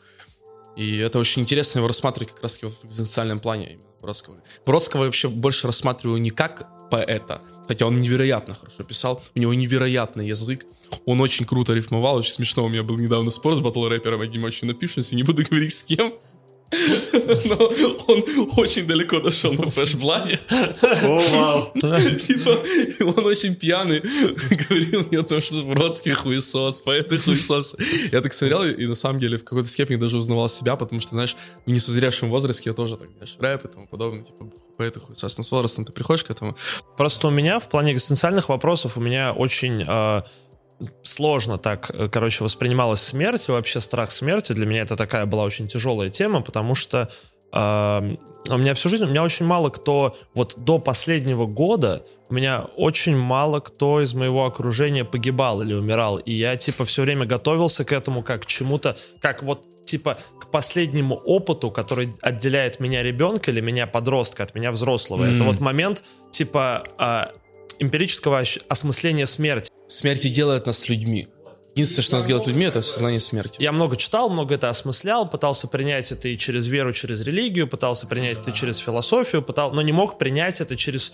И 0.76 0.98
это 0.98 1.18
очень 1.18 1.42
интересно 1.44 1.80
его 1.80 1.88
рассматривать 1.88 2.34
как 2.34 2.44
раз 2.44 2.62
вот 2.62 2.72
в 2.72 2.86
экзистенциальном 2.86 3.40
плане 3.40 3.74
именно 3.74 3.88
Бродского. 4.02 4.42
Бродского 4.66 5.02
я 5.02 5.06
вообще 5.08 5.28
больше 5.28 5.66
рассматриваю 5.66 6.22
не 6.22 6.30
как 6.30 6.70
поэта, 6.90 7.42
хотя 7.68 7.86
он 7.86 7.98
невероятно 7.98 8.56
хорошо 8.56 8.84
писал, 8.84 9.22
у 9.36 9.40
него 9.40 9.54
невероятный 9.54 10.28
язык, 10.28 10.66
он 11.06 11.22
очень 11.22 11.46
круто 11.46 11.74
рифмовал, 11.74 12.18
очень 12.18 12.32
смешно. 12.32 12.66
У 12.66 12.70
меня 12.70 12.84
был 12.84 12.98
недавно 12.98 13.32
спор 13.32 13.56
с 13.56 13.60
батл 13.60 13.86
рэпером 13.88 14.22
одним 14.22 14.44
очень 14.44 14.68
напившимся, 14.68 15.16
не 15.16 15.24
буду 15.24 15.44
говорить 15.50 15.74
с 15.74 15.84
кем. 15.84 16.14
Но 17.46 17.56
он 18.08 18.24
очень 18.58 18.86
далеко 18.86 19.22
дошел 19.22 19.54
на 19.54 19.70
фрешбладе. 19.70 20.38
Типа, 22.20 22.64
он 23.18 23.26
очень 23.26 23.56
пьяный 23.56 24.02
говорил 24.02 25.06
мне 25.06 25.20
о 25.20 25.24
том, 25.24 25.42
что 25.42 25.64
Бродский 25.64 26.12
хуесос, 26.12 26.82
поэты 26.82 27.20
хуесос. 27.20 27.78
Я 28.12 28.20
так 28.20 28.34
смотрел 28.34 28.66
и 28.66 28.86
на 28.86 28.96
самом 28.96 29.22
деле 29.22 29.38
в 29.38 29.46
какой-то 29.46 29.70
степени 29.70 29.96
даже 29.96 30.18
узнавал 30.18 30.50
себя, 30.50 30.76
потому 30.76 31.00
что, 31.00 31.12
знаешь, 31.12 31.38
в 31.66 31.72
несозревшем 31.72 32.30
возрасте 32.30 32.70
я 32.70 32.74
тоже 32.74 32.98
так, 32.98 33.12
знаешь, 33.12 33.38
рэп 33.40 33.64
и 33.64 33.68
тому 33.70 33.88
подобное, 33.88 34.24
типа, 34.26 34.52
поэты 34.78 35.00
хуесос. 35.00 35.38
Но 35.38 35.44
с 35.44 35.52
возрастом 35.52 35.86
ты 35.86 35.92
приходишь 35.92 36.24
к 36.24 36.30
этому. 36.30 36.56
Просто 36.96 37.28
у 37.28 37.32
меня 37.32 37.60
в 37.60 37.68
плане 37.68 37.94
экзистенциальных 37.94 38.50
вопросов 38.50 38.98
у 38.98 39.02
меня 39.02 39.34
очень 39.34 39.84
э, 39.88 40.22
сложно 41.04 41.58
так, 41.58 41.90
э, 41.94 42.10
короче, 42.10 42.44
воспринималась 42.44 43.02
смерть 43.02 43.48
вообще 43.48 43.82
страх 43.82 44.12
смерти. 44.12 44.54
Для 44.54 44.66
меня 44.66 44.82
это 44.82 44.96
такая 44.96 45.26
была 45.26 45.44
очень 45.44 45.68
тяжелая 45.68 46.10
тема, 46.10 46.42
потому 46.42 46.76
что 46.76 47.10
э, 47.54 48.16
у 48.50 48.58
меня 48.58 48.74
всю 48.74 48.90
жизнь, 48.90 49.04
у 49.04 49.08
меня 49.08 49.24
очень 49.24 49.46
мало 49.46 49.70
кто, 49.70 50.16
вот 50.34 50.54
до 50.58 50.80
последнего 50.80 51.46
года 51.46 52.04
у 52.30 52.34
меня 52.34 52.66
очень 52.76 53.16
мало 53.16 53.60
кто 53.60 54.02
из 54.02 54.14
моего 54.14 54.46
окружения 54.46 55.06
погибал 55.06 55.62
или 55.62 55.74
умирал. 55.74 56.18
И 56.18 56.34
я, 56.34 56.56
типа, 56.56 56.86
все 56.86 57.04
время 57.04 57.26
готовился 57.26 57.86
к 57.86 57.92
этому 57.92 58.22
как 58.22 58.44
к 58.44 58.46
чему-то, 58.46 58.98
как 59.22 59.44
вот, 59.44 59.86
типа, 59.86 60.18
к 60.48 60.52
последнему 60.52 61.16
опыту, 61.16 61.72
который 61.72 62.14
отделяет 62.22 62.80
меня 62.80 63.04
ребенка 63.04 63.52
или 63.52 63.60
меня 63.60 63.86
подростка 63.86 64.44
от 64.44 64.56
меня 64.56 64.72
взрослого. 64.72 65.26
Mm. 65.26 65.36
Это 65.36 65.44
вот 65.44 65.60
момент, 65.60 66.04
типа, 66.32 66.88
э, 66.98 67.38
эмпирического 67.80 68.44
осмысления 68.70 69.26
смерти. 69.26 69.72
Смерть 69.88 70.26
и 70.26 70.30
делает 70.30 70.66
нас 70.66 70.88
людьми. 70.90 71.28
Единственное, 71.76 72.04
что 72.04 72.16
нас 72.16 72.26
делает 72.26 72.48
людьми, 72.48 72.66
это 72.66 72.80
осознание 72.80 73.20
смерти. 73.20 73.62
Я 73.62 73.72
много 73.72 73.98
читал, 73.98 74.30
много 74.30 74.56
это 74.56 74.70
осмыслял, 74.70 75.30
пытался 75.30 75.68
принять 75.68 76.12
это 76.12 76.28
и 76.28 76.38
через 76.38 76.66
веру, 76.66 76.92
через 76.92 77.22
религию, 77.22 77.68
пытался 77.68 78.08
принять 78.08 78.40
это 78.40 78.52
через 78.52 78.80
философию, 78.80 79.44
пытал, 79.44 79.72
но 79.72 79.84
не 79.84 79.92
мог 79.92 80.18
принять 80.18 80.60
это 80.60 80.76
через... 80.76 81.14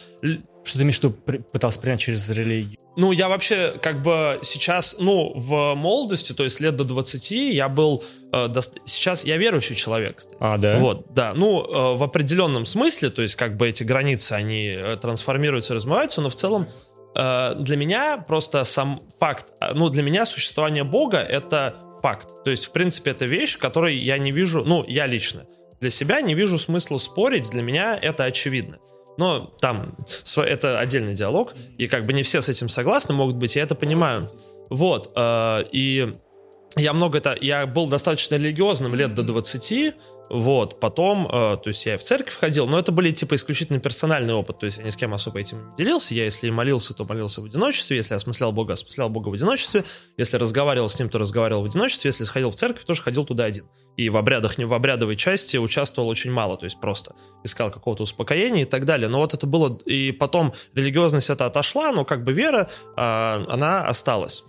Что 0.63 0.77
ты 0.77 0.83
имеешь 0.83 0.99
в 0.99 1.03
виду, 1.03 1.11
при- 1.13 1.37
пытался 1.39 1.79
принять 1.79 1.99
через 1.99 2.29
религию? 2.29 2.77
Ну, 2.95 3.11
я 3.11 3.27
вообще 3.27 3.73
как 3.81 4.01
бы 4.03 4.39
сейчас, 4.43 4.95
ну, 4.99 5.33
в 5.35 5.73
молодости, 5.73 6.31
то 6.33 6.43
есть 6.43 6.59
лет 6.59 6.75
до 6.75 6.83
20, 6.83 7.31
я 7.31 7.67
был... 7.67 8.03
э, 8.31 8.47
дост- 8.47 8.77
Сейчас 8.85 9.25
я 9.25 9.37
верующий 9.37 9.75
человек, 9.75 10.17
кстати. 10.17 10.35
А, 10.39 10.57
да? 10.57 10.77
Вот, 10.77 11.11
да. 11.13 11.33
Ну, 11.35 11.63
э, 11.63 11.97
в 11.97 12.03
определенном 12.03 12.65
смысле, 12.67 13.09
то 13.09 13.21
есть 13.23 13.35
как 13.35 13.57
бы 13.57 13.67
эти 13.67 13.83
границы, 13.83 14.33
они 14.33 14.67
э, 14.67 14.95
трансформируются, 15.01 15.73
размываются, 15.73 16.21
но 16.21 16.29
в 16.29 16.35
целом 16.35 16.67
э, 17.15 17.55
для 17.57 17.77
меня 17.77 18.17
просто 18.17 18.63
сам 18.63 19.01
факт, 19.19 19.47
э, 19.59 19.73
ну, 19.73 19.89
для 19.89 20.03
меня 20.03 20.25
существование 20.27 20.83
Бога— 20.83 21.17
это 21.19 21.75
факт. 22.03 22.43
То 22.45 22.51
есть, 22.51 22.65
в 22.67 22.71
принципе, 22.73 23.09
это 23.11 23.25
вещь, 23.25 23.57
которой 23.57 23.95
я 23.97 24.19
не 24.19 24.31
вижу, 24.31 24.63
ну, 24.63 24.85
я 24.87 25.07
лично 25.07 25.45
для 25.81 25.89
себя 25.89 26.21
не 26.21 26.33
вижу 26.33 26.57
смысла 26.57 26.97
спорить, 26.97 27.49
для 27.49 27.61
меня 27.61 27.97
это 28.01 28.23
очевидно. 28.23 28.77
Но 29.17 29.53
там 29.59 29.95
это 30.37 30.79
отдельный 30.79 31.13
диалог, 31.13 31.53
и 31.77 31.87
как 31.87 32.05
бы 32.05 32.13
не 32.13 32.23
все 32.23 32.41
с 32.41 32.49
этим 32.49 32.69
согласны 32.69 33.13
могут 33.13 33.35
быть, 33.35 33.55
я 33.55 33.63
это 33.63 33.75
понимаю. 33.75 34.29
Вот, 34.69 35.11
э, 35.15 35.65
и 35.71 36.15
я 36.75 36.93
много 36.93 37.19
это, 37.19 37.37
я 37.39 37.67
был 37.67 37.87
достаточно 37.87 38.35
религиозным 38.35 38.95
лет 38.95 39.13
до 39.13 39.23
20, 39.23 39.93
вот, 40.33 40.79
потом, 40.79 41.27
э, 41.27 41.57
то 41.57 41.67
есть 41.67 41.85
я 41.85 41.95
в 41.95 42.01
церковь 42.01 42.35
ходил, 42.35 42.65
но 42.65 42.79
это 42.79 42.91
были 42.91 43.11
типа 43.11 43.35
исключительно 43.35 43.79
персональный 43.79 44.33
опыт, 44.33 44.57
то 44.57 44.65
есть 44.65 44.79
я 44.79 44.83
ни 44.83 44.89
с 44.89 44.97
кем 44.97 45.13
особо 45.13 45.39
этим 45.39 45.69
не 45.69 45.75
делился, 45.75 46.15
я 46.15 46.25
если 46.25 46.49
молился, 46.49 46.95
то 46.95 47.05
молился 47.05 47.39
в 47.39 47.45
одиночестве, 47.45 47.97
если 47.97 48.15
осмыслял 48.15 48.51
Бога, 48.51 48.73
осмыслял 48.73 49.09
Бога 49.09 49.29
в 49.29 49.33
одиночестве, 49.33 49.85
если 50.17 50.37
разговаривал 50.37 50.89
с 50.89 50.97
ним, 50.97 51.09
то 51.09 51.19
разговаривал 51.19 51.61
в 51.61 51.65
одиночестве, 51.65 52.09
если 52.09 52.23
сходил 52.23 52.49
в 52.49 52.55
церковь, 52.55 52.83
тоже 52.83 53.03
ходил 53.03 53.25
туда 53.25 53.43
один. 53.43 53.65
И 53.95 54.09
в 54.09 54.17
обрядах, 54.17 54.57
не 54.57 54.65
в 54.65 54.73
обрядовой 54.73 55.17
части 55.17 55.57
участвовал 55.57 56.09
очень 56.09 56.31
мало, 56.31 56.57
то 56.57 56.63
есть 56.63 56.81
просто 56.81 57.13
искал 57.43 57.69
какого-то 57.69 58.01
успокоения 58.01 58.63
и 58.63 58.65
так 58.65 58.85
далее. 58.85 59.09
Но 59.09 59.19
вот 59.19 59.35
это 59.35 59.45
было, 59.45 59.77
и 59.85 60.11
потом 60.11 60.51
религиозность 60.73 61.29
это 61.29 61.45
отошла, 61.45 61.91
но 61.91 62.05
как 62.05 62.23
бы 62.23 62.33
вера, 62.33 62.71
а, 62.97 63.45
она 63.47 63.85
осталась. 63.85 64.43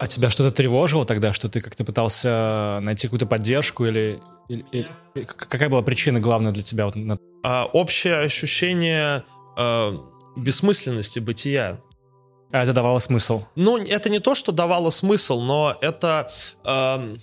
А 0.00 0.06
тебя 0.06 0.30
что-то 0.30 0.50
тревожило 0.50 1.04
тогда, 1.04 1.34
что 1.34 1.50
ты 1.50 1.60
как-то 1.60 1.84
пытался 1.84 2.78
найти 2.80 3.08
какую-то 3.08 3.26
поддержку 3.26 3.84
или... 3.86 4.18
или- 4.50 4.64
или- 5.14 5.24
Какая 5.24 5.68
была 5.68 5.82
причина 5.82 6.20
главная 6.20 6.52
для 6.52 6.62
тебя? 6.62 6.86
Вот 6.86 6.96
на- 6.96 7.18
А, 7.42 7.64
общее 7.64 8.18
ощущение 8.20 9.24
а, 9.56 9.94
бессмысленности 10.36 11.18
бытия. 11.18 11.80
А 12.52 12.62
это 12.62 12.72
давало 12.72 12.98
смысл? 12.98 13.44
Ну, 13.54 13.78
это 13.78 14.10
не 14.10 14.18
то, 14.18 14.34
что 14.34 14.52
давало 14.52 14.90
смысл, 14.90 15.40
но 15.40 15.76
это, 15.80 16.32
эм, 16.64 17.18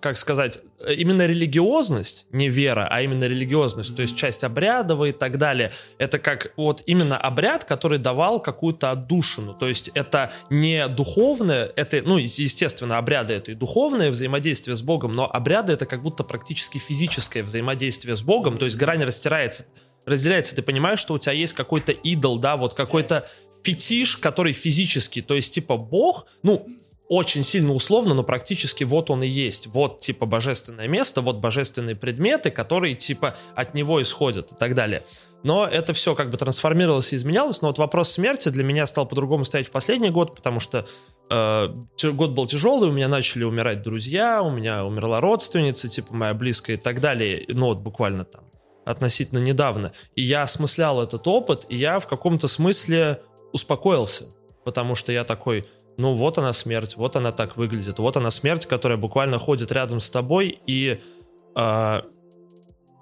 как 0.00 0.16
сказать, 0.16 0.60
именно 0.90 1.26
религиозность, 1.26 2.26
не 2.32 2.48
вера, 2.48 2.88
а 2.90 3.02
именно 3.02 3.24
религиозность, 3.24 3.94
то 3.94 4.02
есть 4.02 4.16
часть 4.16 4.44
обрядовая 4.44 5.10
и 5.10 5.12
так 5.12 5.38
далее, 5.38 5.72
это 5.98 6.18
как 6.18 6.52
вот 6.56 6.82
именно 6.86 7.16
обряд, 7.16 7.64
который 7.64 7.98
давал 7.98 8.40
какую-то 8.40 8.90
отдушину, 8.90 9.54
то 9.54 9.68
есть 9.68 9.90
это 9.94 10.32
не 10.50 10.88
духовное, 10.88 11.72
это, 11.76 12.02
ну, 12.02 12.18
естественно, 12.18 12.98
обряды 12.98 13.34
это 13.34 13.52
и 13.52 13.54
духовное 13.54 14.10
взаимодействие 14.10 14.76
с 14.76 14.82
Богом, 14.82 15.14
но 15.14 15.30
обряды 15.30 15.72
это 15.72 15.86
как 15.86 16.02
будто 16.02 16.24
практически 16.24 16.78
физическое 16.78 17.42
взаимодействие 17.42 18.16
с 18.16 18.22
Богом, 18.22 18.58
то 18.58 18.64
есть 18.64 18.76
грань 18.76 19.02
растирается, 19.02 19.66
разделяется, 20.06 20.56
ты 20.56 20.62
понимаешь, 20.62 20.98
что 20.98 21.14
у 21.14 21.18
тебя 21.18 21.32
есть 21.32 21.54
какой-то 21.54 21.92
идол, 21.92 22.38
да, 22.38 22.56
вот 22.56 22.74
какой-то 22.74 23.26
фетиш, 23.62 24.16
который 24.16 24.52
физический, 24.52 25.22
то 25.22 25.34
есть 25.34 25.54
типа 25.54 25.76
бог, 25.76 26.26
ну, 26.42 26.66
очень 27.08 27.42
сильно 27.42 27.72
условно, 27.72 28.14
но 28.14 28.22
практически 28.22 28.84
вот 28.84 29.10
он 29.10 29.22
и 29.22 29.26
есть. 29.26 29.66
Вот 29.66 30.00
типа 30.00 30.26
божественное 30.26 30.88
место, 30.88 31.20
вот 31.20 31.36
божественные 31.36 31.96
предметы, 31.96 32.50
которые 32.50 32.94
типа 32.94 33.34
от 33.54 33.74
него 33.74 34.00
исходят 34.00 34.52
и 34.52 34.54
так 34.54 34.74
далее. 34.74 35.02
Но 35.42 35.66
это 35.66 35.92
все 35.92 36.14
как 36.14 36.30
бы 36.30 36.36
трансформировалось 36.36 37.12
и 37.12 37.16
изменялось. 37.16 37.62
Но 37.62 37.68
вот 37.68 37.78
вопрос 37.78 38.12
смерти 38.12 38.48
для 38.48 38.64
меня 38.64 38.86
стал 38.86 39.06
по-другому 39.06 39.44
стоять 39.44 39.68
в 39.68 39.70
последний 39.70 40.10
год, 40.10 40.34
потому 40.36 40.60
что 40.60 40.86
э, 41.30 41.68
год 42.12 42.30
был 42.30 42.46
тяжелый, 42.46 42.88
у 42.88 42.92
меня 42.92 43.08
начали 43.08 43.44
умирать 43.44 43.82
друзья, 43.82 44.42
у 44.42 44.50
меня 44.50 44.84
умерла 44.84 45.20
родственница, 45.20 45.88
типа 45.88 46.14
моя 46.14 46.34
близкая 46.34 46.76
и 46.76 46.80
так 46.80 47.00
далее. 47.00 47.44
Ну 47.48 47.66
вот 47.66 47.78
буквально 47.78 48.24
там 48.24 48.44
относительно 48.84 49.38
недавно. 49.38 49.92
И 50.14 50.22
я 50.22 50.42
осмыслял 50.42 51.02
этот 51.02 51.26
опыт, 51.26 51.66
и 51.68 51.76
я 51.76 52.00
в 52.00 52.06
каком-то 52.06 52.48
смысле 52.48 53.20
успокоился. 53.52 54.26
Потому 54.64 54.94
что 54.94 55.12
я 55.12 55.24
такой, 55.24 55.66
ну 55.96 56.14
вот 56.14 56.38
она 56.38 56.52
смерть, 56.52 56.96
вот 56.96 57.16
она 57.16 57.32
так 57.32 57.56
выглядит, 57.56 57.98
вот 57.98 58.16
она 58.16 58.30
смерть, 58.30 58.66
которая 58.66 58.98
буквально 58.98 59.38
ходит 59.38 59.72
рядом 59.72 60.00
с 60.00 60.10
тобой, 60.10 60.58
и 60.66 61.00
а, 61.54 62.04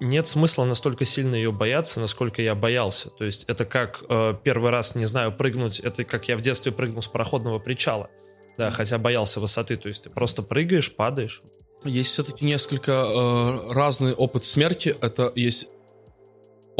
нет 0.00 0.26
смысла 0.26 0.64
настолько 0.64 1.04
сильно 1.04 1.34
ее 1.34 1.52
бояться, 1.52 2.00
насколько 2.00 2.40
я 2.42 2.54
боялся. 2.54 3.10
То 3.10 3.24
есть 3.24 3.44
это 3.44 3.64
как 3.66 4.02
э, 4.08 4.34
первый 4.42 4.70
раз, 4.70 4.94
не 4.94 5.04
знаю, 5.04 5.30
прыгнуть, 5.30 5.78
это 5.78 6.04
как 6.04 6.28
я 6.28 6.36
в 6.36 6.40
детстве 6.40 6.72
прыгнул 6.72 7.02
с 7.02 7.06
пароходного 7.06 7.58
причала. 7.58 8.08
Да, 8.56 8.70
хотя 8.70 8.98
боялся 8.98 9.40
высоты, 9.40 9.76
то 9.76 9.88
есть 9.88 10.04
ты 10.04 10.10
просто 10.10 10.42
прыгаешь, 10.42 10.94
падаешь. 10.94 11.42
Есть 11.84 12.10
все-таки 12.10 12.44
несколько 12.44 12.92
э, 12.92 13.72
разный 13.72 14.14
опыт 14.14 14.44
смерти. 14.44 14.96
Это 15.00 15.32
есть 15.34 15.68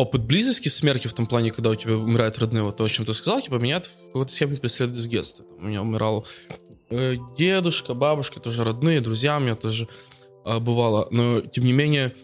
опыт 0.01 0.23
близости 0.23 0.69
смерти 0.69 1.09
в 1.09 1.13
том 1.13 1.27
плане, 1.27 1.51
когда 1.51 1.71
у 1.71 1.75
тебя 1.75 1.97
умирают 1.97 2.39
родные, 2.39 2.63
вот 2.63 2.77
то, 2.77 2.85
о 2.85 2.89
чем 2.89 3.05
ты 3.05 3.15
сказал, 3.15 3.41
типа 3.41 3.57
меня 3.57 3.81
в 3.81 4.07
какой-то 4.07 4.33
степени 4.33 4.57
преследует 4.57 5.03
с 5.03 5.07
детства. 5.07 5.45
У 5.59 5.65
меня 5.65 5.83
умирал 5.83 6.27
э, 6.91 7.17
дедушка, 7.37 7.95
бабушка, 7.95 8.41
тоже 8.41 8.65
родные, 8.65 9.01
друзья 9.01 9.37
у 9.37 9.41
меня 9.41 9.55
тоже 9.55 9.89
э, 10.45 10.59
бывало. 10.59 11.09
Но, 11.11 11.41
тем 11.41 11.65
не 11.65 11.73
менее, 11.73 12.15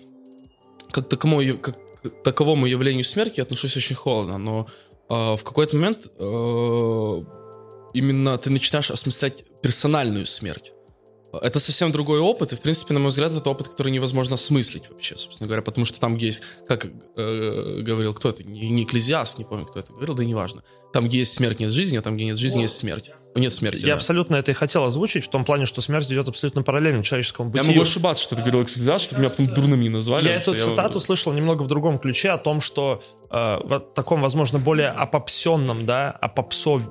как, 0.90 1.08
такому, 1.08 1.40
как 1.58 1.76
таковому 2.24 2.66
явлению 2.66 3.04
смерти 3.04 3.34
я 3.36 3.42
отношусь 3.42 3.76
очень 3.76 3.96
холодно. 3.96 4.38
Но 4.38 4.66
э, 5.08 5.36
в 5.36 5.42
какой-то 5.44 5.76
момент 5.76 6.06
э, 6.18 7.22
именно 7.94 8.38
ты 8.38 8.50
начинаешь 8.50 8.90
осмыслять 8.90 9.44
персональную 9.62 10.26
смерть. 10.26 10.72
Это 11.42 11.58
совсем 11.60 11.92
другой 11.92 12.20
опыт, 12.20 12.52
и, 12.52 12.56
в 12.56 12.60
принципе, 12.60 12.94
на 12.94 13.00
мой 13.00 13.10
взгляд, 13.10 13.32
это 13.32 13.48
опыт, 13.50 13.68
который 13.68 13.92
невозможно 13.92 14.34
осмыслить 14.34 14.88
вообще, 14.90 15.16
собственно 15.16 15.46
говоря, 15.46 15.62
потому 15.62 15.84
что 15.84 16.00
там 16.00 16.16
есть, 16.16 16.42
как 16.66 16.86
э, 16.86 17.80
говорил 17.82 18.14
кто 18.14 18.30
это, 18.30 18.44
не, 18.44 18.68
не 18.70 18.84
Экклезиаст, 18.84 19.38
не 19.38 19.44
помню, 19.44 19.66
кто 19.66 19.80
это 19.80 19.92
говорил, 19.92 20.14
да 20.14 20.22
и 20.22 20.26
неважно. 20.26 20.62
Там, 20.92 21.06
где 21.06 21.18
есть 21.18 21.34
смерть, 21.34 21.60
нет 21.60 21.70
жизни, 21.70 21.96
а 21.96 22.02
там, 22.02 22.16
где 22.16 22.24
нет 22.24 22.38
жизни, 22.38 22.62
есть 22.62 22.76
смерть. 22.76 23.10
Нет 23.34 23.52
смерти, 23.52 23.80
Я 23.80 23.88
да. 23.88 23.94
абсолютно 23.94 24.36
это 24.36 24.52
и 24.52 24.54
хотел 24.54 24.84
озвучить, 24.84 25.24
в 25.24 25.28
том 25.28 25.44
плане, 25.44 25.66
что 25.66 25.82
смерть 25.82 26.10
идет 26.10 26.26
абсолютно 26.26 26.62
параллельно 26.62 27.02
человеческому 27.04 27.50
Я 27.50 27.52
бытию. 27.60 27.72
могу 27.72 27.82
ошибаться, 27.82 28.22
что 28.22 28.34
ты 28.34 28.40
говорил 28.40 28.62
Экклезиаст, 28.62 29.04
чтобы 29.04 29.20
меня 29.20 29.30
потом 29.30 29.48
дурным 29.48 29.80
не 29.80 29.90
назвали. 29.90 30.28
Я 30.28 30.36
эту 30.36 30.54
цитату 30.54 31.00
слышал 31.00 31.32
немного 31.32 31.62
в 31.62 31.66
другом 31.66 31.98
ключе 31.98 32.30
о 32.30 32.38
том, 32.38 32.60
что 32.60 33.02
э, 33.30 33.58
в 33.62 33.80
таком, 33.94 34.22
возможно, 34.22 34.58
более 34.58 34.88
опопсенном, 34.88 35.84
да, 35.84 36.10
опопсов... 36.10 36.82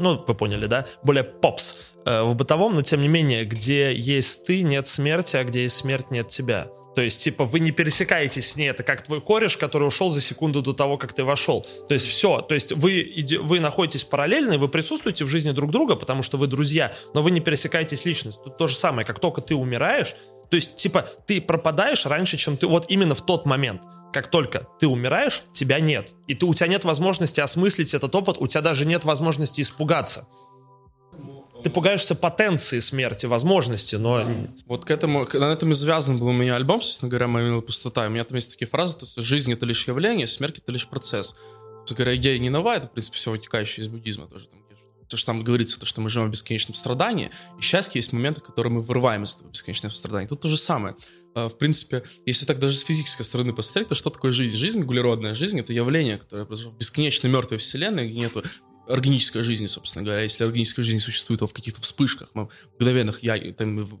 Ну, 0.00 0.22
вы 0.26 0.34
поняли, 0.34 0.66
да? 0.66 0.86
Более 1.02 1.24
попс 1.24 1.76
э, 2.04 2.22
в 2.22 2.34
бытовом, 2.34 2.74
но 2.74 2.82
тем 2.82 3.00
не 3.02 3.08
менее, 3.08 3.44
где 3.44 3.94
есть 3.94 4.44
ты, 4.44 4.62
нет 4.62 4.86
смерти, 4.86 5.36
а 5.36 5.44
где 5.44 5.62
есть 5.62 5.76
смерть, 5.76 6.10
нет 6.10 6.28
тебя. 6.28 6.68
То 6.96 7.02
есть, 7.02 7.22
типа, 7.22 7.44
вы 7.44 7.60
не 7.60 7.72
пересекаетесь 7.72 8.52
с 8.52 8.56
ней. 8.56 8.70
Это 8.70 8.82
как 8.82 9.02
твой 9.02 9.20
кореш, 9.20 9.58
который 9.58 9.86
ушел 9.86 10.08
за 10.08 10.22
секунду 10.22 10.62
до 10.62 10.72
того, 10.72 10.96
как 10.96 11.12
ты 11.12 11.24
вошел. 11.24 11.66
То 11.88 11.94
есть, 11.94 12.06
все. 12.06 12.40
То 12.40 12.54
есть, 12.54 12.72
вы, 12.72 13.14
вы 13.42 13.60
находитесь 13.60 14.02
параллельно, 14.02 14.54
и 14.54 14.56
вы 14.56 14.68
присутствуете 14.68 15.24
в 15.24 15.28
жизни 15.28 15.50
друг 15.50 15.70
друга, 15.70 15.94
потому 15.94 16.22
что 16.22 16.38
вы 16.38 16.46
друзья, 16.46 16.94
но 17.12 17.20
вы 17.20 17.32
не 17.32 17.40
пересекаетесь 17.40 18.06
личность. 18.06 18.42
Тут 18.42 18.56
то 18.56 18.66
же 18.66 18.74
самое, 18.74 19.06
как 19.06 19.18
только 19.18 19.42
ты 19.42 19.54
умираешь, 19.54 20.14
то 20.48 20.54
есть, 20.54 20.76
типа, 20.76 21.06
ты 21.26 21.40
пропадаешь 21.40 22.06
раньше, 22.06 22.36
чем 22.38 22.56
ты... 22.56 22.66
Вот 22.66 22.86
именно 22.88 23.14
в 23.14 23.24
тот 23.24 23.46
момент, 23.46 23.82
как 24.12 24.30
только 24.30 24.66
ты 24.80 24.86
умираешь, 24.86 25.42
тебя 25.52 25.80
нет. 25.80 26.12
И 26.26 26.34
ты, 26.34 26.46
у 26.46 26.54
тебя 26.54 26.68
нет 26.68 26.84
возможности 26.84 27.40
осмыслить 27.40 27.94
этот 27.94 28.14
опыт, 28.14 28.36
у 28.38 28.46
тебя 28.46 28.62
даже 28.62 28.86
нет 28.86 29.04
возможности 29.04 29.60
испугаться. 29.60 30.26
Ты 31.62 31.70
пугаешься 31.70 32.14
потенции 32.14 32.78
смерти, 32.78 33.26
возможности, 33.26 33.96
но... 33.96 34.24
Вот 34.66 34.84
к 34.84 34.90
этому, 34.90 35.26
на 35.32 35.52
этом 35.52 35.72
и 35.72 35.74
завязан 35.74 36.18
был 36.18 36.28
у 36.28 36.32
меня 36.32 36.54
альбом, 36.54 36.80
собственно 36.80 37.10
говоря, 37.10 37.26
«Моя 37.26 37.60
пустота». 37.60 38.06
У 38.06 38.10
меня 38.10 38.24
там 38.24 38.36
есть 38.36 38.52
такие 38.52 38.68
фразы, 38.68 38.98
то 38.98 39.04
есть 39.04 39.16
жизнь— 39.16 39.52
это 39.54 39.66
лишь 39.66 39.86
явление, 39.88 40.26
смерть— 40.26 40.58
это 40.62 40.70
лишь 40.70 40.86
процесс. 40.86 41.34
Собственно 41.78 42.04
говоря, 42.04 42.16
идея 42.16 42.38
не 42.38 42.50
новая, 42.50 42.76
это, 42.76 42.88
в 42.88 42.92
принципе, 42.92 43.16
все 43.16 43.30
вытекающее 43.30 43.84
из 43.84 43.88
буддизма 43.88 44.26
тоже. 44.26 44.46
Там, 44.48 44.60
то, 45.08 45.16
что 45.16 45.26
там 45.26 45.44
говорится, 45.44 45.78
то, 45.78 45.86
что 45.86 46.00
мы 46.00 46.08
живем 46.08 46.28
в 46.28 46.30
бесконечном 46.30 46.74
страдании, 46.74 47.30
и 47.58 47.62
счастье 47.62 47.98
есть 47.98 48.12
моменты, 48.12 48.40
которые 48.40 48.72
мы 48.72 48.80
вырываем 48.80 49.24
из 49.24 49.36
этого 49.36 49.50
бесконечного 49.50 49.92
страдания. 49.92 50.28
Тут 50.28 50.40
то 50.40 50.48
же 50.48 50.56
самое. 50.56 50.94
А, 51.36 51.50
В 51.50 51.58
принципе, 51.58 52.02
если 52.24 52.46
так 52.46 52.58
даже 52.58 52.78
с 52.78 52.80
физической 52.80 53.22
стороны 53.22 53.52
посмотреть, 53.52 53.88
то 53.88 53.94
что 53.94 54.08
такое 54.08 54.32
жизнь? 54.32 54.56
Жизнь, 54.56 54.80
углеродная 54.80 55.34
жизнь, 55.34 55.60
это 55.60 55.70
явление, 55.74 56.16
которое 56.16 56.46
произошло 56.46 56.72
в 56.72 56.78
бесконечно 56.78 57.26
мертвой 57.28 57.58
вселенной, 57.58 58.08
где 58.08 58.20
нету 58.20 58.42
органической 58.88 59.42
жизни, 59.42 59.66
собственно 59.66 60.02
говоря. 60.02 60.22
Если 60.22 60.44
органическая 60.44 60.82
жизнь 60.82 61.00
существует 61.00 61.42
в 61.42 61.52
каких-то 61.52 61.82
вспышках, 61.82 62.30
в 62.32 62.48
мгновенных, 62.80 63.22
я, 63.22 63.36
там, 63.52 63.84
в 63.84 63.98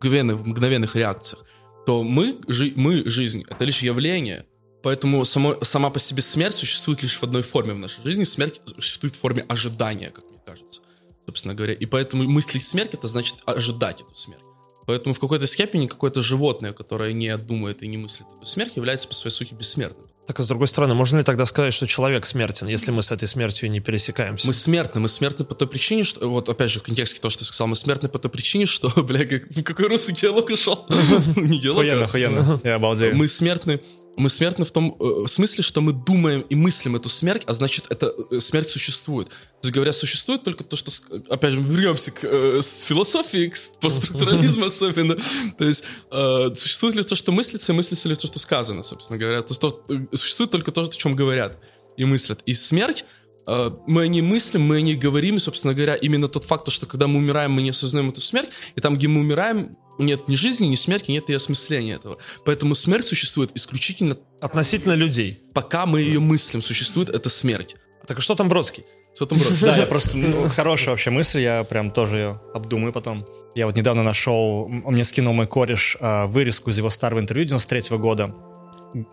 мгновенных, 0.00 0.46
мгновенных 0.46 0.96
реакциях, 0.96 1.44
то 1.84 2.02
мы, 2.02 2.38
жи- 2.48 2.72
мы, 2.74 3.06
жизнь, 3.06 3.44
это 3.46 3.66
лишь 3.66 3.82
явление. 3.82 4.46
Поэтому 4.82 5.22
само, 5.26 5.62
сама 5.62 5.90
по 5.90 5.98
себе 5.98 6.22
смерть 6.22 6.56
существует 6.56 7.02
лишь 7.02 7.16
в 7.16 7.22
одной 7.22 7.42
форме 7.42 7.74
в 7.74 7.78
нашей 7.78 8.02
жизни. 8.02 8.24
Смерть 8.24 8.62
существует 8.64 9.14
в 9.14 9.18
форме 9.18 9.44
ожидания, 9.46 10.10
как 10.10 10.24
мне 10.30 10.40
кажется, 10.46 10.80
собственно 11.26 11.54
говоря. 11.54 11.74
И 11.74 11.84
поэтому 11.84 12.24
мыслить 12.24 12.62
смерть, 12.62 12.94
это 12.94 13.08
значит 13.08 13.36
ожидать 13.44 14.00
эту 14.00 14.14
смерть. 14.14 14.40
Поэтому 14.88 15.14
в 15.14 15.20
какой-то 15.20 15.46
степени 15.46 15.84
какое-то 15.86 16.22
животное, 16.22 16.72
которое 16.72 17.12
не 17.12 17.36
думает 17.36 17.82
и 17.82 17.86
не 17.86 17.98
мыслит 17.98 18.26
эту 18.38 18.46
смерть, 18.46 18.72
является 18.74 19.06
по 19.06 19.12
своей 19.12 19.34
сути 19.34 19.52
бессмертным. 19.52 20.06
Так, 20.26 20.40
а 20.40 20.42
с 20.42 20.48
другой 20.48 20.66
стороны, 20.68 20.94
можно 20.94 21.18
ли 21.18 21.24
тогда 21.24 21.44
сказать, 21.44 21.74
что 21.74 21.86
человек 21.86 22.24
смертен, 22.24 22.68
если 22.68 22.90
мы 22.90 23.02
с 23.02 23.10
этой 23.12 23.28
смертью 23.28 23.70
не 23.70 23.80
пересекаемся? 23.80 24.46
Мы 24.46 24.54
смертны, 24.54 25.00
мы 25.02 25.08
смертны 25.08 25.44
по 25.44 25.54
той 25.54 25.68
причине, 25.68 26.04
что, 26.04 26.26
вот 26.28 26.48
опять 26.48 26.70
же, 26.70 26.80
в 26.80 26.84
контексте 26.84 27.20
того, 27.20 27.28
что 27.30 27.40
ты 27.40 27.44
сказал, 27.46 27.66
мы 27.68 27.76
смертны 27.76 28.08
по 28.08 28.18
той 28.18 28.30
причине, 28.30 28.64
что, 28.64 28.88
бля, 29.02 29.26
как- 29.26 29.44
какой 29.64 29.88
русский 29.88 30.12
диалог 30.12 30.48
ушел? 30.48 30.86
Не 31.36 31.60
диалог, 31.60 31.78
Охуенно, 31.80 32.02
а- 32.02 32.04
охуенно. 32.06 32.60
Я 32.64 32.74
обалдею. 32.76 33.14
Мы 33.16 33.28
смертны, 33.28 33.80
мы 34.18 34.28
смертны 34.30 34.64
в 34.64 34.72
том 34.72 34.96
э, 34.98 35.26
смысле, 35.28 35.62
что 35.62 35.80
мы 35.80 35.92
думаем 35.92 36.40
и 36.40 36.54
мыслим 36.56 36.96
эту 36.96 37.08
смерть, 37.08 37.44
а 37.46 37.52
значит, 37.52 37.86
эта 37.88 38.12
э, 38.30 38.40
смерть 38.40 38.68
существует. 38.68 39.28
То 39.28 39.34
есть, 39.64 39.74
говоря, 39.74 39.92
существует 39.92 40.42
только 40.42 40.64
то, 40.64 40.76
что, 40.76 40.90
опять 41.30 41.52
же, 41.52 41.60
вернемся 41.60 42.10
к 42.10 42.24
э, 42.24 42.60
философии, 42.62 43.48
к 43.48 43.56
постструктурализму 43.80 44.66
особенно. 44.66 45.16
То 45.56 45.64
есть, 45.64 45.84
э, 46.10 46.54
существует 46.54 46.96
ли 46.96 47.02
то, 47.04 47.14
что 47.14 47.30
мыслится, 47.30 47.72
и 47.72 47.76
мыслится 47.76 48.08
ли 48.08 48.16
то, 48.16 48.26
что 48.26 48.38
сказано, 48.38 48.82
собственно 48.82 49.18
говоря. 49.18 49.40
То, 49.42 49.54
что, 49.54 49.84
э, 49.88 50.16
существует 50.16 50.50
только 50.50 50.72
то, 50.72 50.82
о 50.82 50.88
чем 50.88 51.14
говорят 51.14 51.58
и 51.96 52.04
мыслят. 52.04 52.40
И 52.44 52.54
смерть, 52.54 53.04
э, 53.46 53.70
мы 53.86 54.02
о 54.02 54.08
ней 54.08 54.22
мыслим, 54.22 54.62
мы 54.62 54.76
о 54.76 54.80
ней 54.80 54.96
говорим, 54.96 55.36
и, 55.36 55.38
собственно 55.38 55.74
говоря, 55.74 55.94
именно 55.94 56.26
тот 56.26 56.44
факт, 56.44 56.64
то, 56.64 56.70
что 56.72 56.86
когда 56.86 57.06
мы 57.06 57.18
умираем, 57.18 57.52
мы 57.52 57.62
не 57.62 57.70
осознаем 57.70 58.10
эту 58.10 58.20
смерть, 58.20 58.48
и 58.74 58.80
там, 58.80 58.96
где 58.96 59.06
мы 59.06 59.20
умираем, 59.20 59.76
нет 59.98 60.28
ни 60.28 60.36
жизни, 60.36 60.66
ни 60.66 60.74
смерти, 60.74 61.10
нет 61.10 61.28
и 61.30 61.34
осмысления 61.34 61.96
этого. 61.96 62.18
Поэтому 62.44 62.74
смерть 62.74 63.06
существует 63.06 63.50
исключительно 63.54 64.16
Относительно 64.40 64.94
людей. 64.94 65.40
пока 65.54 65.86
мы 65.86 66.00
ее 66.00 66.20
мыслим, 66.20 66.62
существует 66.62 67.08
эта 67.08 67.28
смерть. 67.28 67.76
Так 68.06 68.18
а 68.18 68.20
что 68.20 68.34
там 68.34 68.48
Бродский? 68.48 68.84
Что 69.14 69.26
там 69.26 69.38
брось? 69.38 69.60
Да, 69.60 69.76
я 69.76 69.86
просто, 69.86 70.16
ну, 70.16 70.48
хорошая 70.48 70.90
вообще 70.90 71.10
мысль, 71.10 71.40
я 71.40 71.64
прям 71.64 71.90
тоже 71.90 72.16
ее 72.16 72.40
обдумаю 72.54 72.92
потом. 72.92 73.26
Я 73.54 73.66
вот 73.66 73.74
недавно 73.74 74.02
нашел, 74.04 74.66
он 74.66 74.94
мне 74.94 75.02
скинул 75.02 75.34
мой 75.34 75.46
кореш 75.46 75.96
а, 76.00 76.26
вырезку 76.26 76.70
из 76.70 76.78
его 76.78 76.88
старого 76.88 77.18
интервью 77.18 77.46
93 77.46 77.96
года. 77.98 78.34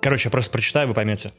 Короче, 0.01 0.27
я 0.27 0.31
просто 0.31 0.51
прочитаю, 0.51 0.87
вы 0.87 0.93
поймете. 0.93 1.31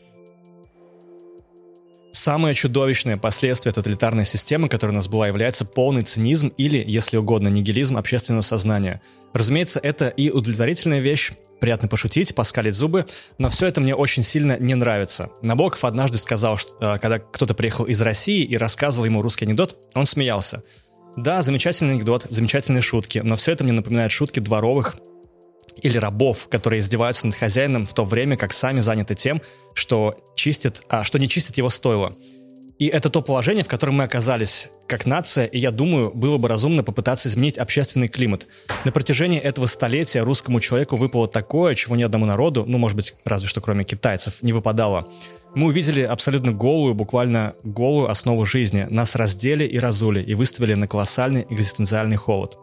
Самое 2.16 2.54
чудовищное 2.54 3.18
последствие 3.18 3.74
тоталитарной 3.74 4.24
системы, 4.24 4.70
которая 4.70 4.94
у 4.94 4.96
нас 4.96 5.06
была, 5.06 5.28
является 5.28 5.66
полный 5.66 6.00
цинизм 6.00 6.48
или, 6.56 6.82
если 6.84 7.18
угодно, 7.18 7.48
нигилизм 7.48 7.98
общественного 7.98 8.40
сознания. 8.40 9.02
Разумеется, 9.34 9.80
это 9.82 10.08
и 10.08 10.30
удовлетворительная 10.30 11.00
вещь, 11.00 11.32
приятно 11.60 11.88
пошутить, 11.88 12.34
поскалить 12.34 12.72
зубы, 12.72 13.04
но 13.36 13.50
все 13.50 13.66
это 13.66 13.82
мне 13.82 13.94
очень 13.94 14.22
сильно 14.22 14.58
не 14.58 14.74
нравится. 14.74 15.28
Набоков 15.42 15.84
однажды 15.84 16.16
сказал, 16.16 16.56
что 16.56 16.70
э, 16.80 16.98
когда 16.98 17.18
кто-то 17.18 17.52
приехал 17.52 17.84
из 17.84 18.00
России 18.00 18.44
и 18.44 18.56
рассказывал 18.56 19.04
ему 19.04 19.20
русский 19.20 19.44
анекдот, 19.44 19.76
он 19.94 20.06
смеялся. 20.06 20.62
Да, 21.18 21.42
замечательный 21.42 21.96
анекдот, 21.96 22.26
замечательные 22.30 22.80
шутки, 22.80 23.18
но 23.22 23.36
все 23.36 23.52
это 23.52 23.62
мне 23.62 23.74
напоминает 23.74 24.10
шутки 24.10 24.40
дворовых 24.40 24.96
или 25.82 25.98
рабов, 25.98 26.48
которые 26.48 26.80
издеваются 26.80 27.26
над 27.26 27.36
хозяином 27.36 27.84
в 27.84 27.94
то 27.94 28.04
время, 28.04 28.36
как 28.36 28.52
сами 28.52 28.80
заняты 28.80 29.14
тем, 29.14 29.42
что 29.74 30.16
чистят, 30.34 30.82
а, 30.88 31.04
что 31.04 31.18
не 31.18 31.28
чистит 31.28 31.56
его 31.58 31.68
стойло. 31.68 32.16
И 32.78 32.88
это 32.88 33.08
то 33.08 33.22
положение, 33.22 33.64
в 33.64 33.68
котором 33.68 33.94
мы 33.94 34.04
оказались 34.04 34.68
как 34.86 35.06
нация, 35.06 35.46
и 35.46 35.58
я 35.58 35.70
думаю, 35.70 36.12
было 36.14 36.36
бы 36.36 36.46
разумно 36.46 36.82
попытаться 36.82 37.28
изменить 37.28 37.56
общественный 37.56 38.08
климат. 38.08 38.46
На 38.84 38.92
протяжении 38.92 39.40
этого 39.40 39.64
столетия 39.64 40.20
русскому 40.20 40.60
человеку 40.60 40.96
выпало 40.96 41.26
такое, 41.26 41.74
чего 41.74 41.96
ни 41.96 42.02
одному 42.02 42.26
народу, 42.26 42.64
ну, 42.66 42.76
может 42.76 42.96
быть, 42.96 43.14
разве 43.24 43.48
что 43.48 43.62
кроме 43.62 43.84
китайцев, 43.84 44.42
не 44.42 44.52
выпадало. 44.52 45.08
Мы 45.54 45.68
увидели 45.68 46.02
абсолютно 46.02 46.52
голую, 46.52 46.94
буквально 46.94 47.54
голую 47.64 48.10
основу 48.10 48.44
жизни. 48.44 48.86
Нас 48.90 49.16
раздели 49.16 49.64
и 49.64 49.78
разули, 49.78 50.20
и 50.20 50.34
выставили 50.34 50.74
на 50.74 50.86
колоссальный 50.86 51.46
экзистенциальный 51.48 52.16
холод. 52.16 52.58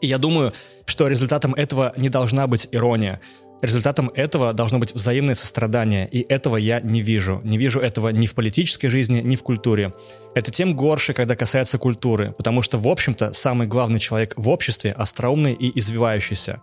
И 0.00 0.06
я 0.06 0.18
думаю, 0.18 0.52
что 0.84 1.08
результатом 1.08 1.54
этого 1.54 1.92
не 1.96 2.08
должна 2.08 2.46
быть 2.46 2.68
ирония. 2.72 3.20
Результатом 3.62 4.10
этого 4.14 4.52
должно 4.52 4.78
быть 4.78 4.94
взаимное 4.94 5.34
сострадание, 5.34 6.06
и 6.06 6.20
этого 6.20 6.56
я 6.56 6.80
не 6.80 7.00
вижу. 7.00 7.40
Не 7.42 7.56
вижу 7.56 7.80
этого 7.80 8.10
ни 8.10 8.26
в 8.26 8.34
политической 8.34 8.88
жизни, 8.88 9.22
ни 9.22 9.34
в 9.34 9.42
культуре. 9.42 9.94
Это 10.34 10.50
тем 10.50 10.76
горше, 10.76 11.14
когда 11.14 11.36
касается 11.36 11.78
культуры, 11.78 12.34
потому 12.36 12.60
что, 12.60 12.78
в 12.78 12.86
общем-то, 12.86 13.32
самый 13.32 13.66
главный 13.66 13.98
человек 13.98 14.34
в 14.36 14.50
обществе 14.50 14.92
остроумный 14.92 15.54
и 15.54 15.78
извивающийся. 15.78 16.60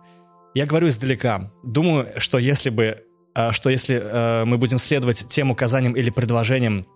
Я 0.54 0.66
говорю 0.66 0.88
издалека. 0.88 1.50
Думаю, 1.64 2.12
что 2.18 2.38
если 2.38 2.70
бы, 2.70 3.02
э, 3.34 3.50
что 3.50 3.70
если 3.70 4.00
э, 4.00 4.44
мы 4.44 4.56
будем 4.56 4.78
следовать 4.78 5.26
тем 5.26 5.50
указаниям 5.50 5.96
или 5.96 6.10
предложениям, 6.10 6.86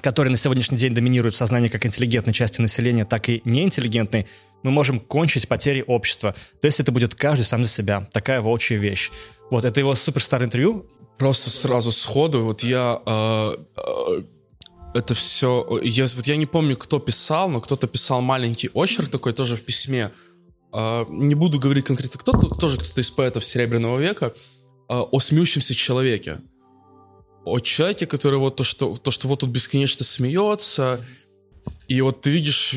которые 0.00 0.30
на 0.30 0.38
сегодняшний 0.38 0.78
день 0.78 0.94
доминируют 0.94 1.34
в 1.34 1.38
сознании 1.38 1.68
как 1.68 1.84
интеллигентной 1.84 2.32
части 2.32 2.60
населения, 2.62 3.04
так 3.04 3.28
и 3.28 3.42
неинтеллигентной, 3.44 4.26
мы 4.62 4.70
можем 4.70 5.00
кончить 5.00 5.48
потери 5.48 5.84
общества. 5.86 6.34
То 6.60 6.66
есть 6.66 6.80
это 6.80 6.92
будет 6.92 7.14
каждый 7.14 7.44
сам 7.44 7.64
за 7.64 7.70
себя. 7.70 8.08
Такая 8.12 8.40
волчья 8.40 8.78
вещь. 8.78 9.10
Вот, 9.50 9.64
это 9.64 9.80
его 9.80 9.94
супер 9.94 10.22
старое 10.22 10.46
интервью. 10.46 10.86
Просто 11.16 11.50
сразу 11.50 11.90
сходу, 11.90 12.42
вот 12.42 12.62
я... 12.62 13.02
э, 13.04 13.56
э, 13.76 14.22
это 14.94 15.14
все... 15.14 15.80
Я, 15.82 16.06
вот 16.14 16.26
я 16.26 16.36
не 16.36 16.46
помню, 16.46 16.76
кто 16.76 16.98
писал, 16.98 17.48
но 17.48 17.60
кто-то 17.60 17.88
писал 17.88 18.20
маленький 18.20 18.70
очерк 18.72 19.08
такой 19.08 19.32
тоже 19.32 19.56
в 19.56 19.62
письме. 19.62 20.12
Э, 20.72 21.04
не 21.08 21.34
буду 21.34 21.58
говорить 21.58 21.86
конкретно 21.86 22.20
кто, 22.20 22.32
тоже 22.32 22.78
кто-то 22.78 23.00
из 23.00 23.10
поэтов 23.10 23.44
Серебряного 23.44 23.98
века, 23.98 24.32
э, 24.88 24.94
о 24.94 25.20
смеющемся 25.20 25.74
человеке. 25.74 26.40
О 27.44 27.58
человеке, 27.60 28.06
который 28.06 28.38
вот 28.38 28.56
то, 28.56 28.64
что, 28.64 28.96
то, 28.96 29.10
что 29.10 29.28
вот 29.28 29.40
тут 29.40 29.50
бесконечно 29.50 30.04
смеется, 30.04 31.04
и 31.88 32.00
вот 32.00 32.20
ты 32.20 32.30
видишь... 32.30 32.76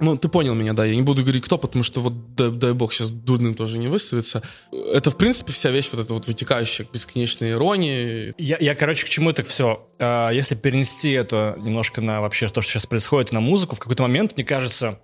Ну, 0.00 0.16
ты 0.16 0.28
понял 0.28 0.54
меня, 0.54 0.72
да, 0.72 0.86
я 0.86 0.96
не 0.96 1.02
буду 1.02 1.22
говорить 1.22 1.44
кто, 1.44 1.58
потому 1.58 1.82
что 1.82 2.00
вот, 2.00 2.34
дай, 2.34 2.50
дай 2.50 2.72
бог, 2.72 2.92
сейчас 2.92 3.10
дурным 3.10 3.54
тоже 3.54 3.76
не 3.76 3.88
выставится. 3.88 4.42
Это, 4.72 5.10
в 5.10 5.16
принципе, 5.16 5.52
вся 5.52 5.70
вещь 5.70 5.90
вот 5.92 6.00
эта 6.00 6.14
вот 6.14 6.26
вытекающая 6.26 6.86
к 6.86 6.90
бесконечной 6.90 7.50
иронии. 7.50 8.34
Я, 8.38 8.56
я 8.60 8.74
короче, 8.74 9.04
к 9.04 9.08
чему 9.10 9.30
это 9.30 9.44
все? 9.44 9.86
если 10.00 10.54
перенести 10.54 11.10
это 11.10 11.56
немножко 11.58 12.00
на 12.00 12.22
вообще 12.22 12.48
то, 12.48 12.62
что 12.62 12.72
сейчас 12.72 12.86
происходит, 12.86 13.32
на 13.32 13.40
музыку, 13.40 13.76
в 13.76 13.78
какой-то 13.78 14.02
момент, 14.02 14.36
мне 14.36 14.44
кажется, 14.44 14.98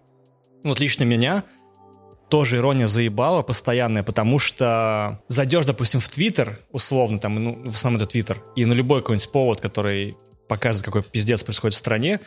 ну, 0.63 0.71
вот 0.71 0.81
лично 0.81 1.05
меня 1.05 1.45
тоже 2.29 2.57
ирония 2.57 2.87
заебала 2.87 3.43
постоянная, 3.43 4.03
потому 4.03 4.39
что 4.39 5.21
зайдешь, 5.29 5.67
допустим, 5.67 6.01
в 6.01 6.09
Твиттер, 6.09 6.59
условно, 6.73 7.19
там, 7.19 7.43
ну, 7.43 7.71
в 7.71 7.75
основном 7.75 8.01
это 8.01 8.11
Твиттер, 8.11 8.43
и 8.57 8.65
на 8.65 8.73
любой 8.73 9.03
какой-нибудь 9.03 9.31
повод, 9.31 9.61
который 9.61 10.17
показывает, 10.49 10.85
какой 10.85 11.03
пиздец 11.03 11.43
происходит 11.43 11.75
в 11.75 11.79
стране, 11.79 12.21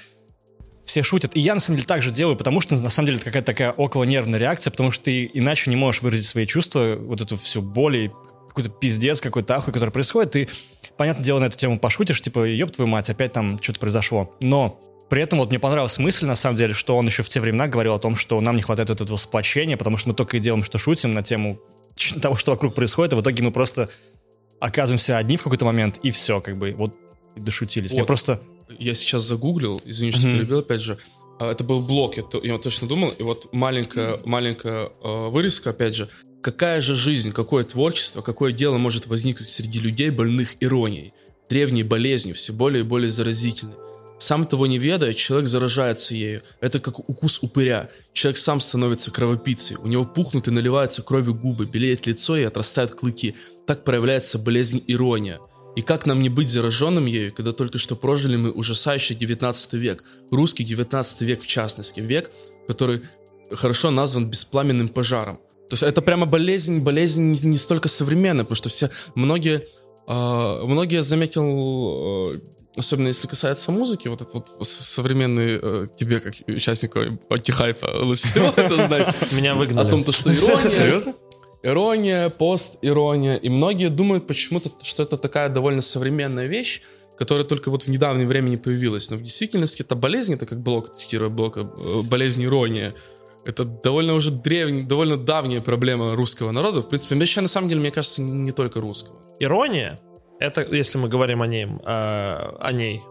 все 0.90 1.04
шутят. 1.04 1.36
И 1.36 1.40
я, 1.40 1.54
на 1.54 1.60
самом 1.60 1.78
деле, 1.78 1.88
так 1.88 2.02
же 2.02 2.10
делаю, 2.10 2.36
потому 2.36 2.62
что, 2.62 2.76
на 2.76 2.90
самом 2.90 3.06
деле, 3.06 3.18
это 3.18 3.26
какая-то 3.26 3.46
такая 3.46 3.72
околонервная 3.72 4.40
реакция, 4.40 4.72
потому 4.72 4.90
что 4.90 5.06
ты 5.06 5.30
иначе 5.32 5.70
не 5.70 5.76
можешь 5.76 6.02
выразить 6.02 6.26
свои 6.26 6.48
чувства, 6.48 6.98
вот 7.00 7.22
эту 7.22 7.38
всю 7.38 7.62
боль 7.62 7.98
и 7.98 8.12
какой-то 8.48 8.72
пиздец, 8.72 9.22
какой-то 9.22 9.56
ахуй, 9.56 9.72
который 9.72 9.92
происходит, 9.92 10.32
ты, 10.32 10.50
понятное 10.98 11.24
дело, 11.24 11.38
на 11.38 11.46
эту 11.46 11.58
тему 11.58 11.78
пошутишь, 11.80 12.20
типа, 12.22 12.44
ёб 12.46 12.72
твою 12.72 12.90
мать, 12.90 13.08
опять 13.12 13.34
там 13.34 13.62
что-то 13.62 13.80
произошло. 13.80 14.36
Но 14.42 14.80
при 15.10 15.22
этом 15.22 15.38
вот 15.38 15.50
мне 15.50 15.60
понравилась 15.60 16.00
мысль, 16.00 16.26
на 16.26 16.34
самом 16.34 16.56
деле, 16.56 16.74
что 16.74 16.98
он 16.98 17.06
еще 17.06 17.22
в 17.22 17.30
те 17.30 17.40
времена 17.40 17.68
говорил 17.68 17.94
о 17.94 18.00
том, 18.00 18.16
что 18.16 18.40
нам 18.42 18.56
не 18.56 18.64
хватает 18.64 18.90
вот 18.90 19.00
этого 19.00 19.16
сплочения, 19.16 19.78
потому 19.78 19.98
что 19.98 20.10
мы 20.10 20.16
только 20.16 20.38
и 20.38 20.40
делаем, 20.40 20.64
что 20.64 20.80
шутим 20.80 21.12
на 21.12 21.22
тему 21.22 21.60
того, 22.22 22.36
что 22.36 22.52
вокруг 22.52 22.74
происходит, 22.74 23.14
и 23.14 23.16
в 23.16 23.22
итоге 23.22 23.44
мы 23.44 23.52
просто 23.52 23.92
оказываемся 24.60 25.20
одни 25.20 25.38
в 25.38 25.44
какой-то 25.44 25.66
момент, 25.66 26.00
и 26.02 26.10
все, 26.10 26.42
как 26.42 26.58
бы, 26.58 26.74
вот, 26.76 26.96
дошутились. 27.36 27.92
Мне 27.92 28.02
Вот. 28.02 28.08
просто... 28.08 28.42
Я 28.80 28.94
сейчас 28.96 29.24
загуглил, 29.24 29.80
извини, 29.86 30.12
что 30.12 30.28
Мгм. 30.28 30.38
перебил, 30.38 30.60
опять 30.60 30.82
же. 30.82 30.98
А, 31.40 31.52
Это 31.52 31.64
был 31.64 31.80
блок, 31.82 32.18
я, 32.18 32.24
я 32.44 32.58
точно 32.58 32.88
думал. 32.88 33.10
И 33.10 33.24
вот 33.24 33.50
маленькая, 33.54 34.20
маленькая 34.26 34.90
э, 35.04 35.30
вырезка, 35.30 35.70
опять 35.72 35.96
же. 35.96 36.10
Какая 36.42 36.82
же 36.82 36.96
жизнь, 36.96 37.32
какое 37.34 37.64
творчество, 37.64 38.22
какое 38.22 38.52
дело 38.54 38.78
может 38.78 39.08
возникнуть 39.08 39.50
среди 39.50 39.80
людей, 39.80 40.10
больных 40.10 40.56
иронией, 40.62 41.14
древней 41.50 41.84
болезнью, 41.84 42.36
все 42.36 42.54
более 42.54 42.82
и 42.82 42.88
более 42.88 43.12
заразительной. 43.12 43.76
Сам 44.20 44.46
того 44.46 44.68
не 44.68 44.78
ведая, 44.80 45.14
человек 45.14 45.48
заражается 45.48 46.14
ею. 46.14 46.42
Это 46.60 46.80
как 46.80 47.00
укус 47.10 47.40
упыря. 47.42 47.90
Человек 48.14 48.38
сам 48.38 48.60
становится 48.60 49.12
кровопийцей. 49.12 49.78
У 49.78 49.88
него 49.88 50.04
пухнут 50.04 50.48
и 50.50 50.52
наливаются 50.52 51.02
кровью 51.04 51.34
губы, 51.36 51.66
белеет 51.66 52.06
лицо 52.06 52.36
и 52.38 52.44
отрастают 52.44 52.92
клыки. 52.92 53.36
Так 53.66 53.86
проявляется 53.86 54.38
болезнь 54.38 54.84
ирония. 54.88 55.40
И 55.80 55.82
как 55.82 56.06
нам 56.06 56.22
не 56.22 56.28
быть 56.28 56.50
зараженным 56.50 57.06
ею, 57.06 57.34
когда 57.34 57.54
только 57.54 57.78
что 57.78 57.96
прожили 57.96 58.36
мы 58.36 58.52
ужасающий 58.52 59.16
19 59.16 59.74
век, 59.76 60.04
русский 60.30 60.66
19 60.66 61.22
век 61.22 61.42
в 61.42 61.48
частности, 61.48 62.02
век, 62.02 62.32
который 62.68 63.04
хорошо 63.50 63.90
назван 63.90 64.30
беспламенным 64.30 64.90
пожаром. 64.90 65.38
То 65.70 65.76
есть 65.76 65.84
это 65.84 66.02
прямо 66.02 66.26
болезнь, 66.26 66.80
болезнь 66.80 67.40
не, 67.46 67.58
столько 67.58 67.88
современная, 67.88 68.44
потому 68.44 68.58
что 68.58 68.68
все, 68.68 68.90
многие, 69.16 69.68
а, 70.06 70.66
многие 70.66 70.96
я 70.96 71.02
заметил, 71.02 72.34
э, 72.34 72.40
особенно 72.76 73.08
если 73.08 73.28
касается 73.28 73.72
музыки, 73.72 74.10
вот 74.10 74.20
этот 74.20 74.34
вот 74.34 74.68
современный, 74.68 75.60
э, 75.62 75.86
тебе 75.98 76.20
как 76.20 76.34
участнику 76.46 77.00
антихайпа 77.30 78.00
лучше 78.02 78.28
всего 78.28 78.52
это 78.54 78.86
знать, 78.86 79.16
Меня 79.32 79.54
о 79.54 79.56
выгнали. 79.56 79.90
том, 79.90 80.04
то, 80.04 80.12
что 80.12 80.30
ирония, 80.30 80.70
Серьезно? 80.70 81.14
Ирония, 81.64 82.30
пост-ирония. 82.30 83.36
И 83.36 83.50
многие 83.50 83.90
думают 83.90 84.28
почему-то, 84.28 84.72
что 84.82 85.04
это 85.04 85.18
такая 85.18 85.50
довольно 85.50 85.82
современная 85.82 86.48
вещь, 86.48 86.82
которая 87.18 87.46
только 87.46 87.70
вот 87.70 87.84
в 87.84 87.88
недавнее 87.90 88.26
время 88.26 88.50
не 88.50 88.58
появилась. 88.58 89.10
Но 89.10 89.18
в 89.18 89.22
действительности 89.22 89.82
это 89.82 89.96
болезнь, 89.96 90.34
это 90.34 90.46
как 90.46 90.62
блок, 90.62 90.94
цитируя 90.94 91.30
блока, 91.30 91.62
э, 91.62 92.02
болезнь 92.04 92.44
ирония. 92.46 92.96
Это 93.44 93.66
довольно 93.66 94.14
уже 94.14 94.32
древняя, 94.32 94.86
довольно 94.86 95.18
давняя 95.18 95.60
проблема 95.60 96.16
русского 96.16 96.52
народа. 96.52 96.82
В 96.82 96.88
принципе, 96.88 97.16
вообще, 97.16 97.42
на 97.42 97.48
самом 97.50 97.68
деле, 97.68 97.82
мне 97.82 97.92
кажется, 97.92 98.22
не 98.22 98.52
только 98.54 98.80
русского. 98.80 99.18
Ирония, 99.40 100.00
это, 100.40 100.62
если 100.62 100.98
мы 100.98 101.10
говорим 101.10 101.42
о 101.42 101.48
ней, 101.48 101.66
э, 101.66 101.88
о 101.88 102.72
ней 102.72 103.02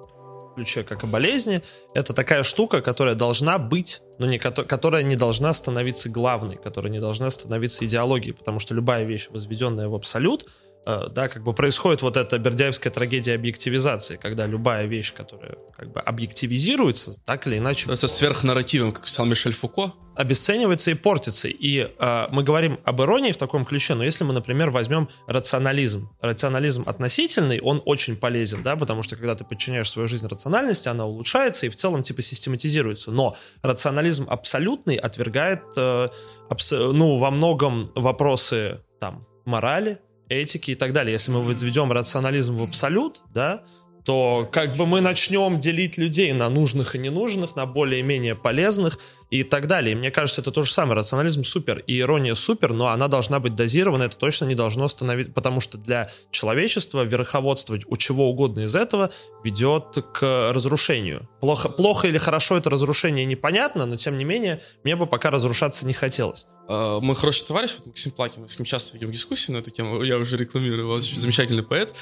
ключе 0.58 0.82
как 0.82 1.04
о 1.04 1.06
болезни, 1.06 1.62
это 1.94 2.12
такая 2.12 2.42
штука, 2.42 2.80
которая 2.80 3.14
должна 3.14 3.58
быть, 3.58 4.02
но 4.18 4.26
не, 4.26 4.38
кото- 4.38 4.64
которая 4.64 5.04
не 5.04 5.14
должна 5.14 5.52
становиться 5.52 6.08
главной, 6.08 6.56
которая 6.56 6.90
не 6.90 6.98
должна 6.98 7.30
становиться 7.30 7.84
идеологией, 7.86 8.34
потому 8.34 8.58
что 8.58 8.74
любая 8.74 9.04
вещь, 9.04 9.28
возведенная 9.30 9.88
в 9.88 9.94
абсолют, 9.94 10.48
э, 10.84 11.06
да, 11.10 11.28
как 11.28 11.44
бы 11.44 11.52
происходит 11.52 12.02
вот 12.02 12.16
эта 12.16 12.38
бердяевская 12.38 12.92
трагедия 12.92 13.34
объективизации, 13.34 14.16
когда 14.16 14.46
любая 14.46 14.86
вещь, 14.86 15.14
которая 15.14 15.54
как 15.76 15.92
бы 15.92 16.00
объективизируется, 16.00 17.14
так 17.24 17.46
или 17.46 17.58
иначе 17.58 17.88
Это 17.92 18.08
сверхнарративом, 18.08 18.92
как 18.92 19.04
писал 19.04 19.26
Мишель 19.26 19.52
Фуко. 19.52 19.92
Обесценивается 20.18 20.90
и 20.90 20.94
портится. 20.94 21.46
И 21.46 21.78
э, 21.78 22.26
мы 22.32 22.42
говорим 22.42 22.80
об 22.84 23.00
иронии 23.00 23.30
в 23.30 23.36
таком 23.36 23.64
ключе, 23.64 23.94
но 23.94 24.02
если 24.02 24.24
мы, 24.24 24.32
например, 24.32 24.70
возьмем 24.70 25.08
рационализм, 25.28 26.10
рационализм 26.20 26.82
относительный, 26.86 27.60
он 27.60 27.80
очень 27.84 28.16
полезен, 28.16 28.64
да, 28.64 28.74
потому 28.74 29.04
что 29.04 29.14
когда 29.14 29.36
ты 29.36 29.44
подчиняешь 29.44 29.88
свою 29.88 30.08
жизнь 30.08 30.26
рациональности, 30.26 30.88
она 30.88 31.06
улучшается 31.06 31.66
и 31.66 31.68
в 31.68 31.76
целом 31.76 32.02
типа 32.02 32.22
систематизируется. 32.22 33.12
Но 33.12 33.36
рационализм 33.62 34.26
абсолютный 34.28 34.96
отвергает, 34.96 35.62
э, 35.76 36.08
абс- 36.50 36.72
ну, 36.72 37.16
во 37.18 37.30
многом 37.30 37.92
вопросы 37.94 38.80
там 39.00 39.24
морали, 39.44 40.00
этики 40.28 40.72
и 40.72 40.74
так 40.74 40.92
далее. 40.92 41.12
Если 41.12 41.30
мы 41.30 41.44
возведем 41.44 41.92
рационализм 41.92 42.56
в 42.56 42.62
абсолют, 42.64 43.20
да, 43.32 43.62
то 44.08 44.48
как 44.50 44.74
бы 44.74 44.86
мы 44.86 45.02
начнем 45.02 45.60
делить 45.60 45.98
людей 45.98 46.32
на 46.32 46.48
нужных 46.48 46.94
и 46.94 46.98
ненужных, 46.98 47.56
на 47.56 47.66
более-менее 47.66 48.34
полезных 48.34 48.98
и 49.28 49.42
так 49.42 49.66
далее. 49.66 49.94
Мне 49.94 50.10
кажется, 50.10 50.40
это 50.40 50.50
то 50.50 50.62
же 50.62 50.72
самое. 50.72 50.96
Рационализм 50.98 51.44
супер 51.44 51.80
и 51.86 52.00
ирония 52.00 52.34
супер, 52.34 52.72
но 52.72 52.86
она 52.86 53.08
должна 53.08 53.38
быть 53.38 53.54
дозирована, 53.54 54.04
это 54.04 54.16
точно 54.16 54.46
не 54.46 54.54
должно 54.54 54.88
становиться, 54.88 55.30
потому 55.34 55.60
что 55.60 55.76
для 55.76 56.10
человечества 56.30 57.02
верховодствовать 57.02 57.82
у 57.86 57.98
чего 57.98 58.30
угодно 58.30 58.60
из 58.60 58.74
этого 58.74 59.10
ведет 59.44 60.02
к 60.14 60.52
разрушению. 60.54 61.28
Плохо, 61.42 61.68
плохо 61.68 62.08
или 62.08 62.16
хорошо 62.16 62.56
это 62.56 62.70
разрушение 62.70 63.26
непонятно, 63.26 63.84
но 63.84 63.96
тем 63.96 64.16
не 64.16 64.24
менее 64.24 64.62
мне 64.84 64.96
бы 64.96 65.06
пока 65.06 65.30
разрушаться 65.30 65.84
не 65.84 65.92
хотелось. 65.92 66.46
Э, 66.66 66.98
Мой 67.02 67.14
хороший 67.14 67.46
товарищ, 67.46 67.74
вот 67.76 67.88
Максим 67.88 68.12
Плакин, 68.12 68.48
с 68.48 68.58
ним 68.58 68.64
часто 68.64 68.96
ведем 68.96 69.12
дискуссии 69.12 69.52
на 69.52 69.58
эту 69.58 69.70
тему, 69.70 70.02
я 70.02 70.16
уже 70.16 70.38
рекламирую, 70.38 70.88
он 70.88 71.02
замечательный 71.02 71.62
поэт. 71.62 71.92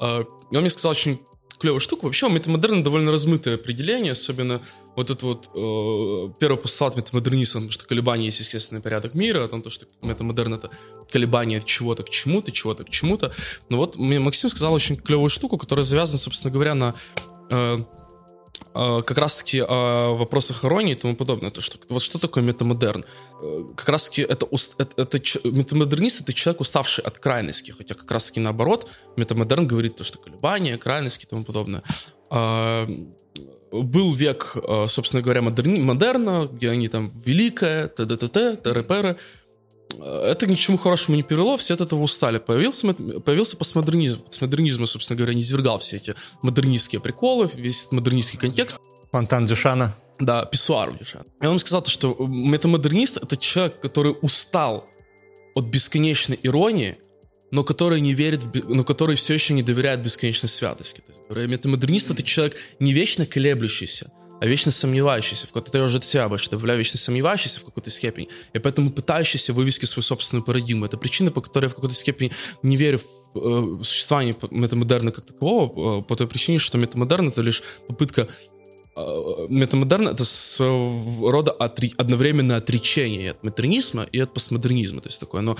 Э, 0.00 0.24
И 0.50 0.56
он 0.56 0.62
мне 0.62 0.70
сказал 0.70 0.92
очень 0.92 1.20
клевую 1.60 1.80
штуку. 1.80 2.06
Вообще, 2.06 2.26
у 2.26 2.30
метамодерна 2.30 2.82
довольно 2.82 3.12
размытое 3.12 3.54
определение, 3.56 4.12
особенно 4.12 4.62
вот 4.96 5.10
это 5.10 5.26
вот 5.26 5.50
э, 5.54 6.32
первый 6.40 6.56
постулат 6.56 6.96
метамодерниста, 6.96 7.58
потому 7.58 7.70
что 7.70 7.86
колебания 7.86 8.26
есть 8.26 8.40
естественный 8.40 8.80
порядок 8.80 9.14
мира, 9.14 9.44
о 9.44 9.48
том, 9.48 9.62
то, 9.62 9.70
что 9.70 9.86
метамодерн— 10.02 10.54
это 10.54 10.70
колебание 11.10 11.58
от 11.58 11.66
чего-то 11.66 12.02
к 12.02 12.10
чему-то, 12.10 12.50
чего-то 12.50 12.84
к 12.84 12.90
чему-то. 12.90 13.32
Но 13.68 13.76
вот 13.76 13.96
мне 13.96 14.18
Максим 14.18 14.48
сказал 14.48 14.72
очень 14.72 14.96
клевую 14.96 15.28
штуку, 15.28 15.58
которая 15.58 15.84
завязана, 15.84 16.18
собственно 16.18 16.52
говоря, 16.52 16.74
на 16.74 16.94
э, 17.50 17.84
как 18.72 19.18
раз-таки 19.18 19.60
о 19.66 20.14
вопросах 20.14 20.64
иронии 20.64 20.92
и 20.92 20.96
тому 20.96 21.16
подобное. 21.16 21.50
То, 21.50 21.60
что, 21.60 21.78
вот 21.88 22.02
что 22.02 22.18
такое 22.18 22.44
метамодерн? 22.44 23.04
Э, 23.42 23.64
Как 23.76 23.88
раз-таки 23.88 24.22
это, 24.22 24.46
ус- 24.46 24.74
это, 24.78 25.02
это 25.02 25.18
метамодернист— 25.48 26.20
это 26.22 26.32
человек, 26.32 26.60
уставший 26.60 27.02
от 27.04 27.18
крайности, 27.18 27.72
хотя 27.72 27.94
как 27.94 28.10
раз-таки 28.10 28.40
наоборот, 28.40 28.88
метамодерн 29.16 29.66
говорит 29.66 29.96
то, 29.96 30.04
что 30.04 30.18
колебания, 30.18 30.78
крайности 30.78 31.24
и 31.24 31.28
тому 31.28 31.44
подобное. 31.44 31.82
А, 32.30 32.86
Был 33.72 34.12
век, 34.14 34.56
э, 34.56 34.86
собственно 34.88 35.22
говоря, 35.22 35.42
модерни- 35.42 35.80
модерна, 35.80 36.48
где 36.50 36.70
они 36.70 36.88
там 36.88 37.10
великая, 37.24 37.86
т.д.т.т., 37.88 38.56
т.р.п.р. 38.56 39.16
Это 39.98 40.46
ни 40.46 40.54
к 40.54 40.58
чему 40.58 40.78
хорошему 40.78 41.16
не 41.16 41.22
привело, 41.22 41.56
все 41.56 41.74
от 41.74 41.80
этого 41.80 42.02
устали. 42.02 42.38
Появился, 42.38 42.92
появился 42.92 43.56
постмодернизм. 43.56 44.20
Постмодернизм, 44.20 44.86
собственно 44.86 45.16
говоря, 45.16 45.34
не 45.34 45.40
извергал 45.40 45.78
все 45.78 45.96
эти 45.96 46.14
модернистские 46.42 47.00
приколы, 47.00 47.50
весь 47.54 47.80
этот 47.80 47.92
модернистский 47.92 48.38
контекст. 48.38 48.80
Фонтан 49.10 49.46
Дюшана. 49.46 49.96
Да, 50.18 50.44
писсуар 50.44 50.92
лежат. 50.98 51.26
И 51.42 51.46
он 51.46 51.58
сказал, 51.58 51.82
то, 51.82 51.90
что 51.90 52.14
метамодернист— 52.18 53.16
это 53.22 53.36
человек, 53.36 53.80
который 53.80 54.14
устал 54.20 54.86
от 55.54 55.64
бесконечной 55.64 56.38
иронии, 56.42 56.98
но 57.50 57.64
который 57.64 58.00
не 58.00 58.14
верит, 58.14 58.44
в 58.44 58.68
но 58.68 58.84
который 58.84 59.16
все 59.16 59.34
еще 59.34 59.54
не 59.54 59.62
доверяет 59.62 60.02
бесконечной 60.02 60.48
святости. 60.48 61.00
То 61.00 61.12
есть, 61.12 61.20
говоря, 61.28 61.46
метамодернист— 61.46 62.10
это 62.12 62.22
человек 62.22 62.56
не 62.78 62.92
вечно 62.92 63.26
колеблющийся, 63.26 64.12
вечно 64.46 64.72
сомневающийся, 64.72 65.46
в 65.46 65.52
какой-то 65.52 65.78
я 65.78 65.84
уже 65.84 65.98
от 65.98 66.04
себя 66.04 66.28
больше 66.28 66.50
добавляю, 66.50 66.78
вечно 66.78 66.98
в 67.60 67.64
какой-то 67.64 67.90
степени, 67.90 68.28
и 68.52 68.58
поэтому 68.58 68.90
пытающийся 68.90 69.52
вывести 69.52 69.84
свою 69.84 70.02
собственную 70.02 70.44
парадигму. 70.44 70.86
Это 70.86 70.96
причина, 70.96 71.30
по 71.30 71.40
которой 71.40 71.64
я 71.66 71.68
в 71.68 71.74
какой-то 71.74 71.94
степени 71.94 72.32
не 72.62 72.76
верю 72.76 73.00
в 73.34 73.80
э, 73.80 73.84
существование 73.84 74.36
метамодерна 74.50 75.12
как 75.12 75.26
такового, 75.26 76.00
э, 76.00 76.02
по 76.02 76.16
той 76.16 76.26
причине, 76.26 76.58
что 76.58 76.78
метамодерн— 76.78 77.28
это 77.28 77.42
лишь 77.42 77.62
попытка 77.86 78.28
метамодерн 78.96 80.08
это 80.08 80.24
своего 80.24 81.30
рода 81.30 81.54
отри- 81.58 81.94
одновременно 81.96 82.56
отречение 82.56 83.32
от 83.32 83.42
модернизма 83.42 84.02
и 84.02 84.20
от 84.20 84.34
постмодернизма. 84.34 85.00
То 85.00 85.08
есть 85.08 85.20
такое, 85.20 85.42
но 85.42 85.56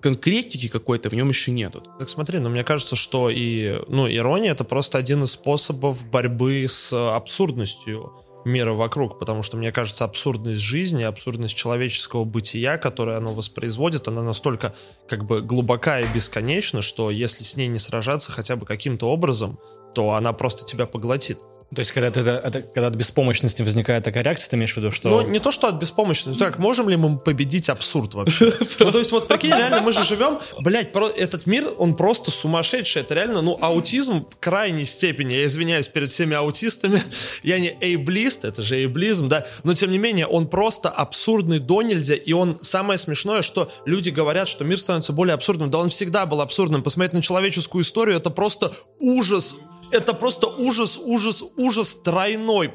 конкретики 0.00 0.68
какой-то 0.68 1.08
в 1.08 1.14
нем 1.14 1.28
еще 1.28 1.50
нету. 1.50 1.82
Так 1.98 2.08
смотри, 2.08 2.38
ну 2.38 2.50
мне 2.50 2.64
кажется, 2.64 2.96
что 2.96 3.30
и, 3.30 3.80
ну, 3.88 4.08
ирония 4.08 4.52
это 4.52 4.64
просто 4.64 4.98
один 4.98 5.22
из 5.22 5.32
способов 5.32 6.04
борьбы 6.10 6.66
с 6.68 6.92
абсурдностью 6.92 8.12
мира 8.44 8.72
вокруг, 8.72 9.18
потому 9.18 9.42
что, 9.42 9.56
мне 9.56 9.72
кажется, 9.72 10.04
абсурдность 10.04 10.60
жизни, 10.60 11.02
абсурдность 11.02 11.54
человеческого 11.54 12.24
бытия, 12.24 12.78
которое 12.78 13.18
оно 13.18 13.34
воспроизводит, 13.34 14.08
она 14.08 14.22
настолько 14.22 14.74
как 15.08 15.24
бы 15.24 15.42
глубока 15.42 16.00
и 16.00 16.12
бесконечна, 16.12 16.82
что 16.82 17.10
если 17.10 17.44
с 17.44 17.56
ней 17.56 17.68
не 17.68 17.78
сражаться 17.78 18.32
хотя 18.32 18.56
бы 18.56 18.64
каким-то 18.64 19.10
образом, 19.10 19.58
то 19.94 20.12
она 20.12 20.32
просто 20.32 20.64
тебя 20.64 20.86
поглотит. 20.86 21.38
То 21.74 21.80
есть, 21.80 21.92
когда, 21.92 22.08
это, 22.08 22.20
это- 22.20 22.62
когда 22.62 22.88
от 22.88 22.96
беспомощности 22.96 23.62
возникает 23.62 24.02
такая 24.02 24.24
реакция, 24.24 24.50
ты 24.50 24.56
имеешь 24.56 24.72
в 24.72 24.76
виду, 24.76 24.90
что... 24.90 25.08
Ну, 25.08 25.28
не 25.28 25.38
то, 25.38 25.52
что 25.52 25.68
от 25.68 25.76
беспомощности. 25.76 26.38
Так, 26.38 26.58
можем 26.58 26.88
ли 26.88 26.96
мы 26.96 27.16
победить 27.16 27.68
абсурд 27.68 28.14
вообще? 28.14 28.52
Ну, 28.80 28.90
то 28.90 28.98
есть, 28.98 29.12
вот 29.12 29.28
прикинь, 29.28 29.50
реально, 29.50 29.80
мы 29.82 29.92
же 29.92 30.04
живем, 30.04 30.38
блядь, 30.58 30.90
этот 31.16 31.46
мир, 31.46 31.68
он 31.78 31.94
просто 31.94 32.30
сумасшедший. 32.30 33.02
Это 33.02 33.14
реально, 33.14 33.42
ну, 33.42 33.56
аутизм 33.60 34.26
в 34.28 34.36
крайней 34.40 34.84
степени. 34.84 35.34
Я 35.34 35.46
извиняюсь 35.46 35.86
перед 35.86 36.10
всеми 36.10 36.34
аутистами. 36.34 37.02
Я 37.42 37.60
не 37.60 37.76
эйблист, 37.80 38.44
это 38.44 38.62
же 38.62 38.76
эйблизм, 38.76 39.28
да. 39.28 39.46
Но, 39.62 39.74
тем 39.74 39.92
не 39.92 39.98
менее, 39.98 40.26
он 40.26 40.48
просто 40.48 40.88
абсурдный 40.88 41.60
до 41.60 41.82
нельзя. 41.82 42.14
И 42.14 42.32
он, 42.32 42.58
самое 42.62 42.98
смешное, 42.98 43.42
что 43.42 43.70
люди 43.84 44.10
говорят, 44.10 44.48
что 44.48 44.64
мир 44.64 44.78
становится 44.78 45.12
более 45.12 45.34
абсурдным. 45.34 45.70
Да 45.70 45.78
он 45.78 45.90
всегда 45.90 46.26
был 46.26 46.40
абсурдным. 46.40 46.82
Посмотреть 46.82 47.12
на 47.12 47.22
человеческую 47.22 47.84
историю, 47.84 48.16
это 48.16 48.30
просто 48.30 48.72
ужас 48.98 49.54
это 49.92 50.14
просто 50.14 50.46
ужас, 50.46 50.98
ужас, 51.00 51.42
ужас 51.56 51.94
тройной. 51.94 52.70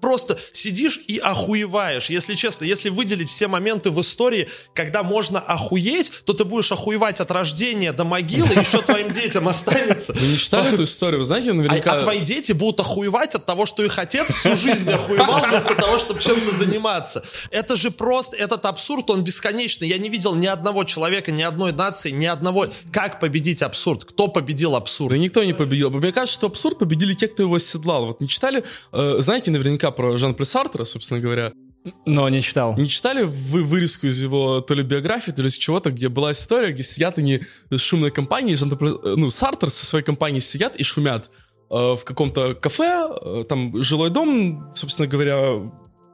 Просто 0.00 0.38
сидишь 0.52 1.00
и 1.06 1.18
охуеваешь. 1.18 2.10
Если 2.10 2.34
честно, 2.34 2.64
если 2.64 2.88
выделить 2.88 3.30
все 3.30 3.48
моменты 3.48 3.90
в 3.90 4.00
истории, 4.00 4.48
когда 4.74 5.02
можно 5.02 5.40
охуеть, 5.40 6.12
то 6.24 6.32
ты 6.32 6.44
будешь 6.44 6.72
охуевать 6.72 7.20
от 7.20 7.30
рождения 7.30 7.92
до 7.92 8.04
могилы, 8.04 8.52
еще 8.54 8.82
твоим 8.82 9.12
детям 9.12 9.48
останется. 9.48 10.12
Вы 10.12 10.26
не 10.26 10.36
читали 10.36 10.74
эту 10.74 10.84
историю? 10.84 11.20
Вы 11.20 11.24
знаете, 11.24 11.52
наверняка... 11.52 11.92
А, 11.92 11.98
а 11.98 12.00
твои 12.00 12.20
дети 12.20 12.52
будут 12.52 12.80
охуевать 12.80 13.34
от 13.34 13.46
того, 13.46 13.66
что 13.66 13.84
их 13.84 13.98
отец 13.98 14.32
всю 14.32 14.56
жизнь 14.56 14.90
охуевал 14.90 15.46
вместо 15.46 15.74
того, 15.74 15.98
чтобы 15.98 16.20
чем-то 16.20 16.52
заниматься. 16.52 17.24
Это 17.50 17.76
же 17.76 17.90
просто, 17.90 18.36
этот 18.36 18.64
абсурд, 18.66 19.10
он 19.10 19.24
бесконечный. 19.24 19.88
Я 19.88 19.98
не 19.98 20.08
видел 20.08 20.34
ни 20.34 20.46
одного 20.46 20.84
человека, 20.84 21.32
ни 21.32 21.42
одной 21.42 21.72
нации, 21.72 22.10
ни 22.10 22.26
одного... 22.26 22.68
Как 22.92 23.20
победить 23.20 23.62
абсурд? 23.62 24.04
Кто 24.04 24.28
победил 24.28 24.76
абсурд? 24.76 25.10
Да 25.10 25.18
никто 25.18 25.44
не 25.44 25.52
победил. 25.52 25.90
Мне 25.90 26.12
кажется, 26.12 26.34
что 26.34 26.53
абсурд 26.54 26.78
победили 26.78 27.14
те, 27.14 27.28
кто 27.28 27.42
его 27.42 27.56
оседлал. 27.56 28.06
Вот 28.06 28.20
не 28.20 28.28
читали, 28.28 28.64
э, 28.92 29.16
знаете 29.18 29.50
наверняка 29.50 29.90
про 29.90 30.16
Жан-Поль 30.16 30.46
Сартера, 30.46 30.84
собственно 30.84 31.20
говоря? 31.20 31.52
Но 32.06 32.28
не 32.28 32.40
читал. 32.40 32.76
Не 32.78 32.88
читали 32.88 33.24
вы 33.24 33.64
вырезку 33.64 34.06
из 34.06 34.22
его 34.22 34.60
то 34.60 34.74
ли 34.74 34.82
биографии, 34.82 35.32
то 35.32 35.42
ли 35.42 35.48
из 35.48 35.58
чего-то, 35.58 35.90
где 35.90 36.08
была 36.08 36.32
история, 36.32 36.72
где 36.72 36.82
сидят 36.82 37.18
они 37.18 37.42
с 37.70 37.80
шумной 37.80 38.10
компанией, 38.10 38.56
Жан 38.56 38.72
ну, 38.80 39.30
Сартер 39.30 39.68
со 39.70 39.84
своей 39.84 40.04
компанией 40.04 40.40
сидят 40.40 40.76
и 40.76 40.84
шумят 40.84 41.30
э, 41.70 41.74
в 41.74 42.00
каком-то 42.04 42.54
кафе, 42.54 43.10
э, 43.20 43.44
там 43.48 43.82
жилой 43.82 44.10
дом, 44.10 44.70
собственно 44.74 45.08
говоря, 45.08 45.60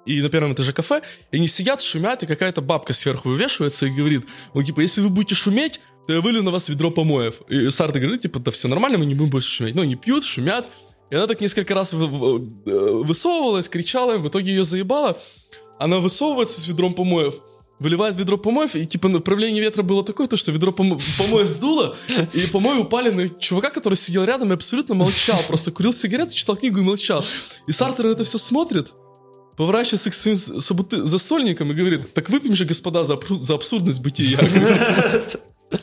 и 0.07 0.23
на 0.23 0.29
первом 0.29 0.55
этаже 0.55 0.73
кафе, 0.73 1.03
и 1.31 1.37
они 1.37 1.47
сидят, 1.47 1.81
шумят, 1.83 2.23
и 2.23 2.27
какая-то 2.27 2.63
бабка 2.63 2.93
сверху 2.93 3.29
вывешивается 3.29 3.87
и 3.87 3.91
говорит, 3.91 4.25
ну, 4.55 4.63
типа, 4.63 4.81
если 4.81 5.01
вы 5.03 5.09
будете 5.09 5.35
шуметь, 5.35 5.81
вылью 6.09 6.43
на 6.43 6.51
вас 6.51 6.69
ведро 6.69 6.91
помоев. 6.91 7.41
И 7.49 7.71
Сарта 7.71 8.01
говорит, 8.01 8.23
типа, 8.23 8.39
да 8.41 8.51
все 8.51 8.69
нормально, 8.69 8.99
мы 8.99 9.07
не 9.07 9.15
будем 9.15 9.31
больше 9.31 9.49
шуметь. 9.49 9.75
Ну, 9.75 9.83
они 9.83 9.97
пьют, 9.97 10.25
шумят, 10.25 10.67
и 11.11 11.15
она 11.15 11.27
так 11.27 11.41
несколько 11.41 11.75
раз 11.75 11.93
высовывалась, 11.93 13.69
кричала 13.69 14.17
в 14.19 14.29
итоге 14.29 14.53
ее 14.53 14.65
заебала. 14.65 15.19
Она 15.79 15.99
высовывается 15.99 16.61
с 16.61 16.69
ведром 16.69 16.93
помоев, 16.95 17.35
выливает 17.79 18.15
ведро 18.17 18.37
помоев, 18.37 18.77
и 18.77 18.87
типа 18.87 19.09
направление 19.09 19.63
ветра 19.63 19.83
было 19.83 20.05
такое, 20.05 20.27
то, 20.27 20.37
что 20.37 20.53
ведро 20.53 20.73
помо- 20.73 21.01
помоев 21.17 21.49
сдуло, 21.49 21.97
и 22.35 22.47
помои 22.53 22.79
упали 22.79 23.11
на 23.11 23.29
чувака, 23.29 23.71
который 23.71 23.95
сидел 23.95 24.25
рядом 24.25 24.51
и 24.51 24.55
абсолютно 24.55 24.95
молчал, 24.95 25.41
просто 25.49 25.71
курил 25.73 25.93
сигарету, 25.93 26.35
читал 26.35 26.57
книгу 26.57 26.81
и 26.81 26.83
молчал. 26.83 27.25
И 27.67 27.73
Сартер 27.73 28.07
на 28.07 28.11
это 28.11 28.25
все 28.25 28.37
смотрит, 28.39 28.93
поворачивается 29.57 30.11
к 30.11 30.15
своим 30.15 30.37
собуты- 30.37 31.03
застольникам 31.07 31.73
и 31.73 31.75
говорит, 31.75 32.13
так 32.13 32.29
выпьем 32.31 32.55
же, 32.55 32.67
господа, 32.67 33.03
за, 33.05 33.19
за 33.31 33.55
абсурдность 33.55 34.01
бытия. 34.01 34.39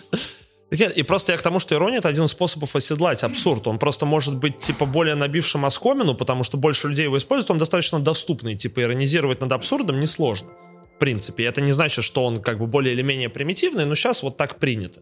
И 0.69 1.03
просто 1.03 1.31
я 1.31 1.37
к 1.37 1.41
тому, 1.41 1.59
что 1.59 1.75
ирония— 1.75 1.97
это 1.99 2.09
один 2.09 2.25
из 2.25 2.31
способов 2.31 2.75
оседлать 2.75 3.23
абсурд. 3.23 3.67
Он 3.67 3.79
просто 3.79 4.05
может 4.05 4.35
быть, 4.35 4.57
типа, 4.57 4.85
более 4.85 5.15
набившим 5.15 5.63
оскомину, 5.65 6.13
потому 6.13 6.43
что 6.43 6.57
больше 6.57 6.89
людей 6.89 7.05
его 7.05 7.17
используют, 7.17 7.51
он 7.51 7.57
достаточно 7.57 8.01
доступный. 8.01 8.55
Типа, 8.55 8.81
иронизировать 8.81 9.39
над 9.39 9.53
абсурдом 9.53 10.01
несложно. 10.01 10.49
В 10.95 10.99
принципе, 10.99 11.45
это 11.45 11.61
не 11.61 11.71
значит, 11.71 12.03
что 12.03 12.25
он 12.25 12.41
как 12.41 12.59
бы 12.59 12.67
более 12.67 12.93
или 12.93 13.01
менее 13.01 13.29
примитивный, 13.29 13.85
но 13.85 13.95
сейчас 13.95 14.23
вот 14.23 14.35
так 14.35 14.59
принято. 14.59 14.99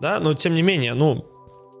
Да, 0.00 0.20
но 0.20 0.32
тем 0.32 0.54
не 0.54 0.62
менее, 0.62 0.94
ну, 0.94 1.26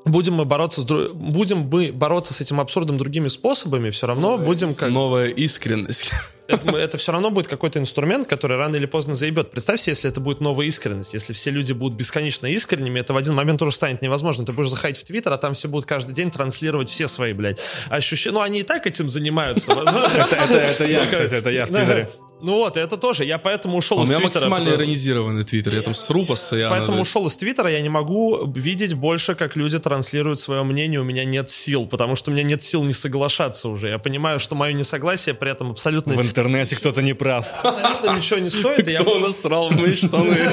будем 0.04 0.34
мы 0.34 0.44
бороться 0.44 0.82
с 0.82 0.84
будем 0.84 1.68
мы 1.68 1.92
бороться 1.92 2.34
с 2.34 2.40
этим 2.40 2.60
абсурдом 2.60 2.98
другими 2.98 3.28
способами, 3.28 3.90
все 3.90 4.06
равно 4.06 4.32
новая, 4.32 4.46
будем 4.46 4.74
как 4.74 4.90
новая 4.90 5.28
искренность. 5.28 6.12
Это, 6.46 6.76
это 6.76 6.98
все 6.98 7.10
равно 7.12 7.30
будет 7.30 7.48
какой-то 7.48 7.78
инструмент, 7.78 8.26
который 8.26 8.58
рано 8.58 8.76
или 8.76 8.84
поздно 8.84 9.14
заебет. 9.14 9.50
Представь 9.50 9.80
себе, 9.80 9.92
если 9.92 10.10
это 10.10 10.20
будет 10.20 10.42
новая 10.42 10.66
искренность, 10.66 11.14
если 11.14 11.32
все 11.32 11.50
люди 11.50 11.72
будут 11.72 11.96
бесконечно 11.96 12.46
искренними, 12.46 13.00
это 13.00 13.14
в 13.14 13.16
один 13.16 13.34
момент 13.34 13.62
уже 13.62 13.72
станет 13.72 14.02
невозможно. 14.02 14.44
Ты 14.44 14.52
будешь 14.52 14.68
заходить 14.68 14.98
в 14.98 15.04
Твиттер, 15.04 15.32
а 15.32 15.38
там 15.38 15.54
все 15.54 15.68
будут 15.68 15.88
каждый 15.88 16.14
день 16.14 16.30
транслировать 16.30 16.90
все 16.90 17.08
свои, 17.08 17.32
блядь, 17.32 17.60
ощущения. 17.88 18.34
Ну, 18.34 18.42
они 18.42 18.60
и 18.60 18.62
так 18.62 18.86
этим 18.86 19.08
занимаются. 19.08 19.72
Это 19.72 20.84
я, 20.84 21.06
кстати, 21.06 21.34
это 21.34 21.48
я 21.48 21.64
в 21.64 21.70
Твиттере. 21.70 22.10
Ну 22.40 22.56
вот, 22.56 22.76
это 22.76 22.96
тоже. 22.96 23.24
Я 23.24 23.38
поэтому 23.38 23.78
ушел 23.78 24.02
из 24.02 24.08
Твиттера. 24.08 24.18
У 24.18 24.20
меня 24.20 24.34
максимально 24.34 24.68
иронизированный 24.70 25.44
Твиттер. 25.44 25.74
Я 25.74 25.82
там 25.82 25.94
сру 25.94 26.26
постоянно. 26.26 26.76
Поэтому 26.76 27.00
ушел 27.00 27.26
из 27.26 27.36
Твиттера. 27.36 27.70
Я 27.70 27.80
не 27.80 27.88
могу 27.88 28.46
видеть 28.46 28.94
больше, 28.94 29.34
как 29.34 29.56
люди 29.56 29.78
транслируют 29.78 30.40
свое 30.40 30.62
мнение. 30.62 31.00
У 31.00 31.04
меня 31.04 31.24
нет 31.24 31.48
сил, 31.48 31.86
потому 31.86 32.16
что 32.16 32.30
у 32.30 32.34
меня 32.34 32.42
нет 32.42 32.60
сил 32.60 32.84
не 32.84 32.92
соглашаться 32.92 33.68
уже. 33.68 33.88
Я 33.88 33.98
понимаю, 33.98 34.40
что 34.40 34.54
мое 34.56 34.72
несогласие 34.72 35.34
при 35.34 35.50
этом 35.50 35.70
абсолютно... 35.70 36.14
В 36.14 36.22
интернете 36.22 36.76
кто-то 36.76 37.02
не 37.02 37.14
прав. 37.14 37.46
Абсолютно 37.62 38.16
ничего 38.16 38.38
не 38.40 38.50
стоит. 38.50 39.00
Кто 39.00 39.18
насрал 39.18 39.70
в 39.70 39.80
мои 39.80 39.94
штаны? 39.94 40.52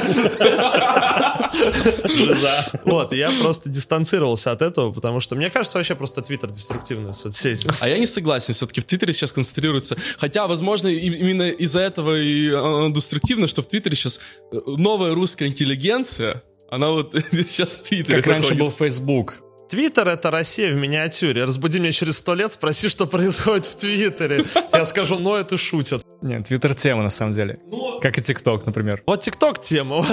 Вот, 2.86 3.12
я 3.12 3.32
просто 3.42 3.70
дистанцировался 3.70 4.52
от 4.52 4.62
этого, 4.62 4.92
потому 4.92 5.20
что 5.20 5.36
мне 5.36 5.50
кажется 5.50 5.78
вообще 5.78 5.96
просто 5.96 6.22
Твиттер 6.22 6.52
деструктивная 6.52 7.14
соцсеть. 7.14 7.68
А 7.80 7.90
я 7.90 7.98
не 7.98 8.06
согласен. 8.06 8.54
Все-таки 8.54 8.80
в 8.82 8.86
Твиттере 8.86 9.12
сейчас 9.12 9.34
концентрируется... 9.34 9.98
Хотя, 10.18 10.48
возможно, 10.48 10.88
именно 10.88 11.50
из-за 11.72 11.80
этого 11.80 12.20
и 12.20 12.50
э, 12.50 12.92
деструктивно, 12.92 13.48
что 13.48 13.62
в 13.62 13.68
Твиттере 13.68 13.96
сейчас 13.96 14.20
э, 14.52 14.60
новая 14.66 15.14
русская 15.14 15.48
интеллигенция, 15.48 16.44
она 16.70 16.90
вот 16.90 17.16
сейчас 17.32 17.78
в 17.78 17.84
Твиттере 17.84 18.22
Как 18.22 18.28
раньше 18.28 18.56
был 18.56 18.70
Facebook. 18.70 19.42
Твиттер— 19.70 20.06
это 20.10 20.32
Россия 20.32 20.74
в 20.74 20.76
миниатюре. 20.76 21.46
Разбуди 21.46 21.80
меня 21.80 21.94
через 21.94 22.18
сто 22.18 22.36
лет, 22.36 22.52
спроси, 22.52 22.90
что 22.90 23.08
происходит 23.08 23.68
в 23.68 23.78
Твиттере. 23.78 24.44
Я 24.74 24.84
скажу, 24.84 25.18
ну 25.18 25.34
это 25.34 25.58
шутят. 25.58 26.04
Нет, 26.22 26.44
Твиттер 26.44 26.76
тема 26.76 27.04
на 27.04 27.10
самом 27.10 27.32
деле. 27.32 27.58
Как 28.02 28.18
и 28.18 28.22
ТикТок, 28.22 28.66
например. 28.66 29.02
Вот 29.06 29.22
ТикТок 29.22 29.62
тема. 29.62 30.06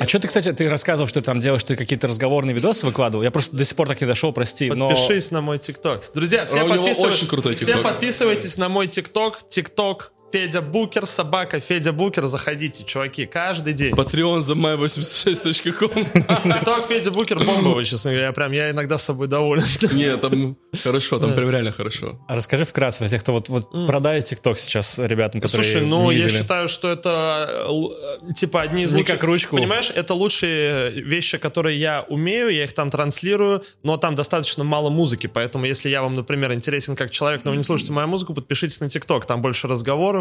А 0.00 0.08
что 0.08 0.18
ты, 0.20 0.28
кстати, 0.28 0.50
ты 0.54 0.70
рассказывал, 0.70 1.06
что 1.06 1.20
ты 1.20 1.26
там 1.26 1.38
делаешь, 1.38 1.64
ты 1.64 1.76
какие-то 1.76 2.08
разговорные 2.08 2.54
видосы 2.54 2.86
выкладывал? 2.86 3.22
Я 3.22 3.30
просто 3.30 3.54
до 3.54 3.64
сих 3.66 3.76
пор 3.76 3.88
так 3.88 4.00
не 4.00 4.06
дошел, 4.06 4.32
прости. 4.32 4.70
Подпишись 4.70 5.30
на 5.32 5.42
мой 5.42 5.58
ТикТок. 5.58 6.10
Друзья, 6.14 6.46
все, 6.46 6.66
подписыв... 6.66 7.12
очень 7.12 7.26
крутой 7.26 7.56
все 7.56 7.76
подписывайтесь 7.82 8.56
на 8.56 8.70
мой 8.70 8.86
ТикТок. 8.86 9.46
ТикТок 9.48 10.12
Федя 10.32 10.60
Букер, 10.60 11.06
собака 11.06 11.60
Федя 11.60 11.92
Букер, 11.92 12.26
заходите, 12.26 12.84
чуваки, 12.84 13.26
каждый 13.26 13.72
день. 13.72 13.94
Patreon 13.94 14.40
за 14.40 14.54
my86.com. 14.54 16.52
Тикток 16.52 16.86
Федя 16.86 17.10
Букер 17.10 17.38
бомбовый, 17.38 17.84
честно 17.84 18.10
говоря, 18.10 18.32
прям 18.32 18.52
я 18.52 18.70
иногда 18.70 18.98
с 18.98 19.04
собой 19.04 19.28
доволен. 19.28 19.64
Нет, 19.92 20.20
там 20.20 20.56
хорошо, 20.82 21.18
там 21.18 21.32
прям 21.34 21.50
реально 21.50 21.72
хорошо. 21.72 22.20
А 22.28 22.36
расскажи 22.36 22.64
вкратце 22.64 23.00
для 23.00 23.08
тех, 23.08 23.22
кто 23.22 23.32
вот, 23.32 23.48
вот 23.48 23.86
продает 23.86 24.26
ТикТок 24.26 24.58
сейчас 24.58 24.98
ребятам, 24.98 25.40
которые 25.40 25.64
Слушай, 25.64 25.86
ну 25.86 26.10
я 26.10 26.28
считаю, 26.28 26.68
что 26.68 26.90
это 26.90 27.66
э, 27.68 28.32
типа 28.34 28.62
одни 28.62 28.82
из 28.84 28.92
Не 28.92 28.98
лучших... 28.98 29.14
как 29.14 29.24
ручку. 29.24 29.56
Понимаешь, 29.56 29.90
это 29.94 30.14
лучшие 30.14 30.90
вещи, 30.90 31.38
которые 31.38 31.78
я 31.78 32.04
умею, 32.08 32.50
я 32.50 32.64
их 32.64 32.74
там 32.74 32.90
транслирую, 32.90 33.62
но 33.82 33.96
там 33.96 34.14
достаточно 34.14 34.64
мало 34.64 34.90
музыки, 34.90 35.26
поэтому 35.26 35.64
если 35.64 35.88
я 35.88 36.02
вам, 36.02 36.14
например, 36.14 36.52
интересен 36.52 36.96
как 36.96 37.10
человек, 37.10 37.42
но 37.44 37.50
вы 37.50 37.56
не 37.56 37.62
слушаете 37.62 37.92
мою 37.92 38.08
музыку, 38.08 38.34
подпишитесь 38.34 38.80
на 38.80 38.88
ТикТок, 38.88 39.26
там 39.26 39.40
больше 39.42 39.68
разговоров, 39.68 40.17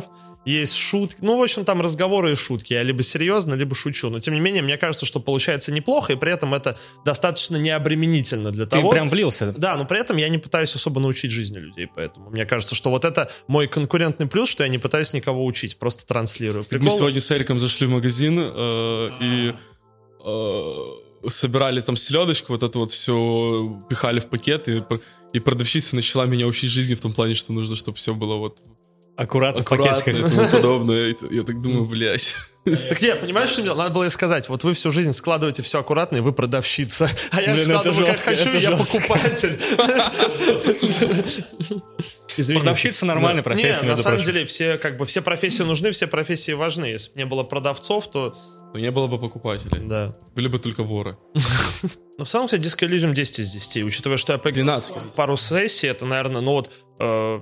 есть 0.48 0.76
шутки. 0.76 1.18
Ну, 1.22 1.38
в 1.38 1.42
общем, 1.42 1.66
там 1.66 1.82
разговоры 1.82 2.32
и 2.32 2.36
шутки. 2.36 2.74
Я 2.74 2.84
либо 2.84 3.04
серьезно, 3.04 3.54
либо 3.54 3.76
шучу. 3.76 4.10
Но, 4.10 4.20
тем 4.20 4.34
не 4.34 4.40
менее, 4.40 4.62
мне 4.62 4.78
кажется, 4.78 5.06
что 5.06 5.20
получается 5.20 5.74
неплохо, 5.74 6.14
и 6.14 6.16
при 6.16 6.32
этом 6.32 6.54
это 6.54 6.78
достаточно 7.04 7.58
необременительно 7.58 8.52
для 8.52 8.66
того... 8.66 8.90
Ты 8.90 8.96
прям 8.96 9.10
влился. 9.10 9.54
Да, 9.58 9.76
но 9.76 9.86
при 9.86 10.00
этом 10.00 10.16
я 10.18 10.30
не 10.30 10.38
пытаюсь 10.38 10.74
особо 10.74 11.02
научить 11.02 11.32
жизни 11.32 11.58
людей, 11.58 11.90
поэтому 11.94 12.30
мне 12.30 12.46
кажется, 12.46 12.76
что 12.76 12.90
вот 12.90 13.04
это 13.04 13.30
мой 13.48 13.68
конкурентный 13.68 14.28
плюс, 14.28 14.50
что 14.50 14.64
я 14.64 14.70
не 14.70 14.78
пытаюсь 14.78 15.12
никого 15.12 15.46
учить, 15.46 15.78
просто 15.78 16.08
транслирую. 16.08 16.64
Прикол... 16.64 16.86
Мы 16.86 16.92
сегодня 16.92 17.20
с 17.20 17.30
Эриком 17.32 17.60
зашли 17.60 17.88
в 17.88 17.92
магазин 17.92 18.40
э, 18.40 19.10
и... 19.22 19.54
Э, 20.24 21.30
собирали 21.30 21.82
там 21.82 21.98
селедочку, 21.98 22.54
вот 22.54 22.64
это 22.64 22.80
вот 22.80 22.92
все 22.92 23.84
пихали 23.90 24.20
в 24.20 24.28
пакет, 24.28 24.70
и, 24.70 24.84
и 25.34 25.40
продавщица 25.40 25.96
начала 25.96 26.26
меня 26.26 26.48
учить 26.48 26.70
жизни 26.70 26.94
в 26.94 27.02
том 27.02 27.12
плане, 27.12 27.34
что 27.34 27.52
нужно, 27.52 27.76
чтобы 27.76 27.98
все 27.98 28.14
было 28.14 28.36
вот 28.36 28.60
Аккуратно, 29.18 29.62
Аккуратно 29.62 30.12
и 30.12 30.22
тому 30.22 30.48
подобное. 30.48 31.16
Я 31.32 31.42
так 31.42 31.60
думаю, 31.60 31.86
блядь. 31.86 32.36
Так 32.90 33.02
нет, 33.02 33.22
понимаешь, 33.22 33.50
что 33.50 33.62
мне 33.62 33.74
надо 33.74 33.92
было 33.92 34.10
сказать? 34.10 34.50
Вот 34.50 34.66
вы 34.66 34.74
всю 34.74 34.92
жизнь 34.92 35.14
складываете 35.14 35.64
все 35.64 35.80
аккуратно, 35.80 36.18
и 36.18 36.20
вы 36.20 36.34
продавщица. 36.34 37.10
А 37.32 37.42
я 37.42 37.54
Блин, 37.54 37.66
складываю 37.66 38.08
как 38.08 38.18
хочу, 38.18 38.50
я 38.58 38.76
покупатель. 38.76 39.58
Извините. 42.36 42.66
Продавщица 42.66 43.06
нормальная 43.06 43.42
профессия, 43.42 43.88
Нет, 43.88 43.96
на 43.96 44.04
самом 44.04 44.22
деле, 44.22 44.46
все, 44.46 44.78
как 44.78 44.98
бы, 44.98 45.06
все 45.06 45.22
профессии 45.22 45.64
нужны, 45.64 45.92
все 45.92 46.08
профессии 46.08 46.52
важны. 46.52 46.86
Если 46.86 47.14
бы 47.14 47.20
не 47.20 47.26
было 47.26 47.44
продавцов, 47.44 48.12
то... 48.12 48.36
То 48.74 48.80
не 48.80 48.92
было 48.92 49.08
бы 49.08 49.18
покупателей. 49.18 49.88
Да. 49.88 50.14
Были 50.36 50.50
бы 50.50 50.60
только 50.60 50.84
воры. 50.84 51.18
Но 52.18 52.26
в 52.26 52.28
целом, 52.28 52.48
кстати, 52.48 52.62
Disco 52.62 52.88
Elysium 52.88 53.14
10 53.14 53.40
из 53.40 53.52
10. 53.52 53.86
Учитывая, 53.86 54.18
что 54.18 54.34
я 54.34 54.40
поиграл 54.40 54.84
пару 55.16 55.38
сессий, 55.38 55.88
это, 55.88 56.06
наверное, 56.06 56.42
ну 56.42 56.52
вот 56.52 56.70
э, 57.00 57.40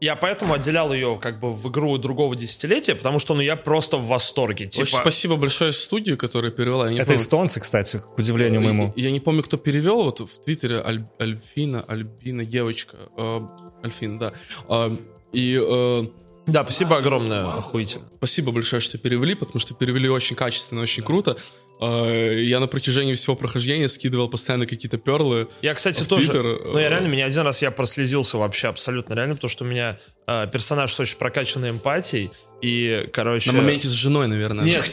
я 0.00 0.14
поэтому 0.14 0.54
отделял 0.54 0.92
ее 0.92 1.18
как 1.20 1.40
бы 1.40 1.54
в 1.54 1.68
игру 1.68 1.96
другого 1.98 2.36
десятилетия, 2.36 2.94
потому 2.94 3.18
что 3.18 3.34
ну 3.34 3.40
я 3.40 3.56
просто 3.56 3.96
в 3.96 4.06
восторге. 4.06 4.66
Типа... 4.66 4.82
Очень 4.82 4.98
спасибо 4.98 5.36
большое 5.36 5.72
студии, 5.72 6.14
которая 6.14 6.52
перевела. 6.52 6.90
Это 6.92 7.04
помню... 7.04 7.20
эстонцы, 7.20 7.60
кстати, 7.60 7.98
к 7.98 8.18
удивлению 8.18 8.60
моему. 8.60 8.92
Я, 8.96 9.04
я 9.04 9.10
не 9.10 9.20
помню, 9.20 9.42
кто 9.42 9.56
перевел. 9.56 10.02
Вот 10.02 10.20
в 10.20 10.42
Твиттере 10.42 10.82
Аль... 10.84 11.06
Альфина, 11.20 11.82
Альбина 11.86 12.44
девочка. 12.44 12.96
Э, 13.16 13.40
Альфина, 13.84 14.18
да. 14.18 14.32
Э, 14.68 14.96
и... 15.32 15.58
Э, 15.60 16.04
да, 16.46 16.62
спасибо 16.62 16.98
огромное, 16.98 17.48
охуительно. 17.58 18.04
Спасибо 18.18 18.52
большое, 18.52 18.78
что 18.78 18.98
перевели, 18.98 19.34
потому 19.34 19.58
что 19.58 19.74
перевели 19.74 20.08
очень 20.08 20.36
качественно, 20.36 20.80
очень 20.80 21.02
круто. 21.02 21.36
Э, 21.80 22.42
я 22.44 22.60
на 22.60 22.66
протяжении 22.66 23.14
всего 23.14 23.36
прохождения 23.36 23.88
скидывал 23.88 24.28
постоянно 24.28 24.66
какие-то 24.66 24.98
перлы. 24.98 25.48
Я, 25.62 25.74
кстати, 25.74 26.02
в 26.02 26.08
тоже. 26.08 26.30
Твиттер, 26.30 26.44
Ну, 26.44 26.78
я 26.78 26.88
реально, 26.88 27.08
меня 27.08 27.26
один 27.26 27.42
раз 27.42 27.62
я 27.62 27.70
прослезился 27.70 28.38
вообще 28.38 28.68
абсолютно 28.68 29.14
реально, 29.14 29.34
потому 29.34 29.50
что 29.50 29.64
у 29.64 29.66
меня 29.66 29.98
э, 30.26 30.46
персонаж 30.52 30.92
с 30.92 31.00
очень 31.00 31.16
прокачанной 31.18 31.70
эмпатией. 31.70 32.30
И, 32.62 33.08
короче... 33.12 33.52
На 33.52 33.58
моменте 33.60 33.86
с 33.86 33.90
женой, 33.90 34.28
наверное. 34.28 34.64
Нет, 34.64 34.84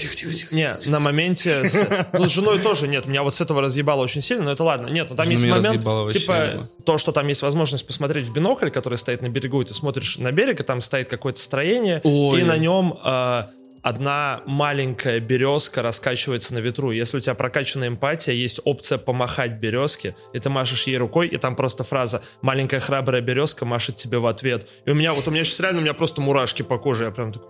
не, 0.52 0.90
на 0.90 1.00
моменте... 1.00 1.50
с- 1.50 2.08
ну, 2.12 2.26
с 2.26 2.30
женой 2.30 2.60
тоже 2.60 2.90
нет. 2.90 3.06
Меня 3.06 3.24
вот 3.24 3.36
с 3.36 3.40
этого 3.42 3.62
разъебало 3.62 4.04
очень 4.04 4.22
сильно, 4.22 4.44
но 4.44 4.52
это 4.52 4.66
ладно. 4.66 4.88
Нет, 4.88 5.08
ну 5.10 5.16
там 5.16 5.26
Жена 5.26 5.58
есть 5.58 5.84
момент, 5.84 6.12
типа, 6.12 6.70
то, 6.86 6.98
что 6.98 7.14
там 7.14 7.26
есть 7.30 7.42
возможность 7.42 7.88
посмотреть 7.88 8.26
в 8.26 8.34
бинокль, 8.34 8.70
который 8.70 8.98
стоит 8.98 9.22
на 9.22 9.30
берегу, 9.30 9.62
и 9.62 9.66
ты 9.66 9.74
смотришь 9.74 10.18
на 10.18 10.34
берег, 10.34 10.60
и 10.60 10.64
там 10.64 10.82
стоит 10.82 11.08
какое-то 11.08 11.40
строение, 11.40 12.02
Ой. 12.04 12.42
и 12.42 12.44
на 12.44 12.58
нем 12.58 13.00
э, 13.02 13.44
одна 13.84 14.42
маленькая 14.48 15.20
березка 15.20 15.84
раскачивается 15.84 16.56
на 16.56 16.60
ветру. 16.60 16.92
Если 16.92 17.18
у 17.18 17.20
тебя 17.20 17.36
прокачанная 17.36 17.90
эмпатия, 17.90 18.34
есть 18.34 18.60
опция 18.64 18.98
помахать 18.98 19.60
березке, 19.60 20.16
и 20.34 20.40
ты 20.40 20.50
машешь 20.50 20.88
ей 20.88 20.98
рукой, 20.98 21.28
и 21.28 21.38
там 21.38 21.56
просто 21.56 21.84
фраза 21.84 22.24
«маленькая 22.42 22.80
храбрая 22.80 23.22
березка 23.22 23.66
машет 23.66 23.98
тебе 23.98 24.18
в 24.18 24.26
ответ». 24.26 24.68
И 24.86 24.92
у 24.92 24.96
меня, 24.96 25.14
вот 25.14 25.28
у 25.28 25.32
меня 25.32 25.44
сейчас 25.44 25.60
реально, 25.60 25.80
у 25.80 25.84
меня 25.84 25.94
просто 25.94 26.22
мурашки 26.22 26.64
по 26.64 26.80
коже, 26.80 27.06
я 27.06 27.12
прям 27.12 27.32
такой... 27.32 27.50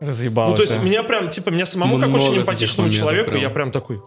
Разъебался. 0.00 0.50
Ну, 0.50 0.56
то 0.56 0.62
есть 0.62 0.82
меня 0.82 1.02
прям, 1.02 1.30
типа, 1.30 1.48
меня 1.50 1.66
самому, 1.66 1.98
как 1.98 2.08
Много 2.08 2.22
очень 2.22 2.26
таких 2.28 2.42
эмпатичному 2.42 2.90
человеку, 2.90 3.30
прям. 3.30 3.42
я 3.42 3.50
прям 3.50 3.72
такой... 3.72 4.00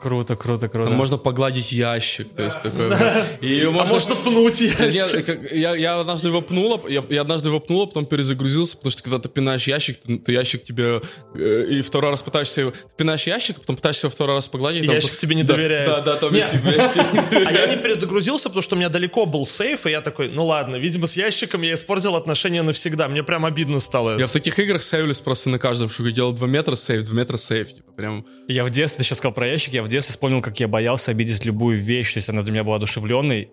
Круто, 0.00 0.36
круто, 0.36 0.68
круто. 0.68 0.88
Там 0.88 0.96
можно 0.96 1.16
погладить 1.16 1.72
ящик, 1.72 2.28
то 2.34 2.42
есть 2.42 2.62
такое. 2.62 3.24
И 3.40 3.62
А 3.62 3.70
можно... 3.70 3.94
можно 3.94 4.14
пнуть 4.16 4.60
я? 4.60 4.86
Нет, 4.88 5.24
как- 5.24 5.50
я, 5.52 5.74
я 5.74 6.00
однажды 6.00 6.28
его 6.28 6.42
пнула, 6.42 6.80
я, 6.88 7.04
я 7.08 7.22
однажды 7.22 7.48
его 7.48 7.60
пнула, 7.60 7.86
потом 7.86 8.04
перезагрузился, 8.06 8.76
потому 8.76 8.90
что 8.90 9.02
когда 9.02 9.18
ты 9.18 9.28
пинаешь 9.28 9.66
ящик, 9.66 9.96
то, 9.98 10.18
то 10.18 10.32
ящик 10.32 10.64
тебе 10.64 11.00
э, 11.34 11.66
и 11.70 11.82
второй 11.82 12.10
раз 12.10 12.22
пытаешься 12.22 12.60
его, 12.62 12.70
ты 12.72 12.78
пинаешь 12.96 13.26
ящик, 13.26 13.56
потом 13.60 13.76
пытаешься 13.76 14.06
его 14.06 14.12
второй 14.14 14.36
раз 14.36 14.48
погладить. 14.48 14.84
И 14.84 14.86
там 14.86 14.94
ящик 14.96 15.12
по- 15.12 15.16
тебе 15.18 15.34
не 15.34 15.42
Да, 15.44 15.54
доверяет. 15.54 15.88
Да, 15.88 16.00
да, 16.02 16.16
там 16.16 16.32
Не. 16.32 16.40
висит 16.40 16.64
ящик 16.64 17.30
не 17.32 17.36
А 17.46 17.52
я 17.52 17.66
не 17.66 17.76
перезагрузился, 17.76 18.48
потому 18.48 18.62
что 18.62 18.74
у 18.76 18.78
меня 18.78 18.88
далеко 18.90 19.24
был 19.26 19.46
сейф, 19.46 19.86
и 19.86 19.90
я 19.90 20.00
такой, 20.02 20.28
ну 20.28 20.44
ладно, 20.44 20.76
видимо, 20.76 21.06
с 21.06 21.16
ящиком 21.16 21.62
я 21.62 21.74
испортил 21.74 22.16
отношения 22.16 22.62
навсегда. 22.62 23.08
Мне 23.08 23.22
прям 23.22 23.44
обидно 23.46 23.80
стало. 23.80 24.18
Я 24.18 24.26
в 24.26 24.32
таких 24.32 24.58
играх 24.58 24.82
сейвлюсь 24.82 25.20
просто 25.20 25.48
на 25.48 25.58
каждом 25.58 25.88
шаге. 25.90 26.12
Делал 26.12 26.32
2 26.32 26.46
метра 26.48 26.74
сейв, 26.76 27.04
2 27.04 27.14
метра 27.16 27.36
сейв. 27.36 27.72
Типа, 27.74 27.92
прям... 27.92 28.26
Я 28.48 28.64
в 28.64 28.70
детстве, 28.70 28.98
ты 29.02 29.04
сейчас 29.08 29.18
сказал 29.18 29.32
про 29.34 29.48
ящик, 29.48 29.72
я 29.74 29.82
в 29.86 29.88
детстве 29.88 30.12
вспомнил, 30.12 30.42
как 30.42 30.60
я 30.60 30.68
боялся 30.68 31.10
обидеть 31.10 31.44
любую 31.44 31.78
вещь, 31.80 32.12
то 32.14 32.18
есть 32.18 32.28
она 32.28 32.42
для 32.42 32.52
меня 32.52 32.64
была 32.64 32.76
одушевленной. 32.76 33.50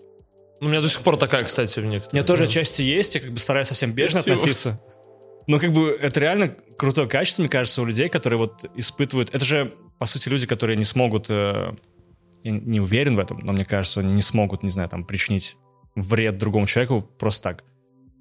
У 0.62 0.66
меня 0.68 0.82
до 0.82 0.90
сих 0.90 1.02
пор 1.02 1.18
такая, 1.18 1.44
кстати, 1.44 1.80
в 1.80 1.84
У 1.84 1.88
некоторых. 1.88 2.14
меня 2.14 2.24
тоже 2.24 2.44
отчасти 2.46 2.82
есть, 2.82 3.16
я 3.16 3.22
как 3.22 3.32
бы 3.32 3.40
стараюсь 3.40 3.68
совсем 3.68 3.92
бережно 3.94 4.20
относиться. 4.20 4.80
Но 5.48 5.60
как 5.60 5.72
бы 5.74 5.90
это 6.00 6.20
реально 6.20 6.56
крутое 6.78 7.08
качество, 7.08 7.42
мне 7.42 7.50
кажется, 7.50 7.82
у 7.82 7.86
людей, 7.86 8.08
которые 8.08 8.38
вот 8.40 8.64
испытывают... 8.76 9.34
Это 9.36 9.44
же, 9.44 9.74
по 10.00 10.06
сути, 10.06 10.30
люди, 10.30 10.48
которые 10.48 10.78
не 10.78 10.86
смогут... 10.86 11.30
э, 11.30 11.72
Я 12.44 12.52
не 12.52 12.80
уверен 12.80 13.16
в 13.18 13.20
этом, 13.20 13.40
но 13.40 13.52
мне 13.52 13.66
кажется, 13.66 14.00
они 14.00 14.14
не 14.14 14.22
смогут, 14.22 14.64
не 14.64 14.70
знаю, 14.70 14.88
там, 14.90 15.04
причинить 15.04 15.58
вред 15.96 16.38
другому 16.38 16.66
человеку 16.66 17.02
просто 17.20 17.44
так. 17.44 17.64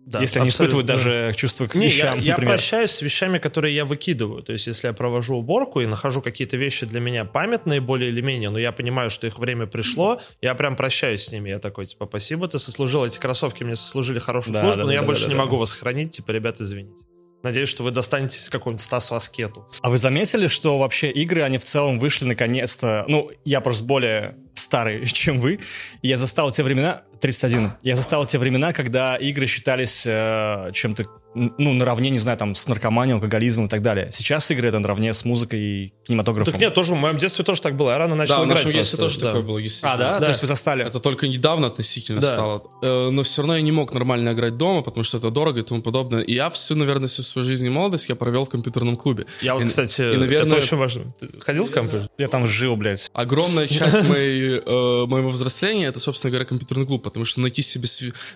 Да, 0.04 0.20
Если 0.20 0.40
они 0.40 0.48
испытывают 0.48 0.86
даже 0.86 1.32
чувство 1.36 1.68
к 1.68 1.74
Не, 1.76 1.86
вещам, 1.86 2.18
я, 2.18 2.22
я 2.24 2.30
например. 2.32 2.54
прощаюсь 2.54 2.90
с 2.90 3.02
вещами, 3.02 3.38
которые 3.38 3.74
я 3.74 3.84
выкидываю. 3.84 4.42
То 4.42 4.52
есть, 4.52 4.66
если 4.66 4.88
я 4.88 4.92
провожу 4.92 5.36
уборку 5.36 5.80
и 5.80 5.86
нахожу 5.86 6.20
какие-то 6.20 6.56
вещи 6.56 6.86
для 6.86 7.00
меня 7.00 7.24
памятные 7.24 7.80
более 7.80 8.10
или 8.10 8.20
менее, 8.20 8.50
но 8.50 8.58
я 8.58 8.72
понимаю, 8.72 9.10
что 9.10 9.26
их 9.28 9.38
время 9.38 9.66
пришло, 9.66 10.20
я 10.40 10.54
прям 10.54 10.74
прощаюсь 10.74 11.22
с 11.24 11.32
ними. 11.32 11.50
Я 11.50 11.60
такой, 11.60 11.86
типа, 11.86 12.06
спасибо, 12.06 12.48
ты 12.48 12.58
сослужил, 12.58 13.06
эти 13.06 13.18
кроссовки 13.18 13.62
мне 13.62 13.76
сослужили 13.76 14.18
хорошую 14.18 14.54
Да, 14.54 14.62
службу, 14.62 14.78
да, 14.78 14.82
но 14.84 14.88
да, 14.88 14.94
я 14.94 15.00
да, 15.00 15.06
больше 15.06 15.22
да, 15.22 15.28
не 15.28 15.34
да. 15.34 15.40
могу 15.40 15.56
вас 15.56 15.72
хранить, 15.72 16.10
типа, 16.10 16.32
ребят, 16.32 16.60
извините. 16.60 17.02
Надеюсь, 17.44 17.68
что 17.68 17.82
вы 17.82 17.90
достанетесь 17.90 18.48
какому-нибудь 18.48 18.82
Стасу 18.84 19.16
Аскету. 19.16 19.66
А 19.80 19.90
вы 19.90 19.98
заметили, 19.98 20.46
что 20.46 20.78
вообще 20.78 21.10
игры, 21.10 21.42
они 21.42 21.58
в 21.58 21.64
целом 21.64 21.98
вышли 21.98 22.24
наконец-то... 22.24 23.04
Ну, 23.08 23.30
я 23.44 23.60
просто 23.60 23.82
более 23.84 24.36
старый, 24.54 25.04
чем 25.06 25.38
вы. 25.38 25.58
Я 26.02 26.18
застал 26.18 26.50
те 26.50 26.62
времена... 26.62 27.02
31. 27.22 27.72
Я 27.82 27.96
застал 27.96 28.26
те 28.26 28.36
времена, 28.38 28.72
когда 28.72 29.16
игры 29.16 29.46
считались 29.46 30.04
э, 30.06 30.70
чем-то, 30.72 31.04
ну, 31.34 31.72
наравне, 31.72 32.10
не 32.10 32.18
знаю, 32.18 32.36
там, 32.38 32.54
с 32.54 32.68
наркоманией, 32.68 33.14
алкоголизмом 33.14 33.66
и 33.66 33.68
так 33.68 33.80
далее. 33.82 34.10
Сейчас 34.12 34.50
игры 34.50 34.68
это 34.68 34.78
наравне 34.78 35.14
с 35.14 35.24
музыкой 35.24 35.60
и 35.60 35.92
кинематографом. 36.06 36.52
Так 36.52 36.60
нет, 36.60 36.74
тоже 36.74 36.94
в 36.94 37.00
моем 37.00 37.16
детстве 37.18 37.44
тоже 37.44 37.60
так 37.62 37.74
было. 37.76 37.90
Я 37.92 37.98
рано 37.98 38.14
начал 38.14 38.34
Да, 38.36 38.40
в 38.42 38.44
играть 38.46 38.58
нашем 38.58 38.72
детстве 38.72 38.98
тоже 38.98 39.18
да. 39.20 39.26
такое 39.28 39.42
было. 39.42 39.60
А, 39.82 39.96
да? 39.96 40.18
Да. 40.18 40.20
То 40.20 40.28
есть 40.28 40.40
вы 40.42 40.46
застали? 40.46 40.84
Это 40.84 41.00
только 41.00 41.28
недавно 41.28 41.68
относительно 41.68 42.20
Да. 42.20 42.32
стало. 42.32 42.62
Э, 42.82 43.10
Но 43.10 43.22
все 43.22 43.42
равно 43.42 43.56
я 43.56 43.62
не 43.62 43.72
мог 43.72 43.92
нормально 43.92 44.32
играть 44.32 44.56
дома, 44.56 44.82
потому 44.82 45.04
что 45.04 45.18
это 45.18 45.30
дорого 45.30 45.60
и 45.60 45.62
тому 45.62 45.82
подобное. 45.82 46.22
И 46.22 46.34
я 46.34 46.50
всю, 46.50 46.74
наверное, 46.74 47.08
всю 47.08 47.22
свою 47.22 47.46
жизнь 47.46 47.66
и 47.66 47.70
молодость 47.70 48.08
я 48.08 48.14
провел 48.16 48.44
в 48.44 48.48
компьютерном 48.50 48.96
клубе. 48.96 49.26
Я 49.40 49.54
вот, 49.54 49.64
И- 49.64 49.68
кстати, 49.68 50.02
и, 50.02 50.16
наверное, 50.16 50.48
это 50.48 50.56
очень 50.56 50.76
важно. 50.76 51.14
Ты 51.20 51.28
ходил 51.40 51.64
в 51.64 51.70
кампы? 51.70 52.08
Я 52.18 52.28
там 52.28 52.46
жил, 52.46 52.76
блядь. 52.76 53.10
огромная 53.14 53.66
часть 53.68 54.02
моей, 54.08 54.58
э, 54.64 55.06
моего 55.06 55.30
взросления 55.30 55.86
это, 55.86 55.98
собственно 56.00 56.30
говоря, 56.30 56.44
компьютерный 56.44 56.86
клуб, 56.86 57.02
потому 57.02 57.24
что 57.24 57.40
найти 57.40 57.62
себе, 57.62 57.88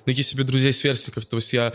найти 0.07 0.23
себе 0.23 0.45
друзей-сверстников, 0.45 1.27
то 1.27 1.37
есть 1.37 1.53
я 1.53 1.73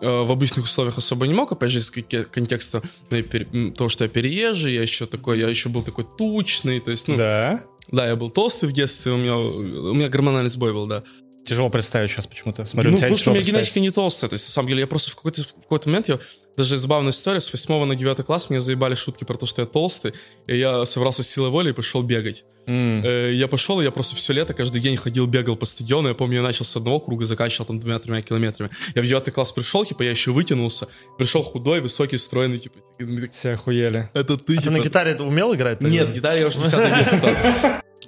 в 0.00 0.30
обычных 0.32 0.64
условиях 0.64 0.98
особо 0.98 1.26
не 1.26 1.34
мог, 1.34 1.52
опять 1.52 1.70
же, 1.70 1.78
из 1.78 1.90
конте- 1.90 2.24
контекста 2.24 2.82
м, 3.10 3.72
того, 3.72 3.88
что 3.88 4.04
я 4.04 4.10
переезжий, 4.10 4.74
я 4.74 4.82
еще 4.82 5.06
такой, 5.06 5.38
я 5.40 5.48
еще 5.48 5.68
был 5.68 5.82
такой 5.82 6.04
тучный, 6.16 6.80
то 6.80 6.90
есть, 6.90 7.08
ну, 7.08 7.16
да, 7.16 7.62
Да? 7.90 8.06
я 8.06 8.16
был 8.16 8.30
толстый 8.30 8.68
в 8.68 8.72
детстве, 8.72 9.12
у 9.12 9.16
меня, 9.16 9.36
у 9.36 9.94
меня 9.94 10.08
гормональный 10.08 10.50
сбой 10.50 10.72
был, 10.72 10.86
да. 10.86 11.02
Тяжело 11.46 11.70
представить 11.70 12.10
сейчас 12.10 12.26
почему-то. 12.26 12.66
Смотрю, 12.66 12.90
ну, 12.90 12.96
потому 12.98 13.16
что 13.16 13.30
у 13.30 13.34
меня 13.34 13.42
генетика 13.42 13.80
не 13.80 13.90
толстая. 13.90 14.28
То 14.28 14.34
есть, 14.34 14.46
на 14.48 14.52
самом 14.52 14.68
деле, 14.68 14.80
я 14.80 14.86
просто 14.86 15.10
в 15.12 15.16
какой-то, 15.16 15.42
в 15.44 15.54
какой-то 15.62 15.88
момент, 15.88 16.08
я, 16.08 16.18
даже 16.58 16.76
забавная 16.76 17.12
история, 17.12 17.40
с 17.40 17.50
8 17.50 17.84
на 17.86 17.94
9 17.96 18.24
класс 18.26 18.50
мне 18.50 18.60
заебали 18.60 18.94
шутки 18.94 19.24
про 19.24 19.36
то, 19.38 19.46
что 19.46 19.62
я 19.62 19.66
толстый, 19.66 20.12
и 20.46 20.58
я 20.58 20.84
собрался 20.84 21.22
с 21.22 21.28
силой 21.28 21.48
воли 21.48 21.70
и 21.70 21.72
пошел 21.72 22.02
бегать. 22.02 22.44
Э, 22.66 23.30
Я 23.32 23.48
пошел, 23.48 23.80
и 23.80 23.84
я 23.84 23.90
просто 23.90 24.14
все 24.14 24.34
лето 24.34 24.52
каждый 24.52 24.82
день 24.82 24.96
ходил, 24.98 25.26
бегал 25.26 25.56
по 25.56 25.64
стадиону. 25.64 26.08
Я 26.08 26.14
помню, 26.14 26.36
я 26.38 26.42
начал 26.42 26.66
с 26.66 26.76
одного 26.76 27.00
круга, 27.00 27.24
заканчивал 27.24 27.64
там 27.64 27.78
двумя-тремя 27.80 28.20
километрами. 28.20 28.70
Я 28.94 29.00
в 29.00 29.06
9 29.06 29.32
класс 29.32 29.52
пришел, 29.52 29.86
типа, 29.86 30.02
я 30.02 30.10
еще 30.10 30.32
вытянулся. 30.32 30.88
Пришел 31.16 31.42
худой, 31.42 31.80
высокий, 31.80 32.18
стройный, 32.18 32.58
типа, 32.58 32.76
Все 33.32 33.52
охуели. 33.52 34.10
это 34.12 34.36
ты, 34.36 34.52
А 34.54 34.56
ты 34.56 34.62
типа. 34.64 34.70
на 34.72 34.80
гитаре 34.80 35.16
умел 35.16 35.54
играть? 35.54 35.78
тогда? 35.78 35.90
Нет, 35.94 36.12
гитаре 36.12 36.40
я 36.40 36.48
уже 36.48 36.58
10 36.58 37.20
класс. 37.20 37.42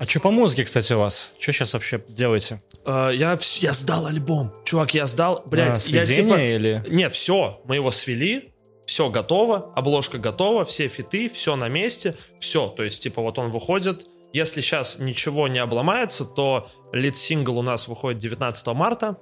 А 0.01 0.07
что 0.07 0.19
по 0.19 0.31
музыке, 0.31 0.65
кстати, 0.65 0.95
у 0.95 0.99
вас? 0.99 1.31
Что 1.39 1.53
сейчас 1.53 1.75
вообще 1.75 2.03
делаете? 2.09 2.63
А, 2.87 3.11
я, 3.11 3.39
я 3.59 3.73
сдал 3.75 4.07
альбом. 4.07 4.51
Чувак, 4.65 4.95
я 4.95 5.07
сдал. 5.07 5.43
Блядь, 5.45 5.87
А, 5.87 5.91
я 5.93 6.07
типа... 6.07 6.41
или... 6.41 6.83
Не, 6.89 7.11
все, 7.11 7.61
мы 7.67 7.75
его 7.75 7.91
свели, 7.91 8.55
все 8.87 9.11
готово, 9.11 9.71
обложка 9.77 10.17
готова, 10.17 10.65
все 10.65 10.89
фиты, 10.89 11.29
все 11.29 11.55
на 11.55 11.69
месте, 11.69 12.17
все. 12.41 12.69
То 12.69 12.83
есть, 12.83 13.03
типа, 13.03 13.21
вот 13.21 13.39
он 13.39 13.51
выходит. 13.51 14.07
Если 14.33 14.63
сейчас 14.63 14.99
ничего 14.99 15.49
не 15.49 15.59
обломается, 15.59 16.25
то 16.25 16.67
лид-сингл 16.95 17.59
у 17.59 17.63
нас 17.63 17.87
выходит 17.87 18.19
19 18.21 18.67
марта. 18.69 19.19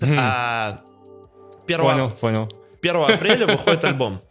А 0.00 0.80
1, 1.66 1.78
Понял, 1.78 2.10
понял. 2.10 2.48
1 2.80 2.96
апреля 2.96 3.46
выходит 3.46 3.84
альбом. 3.84 4.22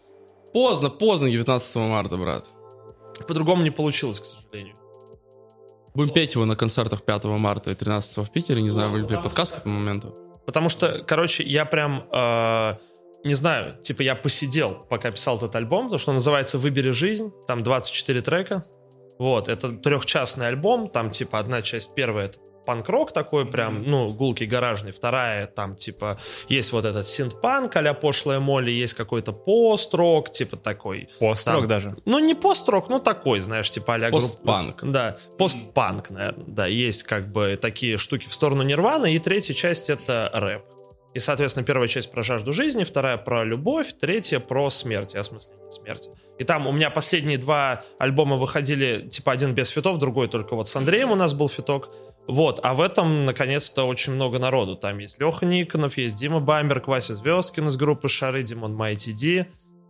Поздно, 0.51 0.89
поздно, 0.89 1.29
19 1.29 1.75
марта, 1.75 2.17
брат. 2.17 2.49
По-другому 3.27 3.61
не 3.61 3.69
получилось, 3.69 4.19
к 4.19 4.25
сожалению. 4.25 4.75
Будем 5.95 6.13
петь 6.13 6.35
его 6.35 6.45
на 6.45 6.55
концертах 6.55 7.03
5 7.03 7.25
марта 7.25 7.71
и 7.71 7.75
13 7.75 8.17
в 8.17 8.29
Питере. 8.29 8.61
Не 8.61 8.69
знаю, 8.69 8.91
были 8.91 9.07
ли 9.07 9.15
подкаст 9.15 9.55
к 9.55 9.57
этому 9.59 9.79
моменту. 9.79 10.13
Потому 10.45 10.69
что, 10.69 11.03
короче, 11.07 11.43
я 11.43 11.65
прям, 11.65 12.05
э, 12.11 12.75
не 13.23 13.33
знаю, 13.33 13.77
типа 13.81 14.01
я 14.03 14.15
посидел, 14.15 14.85
пока 14.89 15.09
писал 15.09 15.37
этот 15.37 15.55
альбом, 15.55 15.85
потому 15.85 15.99
что 15.99 16.11
он 16.11 16.15
называется 16.17 16.57
«Выбери 16.57 16.91
жизнь», 16.91 17.31
там 17.47 17.63
24 17.63 18.21
трека. 18.21 18.65
Вот, 19.17 19.47
это 19.47 19.71
трехчастный 19.71 20.47
альбом, 20.47 20.89
там 20.89 21.09
типа 21.09 21.39
одна 21.39 21.61
часть 21.61 21.95
первая 21.95 22.25
это 22.25 22.39
панк-рок 22.65 23.11
такой 23.11 23.45
прям, 23.45 23.83
ну, 23.83 24.09
гулкий 24.09 24.45
гаражный, 24.45 24.91
вторая 24.91 25.47
там 25.47 25.75
типа 25.75 26.19
есть 26.49 26.71
вот 26.71 26.85
этот 26.85 27.07
синт-панк 27.07 27.75
а 27.75 27.93
пошлая 27.93 28.39
Молли, 28.39 28.71
есть 28.71 28.93
какой-то 28.93 29.31
пост-рок, 29.31 30.31
типа 30.31 30.57
такой. 30.57 31.09
Построк 31.19 31.61
Там. 31.61 31.67
даже. 31.67 31.95
Ну, 32.05 32.19
не 32.19 32.35
пост-рок, 32.35 32.89
ну 32.89 32.99
такой, 32.99 33.39
знаешь, 33.39 33.69
типа 33.69 33.95
а 33.95 34.11
Постпанк. 34.11 34.83
Да, 34.83 35.17
постпанк, 35.37 36.09
наверное, 36.09 36.45
да, 36.47 36.67
есть 36.67 37.03
как 37.03 37.31
бы 37.31 37.57
такие 37.61 37.97
штуки 37.97 38.27
в 38.27 38.33
сторону 38.33 38.63
Нирваны, 38.63 39.15
и 39.15 39.19
третья 39.19 39.53
часть 39.53 39.89
это 39.89 40.29
рэп. 40.33 40.63
И, 41.15 41.19
соответственно, 41.19 41.65
первая 41.65 41.87
часть 41.87 42.11
про 42.11 42.23
жажду 42.23 42.51
жизни, 42.51 42.83
вторая 42.83 43.15
про 43.15 43.45
любовь, 43.45 43.93
третья 43.97 44.39
про 44.39 44.69
смерть, 44.69 45.15
осмысление 45.15 45.71
смерти. 45.71 46.11
И 46.37 46.43
там 46.43 46.67
у 46.67 46.73
меня 46.73 46.89
последние 46.89 47.37
два 47.37 47.83
альбома 47.99 48.35
выходили, 48.35 49.07
типа 49.09 49.31
один 49.31 49.53
без 49.53 49.69
фитов, 49.69 49.97
другой 49.97 50.27
только 50.27 50.55
вот 50.55 50.67
с 50.67 50.75
Андреем 50.75 51.11
у 51.11 51.15
нас 51.15 51.33
был 51.33 51.47
фиток. 51.47 51.89
Вот, 52.27 52.59
а 52.63 52.73
в 52.73 52.81
этом, 52.81 53.25
наконец-то, 53.25 53.83
очень 53.83 54.13
много 54.13 54.39
народу. 54.39 54.75
Там 54.75 54.97
есть 54.97 55.19
Леха 55.19 55.45
Никонов, 55.45 55.97
есть 55.97 56.17
Дима 56.17 56.39
Бамберг, 56.39 56.87
Вася 56.87 57.13
Звездкин 57.13 57.67
из 57.67 57.77
группы 57.77 58.09
Шары, 58.09 58.41
Димон 58.41 58.73
Майти 58.73 59.13
Ди, 59.13 59.45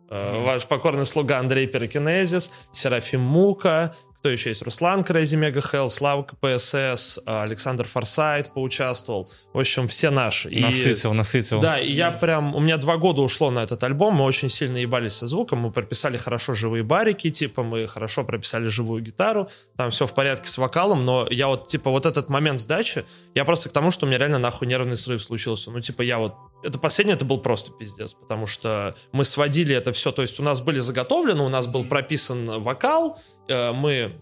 э, 0.09 0.43
ваш 0.43 0.67
покорный 0.67 1.05
слуга 1.05 1.39
Андрей 1.39 1.65
Перекинезис, 1.65 2.51
Серафим 2.73 3.21
Мука, 3.21 3.95
кто 4.25 4.31
еще 4.31 4.49
есть? 4.49 4.63
Руслан 4.63 5.01
Crazy 5.01 5.39
Mega 5.39 5.63
Hell, 5.71 5.87
Слава 5.87 6.23
КПСС, 6.23 7.19
Александр 7.27 7.85
Форсайт 7.85 8.51
поучаствовал. 8.51 9.29
В 9.53 9.59
общем, 9.59 9.87
все 9.87 10.09
наши. 10.09 10.49
И, 10.49 10.59
насытил, 10.59 11.13
насытил. 11.13 11.59
Да, 11.59 11.79
и 11.79 11.91
я 11.91 12.09
прям... 12.09 12.55
У 12.55 12.59
меня 12.59 12.77
два 12.77 12.97
года 12.97 13.21
ушло 13.21 13.51
на 13.51 13.59
этот 13.59 13.83
альбом, 13.83 14.15
мы 14.15 14.25
очень 14.25 14.49
сильно 14.49 14.77
ебались 14.77 15.13
со 15.13 15.27
звуком, 15.27 15.59
мы 15.59 15.71
прописали 15.71 16.17
хорошо 16.17 16.55
живые 16.55 16.83
барики, 16.83 17.29
типа, 17.29 17.61
мы 17.61 17.85
хорошо 17.85 18.23
прописали 18.23 18.65
живую 18.65 19.03
гитару, 19.03 19.47
там 19.77 19.91
все 19.91 20.07
в 20.07 20.15
порядке 20.15 20.49
с 20.49 20.57
вокалом, 20.57 21.05
но 21.05 21.27
я 21.29 21.45
вот, 21.45 21.67
типа, 21.67 21.91
вот 21.91 22.07
этот 22.07 22.27
момент 22.27 22.59
сдачи, 22.59 23.05
я 23.35 23.45
просто 23.45 23.69
к 23.69 23.73
тому, 23.73 23.91
что 23.91 24.07
у 24.07 24.09
меня 24.09 24.17
реально 24.17 24.39
нахуй 24.39 24.67
нервный 24.67 24.97
срыв 24.97 25.23
случился. 25.23 25.69
Ну, 25.69 25.81
типа, 25.81 26.01
я 26.01 26.17
вот... 26.17 26.33
Это 26.65 26.79
последнее, 26.79 27.15
это 27.15 27.25
был 27.25 27.39
просто 27.39 27.71
пиздец, 27.71 28.13
потому 28.13 28.47
что 28.47 28.95
мы 29.11 29.23
сводили 29.23 29.75
это 29.75 29.93
все, 29.93 30.11
то 30.11 30.21
есть 30.21 30.39
у 30.39 30.43
нас 30.43 30.61
были 30.61 30.79
заготовлены, 30.79 31.43
у 31.43 31.49
нас 31.49 31.67
был 31.67 31.85
прописан 31.85 32.61
вокал, 32.61 33.19
Э, 33.47 33.71
мы 33.71 34.13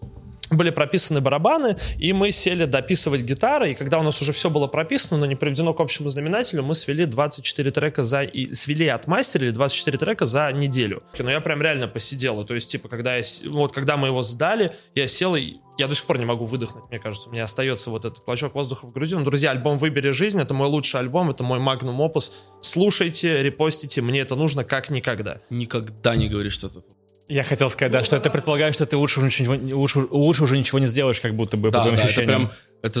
были 0.56 0.70
прописаны 0.70 1.20
барабаны, 1.20 1.76
и 1.98 2.12
мы 2.12 2.32
сели 2.32 2.64
дописывать 2.64 3.22
гитары, 3.22 3.72
и 3.72 3.74
когда 3.74 3.98
у 3.98 4.02
нас 4.02 4.20
уже 4.22 4.32
все 4.32 4.50
было 4.50 4.66
прописано, 4.66 5.18
но 5.18 5.26
не 5.26 5.36
приведено 5.36 5.74
к 5.74 5.80
общему 5.80 6.08
знаменателю, 6.08 6.62
мы 6.62 6.74
свели 6.74 7.06
24 7.06 7.70
трека 7.70 8.04
за... 8.04 8.22
И 8.22 8.52
свели, 8.54 8.88
отмастерили 8.88 9.50
24 9.50 9.98
трека 9.98 10.26
за 10.26 10.50
неделю. 10.52 11.02
Но 11.18 11.30
я 11.30 11.40
прям 11.40 11.62
реально 11.62 11.88
посидел, 11.88 12.44
то 12.44 12.54
есть, 12.54 12.70
типа, 12.70 12.88
когда, 12.88 13.16
я, 13.16 13.22
вот, 13.46 13.72
когда 13.72 13.96
мы 13.96 14.08
его 14.08 14.22
сдали, 14.22 14.72
я 14.94 15.06
сел 15.06 15.36
и 15.36 15.56
я 15.76 15.88
до 15.88 15.94
сих 15.94 16.04
пор 16.04 16.18
не 16.18 16.24
могу 16.24 16.44
выдохнуть, 16.44 16.84
мне 16.90 17.00
кажется. 17.00 17.28
У 17.28 17.32
меня 17.32 17.44
остается 17.44 17.90
вот 17.90 18.04
этот 18.04 18.20
клочок 18.20 18.54
воздуха 18.54 18.86
в 18.86 18.92
груди. 18.92 19.16
Ну, 19.16 19.24
друзья, 19.24 19.50
альбом 19.50 19.78
«Выбери 19.78 20.10
жизнь»— 20.10 20.40
это 20.40 20.54
мой 20.54 20.68
лучший 20.68 21.00
альбом, 21.00 21.30
это 21.30 21.42
мой 21.42 21.58
магнум 21.58 22.00
опус. 22.00 22.32
Слушайте, 22.60 23.42
репостите, 23.42 24.00
мне 24.00 24.20
это 24.20 24.36
нужно 24.36 24.64
как 24.64 24.90
никогда. 24.90 25.40
Никогда 25.50 26.14
не 26.14 26.28
говори 26.28 26.50
что-то 26.50 26.84
я 27.28 27.42
хотел 27.42 27.70
сказать, 27.70 27.92
да, 27.92 28.02
что 28.02 28.16
это 28.16 28.30
предполагает, 28.30 28.74
что 28.74 28.86
ты 28.86 28.96
лучше 28.96 29.20
уже 29.20 29.26
ничего, 29.26 29.76
лучше, 29.76 30.00
лучше 30.10 30.44
уже 30.44 30.58
ничего 30.58 30.78
не 30.78 30.86
сделаешь, 30.86 31.20
как 31.20 31.34
будто 31.34 31.56
бы, 31.56 31.70
да, 31.70 31.78
по 31.78 31.82
твоим 31.84 31.96
да, 31.96 32.04
ощущениям. 32.04 32.50
Это 32.82 33.00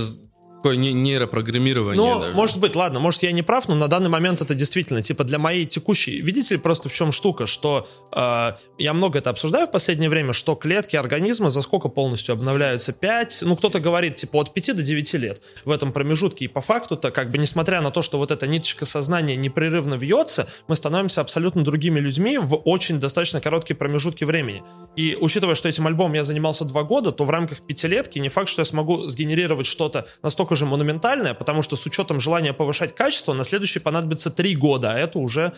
такое 0.64 0.76
нейропрограммирование. 0.76 2.02
Ну, 2.02 2.20
даже. 2.20 2.34
может 2.34 2.58
быть, 2.58 2.74
ладно, 2.74 2.98
может 2.98 3.22
я 3.22 3.32
не 3.32 3.42
прав, 3.42 3.68
но 3.68 3.74
на 3.74 3.86
данный 3.86 4.08
момент 4.08 4.40
это 4.40 4.54
действительно, 4.54 5.02
типа 5.02 5.22
для 5.24 5.38
моей 5.38 5.66
текущей... 5.66 6.22
Видите 6.22 6.54
ли 6.54 6.60
просто 6.60 6.88
в 6.88 6.94
чем 6.94 7.12
штука, 7.12 7.46
что 7.46 7.86
э, 8.12 8.52
я 8.78 8.94
много 8.94 9.18
это 9.18 9.28
обсуждаю 9.28 9.66
в 9.66 9.70
последнее 9.70 10.08
время, 10.08 10.32
что 10.32 10.54
клетки 10.54 10.96
организма 10.96 11.50
за 11.50 11.60
сколько 11.60 11.88
полностью 11.88 12.32
обновляются? 12.32 12.94
5, 12.94 13.40
ну 13.42 13.56
кто-то 13.56 13.78
говорит, 13.78 14.16
типа 14.16 14.38
от 14.38 14.54
5 14.54 14.76
до 14.76 14.82
9 14.82 15.14
лет 15.14 15.42
в 15.66 15.70
этом 15.70 15.92
промежутке. 15.92 16.46
И 16.46 16.48
по 16.48 16.62
факту-то, 16.62 17.10
как 17.10 17.30
бы 17.30 17.36
несмотря 17.36 17.82
на 17.82 17.90
то, 17.90 18.00
что 18.00 18.16
вот 18.16 18.30
эта 18.30 18.46
ниточка 18.46 18.86
сознания 18.86 19.36
непрерывно 19.36 19.96
вьется, 19.96 20.48
мы 20.66 20.76
становимся 20.76 21.20
абсолютно 21.20 21.62
другими 21.62 22.00
людьми 22.00 22.38
в 22.38 22.56
очень 22.56 22.98
достаточно 22.98 23.42
короткие 23.42 23.76
промежутки 23.76 24.24
времени. 24.24 24.62
И 24.96 25.14
учитывая, 25.20 25.56
что 25.56 25.68
этим 25.68 25.86
альбомом 25.86 26.14
я 26.14 26.24
занимался 26.24 26.64
два 26.64 26.84
года, 26.84 27.12
то 27.12 27.24
в 27.24 27.30
рамках 27.30 27.60
пятилетки 27.60 28.18
не 28.18 28.30
факт, 28.30 28.48
что 28.48 28.62
я 28.62 28.64
смогу 28.64 29.08
сгенерировать 29.08 29.66
что-то 29.66 30.06
настолько 30.22 30.53
настолько 30.54 30.56
же 30.56 30.66
монументальная, 30.66 31.34
потому 31.34 31.62
что 31.62 31.76
с 31.76 31.86
учетом 31.86 32.20
желания 32.20 32.52
повышать 32.52 32.94
качество, 32.94 33.34
на 33.34 33.44
следующий 33.44 33.80
понадобится 33.80 34.30
три 34.30 34.56
года, 34.56 34.92
а 34.92 34.98
это 34.98 35.18
уже, 35.18 35.52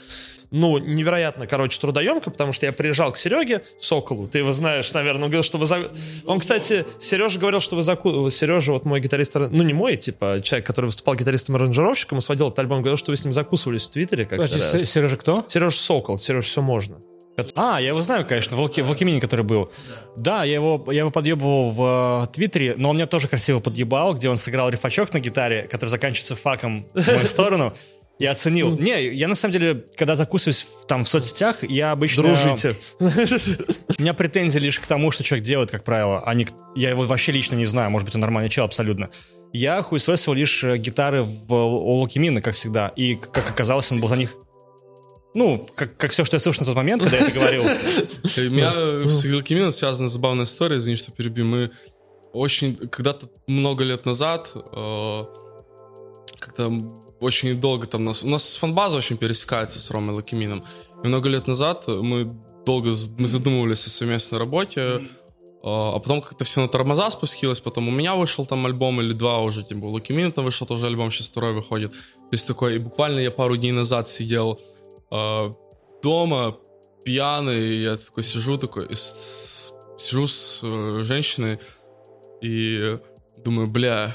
ну, 0.51 0.79
невероятно, 0.79 1.47
короче, 1.47 1.81
трудоемко, 1.81 2.31
потому 2.31 2.53
что 2.53 2.67
я 2.67 2.73
приезжал 2.73 3.13
к 3.13 3.17
Сереге 3.17 3.63
Соколу, 3.81 4.27
ты 4.27 4.39
его 4.39 4.53
знаешь, 4.53 4.93
наверное, 4.95 5.25
он 5.25 5.31
говорил, 5.31 5.43
что 5.43 5.59
вы... 5.59 5.67
За... 5.67 5.91
Он, 6.25 6.41
кстати, 6.41 6.85
Сережа 6.99 7.39
говорил, 7.39 7.61
что 7.61 7.77
вы 7.77 7.83
заку... 7.83 8.31
Сережа, 8.31 8.73
вот 8.73 8.85
мой 8.85 9.01
гитарист, 9.01 9.35
ну, 9.35 9.63
не 9.63 9.75
мой, 9.75 9.97
типа, 9.97 10.41
человек, 10.43 10.67
который 10.67 10.87
выступал 10.87 11.15
гитаристом-аранжировщиком 11.15 12.19
и 12.19 12.21
сводил 12.21 12.49
этот 12.49 12.59
альбом, 12.61 12.81
говорил, 12.81 12.97
что 12.97 13.11
вы 13.11 13.17
с 13.17 13.25
ним 13.25 13.33
закусывались 13.33 13.87
в 13.87 13.93
Твиттере 13.93 14.25
как-то 14.25 14.47
Подожди, 14.47 14.87
Сережа 14.87 15.17
кто? 15.17 15.45
Сережа 15.49 15.77
Сокол, 15.77 16.19
Сережа 16.19 16.47
все 16.47 16.63
можно. 16.63 16.97
А, 17.55 17.81
я 17.81 17.89
его 17.89 18.03
знаю, 18.03 18.27
конечно, 18.27 18.57
Волки, 18.57 18.81
Волкимини, 18.81 19.21
который 19.21 19.45
был. 19.45 19.71
Да, 20.17 20.45
я 20.45 20.55
его, 20.55 20.85
я 20.89 21.01
его 21.01 21.11
подъебывал 21.11 21.71
в 21.71 22.25
э, 22.25 22.33
Твиттере, 22.33 22.75
но 22.77 22.91
он 22.91 22.97
меня 22.97 23.07
тоже 23.07 23.29
красиво 23.29 23.61
подъебал, 23.61 24.15
где 24.15 24.29
он 24.31 24.37
сыграл 24.37 24.69
рифачок 24.69 25.13
на 25.13 25.21
гитаре, 25.21 25.69
который 25.71 25.91
заканчивается 25.91 26.37
факом 26.37 26.87
в 26.95 27.07
мою 27.07 27.27
сторону. 27.27 27.75
Я 28.19 28.31
оценил. 28.31 28.79
Не, 28.79 29.15
я 29.15 29.29
на 29.29 29.35
самом 29.35 29.53
деле, 29.53 29.85
когда 29.97 30.17
закусываюсь 30.17 30.67
там 30.89 31.05
в 31.05 31.09
соцсетях, 31.09 31.63
я 31.63 31.91
обычно... 31.91 32.23
Дружите. 32.23 32.75
У 32.99 34.01
меня 34.01 34.15
претензии 34.15 34.59
лишь 34.59 34.81
к 34.81 34.87
тому, 34.87 35.11
что 35.11 35.23
человек 35.23 35.45
делает, 35.45 35.71
как 35.71 35.85
правило, 35.85 36.23
а 36.25 36.33
не... 36.33 36.47
Я 36.75 36.91
его 36.91 37.05
вообще 37.05 37.33
лично 37.33 37.57
не 37.57 37.67
знаю, 37.67 37.91
может 37.91 38.07
быть, 38.07 38.15
он 38.15 38.23
нормальный 38.23 38.49
чел 38.49 38.65
абсолютно. 38.65 39.11
Я 39.53 39.83
хуесосил 39.83 40.33
лишь 40.33 40.65
э, 40.65 40.77
гитары 40.79 41.23
в, 41.23 41.53
у 41.53 41.99
Лукимина, 41.99 42.41
как 42.41 42.55
всегда, 42.55 42.89
и, 42.89 43.17
как 43.17 43.51
оказалось, 43.51 43.93
он 43.93 44.01
был 44.01 44.09
за 44.09 44.17
них 44.17 44.35
ну, 45.37 45.69
как, 45.75 45.99
как 45.99 46.13
все, 46.13 46.25
что 46.25 46.37
я 46.37 46.41
слышал 46.41 46.63
на 46.63 46.67
тот 46.67 46.77
момент, 46.77 47.03
когда 47.03 47.19
я 47.19 47.27
это 47.27 47.35
говорил. 47.35 47.63
У 47.63 48.51
меня 48.51 49.07
с 49.07 49.23
Гилкимином 49.23 49.71
связана 49.71 50.09
забавная 50.09 50.47
история, 50.47 50.79
извини, 50.79 50.97
что 50.97 51.13
перебью. 51.13 51.45
Мы 51.45 51.71
очень, 52.33 52.75
когда-то 52.75 53.29
много 53.47 53.85
лет 53.85 54.07
назад, 54.07 54.51
э, 54.55 55.25
как-то 56.39 56.73
очень 57.21 57.61
долго 57.61 57.87
там 57.87 58.07
нас... 58.07 58.25
У 58.25 58.29
нас 58.29 58.57
фанбаза 58.57 58.97
очень 58.97 59.19
пересекается 59.19 59.79
с 59.79 59.91
Ромой 59.91 60.15
Лакимином. 60.15 60.65
И 61.05 61.07
много 61.07 61.29
лет 61.29 61.47
назад 61.47 61.87
мы 61.87 62.35
долго 62.65 62.95
мы 63.19 63.29
задумывались 63.29 63.87
о 63.87 63.91
совместной 63.91 64.39
работе, 64.39 64.81
mm. 64.81 65.09
а 65.65 65.99
потом 65.99 66.23
как-то 66.23 66.45
все 66.45 66.63
на 66.63 66.69
тормоза 66.69 67.11
спустилось, 67.11 67.61
потом 67.61 67.89
у 67.89 67.91
меня 67.91 68.15
вышел 68.15 68.47
там 68.47 68.65
альбом 68.65 69.03
или 69.03 69.13
два 69.13 69.41
уже, 69.41 69.63
тем 69.63 69.81
более 69.81 69.93
у 69.93 69.95
Лакимина 69.97 70.33
там 70.33 70.47
вышел 70.47 70.67
тоже 70.67 70.87
альбом, 70.87 71.13
сейчас 71.13 71.29
второй 71.29 71.53
выходит. 71.53 71.93
То 71.93 72.33
есть 72.33 72.47
такой, 72.47 72.77
и 72.77 72.79
буквально 72.79 73.21
я 73.21 73.31
пару 73.31 73.57
дней 73.59 73.73
назад 73.73 74.09
сидел 74.09 74.59
э, 75.11 75.53
дома 76.03 76.57
пьяный, 77.05 77.83
я 77.83 77.97
такой 77.97 78.25
сижу 78.25 78.59
такой, 78.59 78.89
с, 78.91 79.73
сижу 79.99 80.27
с 80.27 80.61
э, 80.63 81.03
женщиной 81.05 81.61
и 82.43 82.99
думаю, 83.45 83.69
бля, 83.69 84.15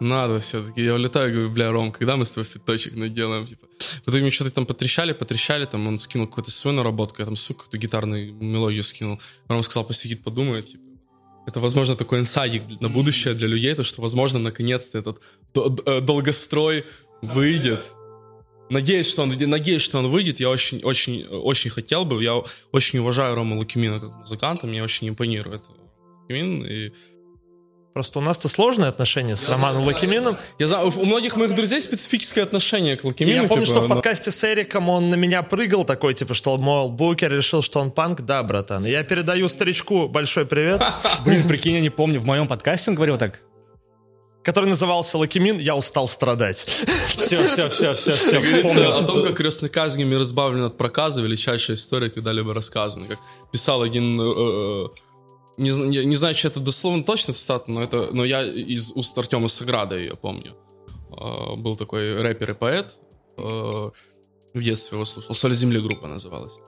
надо 0.00 0.38
все-таки. 0.38 0.82
Я 0.82 0.94
улетаю, 0.94 1.32
говорю, 1.32 1.50
бля, 1.50 1.70
Ром, 1.70 1.92
когда 1.92 2.16
мы 2.16 2.24
с 2.24 2.30
тобой 2.30 2.44
фиточек 2.44 2.94
наделаем, 2.94 3.46
типа. 3.46 3.66
Потом 4.04 4.20
мне 4.20 4.30
что-то 4.30 4.50
там 4.50 4.66
потрещали, 4.66 5.12
потрещали, 5.12 5.64
там 5.64 5.86
он 5.86 5.98
скинул 5.98 6.26
какую-то 6.26 6.50
свою 6.50 6.76
наработку, 6.76 7.20
я 7.20 7.24
там, 7.24 7.36
сука, 7.36 7.64
какую-то 7.64 7.78
гитарную 7.78 8.34
мелодию 8.34 8.82
скинул. 8.82 9.20
Ром 9.48 9.62
сказал, 9.62 9.84
посидит, 9.84 10.22
подумает, 10.22 10.66
типа. 10.66 10.84
Это, 11.46 11.60
возможно, 11.60 11.96
такой 11.96 12.18
инсайдик 12.18 12.62
на 12.80 12.88
будущее 12.88 13.32
для 13.34 13.48
людей, 13.48 13.74
то, 13.74 13.82
что, 13.82 14.02
возможно, 14.02 14.38
наконец-то 14.38 14.98
этот 14.98 15.20
э, 15.54 16.00
долгострой 16.00 16.84
выйдет. 17.22 17.86
Надеюсь, 18.70 19.08
что 19.08 19.22
он, 19.22 19.34
надеюсь, 19.38 19.82
что 19.82 19.98
он 19.98 20.08
выйдет. 20.08 20.40
Я 20.40 20.50
очень, 20.50 20.82
очень, 20.82 21.24
очень 21.26 21.70
хотел 21.70 22.04
бы. 22.04 22.22
Я 22.22 22.42
очень 22.72 22.98
уважаю 22.98 23.34
Рому 23.34 23.56
Лукимина 23.56 24.00
как 24.00 24.10
музыканта. 24.18 24.66
Мне 24.66 24.82
очень 24.82 25.08
импонирует 25.08 25.62
Лукимин. 26.28 26.64
И 26.64 26.92
Просто 27.98 28.20
у 28.20 28.22
нас-то 28.22 28.48
сложные 28.48 28.90
отношения 28.90 29.34
с 29.34 29.48
я 29.48 29.54
Романом 29.54 29.82
знаю, 29.82 29.96
Лакимином. 29.96 30.38
Я 30.60 30.68
знаю, 30.68 30.92
у 30.94 31.04
многих 31.04 31.34
моих 31.34 31.52
друзей 31.52 31.80
специфическое 31.80 32.44
отношение 32.44 32.96
к 32.96 33.02
Лакимину. 33.02 33.42
Я 33.42 33.48
помню, 33.48 33.64
типа, 33.64 33.76
что 33.76 33.86
в 33.86 33.88
подкасте 33.88 34.30
с 34.30 34.44
Эриком 34.44 34.88
он 34.88 35.10
на 35.10 35.16
меня 35.16 35.42
прыгал 35.42 35.84
такой, 35.84 36.14
типа, 36.14 36.32
что, 36.34 36.56
мол, 36.58 36.90
Букер 36.90 37.32
решил, 37.32 37.60
что 37.60 37.80
он 37.80 37.90
панк. 37.90 38.20
Да, 38.20 38.44
братан. 38.44 38.86
Я 38.86 39.02
передаю 39.02 39.48
старичку 39.48 40.06
большой 40.06 40.46
привет. 40.46 40.80
Блин, 41.24 41.48
прикинь, 41.48 41.74
я 41.74 41.80
не 41.80 41.90
помню, 41.90 42.20
в 42.20 42.24
моем 42.24 42.46
подкасте 42.46 42.92
он 42.92 42.94
говорил 42.94 43.18
так 43.18 43.40
который 44.48 44.64
назывался 44.64 45.18
«Лакимин. 45.18 45.58
Я 45.58 45.76
устал 45.76 46.08
страдать». 46.08 46.66
Все, 47.18 47.46
все, 47.46 47.68
все, 47.68 47.92
все, 47.92 48.14
все. 48.14 48.88
О 48.88 49.02
том, 49.02 49.22
как 49.22 49.36
крестный 49.36 49.68
казнь 49.68 50.10
разбавлен 50.14 50.64
от 50.64 50.78
проказа, 50.78 51.20
величайшая 51.20 51.76
история, 51.76 52.08
когда-либо 52.08 52.54
рассказана. 52.54 53.06
Как 53.06 53.18
писал 53.52 53.82
один... 53.82 54.18
Э, 54.18 54.24
э, 54.24 54.88
не, 55.58 56.06
не 56.06 56.16
знаю, 56.16 56.34
что 56.34 56.48
это 56.48 56.60
дословно 56.60 57.04
точно 57.04 57.34
цитата, 57.34 57.70
но, 57.70 57.82
это, 57.82 58.08
но 58.10 58.24
я 58.24 58.42
из 58.42 58.90
уст 58.94 59.18
Артема 59.18 59.48
Саграда 59.48 59.98
ее 59.98 60.16
помню. 60.16 60.56
Э, 61.10 61.54
был 61.56 61.76
такой 61.76 62.22
рэпер 62.22 62.52
и 62.52 62.54
поэт. 62.54 62.96
В 63.36 63.92
детстве 64.54 64.96
его 64.96 65.04
слушал. 65.04 65.34
«Соль 65.34 65.54
земли» 65.54 65.78
группа 65.78 66.08
называлась. 66.08 66.58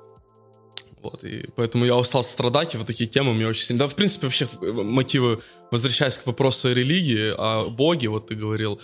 Вот, 1.03 1.25
и 1.25 1.49
поэтому 1.57 1.87
я 1.87 1.97
устал 1.97 2.23
страдать, 2.23 2.75
и 2.75 2.79
вот 2.79 2.87
такие 2.87 3.09
темы 3.09 3.33
мне 3.33 3.47
очень 3.47 3.65
сильно... 3.65 3.81
Да, 3.81 3.89
в 3.89 3.95
принципе, 3.95 4.27
вообще 4.27 4.47
мотивы, 4.61 5.41
возвращаясь 5.71 6.19
к 6.19 6.27
вопросу 6.27 6.69
о 6.69 6.75
религии, 6.75 7.33
о 7.37 7.71
Боге, 7.71 8.09
вот 8.09 8.27
ты 8.27 8.35
говорил, 8.35 8.81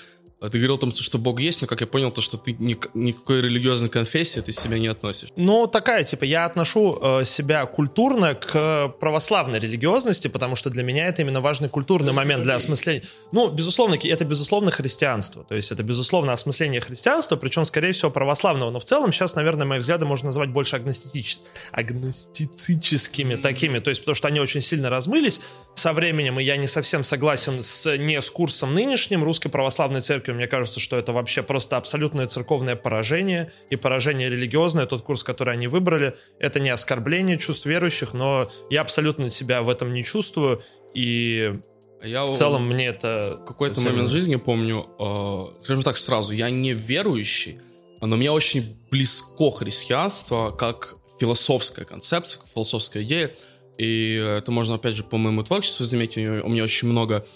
ты 0.48 0.58
говорил 0.58 0.76
о 0.76 0.78
том, 0.78 0.94
что 0.94 1.18
Бог 1.18 1.40
есть, 1.40 1.62
но 1.62 1.66
как 1.66 1.80
я 1.80 1.86
понял, 1.86 2.10
то, 2.10 2.20
что 2.20 2.36
ты 2.36 2.52
ни, 2.58 2.76
никакой 2.94 3.42
религиозной 3.42 3.88
конфессии 3.88 4.40
ты 4.40 4.52
себя 4.52 4.78
не 4.78 4.88
относишь. 4.88 5.30
Ну, 5.36 5.66
такая, 5.66 6.04
типа, 6.04 6.24
я 6.24 6.44
отношу 6.44 6.98
э, 7.00 7.24
себя 7.24 7.66
культурно 7.66 8.34
к 8.34 8.88
православной 9.00 9.58
религиозности, 9.58 10.28
потому 10.28 10.56
что 10.56 10.70
для 10.70 10.82
меня 10.82 11.06
это 11.06 11.22
именно 11.22 11.40
важный 11.40 11.68
культурный 11.68 12.08
это 12.08 12.16
момент 12.16 12.42
для 12.42 12.56
осмысления. 12.56 13.02
Ну, 13.32 13.50
безусловно, 13.50 13.98
это, 14.02 14.24
безусловно, 14.24 14.70
христианство. 14.70 15.44
То 15.44 15.54
есть 15.54 15.72
это, 15.72 15.82
безусловно, 15.82 16.32
осмысление 16.32 16.80
христианства, 16.80 17.36
причем, 17.36 17.64
скорее 17.64 17.92
всего, 17.92 18.10
православного. 18.10 18.70
Но 18.70 18.78
в 18.78 18.84
целом 18.84 19.12
сейчас, 19.12 19.34
наверное, 19.34 19.66
мои 19.66 19.78
взгляды 19.78 20.06
можно 20.06 20.26
назвать 20.26 20.50
больше 20.50 20.76
агностичес... 20.76 21.40
агностицическими 21.72 23.36
такими. 23.36 23.78
То 23.78 23.90
есть 23.90 24.02
потому 24.02 24.14
что 24.14 24.28
они 24.28 24.40
очень 24.40 24.60
сильно 24.60 24.90
размылись 24.90 25.40
со 25.74 25.92
временем, 25.92 26.40
и 26.40 26.44
я 26.44 26.56
не 26.56 26.68
совсем 26.68 27.04
согласен 27.04 27.62
с, 27.62 27.96
не 27.96 28.20
с 28.20 28.30
курсом 28.30 28.74
нынешним 28.74 29.24
Русской 29.24 29.48
Православной 29.48 30.00
церкви, 30.00 30.32
мне 30.36 30.46
кажется, 30.46 30.78
что 30.78 30.96
это 30.96 31.12
вообще 31.12 31.42
просто 31.42 31.76
абсолютное 31.76 32.26
церковное 32.26 32.76
поражение 32.76 33.50
и 33.70 33.76
поражение 33.76 34.30
религиозное. 34.30 34.86
Тот 34.86 35.02
курс, 35.02 35.24
который 35.24 35.54
они 35.54 35.66
выбрали, 35.66 36.14
это 36.38 36.60
не 36.60 36.70
оскорбление 36.70 37.38
чувств 37.38 37.66
верующих, 37.66 38.14
но 38.14 38.50
я 38.70 38.82
абсолютно 38.82 39.30
себя 39.30 39.62
в 39.62 39.68
этом 39.68 39.92
не 39.92 40.04
чувствую. 40.04 40.60
и 40.94 41.58
Я 42.02 42.24
в 42.24 42.34
целом 42.34 42.68
мне 42.68 42.86
это... 42.86 43.40
в 43.42 43.46
какой-то 43.46 43.80
момент 43.80 44.08
жизни 44.08 44.36
помню, 44.36 44.86
э, 44.98 45.64
скажем 45.64 45.82
так 45.82 45.96
сразу, 45.96 46.32
я 46.32 46.50
не 46.50 46.72
верующий, 46.72 47.58
но 48.00 48.16
мне 48.16 48.30
очень 48.30 48.76
близко 48.90 49.50
христианство 49.50 50.50
как 50.50 50.96
философская 51.18 51.84
концепция, 51.84 52.40
как 52.40 52.48
философская 52.48 53.02
идея. 53.02 53.32
И 53.78 54.14
это 54.38 54.52
можно, 54.52 54.76
опять 54.76 54.94
же, 54.94 55.04
по 55.04 55.16
моему 55.16 55.42
творчеству 55.42 55.84
заметить. 55.84 56.18
У 56.18 56.48
меня 56.48 56.64
очень 56.64 56.88
много... 56.88 57.26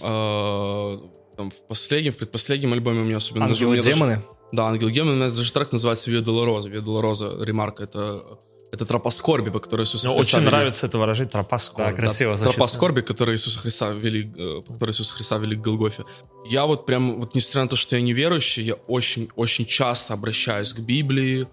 э, 0.00 0.98
там, 1.36 1.50
в 1.50 1.66
последнем, 1.68 2.12
в 2.12 2.16
предпоследнем 2.16 2.72
альбоме 2.72 3.00
у 3.00 3.04
меня 3.04 3.16
особенно... 3.16 3.46
Ангелы, 3.46 3.72
меня 3.74 3.82
даже- 3.82 3.94
демоны. 3.96 4.22
Да, 4.52 4.68
Ангел 4.68 4.88
Демон, 4.88 5.14
у 5.14 5.16
нас 5.16 5.32
даже 5.32 5.52
трек 5.52 5.72
называется 5.72 6.10
«Виа 6.10 6.20
Долороза». 6.20 6.68
«Виа 6.68 6.80
Долороза», 6.80 7.36
ремарка, 7.40 7.82
это, 7.82 8.22
это 8.70 8.86
тропа 8.86 9.10
скорби, 9.10 9.50
по 9.50 9.58
которой 9.58 9.82
Иисус 9.82 10.04
Мне 10.04 10.14
очень 10.14 10.40
нравится 10.40 10.86
это 10.86 10.96
выражение 10.98 11.30
тропа 11.30 11.58
скорби. 11.58 11.90
Да, 11.90 11.96
красиво 11.96 12.36
звучит. 12.36 12.54
Тропа 12.54 12.68
скорби, 12.68 13.00
которую 13.00 13.34
Иисуса 13.34 13.58
Христа 13.58 13.90
вели, 13.90 14.32
э, 14.36 14.62
по 14.64 14.74
которой 14.74 14.90
Иисуса 14.90 15.12
Христа 15.14 15.38
вели 15.38 15.56
к 15.56 15.60
Голгофе. 15.60 16.04
Я 16.46 16.66
вот 16.66 16.86
прям, 16.86 17.20
вот 17.20 17.34
несмотря 17.34 17.62
на 17.62 17.68
то, 17.68 17.76
что 17.76 17.96
я 17.96 18.02
неверующий, 18.02 18.62
я 18.62 18.74
очень-очень 18.74 19.66
часто 19.66 20.14
обращаюсь 20.14 20.72
к 20.72 20.78
Библии. 20.78 21.48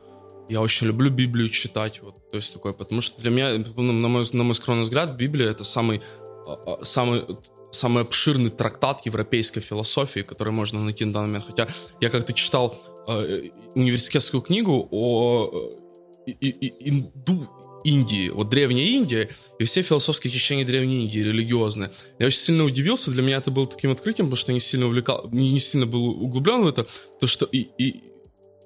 Я 0.49 0.61
очень 0.61 0.85
люблю 0.87 1.09
Библию 1.09 1.49
читать, 1.49 2.01
вот, 2.03 2.15
то 2.29 2.35
есть 2.35 2.53
такое, 2.53 2.73
потому 2.73 2.99
что 2.99 3.21
для 3.21 3.31
меня, 3.31 3.57
на 3.57 4.07
мой, 4.09 4.25
на 4.33 4.43
мой 4.43 4.55
скромный 4.55 4.83
взгляд, 4.83 5.15
Библия 5.15 5.49
это 5.49 5.63
самый, 5.63 6.01
а, 6.45 6.77
а, 6.81 6.83
самый, 6.83 7.25
самый 7.71 8.03
обширный 8.03 8.49
трактат 8.49 9.05
европейской 9.05 9.61
философии, 9.61 10.21
который 10.21 10.53
можно 10.53 10.81
найти 10.83 11.05
на 11.05 11.13
данный 11.13 11.27
момент. 11.27 11.45
Хотя 11.47 11.67
я 11.99 12.09
как-то 12.09 12.33
читал 12.33 12.79
э, 13.07 13.49
университетскую 13.75 14.41
книгу 14.41 14.87
о 14.91 15.77
э, 16.27 16.31
и- 16.31 16.73
инду, 16.89 17.49
Индии, 17.83 18.29
вот 18.29 18.49
древняя 18.49 18.85
Индия 18.85 19.29
и 19.59 19.63
все 19.63 19.81
философские 19.81 20.31
течения 20.31 20.65
древней 20.65 21.05
Индии, 21.05 21.19
религиозные. 21.19 21.91
Я 22.19 22.27
очень 22.27 22.39
сильно 22.39 22.63
удивился, 22.63 23.11
для 23.11 23.21
меня 23.23 23.37
это 23.37 23.51
было 23.51 23.65
таким 23.65 23.91
открытием, 23.91 24.27
потому 24.27 24.35
что 24.35 24.51
я 24.51 24.53
не 24.53 24.59
сильно 24.59 24.85
увлекал, 24.85 25.27
не, 25.31 25.51
не 25.51 25.59
сильно 25.59 25.85
был 25.85 26.09
углублен 26.09 26.61
в 26.61 26.67
это, 26.67 26.85
то 27.19 27.27
что 27.27 27.45
и, 27.45 27.67
и, 27.77 28.03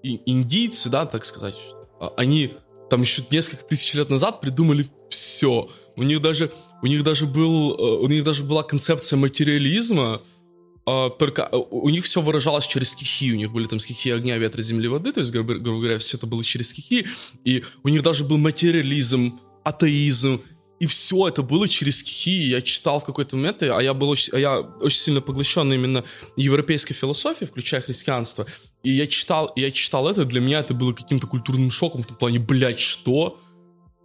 и 0.03 0.22
индийцы, 0.26 0.90
да, 0.90 1.06
так 1.06 1.26
сказать, 1.26 1.56
а, 1.99 2.14
они 2.18 2.53
там 2.90 3.02
еще 3.02 3.23
несколько 3.32 3.64
тысяч 3.64 3.94
лет 3.94 4.10
назад 4.10 4.41
придумали 4.41 4.86
все. 5.10 5.69
У 5.95 6.03
них 6.03 6.22
даже, 6.22 6.52
у 6.86 6.88
них 6.88 7.02
даже 7.02 7.26
был, 7.26 7.74
э, 7.74 8.03
у 8.03 8.07
них 8.07 8.24
даже 8.24 8.44
была 8.44 8.62
концепция 8.62 9.18
материализма, 9.18 10.22
а, 10.86 11.10
только 11.10 11.49
э, 11.52 11.57
у 11.72 11.90
них 11.90 12.06
все 12.06 12.22
выражалось 12.22 12.68
через 12.68 12.90
стихии. 12.90 13.32
У 13.32 13.36
них 13.36 13.52
были 13.52 13.66
там 13.66 13.80
стихии 13.80 14.12
огня, 14.12 14.38
ветра, 14.38 14.62
земли, 14.62 14.88
воды. 14.88 15.12
То 15.12 15.22
есть, 15.22 15.32
грубо, 15.32 15.56
грубо 15.56 15.80
говоря, 15.80 15.98
все 15.98 16.18
это 16.18 16.28
было 16.28 16.44
через 16.44 16.70
стихии. 16.70 17.07
И 17.44 17.64
у 17.82 17.90
них 17.90 18.03
даже 18.03 18.24
был 18.24 18.38
материализм, 18.38 19.40
атеизм. 19.64 20.41
И 20.80 20.86
все 20.86 21.28
это 21.28 21.41
было 21.41 21.68
через 21.68 22.02
стихии. 22.02 22.49
Я 22.49 22.62
читал 22.62 22.99
в 22.99 23.06
какой-то 23.06 23.36
момент, 23.36 23.64
а 23.64 23.82
я 23.82 23.95
был 23.95 24.10
очень, 24.10 24.32
а 24.34 24.38
я 24.38 24.60
очень 24.60 24.99
сильно 24.99 25.22
поглощен 25.22 25.74
именно 25.74 26.03
европейской 26.38 26.94
философией, 26.94 27.49
включая 27.49 27.82
христианство. 27.82 28.45
И 28.84 28.91
я 28.91 29.07
читал, 29.07 29.52
я 29.56 29.72
читал 29.72 30.07
это, 30.07 30.24
для 30.24 30.40
меня 30.40 30.60
это 30.60 30.76
было 30.76 30.94
каким-то 30.94 31.26
культурным 31.26 31.72
шоком 31.72 32.03
в 32.03 32.07
том 32.07 32.18
плане, 32.18 32.38
блядь, 32.38 32.80
что? 32.80 33.40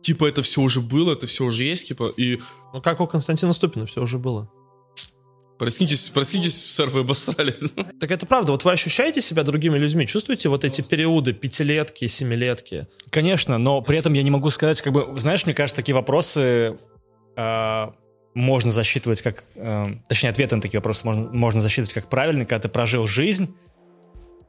Типа 0.03 0.27
это 0.27 0.43
все 0.43 0.61
уже 0.61 0.81
было, 0.81 1.13
это 1.13 1.27
все 1.27 1.45
уже 1.45 1.65
есть, 1.65 1.89
типа, 1.89 2.13
и 2.17 2.39
Ну, 2.73 2.81
как 2.81 3.01
у 3.01 3.07
Константина 3.07 3.53
Ступина 3.53 3.87
все 3.87 4.03
уже 4.03 4.19
было. 4.19 4.51
проснитесь, 5.59 6.09
проснитесь, 6.09 6.65
сэр, 6.71 6.89
вы 6.89 7.01
обосрались. 7.01 7.63
Так 8.01 8.11
это 8.11 8.25
правда. 8.25 8.53
Вот 8.53 8.65
вы 8.65 8.73
ощущаете 8.73 9.21
себя 9.21 9.43
другими 9.43 9.77
людьми? 9.77 10.07
Чувствуете 10.07 10.49
вот 10.49 10.65
эти 10.65 10.81
периоды 10.81 11.35
пятилетки, 11.35 12.07
семилетки? 12.07 12.87
Конечно, 13.11 13.59
но 13.59 13.83
при 13.83 13.99
этом 13.99 14.15
я 14.15 14.23
не 14.23 14.31
могу 14.31 14.49
сказать, 14.49 14.81
как 14.81 14.93
бы, 14.95 15.21
знаешь, 15.21 15.45
мне 15.45 15.55
кажется, 15.55 15.77
такие 15.77 15.95
вопросы 15.95 16.79
э, 17.37 17.87
можно 18.35 18.71
засчитывать 18.71 19.21
как, 19.21 19.45
э, 19.55 19.87
точнее, 20.09 20.31
ответы 20.31 20.57
на 20.57 20.63
такие 20.63 20.79
вопросы 20.79 21.05
можно, 21.05 21.31
можно 21.31 21.61
засчитывать 21.61 21.93
как 21.93 22.09
правильный, 22.09 22.47
когда 22.47 22.61
ты 22.61 22.69
прожил 22.71 23.07
жизнь, 23.07 23.55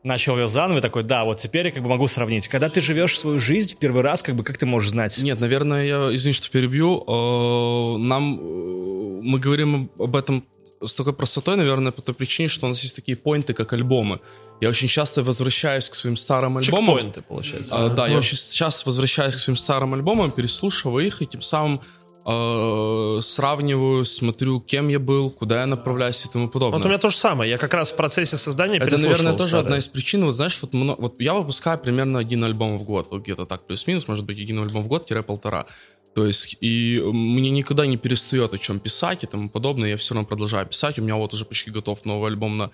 начал 0.04 0.38
ее 0.38 0.48
заново, 0.48 0.80
и 0.80 0.82
такой, 0.82 1.04
да, 1.04 1.24
вот 1.24 1.38
теперь 1.38 1.68
я 1.68 1.72
как 1.72 1.84
бы 1.84 1.90
могу 1.90 2.08
сравнить. 2.08 2.48
Когда 2.48 2.70
ты 2.70 2.82
живешь 2.82 3.20
свою 3.20 3.40
жизнь 3.40 3.76
в 3.76 3.80
первый 3.80 4.02
раз, 4.02 4.24
как 4.24 4.36
бы, 4.36 4.44
как 4.44 4.58
ты 4.58 4.66
можешь 4.66 4.90
знать? 4.92 5.18
Нет, 5.22 5.40
наверное, 5.40 5.86
я, 5.86 6.16
извини, 6.16 6.34
что 6.34 6.50
перебью, 6.50 7.04
э, 7.08 7.98
нам, 7.98 8.40
э, 8.40 9.22
мы 9.24 9.40
говорим 9.40 9.92
об 10.00 10.16
этом 10.16 10.44
с 10.84 10.96
такой 10.96 11.14
простотой, 11.14 11.58
наверное, 11.58 11.92
по 11.92 12.02
той 12.02 12.16
причине, 12.16 12.50
что 12.50 12.66
у 12.66 12.70
нас 12.70 12.82
есть 12.82 12.96
такие 12.96 13.16
поинты, 13.16 13.54
как 13.54 13.74
альбомы. 13.74 14.20
Я 14.62 14.70
очень 14.70 14.88
часто 14.88 15.24
возвращаюсь 15.24 15.90
к 15.90 15.96
своим 15.96 16.16
старым 16.16 16.58
альбомам. 16.58 16.86
Чекпоинты, 16.86 17.22
получается. 17.22 17.76
А, 17.76 17.90
да, 17.90 18.08
я 18.08 18.14
Ну, 18.14 18.20
очень 18.20 18.38
часто 18.38 18.90
возвращаюсь 18.90 19.36
к 19.36 19.40
своим 19.40 19.58
старым 19.58 19.94
альбомам, 19.94 20.32
переслушиваю 20.32 21.06
их, 21.06 21.22
и 21.22 21.28
тем 21.28 21.42
самым 21.42 21.82
сравниваю, 22.24 24.06
смотрю, 24.06 24.60
кем 24.60 24.88
я 24.88 25.00
был, 25.00 25.32
куда 25.32 25.62
я 25.62 25.66
направляюсь 25.66 26.26
и 26.26 26.30
тому 26.30 26.50
подобное. 26.50 26.78
Вот 26.78 26.86
у 26.86 26.90
меня 26.90 26.98
то 27.00 27.10
же 27.10 27.18
самое. 27.18 27.50
Я 27.50 27.58
как 27.58 27.74
раз 27.74 27.92
в 27.92 27.96
процессе 27.96 28.38
создания 28.38 28.78
Это, 28.78 28.98
наверное, 28.98 29.34
тоже 29.34 29.50
старые. 29.50 29.66
одна 29.66 29.78
из 29.78 29.88
причин. 29.88 30.24
Вот 30.26 30.32
знаешь, 30.32 30.58
вот, 30.62 30.74
мно- 30.74 30.96
вот 30.98 31.20
я 31.20 31.34
выпускаю 31.34 31.80
примерно 31.80 32.20
один 32.20 32.44
альбом 32.44 32.78
в 32.78 32.84
год, 32.84 33.08
вот 33.12 33.24
где-то 33.24 33.46
так, 33.46 33.66
плюс-минус, 33.66 34.08
может 34.08 34.26
быть, 34.26 34.40
один 34.40 34.60
альбом 34.60 34.84
в 34.84 34.88
год-полтора. 34.88 35.66
То 36.14 36.26
есть, 36.26 36.58
и 36.62 37.02
мне 37.04 37.50
никогда 37.50 37.86
не 37.86 37.98
перестает 37.98 38.54
о 38.54 38.58
чем 38.58 38.80
писать 38.80 39.24
и 39.24 39.28
тому 39.28 39.50
подобное. 39.50 39.90
Я 39.90 39.98
все 39.98 40.14
равно 40.14 40.28
продолжаю 40.28 40.66
писать. 40.68 41.00
У 41.00 41.02
меня 41.02 41.16
вот 41.16 41.34
уже 41.34 41.46
почти 41.46 41.72
готов 41.72 42.04
новый 42.06 42.30
альбом 42.32 42.58
на 42.58 42.72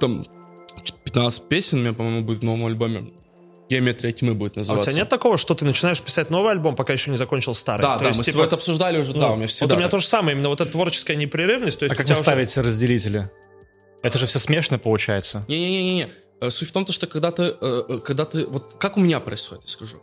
там 0.00 0.26
15 1.04 1.48
песен, 1.48 1.78
у 1.78 1.80
меня, 1.82 1.92
по-моему, 1.92 2.22
будет 2.24 2.40
в 2.40 2.42
новом 2.42 2.66
альбоме. 2.66 3.12
Геометрия 3.72 4.12
тьмы 4.12 4.34
будет 4.34 4.52
А 4.52 4.54
у 4.56 4.58
называться. 4.60 4.90
тебя 4.90 5.00
нет 5.02 5.08
такого, 5.08 5.36
что 5.38 5.54
ты 5.54 5.64
начинаешь 5.64 6.00
писать 6.00 6.30
новый 6.30 6.50
альбом, 6.52 6.76
пока 6.76 6.92
еще 6.92 7.10
не 7.10 7.16
закончил 7.16 7.54
старый? 7.54 7.82
Да, 7.82 7.94
То 7.94 8.00
да, 8.00 8.06
есть, 8.08 8.18
мы 8.18 8.24
с 8.24 8.26
типа, 8.26 8.34
тобой 8.36 8.46
это 8.46 8.56
обсуждали 8.56 8.98
уже, 8.98 9.12
да, 9.14 9.18
ну, 9.20 9.26
у 9.26 9.30
меня 9.36 9.40
Вот 9.42 9.50
всегда 9.50 9.74
у 9.74 9.78
меня 9.78 9.86
так. 9.88 9.90
то 9.92 9.98
же 9.98 10.06
самое, 10.06 10.34
именно 10.36 10.48
вот 10.48 10.60
эта 10.60 10.70
творческая 10.70 11.16
непрерывность. 11.16 11.78
То 11.78 11.84
есть 11.84 11.94
А 11.94 11.96
как 11.96 12.06
вы 12.06 12.12
уже- 12.12 12.22
ставите 12.22 12.60
разделители? 12.60 13.30
Это 14.02 14.18
же 14.18 14.26
все 14.26 14.38
смешно 14.38 14.78
получается. 14.78 15.44
Не-не-не-не. 15.48 16.08
Э, 16.40 16.50
Суть 16.50 16.68
в 16.68 16.72
том, 16.72 16.84
то, 16.84 16.92
что 16.92 17.06
когда 17.06 17.30
ты, 17.30 17.42
э, 17.44 17.82
э, 17.88 17.98
когда 18.04 18.24
ты, 18.24 18.46
вот 18.46 18.74
как 18.78 18.96
у 18.96 19.00
меня 19.00 19.20
происходит, 19.20 19.64
я 19.64 19.68
скажу. 19.68 19.96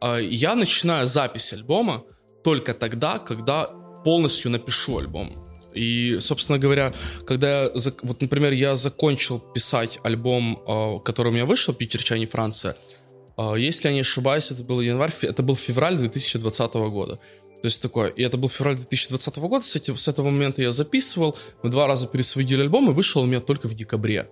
А, 0.00 0.18
Я 0.18 0.54
начинаю 0.54 1.06
запись 1.06 1.52
альбома 1.54 2.04
только 2.44 2.74
тогда, 2.74 3.18
когда 3.18 3.64
полностью 4.04 4.50
напишу 4.50 4.98
альбом. 4.98 5.42
И, 5.74 6.18
собственно 6.20 6.58
говоря, 6.58 6.92
когда 7.26 7.64
я, 7.64 7.70
вот, 8.02 8.20
например, 8.22 8.52
я 8.52 8.76
закончил 8.76 9.38
писать 9.38 9.98
альбом, 10.02 11.00
который 11.04 11.28
у 11.28 11.32
меня 11.32 11.44
вышел, 11.44 11.74
«Питер, 11.74 12.02
чай, 12.02 12.18
не 12.18 12.24
Франция», 12.26 12.76
если 13.56 13.88
я 13.88 13.94
не 13.94 14.00
ошибаюсь, 14.00 14.50
это 14.50 14.64
был 14.64 14.80
январь, 14.80 15.12
это 15.22 15.42
был 15.42 15.56
февраль 15.56 15.98
2020 15.98 16.74
года. 16.74 17.18
То 17.62 17.66
есть 17.66 17.82
такое, 17.82 18.08
и 18.08 18.22
это 18.22 18.36
был 18.36 18.48
февраль 18.48 18.76
2020 18.76 19.38
года, 19.38 19.64
с, 19.64 19.76
этим, 19.76 19.96
с 19.96 20.08
этого 20.08 20.30
момента 20.30 20.62
я 20.62 20.70
записывал, 20.70 21.36
мы 21.62 21.70
два 21.70 21.86
раза 21.86 22.06
пересводили 22.06 22.62
альбом, 22.62 22.90
и 22.90 22.94
вышел 22.94 23.22
у 23.22 23.26
меня 23.26 23.40
только 23.40 23.66
в 23.68 23.74
декабре. 23.74 24.28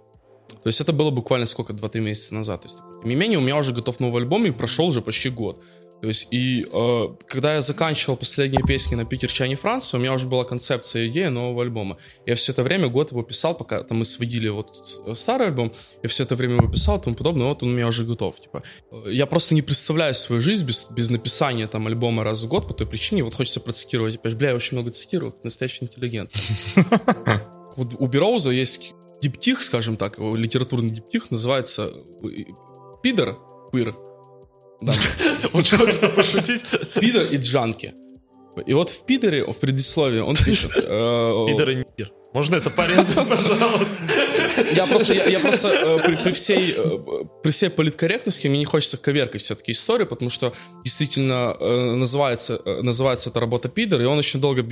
То 0.62 0.68
есть 0.68 0.80
это 0.80 0.92
было 0.92 1.10
буквально 1.10 1.46
сколько, 1.46 1.72
2-3 1.72 2.00
месяца 2.00 2.34
назад. 2.34 2.62
То 2.62 2.68
есть, 2.68 2.78
тем 2.78 3.08
не 3.08 3.16
менее, 3.16 3.38
у 3.38 3.42
меня 3.42 3.56
уже 3.56 3.72
готов 3.72 3.98
новый 4.00 4.22
альбом, 4.22 4.46
и 4.46 4.50
прошел 4.50 4.86
уже 4.86 5.02
почти 5.02 5.30
год. 5.30 5.62
То 6.04 6.08
есть, 6.08 6.28
и 6.30 6.66
э, 6.70 7.08
когда 7.26 7.54
я 7.54 7.62
заканчивал 7.62 8.16
последние 8.18 8.62
песни 8.62 8.94
на 8.94 9.06
Питер, 9.06 9.32
Чайни, 9.32 9.54
Франция, 9.54 9.96
у 9.96 10.02
меня 10.02 10.12
уже 10.12 10.26
была 10.26 10.44
концепция, 10.44 11.06
идея 11.08 11.30
нового 11.30 11.62
альбома. 11.62 11.96
Я 12.26 12.34
все 12.34 12.52
это 12.52 12.62
время, 12.62 12.88
год 12.88 13.10
его 13.12 13.22
писал, 13.22 13.54
пока 13.54 13.82
там 13.82 13.96
мы 14.00 14.04
сводили 14.04 14.50
вот 14.50 14.76
с- 14.76 15.14
старый 15.18 15.46
альбом, 15.46 15.72
я 16.02 16.08
все 16.10 16.24
это 16.24 16.36
время 16.36 16.56
его 16.56 16.68
писал 16.68 16.98
и 16.98 17.00
тому 17.02 17.16
подобное, 17.16 17.46
вот 17.46 17.62
он 17.62 17.70
у 17.70 17.72
меня 17.72 17.86
уже 17.88 18.04
готов. 18.04 18.38
Типа. 18.38 18.62
Э, 18.92 19.04
Я 19.10 19.24
просто 19.24 19.54
не 19.54 19.62
представляю 19.62 20.12
свою 20.14 20.42
жизнь 20.42 20.66
без, 20.66 20.86
без 20.90 21.08
написания 21.08 21.66
там 21.68 21.86
альбома 21.86 22.22
раз 22.22 22.42
в 22.42 22.48
год 22.48 22.68
по 22.68 22.74
той 22.74 22.86
причине, 22.86 23.24
вот 23.24 23.34
хочется 23.34 23.60
процитировать, 23.60 24.16
опять 24.16 24.32
же, 24.32 24.36
бля, 24.38 24.50
я 24.50 24.56
очень 24.56 24.76
много 24.76 24.90
цитирую, 24.90 25.32
как 25.32 25.42
настоящий 25.44 25.84
интеллигент. 25.86 26.32
Вот 27.76 27.94
у 27.98 28.06
Бероуза 28.06 28.50
есть 28.50 28.92
диптих, 29.22 29.62
скажем 29.62 29.96
так, 29.96 30.18
литературный 30.18 30.90
диптих, 30.90 31.30
называется 31.30 31.92
э, 32.22 32.28
пидор, 33.02 33.38
пыр. 33.72 33.96
Очень 35.52 35.78
хочется 35.78 36.08
пошутить. 36.08 36.64
Пидор 37.00 37.24
и 37.24 37.36
джанки. 37.36 37.94
И 38.66 38.72
вот 38.74 38.90
в 38.90 39.04
пидоре, 39.04 39.44
в 39.44 39.56
предисловии, 39.56 40.20
он 40.20 40.36
пишет... 40.36 40.70
э, 40.76 41.46
Пидор 41.48 41.70
и 41.70 41.74
нигер. 41.76 42.12
Можно 42.32 42.56
это 42.56 42.70
порезать, 42.70 43.14
пожалуйста? 43.28 43.96
Я 44.74 44.86
просто, 44.86 45.14
я, 45.14 45.24
я 45.28 45.38
просто 45.40 45.68
э, 45.68 45.98
при, 46.04 46.16
при 46.16 46.32
всей, 46.32 46.74
э, 46.76 46.98
при 47.42 47.50
всей 47.50 47.68
политкорректности 47.70 48.48
мне 48.48 48.58
не 48.58 48.64
хочется 48.64 48.96
коверкать 48.96 49.42
все-таки 49.42 49.72
историю, 49.72 50.06
потому 50.08 50.30
что 50.30 50.52
действительно 50.84 51.56
э, 51.58 51.94
называется, 51.94 52.60
э, 52.64 52.80
называется 52.82 53.30
эта 53.30 53.40
работа 53.40 53.68
Пидор, 53.68 54.00
и 54.02 54.04
он 54.04 54.18
очень 54.18 54.40
долго 54.40 54.62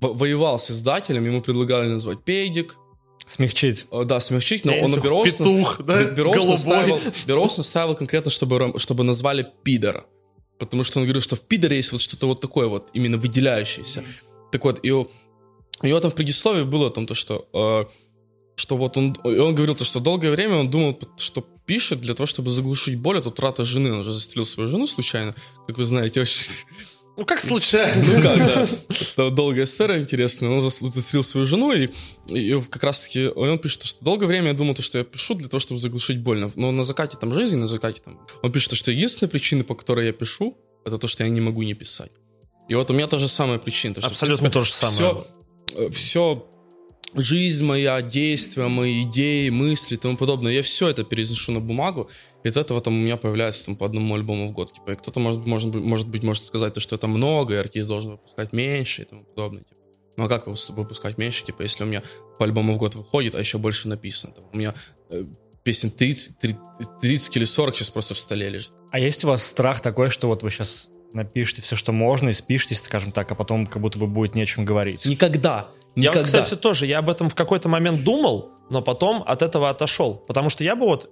во- 0.00 0.12
воевал 0.12 0.58
с 0.58 0.70
издателем, 0.70 1.24
ему 1.24 1.40
предлагали 1.42 1.88
назвать 1.88 2.22
Педик, 2.24 2.76
Смягчить. 3.26 3.86
э, 3.90 4.04
да, 4.04 4.20
смягчить, 4.20 4.64
но 4.64 4.74
он 4.76 5.00
Бероз... 5.00 5.32
петух, 5.32 5.80
да, 5.82 6.04
голубой. 6.04 7.00
настаивал, 7.58 7.94
конкретно, 7.94 8.30
чтобы, 8.30 8.74
чтобы 8.78 9.04
назвали 9.04 9.46
Пидор. 9.62 10.06
Потому 10.58 10.84
что 10.84 10.98
он 10.98 11.04
говорил, 11.04 11.22
что 11.22 11.36
в 11.36 11.40
Пидоре 11.40 11.76
есть 11.76 11.92
вот 11.92 12.00
что-то 12.00 12.26
вот 12.26 12.40
такое 12.40 12.66
вот, 12.66 12.90
именно 12.92 13.18
выделяющееся. 13.18 14.04
Так 14.52 14.64
вот, 14.64 14.80
и 14.82 14.90
у, 14.90 15.08
у 15.82 15.86
него 15.86 16.00
там 16.00 16.10
в 16.10 16.14
предисловии 16.14 16.64
было 16.64 16.88
о 16.88 16.90
том, 16.90 17.06
то, 17.06 17.14
что, 17.14 17.48
э, 17.52 17.84
что 18.56 18.76
вот 18.76 18.96
он, 18.96 19.12
и 19.24 19.38
он 19.38 19.54
говорил, 19.54 19.74
то, 19.74 19.84
что 19.84 20.00
долгое 20.00 20.30
время 20.30 20.56
он 20.56 20.70
думал, 20.70 20.98
что 21.16 21.46
пишет 21.66 22.00
для 22.00 22.14
того, 22.14 22.26
чтобы 22.26 22.50
заглушить 22.50 22.98
боль 22.98 23.18
от 23.18 23.26
утраты 23.26 23.64
жены. 23.64 23.92
Он 23.92 24.00
уже 24.00 24.12
застрелил 24.12 24.44
свою 24.44 24.68
жену 24.68 24.86
случайно, 24.86 25.34
как 25.66 25.78
вы 25.78 25.84
знаете, 25.84 26.20
очень... 26.20 26.42
Ну, 27.16 27.24
как 27.24 27.40
случайно. 27.40 28.02
Ну 28.02 28.22
как, 28.22 28.38
да. 28.38 28.66
Это 29.12 29.30
долгая 29.30 29.64
история 29.64 30.00
интересная. 30.00 30.50
Он 30.50 30.60
застрелил 30.60 31.22
свою 31.22 31.46
жену, 31.46 31.72
и, 31.72 31.90
и 32.28 32.60
как 32.62 32.82
раз-таки 32.84 33.28
он 33.28 33.58
пишет, 33.58 33.84
что 33.84 34.04
долгое 34.04 34.26
время 34.26 34.48
я 34.48 34.54
думал, 34.54 34.74
то, 34.74 34.82
что 34.82 34.98
я 34.98 35.04
пишу 35.04 35.34
для 35.34 35.48
того, 35.48 35.60
чтобы 35.60 35.80
заглушить 35.80 36.20
боль. 36.20 36.50
Но 36.56 36.72
на 36.72 36.82
закате 36.82 37.18
там 37.18 37.34
жизни, 37.34 37.56
на 37.56 37.66
закате 37.66 38.02
там... 38.02 38.18
Он 38.42 38.52
пишет, 38.52 38.74
что 38.74 38.90
единственная 38.90 39.30
причина, 39.30 39.64
по 39.64 39.74
которой 39.74 40.06
я 40.06 40.12
пишу, 40.12 40.56
это 40.84 40.98
то, 40.98 41.08
что 41.08 41.24
я 41.24 41.30
не 41.30 41.40
могу 41.40 41.62
не 41.62 41.74
писать. 41.74 42.12
И 42.68 42.74
вот 42.74 42.90
у 42.90 42.94
меня 42.94 43.06
та 43.06 43.18
же 43.18 43.28
самая 43.28 43.58
причина. 43.58 43.94
то, 43.94 44.00
что, 44.00 44.10
Абсолютно 44.10 44.50
принципе, 44.50 44.60
то 44.60 44.64
же 44.64 44.72
самое. 44.72 45.24
Все, 45.66 45.90
все 45.90 46.46
жизнь 47.14 47.64
моя, 47.64 48.00
действия 48.02 48.68
мои, 48.68 49.02
идеи, 49.02 49.48
мысли 49.48 49.94
и 49.94 49.98
тому 49.98 50.16
подобное, 50.16 50.52
я 50.52 50.62
все 50.62 50.88
это 50.88 51.04
переношу 51.04 51.52
на 51.52 51.60
бумагу, 51.60 52.10
и 52.42 52.48
от 52.48 52.56
этого 52.56 52.80
там 52.80 52.94
у 52.94 53.00
меня 53.00 53.16
появляется 53.16 53.66
там 53.66 53.76
по 53.76 53.86
одному 53.86 54.14
альбому 54.14 54.48
в 54.48 54.52
год. 54.52 54.72
Типа, 54.72 54.92
и 54.92 54.96
кто-то 54.96 55.20
может, 55.20 55.46
может, 55.46 55.70
быть- 55.70 55.82
может 55.82 56.08
быть 56.08 56.22
может 56.22 56.44
сказать, 56.44 56.74
то, 56.74 56.80
что 56.80 56.94
это 56.96 57.06
много, 57.06 57.54
и 57.54 57.56
артист 57.58 57.88
должен 57.88 58.12
выпускать 58.12 58.52
меньше 58.52 59.02
и 59.02 59.04
тому 59.04 59.24
подобное. 59.24 59.62
Типа. 59.62 59.80
Ну 60.16 60.24
а 60.24 60.28
как 60.28 60.46
выпускать 60.46 61.18
меньше, 61.18 61.44
типа, 61.44 61.62
если 61.62 61.84
у 61.84 61.86
меня 61.86 62.02
по 62.38 62.44
альбому 62.44 62.74
в 62.74 62.76
год 62.78 62.94
выходит, 62.94 63.34
а 63.34 63.38
еще 63.38 63.58
больше 63.58 63.88
написано? 63.88 64.34
Там, 64.34 64.44
у 64.52 64.56
меня 64.56 64.74
э, 65.10 65.24
песен 65.62 65.90
30, 65.90 66.38
30, 66.38 66.58
30 67.00 67.36
или 67.36 67.44
40 67.44 67.76
сейчас 67.76 67.90
просто 67.90 68.14
в 68.14 68.18
столе 68.18 68.48
лежит. 68.48 68.72
А 68.90 68.98
есть 68.98 69.24
у 69.24 69.28
вас 69.28 69.42
страх 69.42 69.80
такой, 69.80 70.10
что 70.10 70.28
вот 70.28 70.42
вы 70.42 70.50
сейчас 70.50 70.88
напишите 71.12 71.62
все, 71.62 71.76
что 71.76 71.92
можно, 71.92 72.28
и 72.28 72.32
спишитесь, 72.32 72.80
скажем 72.82 73.12
так, 73.12 73.30
а 73.32 73.34
потом 73.34 73.66
как 73.66 73.82
будто 73.82 73.98
бы 73.98 74.06
будет 74.06 74.34
нечем 74.34 74.64
говорить? 74.64 75.06
Никогда. 75.06 75.68
Я 75.96 76.02
Никогда. 76.10 76.20
вот, 76.20 76.26
кстати, 76.26 76.54
тоже, 76.56 76.86
я 76.86 76.98
об 76.98 77.10
этом 77.10 77.28
в 77.28 77.34
какой-то 77.34 77.68
момент 77.68 78.04
думал, 78.04 78.50
но 78.70 78.80
потом 78.80 79.24
от 79.26 79.42
этого 79.42 79.70
отошел. 79.70 80.16
Потому 80.28 80.48
что 80.48 80.62
я 80.62 80.76
бы 80.76 80.86
вот, 80.86 81.10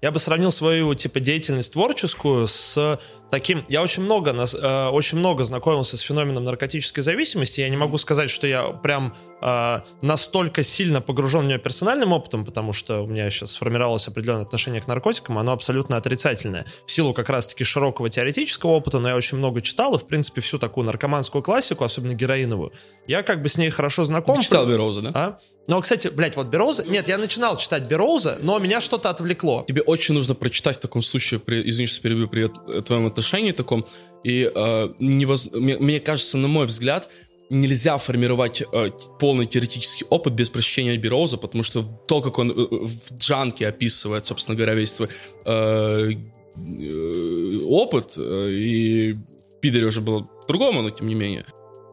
я 0.00 0.10
бы 0.10 0.18
сравнил 0.18 0.52
свою, 0.52 0.94
типа, 0.94 1.20
деятельность 1.20 1.72
творческую 1.72 2.46
с 2.48 2.98
таким... 3.32 3.64
Я 3.70 3.82
очень 3.82 4.02
много, 4.02 4.34
нас- 4.34 4.54
э, 4.54 4.88
очень 4.88 5.18
много 5.18 5.44
знакомился 5.44 5.96
с 5.96 6.00
феноменом 6.00 6.44
наркотической 6.44 7.02
зависимости. 7.02 7.62
Я 7.62 7.70
не 7.70 7.78
могу 7.78 7.96
сказать, 7.96 8.30
что 8.30 8.46
я 8.46 8.64
прям 8.64 9.14
э, 9.40 9.80
настолько 10.02 10.62
сильно 10.62 11.00
погружен 11.00 11.44
в 11.44 11.46
нее 11.46 11.58
персональным 11.58 12.12
опытом, 12.12 12.44
потому 12.44 12.74
что 12.74 13.00
у 13.00 13.06
меня 13.06 13.30
сейчас 13.30 13.52
сформировалось 13.52 14.06
определенное 14.06 14.42
отношение 14.42 14.82
к 14.82 14.86
наркотикам, 14.86 15.38
оно 15.38 15.52
абсолютно 15.52 15.96
отрицательное. 15.96 16.66
В 16.86 16.90
силу 16.90 17.14
как 17.14 17.30
раз-таки 17.30 17.64
широкого 17.64 18.10
теоретического 18.10 18.72
опыта, 18.72 18.98
но 18.98 19.08
я 19.08 19.16
очень 19.16 19.38
много 19.38 19.62
читал, 19.62 19.94
и, 19.94 19.98
в 19.98 20.06
принципе, 20.06 20.42
всю 20.42 20.58
такую 20.58 20.84
наркоманскую 20.84 21.42
классику, 21.42 21.84
особенно 21.84 22.12
героиновую, 22.12 22.72
я 23.06 23.22
как 23.22 23.40
бы 23.40 23.48
с 23.48 23.56
ней 23.56 23.70
хорошо 23.70 24.04
знаком. 24.04 24.34
Ты 24.34 24.42
читал 24.42 24.66
Бероуза, 24.66 25.00
да? 25.00 25.10
А? 25.14 25.38
Ну, 25.68 25.80
кстати, 25.80 26.08
блядь, 26.08 26.36
вот 26.36 26.48
Бероуза... 26.48 26.84
Нет, 26.84 27.08
я 27.08 27.18
начинал 27.18 27.56
читать 27.56 27.88
Бероуза, 27.88 28.38
но 28.42 28.58
меня 28.58 28.80
что-то 28.80 29.10
отвлекло. 29.10 29.64
Тебе 29.66 29.80
очень 29.82 30.14
нужно 30.14 30.34
прочитать 30.34 30.76
в 30.76 30.80
таком 30.80 31.02
случае, 31.02 31.38
при, 31.38 31.68
извини, 31.68 31.86
что 31.86 32.02
перебью, 32.02 32.28
при 32.28 32.44
э, 32.46 32.82
твоем 32.82 33.06
отношении 33.06 33.21
таком. 33.52 33.86
И 34.24 34.50
э, 34.54 34.88
невоз- 34.98 35.56
мне, 35.58 35.78
мне 35.78 36.00
кажется, 36.00 36.38
на 36.38 36.48
мой 36.48 36.66
взгляд, 36.66 37.08
нельзя 37.50 37.98
формировать 37.98 38.62
э, 38.62 38.90
полный 39.18 39.46
теоретический 39.46 40.06
опыт 40.08 40.32
без 40.32 40.50
прочтения 40.50 40.96
Бероуза, 40.96 41.36
потому 41.36 41.62
что 41.62 41.82
то, 41.82 42.20
как 42.20 42.38
он 42.38 42.50
э, 42.50 42.54
в 42.54 43.18
Джанке 43.18 43.68
описывает, 43.68 44.26
собственно 44.26 44.56
говоря, 44.56 44.74
весь 44.74 44.92
свой 44.92 45.08
э, 45.44 46.12
э, 46.56 47.58
опыт, 47.64 48.14
э, 48.16 48.48
и 48.50 49.12
в 49.12 49.60
Пидоре 49.60 49.86
уже 49.86 50.00
было 50.00 50.22
по-другому, 50.22 50.82
но 50.82 50.90
тем 50.90 51.08
не 51.08 51.14
менее. 51.14 51.44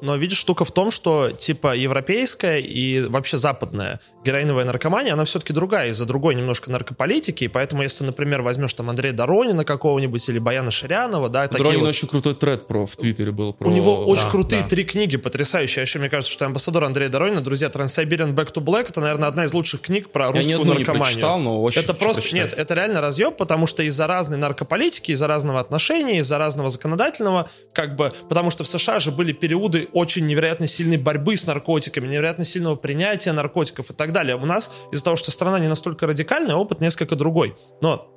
Но 0.02 0.16
видишь, 0.16 0.38
штука 0.38 0.64
в 0.64 0.72
том, 0.72 0.92
что 0.92 1.32
типа 1.32 1.76
европейская 1.76 2.60
и 2.60 3.02
вообще 3.02 3.38
западная 3.38 4.00
героиновая 4.30 4.66
наркомания, 4.66 5.14
она 5.14 5.26
все-таки 5.26 5.54
другая 5.54 5.90
из-за 5.90 6.06
другой 6.06 6.36
немножко 6.36 6.72
наркополитики, 6.72 7.46
и 7.46 7.48
поэтому 7.48 7.82
если, 7.82 8.04
например, 8.04 8.44
возьмешь 8.44 8.74
там 8.74 8.90
Андрея 8.90 9.14
Доронина 9.14 9.66
какого-нибудь 9.66 10.30
или 10.30 10.38
Баяна 10.38 10.70
Ширянова, 10.70 11.30
да, 11.30 11.48
такие 11.48 11.64
Дронина 11.64 11.84
вот- 11.86 11.90
очень 11.90 12.08
крутой 12.08 12.36
тред 12.36 12.68
про, 12.68 12.86
в 12.86 12.96
Твиттере 12.96 13.32
был. 13.32 13.54
Про... 13.54 13.70
У 13.70 13.72
него 13.72 14.06
очень 14.06 14.26
да, 14.26 14.30
крутые 14.30 14.62
да. 14.62 14.68
три 14.68 14.84
книги, 14.84 15.18
потрясающие. 15.18 15.82
Еще 15.82 15.98
мне 16.00 16.10
кажется, 16.10 16.32
что 16.32 16.46
«Амбассадор» 16.46 16.84
Андрея 16.84 17.10
Доронина, 17.10 17.42
друзья, 17.42 17.70
«Транссибириан 17.70 18.36
Back 18.36 18.54
to 18.54 18.64
Black»— 18.64 18.86
это, 18.90 19.02
наверное, 19.02 19.28
одна 19.28 19.46
из 19.46 19.54
лучших 19.54 19.82
книг 19.82 20.12
про 20.12 20.28
Я 20.28 20.32
ни 20.32 20.38
русскую 20.38 20.62
одну 20.62 20.74
не 20.74 20.80
наркоманию. 20.80 21.06
прочитал, 21.06 21.40
но 21.40 21.62
очень 21.62 21.82
это 21.82 21.94
просто 21.94 22.22
почитать. 22.22 22.52
нет, 22.52 22.54
это 22.56 22.74
реально 22.76 23.02
разъеб, 23.02 23.36
потому 23.36 23.66
что 23.66 23.82
из-за 23.84 24.06
разной 24.06 24.38
наркополитики, 24.38 25.12
из-за 25.12 25.28
разного 25.28 25.60
отношения, 25.60 26.20
из-за 26.20 26.38
разного 26.38 26.70
законодательного, 26.70 27.50
как 27.74 27.96
бы, 27.96 28.14
потому 28.30 28.52
что 28.52 28.64
в 28.64 28.68
США 28.68 29.00
же 29.00 29.12
были 29.12 29.32
периоды 29.32 29.88
очень 29.94 30.28
невероятно 30.28 30.68
сильной 30.68 30.98
борьбы 30.98 31.36
с 31.36 31.48
наркотиками, 31.48 32.08
невероятно 32.08 32.46
сильного 32.46 32.76
принятия 32.76 33.32
наркотиков 33.32 33.90
и 33.90 33.94
так 33.94 34.12
далее. 34.12 34.19
У 34.36 34.46
нас 34.46 34.72
из-за 34.92 35.04
того, 35.04 35.16
что 35.16 35.32
страна 35.32 35.60
не 35.60 35.68
настолько 35.68 36.08
радикальная, 36.08 36.56
опыт 36.56 36.82
несколько 36.82 37.16
другой. 37.16 37.56
Но 37.82 38.10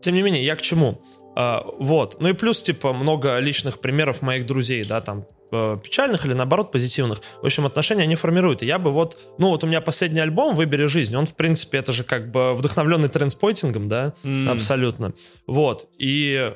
тем 0.00 0.14
не 0.14 0.22
менее, 0.22 0.44
я 0.44 0.56
к 0.56 0.62
чему? 0.62 1.02
А, 1.34 1.64
вот. 1.78 2.20
Ну 2.20 2.28
и 2.28 2.32
плюс, 2.32 2.62
типа, 2.62 2.92
много 2.92 3.38
личных 3.38 3.80
примеров 3.80 4.20
моих 4.22 4.46
друзей, 4.46 4.84
да, 4.84 5.00
там, 5.00 5.26
э, 5.50 5.78
печальных 5.82 6.26
или, 6.26 6.34
наоборот, 6.34 6.72
позитивных. 6.72 7.20
В 7.40 7.46
общем, 7.46 7.66
отношения 7.66 8.02
они 8.02 8.16
формируют. 8.16 8.62
И 8.62 8.66
я 8.66 8.78
бы 8.78 8.90
вот... 8.90 9.18
Ну, 9.38 9.48
вот 9.48 9.64
у 9.64 9.66
меня 9.66 9.80
последний 9.80 10.20
альбом 10.20 10.54
«Выбери 10.54 10.86
жизнь», 10.86 11.16
он, 11.16 11.26
в 11.26 11.34
принципе, 11.34 11.78
это 11.78 11.92
же 11.92 12.04
как 12.04 12.30
бы 12.30 12.54
вдохновленный 12.54 13.08
Trainspotting 13.08 13.73
ом, 13.73 13.88
да? 13.88 14.14
Абсолютно. 14.48 15.14
Вот. 15.46 15.88
И 15.98 16.52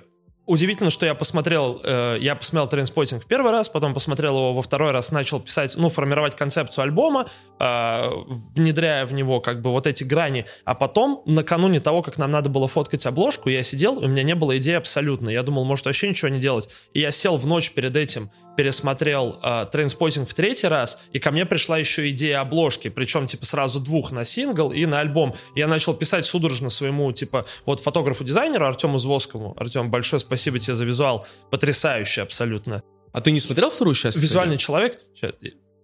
Удивительно, 0.47 0.91
что 0.91 1.05
я 1.05 1.17
посмотрел, 1.17 1.81
э, 1.83 2.19
я 2.21 2.37
посмотрел 2.37 2.69
Trainspotting 2.69 3.25
в 3.25 3.27
первый 3.27 3.51
раз, 3.51 3.69
потом 3.69 3.93
посмотрел 3.95 4.37
его 4.37 4.55
во 4.55 4.63
второй 4.63 4.93
раз, 4.93 5.11
начал 5.11 5.41
писать, 5.41 5.75
ну, 5.77 5.89
формировать 5.91 6.37
концепцию 6.37 6.85
альбома, 6.85 7.27
э, 7.59 8.11
внедряя 8.55 9.07
в 9.07 9.13
него 9.13 9.41
как 9.41 9.61
бы 9.61 9.73
вот 9.73 9.89
эти 9.89 10.05
грани, 10.05 10.47
а 10.65 10.77
потом, 10.77 11.23
накануне 11.27 11.81
того, 11.81 12.01
как 12.03 12.17
нам 12.17 12.31
надо 12.31 12.49
было 12.49 12.69
фоткать 12.69 13.05
обложку, 13.07 13.49
я 13.49 13.65
сидел, 13.65 13.99
и 13.99 14.05
у 14.05 14.09
меня 14.09 14.23
не 14.23 14.37
было 14.37 14.57
идеи 14.59 14.75
абсолютно. 14.75 15.31
Я 15.31 15.43
думал, 15.43 15.65
может, 15.65 15.87
вообще 15.87 16.09
ничего 16.09 16.29
не 16.29 16.39
делать. 16.39 16.69
И 16.95 17.01
я 17.01 17.11
сел 17.11 17.39
в 17.39 17.47
ночь 17.49 17.73
перед 17.73 17.97
этим, 17.97 18.31
пересмотрел 18.57 19.39
э, 19.43 19.67
Trainspotting 19.71 20.29
в 20.29 20.35
третий 20.35 20.67
раз, 20.69 20.99
и 21.13 21.19
ко 21.19 21.31
мне 21.31 21.47
пришла 21.47 21.79
еще 21.79 22.11
идея 22.11 22.41
обложки, 22.41 22.89
причем, 22.89 23.27
типа, 23.27 23.45
сразу 23.45 23.81
двух 23.81 24.13
на 24.13 24.25
сингл 24.25 24.73
и 24.73 24.87
на 24.87 25.01
альбом. 25.01 25.35
Я 25.55 25.69
начал 25.69 25.95
писать 25.95 26.27
судорожно 26.27 26.71
своему, 26.71 27.13
типа, 27.13 27.47
вот 27.65 27.81
фотографу-дизайнеру 27.81 28.67
Артему 28.67 28.99
Звоскому. 28.99 29.55
Артем, 29.59 29.91
большое 29.91 30.21
спасибо 30.21 30.59
тебе 30.59 30.75
за 30.75 30.85
визуал. 30.85 31.27
Потрясающий 31.51 32.23
абсолютно. 32.23 32.83
А 33.13 33.21
ты 33.21 33.31
не 33.31 33.41
смотрел 33.41 33.71
вторую 33.71 33.95
часть? 33.95 34.19
Визуальный 34.19 34.59
человек. 34.59 34.99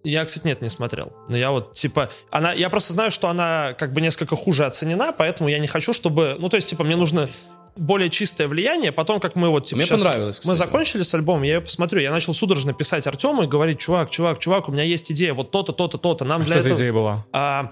Я, 0.03 0.25
кстати, 0.25 0.45
нет, 0.45 0.61
не 0.61 0.69
смотрел. 0.69 1.13
Но 1.29 1.37
я 1.37 1.51
вот, 1.51 1.73
типа, 1.73 2.09
она, 2.29 2.51
я 2.51 2.69
просто 2.69 2.91
знаю, 2.91 3.09
что 3.09 3.29
она 3.29 3.73
как 3.79 3.93
бы 3.93 4.01
несколько 4.01 4.35
хуже 4.35 4.65
оценена, 4.65 5.13
поэтому 5.17 5.47
я 5.47 5.59
не 5.59 5.67
хочу, 5.67 5.93
чтобы, 5.93 6.35
ну, 6.39 6.49
то 6.49 6.57
есть, 6.57 6.67
типа, 6.67 6.83
мне 6.83 6.97
нужно 6.97 7.29
более 7.75 8.09
чистое 8.09 8.47
влияние, 8.47 8.91
потом, 8.91 9.19
как 9.19 9.35
мы 9.35 9.49
вот, 9.49 9.65
типа, 9.65 9.77
Мне 9.77 9.85
щас- 9.87 10.01
понравилось, 10.01 10.37
Мы 10.45 10.53
кстати. 10.53 10.57
закончили 10.57 11.03
с 11.03 11.13
альбомом, 11.13 11.43
я 11.43 11.55
ее 11.55 11.61
посмотрю, 11.61 12.01
я 12.01 12.11
начал 12.11 12.33
судорожно 12.33 12.73
писать 12.73 13.07
Артему 13.07 13.43
и 13.43 13.47
говорить, 13.47 13.79
чувак, 13.79 14.09
чувак, 14.09 14.39
чувак, 14.39 14.69
у 14.69 14.71
меня 14.71 14.83
есть 14.83 15.11
идея, 15.11 15.33
вот 15.33 15.51
то-то, 15.51 15.71
то-то, 15.71 15.97
то-то, 15.97 16.25
нам 16.25 16.41
А 16.43 16.45
для 16.45 16.53
что 16.55 16.61
за 16.63 16.69
этого... 16.69 16.79
идея 16.79 16.93
была? 16.93 17.25
А, 17.33 17.71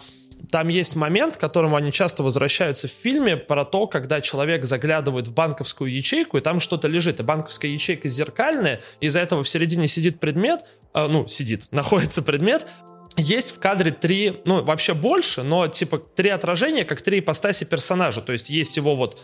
там 0.50 0.70
есть 0.70 0.96
момент, 0.96 1.38
к 1.38 1.40
которому 1.40 1.76
они 1.76 1.92
часто 1.92 2.24
возвращаются 2.24 2.88
в 2.88 2.92
фильме, 2.92 3.38
про 3.38 3.64
то, 3.64 3.86
когда 3.88 4.22
человек 4.22 4.66
заглядывает 4.66 5.28
в 5.28 5.34
банковскую 5.34 5.94
ячейку, 5.94 6.38
и 6.38 6.42
там 6.42 6.60
что-то 6.60 6.88
лежит. 6.88 7.20
И 7.20 7.24
банковская 7.24 7.72
ячейка 7.72 8.10
зеркальная, 8.10 8.82
из-за 9.02 9.20
этого 9.20 9.44
в 9.44 9.50
середине 9.50 9.88
сидит 9.88 10.20
предмет, 10.20 10.62
а, 10.94 11.08
ну, 11.08 11.28
сидит, 11.28 11.68
находится 11.72 12.22
предмет, 12.24 12.66
есть 13.18 13.52
в 13.52 13.60
кадре 13.60 13.92
три, 13.92 14.42
ну, 14.46 14.64
вообще 14.64 14.94
больше, 14.94 15.44
но 15.44 15.68
типа 15.68 15.98
три 16.00 16.30
отражения, 16.30 16.86
как 16.86 17.02
три 17.02 17.20
ипостаси 17.20 17.66
персонажа. 17.66 18.22
То 18.22 18.32
есть 18.32 18.50
есть 18.50 18.78
его 18.78 18.96
вот 18.96 19.20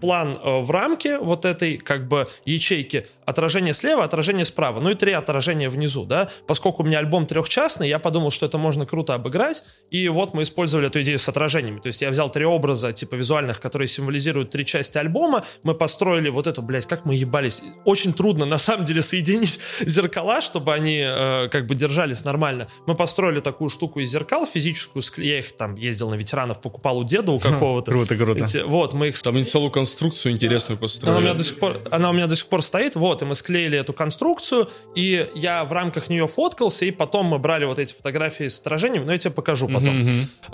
план 0.00 0.36
э, 0.42 0.60
в 0.60 0.70
рамке 0.70 1.18
вот 1.18 1.44
этой 1.44 1.78
как 1.78 2.08
бы 2.08 2.28
ячейки, 2.44 3.06
отражение 3.24 3.72
слева, 3.72 4.04
отражение 4.04 4.44
справа, 4.44 4.80
ну 4.80 4.90
и 4.90 4.94
три 4.94 5.12
отражения 5.12 5.70
внизу, 5.70 6.04
да. 6.04 6.28
Поскольку 6.46 6.82
у 6.82 6.86
меня 6.86 6.98
альбом 6.98 7.26
трехчастный, 7.26 7.88
я 7.88 7.98
подумал, 7.98 8.30
что 8.30 8.46
это 8.46 8.58
можно 8.58 8.84
круто 8.84 9.14
обыграть, 9.14 9.64
и 9.90 10.08
вот 10.08 10.34
мы 10.34 10.42
использовали 10.42 10.88
эту 10.88 11.00
идею 11.02 11.18
с 11.18 11.28
отражениями. 11.28 11.80
То 11.80 11.86
есть 11.86 12.02
я 12.02 12.10
взял 12.10 12.30
три 12.30 12.44
образа 12.44 12.92
типа 12.92 13.14
визуальных, 13.14 13.60
которые 13.60 13.88
символизируют 13.88 14.50
три 14.50 14.66
части 14.66 14.98
альбома, 14.98 15.44
мы 15.62 15.74
построили 15.74 16.28
вот 16.28 16.46
эту, 16.46 16.60
блядь, 16.60 16.86
как 16.86 17.06
мы 17.06 17.14
ебались. 17.14 17.62
Очень 17.84 18.12
трудно 18.12 18.44
на 18.44 18.58
самом 18.58 18.84
деле 18.84 19.00
соединить 19.00 19.58
зеркала, 19.80 20.42
чтобы 20.42 20.74
они 20.74 21.00
э, 21.02 21.48
как 21.48 21.66
бы 21.66 21.74
держались 21.74 22.24
нормально. 22.24 22.68
Мы 22.86 22.94
построили 22.94 23.21
такую 23.40 23.70
штуку 23.70 24.00
из 24.00 24.10
зеркал 24.10 24.46
физическую, 24.46 25.02
я 25.18 25.38
их 25.38 25.52
там 25.52 25.76
ездил 25.76 26.10
на 26.10 26.14
ветеранов, 26.14 26.60
покупал 26.60 26.98
у 26.98 27.04
деда 27.04 27.32
у 27.32 27.38
какого-то. 27.40 27.90
Круто, 27.90 28.16
круто. 28.16 28.44
Эти- 28.44 28.62
Вот, 28.62 28.92
мы 28.92 29.08
их 29.08 29.22
Там 29.22 29.44
целую 29.46 29.70
конструкцию 29.70 30.32
интересную 30.32 30.78
построили. 30.78 31.16
она 31.16 31.18
у 31.18 31.22
меня 31.22 31.34
до 31.34 31.44
сих 31.44 31.58
пор, 31.58 31.78
она 31.90 32.10
у 32.10 32.12
меня 32.12 32.26
до 32.26 32.36
сих 32.36 32.46
пор 32.46 32.62
стоит, 32.62 32.96
вот, 32.96 33.22
и 33.22 33.24
мы 33.24 33.34
склеили 33.34 33.78
эту 33.78 33.92
конструкцию, 33.92 34.68
и 34.94 35.28
я 35.34 35.64
в 35.64 35.72
рамках 35.72 36.08
нее 36.08 36.26
фоткался, 36.26 36.84
и 36.84 36.90
потом 36.90 37.26
мы 37.26 37.38
брали 37.38 37.64
вот 37.64 37.78
эти 37.78 37.94
фотографии 37.94 38.48
с 38.48 38.60
отражением, 38.60 39.06
но 39.06 39.12
я 39.12 39.18
тебе 39.18 39.30
покажу 39.32 39.68
потом. 39.68 40.04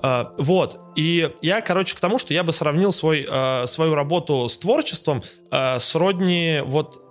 А, 0.02 0.32
вот, 0.38 0.78
и 0.96 1.30
я, 1.42 1.60
короче, 1.60 1.96
к 1.96 2.00
тому, 2.00 2.18
что 2.18 2.34
я 2.34 2.42
бы 2.42 2.52
сравнил 2.52 2.92
свой, 2.92 3.26
а, 3.28 3.66
свою 3.66 3.94
работу 3.94 4.48
с 4.48 4.58
творчеством 4.58 5.22
а, 5.50 5.78
сродни 5.78 6.60
вот 6.64 7.07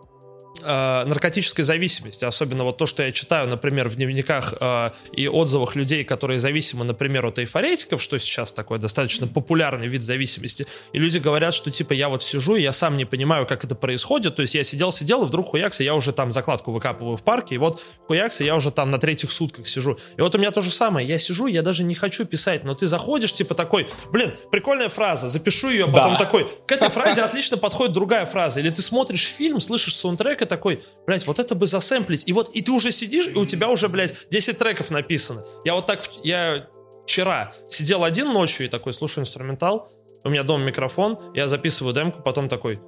э, 0.63 1.03
наркотической 1.05 1.63
зависимости, 1.65 2.25
особенно 2.25 2.63
вот 2.63 2.77
то, 2.77 2.85
что 2.85 3.03
я 3.03 3.11
читаю, 3.11 3.47
например, 3.47 3.89
в 3.89 3.95
дневниках 3.95 4.53
э, 4.59 4.89
и 5.11 5.27
отзывах 5.27 5.75
людей, 5.75 6.03
которые 6.03 6.39
зависимы, 6.39 6.85
например, 6.85 7.25
от 7.25 7.39
эйфоретиков, 7.39 8.01
что 8.01 8.17
сейчас 8.17 8.51
такой 8.51 8.79
достаточно 8.79 9.27
популярный 9.27 9.87
вид 9.87 10.03
зависимости, 10.03 10.67
и 10.93 10.99
люди 10.99 11.17
говорят, 11.17 11.53
что 11.53 11.71
типа 11.71 11.93
я 11.93 12.09
вот 12.09 12.23
сижу, 12.23 12.55
и 12.55 12.61
я 12.61 12.71
сам 12.71 12.97
не 12.97 13.05
понимаю, 13.05 13.45
как 13.45 13.63
это 13.63 13.75
происходит, 13.75 14.35
то 14.35 14.41
есть 14.41 14.55
я 14.55 14.63
сидел-сидел, 14.63 15.23
и 15.23 15.27
вдруг 15.27 15.49
хуякс, 15.49 15.81
и 15.81 15.83
я 15.83 15.95
уже 15.95 16.11
там 16.11 16.31
закладку 16.31 16.71
выкапываю 16.71 17.17
в 17.17 17.23
парке, 17.23 17.55
и 17.55 17.57
вот 17.57 17.81
хуякс, 18.07 18.41
и 18.41 18.45
я 18.45 18.55
уже 18.55 18.71
там 18.71 18.91
на 18.91 18.97
третьих 18.97 19.31
сутках 19.31 19.67
сижу. 19.67 19.97
И 20.17 20.21
вот 20.21 20.33
у 20.35 20.37
меня 20.37 20.51
то 20.51 20.61
же 20.61 20.71
самое, 20.71 21.07
я 21.07 21.17
сижу, 21.19 21.47
я 21.47 21.61
даже 21.61 21.83
не 21.83 21.95
хочу 21.95 22.25
писать, 22.25 22.63
но 22.63 22.73
ты 22.75 22.87
заходишь, 22.87 23.33
типа 23.33 23.55
такой, 23.55 23.87
блин, 24.11 24.33
прикольная 24.51 24.89
фраза, 24.89 25.27
запишу 25.27 25.69
ее, 25.69 25.85
потом 25.87 26.13
Да. 26.13 26.19
такой, 26.19 26.47
к 26.65 26.71
этой 26.71 26.89
фразе 26.89 27.21
отлично 27.23 27.57
подходит 27.57 27.93
другая 27.93 28.25
фраза, 28.25 28.59
или 28.59 28.69
ты 28.69 28.81
смотришь 28.81 29.25
фильм, 29.25 29.61
слышишь 29.61 29.95
саундтрек 29.95 30.41
такой, 30.47 30.81
блядь, 31.05 31.27
вот 31.27 31.39
это 31.39 31.55
бы 31.55 31.67
засэмплить, 31.67 32.23
и 32.25 32.33
вот, 32.33 32.49
и 32.49 32.61
ты 32.61 32.71
уже 32.71 32.91
сидишь, 32.91 33.27
и 33.27 33.35
у 33.35 33.45
тебя 33.45 33.69
уже, 33.69 33.89
блядь, 33.89 34.15
10 34.29 34.57
треков 34.57 34.89
написано. 34.89 35.43
Я 35.65 35.75
вот 35.75 35.85
так, 35.85 36.03
я 36.23 36.67
вчера 37.05 37.53
сидел 37.69 38.03
один 38.03 38.33
ночью 38.33 38.65
и 38.65 38.69
такой, 38.69 38.93
слушаю 38.93 39.23
инструментал, 39.23 39.89
у 40.23 40.29
меня 40.29 40.43
дома 40.43 40.63
микрофон, 40.63 41.19
я 41.33 41.47
записываю 41.47 41.93
демку, 41.93 42.21
потом 42.21 42.49
такой, 42.49 42.81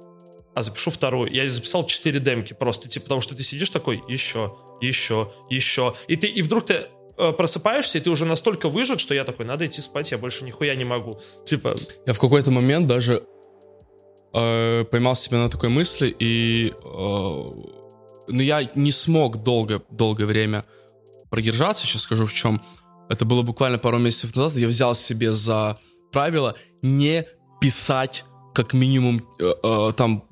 а 0.54 0.62
запишу 0.62 0.90
вторую. 0.90 1.32
Я 1.32 1.48
записал 1.48 1.86
4 1.86 2.18
демки 2.20 2.52
просто, 2.52 2.88
типа, 2.88 3.04
потому 3.04 3.20
что 3.20 3.34
ты 3.34 3.42
сидишь 3.42 3.70
такой, 3.70 4.02
еще, 4.08 4.56
еще, 4.80 5.32
еще. 5.48 5.94
И 6.08 6.16
ты, 6.16 6.26
и 6.26 6.42
вдруг 6.42 6.66
ты 6.66 6.86
э, 7.16 7.32
просыпаешься, 7.32 7.98
и 7.98 8.00
ты 8.00 8.10
уже 8.10 8.24
настолько 8.24 8.68
выжат, 8.68 9.00
что 9.00 9.14
я 9.14 9.24
такой, 9.24 9.46
надо 9.46 9.66
идти 9.66 9.80
спать, 9.80 10.10
я 10.10 10.18
больше 10.18 10.44
нихуя 10.44 10.74
не 10.74 10.84
могу. 10.84 11.20
Типа, 11.44 11.76
Я 12.06 12.12
в 12.12 12.18
какой-то 12.18 12.50
момент 12.50 12.86
даже 12.86 13.24
э, 14.34 14.84
поймал 14.90 15.16
себя 15.16 15.38
на 15.38 15.48
такой 15.48 15.68
мысли, 15.68 16.14
и 16.18 16.72
э, 16.72 16.74
ну, 16.84 18.40
я 18.42 18.70
не 18.74 18.92
смог 18.92 19.42
долго, 19.42 19.82
долгое 19.90 20.26
время 20.26 20.64
продержаться, 21.30 21.86
сейчас 21.86 22.02
скажу 22.02 22.26
в 22.26 22.32
чем. 22.32 22.60
Это 23.08 23.24
было 23.24 23.42
буквально 23.42 23.78
пару 23.78 23.98
месяцев 23.98 24.36
назад, 24.36 24.58
я 24.58 24.68
взял 24.68 24.94
себе 24.94 25.32
за 25.32 25.78
правило 26.12 26.54
не 26.82 27.26
писать 27.60 28.24
как 28.54 28.72
минимум 28.72 29.22
э, 29.40 29.52
э, 29.62 29.92
там 29.96 30.24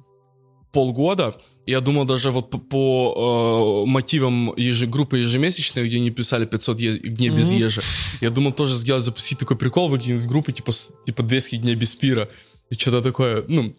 полгода. 0.73 1.35
Я 1.67 1.81
думал 1.81 2.05
даже 2.07 2.31
вот 2.31 2.51
по, 2.51 2.59
по 2.59 3.85
э, 3.85 3.91
мотивам 3.91 4.53
еже- 4.55 4.87
группы 4.87 5.19
ежемесячной, 5.19 5.87
где 5.87 5.99
они 5.99 6.11
писали 6.11 6.47
500 6.47 6.81
е- 6.81 6.99
дней 6.99 7.29
без 7.31 7.51
Мгм. 7.51 7.61
ежа, 7.61 7.83
я 8.23 8.31
думал 8.31 8.53
тоже 8.53 8.75
сделать, 8.77 9.05
запустить 9.05 9.39
такой 9.39 9.57
прикол, 9.57 9.89
выкинуть 9.89 10.23
в 10.23 10.27
группу 10.27 10.51
типа, 10.51 10.73
типа 11.05 11.23
200 11.23 11.57
дней 11.57 11.75
без 11.75 11.95
пира. 11.95 12.29
И 12.71 12.75
что-то 12.75 13.03
такое, 13.03 13.45
ну... 13.49 13.75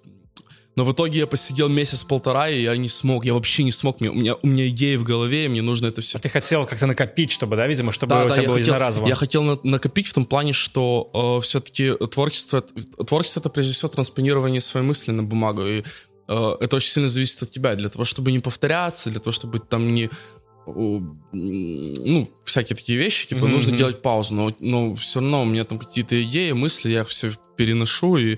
Но 0.76 0.86
в 0.86 0.94
итоге 0.94 1.20
я 1.20 1.28
посидел 1.28 1.68
месяц-полтора, 1.68 2.50
и 2.50 2.62
я 2.62 2.78
не 2.78 2.88
смог, 2.88 3.26
я 3.26 3.34
вообще 3.34 3.64
не 3.64 3.72
смог. 3.72 4.00
Мне- 4.00 4.12
У 4.12 4.14
меня, 4.16 4.36
у 4.36 4.48
меня 4.48 4.70
идеи 4.70 4.96
в 4.96 5.04
голове, 5.04 5.46
и 5.46 5.48
мне 5.50 5.62
нужно 5.62 5.88
это 5.88 6.00
все 6.02 6.18
А 6.18 6.22
ты 6.22 6.30
хотел 6.30 6.66
как-то 6.66 6.86
накопить, 6.88 7.32
чтобы, 7.32 7.58
да, 7.58 7.68
видимо, 7.68 7.92
чтобы 7.92 8.12
да, 8.12 8.24
у 8.24 8.30
да, 8.30 8.36
тебя 8.36 8.44
было 8.44 8.54
хотел, 8.54 8.74
единоразово. 8.76 9.08
я 9.08 9.16
хотел 9.16 9.44
на- 9.44 9.60
накопить 9.64 10.08
в 10.08 10.14
том 10.14 10.26
плане, 10.26 10.54
что 10.54 11.42
все-таки 11.44 11.92
творчество, 12.12 12.62
творчество 12.62 13.42
это 13.42 13.50
прежде 13.50 13.74
всего 13.74 13.90
транспонирование 13.90 14.62
своей 14.62 14.86
мысли 14.86 15.12
на 15.12 15.24
бумагу, 15.24 15.66
и 15.66 15.84
э, 16.30 16.56
это 16.62 16.76
очень 16.78 16.92
сильно 16.94 17.10
зависит 17.10 17.44
от 17.44 17.52
тебя. 17.52 17.76
Для 17.76 17.90
того, 17.90 18.06
чтобы 18.06 18.32
не 18.32 18.40
повторяться, 18.40 19.10
для 19.10 19.20
того, 19.20 19.34
чтобы 19.34 19.60
там 19.60 19.94
не 19.94 20.10
ну, 21.32 22.30
всякие 22.46 22.76
такие 22.76 22.98
вещи, 22.98 23.28
типа, 23.28 23.42
Мгм, 23.42 23.52
нужно 23.52 23.76
делать 23.78 24.02
паузу, 24.02 24.34
но, 24.36 24.56
но 24.60 24.96
все 24.96 25.20
равно 25.20 25.42
у 25.42 25.46
меня 25.46 25.64
там 25.66 25.80
какие-то 25.80 26.22
идеи, 26.24 26.52
мысли, 26.52 26.92
я 26.92 27.02
их 27.02 27.08
все 27.08 27.32
переношу, 27.58 28.18
и 28.18 28.34
э, 28.36 28.38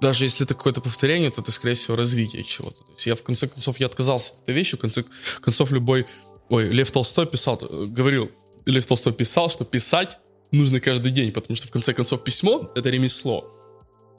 даже 0.00 0.24
если 0.24 0.44
это 0.44 0.54
какое-то 0.54 0.80
повторение, 0.80 1.30
то 1.30 1.40
это, 1.40 1.50
скорее 1.50 1.74
всего, 1.74 1.96
развитие 1.96 2.44
чего-то. 2.44 2.84
То 2.84 2.92
есть 2.92 3.06
я, 3.06 3.14
в 3.14 3.22
конце 3.22 3.48
концов, 3.48 3.80
я 3.80 3.86
отказался 3.86 4.34
от 4.34 4.42
этой 4.42 4.54
вещи, 4.54 4.76
в 4.76 4.80
конце 4.80 5.04
концов, 5.40 5.70
любой... 5.70 6.06
Ой, 6.50 6.68
Лев 6.68 6.90
Толстой 6.90 7.26
писал, 7.26 7.58
э, 7.62 7.86
говорил, 7.86 8.30
Лев 8.66 8.84
Толстой 8.84 9.14
писал, 9.14 9.48
что 9.48 9.64
писать 9.64 10.18
нужно 10.52 10.78
каждый 10.78 11.10
день, 11.10 11.32
потому 11.32 11.56
что, 11.56 11.68
в 11.68 11.70
конце 11.70 11.94
концов, 11.94 12.22
письмо— 12.22 12.70
это 12.74 12.90
ремесло. 12.90 13.50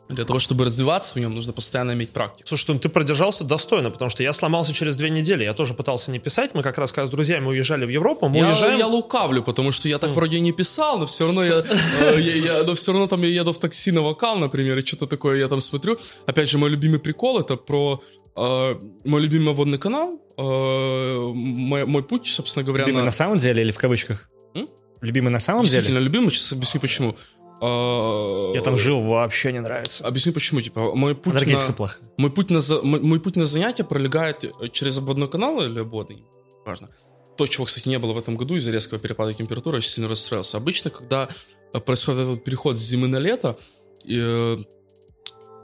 Для 0.07 0.23
того, 0.23 0.37
чтобы 0.37 0.65
развиваться 0.65 1.13
в 1.13 1.15
нем, 1.17 1.33
нужно 1.33 1.51
постоянно 1.51 1.93
иметь 1.93 2.11
практику. 2.11 2.47
Слушай, 2.47 2.71
ну 2.73 2.79
ты 2.79 2.89
продержался 2.89 3.43
достойно, 3.43 3.89
потому 3.89 4.09
что 4.09 4.21
я 4.21 4.33
сломался 4.33 4.71
через 4.71 4.95
две 4.97 5.09
недели. 5.09 5.43
Я 5.43 5.53
тоже 5.55 5.73
пытался 5.73 6.11
не 6.11 6.19
писать. 6.19 6.51
Мы 6.53 6.61
как 6.61 6.77
раз 6.77 6.91
когда 6.91 7.07
с 7.07 7.09
друзьями 7.09 7.47
уезжали 7.47 7.85
в 7.85 7.89
Европу, 7.89 8.29
мы 8.29 8.37
Я, 8.37 8.49
уезжаем. 8.49 8.77
я 8.77 8.85
лукавлю, 8.85 9.41
потому 9.41 9.71
что 9.71 9.89
я 9.89 9.97
так 9.97 10.11
вроде 10.11 10.37
и 10.37 10.41
не 10.41 10.51
писал, 10.51 10.99
но 10.99 11.07
все 11.07 11.25
равно 11.25 11.43
я, 11.43 11.65
э, 12.01 12.19
я, 12.21 12.35
я- 12.35 12.63
но 12.63 12.75
все 12.75 12.91
равно 12.91 13.07
там 13.07 13.21
я 13.23 13.29
еду 13.29 13.51
в 13.51 13.57
такси 13.57 13.91
на 13.91 14.01
вокал, 14.03 14.37
например, 14.37 14.77
и 14.77 14.85
что-то 14.85 15.07
такое 15.07 15.39
я 15.39 15.47
там 15.47 15.59
смотрю. 15.59 15.97
Опять 16.27 16.49
же, 16.51 16.59
мой 16.59 16.69
любимый 16.69 16.99
прикол 16.99 17.39
это 17.39 17.55
про 17.55 17.99
э, 18.37 18.75
мой 19.05 19.21
любимый 19.21 19.53
водный 19.55 19.79
канал, 19.79 20.19
э, 20.37 21.17
мой, 21.33 21.85
мой 21.85 22.03
путь, 22.03 22.27
собственно 22.27 22.63
говоря, 22.63 22.83
Любимый 22.83 22.99
на- 22.99 23.05
на 23.05 23.11
самом 23.11 23.39
деле 23.39 23.63
или 23.63 23.71
в 23.71 23.77
кавычках? 23.77 24.29
М? 24.53 24.69
Любимый 25.01 25.29
на 25.29 25.39
самом 25.39 25.63
действительно 25.63 25.99
деле? 25.99 26.05
любимый. 26.09 26.29
Сейчас 26.31 26.51
объясню 26.53 26.79
почему. 26.81 27.15
Я 27.61 28.61
там 28.61 28.77
жил, 28.77 28.99
вообще 29.01 29.51
не 29.51 29.59
нравится. 29.61 30.05
Объясню 30.05 30.33
почему. 30.33 30.61
Типа 30.61 30.93
мой 30.93 31.15
путь 31.15 31.33
Энергетика 31.33 31.67
на- 31.67 31.73
плохо. 31.73 31.97
Мой 32.17 32.29
путь, 32.31 32.49
на, 32.49 32.59
мой, 32.83 32.99
мой 32.99 33.19
путь 33.19 33.35
на 33.35 33.45
занятие 33.45 33.83
пролегает 33.83 34.43
э, 34.43 34.49
через 34.71 34.97
обводной 34.97 35.27
канал 35.27 35.61
или 35.61 35.79
обводный, 35.79 36.23
важно. 36.65 36.89
То, 37.37 37.47
чего, 37.47 37.65
кстати, 37.65 37.87
не 37.89 37.97
было 37.99 38.13
в 38.13 38.17
этом 38.17 38.35
году 38.37 38.55
из-за 38.55 38.71
резкого 38.71 38.99
перепада 38.99 39.33
температуры, 39.33 39.77
очень 39.77 39.89
сильно 39.89 40.09
расстроился. 40.09 40.57
Обычно, 40.57 40.89
когда 40.89 41.29
э, 41.73 41.79
происходит 41.79 42.21
этот 42.21 42.43
переход 42.43 42.77
с 42.77 42.81
зимы 42.81 43.07
на 43.07 43.17
лето, 43.17 43.57
и, 44.03 44.19
э, 44.21 44.57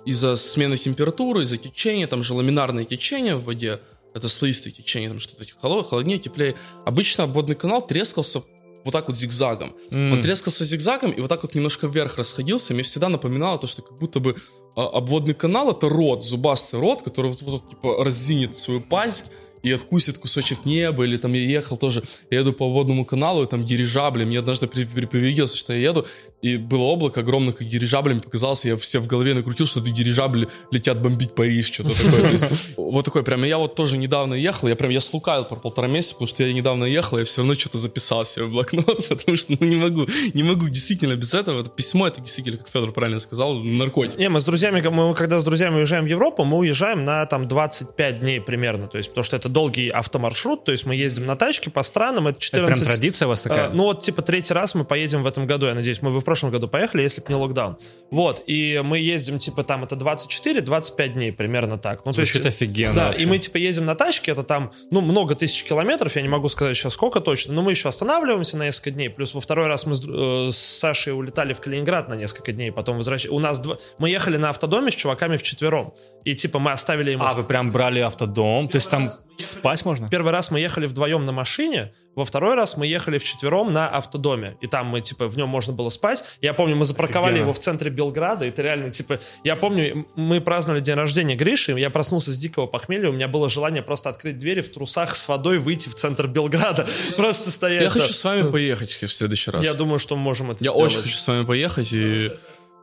из-за 0.05 0.35
смены 0.35 0.77
температуры, 0.77 1.43
из-за 1.43 1.57
течения, 1.57 2.07
там 2.07 2.23
же 2.23 2.33
ламинарное 2.33 2.85
течение 2.85 3.35
в 3.35 3.43
воде, 3.43 3.79
это 4.13 4.27
слоистое 4.29 4.73
течение, 4.73 5.09
там 5.09 5.19
что-то 5.19 5.45
холо- 5.61 5.83
холоднее, 5.83 6.19
теплее. 6.19 6.55
Обычно 6.85 7.25
обводный 7.25 7.55
канал 7.55 7.85
трескался 7.85 8.41
вот 8.83 8.91
так 8.91 9.07
вот 9.07 9.17
зигзагом. 9.17 9.75
М. 9.91 10.13
Он 10.13 10.21
трескался 10.21 10.65
зигзагом 10.65 11.11
и 11.11 11.21
вот 11.21 11.29
так 11.29 11.43
вот 11.43 11.55
немножко 11.55 11.87
вверх 11.87 12.17
расходился. 12.17 12.73
Мне 12.73 12.83
всегда 12.83 13.09
напоминало 13.09 13.57
то, 13.59 13.67
что 13.67 13.81
как 13.81 13.97
будто 13.97 14.19
бы 14.19 14.35
а, 14.75 14.87
обводный 14.87 15.33
канал 15.33 15.71
это 15.71 15.89
рот, 15.89 16.23
зубастый 16.23 16.79
рот, 16.79 17.03
который 17.03 17.31
вот, 17.31 17.41
вот, 17.41 17.69
типа 17.69 18.03
разинет 18.03 18.57
свою 18.57 18.81
пасть 18.81 19.31
и 19.63 19.71
откусит 19.71 20.17
кусочек 20.17 20.65
неба, 20.65 21.03
или 21.03 21.17
там 21.17 21.33
я 21.33 21.41
ехал 21.41 21.77
тоже, 21.77 22.03
я 22.31 22.39
еду 22.39 22.51
по 22.53 22.67
водному 22.67 23.05
каналу, 23.05 23.43
и 23.43 23.47
там 23.47 23.63
дирижабли, 23.63 24.25
мне 24.25 24.39
однажды 24.39 24.67
при- 24.67 24.85
при- 24.85 25.05
привиделось, 25.05 25.53
что 25.53 25.73
я 25.73 25.89
еду, 25.89 26.07
и 26.41 26.57
было 26.57 26.83
облако 26.83 27.21
огромное, 27.21 27.53
как 27.53 27.67
дирижаблями 27.67 28.19
показалось, 28.19 28.65
я 28.65 28.75
все 28.77 28.99
в 28.99 29.07
голове 29.07 29.33
накрутил, 29.33 29.67
что 29.67 29.79
это 29.79 29.91
дирижабли 29.91 30.47
летят 30.71 31.01
бомбить 31.01 31.33
Париж, 31.35 31.71
что-то 31.71 31.95
такое. 31.95 32.31
Есть, 32.31 32.45
Вот 32.77 33.05
такой 33.05 33.23
прям, 33.23 33.43
я 33.43 33.57
вот 33.57 33.75
тоже 33.75 33.97
недавно 33.97 34.33
ехал, 34.33 34.67
я 34.67 34.75
прям, 34.75 34.91
я 34.91 34.99
слукавил 34.99 35.45
про 35.45 35.55
полтора 35.55 35.87
месяца, 35.87 36.15
потому 36.15 36.27
что 36.27 36.43
я 36.43 36.51
недавно 36.53 36.85
ехал, 36.85 37.19
я 37.19 37.25
все 37.25 37.41
равно 37.41 37.55
что-то 37.55 37.77
записал 37.77 38.25
себе 38.25 38.45
в 38.45 38.51
блокнот, 38.51 39.07
потому 39.09 39.37
что, 39.37 39.55
ну, 39.59 39.65
не 39.65 39.75
могу, 39.75 40.07
не 40.33 40.43
могу, 40.43 40.67
действительно, 40.67 41.15
без 41.15 41.33
этого, 41.33 41.61
это 41.61 41.69
письмо, 41.69 42.07
это 42.07 42.21
действительно, 42.21 42.57
как 42.57 42.69
Федор 42.69 42.91
правильно 42.91 43.19
сказал, 43.19 43.55
наркотик. 43.55 44.19
Не, 44.19 44.29
мы 44.29 44.41
с 44.41 44.43
друзьями, 44.43 44.81
мы 44.81 45.13
когда 45.15 45.39
с 45.39 45.43
друзьями 45.43 45.75
уезжаем 45.75 46.05
в 46.05 46.07
Европу, 46.07 46.43
мы 46.43 46.57
уезжаем 46.57 47.05
на 47.05 47.25
там 47.25 47.47
25 47.47 48.19
дней 48.19 48.41
примерно, 48.41 48.87
то 48.87 48.97
есть 48.97 49.09
потому 49.09 49.23
что 49.23 49.35
это 49.37 49.47
долгий 49.47 49.89
автомаршрут, 49.89 50.65
то 50.65 50.71
есть 50.71 50.85
мы 50.85 50.95
ездим 50.95 51.25
на 51.25 51.35
тачке 51.35 51.69
по 51.69 51.83
странам, 51.83 52.27
это 52.27 52.37
Это 52.37 52.45
14... 52.45 52.75
прям 52.75 52.87
традиция 52.87 53.25
у 53.27 53.29
вас 53.29 53.41
такая? 53.43 53.69
Э, 53.69 53.73
ну 53.73 53.83
вот, 53.83 54.01
типа, 54.01 54.21
третий 54.21 54.53
раз 54.53 54.75
мы 54.75 54.83
поедем 54.83 55.23
в 55.23 55.27
этом 55.27 55.45
году, 55.45 55.67
я 55.67 55.75
надеюсь. 55.75 56.01
Мы 56.01 56.09
в 56.09 56.30
прошлом 56.31 56.51
году 56.51 56.69
поехали, 56.69 57.01
если 57.01 57.19
бы 57.19 57.27
не 57.27 57.35
локдаун. 57.35 57.75
Вот, 58.09 58.41
и 58.47 58.81
мы 58.85 58.99
ездим, 58.99 59.37
типа, 59.37 59.65
там 59.65 59.83
это 59.83 59.95
24-25 59.95 61.07
дней, 61.09 61.33
примерно 61.33 61.77
так. 61.77 62.05
Ну, 62.05 62.13
то 62.13 62.21
есть, 62.21 62.31
Звучит 62.31 62.47
офигенно 62.47 62.95
Да, 62.95 63.07
вообще. 63.07 63.23
и 63.23 63.25
мы, 63.25 63.37
типа, 63.37 63.57
ездим 63.57 63.83
на 63.85 63.95
тачке, 63.95 64.31
это 64.31 64.43
там, 64.43 64.71
ну, 64.91 65.01
много 65.01 65.35
тысяч 65.35 65.63
километров, 65.65 66.15
я 66.15 66.21
не 66.21 66.29
могу 66.29 66.47
сказать 66.47 66.77
сейчас 66.77 66.93
сколько 66.93 67.19
точно, 67.19 67.53
но 67.53 67.61
мы 67.61 67.71
еще 67.71 67.89
останавливаемся 67.89 68.55
на 68.55 68.63
несколько 68.63 68.91
дней. 68.91 69.09
Плюс 69.09 69.33
во 69.33 69.41
второй 69.41 69.67
раз 69.67 69.85
мы 69.85 69.95
с, 69.95 70.01
э, 70.07 70.51
с 70.51 70.57
Сашей 70.57 71.13
улетали 71.13 71.53
в 71.53 71.59
Калининград 71.59 72.07
на 72.07 72.13
несколько 72.15 72.53
дней, 72.53 72.71
потом 72.71 72.95
возвращались. 72.95 73.31
У 73.33 73.39
нас 73.39 73.59
два... 73.59 73.77
Мы 73.97 74.09
ехали 74.09 74.37
на 74.37 74.51
автодоме 74.51 74.89
с 74.89 74.95
чуваками 74.95 75.35
вчетвером. 75.35 75.93
И, 76.23 76.33
типа, 76.33 76.59
мы 76.59 76.71
оставили 76.71 77.11
ему... 77.11 77.25
А, 77.25 77.33
вы 77.33 77.43
прям 77.43 77.71
брали 77.71 77.99
автодом? 77.99 78.69
То 78.69 78.77
есть 78.77 78.89
там 78.89 79.05
спать 79.45 79.85
можно? 79.85 80.09
Первый 80.09 80.31
раз 80.31 80.51
мы 80.51 80.59
ехали 80.59 80.85
вдвоем 80.85 81.25
на 81.25 81.31
машине, 81.31 81.91
во 82.15 82.25
второй 82.25 82.55
раз 82.55 82.75
мы 82.75 82.87
ехали 82.87 83.17
вчетвером 83.17 83.71
на 83.71 83.87
автодоме. 83.87 84.57
И 84.59 84.67
там 84.67 84.87
мы, 84.87 84.99
типа, 84.99 85.27
в 85.27 85.37
нем 85.37 85.47
можно 85.47 85.71
было 85.71 85.87
спать. 85.89 86.23
Я 86.41 86.53
помню, 86.53 86.75
мы 86.75 86.83
запарковали 86.83 87.35
Офигенно. 87.35 87.43
его 87.43 87.53
в 87.53 87.59
центре 87.59 87.89
Белграда. 87.89 88.45
Это 88.45 88.61
реально, 88.61 88.91
типа... 88.91 89.19
Я 89.45 89.55
помню, 89.55 90.05
мы 90.15 90.41
праздновали 90.41 90.81
день 90.81 90.95
рождения 90.95 91.35
Гриши. 91.35 91.71
Я 91.79 91.89
проснулся 91.89 92.33
с 92.33 92.37
дикого 92.37 92.67
похмелья. 92.67 93.09
У 93.09 93.13
меня 93.13 93.29
было 93.29 93.49
желание 93.49 93.81
просто 93.81 94.09
открыть 94.09 94.37
двери 94.37 94.59
в 94.59 94.69
трусах 94.71 95.15
с 95.15 95.27
водой, 95.29 95.59
выйти 95.59 95.87
в 95.87 95.95
центр 95.95 96.27
Белграда. 96.27 96.85
Просто 97.15 97.49
стоять. 97.49 97.83
Я 97.83 97.89
хочу 97.89 98.11
с 98.11 98.23
вами 98.23 98.51
поехать 98.51 98.91
в 98.91 99.07
следующий 99.07 99.51
раз. 99.51 99.63
Я 99.63 99.73
думаю, 99.73 99.97
что 99.97 100.17
мы 100.17 100.21
можем 100.21 100.51
это 100.51 100.63
Я 100.63 100.71
сделать. 100.71 100.91
очень 100.91 101.03
хочу 101.03 101.17
с 101.17 101.27
вами 101.27 101.45
поехать, 101.45 101.93
и... 101.93 102.29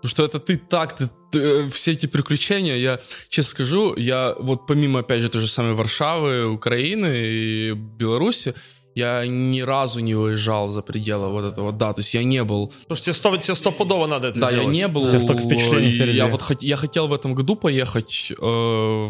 Потому 0.03 0.11
что 0.11 0.25
это 0.25 0.39
ты 0.39 0.57
так, 0.57 0.97
ты, 0.97 1.11
ты, 1.33 1.39
э, 1.41 1.69
все 1.71 1.93
эти 1.93 2.07
приключения, 2.07 2.77
я 2.77 3.01
честно 3.29 3.51
скажу, 3.51 3.97
я 3.97 4.35
вот 4.39 4.67
помимо, 4.67 5.01
опять 5.01 5.23
же, 5.23 5.29
той 5.29 5.41
же 5.41 5.49
самой 5.49 5.75
Варшавы, 5.75 6.47
Украины 6.47 7.27
и 7.27 7.73
Беларуси, 7.73 8.55
я 8.95 9.27
ни 9.27 9.61
разу 9.61 10.01
не 10.01 10.15
уезжал 10.15 10.71
за 10.71 10.83
пределы 10.83 11.31
вот 11.31 11.45
этого, 11.45 11.73
да, 11.73 11.93
то 11.93 12.01
есть 12.01 12.15
я 12.15 12.23
не 12.23 12.45
был, 12.45 12.73
Слушай, 12.87 13.03
тебе, 13.03 13.13
сто, 13.13 13.37
тебе 13.37 13.55
стопудово 13.55 14.07
надо 14.07 14.29
это 14.29 14.41
да, 14.41 14.51
сделать. 14.51 14.67
я 14.67 14.73
не 14.73 14.89
был, 14.89 15.05
У 15.05 15.09
тебя 15.09 15.21
столько 15.21 15.43
впечатлений 15.43 15.93
впереди. 15.93 16.17
я 16.17 16.27
вот 16.27 16.63
я 16.63 16.77
хотел 16.77 17.09
в 17.09 17.13
этом 17.13 17.35
году 17.35 17.57
поехать 17.57 18.33
э, 18.41 19.09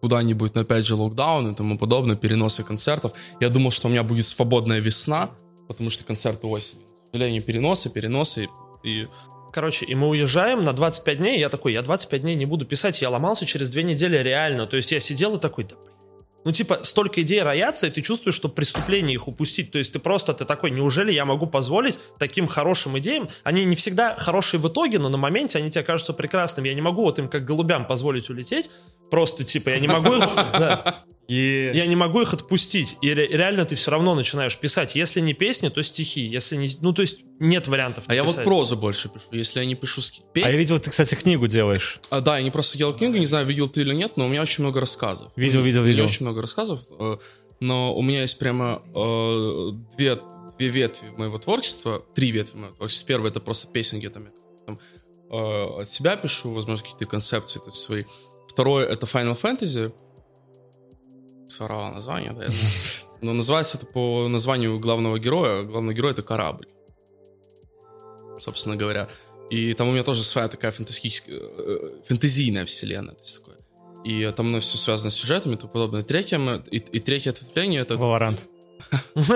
куда-нибудь, 0.00 0.54
но 0.54 0.62
опять 0.62 0.86
же 0.86 0.94
локдаун 0.94 1.52
и 1.52 1.54
тому 1.54 1.78
подобное, 1.78 2.16
переносы 2.16 2.62
концертов. 2.62 3.12
Я 3.40 3.48
думал, 3.48 3.70
что 3.70 3.88
у 3.88 3.90
меня 3.90 4.02
будет 4.02 4.26
свободная 4.26 4.80
весна, 4.80 5.30
потому 5.68 5.90
что 5.90 6.04
концерты 6.04 6.46
осенью. 6.46 6.86
К 7.08 7.12
сожалению, 7.12 7.42
переносы, 7.42 7.90
переносы 7.90 8.48
и... 8.84 9.08
Короче, 9.52 9.84
и 9.86 9.94
мы 9.94 10.08
уезжаем 10.08 10.64
на 10.64 10.72
25 10.72 11.18
дней, 11.18 11.38
я 11.38 11.48
такой, 11.48 11.72
я 11.72 11.82
25 11.82 12.22
дней 12.22 12.34
не 12.34 12.46
буду 12.46 12.64
писать, 12.64 13.02
я 13.02 13.10
ломался 13.10 13.46
через 13.46 13.70
две 13.70 13.82
недели 13.82 14.16
реально. 14.16 14.66
То 14.66 14.76
есть 14.76 14.92
я 14.92 15.00
сидел 15.00 15.36
и 15.36 15.40
такой, 15.40 15.64
да 15.64 15.76
ну, 16.44 16.52
типа, 16.52 16.78
столько 16.82 17.20
идей 17.20 17.42
роятся, 17.42 17.86
и 17.86 17.90
ты 17.90 18.00
чувствуешь, 18.00 18.34
что 18.34 18.48
преступление 18.48 19.14
их 19.14 19.28
упустить. 19.28 19.70
То 19.72 19.78
есть 19.78 19.92
ты 19.92 19.98
просто, 19.98 20.32
ты 20.32 20.44
такой, 20.44 20.70
неужели 20.70 21.12
я 21.12 21.24
могу 21.24 21.46
позволить 21.46 21.98
таким 22.18 22.46
хорошим 22.46 22.98
идеям? 22.98 23.28
Они 23.44 23.64
не 23.64 23.76
всегда 23.76 24.14
хорошие 24.16 24.58
в 24.58 24.68
итоге, 24.68 24.98
но 24.98 25.10
на 25.10 25.18
моменте 25.18 25.58
они 25.58 25.70
тебе 25.70 25.84
кажутся 25.84 26.14
прекрасными. 26.14 26.68
Я 26.68 26.74
не 26.74 26.80
могу 26.80 27.02
вот 27.02 27.18
им 27.18 27.28
как 27.28 27.44
голубям 27.44 27.86
позволить 27.86 28.30
улететь. 28.30 28.70
Просто, 29.10 29.44
типа, 29.44 29.70
я 29.70 29.80
не 29.80 29.88
могу... 29.88 30.14
И... 31.30 31.70
Я 31.74 31.86
не 31.86 31.94
могу 31.94 32.22
их 32.22 32.32
отпустить. 32.34 32.96
И 33.02 33.14
ре- 33.14 33.28
реально 33.28 33.64
ты 33.64 33.76
все 33.76 33.92
равно 33.92 34.16
начинаешь 34.16 34.58
писать. 34.58 34.96
Если 34.96 35.20
не 35.20 35.32
песни, 35.32 35.68
то 35.68 35.80
стихи. 35.80 36.22
Если 36.22 36.56
не... 36.56 36.68
Ну, 36.80 36.92
то 36.92 37.02
есть 37.02 37.20
нет 37.38 37.68
вариантов. 37.68 38.02
А 38.08 38.14
я 38.16 38.24
вот 38.24 38.42
прозу 38.42 38.76
больше 38.76 39.08
пишу. 39.08 39.26
Если 39.30 39.60
я 39.60 39.64
не 39.64 39.76
пишу 39.76 40.02
песни... 40.32 40.48
А 40.48 40.50
я 40.50 40.56
видел, 40.56 40.80
ты, 40.80 40.90
кстати, 40.90 41.14
книгу 41.14 41.46
делаешь. 41.46 42.00
А, 42.10 42.20
да, 42.20 42.38
я 42.38 42.42
не 42.42 42.50
просто 42.50 42.76
делал 42.76 42.94
книгу, 42.94 43.16
не 43.16 43.26
знаю, 43.26 43.46
видел 43.46 43.68
ты 43.68 43.82
или 43.82 43.94
нет, 43.94 44.16
но 44.16 44.26
у 44.26 44.28
меня 44.28 44.42
очень 44.42 44.64
много 44.64 44.80
рассказов. 44.80 45.30
Видел, 45.36 45.62
видел, 45.62 45.84
видел. 45.84 46.00
У 46.00 46.02
меня 46.02 46.10
очень 46.12 46.26
много 46.26 46.42
рассказов. 46.42 46.80
Э, 46.98 47.18
но 47.60 47.94
у 47.94 48.02
меня 48.02 48.22
есть 48.22 48.36
прямо 48.36 48.82
э, 48.92 49.70
две, 49.96 50.18
две 50.58 50.68
ветви 50.68 51.10
моего 51.16 51.38
творчества. 51.38 52.04
Три 52.12 52.32
ветви 52.32 52.56
моего 52.58 52.74
творчества. 52.74 53.06
Первое— 53.06 53.30
это 53.30 53.38
просто 53.38 53.68
песни, 53.68 54.00
где 54.00 54.10
там 54.10 54.24
я 54.24 54.30
там, 54.66 54.80
э, 55.30 55.80
от 55.82 55.88
себя 55.88 56.16
пишу, 56.16 56.50
возможно, 56.50 56.82
какие-то 56.82 57.06
концепции 57.06 57.60
то 57.60 57.66
есть 57.66 57.78
свои. 57.78 58.02
Второе— 58.48 58.84
это 58.88 59.06
Final 59.06 59.40
Fantasy— 59.40 59.92
сорвало 61.50 61.92
название, 61.92 62.32
да, 62.32 62.44
я 62.44 62.50
знаю. 62.50 62.72
Но 63.20 63.32
называется 63.32 63.76
это 63.76 63.86
по 63.86 64.28
названию 64.28 64.78
главного 64.78 65.18
героя. 65.18 65.62
Главный 65.64 65.94
герой— 65.94 66.12
это 66.12 66.22
корабль. 66.22 66.66
Собственно 68.40 68.76
говоря. 68.76 69.08
И 69.50 69.74
там 69.74 69.88
у 69.88 69.92
меня 69.92 70.02
тоже 70.02 70.24
своя 70.24 70.48
такая 70.48 70.70
фантастическая, 70.70 71.38
э, 71.38 72.00
фэнтезийная 72.04 72.64
вселенная. 72.64 73.14
То 73.14 73.22
есть 73.22 73.38
такое. 73.40 73.56
И 74.04 74.32
там 74.34 74.46
оно 74.46 74.60
все 74.60 74.78
связано 74.78 75.10
с 75.10 75.14
сюжетами 75.14 75.54
и 75.54 75.56
тому 75.56 75.72
подобное. 75.72 76.02
Третье, 76.02 76.62
и, 76.70 76.76
и 76.76 77.00
третье 77.00 77.30
ответвление— 77.30 77.80
это... 77.82 77.96
Валорант. 77.96 78.48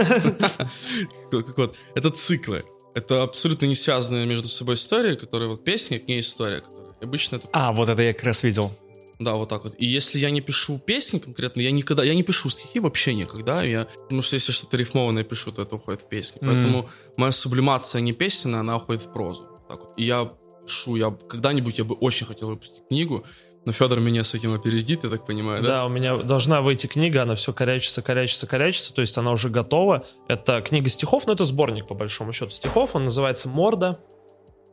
Так 1.30 1.58
вот, 1.58 1.76
это 1.94 2.10
циклы. 2.10 2.64
Это 2.94 3.22
абсолютно 3.22 3.66
не 3.66 3.74
связанные 3.74 4.24
между 4.24 4.48
собой 4.48 4.74
истории, 4.74 5.16
которые 5.16 5.48
вот 5.50 5.64
песня, 5.64 5.98
к 5.98 6.08
ней 6.08 6.20
история. 6.20 6.62
Обычно 7.02 7.36
это... 7.36 7.48
А, 7.52 7.72
вот 7.72 7.88
это 7.88 8.02
я 8.02 8.12
как 8.12 8.24
раз 8.24 8.42
видел. 8.42 8.72
Да, 9.18 9.34
вот 9.34 9.48
так 9.48 9.64
вот. 9.64 9.74
И 9.78 9.86
если 9.86 10.18
я 10.18 10.30
не 10.30 10.40
пишу 10.40 10.78
песни 10.78 11.18
конкретно, 11.18 11.60
я 11.60 11.70
никогда, 11.70 12.04
я 12.04 12.14
не 12.14 12.22
пишу 12.22 12.48
стихи 12.48 12.80
вообще 12.80 13.14
никогда. 13.14 13.62
Я, 13.62 13.86
потому 14.02 14.22
что 14.22 14.34
если 14.34 14.52
что-то 14.52 14.76
рифмованное 14.76 15.24
пишу, 15.24 15.52
то 15.52 15.62
это 15.62 15.76
уходит 15.76 16.02
в 16.02 16.08
песни. 16.08 16.40
Mm. 16.40 16.46
Поэтому 16.52 16.88
моя 17.16 17.32
сублимация 17.32 18.00
не 18.00 18.12
песенная, 18.12 18.60
она 18.60 18.76
уходит 18.76 19.02
в 19.02 19.12
прозу. 19.12 19.46
Так 19.68 19.80
вот. 19.80 19.92
И 19.96 20.04
я 20.04 20.32
пишу, 20.66 20.96
я 20.96 21.10
когда-нибудь 21.28 21.78
я 21.78 21.84
бы 21.84 21.94
очень 21.94 22.26
хотел 22.26 22.48
выпустить 22.48 22.82
книгу, 22.88 23.24
но 23.64 23.72
Федор 23.72 24.00
меня 24.00 24.24
с 24.24 24.34
этим 24.34 24.52
опередит, 24.54 25.04
я 25.04 25.10
так 25.10 25.24
понимаю, 25.24 25.62
да? 25.62 25.68
Да, 25.68 25.86
у 25.86 25.88
меня 25.88 26.16
должна 26.16 26.60
выйти 26.60 26.86
книга, 26.86 27.22
она 27.22 27.34
все 27.34 27.52
корячится, 27.52 28.02
корячится, 28.02 28.46
корячится, 28.46 28.92
то 28.92 29.00
есть 29.00 29.16
она 29.16 29.30
уже 29.32 29.48
готова. 29.48 30.04
Это 30.28 30.60
книга 30.60 30.90
стихов, 30.90 31.26
но 31.26 31.32
это 31.32 31.44
сборник, 31.44 31.86
по 31.86 31.94
большому 31.94 32.32
счету, 32.32 32.50
стихов. 32.50 32.94
Он 32.94 33.04
называется 33.04 33.48
«Морда». 33.48 33.98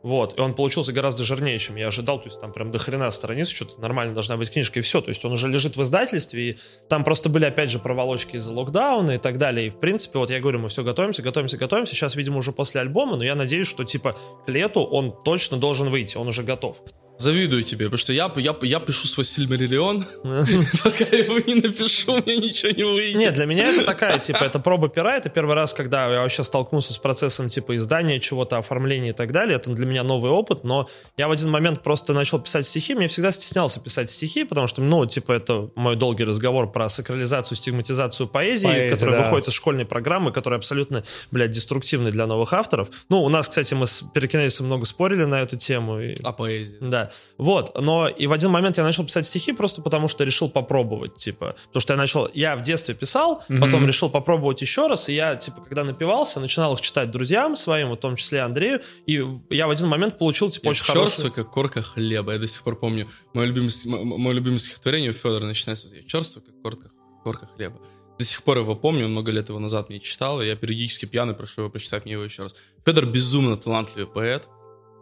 Вот, 0.04 0.38
и 0.38 0.42
он 0.42 0.56
получился 0.56 0.94
гораздо 0.94 1.24
жирнее, 1.24 1.60
чем 1.60 1.76
я 1.76 1.88
ожидал, 1.88 2.20
то 2.20 2.28
есть 2.28 2.42
там 2.42 2.52
прям 2.52 2.72
до 2.72 2.80
хрена 2.80 3.12
страниц, 3.12 3.50
что-то 3.50 3.80
нормально 3.80 4.14
должна 4.14 4.36
быть 4.36 4.52
книжка, 4.52 4.80
и 4.80 4.82
все, 4.82 5.00
то 5.02 5.10
есть 5.10 5.24
он 5.24 5.32
уже 5.32 5.48
лежит 5.48 5.78
в 5.78 5.84
издательстве, 5.84 6.50
и 6.50 6.58
там 6.90 7.04
просто 7.04 7.30
были, 7.30 7.46
опять 7.46 7.70
же, 7.70 7.78
проволочки 7.78 8.38
из-за 8.38 8.52
локдауна 8.52 9.12
и 9.12 9.18
так 9.18 9.38
далее, 9.38 9.68
и 9.68 9.70
в 9.70 9.80
принципе, 9.80 10.18
вот 10.18 10.32
я 10.32 10.40
говорю, 10.40 10.60
мы 10.60 10.70
все 10.70 10.84
готовимся, 10.84 11.22
готовимся, 11.22 11.58
готовимся, 11.58 11.96
сейчас, 11.96 12.16
видимо, 12.16 12.38
уже 12.38 12.52
после 12.52 12.82
альбома, 12.82 13.16
но 13.16 13.24
я 13.24 13.36
надеюсь, 13.36 13.68
что, 13.68 13.84
типа, 13.84 14.16
к 14.46 14.50
лету 14.50 14.82
он 14.82 15.16
точно 15.24 15.58
должен 15.58 15.90
выйти, 15.90 16.18
он 16.18 16.28
уже 16.28 16.42
готов. 16.44 16.78
Завидую 17.22 17.64
тебе, 17.64 17.86
потому 17.86 17.98
что 17.98 18.14
я, 18.14 18.32
я, 18.36 18.56
я 18.62 18.80
пишу 18.80 19.08
свой 19.08 19.26
Сильмариллион, 19.26 20.06
пока 20.84 21.06
я 21.12 21.26
его 21.26 21.40
не 21.40 21.56
напишу, 21.56 22.18
мне 22.18 22.38
ничего 22.38 22.72
не 22.72 22.84
выйдет. 22.84 23.20
Нет, 23.20 23.34
для 23.34 23.46
меня 23.46 23.68
это 23.70 23.86
такая, 23.86 24.20
типа, 24.20 24.44
это 24.44 24.60
проба 24.60 24.90
пера, 24.90 25.18
это 25.18 25.30
первый 25.30 25.56
раз, 25.56 25.74
когда 25.74 26.12
я 26.12 26.22
вообще 26.22 26.44
столкнулся 26.44 26.94
с 26.94 26.98
процессом, 26.98 27.50
типа, 27.50 27.76
издания 27.76 28.20
чего-то, 28.20 28.58
оформления 28.58 29.10
и 29.10 29.14
так 29.14 29.32
далее, 29.32 29.56
это 29.56 29.72
для 29.72 29.86
меня 29.86 30.04
новый 30.04 30.32
опыт, 30.32 30.64
но 30.64 30.90
я 31.18 31.28
в 31.28 31.32
один 31.32 31.50
момент 31.52 31.84
просто 31.84 32.14
начал 32.14 32.40
писать 32.40 32.66
стихи, 32.66 32.96
мне 32.96 33.08
всегда 33.08 33.32
стеснялся 33.32 33.80
писать 33.80 34.10
стихи, 34.10 34.44
потому 34.44 34.68
что, 34.68 34.82
ну, 34.82 35.06
типа, 35.06 35.32
это 35.32 35.70
мой 35.76 35.96
долгий 35.96 36.24
разговор 36.24 36.72
про 36.72 36.90
сакрализацию, 36.90 37.58
стигматизацию 37.58 38.28
поэзии, 38.28 38.68
Поэзия, 38.68 38.90
которая 38.90 39.18
да. 39.18 39.24
выходит 39.24 39.48
из 39.48 39.54
школьной 39.54 39.86
программы, 39.86 40.32
которая 40.32 40.58
абсолютно, 40.58 41.04
блядь, 41.32 41.52
деструктивная 41.52 42.12
для 42.12 42.26
новых 42.28 42.54
авторов. 42.54 42.90
Ну, 43.10 43.22
у 43.24 43.30
нас, 43.30 43.48
кстати, 43.48 43.74
мы 43.74 43.88
с 43.88 44.04
Перекинезисом 44.14 44.66
много 44.68 44.86
спорили 44.86 45.26
на 45.26 45.42
эту 45.42 45.58
тему. 45.58 46.00
И... 46.00 46.16
О 46.24 46.34
поэзии. 46.34 46.78
Да. 46.82 47.11
Вот, 47.38 47.80
но 47.80 48.08
и 48.08 48.28
в 48.28 48.32
один 48.32 48.52
момент 48.52 48.78
я 48.78 48.84
начал 48.84 49.06
писать 49.06 49.26
стихи 49.26 49.52
просто 49.52 49.82
потому, 49.82 50.08
что 50.08 50.24
решил 50.24 50.50
попробовать, 50.50 51.16
типа, 51.16 51.56
потому 51.68 51.82
что 51.82 51.94
я 51.94 51.98
начал, 51.98 52.30
я 52.34 52.56
в 52.56 52.62
детстве 52.62 52.94
писал, 52.94 53.44
mm-hmm. 53.48 53.60
потом 53.60 53.86
решил 53.86 54.10
попробовать 54.10 54.62
еще 54.62 54.88
раз, 54.88 55.10
и 55.10 55.14
я, 55.14 55.36
типа, 55.36 55.62
когда 55.62 55.84
напивался, 55.84 56.40
начинал 56.40 56.74
их 56.74 56.82
читать 56.82 57.12
друзьям 57.12 57.56
своим, 57.56 57.92
в 57.92 57.98
том 57.98 58.16
числе 58.16 58.42
Андрею, 58.42 58.82
и 59.06 59.24
я 59.50 59.68
в 59.68 59.72
один 59.72 59.88
момент 59.88 60.18
получил, 60.18 60.50
типа, 60.50 60.66
я 60.66 60.72
очень 60.72 60.86
хороший... 60.86 61.32
Как 61.32 61.50
корка 61.50 61.82
хлеба, 61.82 62.34
я 62.34 62.40
до 62.40 62.48
сих 62.48 62.64
пор 62.64 62.76
помню, 62.76 63.10
мое 63.34 63.48
любимое, 63.48 63.72
мое 63.86 64.34
любимое 64.34 64.60
стихотворение 64.60 65.12
у 65.12 65.14
Федора 65.14 65.46
начинается 65.46 65.88
с 65.88 65.94
черство, 66.08 66.42
как 66.42 66.62
корка, 66.62 66.90
корка 67.24 67.50
хлеба. 67.56 67.80
До 68.20 68.26
сих 68.26 68.44
пор 68.44 68.60
его 68.60 68.76
помню, 68.76 69.08
много 69.08 69.32
лет 69.32 69.50
его 69.50 69.58
назад 69.58 69.90
мне 69.90 70.00
читал, 70.00 70.42
и 70.42 70.46
я 70.46 70.56
периодически 70.56 71.06
пьяный 71.06 71.34
прошу 71.34 71.62
его 71.62 71.72
прочитать 71.72 72.06
мне 72.06 72.14
его 72.14 72.24
еще 72.24 72.44
раз. 72.44 72.56
Федор 72.86 73.06
безумно 73.08 73.56
талантливый 73.56 74.06
поэт, 74.06 74.48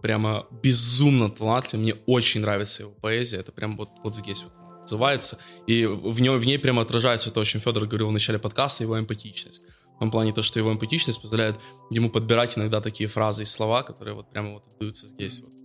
прямо 0.02 0.48
безумно 0.64 1.30
талантлив. 1.30 1.82
Мне 1.82 1.96
очень 2.06 2.42
нравится 2.42 2.84
его 2.84 2.92
поэзия. 2.92 3.38
Это 3.38 3.52
прям 3.52 3.78
вот, 3.78 3.90
вот 4.04 4.16
здесь 4.16 4.44
вот 4.44 4.54
называется. 4.82 5.38
И 5.68 5.86
в 5.86 6.22
ней, 6.22 6.30
в 6.30 6.46
ней 6.46 6.58
прямо 6.58 6.82
отражается 6.82 7.32
то, 7.32 7.42
о 7.42 7.46
чем 7.46 7.62
Федор 7.62 7.86
говорил 7.86 8.08
в 8.08 8.12
начале 8.12 8.40
подкаста, 8.40 8.84
его 8.84 9.00
эмпатичность. 9.00 9.62
В 9.96 10.00
том 10.00 10.12
плане 10.12 10.34
то, 10.34 10.44
что 10.44 10.60
его 10.60 10.72
эмпатичность 10.72 11.22
позволяет 11.22 11.60
ему 11.90 12.10
подбирать 12.10 12.58
иногда 12.58 12.82
такие 12.82 13.10
фразы 13.10 13.44
и 13.44 13.46
слова, 13.46 13.84
которые 13.84 14.16
вот 14.16 14.30
прямо 14.30 14.54
вот 14.54 14.64
отдаются 14.74 15.08
здесь 15.08 15.42
вот. 15.42 15.59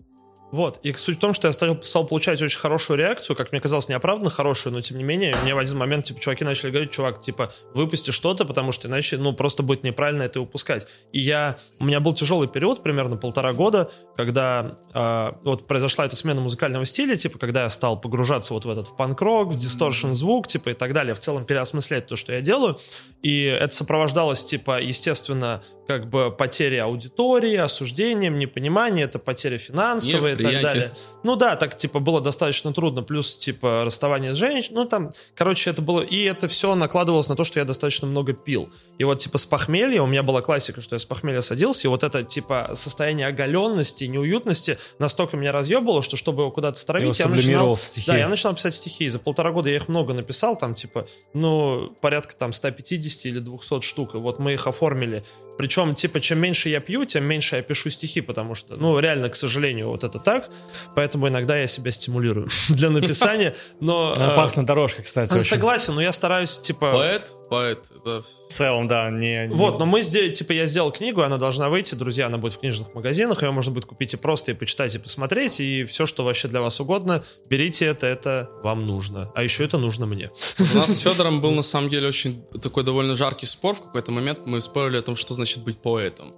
Вот. 0.54 0.78
И 0.84 0.92
суть 0.92 1.16
в 1.16 1.20
том, 1.20 1.34
что 1.34 1.48
я 1.48 1.52
стал, 1.52 1.82
стал 1.82 2.06
получать 2.06 2.40
очень 2.40 2.60
хорошую 2.60 2.96
реакцию, 2.96 3.34
как 3.34 3.50
мне 3.50 3.60
казалось, 3.60 3.88
неоправданно 3.88 4.30
хорошую, 4.30 4.72
но 4.72 4.80
тем 4.82 4.98
не 4.98 5.02
менее, 5.02 5.34
мне 5.42 5.52
в 5.52 5.58
один 5.58 5.76
момент, 5.76 6.04
типа, 6.04 6.20
чуваки 6.20 6.44
начали 6.44 6.70
говорить, 6.70 6.92
чувак, 6.92 7.20
типа, 7.20 7.52
выпусти 7.74 8.12
что-то, 8.12 8.44
потому 8.44 8.70
что 8.70 8.86
иначе, 8.86 9.18
ну, 9.18 9.32
просто 9.32 9.64
будет 9.64 9.82
неправильно 9.82 10.22
это 10.22 10.38
выпускать. 10.38 10.86
И 11.10 11.18
я, 11.18 11.56
у 11.80 11.84
меня 11.84 11.98
был 11.98 12.14
тяжелый 12.14 12.46
период, 12.46 12.84
примерно 12.84 13.16
полтора 13.16 13.52
года, 13.52 13.90
когда 14.16 14.76
э, 14.94 15.32
вот 15.42 15.66
произошла 15.66 16.06
эта 16.06 16.14
смена 16.14 16.40
музыкального 16.40 16.86
стиля, 16.86 17.16
типа, 17.16 17.40
когда 17.40 17.64
я 17.64 17.68
стал 17.68 18.00
погружаться 18.00 18.54
вот 18.54 18.64
в 18.64 18.70
этот 18.70 18.86
в 18.86 18.96
панк-рок, 18.96 19.48
в 19.48 19.56
дисторшн 19.56 20.12
звук, 20.12 20.46
типа, 20.46 20.68
и 20.68 20.74
так 20.74 20.92
далее, 20.92 21.16
в 21.16 21.18
целом 21.18 21.44
переосмыслять 21.44 22.06
то, 22.06 22.14
что 22.14 22.32
я 22.32 22.40
делаю. 22.40 22.78
И 23.22 23.42
это 23.42 23.74
сопровождалось, 23.74 24.44
типа, 24.44 24.80
естественно, 24.80 25.64
как 25.86 26.08
бы 26.08 26.30
потери 26.30 26.76
аудитории, 26.76 27.56
осуждением, 27.56 28.38
непониманием, 28.38 29.06
это 29.06 29.18
потеря 29.18 29.58
финансовая 29.58 30.36
так 30.52 30.62
далее. 30.62 30.92
Ну 31.24 31.36
да, 31.36 31.56
так 31.56 31.76
типа 31.76 32.00
было 32.00 32.20
достаточно 32.20 32.72
трудно, 32.72 33.02
плюс 33.02 33.34
типа 33.34 33.82
расставание 33.84 34.34
с 34.34 34.36
женщиной, 34.36 34.74
ну 34.74 34.84
там, 34.84 35.10
короче, 35.34 35.70
это 35.70 35.80
было, 35.80 36.02
и 36.02 36.22
это 36.22 36.48
все 36.48 36.74
накладывалось 36.74 37.28
на 37.28 37.34
то, 37.34 37.44
что 37.44 37.58
я 37.58 37.64
достаточно 37.64 38.06
много 38.06 38.34
пил. 38.34 38.70
И 38.98 39.04
вот 39.04 39.18
типа 39.20 39.38
с 39.38 39.46
похмелья, 39.46 40.02
у 40.02 40.06
меня 40.06 40.22
была 40.22 40.42
классика, 40.42 40.82
что 40.82 40.94
я 40.94 41.00
с 41.00 41.04
похмелья 41.06 41.40
садился, 41.40 41.88
и 41.88 41.90
вот 41.90 42.02
это 42.02 42.22
типа 42.22 42.72
состояние 42.74 43.26
оголенности, 43.26 44.04
неуютности 44.04 44.78
настолько 44.98 45.38
меня 45.38 45.50
разъебало, 45.50 46.02
что 46.02 46.18
чтобы 46.18 46.42
его 46.42 46.50
куда-то 46.50 46.78
стравить, 46.78 47.18
я 47.18 47.26
начинал... 47.26 47.76
Стихи. 47.76 48.06
Да, 48.06 48.16
я 48.18 48.28
начинал 48.28 48.54
писать 48.54 48.74
стихи, 48.74 49.08
за 49.08 49.18
полтора 49.18 49.50
года 49.50 49.70
я 49.70 49.76
их 49.76 49.88
много 49.88 50.12
написал, 50.12 50.56
там 50.56 50.74
типа, 50.74 51.06
ну, 51.32 51.94
порядка 52.02 52.36
там 52.36 52.52
150 52.52 53.26
или 53.26 53.38
200 53.38 53.80
штук, 53.80 54.14
и 54.14 54.18
вот 54.18 54.38
мы 54.38 54.52
их 54.52 54.66
оформили 54.66 55.24
причем, 55.56 55.94
типа, 55.94 56.20
чем 56.20 56.40
меньше 56.40 56.68
я 56.68 56.80
пью, 56.80 57.04
тем 57.04 57.24
меньше 57.24 57.56
я 57.56 57.62
пишу 57.62 57.90
стихи, 57.90 58.20
потому 58.20 58.54
что, 58.54 58.76
ну, 58.76 58.98
реально, 58.98 59.28
к 59.28 59.36
сожалению, 59.36 59.88
вот 59.88 60.02
это 60.04 60.18
так. 60.18 60.50
Поэтому 60.96 61.13
иногда 61.14 61.56
я 61.56 61.66
себя 61.66 61.90
стимулирую 61.90 62.48
для 62.68 62.90
написания. 62.90 63.54
Но... 63.80 64.12
Опасная 64.12 64.64
дорожка, 64.64 65.02
кстати. 65.02 65.38
Согласен, 65.40 65.94
но 65.94 66.02
я 66.02 66.12
стараюсь, 66.12 66.58
типа... 66.58 66.92
Поэт? 66.92 67.32
Поэт. 67.50 67.90
В 68.04 68.22
целом, 68.48 68.88
да, 68.88 69.10
не... 69.10 69.48
Вот, 69.52 69.78
но 69.78 69.86
мы 69.86 70.02
здесь, 70.02 70.38
типа, 70.38 70.52
я 70.52 70.66
сделал 70.66 70.90
книгу, 70.90 71.22
она 71.22 71.36
должна 71.36 71.68
выйти, 71.68 71.94
друзья, 71.94 72.26
она 72.26 72.38
будет 72.38 72.54
в 72.54 72.58
книжных 72.58 72.94
магазинах, 72.94 73.42
ее 73.42 73.50
можно 73.50 73.72
будет 73.72 73.84
купить 73.84 74.14
и 74.14 74.16
просто, 74.16 74.52
и 74.52 74.54
почитать, 74.54 74.94
и 74.94 74.98
посмотреть, 74.98 75.60
и 75.60 75.84
все, 75.84 76.06
что 76.06 76.24
вообще 76.24 76.48
для 76.48 76.60
вас 76.60 76.80
угодно, 76.80 77.22
берите 77.48 77.86
это, 77.86 78.06
это 78.06 78.50
вам 78.62 78.86
нужно. 78.86 79.30
А 79.34 79.42
еще 79.42 79.64
это 79.64 79.78
нужно 79.78 80.06
мне. 80.06 80.30
У 80.58 80.76
нас 80.76 80.88
с 80.88 80.98
Федором 81.02 81.40
был, 81.40 81.52
на 81.52 81.62
самом 81.62 81.90
деле, 81.90 82.08
очень 82.08 82.44
такой 82.60 82.82
довольно 82.82 83.14
жаркий 83.14 83.46
спор. 83.46 83.74
В 83.74 83.82
какой-то 83.82 84.10
момент 84.10 84.40
мы 84.46 84.60
спорили 84.60 84.96
о 84.96 85.02
том, 85.02 85.16
что 85.16 85.34
значит 85.34 85.62
быть 85.62 85.78
поэтом. 85.78 86.34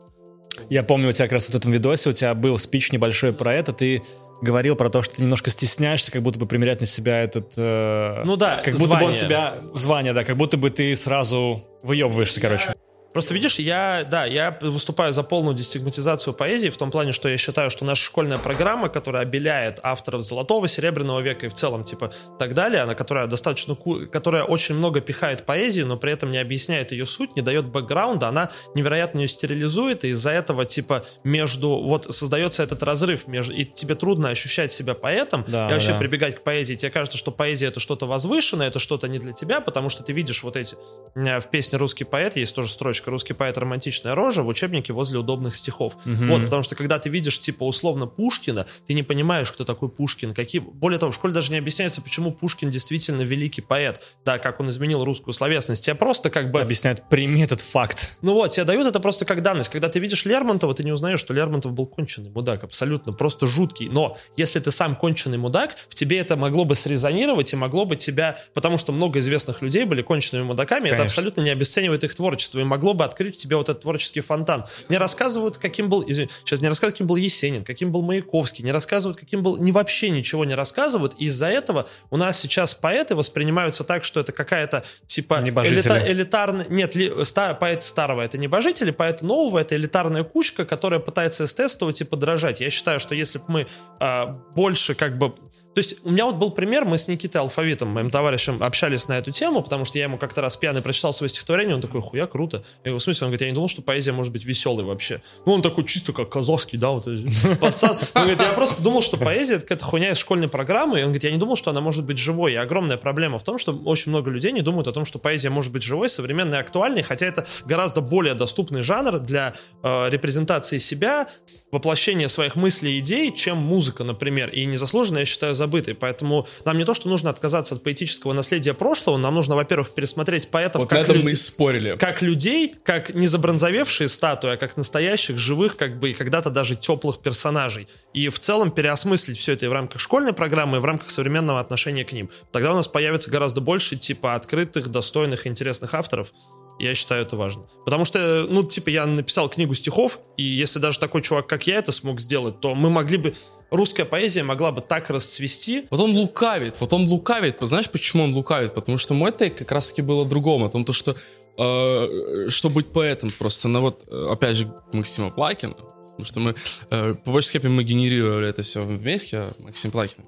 Я 0.71 0.83
помню, 0.83 1.11
у 1.11 1.13
тебя 1.13 1.27
как 1.27 1.33
раз 1.33 1.47
в 1.49 1.55
этом 1.55 1.71
видосе 1.71 2.11
у 2.11 2.13
тебя 2.13 2.35
был 2.35 2.59
спич 2.59 2.93
небольшой 2.93 3.33
про 3.33 3.55
это. 3.55 3.73
Ты 3.73 4.03
говорил 4.41 4.77
про 4.77 4.89
то, 4.91 5.03
что 5.03 5.17
ты 5.17 5.23
немножко 5.23 5.51
стесняешься, 5.51 6.13
как 6.13 6.23
будто 6.23 6.39
бы 6.39 6.47
примерять 6.47 6.81
на 6.81 6.87
себя 6.87 7.21
этот... 7.23 7.53
Э, 7.57 8.23
Ну 8.25 8.37
да, 8.37 8.61
как 8.63 8.75
будто 8.75 8.97
бы 8.99 9.05
он 9.05 9.17
звание. 9.17 9.17
тебя... 9.17 9.57
Звание, 9.73 10.13
да, 10.13 10.25
как 10.25 10.37
будто 10.37 10.57
бы 10.57 10.71
ты 10.71 10.95
сразу 10.97 11.65
выебываешься, 11.83 12.41
короче. 12.41 12.75
Просто 13.17 13.33
видишь, 13.33 13.59
я, 13.59 14.07
да, 14.07 14.27
я 14.27 14.59
выступаю 14.61 15.11
за 15.11 15.23
полную 15.23 15.57
дестигматизацию 15.57 16.35
поэзии 16.35 16.69
в 16.69 16.77
том 16.77 16.91
плане, 16.91 17.13
что 17.13 17.31
я 17.31 17.39
считаю, 17.39 17.71
что 17.71 17.87
наша 17.87 18.05
школьная 18.05 18.37
программа, 18.37 18.91
которая 18.91 19.23
обеляет 19.23 19.81
авторов 19.83 20.21
золотого, 20.21 20.69
серебряного 20.69 21.21
века 21.21 21.47
и 21.47 21.49
в 21.49 21.55
целом, 21.55 21.83
типа, 21.83 22.13
так 22.39 22.53
далее, 22.53 22.83
она, 22.83 22.95
которая 22.95 23.27
достаточно, 23.27 23.75
которая 24.13 24.45
очень 24.45 24.75
много 24.75 25.01
пихает 25.01 25.47
поэзию, 25.47 25.87
но 25.87 25.97
при 25.97 26.13
этом 26.13 26.31
не 26.31 26.37
объясняет 26.37 26.93
ее 26.93 27.07
суть, 27.07 27.37
не 27.37 27.41
дает 27.41 27.65
бэкграунда, 27.65 28.29
она 28.29 28.51
невероятно 28.75 29.21
ее 29.21 29.29
стерилизует, 29.29 30.05
и 30.05 30.09
из-за 30.09 30.33
этого, 30.33 30.67
типа, 30.67 31.03
между, 31.25 31.71
вот, 31.71 32.15
создается 32.15 32.65
этот 32.65 32.83
разрыв 32.83 33.29
между, 33.29 33.55
и 33.55 33.65
тебе 33.65 33.95
трудно 33.95 34.29
ощущать 34.29 34.73
себя 34.73 34.93
поэтом, 34.93 35.43
Да, 35.49 35.71
и 35.71 35.73
вообще 35.73 35.93
да. 35.93 35.99
прибегать 35.99 36.37
к 36.37 36.43
поэзии, 36.43 36.75
тебе 36.75 36.91
кажется, 36.91 37.17
что 37.17 37.31
поэзия 37.31 37.69
это 37.69 37.81
что-то 37.81 38.05
возвышенное, 38.05 38.69
это 38.69 38.79
что-то 38.79 39.09
не 39.09 39.19
для 39.19 39.33
тебя, 39.33 39.63
потому 39.63 39.89
что 39.89 40.03
ты 40.03 40.13
видишь 40.13 40.43
вот 40.43 40.59
эти, 40.59 40.77
в 41.15 41.45
песне 41.51 41.79
«Русский 41.79 42.05
поэт» 42.05 42.37
есть 42.37 42.55
тоже 42.55 42.69
строчка 42.69 43.06
«Русский 43.11 43.33
поэт 43.33 43.59
романтичная 43.59 44.15
рожа» 44.15 44.43
в 44.43 44.49
учебнике 44.49 44.93
возле 44.93 45.19
удобных 45.19 45.57
стихов. 45.57 45.97
Вот, 46.05 46.45
потому 46.45 46.63
что 46.63 46.75
когда 46.75 46.99
ты 46.99 47.09
видишь, 47.09 47.41
типа, 47.41 47.65
условно 47.65 48.07
Пушкина, 48.07 48.67
ты 48.87 48.95
не 48.95 49.03
понимаешь, 49.03 49.51
кто 49.53 49.65
такой 49.65 49.89
Пушкин, 49.89 50.35
какие... 50.35 50.61
Более 50.61 50.99
того, 50.99 51.13
в 51.13 51.15
школе 51.15 51.33
даже 51.35 51.53
не 51.53 51.59
объясняется, 51.59 52.01
почему 52.01 52.33
Пушкин 52.33 52.71
действительно 52.71 53.23
великий 53.23 53.61
поэт, 53.61 54.03
да, 54.25 54.39
как 54.39 54.61
он 54.61 54.69
изменил 54.69 55.05
русскую 55.05 55.35
словесность. 55.35 55.85
Тебя 55.85 55.95
просто 55.95 56.31
как 56.31 56.51
бы... 56.51 56.61
Объясняет, 56.61 57.09
прими 57.09 57.43
этот 57.43 57.61
факт. 57.61 58.19
Ну 58.23 58.35
вот, 58.35 58.51
тебе 58.53 58.65
дают 58.65 58.87
это 58.87 59.01
просто 59.01 59.25
как 59.25 59.43
данность. 59.43 59.71
Когда 59.71 59.89
ты 59.89 59.99
видишь 59.99 60.25
Лермонтова, 60.25 60.75
ты 60.75 60.85
не 60.85 60.93
узнаешь, 60.93 61.21
что 61.21 61.35
Лермонтов 61.35 61.73
был 61.73 61.87
конченый 61.87 62.31
мудак, 62.31 62.65
абсолютно, 62.65 63.13
просто 63.13 63.47
жуткий. 63.47 63.89
Но 63.89 64.17
если 64.37 64.61
ты 64.61 64.73
сам 64.73 64.97
конченый 64.97 65.39
мудак, 65.39 65.77
в 65.89 65.95
тебе 65.95 66.19
это 66.19 66.37
могло 66.37 66.65
бы 66.65 66.75
срезонировать 66.75 67.53
и 67.53 67.57
могло 67.57 67.85
бы 67.85 67.97
тебя... 67.97 68.39
Потому 68.55 68.79
что 68.79 68.93
много 68.93 69.19
известных 69.21 69.63
людей 69.63 69.85
были 69.85 70.03
конченными 70.03 70.45
мудаками, 70.45 70.87
это 70.87 70.97
Конечно. 70.97 71.05
абсолютно 71.05 71.41
не 71.43 71.51
обесценивает 71.51 72.05
их 72.05 72.15
творчество 72.15 72.59
и 72.59 72.65
могло 72.65 72.95
бы 72.97 73.05
открыть 73.05 73.37
в 73.37 73.39
тебе 73.39 73.57
вот 73.57 73.69
этот 73.69 73.83
творческий 73.83 74.21
фонтан. 74.21 74.65
Не 74.89 74.99
рассказывают, 74.99 75.59
каким 75.59 75.89
был... 75.89 76.05
извини, 76.07 76.29
сейчас 76.45 76.61
не 76.61 76.69
рассказывают, 76.69 76.95
каким 76.95 77.07
был 77.07 77.17
Есенин, 77.17 77.65
каким 77.65 77.93
был 77.93 78.03
Маяковский, 78.03 78.65
не 78.65 78.73
рассказывают, 78.73 79.19
каким 79.19 79.43
был... 79.43 79.57
Не 79.59 79.73
вообще 79.73 80.11
ничего 80.11 80.45
не 80.45 80.55
рассказывают. 80.55 81.15
И 81.19 81.27
из-за 81.27 81.47
этого 81.47 81.87
у 82.11 82.17
нас 82.17 82.41
сейчас 82.41 82.75
поэты 82.75 83.15
воспринимаются 83.15 83.85
так, 83.85 84.05
что 84.05 84.21
это 84.21 84.33
какая-то 84.33 84.85
типа 85.07 85.43
элита- 85.43 86.05
элитарный... 86.07 86.67
Нет, 86.69 86.95
ли, 86.95 87.25
ста- 87.25 87.55
поэт 87.55 87.83
старого 87.83 88.23
это 88.23 88.39
небожители, 88.39 88.91
поэт 88.91 89.23
нового 89.23 89.59
это 89.59 89.77
элитарная 89.77 90.25
кучка, 90.25 90.65
которая 90.65 91.01
пытается 91.01 91.45
эстетствовать 91.45 92.01
и 92.01 92.05
подражать. 92.05 92.61
Я 92.61 92.71
считаю, 92.71 93.01
что 93.01 93.15
если 93.15 93.39
бы 93.39 93.45
мы 93.49 93.67
а, 94.01 94.27
больше 94.55 94.95
как 94.95 95.19
бы... 95.19 95.35
То 95.77 95.81
есть 95.81 95.97
у 96.05 96.11
меня 96.11 96.25
вот 96.25 96.37
был 96.37 96.51
пример, 96.53 96.87
мы 96.87 96.97
с 96.97 97.07
Никитой 97.07 97.43
Алфавитом, 97.43 97.91
моим 97.91 98.09
товарищем, 98.09 98.63
общались 98.63 99.09
на 99.09 99.19
эту 99.19 99.31
тему, 99.31 99.61
потому 99.63 99.85
что 99.85 99.99
я 99.99 100.05
ему 100.05 100.17
как-то 100.17 100.41
раз 100.41 100.57
пьяный 100.57 100.81
прочитал 100.81 101.13
свое 101.13 101.29
стихотворение, 101.29 101.75
он 101.75 101.83
такой, 101.83 102.01
хуя, 102.01 102.27
круто. 102.27 102.65
Я 102.83 102.93
говорю, 102.93 102.99
в 102.99 103.03
смысле? 103.03 103.27
Он 103.27 103.29
говорит, 103.29 103.43
я 103.43 103.49
не 103.49 103.53
думал, 103.53 103.69
что 103.69 103.83
поэзия 103.83 104.13
может 104.13 104.33
быть 104.33 104.47
веселой 104.47 104.85
вообще. 104.85 105.21
Ну, 105.45 105.53
он 105.53 105.61
такой 105.61 105.85
чисто 105.85 106.15
как 106.15 106.31
казахский, 106.31 106.79
да, 106.79 106.93
вот 106.93 107.07
этот 107.07 107.61
пацан. 107.61 107.91
Он 108.15 108.23
говорит, 108.23 108.41
я 108.41 108.55
просто 108.55 108.83
думал, 108.83 109.03
что 109.03 109.19
поэзия 109.19 109.57
это 109.57 109.65
какая-то 109.65 109.85
хуйня 109.85 110.13
из 110.13 110.17
школьной 110.17 110.49
программы, 110.49 111.01
и 111.01 111.03
он 111.03 111.09
говорит, 111.09 111.25
я 111.25 111.31
не 111.31 111.37
думал, 111.37 111.57
что 111.57 111.73
она 111.73 111.83
может 111.83 112.07
быть 112.07 112.17
живой. 112.17 112.55
И 112.55 112.57
огромная 112.57 112.97
проблема 112.97 113.39
в 113.39 113.45
том, 113.45 113.59
что 113.59 113.79
очень 113.85 114.13
много 114.13 114.31
людей 114.31 114.53
не 114.53 114.63
думают 114.63 114.89
о 114.89 114.93
том, 114.93 115.05
что 115.05 115.19
поэзия 115.19 115.51
может 115.51 115.73
быть 115.73 115.83
живой, 115.83 116.09
современной 116.09 116.59
актуальной, 116.59 117.03
хотя 117.03 117.27
это 117.27 117.47
гораздо 117.67 118.01
более 118.01 118.33
доступный 118.33 118.81
жанр 118.81 119.19
для 119.19 119.53
э, 119.83 120.09
репрезентации 120.09 120.79
себя, 120.79 121.29
воплощения 121.73 122.29
своих 122.29 122.57
мыслей 122.57 122.97
и 122.97 122.99
идей, 123.01 123.33
чем 123.35 123.59
музыка, 123.59 124.05
например, 124.05 124.49
и 124.51 124.65
незаслуженно, 124.67 125.19
я 125.19 125.25
считаю, 125.25 125.55
забытой. 125.55 125.95
Поэтому 125.95 126.47
нам 126.65 126.79
не 126.79 126.85
то, 126.85 126.95
что 126.95 127.09
нужно 127.09 127.29
отказаться 127.31 127.75
от 127.75 127.83
поэтического 127.83 128.33
наследия 128.33 128.73
прошлого, 128.73 129.17
нам 129.17 129.35
нужно, 129.35 129.57
во-первых, 129.57 129.91
пересмотреть 129.91 130.49
поэтов 130.49 130.83
Вот 130.83 130.91
как 130.91 131.09
люди- 131.09 131.25
мы 131.25 131.37
спорили. 131.37 131.97
как 131.97 132.23
людей, 132.23 132.75
как 132.85 133.15
не 133.15 133.27
забронзовевшие 133.27 134.09
статуи, 134.09 134.51
а 134.53 134.57
как 134.57 134.77
настоящих, 134.77 135.39
живых, 135.39 135.77
как 135.77 135.99
бы 135.99 136.11
и 136.11 136.15
когда-то 136.15 136.51
даже 136.51 136.77
теплых 136.77 137.19
персонажей. 137.21 137.89
И 138.15 138.29
в 138.29 138.39
целом 138.39 138.71
переосмыслить 138.71 139.39
все 139.39 139.53
это 139.55 139.67
и 139.67 139.69
в 139.69 139.73
рамках 139.73 140.01
школьной 140.01 140.33
программы, 140.33 140.77
и 140.79 140.81
в 140.81 140.85
рамках 140.85 141.11
современного 141.11 141.61
отношения 141.61 142.05
к 142.05 142.13
ним. 142.13 142.31
Тогда 142.53 142.73
у 142.73 142.77
нас 142.77 142.89
появится 142.89 143.31
гораздо 143.31 143.61
больше, 143.61 143.97
типа, 143.97 144.35
открытых, 144.35 144.89
достойных, 144.89 145.47
интересных 145.47 145.95
авторов. 145.95 146.33
Я 146.79 146.95
считаю 146.95 147.23
это 147.23 147.37
важно. 147.37 147.65
Потому 147.85 148.05
что, 148.05 148.47
ну, 148.49 148.63
типа, 148.63 148.91
я 148.91 149.07
написал 149.07 149.49
книгу 149.49 149.75
стихов, 149.75 150.19
и 150.37 150.43
если 150.43 150.79
даже 150.79 150.99
такой 150.99 151.23
чувак, 151.23 151.47
как 151.47 151.67
я, 151.67 151.77
это 151.77 151.93
смог 151.93 152.21
сделать, 152.21 152.61
то 152.61 152.75
мы 152.75 152.91
могли 152.91 153.17
бы... 153.19 153.35
Русская 153.71 154.05
поэзия 154.05 154.45
могла 154.45 154.71
бы 154.71 154.81
так 154.81 155.11
расцвести, 155.11 155.87
Вот 155.91 155.99
он 155.99 156.17
лукавит, 156.17 156.81
вот 156.81 156.93
он 156.93 157.09
лукавит. 157.09 157.57
Знаешь, 157.61 157.91
почему 157.91 158.23
он 158.23 158.33
лукавит? 158.33 158.75
Потому 158.75 158.97
что 158.97 159.13
мой 159.15 159.33
тейк 159.33 159.59
как 159.59 159.73
раз-таки 159.73 160.03
был 160.03 160.21
о 160.21 160.25
другом, 160.25 160.63
о 160.63 160.71
том, 160.71 160.85
то, 160.85 160.93
что 160.93 161.17
э, 161.59 162.49
что 162.49 162.71
быть 162.71 162.87
поэтом 162.93 163.33
просто, 163.37 163.67
ну 163.67 163.81
вот, 163.81 164.05
э, 164.07 164.27
опять 164.31 164.57
же, 164.57 164.73
Максима 164.93 165.31
Плакина, 165.31 165.75
потому 165.75 166.25
что 166.25 166.41
мы, 166.41 166.55
э, 166.91 167.15
по 167.15 167.33
большей 167.33 167.49
степени 167.49 167.71
мы 167.71 167.83
генерировали 167.83 168.49
это 168.49 168.63
все 168.63 168.85
вместе, 168.85 169.39
а 169.39 169.55
Максим 169.59 169.91
Плакин. 169.91 170.25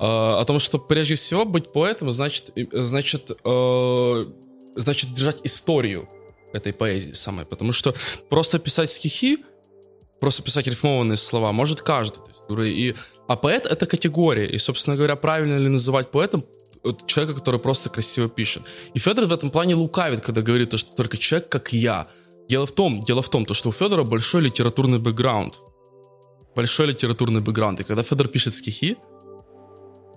Э, 0.00 0.40
о 0.40 0.44
том, 0.44 0.58
что 0.58 0.78
прежде 0.78 1.14
всего 1.14 1.44
быть 1.44 1.72
поэтом 1.72 2.10
значит, 2.10 2.52
значит, 2.72 3.30
э, 3.44 4.24
значит 4.76 5.12
держать 5.12 5.40
историю 5.44 6.08
этой 6.52 6.72
поэзии 6.72 7.12
самой, 7.12 7.46
потому 7.46 7.72
что 7.72 7.94
просто 8.28 8.58
писать 8.58 8.90
стихи, 8.90 9.44
просто 10.20 10.42
писать 10.42 10.66
рифмованные 10.66 11.16
слова 11.16 11.52
может 11.52 11.80
каждый. 11.82 12.20
То 12.48 12.62
есть, 12.62 12.78
и, 12.78 12.94
а 13.28 13.36
поэт— 13.36 13.66
это 13.70 13.86
категория. 13.86 14.46
И, 14.46 14.58
собственно 14.58 14.96
говоря, 14.96 15.16
правильно 15.16 15.58
ли 15.58 15.68
называть 15.68 16.10
поэтом 16.10 16.44
человека, 17.06 17.38
который 17.38 17.60
просто 17.60 17.90
красиво 17.90 18.28
пишет. 18.28 18.62
И 18.94 18.98
Федор 18.98 19.26
в 19.26 19.32
этом 19.32 19.50
плане 19.50 19.74
лукавит, 19.74 20.20
когда 20.22 20.40
говорит, 20.40 20.70
то, 20.70 20.78
что 20.78 20.94
только 20.94 21.16
человек, 21.16 21.48
как 21.48 21.72
я. 21.72 22.08
Дело 22.48 22.66
в 22.66 22.72
том, 22.72 23.00
дело 23.00 23.22
в 23.22 23.28
том, 23.28 23.44
то, 23.44 23.54
что 23.54 23.68
у 23.68 23.72
Федора 23.72 24.02
большой 24.02 24.42
литературный 24.42 24.98
бэкграунд. 24.98 25.54
Большой 26.56 26.86
литературный 26.88 27.40
бэкграунд. 27.40 27.80
И 27.80 27.84
когда 27.84 28.02
Федор 28.02 28.28
пишет 28.28 28.54
стихи, 28.54 28.96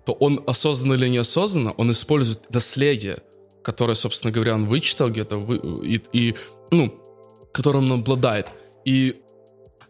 то 0.05 0.13
он 0.13 0.43
осознанно 0.47 0.93
или 0.93 1.09
неосознанно, 1.09 1.71
он 1.73 1.91
использует 1.91 2.49
наследие, 2.49 3.21
которое, 3.63 3.95
собственно 3.95 4.31
говоря, 4.31 4.55
он 4.55 4.65
вычитал 4.67 5.09
где-то, 5.09 5.37
вы- 5.37 5.61
и, 5.87 6.01
и, 6.13 6.35
ну, 6.71 6.93
которым 7.51 7.91
он 7.91 7.99
обладает. 8.01 8.47
И 8.85 9.15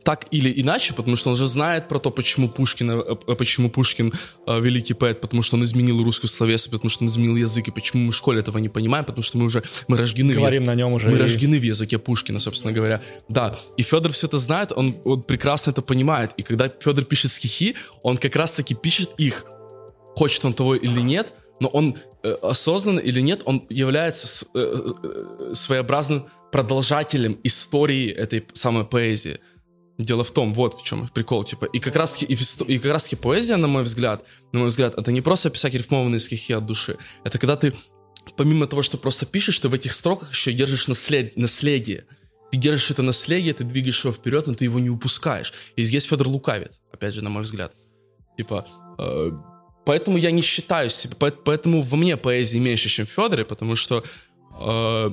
так 0.03 0.25
или 0.31 0.51
иначе, 0.61 0.93
потому 0.93 1.15
что 1.15 1.29
он 1.29 1.37
же 1.37 1.47
знает 1.47 1.87
про 1.87 1.97
то, 1.97 2.11
почему 2.11 2.49
Пушкин, 2.49 2.91
э, 2.91 3.03
э, 3.25 3.35
почему 3.35 3.69
Пушкин 3.69 4.11
э, 4.45 4.59
великий 4.59 4.93
поэт, 4.93 5.21
потому 5.21 5.41
что 5.43 5.55
он 5.55 5.63
изменил 5.63 6.03
русскую 6.03 6.29
словесность, 6.29 6.71
потому 6.71 6.89
что 6.89 7.05
он 7.05 7.09
изменил 7.09 7.37
язык, 7.37 7.69
и 7.69 7.71
почему 7.71 8.03
мы 8.03 8.11
в 8.11 8.15
школе 8.15 8.41
этого 8.41 8.57
не 8.57 8.67
понимаем, 8.67 9.05
потому 9.05 9.23
что 9.23 9.37
мы 9.37 9.45
уже 9.45 9.63
мы 9.87 9.95
рождены 9.97 10.33
в 10.33 10.37
Говорим 10.37 10.65
на 10.65 10.75
нем 10.75 10.91
уже. 10.91 11.09
мы 11.09 11.15
и- 11.15 11.21
рождены 11.21 11.57
в 11.57 11.63
языке 11.63 11.97
Пушкина, 11.99 12.39
собственно 12.39 12.73
говоря. 12.73 13.01
Да, 13.29 13.55
и 13.77 13.81
Федор 13.83 14.11
все 14.11 14.27
это 14.27 14.39
знает, 14.39 14.73
он, 14.75 14.93
он 15.05 15.23
прекрасно 15.23 15.71
это 15.71 15.81
понимает. 15.81 16.31
И 16.35 16.43
когда 16.43 16.67
Федор 16.67 17.05
пишет 17.05 17.31
стихи, 17.31 17.75
он 18.01 18.17
как 18.17 18.35
раз-таки 18.35 18.75
пишет 18.75 19.11
их. 19.17 19.45
Хочет 20.17 20.43
он 20.43 20.53
того 20.53 20.75
или 20.75 20.99
нет, 20.99 21.33
но 21.61 21.69
он 21.69 21.95
осознанно 22.41 22.99
или 22.99 23.21
нет, 23.21 23.41
он 23.45 23.65
является 23.69 24.45
э, 24.53 24.91
э, 25.03 25.53
своеобразным 25.53 26.27
продолжателем 26.51 27.39
истории 27.43 28.09
этой 28.09 28.45
самой 28.53 28.85
поэзии. 28.85 29.39
Дело 29.97 30.23
в 30.23 30.31
том, 30.31 30.53
вот 30.53 30.75
в 30.75 30.83
чем 30.83 31.07
прикол, 31.09 31.43
типа, 31.43 31.65
и 31.65 31.79
как 31.79 31.95
раз 31.95 32.23
и, 32.23 32.25
и 32.25 32.79
как 32.79 32.91
раз 32.91 33.09
поэзия, 33.21 33.57
на 33.57 33.67
мой 33.67 33.83
взгляд, 33.83 34.23
на 34.51 34.59
мой 34.59 34.69
взгляд, 34.69 34.97
это 34.97 35.11
не 35.11 35.21
просто 35.21 35.49
писать 35.49 35.73
рифмованные 35.73 36.19
стихи 36.19 36.53
от 36.53 36.65
души, 36.65 36.97
это 37.23 37.37
когда 37.37 37.55
ты, 37.55 37.73
помимо 38.37 38.67
того, 38.67 38.81
что 38.81 38.97
просто 38.97 39.25
пишешь, 39.25 39.59
ты 39.59 39.67
в 39.67 39.73
этих 39.73 39.93
строках 39.93 40.31
еще 40.31 40.53
держишь 40.53 40.87
наслед- 40.87 41.33
наследие. 41.35 42.05
Ты 42.51 42.57
держишь 42.57 42.91
это 42.91 43.01
наследие, 43.01 43.53
ты 43.53 43.63
двигаешь 43.63 44.03
его 44.03 44.13
вперед, 44.13 44.47
но 44.47 44.53
ты 44.53 44.65
его 44.65 44.79
не 44.79 44.89
упускаешь. 44.89 45.53
И 45.75 45.83
здесь 45.83 46.03
Федор 46.03 46.27
лукавит, 46.27 46.73
опять 46.91 47.15
же, 47.15 47.23
на 47.23 47.29
мой 47.29 47.43
взгляд. 47.43 47.73
Типа, 48.37 48.65
э, 48.99 49.31
поэтому 49.85 50.17
я 50.17 50.31
не 50.31 50.41
считаю 50.41 50.89
себя, 50.89 51.15
поэт- 51.19 51.43
поэтому 51.43 51.81
во 51.81 51.97
мне 51.97 52.17
поэзии 52.17 52.57
меньше, 52.59 52.89
чем 52.89 53.05
в 53.05 53.09
Федоре, 53.09 53.45
потому 53.45 53.75
что 53.75 54.03
э, 54.59 55.09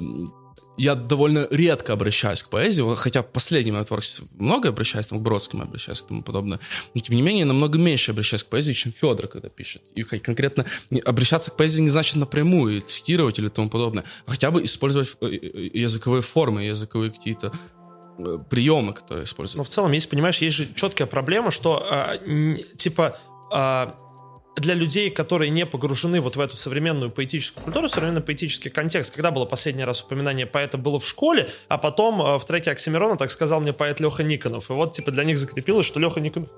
я 0.77 0.95
довольно 0.95 1.47
редко 1.51 1.93
обращаюсь 1.93 2.43
к 2.43 2.49
поэзии, 2.49 2.83
хотя 2.97 3.23
в 3.23 3.27
последнем 3.27 3.75
моем 3.75 3.85
творчестве 3.85 4.27
много 4.39 4.71
обращаюсь, 4.71 5.09
там, 5.09 5.19
к 5.19 5.23
Бродскому 5.23 5.65
обращаюсь 5.65 6.01
и 6.01 6.07
тому 6.07 6.23
подобное, 6.23 6.59
но 6.95 7.01
тем 7.01 7.17
не 7.17 7.23
менее 7.23 7.45
намного 7.45 7.77
меньше 7.79 8.13
обращаюсь 8.13 8.45
к 8.45 8.47
поэзии, 8.47 8.73
чем 8.73 8.93
Федор, 8.93 9.29
когда 9.29 9.49
пишет. 9.51 9.83
И 9.95 10.03
конкретно 10.03 10.65
обращаться 11.05 11.51
к 11.51 11.57
поэзии 11.57 11.83
не 11.83 11.91
значит 11.91 12.17
напрямую, 12.17 12.81
цитировать 12.81 13.39
или 13.39 13.49
тому 13.49 13.69
подобное, 13.69 14.05
а 14.27 14.31
хотя 14.31 14.51
бы 14.51 14.65
использовать 14.65 15.15
э, 15.21 15.27
э, 15.27 15.71
языковые 15.75 16.23
формы, 16.23 16.63
языковые 16.65 17.11
какие-то 17.11 17.53
э, 18.19 18.39
приемы, 18.49 18.95
которые 18.95 19.23
Но 19.23 19.25
используют. 19.25 19.67
в 19.69 19.71
целом, 19.71 19.93
есть, 19.93 20.09
понимаешь, 20.09 20.39
есть 20.39 20.57
же 20.57 20.69
четкая 20.75 21.07
проблема, 21.07 21.51
что 21.51 21.87
н- 22.25 22.57
типа 22.77 23.19
а, 23.53 23.97
для 24.57 24.75
людей, 24.75 25.11
которые 25.11 25.51
не 25.51 25.67
погружены 25.67 26.21
вот 26.21 26.37
в 26.37 26.41
эту 26.41 26.57
современную 26.57 27.11
поэтическую 27.11 27.65
культуру, 27.65 27.89
современный 27.89 28.21
поэтический 28.21 28.71
контекст, 28.71 29.15
когда 29.15 29.31
было 29.31 29.45
последний 29.45 29.85
раз 29.85 30.03
упоминание 30.03 30.47
поэта 30.47 30.79
было 30.79 30.99
в 31.01 31.07
школе, 31.07 31.49
а 31.69 31.79
потом 31.79 32.21
а, 32.21 32.39
в 32.39 32.45
треке 32.45 32.71
Оксимирона 32.71 33.17
так 33.17 33.31
сказал 33.31 33.61
мне 33.61 33.73
поэт 33.73 34.01
Леха 34.01 34.23
Никонов. 34.23 34.71
И 34.71 34.73
вот 34.73 34.93
типа 34.93 35.11
для 35.11 35.25
них 35.25 35.39
закрепилось, 35.39 35.87
что 35.87 36.01
Леха 36.01 36.21
Никонов 36.21 36.51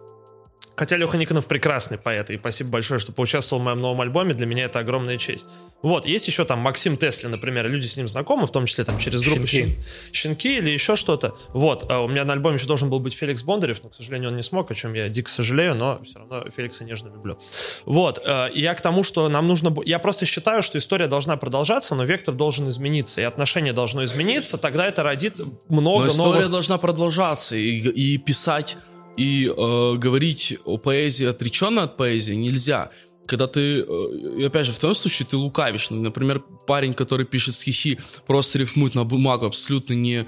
Хотя 0.74 0.96
Леха 0.96 1.16
Никонов 1.18 1.46
прекрасный 1.46 1.98
поэт, 1.98 2.30
и 2.30 2.38
спасибо 2.38 2.70
большое, 2.70 2.98
что 2.98 3.12
поучаствовал 3.12 3.60
в 3.60 3.64
моем 3.64 3.80
новом 3.80 4.00
альбоме, 4.00 4.34
для 4.34 4.46
меня 4.46 4.64
это 4.64 4.78
огромная 4.78 5.18
честь. 5.18 5.48
Вот, 5.82 6.06
есть 6.06 6.26
еще 6.28 6.44
там 6.44 6.60
Максим 6.60 6.96
Тесли, 6.96 7.26
например, 7.26 7.68
люди 7.68 7.86
с 7.86 7.96
ним 7.96 8.08
знакомы, 8.08 8.46
в 8.46 8.52
том 8.52 8.66
числе 8.66 8.84
там 8.84 8.98
через 8.98 9.20
группу 9.20 9.46
Щенки. 9.46 9.74
Щен- 9.74 10.12
Щенки 10.12 10.58
или 10.58 10.70
еще 10.70 10.96
что-то. 10.96 11.36
Вот, 11.48 11.90
а 11.90 12.00
у 12.00 12.08
меня 12.08 12.24
на 12.24 12.32
альбоме 12.32 12.56
еще 12.56 12.66
должен 12.66 12.88
был 12.88 13.00
быть 13.00 13.14
Феликс 13.14 13.42
Бондарев, 13.42 13.82
но, 13.82 13.90
к 13.90 13.94
сожалению, 13.94 14.30
он 14.30 14.36
не 14.36 14.42
смог, 14.42 14.70
о 14.70 14.74
чем 14.74 14.94
я 14.94 15.08
дико 15.08 15.28
сожалею, 15.28 15.74
но 15.74 16.00
все 16.04 16.20
равно 16.20 16.44
Феликса 16.56 16.84
нежно 16.84 17.08
люблю. 17.08 17.38
Вот, 17.84 18.22
э, 18.24 18.50
я 18.54 18.74
к 18.74 18.80
тому, 18.80 19.02
что 19.02 19.28
нам 19.28 19.46
нужно... 19.46 19.74
Я 19.84 19.98
просто 19.98 20.24
считаю, 20.24 20.62
что 20.62 20.78
история 20.78 21.08
должна 21.08 21.36
продолжаться, 21.36 21.94
но 21.94 22.04
вектор 22.04 22.34
должен 22.34 22.68
измениться, 22.68 23.20
и 23.20 23.24
отношение 23.24 23.72
должно 23.72 24.04
измениться, 24.04 24.58
тогда 24.58 24.86
это 24.86 25.02
родит 25.02 25.38
много 25.68 26.04
Но 26.04 26.08
история 26.08 26.32
новых... 26.32 26.50
должна 26.50 26.78
продолжаться, 26.78 27.56
и, 27.56 27.76
и 27.76 28.18
писать, 28.18 28.76
и 29.16 29.47
э, 29.47 29.94
говорить 29.97 30.59
о 30.64 30.78
поэзии 30.78 31.26
отреченно 31.26 31.84
от 31.84 31.97
поэзии 31.97 32.34
нельзя. 32.34 32.90
Когда 33.26 33.47
ты, 33.47 33.80
э, 33.80 34.47
опять 34.47 34.66
же, 34.66 34.72
в 34.72 34.78
твоем 34.78 34.94
случае 34.94 35.26
ты 35.30 35.36
лукавишь. 35.36 35.90
Ну, 35.90 36.01
Например, 36.01 36.43
парень, 36.66 36.94
который 36.94 37.26
пишет 37.26 37.55
стихи, 37.55 37.98
просто 38.26 38.59
рифмует 38.59 38.94
на 38.94 39.05
бумагу, 39.05 39.47
абсолютно 39.47 39.94
не 39.94 40.26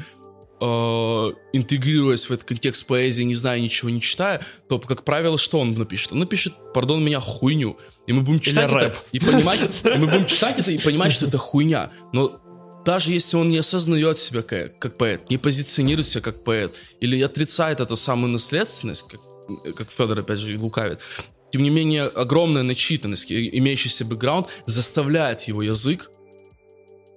э, 0.60 1.32
интегрируясь 1.52 2.24
в 2.24 2.30
этот 2.30 2.44
контекст 2.44 2.86
поэзии, 2.86 3.22
не 3.22 3.34
зная 3.34 3.60
ничего, 3.60 3.90
не 3.90 4.00
читая, 4.00 4.40
то, 4.68 4.78
как 4.78 5.04
правило, 5.04 5.38
что 5.38 5.60
он 5.60 5.72
напишет? 5.72 6.12
Он 6.12 6.20
напишет, 6.20 6.54
пардон 6.72 7.04
меня, 7.04 7.20
хуйню. 7.20 7.76
И 8.06 8.12
мы 8.12 8.22
будем 8.22 8.40
читать 8.40 8.70
это 8.70 8.74
рэп. 8.74 8.96
и 9.12 9.20
понимать, 9.20 9.60
и 9.62 9.98
мы 9.98 10.06
будем 10.06 10.26
читать 10.26 10.58
это 10.58 10.70
и 10.70 10.78
понимать, 10.78 11.12
что 11.12 11.26
это 11.26 11.38
хуйня. 11.38 11.90
Но 12.12 12.40
даже 12.84 13.12
если 13.12 13.36
он 13.36 13.48
не 13.48 13.58
осознает 13.58 14.18
себя 14.18 14.42
как, 14.42 14.78
как 14.78 14.96
поэт, 14.96 15.30
не 15.30 15.38
позиционирует 15.38 16.06
себя 16.06 16.20
как 16.20 16.44
поэт, 16.44 16.74
или 17.00 17.20
отрицает 17.22 17.80
эту 17.80 17.96
самую 17.96 18.32
наследственность, 18.32 19.06
как, 19.08 19.20
как 19.74 19.90
Федор, 19.90 20.20
опять 20.20 20.38
же, 20.38 20.58
лукавит, 20.58 21.00
тем 21.52 21.62
не 21.62 21.70
менее, 21.70 22.04
огромная 22.04 22.62
начитанность, 22.62 23.30
имеющийся 23.30 24.04
бэкграунд, 24.04 24.48
заставляет 24.66 25.42
его 25.42 25.62
язык 25.62 26.10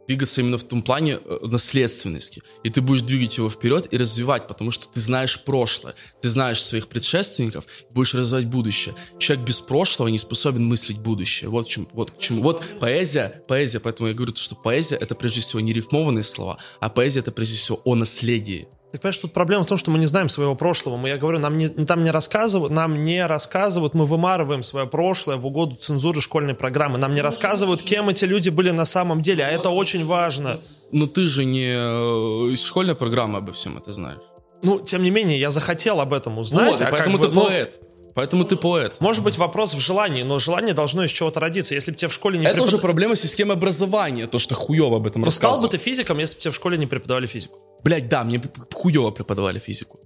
двигаться 0.08 0.42
именно 0.42 0.58
в 0.58 0.64
том 0.64 0.82
плане 0.82 1.20
э, 1.24 1.40
наследственности. 1.44 2.42
И 2.64 2.70
ты 2.70 2.82
будешь 2.82 3.02
двигать 3.02 3.38
его 3.38 3.50
вперед 3.50 3.88
и 3.92 3.98
развивать, 3.98 4.48
потому 4.48 4.72
что 4.72 4.88
ты 4.88 5.00
знаешь 5.00 5.40
прошлое, 5.44 5.96
ты 6.22 6.30
знаешь 6.30 6.64
своих 6.64 6.88
предшественников, 6.88 7.68
будешь 7.92 8.14
развивать 8.14 8.46
будущее. 8.46 8.96
Человек 9.20 9.46
без 9.46 9.60
прошлого 9.60 10.08
не 10.08 10.18
способен 10.18 10.66
мыслить 10.66 10.98
будущее. 10.98 11.50
Вот, 11.50 11.68
в 11.68 11.70
чем, 11.70 11.88
вот 11.92 12.12
к 12.12 12.20
чему. 12.20 12.42
Вот 12.42 12.64
поэзия, 12.80 13.44
поэзия, 13.48 13.80
поэтому 13.80 14.10
я 14.10 14.16
говорю, 14.16 14.36
что 14.36 14.56
поэзия 14.56 14.96
это 14.96 15.14
прежде 15.14 15.42
всего 15.42 15.60
не 15.60 15.74
рифмованные 15.74 16.24
слова, 16.24 16.58
а 16.80 16.90
поэзия 16.90 17.20
это 17.20 17.32
прежде 17.32 17.58
всего 17.58 17.82
о 17.84 17.96
наследии. 17.96 18.68
Так 18.92 19.02
понимаешь, 19.02 19.18
тут 19.18 19.34
проблема 19.34 19.64
в 19.64 19.68
том, 19.68 19.78
что 19.78 19.92
мы 19.92 20.00
не 20.00 20.06
знаем 20.06 20.30
своего 20.30 20.56
прошлого. 20.56 20.96
Мы, 20.96 21.10
я 21.10 21.18
говорю, 21.18 21.40
нам 21.40 21.58
не, 21.58 21.68
там 21.68 22.04
не 22.04 22.12
рассказывают, 22.12 22.72
нам 22.72 23.04
не 23.04 23.26
рассказывают, 23.26 23.94
мы 23.94 24.06
вымарываем 24.06 24.64
свое 24.64 24.88
прошлое 24.88 25.36
в 25.36 25.46
угоду 25.46 25.76
цензуры 25.76 26.22
школьной 26.22 26.54
программы. 26.54 26.98
Нам 26.98 27.14
не 27.14 27.22
рассказывают, 27.22 27.82
кем 27.82 28.08
эти 28.08 28.24
люди 28.24 28.50
были 28.50 28.72
на 28.72 28.86
самом 28.86 29.20
деле, 29.20 29.46
а 29.46 29.50
это 29.50 29.70
очень 29.70 30.06
важно. 30.06 30.62
Но 30.94 31.06
ты 31.06 31.28
же 31.28 31.44
не 31.44 31.68
э, 31.68 32.52
из 32.54 32.64
школьной 32.64 32.96
программы 32.96 33.40
обо 33.40 33.52
всем 33.52 33.78
это 33.78 33.92
знаешь. 33.92 34.22
Ну, 34.64 34.80
тем 34.80 35.04
не 35.04 35.12
менее, 35.12 35.38
я 35.38 35.52
захотел 35.52 36.00
об 36.00 36.14
этом 36.14 36.38
узнать. 36.38 36.72
вот, 36.72 36.82
а 36.82 36.86
как 36.86 36.92
поэтому 36.92 37.18
бы, 37.18 37.28
ты 37.28 37.34
ну, 37.34 37.46
поэт. 37.46 37.82
Поэтому 38.18 38.46
ты 38.46 38.56
поэт. 38.56 39.00
Может 39.00 39.24
быть, 39.24 39.38
вопрос 39.38 39.76
в 39.76 39.80
желании, 39.80 40.24
но 40.24 40.40
желание 40.40 40.74
должно 40.74 41.04
из 41.04 41.12
чего-то 41.12 41.40
родиться. 41.40 41.76
Если 41.76 41.92
бы 41.92 41.98
тебе 41.98 42.08
в 42.10 42.14
школе 42.14 42.40
не 42.40 42.48
Это 42.48 42.64
уже 42.64 42.78
препод- 42.78 42.82
проблема 42.82 43.16
системы 43.16 43.54
образования, 43.54 44.26
то, 44.26 44.40
что 44.40 44.56
хуево 44.56 44.98
об 44.98 45.06
этом 45.06 45.22
Ну, 45.22 45.30
стал 45.30 45.52
рассказывал. 45.52 45.68
бы 45.68 45.72
ты 45.72 45.78
физиком, 45.78 46.18
если 46.18 46.36
бы 46.36 46.42
тебе 46.42 46.52
в 46.52 46.56
школе 46.56 46.80
не 46.80 46.88
преподавали 46.88 47.28
физику. 47.28 47.60
Блять, 47.84 48.10
да, 48.10 48.24
мне 48.24 48.42
хуево 48.74 49.12
преподавали 49.12 49.60
физику. 49.60 50.00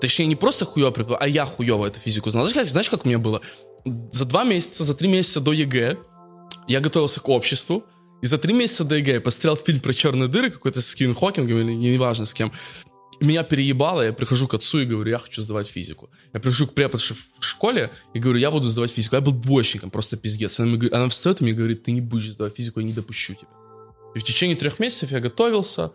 Точнее, 0.00 0.26
не 0.26 0.34
просто 0.34 0.64
хуево 0.64 0.90
преподавали, 0.90 1.22
а 1.24 1.28
я 1.28 1.46
хуево 1.46 1.86
эту 1.86 2.00
физику 2.00 2.30
знал. 2.30 2.46
Знаешь 2.46 2.62
как, 2.64 2.68
знаешь, 2.70 2.90
как 2.90 3.04
у 3.06 3.08
меня 3.08 3.20
было? 3.20 3.40
За 4.10 4.24
два 4.24 4.42
месяца, 4.42 4.82
за 4.82 4.94
три 4.96 5.06
месяца 5.08 5.40
до 5.40 5.52
ЕГЭ 5.52 5.98
я 6.66 6.80
готовился 6.80 7.20
к 7.20 7.28
обществу, 7.28 7.84
и 8.22 8.26
за 8.26 8.38
три 8.38 8.54
месяца 8.54 8.82
до 8.82 8.96
ЕГЭ 8.96 9.12
я 9.12 9.20
посмотрел 9.20 9.54
фильм 9.56 9.78
про 9.78 9.94
черные 9.94 10.26
дыры 10.28 10.50
какой-то 10.50 10.80
с 10.80 10.92
Стивен 10.96 11.14
Хокингом 11.14 11.58
или 11.60 11.72
неважно 11.74 12.26
с 12.26 12.34
кем. 12.34 12.52
Меня 13.20 13.42
переебало, 13.42 14.02
я 14.02 14.12
прихожу 14.12 14.46
к 14.46 14.54
отцу 14.54 14.80
и 14.80 14.84
говорю, 14.84 15.10
я 15.10 15.18
хочу 15.18 15.42
сдавать 15.42 15.68
физику. 15.68 16.10
Я 16.34 16.40
прихожу 16.40 16.66
к 16.66 16.74
преподше 16.74 17.14
в 17.14 17.44
школе 17.44 17.92
и 18.14 18.18
говорю, 18.18 18.38
я 18.38 18.50
буду 18.50 18.68
сдавать 18.68 18.90
физику. 18.90 19.16
Я 19.16 19.22
был 19.22 19.32
двоечником, 19.32 19.90
просто 19.90 20.16
пиздец. 20.16 20.60
Она, 20.60 20.76
мне 20.76 20.88
она 20.88 21.08
встает 21.08 21.40
и 21.40 21.44
мне 21.44 21.52
говорит, 21.52 21.82
ты 21.84 21.92
не 21.92 22.00
будешь 22.00 22.32
сдавать 22.32 22.54
физику, 22.54 22.80
я 22.80 22.86
не 22.86 22.92
допущу 22.92 23.34
тебя. 23.34 23.48
И 24.14 24.18
в 24.18 24.22
течение 24.22 24.56
трех 24.56 24.78
месяцев 24.78 25.12
я 25.12 25.20
готовился. 25.20 25.92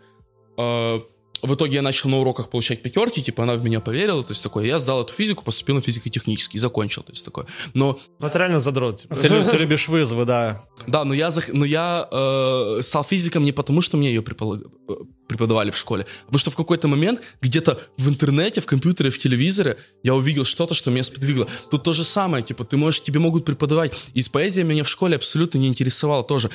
э, 0.56 1.00
В 1.40 1.54
итоге 1.54 1.74
я 1.76 1.82
начал 1.82 2.08
на 2.08 2.18
уроках 2.18 2.50
получать 2.50 2.82
пятерки, 2.82 3.20
типа 3.22 3.42
она 3.42 3.54
в 3.54 3.64
меня 3.64 3.80
поверила, 3.80 4.22
то 4.22 4.30
есть 4.30 4.42
такое, 4.44 4.64
я 4.66 4.78
сдал 4.78 5.02
эту 5.02 5.12
физику, 5.12 5.42
поступил 5.42 5.74
на 5.74 5.80
физико-технический, 5.80 6.56
и 6.58 6.60
закончил, 6.60 7.02
то 7.02 7.10
есть 7.12 7.24
такое. 7.24 7.46
Но 7.74 7.98
Ну, 8.20 8.26
это 8.28 8.38
реально 8.38 8.60
задрот. 8.60 9.00
типа. 9.02 9.16
Ты, 9.16 9.28
ты 9.28 9.56
любишь 9.56 9.88
вызовы, 9.88 10.24
да. 10.24 10.64
да, 10.86 11.04
но 11.04 11.14
я, 11.14 11.28
зах- 11.30 11.50
но 11.52 11.64
я 11.64 12.06
э, 12.12 12.78
стал 12.82 13.02
физиком 13.02 13.42
не 13.42 13.50
потому, 13.50 13.80
что 13.82 13.96
мне 13.96 14.10
ее 14.10 14.20
э, 14.20 14.94
преподавали 15.26 15.72
в 15.72 15.76
школе, 15.76 16.06
а 16.22 16.24
потому 16.26 16.38
что 16.38 16.50
в 16.52 16.56
какой-то 16.56 16.86
момент 16.86 17.20
где-то 17.40 17.80
в 17.96 18.08
интернете, 18.08 18.60
в 18.60 18.66
компьютере, 18.66 19.10
в 19.10 19.18
телевизоре 19.18 19.78
я 20.04 20.14
увидел 20.14 20.44
что-то, 20.44 20.74
что 20.74 20.92
меня 20.92 21.02
сподвигло. 21.02 21.48
Тут 21.72 21.82
то 21.82 21.92
же 21.92 22.04
самое, 22.04 22.44
типа, 22.44 22.64
ты 22.64 22.76
можешь, 22.76 23.02
тебе 23.02 23.18
могут 23.18 23.44
преподавать. 23.44 23.94
И 24.14 24.22
поэзия 24.30 24.62
меня 24.62 24.84
в 24.84 24.88
школе 24.88 25.16
абсолютно 25.16 25.58
не 25.58 25.66
интересовала 25.66 26.22
тоже. 26.22 26.50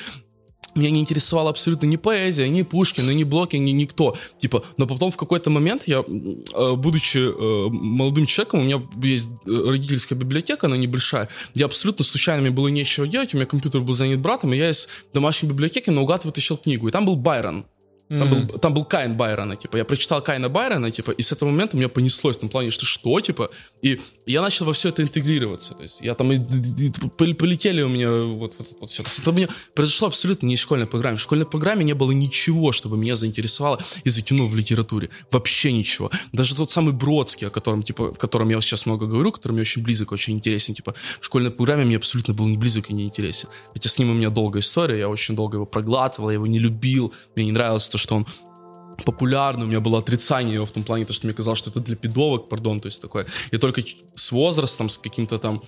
Меня 0.78 0.90
не 0.90 1.00
интересовала 1.00 1.50
абсолютно 1.50 1.86
ни 1.86 1.96
поэзия, 1.96 2.48
ни 2.48 2.62
Пушкин, 2.62 3.10
ни 3.10 3.24
Блоки, 3.24 3.56
ни 3.56 3.72
никто. 3.72 4.16
Типа, 4.38 4.64
но 4.76 4.86
потом 4.86 5.10
в 5.10 5.16
какой-то 5.16 5.50
момент 5.50 5.88
я, 5.88 6.04
э, 6.06 6.74
будучи 6.76 7.18
э, 7.18 7.68
молодым 7.68 8.26
человеком, 8.26 8.60
у 8.60 8.62
меня 8.62 8.80
есть 9.02 9.28
э, 9.44 9.50
родительская 9.50 10.16
библиотека, 10.16 10.68
она 10.68 10.76
небольшая, 10.76 11.28
где 11.52 11.64
абсолютно 11.64 12.04
случайно 12.04 12.42
мне 12.42 12.52
было 12.52 12.68
нечего 12.68 13.08
делать, 13.08 13.34
у 13.34 13.38
меня 13.38 13.46
компьютер 13.46 13.80
был 13.80 13.94
занят 13.94 14.20
братом, 14.20 14.54
и 14.54 14.56
я 14.56 14.70
из 14.70 14.88
домашней 15.12 15.48
библиотеки 15.48 15.90
наугад 15.90 16.24
вытащил 16.24 16.56
книгу, 16.56 16.86
и 16.86 16.92
там 16.92 17.06
был 17.06 17.16
Байрон. 17.16 17.66
Там, 18.08 18.30
был, 18.30 18.46
там 18.58 18.72
был 18.74 18.84
Каин 18.84 19.14
Байрона, 19.16 19.56
типа, 19.56 19.76
я 19.76 19.84
прочитал 19.84 20.22
Каина 20.22 20.48
Байрона, 20.48 20.90
типа, 20.90 21.10
и 21.10 21.20
с 21.22 21.30
этого 21.32 21.50
момента 21.50 21.76
у 21.76 21.78
меня 21.78 21.88
понеслось 21.90 22.36
в 22.36 22.40
том 22.40 22.48
плане, 22.48 22.70
что 22.70 22.86
что, 22.86 23.20
типа, 23.20 23.50
и 23.82 24.00
я 24.24 24.40
начал 24.40 24.64
во 24.64 24.72
все 24.72 24.88
это 24.88 25.02
интегрироваться, 25.02 25.74
то 25.74 25.82
есть 25.82 26.00
я 26.00 26.14
там, 26.14 26.32
и- 26.32 26.36
и- 26.36 26.86
и 26.86 26.90
пол- 26.90 27.34
полетели 27.34 27.82
у 27.82 27.88
меня 27.88 28.10
вот, 28.10 28.54
вот, 28.58 28.68
вот 28.80 28.90
все. 28.90 29.02
То 29.02 29.08
есть 29.10 29.18
это 29.20 29.30
у 29.30 29.34
меня 29.34 29.48
произошло 29.74 30.08
абсолютно 30.08 30.46
не 30.46 30.54
из 30.54 30.60
школьной 30.60 30.86
программы. 30.86 31.18
В 31.18 31.20
школьной 31.20 31.44
программе 31.44 31.84
не 31.84 31.92
было 31.94 32.12
ничего, 32.12 32.72
чтобы 32.72 32.96
меня 32.96 33.14
заинтересовало 33.14 33.78
и 34.04 34.08
затянуло 34.10 34.46
в 34.48 34.56
литературе. 34.56 35.10
Вообще 35.30 35.70
ничего. 35.72 36.10
Даже 36.32 36.54
тот 36.54 36.70
самый 36.70 36.94
Бродский, 36.94 37.46
о 37.48 37.50
котором, 37.50 37.82
типа, 37.82 38.14
в 38.14 38.18
котором 38.18 38.48
я 38.48 38.58
сейчас 38.62 38.86
много 38.86 39.06
говорю, 39.06 39.32
который 39.32 39.52
мне 39.52 39.60
очень 39.62 39.82
близок, 39.82 40.12
очень 40.12 40.34
интересен, 40.34 40.74
типа, 40.74 40.94
в 41.20 41.24
школьной 41.26 41.50
программе 41.50 41.84
мне 41.84 41.96
абсолютно 41.96 42.32
был 42.32 42.46
не 42.48 42.56
близок 42.56 42.88
и 42.90 42.94
не 42.94 43.04
интересен. 43.04 43.50
Хотя 43.74 43.88
с 43.90 43.98
ним 43.98 44.10
у 44.10 44.14
меня 44.14 44.30
долгая 44.30 44.62
история, 44.62 44.98
я 44.98 45.08
очень 45.10 45.36
долго 45.36 45.56
его 45.58 45.66
проглатывал, 45.66 46.30
я 46.30 46.34
его 46.34 46.46
не 46.46 46.58
любил, 46.58 47.12
мне 47.36 47.44
не 47.44 47.52
нравилось 47.52 47.88
то, 47.88 47.97
что 47.98 48.16
он 48.16 48.26
популярный, 49.04 49.64
у 49.64 49.68
меня 49.68 49.80
было 49.80 49.98
отрицание 49.98 50.54
его 50.54 50.64
в 50.64 50.72
том 50.72 50.84
плане, 50.84 51.04
то, 51.04 51.12
что 51.12 51.26
мне 51.26 51.34
казалось, 51.34 51.58
что 51.58 51.70
это 51.70 51.80
для 51.80 51.96
пидовок, 51.96 52.48
пардон, 52.48 52.80
то 52.80 52.86
есть 52.86 53.00
такое. 53.00 53.26
И 53.52 53.58
только 53.58 53.82
с 54.14 54.32
возрастом, 54.32 54.88
с 54.88 54.98
каким-то 54.98 55.38
там 55.38 55.62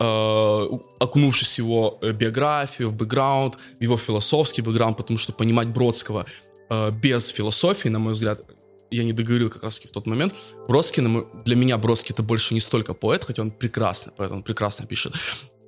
э, 0.00 0.78
окунувшись 0.98 1.54
в 1.54 1.58
его 1.58 1.98
э, 2.02 2.12
биографию, 2.12 2.88
в 2.88 2.94
бэкграунд, 2.94 3.56
в 3.78 3.82
его 3.82 3.96
философский 3.96 4.62
бэкграунд, 4.62 4.96
потому 4.96 5.18
что 5.18 5.32
понимать 5.32 5.68
Бродского 5.68 6.26
э, 6.70 6.90
без 6.90 7.28
философии, 7.28 7.88
на 7.88 7.98
мой 7.98 8.12
взгляд, 8.12 8.42
я 8.90 9.04
не 9.04 9.12
договорил 9.12 9.48
как 9.48 9.62
раз 9.62 9.80
в 9.80 9.90
тот 9.90 10.06
момент. 10.06 10.34
Бродский, 10.68 11.02
для 11.44 11.56
меня 11.56 11.78
Бродский 11.78 12.12
это 12.12 12.22
больше 12.22 12.54
не 12.54 12.60
столько 12.60 12.94
поэт, 12.94 13.24
хотя 13.24 13.42
он 13.42 13.50
прекрасный 13.50 14.12
поэт, 14.12 14.32
он 14.32 14.42
прекрасно 14.42 14.86
пишет, 14.86 15.14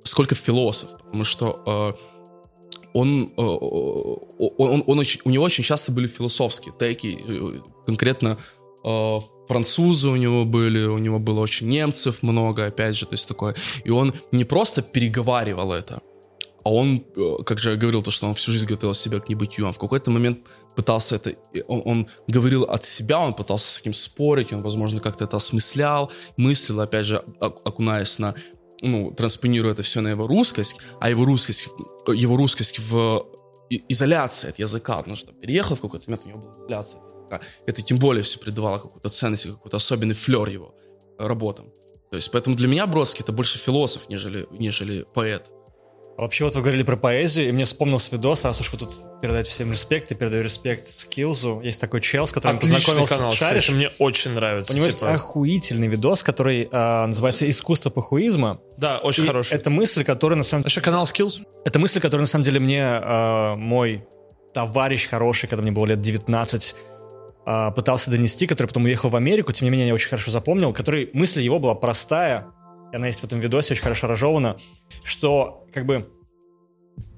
сколько 0.03 0.35
философ, 0.35 0.89
потому 0.97 1.23
что 1.23 1.97
он, 2.95 3.33
э, 3.37 3.41
он, 3.41 4.51
он, 4.57 4.83
он 4.87 4.99
очень- 4.99 5.21
у 5.25 5.29
него 5.29 5.43
очень 5.45 5.63
часто 5.63 5.91
были 5.91 6.07
философские 6.07 6.73
теки, 6.79 7.19
э, 7.27 7.59
конкретно 7.85 8.37
э, 8.83 9.19
французы 9.47 10.07
у 10.09 10.15
него 10.15 10.45
были, 10.45 10.85
у 10.85 10.97
него 10.97 11.19
было 11.19 11.39
очень 11.41 11.67
немцев 11.67 12.23
много, 12.23 12.65
опять 12.67 12.95
же, 12.95 13.05
то 13.05 13.13
есть 13.13 13.27
такое. 13.27 13.55
И 13.83 13.89
он 13.91 14.13
не 14.31 14.45
просто 14.45 14.81
переговаривал 14.81 15.73
это, 15.73 16.01
а 16.63 16.69
он, 16.71 16.99
как 17.45 17.59
же 17.59 17.71
я 17.71 17.75
говорил, 17.75 18.01
то, 18.01 18.11
что 18.11 18.27
он 18.27 18.33
всю 18.33 18.51
жизнь 18.51 18.65
готовил 18.65 18.95
себя 18.95 19.19
к 19.19 19.29
небытию, 19.29 19.67
он 19.67 19.73
в 19.73 19.77
какой-то 19.77 20.09
момент 20.11 20.39
пытался 20.75 21.15
это, 21.15 21.35
он, 21.67 21.81
он 21.85 22.07
говорил 22.27 22.63
от 22.63 22.83
себя, 22.83 23.19
он 23.19 23.33
пытался 23.33 23.67
с 23.67 23.81
этим 23.81 23.93
спорить, 23.93 24.53
он, 24.53 24.61
возможно, 24.61 24.99
как-то 24.99 25.25
это 25.25 25.37
осмыслял, 25.37 26.11
мыслил, 26.37 26.81
опять 26.81 27.05
же, 27.05 27.23
ок- 27.39 27.61
окунаясь 27.65 28.19
на, 28.19 28.33
ну, 28.81 29.11
транспонируя 29.11 29.73
это 29.73 29.83
все 29.83 30.01
на 30.01 30.09
его 30.09 30.27
русскость, 30.27 30.77
а 30.99 31.09
его 31.09 31.25
русскость, 31.25 31.67
его 32.07 32.35
русскость 32.37 32.79
в 32.79 33.25
изоляции 33.69 34.49
от 34.49 34.59
языка, 34.59 34.97
потому 34.97 35.15
что 35.15 35.33
переехал 35.33 35.75
в 35.75 35.81
какой-то 35.81 36.09
момент, 36.09 36.25
у 36.25 36.29
него 36.29 36.39
была 36.39 36.57
изоляция 36.57 36.99
от 36.99 37.15
языка. 37.15 37.41
Это 37.65 37.81
тем 37.81 37.97
более 37.97 38.23
все 38.23 38.39
придавало 38.39 38.77
какую-то 38.77 39.09
ценность, 39.09 39.47
какой-то 39.47 39.77
особенный 39.77 40.15
флер 40.15 40.47
его 40.47 40.75
э, 41.17 41.27
работам. 41.27 41.71
То 42.11 42.17
есть, 42.17 42.31
поэтому 42.31 42.55
для 42.55 42.67
меня 42.67 42.85
Бродский 42.85 43.23
это 43.23 43.31
больше 43.31 43.57
философ, 43.57 44.07
нежели, 44.09 44.47
нежели 44.51 45.05
поэт. 45.13 45.51
Вообще, 46.17 46.45
вот 46.45 46.55
вы 46.55 46.61
говорили 46.61 46.83
про 46.83 46.95
поэзию, 46.95 47.49
и 47.49 47.51
мне 47.51 47.65
вспомнился 47.65 48.09
видос, 48.11 48.45
раз 48.45 48.61
уж 48.61 48.71
вы 48.71 48.77
тут 48.77 48.89
передаете 49.21 49.51
всем 49.51 49.71
респект, 49.71 50.11
и 50.11 50.15
передаю 50.15 50.43
респект 50.43 50.87
Скиллзу. 50.87 51.59
Есть 51.61 51.81
такой 51.81 51.99
чел, 51.99 52.25
с 52.25 52.31
которым 52.31 52.57
Отличный 52.57 52.77
познакомился. 52.77 53.15
канал, 53.15 53.31
кстати, 53.31 53.71
мне 53.71 53.89
очень 53.99 54.31
нравится. 54.31 54.71
У 54.71 54.75
него 54.75 54.85
есть 54.85 54.99
типа. 54.99 55.13
охуительный 55.13 55.87
видос, 55.87 56.23
который 56.23 56.69
а, 56.71 57.05
называется 57.05 57.49
«Искусство 57.49 57.89
пахуизма». 57.89 58.61
Да, 58.77 58.99
очень 58.99 59.25
И 59.25 59.27
хороший. 59.27 59.55
Это 59.55 59.69
мысль, 59.69 60.05
которая 60.05 60.37
на 60.37 60.43
самом 60.43 60.63
Еще 60.63 60.79
канал 60.79 61.03
Skills. 61.03 61.41
Это 61.65 61.79
мысль, 61.79 61.99
которая 61.99 62.21
на 62.21 62.27
самом 62.27 62.45
деле 62.45 62.61
мне 62.61 62.81
а, 62.85 63.55
мой 63.55 64.05
товарищ 64.53 65.09
хороший, 65.09 65.49
когда 65.49 65.63
мне 65.63 65.73
было 65.73 65.85
лет 65.85 65.99
19, 65.99 66.75
а, 67.45 67.71
пытался 67.71 68.09
донести, 68.09 68.47
который 68.47 68.67
потом 68.67 68.85
уехал 68.85 69.09
в 69.09 69.17
Америку, 69.17 69.51
тем 69.51 69.65
не 69.65 69.69
менее 69.69 69.89
я 69.89 69.93
очень 69.93 70.09
хорошо 70.09 70.31
запомнил, 70.31 70.71
который 70.71 71.09
мысль 71.11 71.41
его 71.41 71.59
была 71.59 71.75
простая, 71.75 72.47
она 72.95 73.07
есть 73.07 73.21
в 73.21 73.23
этом 73.23 73.39
видосе, 73.39 73.73
очень 73.73 73.83
хорошо 73.83 74.07
разжевана, 74.07 74.57
что 75.03 75.67
как 75.73 75.85
бы 75.85 76.09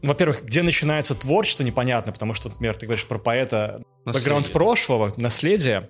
во-первых, 0.02 0.44
где 0.44 0.64
начинается 0.64 1.14
творчество, 1.14 1.64
непонятно, 1.64 2.12
потому 2.12 2.34
что, 2.34 2.50
например, 2.50 2.76
ты 2.76 2.88
говоришь 2.88 3.06
про 3.06 3.20
поэта, 3.20 3.84
бэкграунд 4.06 4.52
прошлого, 4.52 5.14
наследие. 5.18 5.90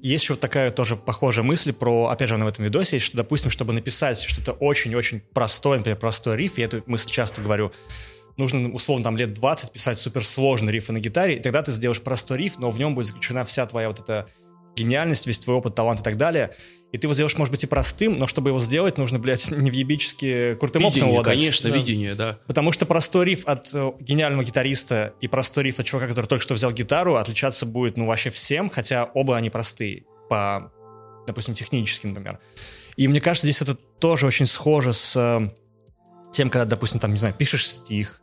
Есть 0.00 0.24
еще 0.24 0.34
вот 0.34 0.40
такая 0.40 0.70
тоже 0.70 0.96
похожая 0.96 1.44
мысль 1.44 1.72
про, 1.72 2.08
опять 2.08 2.28
же, 2.28 2.36
она 2.36 2.44
в 2.44 2.48
этом 2.48 2.64
видосе 2.64 2.96
есть, 2.96 3.06
что, 3.06 3.16
допустим, 3.16 3.50
чтобы 3.50 3.72
написать 3.72 4.20
что-то 4.20 4.52
очень-очень 4.52 5.20
простое, 5.20 5.78
например, 5.78 5.98
простой 5.98 6.36
риф, 6.36 6.58
я 6.58 6.66
эту 6.66 6.82
мысль 6.86 7.10
часто 7.10 7.40
говорю, 7.40 7.72
нужно, 8.36 8.72
условно, 8.72 9.04
там 9.04 9.16
лет 9.16 9.32
20 9.32 9.72
писать 9.72 9.98
суперсложный 9.98 10.72
рифы 10.72 10.92
на 10.92 10.98
гитаре, 10.98 11.36
и 11.36 11.40
тогда 11.40 11.62
ты 11.62 11.72
сделаешь 11.72 12.00
простой 12.00 12.38
риф, 12.38 12.58
но 12.58 12.70
в 12.70 12.78
нем 12.78 12.94
будет 12.94 13.06
заключена 13.06 13.44
вся 13.44 13.66
твоя 13.66 13.88
вот 13.88 14.00
эта 14.00 14.28
гениальность, 14.78 15.26
весь 15.26 15.38
твой 15.38 15.56
опыт, 15.56 15.74
талант 15.74 16.00
и 16.00 16.02
так 16.02 16.16
далее. 16.16 16.54
И 16.92 16.96
ты 16.98 17.06
его 17.06 17.12
сделаешь, 17.14 17.36
может 17.36 17.52
быть, 17.52 17.64
и 17.64 17.66
простым, 17.66 18.18
но 18.18 18.26
чтобы 18.26 18.50
его 18.50 18.58
сделать, 18.60 18.96
нужно, 18.98 19.18
блядь, 19.18 19.50
невъебически 19.50 20.54
крутым 20.58 20.84
опытом 20.84 21.08
Видение, 21.08 21.20
обладать. 21.20 21.38
конечно, 21.38 21.70
Да. 21.70 21.76
видение, 21.76 22.14
да. 22.14 22.38
Потому 22.46 22.72
что 22.72 22.86
простой 22.86 23.26
риф 23.26 23.46
от 23.46 23.68
э, 23.74 23.92
гениального 24.00 24.44
гитариста 24.44 25.14
и 25.20 25.28
простой 25.28 25.64
риф 25.64 25.78
от 25.80 25.86
чувака, 25.86 26.08
который 26.08 26.26
только 26.26 26.42
что 26.42 26.54
взял 26.54 26.72
гитару, 26.72 27.16
отличаться 27.16 27.66
будет, 27.66 27.96
ну, 27.96 28.06
вообще 28.06 28.30
всем, 28.30 28.70
хотя 28.70 29.04
оба 29.14 29.36
они 29.36 29.50
простые, 29.50 30.04
по, 30.30 30.72
допустим, 31.26 31.54
технически, 31.54 32.06
например. 32.06 32.38
И 32.96 33.06
мне 33.06 33.20
кажется, 33.20 33.46
здесь 33.46 33.60
это 33.62 33.74
тоже 33.74 34.26
очень 34.26 34.46
схоже 34.46 34.92
с 34.94 35.14
э, 35.16 35.50
тем, 36.32 36.48
когда, 36.50 36.64
допустим, 36.64 37.00
там, 37.00 37.10
не 37.12 37.18
знаю, 37.18 37.34
пишешь 37.34 37.68
стих. 37.68 38.20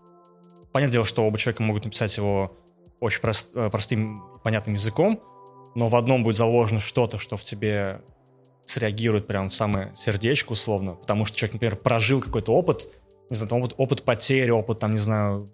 Понятное 0.72 0.94
дело, 0.94 1.06
что 1.06 1.24
оба 1.26 1.38
человека 1.38 1.64
могут 1.64 1.86
написать 1.86 2.18
его 2.18 2.58
очень 3.00 3.22
прост- 3.22 3.52
э, 3.56 3.70
простым, 3.70 4.22
понятным 4.44 4.76
языком, 4.76 5.22
но 5.76 5.88
в 5.88 5.96
одном 5.96 6.24
будет 6.24 6.38
заложено 6.38 6.80
что-то, 6.80 7.18
что 7.18 7.38
в 7.38 7.44
тебе 7.44 8.02
среагирует 8.66 9.28
прям 9.28 9.50
в 9.50 9.56
самое 9.56 9.94
сердечко, 9.96 10.54
условно, 10.54 10.94
потому 10.94 11.26
что 11.26 11.38
человек, 11.38 11.54
например, 11.54 11.76
прожил 11.76 12.22
какой-то 12.22 12.52
опыт, 12.52 12.90
не 13.30 13.36
знаю, 13.36 13.54
опыт, 13.56 13.74
опыт 13.78 14.04
потери, 14.04 14.50
опыт, 14.50 14.80
там, 14.80 14.94
не 14.94 14.98
знаю, 14.98 15.50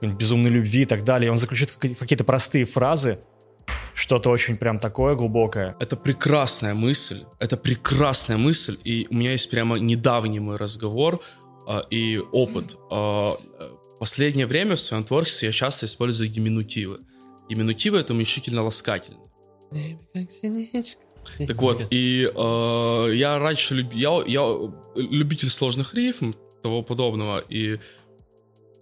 безумной 0.00 0.50
любви 0.50 0.82
и 0.82 0.86
так 0.86 1.04
далее, 1.04 1.28
и 1.28 1.30
он 1.30 1.38
заключит 1.38 1.72
какие-то 1.72 2.24
простые 2.24 2.64
фразы, 2.64 3.18
что-то 3.94 4.30
очень 4.30 4.56
прям 4.56 4.78
такое 4.78 5.14
глубокое. 5.14 5.76
Это 5.78 5.96
прекрасная 5.96 6.74
мысль, 6.74 7.24
это 7.38 7.56
прекрасная 7.56 8.36
мысль, 8.36 8.78
и 8.84 9.06
у 9.10 9.14
меня 9.14 9.32
есть 9.32 9.50
прямо 9.50 9.76
недавний 9.76 10.40
мой 10.40 10.56
разговор 10.56 11.20
а, 11.66 11.84
и 11.90 12.18
опыт. 12.32 12.76
А, 12.90 13.36
э, 13.58 13.68
последнее 13.98 14.46
время 14.46 14.76
в 14.76 14.80
своем 14.80 15.04
творчестве 15.04 15.48
я 15.48 15.52
часто 15.52 15.86
использую 15.86 16.28
гиминутивы. 16.28 17.00
Гиминутивы— 17.48 17.98
это 18.00 18.12
уменьшительно 18.12 18.62
ласкательно. 18.62 19.18
Так 21.38 21.60
вот, 21.62 21.86
и 21.90 22.30
э, 22.34 23.10
я 23.14 23.38
раньше 23.38 23.74
люб... 23.74 23.92
я, 23.94 24.22
я 24.26 24.70
любитель 24.94 25.50
сложных 25.50 25.94
рифм, 25.94 26.32
того 26.62 26.82
подобного, 26.82 27.44
и 27.48 27.78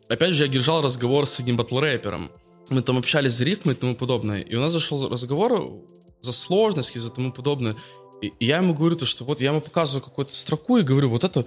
опять 0.08 0.34
же 0.34 0.44
я 0.44 0.48
держал 0.48 0.82
разговор 0.82 1.26
с 1.26 1.40
одним 1.40 1.56
батл-рэпером. 1.56 2.30
Мы 2.68 2.82
там 2.82 2.98
общались 2.98 3.32
за 3.32 3.44
рифмы 3.44 3.72
и 3.72 3.74
тому 3.76 3.96
подобное, 3.96 4.40
и 4.40 4.54
у 4.54 4.60
нас 4.60 4.72
зашел 4.72 5.08
разговор 5.08 5.72
за 6.20 6.32
сложность 6.32 6.94
и 6.96 6.98
за 6.98 7.10
тому 7.10 7.32
подобное. 7.32 7.76
И, 8.22 8.32
и 8.38 8.46
я 8.46 8.58
ему 8.58 8.74
говорю 8.74 8.96
то, 8.96 9.06
что 9.06 9.24
вот 9.24 9.40
я 9.40 9.50
ему 9.50 9.60
показываю 9.60 10.04
какую-то 10.04 10.34
строку 10.34 10.78
и 10.78 10.82
говорю, 10.82 11.08
вот 11.08 11.24
это 11.24 11.44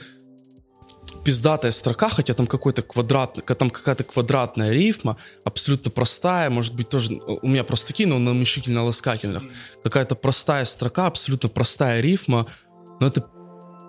пиздатая 1.25 1.71
строка, 1.71 2.07
хотя 2.07 2.33
там 2.35 2.45
какой-то 2.45 2.83
квадрат, 2.83 3.43
там 3.57 3.69
какая-то 3.71 4.03
квадратная 4.03 4.71
рифма, 4.71 5.17
абсолютно 5.43 5.89
простая, 5.89 6.51
может 6.51 6.75
быть 6.75 6.87
тоже, 6.87 7.13
у 7.41 7.47
меня 7.47 7.63
просто 7.63 7.87
такие, 7.87 8.07
но 8.07 8.19
на 8.19 8.31
уменьшительно-ласкательных. 8.31 9.43
Какая-то 9.83 10.15
простая 10.15 10.65
строка, 10.65 11.07
абсолютно 11.07 11.49
простая 11.49 11.99
рифма, 11.99 12.45
но 13.01 13.07
это 13.07 13.27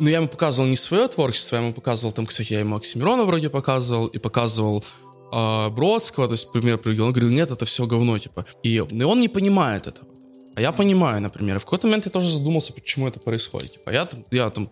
ну, 0.01 0.09
я 0.09 0.17
ему 0.17 0.29
показывал 0.29 0.69
не 0.69 0.77
свое 0.77 1.09
творчество, 1.09 1.57
я 1.57 1.63
ему 1.63 1.75
показывал, 1.75 2.13
там, 2.13 2.27
кстати, 2.27 2.55
я 2.55 2.61
ему 2.61 2.77
Оксимирона 2.77 3.25
вроде 3.25 3.51
показывал, 3.51 4.07
и 4.07 4.19
показывал 4.19 4.85
э, 5.33 5.69
Бродского, 5.69 6.27
то 6.27 6.33
есть 6.33 6.53
пример 6.53 6.79
привел. 6.79 7.07
Он 7.07 7.13
говорил, 7.13 7.31
нет, 7.31 7.51
это 7.51 7.65
все 7.65 7.87
говно, 7.87 8.19
типа. 8.19 8.45
И, 8.63 8.75
и 8.75 9.03
он 9.03 9.21
не 9.21 9.29
понимает 9.29 9.87
этого. 9.87 10.09
А 10.55 10.61
я 10.61 10.73
понимаю, 10.73 11.23
например. 11.23 11.57
И 11.57 11.59
в 11.59 11.65
какой-то 11.65 11.87
момент 11.87 12.05
я 12.07 12.11
тоже 12.11 12.31
задумался, 12.31 12.75
почему 12.75 13.09
это 13.09 13.21
происходит. 13.21 13.73
Типа, 13.73 13.91
я, 13.91 14.09
я 14.31 14.51
там 14.51 14.71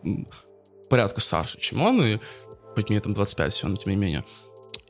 порядка 0.89 1.21
старше, 1.21 1.59
чем 1.59 1.83
он, 1.83 2.03
и 2.05 2.19
хоть 2.75 2.91
мне 2.91 3.01
там 3.01 3.15
25 3.15 3.53
все, 3.53 3.69
но 3.69 3.77
тем 3.77 3.91
не 3.91 3.97
менее. 3.97 4.25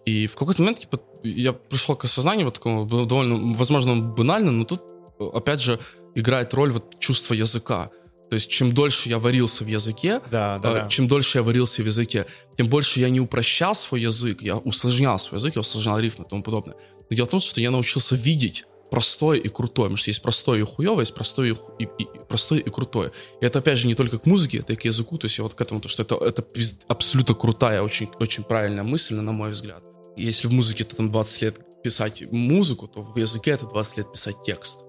И 0.05 0.27
в 0.27 0.37
какой-то 0.37 0.63
момент 0.63 0.81
типа, 0.81 1.01
я 1.23 1.53
пришел 1.53 1.97
к 1.97 2.05
осознанию 2.05 2.47
вот 2.47 2.55
такому, 2.55 2.85
довольно, 2.87 3.55
возможно, 3.55 3.97
банально, 3.97 4.53
но 4.53 4.65
тут, 4.65 4.83
э, 5.19 5.25
опять 5.35 5.61
же, 5.61 5.79
играет 6.15 6.53
роль 6.55 6.71
вот 6.73 6.99
чувство 6.99 7.35
языка. 7.35 7.91
То 8.31 8.35
есть, 8.35 8.51
чем 8.51 8.73
дольше 8.73 9.09
я 9.09 9.19
варился 9.19 9.65
в 9.65 9.69
языке, 9.69 10.21
Да, 10.31 10.59
да, 10.59 10.71
э, 10.71 10.75
да. 10.75 10.89
чем 10.89 11.07
дольше 11.07 11.39
я 11.39 11.43
варился 11.43 11.83
в 11.83 11.87
языке, 11.87 12.27
тем 12.57 12.69
больше 12.69 13.01
я 13.01 13.09
не 13.09 13.21
упрощал 13.21 13.75
свой 13.75 14.01
язык, 14.03 14.43
я 14.43 14.57
усложнял 14.57 15.19
свой 15.19 15.39
язык, 15.39 15.55
я 15.55 15.61
усложнял 15.61 15.99
рифмы 15.99 16.25
и 16.25 16.29
тому 16.29 16.43
подобное. 16.43 16.77
Но 17.11 17.17
дело 17.17 17.27
в 17.27 17.31
том, 17.31 17.41
что 17.41 17.61
я 17.61 17.71
научился 17.71 18.17
видеть 18.17 18.65
простое 18.91 19.39
и 19.39 19.49
крутое, 19.49 19.87
потому 19.87 19.97
что 19.97 20.11
есть 20.11 20.23
простое 20.23 20.61
и 20.61 20.63
хуевое, 20.63 21.01
есть 21.03 21.15
простое 21.15 21.49
и, 21.49 21.53
ху- 21.53 21.73
и- 21.79 21.85
и- 21.85 22.09
простое 22.29 22.59
и 22.61 22.71
крутое. 22.71 23.13
И 23.41 23.45
это, 23.47 23.59
опять 23.59 23.79
же, 23.79 23.87
не 23.87 23.95
только 23.95 24.19
к 24.19 24.27
музыке, 24.27 24.59
это 24.59 24.73
и 24.73 24.77
к 24.77 24.85
языку, 24.85 25.19
то 25.19 25.27
есть 25.27 25.39
я 25.39 25.45
вот 25.45 25.55
к 25.55 25.61
этому, 25.61 25.81
то, 25.81 25.89
что 25.89 26.03
это, 26.03 26.17
это 26.17 26.45
абсолютно 26.89 27.35
крутая, 27.35 27.83
очень, 27.83 28.09
очень 28.21 28.45
правильная 28.45 28.85
мысль, 28.85 29.15
на 29.15 29.33
мой 29.33 29.51
взгляд. 29.51 29.83
Если 30.17 30.47
в 30.47 30.53
музыке 30.53 30.85
это 30.85 30.97
там 30.97 31.11
20 31.11 31.43
лет 31.43 31.83
писать 31.83 32.23
музыку, 32.31 32.89
то 32.89 33.03
в 33.03 33.17
языке 33.19 33.51
это 33.51 33.67
20 33.67 33.99
лет 33.99 34.13
писать 34.13 34.37
текст. 34.47 34.85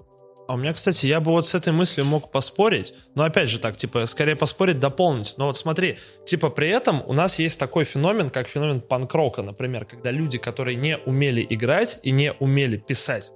А 0.47 0.53
у 0.53 0.57
меня, 0.57 0.73
кстати, 0.73 1.07
я 1.07 1.19
бы 1.19 1.31
вот 1.31 1.47
с 1.47 1.55
этой 1.55 1.73
мыслью 1.73 2.05
мог 2.05 2.31
поспорить, 2.31 2.93
но 3.15 3.23
опять 3.23 3.49
же 3.49 3.57
так, 3.59 3.77
типа, 3.77 4.05
скорее 4.05 4.35
поспорить, 4.35 4.80
дополнить. 4.80 5.34
Но 5.38 5.47
вот 5.47 5.57
смотри, 5.57 5.97
типа, 6.26 6.51
при 6.51 6.69
этом 6.69 7.03
у 7.07 7.13
нас 7.13 7.39
есть 7.39 7.59
такой 7.59 7.84
феномен, 7.84 8.30
как 8.30 8.47
феномен 8.47 8.81
панк-рока, 8.81 9.41
например, 9.41 9.85
когда 9.85 10.11
люди, 10.11 10.38
которые 10.38 10.76
не 10.76 10.97
умели 10.99 11.45
играть 11.49 11.99
и 12.03 12.11
не 12.11 12.31
умели 12.34 12.77
писать, 12.77 13.31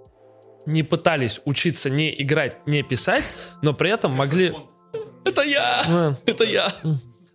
не 0.70 0.84
пытались 0.84 1.42
учиться 1.46 1.90
не 1.90 2.14
играть, 2.22 2.66
не 2.68 2.84
писать, 2.84 3.32
но 3.62 3.74
при 3.74 3.90
этом 3.90 4.14
могли... 4.14 4.54
Это 5.26 5.42
я! 5.42 6.16
Это 6.26 6.44
я! 6.44 6.74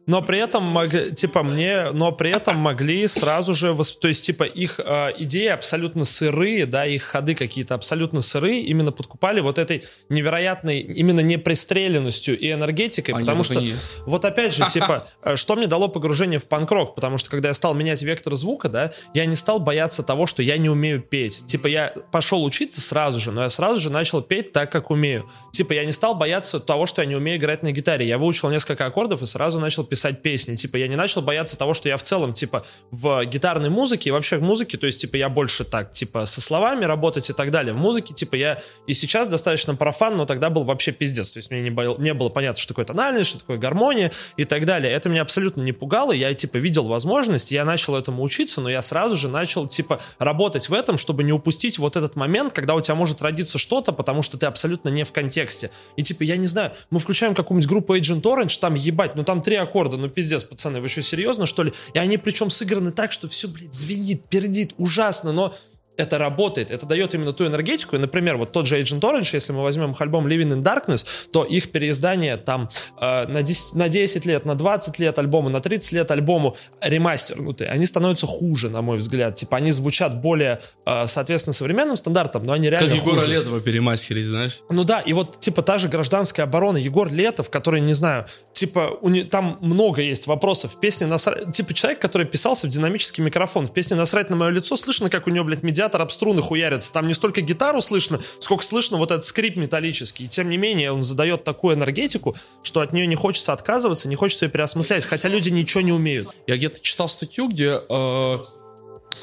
Но 0.06 0.20
при 0.22 0.38
этом, 0.38 0.76
типа, 1.14 1.42
мне, 1.42 1.90
но 1.92 2.12
при 2.12 2.30
этом 2.30 2.56
могли 2.58 3.06
сразу 3.06 3.54
же, 3.54 3.68
восп- 3.68 3.98
то 4.00 4.08
есть, 4.08 4.24
типа, 4.26 4.44
их 4.44 4.78
э, 4.78 5.12
идеи 5.18 5.46
абсолютно 5.48 6.04
сырые, 6.04 6.66
да, 6.66 6.84
их 6.86 7.02
ходы 7.04 7.34
какие-то 7.34 7.74
абсолютно 7.74 8.20
сырые, 8.20 8.62
именно 8.62 8.92
подкупали 8.92 9.40
вот 9.40 9.58
этой 9.58 9.84
невероятной, 10.08 10.80
именно 10.80 11.20
непристреленностью 11.20 12.38
и 12.38 12.52
энергетикой, 12.52 13.14
Они 13.14 13.24
потому 13.24 13.44
что, 13.44 13.58
они. 13.58 13.74
вот 14.06 14.24
опять 14.24 14.54
же, 14.54 14.66
типа, 14.68 15.06
э, 15.22 15.36
что 15.36 15.56
мне 15.56 15.66
дало 15.66 15.88
погружение 15.88 16.38
в 16.38 16.44
панк-рок, 16.44 16.94
потому 16.94 17.18
что, 17.18 17.30
когда 17.30 17.48
я 17.48 17.54
стал 17.54 17.74
менять 17.74 18.02
вектор 18.02 18.34
звука, 18.36 18.68
да, 18.68 18.92
я 19.14 19.24
не 19.26 19.36
стал 19.36 19.58
бояться 19.60 20.02
того, 20.02 20.26
что 20.26 20.42
я 20.42 20.58
не 20.58 20.68
умею 20.68 21.00
петь. 21.00 21.46
Типа, 21.46 21.66
я 21.66 21.92
пошел 22.12 22.44
учиться 22.44 22.80
сразу 22.80 23.20
же, 23.20 23.32
но 23.32 23.42
я 23.42 23.50
сразу 23.50 23.80
же 23.80 23.90
начал 23.90 24.20
петь 24.22 24.52
так, 24.52 24.70
как 24.70 24.90
умею. 24.90 25.28
Типа, 25.52 25.72
я 25.72 25.84
не 25.84 25.92
стал 25.92 26.14
бояться 26.14 26.60
того, 26.60 26.86
что 26.86 27.02
я 27.02 27.06
не 27.06 27.16
умею 27.16 27.38
играть 27.38 27.62
на 27.62 27.72
гитаре. 27.72 28.06
Я 28.06 28.18
выучил 28.18 28.50
несколько 28.50 28.86
аккордов 28.86 29.22
и 29.22 29.26
сразу 29.26 29.60
начал 29.60 29.84
писать 29.94 30.22
песни. 30.22 30.56
Типа, 30.56 30.76
я 30.76 30.88
не 30.88 30.96
начал 30.96 31.22
бояться 31.22 31.56
того, 31.56 31.72
что 31.72 31.88
я 31.88 31.96
в 31.96 32.02
целом, 32.02 32.32
типа, 32.32 32.66
в 32.90 33.24
гитарной 33.26 33.70
музыке 33.70 34.08
и 34.08 34.12
вообще 34.12 34.38
в 34.38 34.42
музыке, 34.42 34.76
то 34.76 34.86
есть, 34.86 35.00
типа, 35.00 35.14
я 35.14 35.28
больше 35.28 35.62
так, 35.62 35.92
типа, 35.92 36.26
со 36.26 36.40
словами 36.40 36.84
работать 36.84 37.30
и 37.30 37.32
так 37.32 37.52
далее. 37.52 37.72
В 37.74 37.76
музыке, 37.76 38.12
типа, 38.12 38.34
я 38.34 38.58
и 38.88 38.92
сейчас 38.94 39.28
достаточно 39.28 39.76
профан, 39.76 40.16
но 40.16 40.26
тогда 40.26 40.50
был 40.50 40.64
вообще 40.64 40.90
пиздец. 40.90 41.30
То 41.30 41.38
есть, 41.38 41.52
мне 41.52 41.62
не, 41.62 41.70
был- 41.70 41.96
не 41.98 42.12
было 42.12 42.28
понятно, 42.28 42.58
что 42.58 42.74
такое 42.74 42.84
тональность, 42.84 43.30
что 43.30 43.38
такое 43.38 43.56
гармония 43.56 44.10
и 44.36 44.44
так 44.44 44.66
далее. 44.66 44.92
Это 44.92 45.08
меня 45.08 45.22
абсолютно 45.22 45.60
не 45.62 45.70
пугало. 45.70 46.10
Я, 46.10 46.34
типа, 46.34 46.56
видел 46.56 46.88
возможность, 46.88 47.52
я 47.52 47.64
начал 47.64 47.94
этому 47.94 48.20
учиться, 48.24 48.60
но 48.60 48.68
я 48.68 48.82
сразу 48.82 49.16
же 49.16 49.28
начал, 49.28 49.68
типа, 49.68 50.00
работать 50.18 50.68
в 50.68 50.74
этом, 50.74 50.98
чтобы 50.98 51.22
не 51.22 51.32
упустить 51.32 51.78
вот 51.78 51.94
этот 51.94 52.16
момент, 52.16 52.52
когда 52.52 52.74
у 52.74 52.80
тебя 52.80 52.96
может 52.96 53.22
родиться 53.22 53.58
что-то, 53.58 53.92
потому 53.92 54.22
что 54.22 54.38
ты 54.38 54.46
абсолютно 54.46 54.88
не 54.88 55.04
в 55.04 55.12
контексте. 55.12 55.70
И, 55.96 56.02
типа, 56.02 56.24
я 56.24 56.36
не 56.36 56.48
знаю, 56.48 56.72
мы 56.90 56.98
включаем 56.98 57.34
какую-нибудь 57.36 57.68
группу 57.68 57.94
Agent 57.94 58.22
Orange, 58.22 58.58
там, 58.58 58.74
ебать, 58.74 59.14
ну 59.14 59.22
там 59.22 59.42
три 59.42 59.56
аккорда, 59.56 59.83
ну 59.92 60.08
пиздец, 60.08 60.44
пацаны, 60.44 60.80
вы 60.80 60.88
что, 60.88 61.02
серьезно, 61.02 61.46
что 61.46 61.62
ли? 61.62 61.72
И 61.92 61.98
они 61.98 62.18
причем 62.18 62.50
сыграны 62.50 62.92
так, 62.92 63.12
что 63.12 63.28
все, 63.28 63.48
блядь, 63.48 63.74
звенит, 63.74 64.24
пердит, 64.24 64.74
ужасно, 64.78 65.32
но 65.32 65.54
это 65.96 66.18
работает, 66.18 66.70
это 66.70 66.86
дает 66.86 67.14
именно 67.14 67.32
ту 67.32 67.46
энергетику. 67.46 67.96
И, 67.96 67.98
например, 67.98 68.36
вот 68.36 68.52
тот 68.52 68.66
же 68.66 68.80
Agent 68.80 69.00
Orange, 69.00 69.30
если 69.32 69.52
мы 69.52 69.62
возьмем 69.62 69.92
их 69.92 70.00
альбом 70.00 70.26
Living 70.26 70.52
in 70.52 70.62
Darkness, 70.62 71.06
то 71.32 71.44
их 71.44 71.70
переиздание 71.70 72.36
там 72.36 72.68
э, 73.00 73.26
на, 73.26 73.42
10, 73.42 73.74
на 73.74 73.88
10 73.88 74.26
лет, 74.26 74.44
на 74.44 74.54
20 74.54 74.98
лет 74.98 75.18
альбома, 75.18 75.50
на 75.50 75.60
30 75.60 75.92
лет 75.92 76.10
альбому 76.10 76.56
ремастернутые, 76.80 77.70
они 77.70 77.86
становятся 77.86 78.26
хуже, 78.26 78.70
на 78.70 78.82
мой 78.82 78.98
взгляд. 78.98 79.34
Типа 79.34 79.56
они 79.56 79.70
звучат 79.70 80.20
более, 80.20 80.60
э, 80.86 81.06
соответственно, 81.06 81.54
современным 81.54 81.96
стандартам, 81.96 82.44
но 82.44 82.52
они 82.52 82.70
реально 82.70 82.90
Как 82.90 82.98
Егора 82.98 83.20
хуже. 83.20 83.32
Летова 83.32 83.60
перемастерить, 83.60 84.26
знаешь? 84.26 84.60
Ну 84.68 84.84
да, 84.84 85.00
и 85.00 85.12
вот 85.12 85.40
типа 85.40 85.62
та 85.62 85.78
же 85.78 85.88
гражданская 85.88 86.46
оборона, 86.46 86.76
Егор 86.76 87.10
Летов, 87.12 87.50
который, 87.50 87.80
не 87.80 87.94
знаю, 87.94 88.26
типа 88.52 88.98
у 89.00 89.08
не, 89.08 89.24
там 89.24 89.58
много 89.60 90.00
есть 90.00 90.26
вопросов. 90.26 90.74
В 90.74 90.80
песне 90.80 91.06
насрать, 91.06 91.52
типа 91.52 91.74
человек, 91.74 92.00
который 92.00 92.26
писался 92.26 92.66
в 92.66 92.70
динамический 92.70 93.22
микрофон, 93.22 93.66
в 93.66 93.72
песне 93.72 93.96
«Насрать 93.96 94.30
на 94.30 94.36
мое 94.36 94.50
лицо» 94.50 94.76
слышно, 94.76 95.10
как 95.10 95.26
у 95.26 95.30
него, 95.30 95.44
блядь, 95.44 95.62
медиатор 95.62 95.83
об 95.88 96.10
струны 96.10 96.42
хуярится. 96.42 96.92
Там 96.92 97.06
не 97.06 97.14
столько 97.14 97.40
гитару 97.40 97.80
слышно, 97.80 98.20
сколько 98.38 98.64
слышно 98.64 98.96
вот 98.98 99.10
этот 99.10 99.24
скрип 99.24 99.56
металлический. 99.56 100.24
И 100.24 100.28
тем 100.28 100.48
не 100.48 100.56
менее 100.56 100.92
он 100.92 101.02
задает 101.02 101.44
такую 101.44 101.76
энергетику, 101.76 102.36
что 102.62 102.80
от 102.80 102.92
нее 102.92 103.06
не 103.06 103.14
хочется 103.14 103.52
отказываться, 103.52 104.08
не 104.08 104.16
хочется 104.16 104.46
ее 104.46 104.50
переосмыслять, 104.50 105.06
хотя 105.06 105.28
люди 105.28 105.50
ничего 105.50 105.80
не 105.80 105.92
умеют. 105.92 106.28
Я 106.46 106.56
где-то 106.56 106.80
читал 106.80 107.08
статью, 107.08 107.48
где 107.48 107.80
э, 107.88 108.38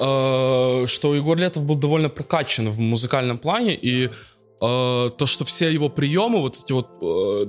э, 0.00 0.86
что 0.86 1.14
Егор 1.14 1.36
Летов 1.36 1.64
был 1.64 1.76
довольно 1.76 2.08
прокачан 2.08 2.68
в 2.70 2.78
музыкальном 2.78 3.38
плане, 3.38 3.76
и 3.76 4.06
э, 4.06 4.10
то, 4.60 5.26
что 5.26 5.44
все 5.44 5.70
его 5.70 5.88
приемы, 5.88 6.40
вот 6.40 6.58
эти 6.64 6.72
вот 6.72 6.88
э, 7.00 7.46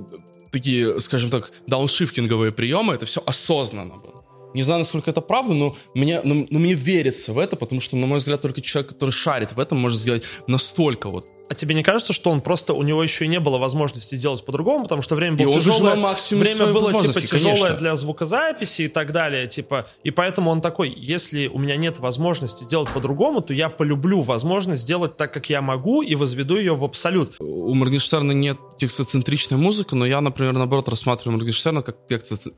такие, 0.50 1.00
скажем 1.00 1.30
так, 1.30 1.50
дауншифтинговые 1.66 2.52
приемы, 2.52 2.94
это 2.94 3.06
все 3.06 3.22
осознанно 3.26 3.96
было. 3.96 4.13
Не 4.54 4.62
знаю, 4.62 4.78
насколько 4.78 5.10
это 5.10 5.20
правда, 5.20 5.52
но 5.52 5.76
мне, 5.94 6.20
но, 6.22 6.46
но 6.48 6.58
мне 6.58 6.74
верится 6.74 7.32
в 7.32 7.38
это, 7.38 7.56
потому 7.56 7.80
что, 7.80 7.96
на 7.96 8.06
мой 8.06 8.18
взгляд, 8.18 8.40
только 8.40 8.60
человек, 8.60 8.92
который 8.92 9.10
шарит 9.10 9.52
в 9.52 9.60
этом, 9.60 9.78
может 9.78 10.00
сделать 10.00 10.24
настолько 10.46 11.10
вот 11.10 11.33
А 11.46 11.54
тебе 11.54 11.74
не 11.74 11.82
кажется, 11.82 12.14
что 12.14 12.30
он 12.30 12.40
просто, 12.40 12.72
у 12.72 12.82
него 12.82 13.02
еще 13.02 13.26
и 13.26 13.28
не 13.28 13.38
было 13.38 13.58
возможности 13.58 14.14
делать 14.14 14.42
по-другому, 14.44 14.84
потому 14.84 15.02
что 15.02 15.14
время 15.14 15.36
И 15.36 15.44
было 15.44 15.54
он 15.54 15.60
тяжелое, 15.60 16.16
время 16.30 16.66
было 16.72 16.92
типа 16.92 17.20
тяжелое 17.20 17.54
конечно. 17.54 17.76
для 17.76 17.96
звукозаписи 17.96 18.82
и 18.82 18.88
так 18.88 19.12
далее, 19.12 19.46
типа, 19.46 19.86
и 20.02 20.10
поэтому 20.10 20.50
он 20.50 20.62
такой, 20.62 20.88
если 20.96 21.46
у 21.48 21.58
меня 21.58 21.76
нет 21.76 21.98
возможности 21.98 22.64
делать 22.64 22.88
по-другому, 22.90 23.42
то 23.42 23.52
я 23.52 23.68
полюблю 23.68 24.22
возможность 24.22 24.82
сделать 24.82 25.18
так, 25.18 25.34
как 25.34 25.50
я 25.50 25.60
могу, 25.60 26.00
и 26.00 26.14
возведу 26.14 26.56
ее 26.56 26.74
в 26.74 26.84
абсолют. 26.84 27.34
у 27.38 27.74
Моргенштерна 27.74 28.32
нет 28.32 28.58
текстоцентричной 28.78 29.58
музыки, 29.58 29.94
но 29.94 30.06
я, 30.06 30.22
например, 30.22 30.54
наоборот, 30.54 30.88
рассматриваю 30.88 31.36
Моргенштерна 31.36 31.82
как 31.82 31.98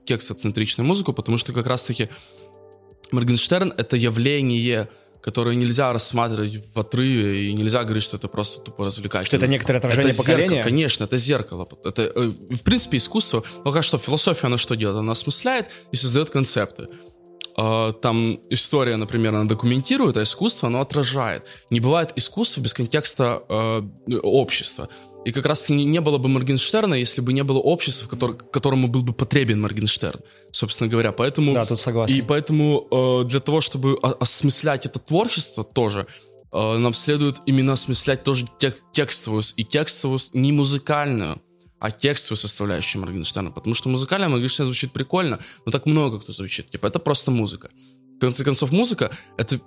текстоцентричную 0.04 0.86
музыку, 0.86 1.12
потому 1.12 1.38
что 1.38 1.52
как 1.52 1.66
раз-таки 1.66 2.08
Моргенштерн— 3.10 3.72
это 3.76 3.96
явление, 3.96 4.88
которое 5.22 5.56
нельзя 5.56 5.92
рассматривать 5.92 6.62
в 6.74 6.80
отрыве, 6.80 7.46
и 7.48 7.52
нельзя 7.52 7.84
говорить, 7.84 8.02
что 8.02 8.16
это 8.16 8.28
просто 8.28 8.60
тупо 8.60 8.84
развлекательно. 8.84 9.26
Что 9.26 9.36
это 9.36 9.46
некоторое 9.46 9.78
отражение 9.78 10.10
Это 10.10 10.16
зеркало, 10.22 10.34
поколения? 10.36 10.62
конечно, 10.62 11.04
это 11.04 11.16
зеркало. 11.16 11.68
Это, 11.84 12.02
э, 12.02 12.28
в 12.28 12.62
принципе, 12.62 12.96
искусство, 12.96 13.44
как 13.64 13.82
что, 13.82 13.98
философия, 13.98 14.46
она 14.46 14.58
что 14.58 14.76
делает? 14.76 14.98
Она 14.98 15.12
осмысляет 15.12 15.68
и 15.92 15.96
создает 15.96 16.30
концепты. 16.30 16.88
А, 17.56 17.92
Там 17.92 18.38
история, 18.50 18.96
например, 18.96 19.34
она 19.34 19.44
документирует, 19.44 20.16
а 20.16 20.22
искусство, 20.22 20.68
оно 20.68 20.80
отражает. 20.80 21.46
Не 21.70 21.80
бывает 21.80 22.12
искусства 22.16 22.60
без 22.60 22.74
контекста 22.74 23.42
э, 23.48 23.82
общества. 24.22 24.88
И 25.26 25.32
как 25.32 25.44
раз 25.44 25.68
не, 25.68 26.00
было 26.00 26.18
бы 26.18 26.28
Моргенштерна, 26.28 26.94
если 26.94 27.20
бы 27.20 27.32
не 27.32 27.42
было 27.42 27.58
общества, 27.58 28.06
котор- 28.06 28.36
которому 28.52 28.86
был 28.86 29.02
бы 29.02 29.12
потребен 29.12 29.60
Моргенштерн, 29.60 30.20
собственно 30.52 30.88
говоря. 30.88 31.10
Поэтому, 31.10 31.52
Да, 31.52 31.66
тут 31.66 31.80
согласен. 31.80 32.14
И 32.14 32.22
поэтому 32.22 32.86
э, 32.88 33.24
для 33.28 33.40
того, 33.40 33.60
чтобы 33.60 33.98
осмыслять 34.20 34.86
это 34.86 35.00
творчество 35.00 35.64
тоже, 35.64 36.06
э, 36.52 36.78
нам 36.78 36.94
следует 36.94 37.38
именно 37.44 37.72
осмыслять 37.72 38.22
тоже 38.22 38.46
тек- 38.60 38.80
текстовую, 38.92 39.42
и 39.56 39.64
текстовую, 39.64 40.20
не 40.32 40.52
музыкальную, 40.52 41.42
а 41.80 41.90
текстовую 41.90 42.36
составляющую 42.36 43.02
Моргенштерна. 43.02 43.50
Потому 43.50 43.74
что 43.74 43.88
музыкальная 43.88 44.28
Моргенштерн 44.28 44.66
звучит 44.66 44.92
прикольно, 44.92 45.40
но 45.64 45.72
так 45.72 45.86
много 45.86 46.20
кто 46.20 46.30
звучит. 46.32 46.70
Типа, 46.70 46.86
это 46.86 47.00
просто 47.00 47.32
музыка. 47.32 47.70
В 48.16 48.20
конце 48.20 48.44
концов, 48.44 48.70
музыка— 48.70 49.10
это... 49.36 49.60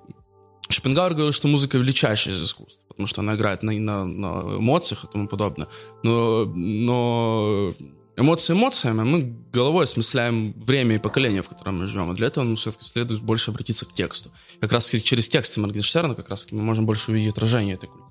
Шопенгауэр 0.70 1.14
говорил, 1.14 1.32
что 1.32 1.48
музыка 1.48 1.78
величайшая 1.78 2.36
из 2.36 2.44
искусств, 2.44 2.80
потому 2.88 3.08
что 3.08 3.22
она 3.22 3.36
играет 3.36 3.64
на, 3.64 3.74
на, 3.74 4.06
на 4.06 4.58
эмоциях 4.58 5.04
и 5.04 5.08
тому 5.08 5.28
подобное. 5.28 5.68
Но, 6.04 6.46
но 6.46 7.74
эмоции 8.16 8.54
эмоциями, 8.54 9.02
мы 9.02 9.36
головой 9.52 9.86
осмысляем 9.86 10.54
время 10.54 10.96
и 10.96 11.00
поколение, 11.00 11.42
в 11.42 11.50
котором 11.50 11.80
мы 11.80 11.88
живем. 11.88 12.12
И 12.12 12.16
для 12.16 12.28
этого 12.28 12.44
нам 12.44 12.56
все-таки 12.56 12.86
следует 12.86 13.22
больше 13.22 13.50
обратиться 13.50 13.86
к 13.86 13.94
тексту. 13.94 14.30
Как 14.62 14.72
раз 14.72 14.90
через 14.90 15.28
тексты 15.28 15.60
Моргенштерна 15.60 16.14
как 16.14 16.30
раз 16.30 16.52
мы 16.52 16.62
можем 16.62 16.86
больше 16.86 17.12
увидеть 17.12 17.34
отражение 17.34 17.74
этой 17.74 17.88
культуры, 17.88 18.09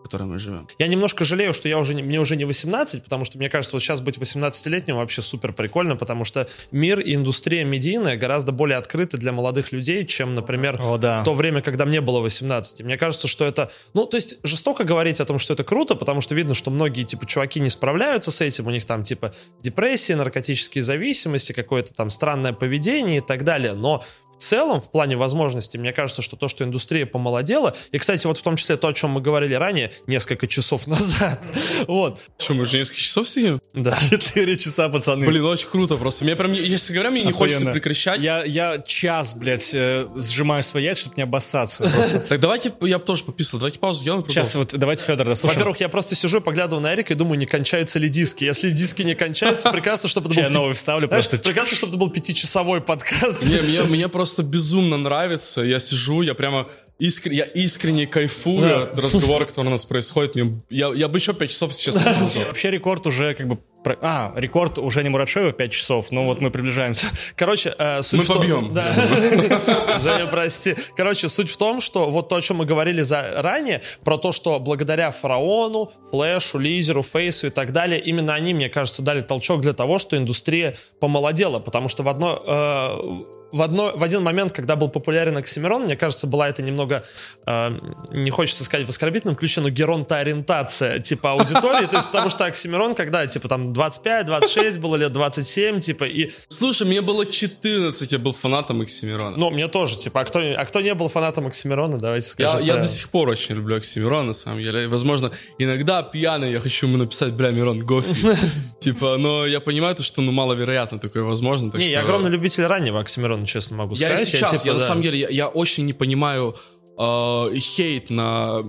в 0.00 0.02
которой 0.02 0.24
мы 0.24 0.38
живем. 0.38 0.66
Я 0.78 0.86
немножко 0.86 1.24
жалею, 1.24 1.52
что 1.52 1.68
я 1.68 1.78
уже 1.78 1.94
не, 1.94 2.02
мне 2.02 2.18
уже 2.18 2.36
не 2.36 2.44
18, 2.44 3.04
потому 3.04 3.24
что 3.24 3.38
мне 3.38 3.48
кажется, 3.48 3.76
вот 3.76 3.82
сейчас 3.82 4.00
быть 4.00 4.16
18-летним 4.16 4.96
вообще 4.96 5.22
супер 5.22 5.52
прикольно, 5.52 5.96
потому 5.96 6.24
что 6.24 6.48
мир 6.70 7.00
и 7.00 7.14
индустрия 7.14 7.64
медийная 7.64 8.16
гораздо 8.16 8.52
более 8.52 8.78
открыты 8.78 9.18
для 9.18 9.32
молодых 9.32 9.72
людей, 9.72 10.06
чем, 10.06 10.34
например, 10.34 10.80
О, 10.80 10.96
да. 10.96 11.22
то 11.22 11.34
время, 11.34 11.60
когда 11.62 11.84
мне 11.84 12.00
было 12.00 12.20
18. 12.20 12.80
И 12.80 12.82
мне 12.84 12.96
кажется, 12.96 13.28
что 13.28 13.44
это... 13.44 13.70
Ну, 13.94 14.06
то 14.06 14.16
есть 14.16 14.36
жестоко 14.42 14.84
говорить 14.84 15.20
о 15.20 15.24
том, 15.24 15.38
что 15.38 15.54
это 15.54 15.64
круто, 15.64 15.94
потому 15.94 16.20
что 16.20 16.34
видно, 16.34 16.54
что 16.54 16.70
многие, 16.70 17.02
типа, 17.02 17.26
чуваки 17.26 17.60
не 17.60 17.70
справляются 17.70 18.30
с 18.30 18.40
этим, 18.40 18.66
у 18.66 18.70
них 18.70 18.84
там, 18.86 19.02
типа, 19.02 19.34
депрессия, 19.60 20.16
наркотические 20.16 20.82
зависимости, 20.82 21.52
какое-то 21.52 21.92
там 21.94 22.10
странное 22.10 22.52
поведение 22.52 23.18
и 23.18 23.20
так 23.20 23.44
далее. 23.44 23.74
Но 23.74 24.02
целом, 24.50 24.80
в 24.80 24.90
плане 24.90 25.16
возможностей, 25.16 25.78
мне 25.78 25.92
кажется, 25.92 26.22
что 26.22 26.36
то, 26.36 26.48
что 26.48 26.64
индустрия 26.64 27.06
помолодела, 27.06 27.74
и, 27.92 27.98
кстати, 27.98 28.26
вот 28.26 28.38
в 28.38 28.42
том 28.42 28.56
числе 28.56 28.76
то, 28.76 28.88
о 28.88 28.92
чем 28.92 29.10
мы 29.10 29.20
говорили 29.20 29.54
ранее, 29.54 29.92
несколько 30.06 30.46
часов 30.46 30.86
назад, 30.86 31.40
вот, 31.86 32.18
Что, 32.38 32.54
мы 32.54 32.62
уже 32.62 32.78
несколько 32.78 33.00
часов 33.00 33.28
сидим? 33.28 33.60
да. 33.74 33.96
Четыре 34.10 34.56
часа, 34.56 34.88
пацаны. 34.88 35.26
Блин, 35.26 35.44
очень 35.44 35.68
круто 35.68 35.96
просто. 35.96 36.24
Мне 36.24 36.34
прям, 36.36 36.52
если 36.52 36.92
говоря, 36.92 37.10
мне 37.10 37.22
не 37.22 37.30
Охуенно. 37.30 37.54
хочется 37.54 37.72
прекращать. 37.72 38.20
Я, 38.20 38.44
я 38.44 38.78
час, 38.78 39.34
блядь, 39.34 39.70
э, 39.74 40.06
сжимаю 40.16 40.62
свои 40.62 40.84
яйца, 40.84 41.02
чтобы 41.02 41.14
не 41.16 41.22
обоссаться. 41.22 41.84
Просто. 41.88 42.20
Так 42.30 42.40
давайте, 42.40 42.72
я 42.82 42.98
тоже 42.98 43.24
пописал. 43.24 43.60
Давайте 43.60 43.78
паузу 43.78 44.00
сделаем. 44.00 44.24
Сейчас 44.28 44.54
вот 44.54 44.74
давайте 44.76 45.04
Федор 45.04 45.26
дослушаем. 45.26 45.58
Во-первых, 45.58 45.80
я 45.80 45.88
просто 45.88 46.14
сижу, 46.14 46.40
поглядываю 46.40 46.82
на 46.82 46.94
Эрика 46.94 47.12
и 47.12 47.16
думаю, 47.16 47.38
не 47.38 47.46
кончаются 47.46 47.98
ли 47.98 48.08
диски. 48.08 48.44
Если 48.44 48.70
диски 48.70 49.02
не 49.02 49.14
кончаются, 49.14 49.70
прекрасно, 49.70 50.08
чтобы 50.08 50.30
это 50.30 50.40
Я 50.40 50.46
был... 50.48 50.54
новый 50.54 50.74
вставлю 50.74 51.08
просто. 51.08 51.38
прекрасно, 51.38 51.76
чтобы 51.76 51.90
это 51.92 51.98
был 51.98 52.10
пятичасовой 52.10 52.80
подкаст. 52.80 53.44
Не, 53.46 53.60
мне, 53.62 53.82
мне 53.82 54.08
просто 54.40 54.50
безумно 54.58 54.96
нравится. 54.96 55.62
Я 55.62 55.80
сижу, 55.80 56.22
я 56.22 56.34
прямо 56.34 56.66
искр- 57.00 57.32
я 57.32 57.44
искренне 57.44 58.06
кайфую 58.06 58.62
Да. 58.62 58.82
от 58.82 58.98
разговора, 58.98 59.44
который 59.44 59.68
у 59.68 59.70
нас 59.70 59.84
происходит. 59.84 60.34
Мне- 60.34 60.60
я, 60.70 60.88
я 60.94 61.08
бы 61.08 61.18
еще 61.18 61.32
5 61.32 61.50
часов 61.50 61.72
сейчас 61.74 61.96
продолжил. 62.02 62.42
Вообще 62.44 62.70
рекорд 62.70 63.06
уже 63.06 63.34
как 63.34 63.46
бы... 63.48 63.58
А, 64.02 64.34
рекорд 64.36 64.78
уже 64.78 65.02
не 65.02 65.08
Мурашева 65.08 65.52
5 65.52 65.72
часов, 65.72 66.12
но 66.12 66.26
вот 66.26 66.42
мы 66.42 66.50
приближаемся. 66.50 67.06
Короче, 67.34 67.74
э, 67.78 68.02
суть 68.02 68.18
Мы 68.18 68.24
в 68.24 68.26
том- 68.26 68.36
побьем. 68.38 68.72
Да. 68.74 68.84
Женя, 70.02 70.26
прости. 70.26 70.76
Короче, 70.96 71.28
суть 71.30 71.50
в 71.50 71.56
том, 71.56 71.80
что 71.80 72.10
вот 72.10 72.28
то, 72.28 72.36
о 72.36 72.42
чем 72.42 72.58
мы 72.58 72.66
говорили 72.66 73.00
за... 73.00 73.32
ранее, 73.42 73.80
про 74.04 74.18
то, 74.18 74.32
что 74.32 74.58
благодаря 74.60 75.10
Фараону, 75.12 75.90
Флэшу, 76.10 76.58
Лизеру, 76.58 77.02
Фейсу 77.02 77.46
и 77.46 77.50
так 77.50 77.72
далее, 77.72 77.98
именно 77.98 78.34
они, 78.34 78.52
мне 78.52 78.68
кажется, 78.68 79.00
дали 79.00 79.22
толчок 79.22 79.62
для 79.62 79.72
того, 79.72 79.98
что 79.98 80.16
индустрия 80.18 80.76
помолодела, 81.00 81.58
потому 81.58 81.88
что 81.88 82.02
в 82.02 82.08
одно... 82.08 82.42
э, 82.46 83.39
в, 83.52 83.62
одно, 83.62 83.92
в 83.96 84.02
один 84.02 84.22
момент, 84.22 84.52
когда 84.52 84.76
был 84.76 84.88
популярен 84.88 85.36
Оксимирон, 85.36 85.84
мне 85.84 85.96
кажется, 85.96 86.26
была 86.26 86.48
это 86.48 86.62
немного, 86.62 87.02
э, 87.46 87.70
не 88.12 88.30
хочется 88.30 88.64
сказать 88.64 88.86
в 88.86 88.90
оскорбительном 88.90 89.36
ключе, 89.36 89.60
но 89.60 89.70
геронтоориентация, 89.70 90.98
типа, 90.98 91.32
аудитории. 91.32 91.86
То 91.86 91.96
есть, 91.96 92.08
потому 92.08 92.30
что 92.30 92.44
Оксимирон, 92.44 92.94
когда, 92.94 93.26
типа, 93.26 93.48
там, 93.48 93.72
25, 93.72 94.26
26 94.26 94.78
было, 94.78 94.96
лет 94.96 95.12
27, 95.12 95.80
типа, 95.80 96.04
и 96.04 96.30
Слушай, 96.48 96.86
мне 96.86 97.00
было 97.00 97.26
14, 97.26 98.12
я 98.12 98.18
был 98.18 98.32
фанатом 98.32 98.80
Оксимирона. 98.80 99.36
ну, 99.36 99.50
мне 99.50 99.68
тоже, 99.68 99.96
типа, 99.96 100.20
а 100.20 100.24
кто, 100.24 100.40
а 100.40 100.64
кто 100.64 100.80
не 100.80 100.94
был 100.94 101.08
фанатом 101.08 101.46
Оксимирона, 101.46 101.98
давайте 101.98 102.26
Я, 102.26 102.30
скажем. 102.32 102.58
я 102.60 102.64
правильно. 102.64 102.82
до 102.82 102.88
сих 102.88 103.08
пор 103.10 103.28
очень 103.28 103.54
люблю 103.56 103.76
Оксимирона, 103.76 104.28
на 104.28 104.32
самом 104.32 104.62
деле. 104.62 104.88
Возможно, 104.88 105.30
иногда 105.58 106.02
пьяный 106.02 106.52
я 106.52 106.60
хочу 106.60 106.86
ему 106.86 106.96
написать, 106.96 107.32
бля, 107.32 107.50
Мирон, 107.50 107.80
гофи. 107.80 108.14
Типа, 108.80 109.16
но 109.18 109.46
я 109.46 109.60
понимаю, 109.60 109.94
то, 109.94 110.02
что 110.02 110.22
ну 110.22 110.32
маловероятно 110.32 110.98
такое 110.98 111.22
возможно. 111.22 111.70
Не, 111.76 111.88
я 111.88 112.00
огромный 112.00 112.30
любитель 112.30 112.64
раннего 112.66 113.00
Оксимирона, 113.00 113.39
честно 113.46 113.76
могу 113.76 113.94
Я 113.94 114.08
сказать. 114.08 114.28
и 114.28 114.30
сейчас, 114.30 114.52
я, 114.52 114.58
типа, 114.58 114.72
на 114.74 114.78
да. 114.78 114.86
самом 114.86 115.02
деле, 115.02 115.18
я, 115.20 115.28
я 115.28 115.48
очень 115.48 115.84
не 115.84 115.92
понимаю 115.92 116.56
э, 116.98 117.54
хейт 117.58 118.10
на 118.10 118.62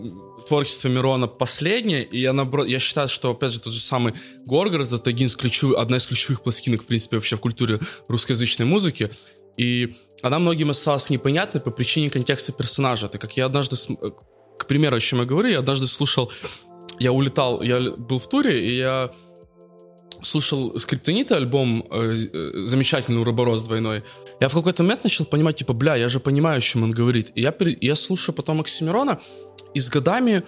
творчество 0.48 0.90
Мирона 0.90 1.28
последнее, 1.28 2.04
и 2.04 2.20
я, 2.20 2.34
наоборот, 2.34 2.68
я 2.68 2.80
считаю, 2.80 3.08
что, 3.08 3.32
опять 3.32 3.52
же, 3.52 3.62
тот 3.62 3.74
же 3.74 3.80
самый 3.80 4.14
Горгород, 4.46 4.92
это 4.92 5.10
один 5.10 5.28
из 5.28 5.36
ключевых, 5.36 5.78
одна 5.78 5.98
из 5.98 6.06
ключевых 6.06 6.42
пластинок, 6.42 6.84
в 6.84 6.86
принципе, 6.86 7.18
вообще 7.18 7.38
в 7.38 7.40
культуре 7.40 7.80
русскоязычной 8.08 8.66
музыки, 8.66 9.12
и 9.58 9.96
она 10.22 10.40
многим 10.40 10.70
осталась 10.70 11.10
непонятной 11.10 11.62
по 11.62 11.72
причине 11.72 12.10
контекста 12.10 12.52
персонажа. 12.52 13.08
Это 13.08 13.18
как 13.18 13.38
я 13.38 13.46
однажды, 13.46 13.76
э, 13.76 14.12
к 14.58 14.68
примеру, 14.68 14.96
о 14.96 15.00
чем 15.00 15.20
я 15.20 15.26
говорю, 15.26 15.50
я 15.50 15.60
однажды 15.60 15.88
слушал, 15.88 16.32
я 17.00 17.12
улетал, 17.12 17.62
я 17.62 17.80
был 17.80 18.20
в 18.20 18.28
туре, 18.28 18.68
и 18.68 18.78
я 18.78 19.12
слушал 20.22 20.80
Скриптонита 20.80 21.38
альбом 21.38 21.86
э, 21.90 22.16
э, 22.34 22.52
замечательный 22.66 23.22
Уроборос 23.22 23.64
двойной. 23.64 24.04
Я 24.40 24.48
в 24.48 24.54
какой-то 24.54 24.84
момент 24.84 25.04
начал 25.04 25.26
понимать, 25.26 25.58
типа, 25.58 25.74
бля, 25.74 25.96
я 25.96 26.10
же 26.10 26.20
понимаю, 26.20 26.58
о 26.58 26.62
чем 26.62 26.84
он 26.84 26.92
говорит. 26.92 27.32
И 27.36 27.42
я, 27.42 27.54
я 27.82 27.96
слушаю 27.96 28.36
потом 28.36 28.62
Оксимирона, 28.62 29.20
и 29.74 29.80
с 29.80 29.90
годами 29.90 30.44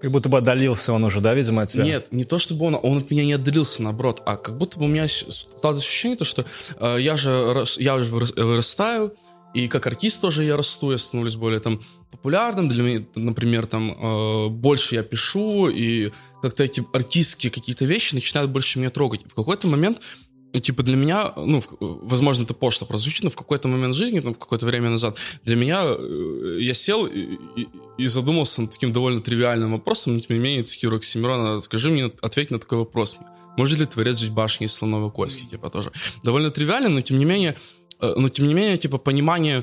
как 0.00 0.10
будто 0.10 0.28
бы 0.28 0.38
отдалился 0.38 0.92
он 0.92 1.04
уже, 1.04 1.20
да, 1.20 1.34
видимо, 1.34 1.62
от 1.62 1.70
тебя? 1.70 1.84
Нет, 1.84 2.08
не 2.12 2.24
то 2.24 2.38
чтобы 2.38 2.66
он, 2.66 2.78
он 2.82 2.98
от 2.98 3.10
меня 3.10 3.24
не 3.24 3.32
отдалился, 3.32 3.82
наоборот, 3.82 4.22
а 4.26 4.36
как 4.36 4.58
будто 4.58 4.78
бы 4.78 4.84
у 4.84 4.88
меня 4.88 5.08
стало 5.08 5.76
ощущение, 5.76 6.18
то, 6.18 6.24
что 6.24 6.44
э, 6.78 6.96
я 7.00 7.16
же 7.16 7.64
я 7.78 7.94
уже 7.94 8.10
вырастаю, 8.14 9.14
и 9.54 9.68
как 9.68 9.86
артист 9.86 10.20
тоже 10.20 10.44
я 10.44 10.56
расту, 10.56 10.92
я 10.92 10.98
становлюсь 10.98 11.36
более 11.36 11.60
там 11.60 11.80
популярным, 12.26 12.68
для 12.68 12.82
меня, 12.82 13.06
например, 13.14 13.66
там 13.66 13.92
э, 13.92 14.48
больше 14.48 14.96
я 14.96 15.04
пишу, 15.04 15.68
и 15.68 16.10
как-то 16.42 16.64
эти 16.64 16.84
артистские 16.92 17.52
какие-то 17.52 17.84
вещи 17.84 18.16
начинают 18.16 18.50
больше 18.50 18.80
меня 18.80 18.90
трогать. 18.90 19.20
В 19.26 19.34
какой-то 19.34 19.68
момент 19.68 20.00
типа, 20.60 20.82
для 20.82 20.96
меня, 20.96 21.32
ну, 21.36 21.62
возможно, 21.78 22.42
это 22.42 22.54
пошло 22.54 22.84
прозвучит, 22.86 23.22
но 23.22 23.30
в 23.30 23.36
какой-то 23.36 23.68
момент 23.68 23.94
жизни, 23.94 24.18
там, 24.18 24.34
в 24.34 24.38
какое-то 24.38 24.66
время 24.66 24.90
назад, 24.90 25.18
для 25.44 25.54
меня, 25.54 25.82
э, 25.84 26.58
я 26.60 26.74
сел 26.74 27.06
и, 27.06 27.38
и, 27.56 27.68
и 27.98 28.06
задумался 28.08 28.62
над 28.62 28.72
таким 28.72 28.90
довольно 28.90 29.20
тривиальным 29.20 29.72
вопросом, 29.72 30.14
но, 30.14 30.20
тем 30.20 30.36
не 30.36 30.42
менее, 30.42 30.64
цитирую 30.64 30.98
Оксимирона, 30.98 31.60
скажи 31.60 31.90
мне, 31.90 32.10
ответь 32.22 32.50
на 32.50 32.58
такой 32.58 32.78
вопрос. 32.78 33.18
Может 33.56 33.78
ли 33.78 33.86
творец 33.86 34.18
жить 34.18 34.32
башни 34.32 34.64
из 34.64 34.72
слоновой 34.72 35.12
кости, 35.12 35.44
типа, 35.44 35.70
тоже. 35.70 35.92
Довольно 36.24 36.50
тривиально, 36.50 36.88
но, 36.88 37.02
тем 37.02 37.18
не 37.18 37.24
менее, 37.24 37.56
э, 38.00 38.14
но, 38.16 38.28
тем 38.30 38.48
не 38.48 38.54
менее, 38.54 38.78
типа, 38.78 38.98
понимание 38.98 39.62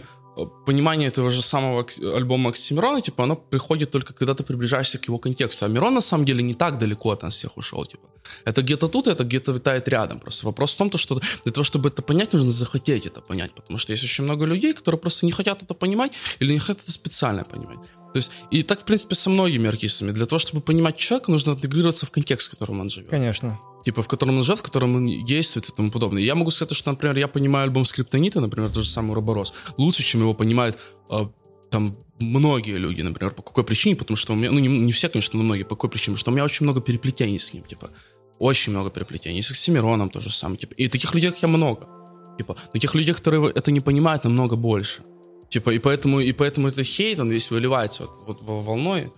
понимание 0.65 1.07
этого 1.07 1.29
же 1.29 1.41
самого 1.41 1.85
альбома 2.15 2.49
Оксимирона, 2.49 3.01
типа, 3.01 3.23
оно 3.23 3.35
приходит 3.35 3.91
только 3.91 4.13
когда 4.13 4.33
ты 4.33 4.43
приближаешься 4.43 4.97
к 4.97 5.07
его 5.07 5.19
контексту. 5.19 5.65
А 5.65 5.67
Мирон, 5.67 5.93
на 5.93 6.01
самом 6.01 6.25
деле, 6.25 6.43
не 6.43 6.53
так 6.53 6.77
далеко 6.77 7.11
от 7.11 7.23
нас 7.23 7.35
всех 7.35 7.57
ушел, 7.57 7.85
типа. 7.85 8.07
Это 8.45 8.61
где-то 8.61 8.87
тут, 8.87 9.07
это 9.07 9.23
где-то 9.23 9.51
витает 9.51 9.87
рядом. 9.87 10.19
Просто 10.19 10.45
вопрос 10.45 10.73
в 10.73 10.77
том, 10.77 10.89
то, 10.89 10.97
что 10.97 11.19
для 11.43 11.51
того, 11.51 11.63
чтобы 11.63 11.89
это 11.89 12.01
понять, 12.01 12.33
нужно 12.33 12.51
захотеть 12.51 13.05
это 13.05 13.21
понять. 13.21 13.53
Потому 13.53 13.77
что 13.77 13.91
есть 13.91 14.03
очень 14.03 14.23
много 14.23 14.45
людей, 14.45 14.73
которые 14.73 14.99
просто 14.99 15.25
не 15.25 15.31
хотят 15.31 15.61
это 15.63 15.73
понимать 15.73 16.13
или 16.39 16.53
не 16.53 16.59
хотят 16.59 16.81
это 16.83 16.91
специально 16.91 17.43
понимать. 17.43 17.79
То 18.13 18.17
есть, 18.17 18.31
и 18.51 18.63
так, 18.63 18.81
в 18.81 18.85
принципе, 18.85 19.15
со 19.15 19.29
многими 19.29 19.67
артистами. 19.67 20.11
Для 20.11 20.25
того, 20.25 20.39
чтобы 20.39 20.61
понимать 20.61 20.97
человека, 20.97 21.31
нужно 21.31 21.51
интегрироваться 21.51 22.05
в 22.05 22.11
контекст, 22.11 22.47
в 22.47 22.51
котором 22.51 22.79
он 22.79 22.89
живет. 22.89 23.09
Конечно. 23.09 23.59
Типа, 23.83 24.01
в 24.01 24.07
котором 24.07 24.37
он 24.37 24.43
живет, 24.43 24.59
в 24.59 24.63
котором 24.63 24.95
он 24.95 25.25
действует 25.25 25.69
и 25.69 25.71
тому 25.71 25.91
подобное. 25.91 26.21
Я 26.21 26.35
могу 26.35 26.51
сказать, 26.51 26.75
что, 26.75 26.91
например, 26.91 27.17
я 27.17 27.27
понимаю 27.27 27.63
альбом 27.63 27.85
Скриптонита, 27.85 28.39
например, 28.39 28.69
тот 28.69 28.83
же 28.83 28.89
самый 28.89 29.11
Уроборос, 29.11 29.53
лучше, 29.77 30.03
чем 30.03 30.21
его 30.21 30.33
понимают 30.33 30.77
э, 31.09 31.27
там 31.71 31.97
многие 32.19 32.77
люди, 32.77 33.01
например, 33.01 33.33
по 33.33 33.41
какой 33.41 33.63
причине, 33.63 33.95
потому 33.95 34.15
что 34.15 34.33
у 34.33 34.35
меня, 34.35 34.51
ну 34.51 34.59
не, 34.59 34.67
не 34.67 34.91
все, 34.91 35.09
конечно, 35.09 35.37
но 35.37 35.43
многие, 35.43 35.63
по 35.63 35.75
какой 35.75 35.89
причине, 35.89 36.13
потому 36.13 36.19
что 36.19 36.31
у 36.31 36.33
меня 36.33 36.43
очень 36.43 36.65
много 36.65 36.81
переплетений 36.81 37.39
с 37.39 37.51
ним, 37.51 37.63
типа, 37.63 37.89
очень 38.39 38.71
много 38.71 38.91
переплетений, 38.91 39.41
с 39.41 39.51
Оксимироном 39.51 40.09
то 40.09 40.19
же 40.19 40.29
самое, 40.29 40.59
типа, 40.59 40.73
и 40.75 40.87
таких 40.87 41.15
людей, 41.15 41.31
как 41.31 41.41
я, 41.41 41.47
много, 41.47 41.87
типа, 42.37 42.55
но 42.73 42.79
тех 42.79 42.93
людей, 42.93 43.13
которые 43.13 43.51
это 43.51 43.71
не 43.71 43.81
понимают, 43.81 44.23
намного 44.23 44.55
больше, 44.55 45.01
типа, 45.53 45.69
и 45.69 45.79
поэтому, 45.79 46.19
и 46.19 46.31
поэтому 46.33 46.67
этот 46.67 46.85
хейт, 46.85 47.19
он 47.19 47.29
весь 47.29 47.51
выливается 47.51 48.07
вот, 48.25 48.41
вот 48.41 48.63
волной, 48.63 49.11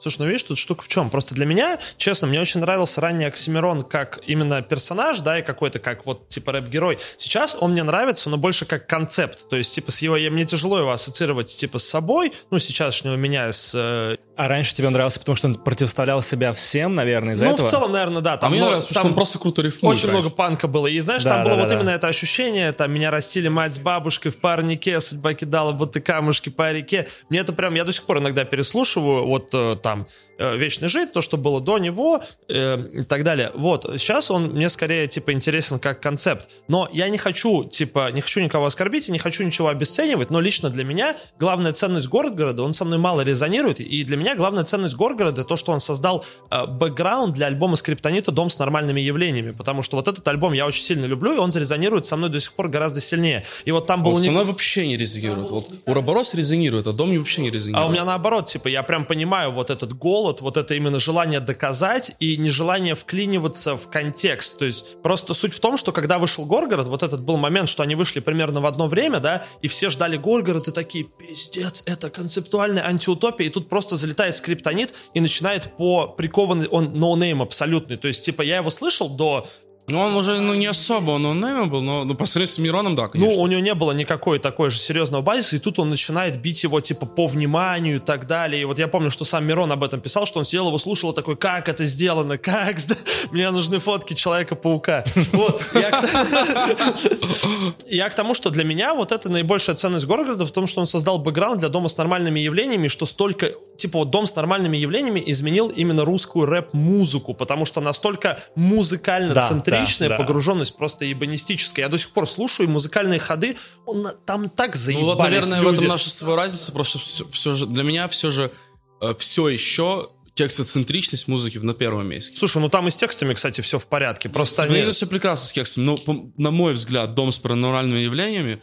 Слушай, 0.00 0.18
ну 0.20 0.26
видишь, 0.26 0.44
тут 0.44 0.58
штука 0.58 0.82
в 0.82 0.88
чем? 0.88 1.10
Просто 1.10 1.34
для 1.34 1.46
меня, 1.46 1.78
честно, 1.96 2.26
мне 2.26 2.40
очень 2.40 2.60
нравился 2.60 3.00
ранний 3.00 3.24
Оксимирон 3.24 3.82
как 3.82 4.20
именно 4.26 4.62
персонаж, 4.62 5.20
да, 5.20 5.38
и 5.38 5.42
какой-то 5.42 5.78
как 5.78 6.06
вот 6.06 6.28
типа 6.28 6.52
рэп-герой. 6.52 6.98
Сейчас 7.16 7.56
он 7.58 7.72
мне 7.72 7.82
нравится, 7.82 8.30
но 8.30 8.36
больше 8.36 8.64
как 8.64 8.86
концепт. 8.86 9.48
То 9.48 9.56
есть, 9.56 9.74
типа, 9.74 9.90
с 9.90 10.02
его, 10.02 10.16
мне 10.16 10.44
тяжело 10.44 10.78
его 10.78 10.90
ассоциировать, 10.92 11.54
типа, 11.54 11.78
с 11.78 11.84
собой, 11.84 12.32
ну, 12.50 12.58
сейчасшнего 12.58 13.14
меня 13.14 13.52
с... 13.52 13.72
Э... 13.74 14.16
А 14.36 14.46
раньше 14.46 14.74
тебе 14.74 14.86
он 14.86 14.92
нравился, 14.92 15.18
потому 15.18 15.36
что 15.36 15.48
он 15.48 15.54
противоставлял 15.56 16.22
себя 16.22 16.52
всем, 16.52 16.94
наверное, 16.94 17.34
из-за 17.34 17.46
ну, 17.46 17.52
этого? 17.52 17.64
Ну, 17.64 17.68
в 17.68 17.70
целом, 17.70 17.92
наверное, 17.92 18.22
да. 18.22 18.36
Там, 18.36 18.48
а 18.48 18.50
мне 18.52 18.64
нравится, 18.64 18.88
потому 18.88 19.04
что 19.04 19.08
он 19.08 19.14
просто 19.14 19.38
круто 19.38 19.62
рифмует. 19.62 19.96
Очень 19.96 20.08
раньше. 20.08 20.20
много 20.20 20.34
панка 20.34 20.68
было. 20.68 20.86
И 20.86 20.98
знаешь, 21.00 21.24
да, 21.24 21.30
там 21.30 21.38
да, 21.40 21.44
было 21.44 21.56
да, 21.56 21.62
вот 21.62 21.68
да. 21.68 21.74
именно 21.74 21.90
это 21.90 22.06
ощущение, 22.06 22.72
там, 22.72 22.92
меня 22.92 23.10
растили 23.10 23.48
мать 23.48 23.74
с 23.74 23.78
бабушкой 23.78 24.30
в 24.30 24.36
парнике, 24.36 25.00
судьба 25.00 25.34
кидала 25.34 25.72
будто 25.72 26.00
камушки 26.00 26.50
по 26.50 26.72
реке. 26.72 27.08
Мне 27.28 27.40
это 27.40 27.52
прям, 27.52 27.74
я 27.74 27.84
до 27.84 27.92
сих 27.92 28.04
пор 28.04 28.18
иногда 28.18 28.44
переслушиваю, 28.44 29.26
вот 29.26 29.50
э, 29.52 29.76
там, 29.88 30.06
Э, 30.40 30.56
вечный 30.56 30.88
жить, 30.88 31.12
то, 31.12 31.20
что 31.20 31.36
было 31.36 31.60
до 31.60 31.78
него 31.78 32.22
э, 32.48 32.78
и 32.92 33.02
так 33.02 33.24
далее. 33.24 33.50
Вот, 33.54 33.84
сейчас 33.96 34.30
он 34.30 34.50
мне 34.50 34.68
скорее, 34.68 35.08
типа, 35.08 35.32
интересен 35.32 35.80
как 35.80 36.00
концепт. 36.00 36.48
Но 36.68 36.88
я 36.92 37.08
не 37.08 37.18
хочу, 37.18 37.64
типа, 37.64 38.12
не 38.12 38.20
хочу 38.20 38.40
никого 38.40 38.66
оскорбить 38.66 39.08
и 39.08 39.12
не 39.12 39.18
хочу 39.18 39.42
ничего 39.42 39.66
обесценивать, 39.66 40.30
но 40.30 40.38
лично 40.38 40.70
для 40.70 40.84
меня 40.84 41.16
главная 41.40 41.72
ценность 41.72 42.06
Горгорода, 42.06 42.62
он 42.62 42.72
со 42.72 42.84
мной 42.84 42.98
мало 42.98 43.22
резонирует, 43.22 43.80
и 43.80 44.04
для 44.04 44.16
меня 44.16 44.36
главная 44.36 44.62
ценность 44.62 44.94
Горгорода 44.94 45.42
то, 45.42 45.56
что 45.56 45.72
он 45.72 45.80
создал 45.80 46.24
э, 46.52 46.66
бэкграунд 46.66 47.34
для 47.34 47.48
альбома 47.48 47.74
Скриптонита 47.74 48.30
«Дом 48.30 48.48
с 48.48 48.60
нормальными 48.60 49.00
явлениями», 49.00 49.50
потому 49.50 49.82
что 49.82 49.96
вот 49.96 50.06
этот 50.06 50.26
альбом 50.28 50.52
я 50.52 50.66
очень 50.66 50.84
сильно 50.84 51.06
люблю, 51.06 51.34
и 51.34 51.38
он 51.38 51.50
зарезонирует 51.50 52.06
со 52.06 52.16
мной 52.16 52.30
до 52.30 52.38
сих 52.38 52.52
пор 52.52 52.68
гораздо 52.68 53.00
сильнее. 53.00 53.44
И 53.64 53.72
вот 53.72 53.88
там 53.88 54.04
был... 54.04 54.12
Он 54.12 54.22
со 54.22 54.30
мной 54.30 54.44
вообще 54.44 54.86
не 54.86 54.96
резонирует. 54.96 55.50
Вот 55.50 55.66
Уроборос 55.84 56.34
резонирует, 56.34 56.86
а 56.86 56.92
Дом 56.92 57.12
вообще 57.18 57.42
не 57.42 57.50
резонирует. 57.50 57.84
А 57.84 57.88
у 57.88 57.92
меня 57.92 58.04
наоборот, 58.04 58.46
типа, 58.46 58.68
я 58.68 58.84
прям 58.84 59.04
понимаю 59.04 59.50
вот 59.50 59.70
этот 59.78 59.94
голод, 59.94 60.40
вот 60.40 60.56
это 60.56 60.74
именно 60.74 60.98
желание 60.98 61.40
доказать 61.40 62.12
и 62.20 62.36
нежелание 62.36 62.94
вклиниваться 62.94 63.76
в 63.76 63.88
контекст. 63.88 64.58
То 64.58 64.64
есть 64.64 65.00
просто 65.02 65.34
суть 65.34 65.54
в 65.54 65.60
том, 65.60 65.76
что 65.76 65.92
когда 65.92 66.18
вышел 66.18 66.44
Горгород, 66.44 66.88
вот 66.88 67.02
этот 67.02 67.22
был 67.22 67.36
момент, 67.36 67.68
что 67.68 67.82
они 67.82 67.94
вышли 67.94 68.20
примерно 68.20 68.60
в 68.60 68.66
одно 68.66 68.88
время, 68.88 69.20
да, 69.20 69.44
и 69.62 69.68
все 69.68 69.90
ждали 69.90 70.16
Горгород 70.16 70.68
и 70.68 70.72
такие, 70.72 71.04
пиздец, 71.04 71.82
это 71.86 72.10
концептуальная 72.10 72.86
антиутопия, 72.86 73.46
и 73.46 73.50
тут 73.50 73.68
просто 73.68 73.96
залетает 73.96 74.34
скриптонит 74.34 74.94
и 75.14 75.20
начинает 75.20 75.76
по 75.76 76.08
прикованный, 76.08 76.66
он 76.68 76.92
ноунейм 76.94 77.40
абсолютный, 77.40 77.96
то 77.96 78.08
есть 78.08 78.24
типа 78.24 78.42
я 78.42 78.56
его 78.56 78.70
слышал 78.70 79.08
до 79.08 79.46
ну, 79.88 80.00
он 80.00 80.14
уже, 80.14 80.38
ну, 80.40 80.54
не 80.54 80.66
особо, 80.66 81.12
он 81.12 81.24
онлайна 81.24 81.66
был, 81.66 81.80
но 81.80 82.04
ну, 82.04 82.14
по 82.14 82.26
сравнению 82.26 82.54
с 82.54 82.58
Мироном, 82.58 82.94
да, 82.94 83.08
конечно. 83.08 83.34
Ну, 83.34 83.42
у 83.42 83.46
него 83.46 83.60
не 83.60 83.74
было 83.74 83.92
никакой 83.92 84.38
такой 84.38 84.70
же 84.70 84.78
серьезного 84.78 85.22
базиса, 85.22 85.56
и 85.56 85.58
тут 85.58 85.78
он 85.78 85.88
начинает 85.88 86.40
бить 86.40 86.62
его, 86.62 86.80
типа, 86.80 87.06
по 87.06 87.26
вниманию 87.26 87.96
и 87.96 87.98
так 87.98 88.26
далее. 88.26 88.62
И 88.62 88.64
вот 88.64 88.78
я 88.78 88.86
помню, 88.86 89.10
что 89.10 89.24
сам 89.24 89.46
Мирон 89.46 89.72
об 89.72 89.82
этом 89.82 90.00
писал, 90.00 90.26
что 90.26 90.40
он 90.40 90.44
сидел 90.44 90.68
его 90.68 90.78
слушал, 90.78 91.14
такой, 91.14 91.36
как 91.36 91.70
это 91.70 91.86
сделано, 91.86 92.36
как, 92.36 92.76
мне 93.30 93.50
нужны 93.50 93.78
фотки 93.78 94.12
Человека-паука. 94.12 95.04
Вот, 95.32 95.62
я 97.88 98.10
к 98.10 98.14
тому, 98.14 98.34
что 98.34 98.50
для 98.50 98.64
меня 98.64 98.94
вот 98.94 99.12
это 99.12 99.30
наибольшая 99.30 99.76
ценность 99.76 100.06
Горгорода 100.06 100.44
в 100.44 100.50
том, 100.50 100.66
что 100.66 100.80
он 100.80 100.86
создал 100.86 101.18
бэкграунд 101.18 101.60
для 101.60 101.70
дома 101.70 101.88
с 101.88 101.96
нормальными 101.96 102.40
явлениями, 102.40 102.88
что 102.88 103.06
столько, 103.06 103.52
типа, 103.76 104.00
вот 104.00 104.10
дом 104.10 104.26
с 104.26 104.34
нормальными 104.34 104.76
явлениями 104.76 105.22
изменил 105.26 105.68
именно 105.68 106.04
русскую 106.04 106.44
рэп-музыку, 106.44 107.32
потому 107.32 107.64
что 107.64 107.80
настолько 107.80 108.40
музыкально 108.54 109.40
центрирован 109.40 109.77
личная 109.80 110.08
да, 110.10 110.16
погруженность 110.16 110.76
просто 110.76 111.04
ебанистическая. 111.04 111.86
Я 111.86 111.88
до 111.88 111.98
сих 111.98 112.10
пор 112.10 112.26
слушаю 112.26 112.68
музыкальные 112.68 113.20
ходы, 113.20 113.56
он 113.86 114.08
там 114.26 114.48
так 114.48 114.76
заебались 114.76 115.02
Ну 115.02 115.14
вот, 115.14 115.18
наверное, 115.18 115.60
люди. 115.60 115.76
в 115.76 115.78
этом 115.78 115.88
наша 115.88 116.10
с 116.10 116.14
тобой 116.14 116.36
разница, 116.36 116.72
просто 116.72 116.98
все, 116.98 117.28
все 117.28 117.54
же, 117.54 117.66
для 117.66 117.82
меня 117.82 118.08
все 118.08 118.30
же, 118.30 118.52
э, 119.00 119.14
все 119.18 119.48
еще 119.48 120.10
текстоцентричность 120.34 121.26
музыки 121.26 121.58
на 121.58 121.74
первом 121.74 122.06
месте. 122.06 122.36
Слушай, 122.36 122.58
ну 122.58 122.68
там 122.68 122.86
и 122.86 122.90
с 122.90 122.96
текстами, 122.96 123.34
кстати, 123.34 123.60
все 123.60 123.78
в 123.78 123.86
порядке. 123.88 124.28
Просто 124.28 124.62
они... 124.62 124.76
Это 124.76 124.92
все 124.92 125.06
прекрасно 125.06 125.48
с 125.48 125.52
текстом. 125.52 125.84
Но, 125.84 125.96
по, 125.96 126.30
на 126.36 126.52
мой 126.52 126.74
взгляд, 126.74 127.10
«Дом 127.14 127.32
с 127.32 127.38
паранормальными 127.38 127.98
явлениями», 127.98 128.62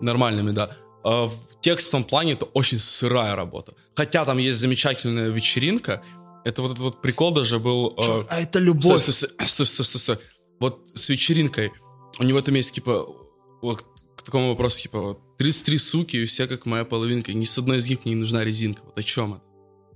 нормальными, 0.00 0.50
да, 0.50 0.70
э, 1.04 1.08
в 1.08 1.32
текстовом 1.60 2.04
плане 2.04 2.32
это 2.34 2.46
очень 2.46 2.78
сырая 2.78 3.34
работа. 3.36 3.74
Хотя 3.94 4.24
там 4.24 4.38
есть 4.38 4.58
замечательная 4.58 5.30
вечеринка, 5.30 6.02
это 6.44 6.62
вот 6.62 6.72
этот 6.72 6.82
вот 6.82 7.02
прикол 7.02 7.32
даже 7.32 7.58
был... 7.58 7.94
Э, 7.98 8.24
а 8.28 8.40
это 8.40 8.58
любовь. 8.58 9.00
Стой, 9.00 9.14
стой, 9.14 9.46
стой, 9.46 9.66
стой, 9.66 9.84
стой, 9.84 10.00
стой. 10.00 10.18
Вот 10.60 10.90
с 10.94 11.08
вечеринкой. 11.08 11.72
У 12.18 12.22
него 12.24 12.40
там 12.40 12.54
есть, 12.54 12.74
типа, 12.74 13.06
вот 13.62 13.84
к 14.16 14.22
такому 14.22 14.50
вопросу, 14.50 14.82
типа, 14.82 15.00
вот, 15.00 15.36
33 15.38 15.78
суки, 15.78 16.16
и 16.16 16.24
все 16.24 16.46
как 16.46 16.66
моя 16.66 16.84
половинка. 16.84 17.32
Ни 17.32 17.44
с 17.44 17.56
одной 17.58 17.78
из 17.78 17.88
них 17.88 18.04
не 18.04 18.14
нужна 18.14 18.44
резинка. 18.44 18.82
Вот 18.84 18.98
о 18.98 19.02
чем 19.02 19.34
это? 19.34 19.42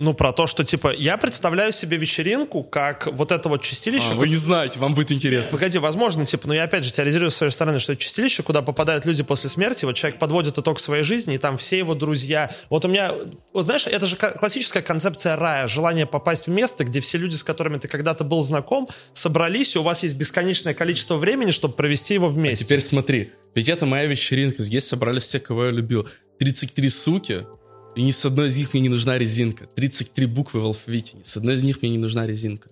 Ну, 0.01 0.13
про 0.13 0.33
то, 0.33 0.47
что, 0.47 0.65
типа, 0.65 0.93
я 0.93 1.17
представляю 1.17 1.71
себе 1.73 1.97
вечеринку, 1.97 2.65
как 2.65 3.07
вот 3.07 3.31
это 3.31 3.49
вот 3.49 3.63
чистилище. 3.63 4.09
А, 4.13 4.15
вы 4.15 4.29
не 4.29 4.35
знаете, 4.35 4.81
вам 4.81 4.95
будет 4.95 5.13
интересно. 5.13 5.57
Погоди, 5.57 5.79
возможно, 5.79 6.27
типа, 6.27 6.49
но 6.49 6.55
я 6.55 6.65
опять 6.65 6.85
же 6.85 6.93
теоризирую 6.93 7.31
с 7.31 7.37
своей 7.37 7.53
стороны, 7.53 7.79
что 7.79 7.93
это 7.93 8.03
чистилище, 8.03 8.43
куда 8.43 8.63
попадают 8.63 9.05
люди 9.05 9.23
после 9.23 9.49
смерти, 9.51 9.85
вот 9.85 9.95
человек 9.95 10.19
подводит 10.19 10.59
итог 10.59 10.81
своей 10.81 11.05
жизни, 11.05 11.37
и 11.37 11.39
там 11.39 11.57
все 11.59 11.79
его 11.79 11.95
друзья. 11.95 12.51
Вот 12.71 12.85
у 12.85 12.89
меня, 12.89 13.13
вот 13.53 13.65
знаешь, 13.65 13.87
это 13.87 14.07
же 14.07 14.17
классическая 14.17 14.83
концепция 14.83 15.37
рая, 15.37 15.69
желание 15.69 16.07
попасть 16.07 16.49
в 16.49 16.51
место, 16.51 16.85
где 16.85 17.01
все 17.01 17.19
люди, 17.19 17.37
с 17.37 17.45
которыми 17.45 17.79
ты 17.79 17.87
когда-то 17.87 18.25
был 18.25 18.43
знаком, 18.43 18.89
собрались, 19.13 19.77
и 19.77 19.79
у 19.79 19.83
вас 19.83 20.03
есть 20.03 20.17
бесконечное 20.17 20.75
количество 20.75 21.17
времени, 21.17 21.53
чтобы 21.53 21.75
провести 21.75 22.15
его 22.15 22.29
вместе. 22.29 22.65
А 22.65 22.67
теперь 22.67 22.81
смотри, 22.81 23.31
ведь 23.55 23.69
это 23.69 23.87
моя 23.87 24.07
вечеринка, 24.07 24.63
здесь 24.63 24.87
собрали 24.87 25.21
все, 25.21 25.39
кого 25.39 25.67
я 25.67 25.71
любил. 25.71 26.09
33 26.39 26.89
суки, 26.89 27.47
и 27.95 28.03
ни 28.03 28.11
с 28.11 28.25
одной 28.25 28.49
из 28.49 28.57
них 28.57 28.73
мне 28.73 28.83
не 28.83 28.89
нужна 28.89 29.19
резинка. 29.19 29.67
33 29.67 30.27
буквы 30.27 30.61
в 30.61 30.65
алфавите. 30.65 31.17
Ни 31.17 31.23
с 31.23 31.37
одной 31.37 31.55
из 31.55 31.65
них 31.65 31.83
мне 31.83 31.91
не 31.93 31.99
нужна 31.99 32.27
резинка. 32.27 32.69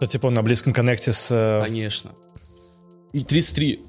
То 0.00 0.06
типа 0.06 0.30
на 0.30 0.42
близком 0.42 0.72
коннекте 0.72 1.12
с... 1.12 1.28
Э, 1.30 1.62
Конечно. 1.62 2.14
И 3.12 3.22
33. 3.22 3.80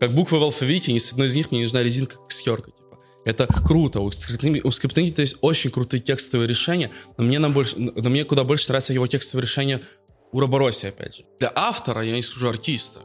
Как 0.00 0.12
буквы 0.12 0.38
в 0.38 0.42
алфавите, 0.42 0.92
ни 0.92 0.98
с 0.98 1.12
одной 1.12 1.28
из 1.28 1.36
них 1.36 1.50
мне 1.50 1.60
не 1.60 1.64
нужна 1.66 1.82
резинка, 1.82 2.16
как 2.16 2.32
схерка. 2.32 2.70
Типа. 2.70 2.98
Это 3.24 3.46
круто. 3.46 4.00
У 4.00 4.10
скриптонита 4.10 5.22
есть 5.22 5.36
очень 5.40 5.70
крутые 5.70 6.00
текстовые 6.00 6.48
решения, 6.48 6.90
но 7.16 7.24
мне, 7.24 7.38
на 7.38 7.50
больше, 7.50 7.78
но 7.78 8.10
мне 8.10 8.24
куда 8.24 8.42
больше 8.42 8.68
нравится 8.68 8.92
его 8.92 9.06
текстовые 9.06 9.42
решения 9.42 9.80
у 10.32 10.40
Робороси, 10.40 10.86
опять 10.86 11.16
же. 11.16 11.24
Для 11.38 11.52
автора, 11.54 12.02
я 12.02 12.16
не 12.16 12.22
скажу 12.22 12.48
артиста, 12.48 13.00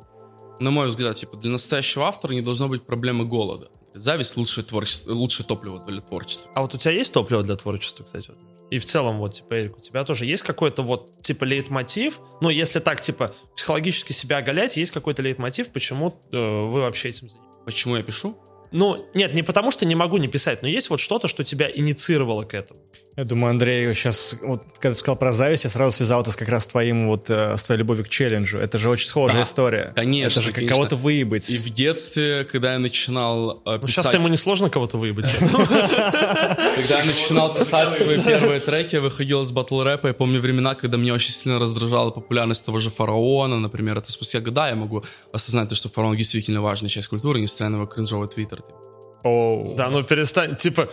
на 0.59 0.71
мой 0.71 0.87
взгляд, 0.87 1.15
типа, 1.17 1.37
для 1.37 1.51
настоящего 1.51 2.07
автора 2.07 2.33
не 2.33 2.41
должно 2.41 2.67
быть 2.67 2.83
проблемы 2.83 3.25
голода 3.25 3.69
Зависть 4.00 4.38
лучшее, 4.38 4.64
творчество, 4.64 5.11
лучшее 5.11 5.45
топливо 5.45 5.80
для 5.85 6.01
творчества. 6.01 6.51
А 6.56 6.61
вот 6.61 6.74
у 6.76 6.77
тебя 6.77 6.92
есть 6.92 7.14
топливо 7.14 7.43
для 7.43 7.56
творчества, 7.56 8.03
кстати? 8.03 8.30
Вот? 8.30 8.38
И 8.69 8.80
в 8.80 8.85
целом, 8.85 9.19
вот, 9.19 9.35
типа, 9.35 9.53
Эрик, 9.59 9.77
у 9.77 9.82
тебя 9.82 10.03
тоже 10.03 10.26
есть 10.26 10.43
какой-то 10.43 10.84
вот, 10.84 11.22
типа, 11.22 11.45
лейтмотив? 11.45 12.19
Ну, 12.42 12.50
если 12.50 12.80
так, 12.80 13.00
типа, 13.00 13.34
психологически 13.56 14.11
себя 14.11 14.38
оголять, 14.38 14.76
есть 14.76 14.92
какой-то 14.92 15.22
лейтмотив, 15.22 15.69
почему 15.69 16.19
э, 16.32 16.38
вы 16.38 16.82
вообще 16.82 17.09
этим 17.09 17.30
занимаетесь? 17.30 17.64
Почему 17.66 17.95
я 17.95 18.03
пишу? 18.03 18.38
Ну, 18.72 19.09
нет, 19.14 19.34
не 19.34 19.43
потому 19.43 19.72
что 19.72 19.85
не 19.85 19.95
могу 19.95 20.17
не 20.17 20.27
писать, 20.27 20.61
но 20.61 20.67
есть 20.67 20.90
вот 20.90 21.00
что-то, 21.00 21.30
что 21.30 21.45
тебя 21.45 21.69
инициировало 21.74 22.43
к 22.43 22.53
этому. 22.53 22.82
Я 23.17 23.23
думаю, 23.23 23.49
Андрей 23.49 23.91
сейчас, 23.95 24.35
вот 24.43 24.61
когда 24.79 24.93
ты 24.93 24.99
сказал 24.99 25.15
про 25.15 25.31
зависть, 25.31 25.63
я 25.63 25.71
сразу 25.71 25.95
связал 25.95 26.21
это 26.21 26.29
с 26.29 26.35
как 26.35 26.49
раз 26.49 26.65
с 26.65 26.67
твоим 26.67 27.07
вот, 27.07 27.31
э, 27.31 27.57
с 27.57 27.63
твоей 27.63 27.79
любовью 27.79 28.05
к 28.05 28.09
челленджу. 28.09 28.59
Это 28.59 28.77
же 28.77 28.91
очень 28.91 29.07
схожая 29.07 29.37
Да, 29.37 29.41
история. 29.41 29.91
конечно, 29.95 30.37
Это 30.39 30.41
же 30.41 30.47
как 30.51 30.55
конечно. 30.57 30.75
кого-то 30.75 30.95
выебать. 30.97 31.49
И 31.49 31.57
в 31.57 31.67
детстве, 31.71 32.43
когда 32.43 32.73
я 32.73 32.79
начинал 32.79 33.63
э, 33.65 33.71
Ну, 33.71 33.79
писать... 33.87 34.03
сейчас 34.05 34.13
ему 34.13 34.27
несложно 34.27 34.69
кого-то 34.69 34.97
выебать. 34.99 35.33
Когда 35.39 36.99
я 36.99 37.05
начинал 37.05 37.55
писать 37.55 37.93
свои 37.95 38.21
первые 38.21 38.59
треки, 38.59 38.93
я 38.95 39.01
выходил 39.01 39.41
из 39.41 39.49
батл 39.49 39.81
рэпа. 39.81 40.07
Я 40.09 40.13
помню 40.13 40.39
времена, 40.39 40.75
когда 40.75 40.97
меня 40.97 41.15
очень 41.15 41.31
сильно 41.31 41.57
раздражала 41.57 42.11
популярность 42.11 42.63
того 42.65 42.79
же 42.79 42.91
фараона, 42.91 43.57
например. 43.57 43.97
Это 43.97 44.11
спустя 44.11 44.41
года 44.41 44.67
я 44.69 44.75
могу 44.75 45.03
осознать, 45.33 45.69
то, 45.69 45.75
что 45.75 45.89
фараон 45.89 46.15
действительно 46.15 46.61
важная 46.61 46.89
часть 46.89 47.07
культуры, 47.07 47.39
несмотря 47.39 47.69
на 47.69 47.75
его 47.77 47.87
кринжовый 47.87 48.27
твиттер. 48.27 48.61
типа. 48.61 48.77
Оу. 49.23 49.73
Да, 49.75 49.89
ну 49.89 50.03
перестань, 50.03 50.55
типа, 50.55 50.89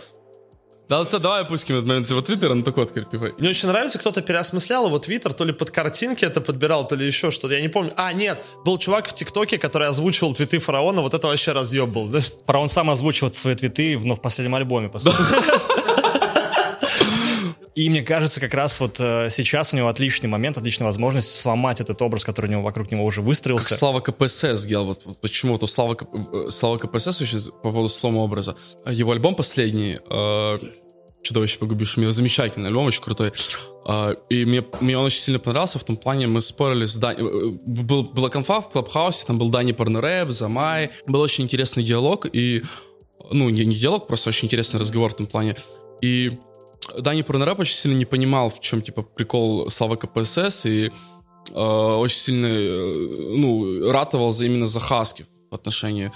Да, 0.87 1.03
давай 1.03 1.41
опустим 1.41 1.75
этот 1.75 1.87
момент 1.87 2.09
его 2.09 2.21
твиттера, 2.21 2.53
ну 2.53 2.61
так 2.61 2.77
вот, 2.77 2.93
типа. 2.93 3.31
Мне 3.37 3.49
очень 3.49 3.67
нравится, 3.67 3.97
кто-то 3.97 4.21
переосмыслял 4.21 4.85
его 4.85 4.99
твиттер, 4.99 5.33
то 5.33 5.43
ли 5.43 5.53
под 5.53 5.71
картинки 5.71 6.25
это 6.25 6.41
подбирал, 6.41 6.87
то 6.87 6.95
ли 6.95 7.05
еще 7.05 7.31
что-то. 7.31 7.53
Я 7.55 7.61
не 7.61 7.69
помню. 7.69 7.93
А, 7.95 8.13
нет, 8.13 8.43
был 8.63 8.77
чувак 8.77 9.07
в 9.07 9.13
ТикТоке, 9.13 9.57
который 9.57 9.87
озвучивал 9.87 10.33
твиты 10.33 10.59
фараона, 10.59 11.01
вот 11.01 11.13
это 11.13 11.27
вообще 11.27 11.53
разъеб 11.53 11.89
был, 11.89 12.07
знаешь? 12.07 12.31
Фараон 12.45 12.69
сам 12.69 12.89
озвучил 12.89 13.33
свои 13.33 13.55
твиты 13.55 13.97
в, 13.97 14.05
ну, 14.05 14.15
в 14.15 14.21
последнем 14.21 14.55
альбоме, 14.55 14.89
по 14.89 14.99
сути. 14.99 15.15
И 17.75 17.89
мне 17.89 18.03
кажется, 18.03 18.39
как 18.39 18.53
раз 18.53 18.79
вот 18.79 19.01
э, 19.01 19.27
сейчас 19.29 19.73
у 19.73 19.77
него 19.77 19.89
отличный 19.89 20.29
момент, 20.29 20.57
отличная 20.57 20.85
возможность 20.85 21.35
сломать 21.35 21.81
этот 21.81 22.01
образ, 22.01 22.23
который 22.23 22.45
у 22.47 22.51
него 22.51 22.61
вокруг 22.61 22.89
него 22.89 23.03
уже 23.03 23.17
Как 23.19 23.27
выстроился. 23.27 23.75
Слава 23.75 23.99
КПСС 23.99 24.61
сделал, 24.61 24.85
вот, 24.85 25.01
вот 25.05 25.19
почему 25.19 25.53
у 25.55 25.67
Слава, 25.67 25.97
э, 26.33 26.49
Слава 26.51 26.77
КПСС 26.77 27.19
з- 27.37 27.51
по 27.51 27.71
поводу 27.71 27.89
слома 27.89 28.19
образа. 28.19 28.55
Его 28.89 29.11
альбом 29.11 29.35
последний, 29.35 29.99
э, 30.09 30.59
«Чудовище 31.21 31.57
погубившее 31.59 32.03
мир», 32.05 32.11
замечательный 32.11 32.67
альбом, 32.69 32.85
очень 32.85 33.01
крутой. 33.03 33.33
Э, 33.85 34.15
и 34.29 34.45
мне, 34.45 34.63
мне 34.79 34.97
он 34.97 35.03
очень 35.03 35.19
сильно 35.21 35.39
понравился 35.39 35.77
в 35.77 35.83
том 35.83 35.97
плане, 35.97 36.27
мы 36.27 36.41
спорили 36.41 36.85
с 36.85 36.95
Дани... 36.95 37.19
э, 37.19 37.49
Был, 37.65 38.03
была 38.03 38.29
конфа 38.29 38.61
в 38.61 38.69
Клабхаусе, 38.69 39.25
там 39.25 39.37
был 39.37 39.49
Дани 39.49 39.73
Порнорэп, 39.73 40.31
Замай. 40.31 40.91
Был 41.07 41.19
очень 41.19 41.43
интересный 41.43 41.83
диалог, 41.83 42.25
и... 42.31 42.63
Ну, 43.31 43.49
не, 43.49 43.65
не 43.65 43.75
диалог, 43.75 44.07
просто 44.07 44.29
очень 44.29 44.45
интересный 44.45 44.79
разговор 44.79 45.11
в 45.11 45.15
том 45.15 45.25
плане. 45.27 45.57
И 46.01 46.37
Дани 46.97 47.21
Порнорэп 47.21 47.59
очень 47.59 47.75
сильно 47.75 47.97
не 47.97 48.05
понимал, 48.05 48.49
в 48.49 48.59
чем, 48.59 48.81
типа, 48.81 49.01
прикол 49.01 49.69
Слава 49.69 49.95
КПСС, 49.95 50.65
и 50.65 50.91
э, 51.51 51.53
очень 51.53 52.17
сильно, 52.17 52.47
э, 52.47 53.35
ну, 53.37 53.91
ратовал 53.91 54.31
за, 54.31 54.45
именно 54.45 54.65
за 54.65 54.79
Хаски 54.79 55.25
в 55.51 55.55
отношении. 55.55 56.11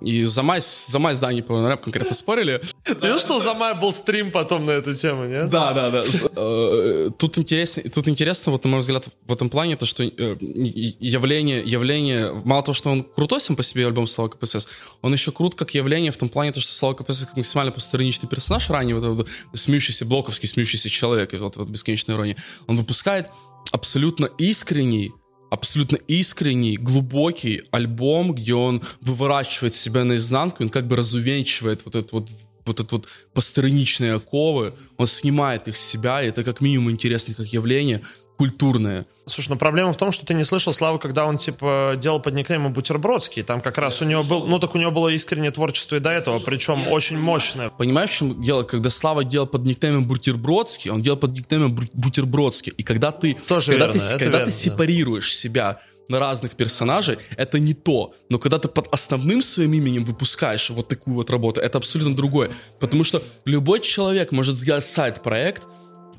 И 0.00 0.24
за 0.24 0.42
май, 0.42 0.60
за 0.60 0.98
май 0.98 1.14
с 1.14 1.18
Дани 1.18 1.40
Порнорэп 1.40 1.82
конкретно 1.82 2.14
спорили. 2.14 2.60
Ты 2.82 2.94
видел, 2.94 3.18
что 3.18 3.40
за 3.40 3.54
май 3.54 3.74
был 3.74 3.92
стрим 3.92 4.30
потом 4.30 4.66
на 4.66 4.72
эту 4.72 4.92
тему, 4.92 5.24
нет? 5.24 5.48
Да, 5.48 5.72
да, 5.72 5.90
да. 5.90 6.02
Э, 6.36 7.10
Тут 7.16 7.38
интересно, 7.38 7.82
тут 7.90 8.08
интересно, 8.08 8.52
вот 8.52 8.64
на 8.64 8.70
мой 8.70 8.80
взгляд, 8.80 9.08
в 9.26 9.32
этом 9.32 9.48
плане, 9.48 9.76
то, 9.76 9.86
что 9.86 10.02
э, 10.02 10.08
явление, 10.40 11.62
явление, 11.62 12.32
мало 12.44 12.62
того, 12.62 12.74
что 12.74 12.90
он 12.90 13.02
крутой 13.02 13.40
сам 13.40 13.56
по 13.56 13.62
себе 13.62 13.86
альбом 13.86 14.06
Слава 14.06 14.28
КПСС, 14.28 14.68
он 15.00 15.12
еще 15.12 15.32
крут 15.32 15.54
как 15.54 15.74
явление 15.74 16.10
в 16.10 16.18
том 16.18 16.28
плане, 16.28 16.52
то, 16.52 16.60
что 16.60 16.72
Слава 16.72 16.94
КПСС 16.94 17.26
как 17.26 17.36
максимально 17.36 17.72
постраничный 17.72 18.28
персонаж 18.28 18.68
ранее, 18.70 18.96
вот 18.96 19.20
этот 19.20 19.28
смеющийся, 19.58 20.04
блоковский 20.04 20.48
смеющийся 20.48 20.90
человек, 20.90 21.32
и 21.34 21.38
вот, 21.38 21.56
вот 21.56 21.68
бесконечная 21.68 22.16
ирония, 22.16 22.36
он 22.66 22.76
выпускает 22.76 23.30
абсолютно 23.72 24.26
искренний, 24.38 25.12
абсолютно 25.54 25.96
искренний, 26.08 26.76
глубокий 26.76 27.62
альбом, 27.70 28.34
где 28.34 28.54
он 28.54 28.82
выворачивает 29.00 29.74
себя 29.74 30.04
наизнанку, 30.04 30.62
он 30.62 30.68
как 30.68 30.86
бы 30.86 30.96
разувенчивает 30.96 31.84
вот 31.84 31.94
этот 31.94 32.12
вот 32.12 32.30
вот 32.66 32.80
это 32.80 32.94
вот 32.96 33.08
постраничные 33.34 34.14
оковы, 34.14 34.72
он 34.96 35.06
снимает 35.06 35.68
их 35.68 35.76
с 35.76 35.80
себя, 35.80 36.22
и 36.22 36.28
это 36.28 36.42
как 36.44 36.62
минимум 36.62 36.90
интересно 36.90 37.34
как 37.34 37.46
явление, 37.46 38.00
культурное. 38.36 39.06
Слушай, 39.26 39.50
но 39.50 39.56
проблема 39.56 39.92
в 39.92 39.96
том, 39.96 40.12
что 40.12 40.26
ты 40.26 40.34
не 40.34 40.44
слышал 40.44 40.72
Славу, 40.72 40.98
когда 40.98 41.24
он, 41.24 41.38
типа, 41.38 41.94
делал 41.96 42.20
под 42.20 42.34
никнеймом 42.34 42.72
Бутербродский. 42.72 43.42
Там 43.42 43.60
как 43.60 43.78
раз 43.78 44.02
у 44.02 44.04
него 44.04 44.22
был... 44.22 44.46
Ну, 44.46 44.58
так 44.58 44.74
у 44.74 44.78
него 44.78 44.90
было 44.90 45.08
искреннее 45.08 45.50
творчество 45.50 45.96
и 45.96 46.00
до 46.00 46.10
этого, 46.10 46.38
причем 46.40 46.88
очень 46.88 47.18
мощное. 47.18 47.70
Понимаешь, 47.70 48.10
в 48.10 48.14
чем 48.14 48.40
дело? 48.40 48.64
Когда 48.64 48.90
Слава 48.90 49.24
делал 49.24 49.46
под 49.46 49.64
никнеймом 49.64 50.06
Бутербродский, 50.06 50.90
он 50.90 51.00
делал 51.00 51.18
под 51.18 51.34
никнеймом 51.34 51.74
Бутербродский. 51.92 52.72
И 52.76 52.82
когда 52.82 53.12
ты, 53.12 53.34
Тоже 53.48 53.72
когда 53.72 53.86
верно, 53.86 54.00
ты, 54.00 54.08
когда 54.10 54.24
верно, 54.24 54.38
ты 54.38 54.44
да. 54.46 54.50
сепарируешь 54.50 55.36
себя 55.36 55.80
на 56.08 56.18
разных 56.18 56.52
персонажей, 56.52 57.18
это 57.36 57.58
не 57.58 57.72
то. 57.72 58.14
Но 58.28 58.38
когда 58.38 58.58
ты 58.58 58.68
под 58.68 58.92
основным 58.92 59.42
своим 59.42 59.72
именем 59.72 60.04
выпускаешь 60.04 60.70
вот 60.70 60.88
такую 60.88 61.14
вот 61.14 61.30
работу, 61.30 61.60
это 61.60 61.78
абсолютно 61.78 62.14
другое. 62.14 62.50
Потому 62.78 63.04
что 63.04 63.22
любой 63.46 63.80
человек 63.80 64.32
может 64.32 64.58
сделать 64.58 64.84
сайт-проект, 64.84 65.62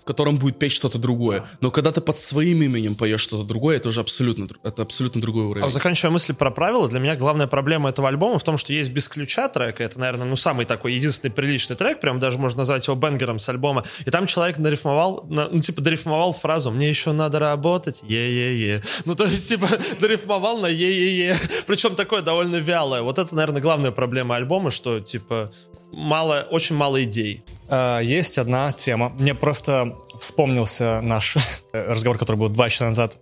в 0.05 0.07
котором 0.07 0.37
будет 0.37 0.59
петь 0.59 0.71
что-то 0.71 0.99
другое. 0.99 1.45
Но 1.61 1.71
когда 1.71 1.91
ты 1.91 1.99
под 1.99 2.15
своим 2.19 2.61
именем 2.61 2.93
поешь 2.93 3.21
что-то 3.21 3.43
другое, 3.43 3.77
это 3.77 3.87
уже 3.89 4.01
абсолютно, 4.01 4.47
это 4.61 4.83
абсолютно 4.83 5.19
другой 5.19 5.45
уровень. 5.45 5.65
А 5.65 5.69
заканчивая 5.71 6.11
мысли 6.11 6.33
про 6.33 6.51
правила, 6.51 6.87
для 6.87 6.99
меня 6.99 7.15
главная 7.15 7.47
проблема 7.47 7.89
этого 7.89 8.07
альбома 8.07 8.37
в 8.37 8.43
том, 8.43 8.57
что 8.57 8.71
есть 8.71 8.91
без 8.91 9.07
ключа 9.07 9.49
трек, 9.49 9.81
это, 9.81 9.99
наверное, 9.99 10.27
ну, 10.27 10.35
самый 10.35 10.67
такой 10.67 10.93
единственный 10.93 11.31
приличный 11.31 11.75
трек, 11.75 12.01
прям 12.01 12.19
даже 12.19 12.37
можно 12.37 12.59
назвать 12.59 12.85
его 12.85 12.95
бенгером 12.95 13.39
с 13.39 13.49
альбома, 13.49 13.83
и 14.05 14.11
там 14.11 14.27
человек 14.27 14.59
нарифмовал, 14.59 15.25
на- 15.27 15.49
ну, 15.49 15.59
типа, 15.59 15.81
дорифмовал 15.81 16.33
фразу 16.33 16.69
«Мне 16.69 16.87
еще 16.87 17.11
надо 17.11 17.39
работать, 17.39 18.03
е-е-е». 18.03 18.83
Ну, 19.05 19.15
то 19.15 19.25
есть, 19.25 19.49
типа, 19.49 19.67
дорифмовал 19.99 20.59
на 20.59 20.67
е-е-е, 20.67 21.35
причем 21.65 21.95
такое 21.95 22.21
довольно 22.21 22.57
вялое. 22.57 23.01
Вот 23.01 23.17
это, 23.17 23.33
наверное, 23.33 23.59
главная 23.59 23.89
проблема 23.89 24.35
альбома, 24.35 24.69
что, 24.69 24.99
типа, 24.99 25.51
мало, 25.95 26.47
очень 26.51 26.75
мало 26.75 27.03
идей. 27.03 27.43
А, 27.69 27.99
Есть 27.99 28.37
одна 28.37 28.71
тема. 28.71 29.09
Мне 29.17 29.33
просто 29.33 29.95
вспомнился 30.19 31.01
наш 31.01 31.37
разговор, 31.73 32.17
который 32.17 32.35
был 32.35 32.49
два 32.49 32.69
часа 32.69 32.85
назад 32.85 33.17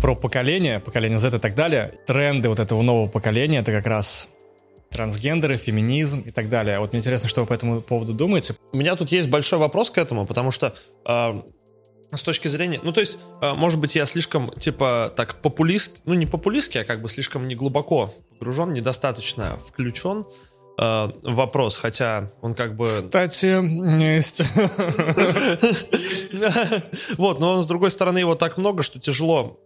про 0.00 0.16
поколение, 0.16 0.80
поколение 0.80 1.18
Z 1.18 1.36
и 1.36 1.38
так 1.38 1.54
далее. 1.54 1.94
Тренды 2.06 2.48
вот 2.48 2.58
этого 2.58 2.82
нового 2.82 3.08
поколения— 3.08 3.58
это 3.60 3.72
как 3.72 3.86
раз 3.86 4.30
трансгендеры, 4.90 5.56
феминизм 5.56 6.20
и 6.20 6.30
так 6.30 6.48
далее. 6.48 6.78
Вот 6.78 6.92
мне 6.92 7.00
интересно, 7.00 7.28
что 7.28 7.42
вы 7.42 7.46
по 7.46 7.54
этому 7.54 7.80
поводу 7.80 8.12
думаете. 8.12 8.56
У 8.72 8.76
меня 8.76 8.94
тут 8.96 9.10
есть 9.10 9.28
большой 9.28 9.58
вопрос 9.58 9.90
к 9.90 9.98
этому, 9.98 10.26
потому 10.26 10.50
что 10.50 10.74
э, 11.06 11.42
с 12.12 12.22
точки 12.22 12.48
зрения, 12.48 12.80
ну 12.82 12.92
то 12.92 13.00
есть, 13.00 13.16
э, 13.40 13.54
может 13.54 13.80
быть, 13.80 13.96
я 13.96 14.04
слишком 14.04 14.50
типа 14.50 15.12
так 15.16 15.40
популист, 15.40 16.00
ну 16.04 16.14
не 16.14 16.26
популистский, 16.26 16.82
а 16.82 16.84
как 16.84 17.00
бы 17.00 17.08
слишком 17.08 17.48
не 17.48 17.54
глубоко 17.54 18.12
погружен, 18.38 18.72
недостаточно 18.72 19.58
включен 19.66 20.20
э, 20.20 20.24
в 20.76 21.12
вопрос, 21.22 21.76
хотя 21.76 22.30
он 22.40 22.54
как 22.54 22.76
бы 22.76 22.86
Кстати, 22.86 23.46
есть. 24.02 24.42
Вот, 27.16 27.40
но 27.40 27.52
он, 27.52 27.62
с 27.62 27.66
другой 27.66 27.90
стороны, 27.90 28.18
его 28.18 28.34
так 28.34 28.58
много, 28.58 28.82
что 28.82 28.98
тяжело 28.98 29.60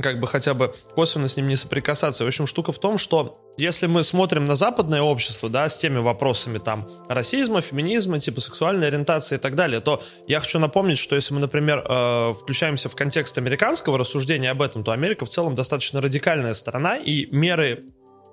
как 0.00 0.20
бы 0.20 0.26
хотя 0.26 0.54
бы 0.54 0.72
косвенно 0.94 1.28
с 1.28 1.36
ним 1.36 1.46
не 1.46 1.56
соприкасаться. 1.56 2.24
В 2.24 2.26
общем, 2.26 2.46
штука 2.46 2.72
в 2.72 2.78
том, 2.78 2.98
что 2.98 3.38
если 3.56 3.86
мы 3.86 4.04
смотрим 4.04 4.44
на 4.44 4.54
западное 4.54 5.02
общество, 5.02 5.48
да, 5.48 5.68
с 5.68 5.76
теми 5.76 5.98
вопросами 5.98 6.58
там 6.58 6.88
расизма, 7.08 7.60
феминизма, 7.60 8.20
типа 8.20 8.40
сексуальной 8.40 8.88
ориентации 8.88 9.34
и 9.34 9.38
так 9.38 9.56
далее, 9.56 9.80
то 9.80 10.02
я 10.26 10.40
хочу 10.40 10.58
напомнить, 10.58 10.98
что 10.98 11.16
если 11.16 11.34
мы, 11.34 11.40
например, 11.40 11.84
э, 11.86 12.34
включаемся 12.34 12.88
в 12.88 12.94
контекст 12.94 13.36
американского 13.38 13.98
рассуждения 13.98 14.50
об 14.50 14.62
этом, 14.62 14.84
то 14.84 14.92
Америка 14.92 15.26
в 15.26 15.28
целом 15.28 15.54
достаточно 15.54 16.00
радикальная 16.00 16.54
страна, 16.54 16.96
и 16.96 17.26
меры 17.26 17.84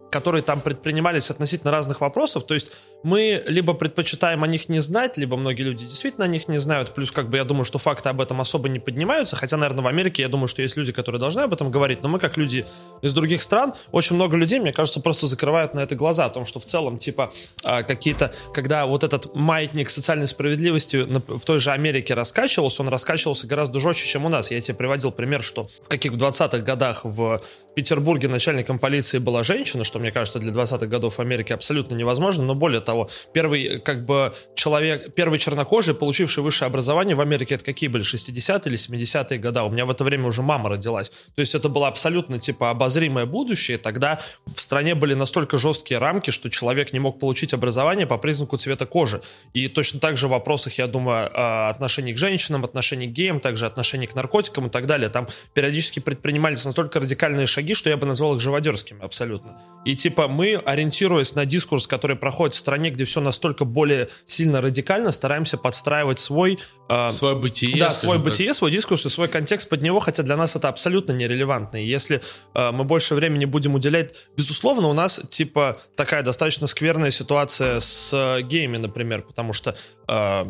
которые 0.10 0.42
там 0.42 0.62
предпринимались 0.62 1.30
относительно 1.30 1.72
разных 1.72 2.02
вопросов. 2.02 2.46
То 2.46 2.54
есть 2.54 2.72
мы 3.04 3.44
либо 3.48 3.74
предпочитаем 3.74 4.44
о 4.44 4.48
них 4.48 4.70
не 4.70 4.80
знать, 4.80 5.18
либо 5.18 5.38
многие 5.38 5.64
люди 5.64 5.86
действительно 5.86 6.26
о 6.26 6.28
них 6.28 6.48
не 6.48 6.58
знают. 6.58 6.94
Плюс, 6.94 7.12
как 7.12 7.30
бы, 7.30 7.38
я 7.38 7.44
думаю, 7.44 7.64
что 7.64 7.78
факты 7.78 8.10
об 8.10 8.22
этом 8.22 8.42
особо 8.42 8.70
не 8.70 8.80
поднимаются. 8.80 9.36
Хотя, 9.36 9.58
наверное, 9.58 9.84
в 9.84 9.88
Америке, 9.88 10.24
я 10.24 10.30
думаю, 10.30 10.48
что 10.48 10.62
есть 10.62 10.76
люди, 10.78 10.92
которые 10.92 11.20
должны 11.20 11.42
об 11.42 11.54
этом 11.54 11.72
говорить. 11.72 12.02
Но 12.02 12.10
мы, 12.10 12.20
как 12.20 12.38
люди 12.38 12.66
из 13.02 13.14
других 13.14 13.42
стран, 13.42 13.74
очень 13.92 14.16
много 14.16 14.36
людей, 14.36 14.60
мне 14.60 14.74
кажется, 14.74 15.00
просто 15.00 15.28
закрывают 15.28 15.74
на 15.74 15.82
это 15.82 15.96
глаза. 15.96 16.26
О 16.26 16.30
том, 16.30 16.46
что 16.46 16.60
в 16.60 16.66
целом, 16.66 16.98
типа, 16.98 17.32
а, 17.64 17.84
какие-то... 17.84 18.34
Когда 18.54 18.86
вот 18.86 19.04
этот 19.04 19.34
маятник 19.36 19.90
социальной 19.90 20.28
справедливости 20.28 20.98
в 20.98 21.46
той 21.46 21.60
же 21.60 21.72
Америке 21.72 22.14
раскачивался, 22.14 22.82
он 22.82 22.90
раскачивался 22.90 23.48
гораздо 23.48 23.80
жестче, 23.80 24.08
чем 24.08 24.26
у 24.26 24.30
нас. 24.30 24.52
Я 24.52 24.60
тебе 24.60 24.76
приводил 24.76 25.12
пример, 25.12 25.44
что 25.44 25.68
в 25.86 25.88
каких 25.88 26.14
в 26.14 26.18
20-х 26.18 26.60
годах 26.60 27.02
в 27.04 27.42
Петербурге 27.78 28.28
начальником 28.28 28.80
полиции 28.80 29.20
была 29.20 29.44
женщина, 29.44 29.84
что 29.84 30.00
мне 30.00 30.12
кажется, 30.12 30.40
для 30.40 30.52
20-х 30.52 30.88
годов 30.88 31.18
в 31.18 31.22
Америке 31.22 31.54
абсолютно 31.54 31.94
невозможно, 31.94 32.44
но 32.44 32.56
более 32.56 32.82
того, 32.88 33.10
первый, 33.34 33.80
как 33.82 34.06
бы, 34.06 34.34
человек, 34.56 35.14
первый 35.14 35.38
чернокожий, 35.40 35.94
получивший 35.94 36.42
высшее 36.42 36.68
образование 36.68 37.16
в 37.16 37.22
Америке, 37.22 37.56
это 37.56 37.66
какие 37.66 37.90
были, 37.90 38.04
60-е 38.04 38.62
или 38.66 38.78
70-е 38.78 39.38
года? 39.38 39.64
У 39.64 39.70
меня 39.70 39.86
в 39.86 39.92
это 39.92 40.04
время 40.04 40.26
уже 40.26 40.42
мама 40.42 40.70
родилась. 40.70 41.12
То 41.36 41.42
есть 41.42 41.54
это 41.54 41.70
было 41.70 41.88
абсолютно, 41.88 42.40
типа, 42.40 42.70
обозримое 42.70 43.26
будущее, 43.26 43.78
тогда 43.78 44.20
в 44.46 44.60
стране 44.60 44.96
были 44.96 45.14
настолько 45.14 45.58
жесткие 45.58 46.00
рамки, 46.00 46.32
что 46.32 46.50
человек 46.50 46.94
не 46.94 47.00
мог 47.00 47.20
получить 47.20 47.54
образование 47.54 48.08
по 48.08 48.18
признаку 48.18 48.58
цвета 48.58 48.86
кожи. 48.86 49.22
И 49.54 49.68
точно 49.68 50.00
так 50.00 50.18
же 50.18 50.28
в 50.28 50.30
вопросах, 50.30 50.78
я 50.78 50.88
думаю, 50.88 51.30
отношений 51.70 52.14
к 52.14 52.18
женщинам, 52.18 52.64
отношений 52.64 53.08
к 53.08 53.12
геям, 53.12 53.40
также 53.40 53.66
отношений 53.66 54.08
к 54.08 54.16
наркотикам 54.16 54.68
и 54.68 54.70
так 54.70 54.86
далее. 54.86 55.10
Там 55.10 55.28
периодически 55.54 56.00
предпринимались 56.00 56.64
настолько 56.66 57.00
радикальные 57.00 57.48
шаги, 57.48 57.74
что 57.74 57.90
я 57.90 57.98
бы 57.98 58.08
назвал 58.08 58.36
их 58.36 58.42
живодерскими 58.42 59.04
абсолютно. 59.04 59.60
И 59.86 59.96
типа 59.96 60.28
мы, 60.28 60.56
ориентируясь 60.56 61.36
на 61.36 61.46
дискурс, 61.46 61.88
который 61.88 62.16
проходит 62.16 62.56
в 62.56 62.58
стране, 62.58 62.77
где 62.78 63.06
все 63.06 63.22
настолько 63.22 63.66
более 63.66 64.10
сильно 64.26 64.62
радикально, 64.62 65.12
стараемся 65.12 65.58
подстраивать 65.58 66.20
свой... 66.20 66.60
Э, 66.90 67.10
свое 67.10 67.36
бытие. 67.36 67.80
Да, 67.80 67.92
свой 67.92 68.20
бытие, 68.20 68.54
свой 68.54 68.72
дискурс 68.72 69.06
и 69.06 69.10
свой 69.10 69.28
контекст 69.28 69.70
под 69.70 69.82
него, 69.82 70.00
хотя 70.00 70.24
для 70.24 70.38
нас 70.38 70.56
это 70.56 70.70
абсолютно 70.70 71.12
нерелевантно. 71.12 71.78
И 71.78 71.86
если 71.86 72.22
э, 72.54 72.72
мы 72.72 72.84
больше 72.84 73.16
времени 73.16 73.46
будем 73.46 73.76
уделять... 73.76 74.14
Безусловно, 74.36 74.88
у 74.88 74.94
нас 74.94 75.22
типа 75.30 75.80
такая 75.96 76.24
достаточно 76.24 76.68
скверная 76.68 77.12
ситуация 77.12 77.80
с 77.80 78.12
э, 78.14 78.42
геями, 78.42 78.78
например, 78.78 79.22
потому 79.22 79.54
что... 79.54 79.76
Э, 80.08 80.46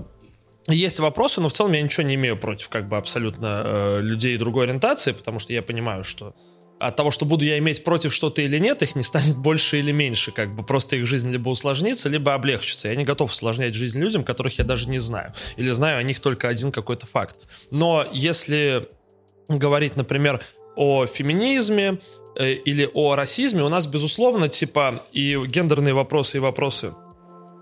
есть 0.70 1.00
вопросы, 1.00 1.40
но 1.40 1.48
в 1.48 1.54
целом 1.54 1.72
я 1.72 1.82
ничего 1.82 2.04
не 2.04 2.16
имею 2.16 2.38
против 2.38 2.68
как 2.68 2.88
бы 2.90 2.98
абсолютно 2.98 3.62
э, 3.64 4.00
людей 4.02 4.38
другой 4.38 4.66
ориентации, 4.66 5.14
потому 5.14 5.40
что 5.40 5.54
я 5.54 5.62
понимаю, 5.62 6.04
что 6.04 6.36
от 6.80 6.96
того, 6.96 7.12
что 7.12 7.26
буду 7.26 7.46
я 7.46 7.58
иметь 7.58 7.84
против 7.84 8.14
что-то 8.14 8.42
или 8.42 8.60
нет, 8.60 8.82
их 8.82 8.96
не 8.96 9.04
станет 9.04 9.38
больше 9.38 9.80
или 9.80 9.92
меньше, 9.92 10.32
как 10.32 10.56
бы 10.56 10.64
просто 10.64 10.96
их 10.96 11.06
жизнь 11.06 11.30
либо 11.30 11.50
усложнится, 11.50 12.10
либо 12.10 12.34
облегчится. 12.34 12.90
Я 12.90 12.96
не 12.96 13.04
готов 13.04 13.32
усложнять 13.32 13.74
жизнь 13.74 14.00
людям, 14.00 14.24
которых 14.24 14.58
я 14.58 14.64
даже 14.64 14.90
не 14.90 15.00
знаю, 15.00 15.34
или 15.56 15.72
знаю 15.72 16.00
о 16.00 16.04
них 16.04 16.20
только 16.20 16.48
один 16.48 16.72
какой-то 16.72 17.06
факт. 17.06 17.38
Но 17.72 18.06
если 18.12 18.90
говорить, 19.48 19.96
например, 19.96 20.42
о 20.76 21.06
феминизме 21.08 22.00
э, 22.36 22.54
или 22.54 22.90
о 22.94 23.16
расизме, 23.16 23.64
у 23.64 23.70
нас, 23.70 23.88
безусловно, 23.88 24.48
типа 24.48 25.04
и 25.12 25.38
гендерные 25.48 25.94
вопросы, 25.94 26.38
и 26.38 26.40
вопросы 26.40 26.94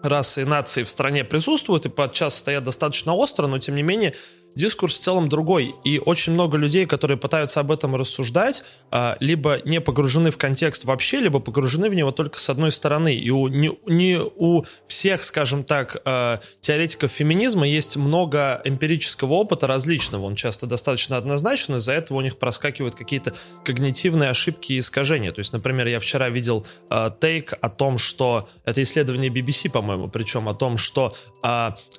расы 0.04 0.42
и 0.44 0.46
нации 0.46 0.84
в 0.84 0.90
стране 0.90 1.24
присутствуют 1.24 1.86
и 1.86 1.90
подчас 1.90 2.38
стоят 2.38 2.64
достаточно 2.64 3.16
остро, 3.16 3.48
но 3.48 3.60
тем 3.60 3.76
не 3.76 3.84
менее 3.84 4.14
дискурс 4.56 4.96
в 4.96 5.02
целом 5.02 5.30
другой. 5.30 5.76
И 5.84 6.00
очень 6.00 6.34
много 6.34 6.58
людей, 6.58 6.86
которые 6.86 7.18
пытаются 7.18 7.60
об 7.60 7.72
этом 7.72 7.96
рассуждать, 7.96 8.64
а, 8.92 9.18
либо 9.20 9.60
не 9.66 9.82
погружены 9.82 10.32
в 10.32 10.38
контекст 10.38 10.86
вообще, 10.86 11.20
либо 11.20 11.40
погружены 11.40 11.90
в 11.90 11.94
него 11.94 12.12
только 12.12 12.40
с 12.40 12.50
одной 12.50 12.72
стороны. 12.72 13.16
И 13.16 13.30
у, 13.30 13.48
не, 13.48 13.72
не 13.88 14.20
у 14.20 14.66
всех, 14.88 15.24
скажем 15.24 15.64
так, 15.64 16.02
а, 16.06 16.40
теоретиков 16.62 17.12
феминизма 17.12 17.68
есть 17.68 17.98
много 17.98 18.62
эмпирического 18.64 19.34
опыта 19.34 19.68
различного. 19.68 20.26
Он 20.26 20.36
часто 20.36 20.68
достаточно 20.68 21.18
однозначен, 21.18 21.76
из-за 21.76 21.94
этого 21.94 22.18
у 22.18 22.22
них 22.22 22.38
проскакивают 22.38 22.96
какие-то 22.96 23.34
когнитивные 23.64 24.30
ошибки 24.30 24.74
и 24.74 24.80
искажения. 24.80 25.32
То 25.32 25.40
есть, 25.40 25.54
например, 25.54 25.88
я 25.88 26.00
вчера 26.00 26.30
видел 26.30 26.66
а, 26.90 27.10
тейк 27.10 27.54
о 27.60 27.70
том, 27.70 27.98
что... 27.98 28.48
Это 28.66 28.82
исследование 28.82 29.30
BBC, 29.30 29.70
по-моему, 29.70 30.08
причем 30.10 30.50
о 30.50 30.54
том, 30.54 30.78
что 30.78 31.16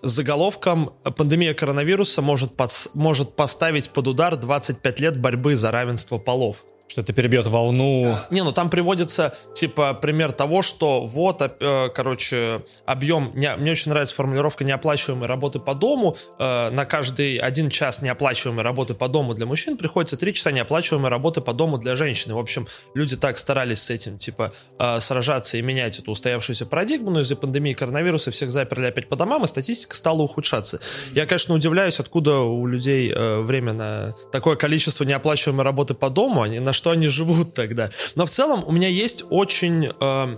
заголовком 0.02 0.92
«Пандемия 1.16 1.54
коронавируса 1.54 2.22
может 2.22 2.45
может, 2.46 2.56
под, 2.56 2.94
может 2.94 3.36
поставить 3.36 3.90
под 3.90 4.08
удар 4.08 4.36
25 4.36 5.00
лет 5.00 5.20
борьбы 5.20 5.56
за 5.56 5.70
равенство 5.70 6.18
полов. 6.18 6.58
Что 6.96 7.02
это 7.02 7.12
перебьет 7.12 7.46
волну. 7.46 8.18
Не, 8.30 8.42
ну 8.42 8.52
там 8.52 8.70
приводится, 8.70 9.36
типа, 9.52 9.92
пример 9.92 10.32
того, 10.32 10.62
что 10.62 11.06
вот, 11.06 11.42
э, 11.42 11.90
короче, 11.94 12.62
объем, 12.86 13.32
не, 13.34 13.54
мне 13.56 13.72
очень 13.72 13.90
нравится 13.90 14.14
формулировка 14.14 14.64
неоплачиваемой 14.64 15.28
работы 15.28 15.58
по 15.58 15.74
дому, 15.74 16.16
э, 16.38 16.70
на 16.70 16.86
каждый 16.86 17.36
один 17.36 17.68
час 17.68 18.00
неоплачиваемой 18.00 18.64
работы 18.64 18.94
по 18.94 19.08
дому 19.08 19.34
для 19.34 19.44
мужчин 19.44 19.76
приходится 19.76 20.16
три 20.16 20.32
часа 20.32 20.52
неоплачиваемой 20.52 21.10
работы 21.10 21.42
по 21.42 21.52
дому 21.52 21.76
для 21.76 21.96
женщин. 21.96 22.32
В 22.32 22.38
общем, 22.38 22.66
люди 22.94 23.14
так 23.14 23.36
старались 23.36 23.82
с 23.82 23.90
этим, 23.90 24.16
типа, 24.16 24.54
э, 24.78 24.98
сражаться 24.98 25.58
и 25.58 25.60
менять 25.60 25.98
эту 25.98 26.12
устоявшуюся 26.12 26.64
парадигму, 26.64 27.10
но 27.10 27.20
из-за 27.20 27.36
пандемии 27.36 27.74
коронавируса 27.74 28.30
всех 28.30 28.50
заперли 28.50 28.86
опять 28.86 29.10
по 29.10 29.16
домам, 29.16 29.44
и 29.44 29.46
статистика 29.46 29.94
стала 29.94 30.22
ухудшаться. 30.22 30.80
Я, 31.12 31.26
конечно, 31.26 31.54
удивляюсь, 31.54 32.00
откуда 32.00 32.38
у 32.38 32.66
людей 32.66 33.12
время 33.14 33.74
на 33.74 34.14
такое 34.32 34.56
количество 34.56 35.04
неоплачиваемой 35.04 35.62
работы 35.62 35.92
по 35.92 36.08
дому, 36.08 36.40
они 36.40 36.58
на 36.58 36.72
что 36.72 36.85
они 36.90 37.08
живут 37.08 37.54
тогда. 37.54 37.90
Но 38.14 38.26
в 38.26 38.30
целом 38.30 38.64
у 38.66 38.72
меня 38.72 38.88
есть 38.88 39.24
очень... 39.30 39.90
Э, 40.00 40.36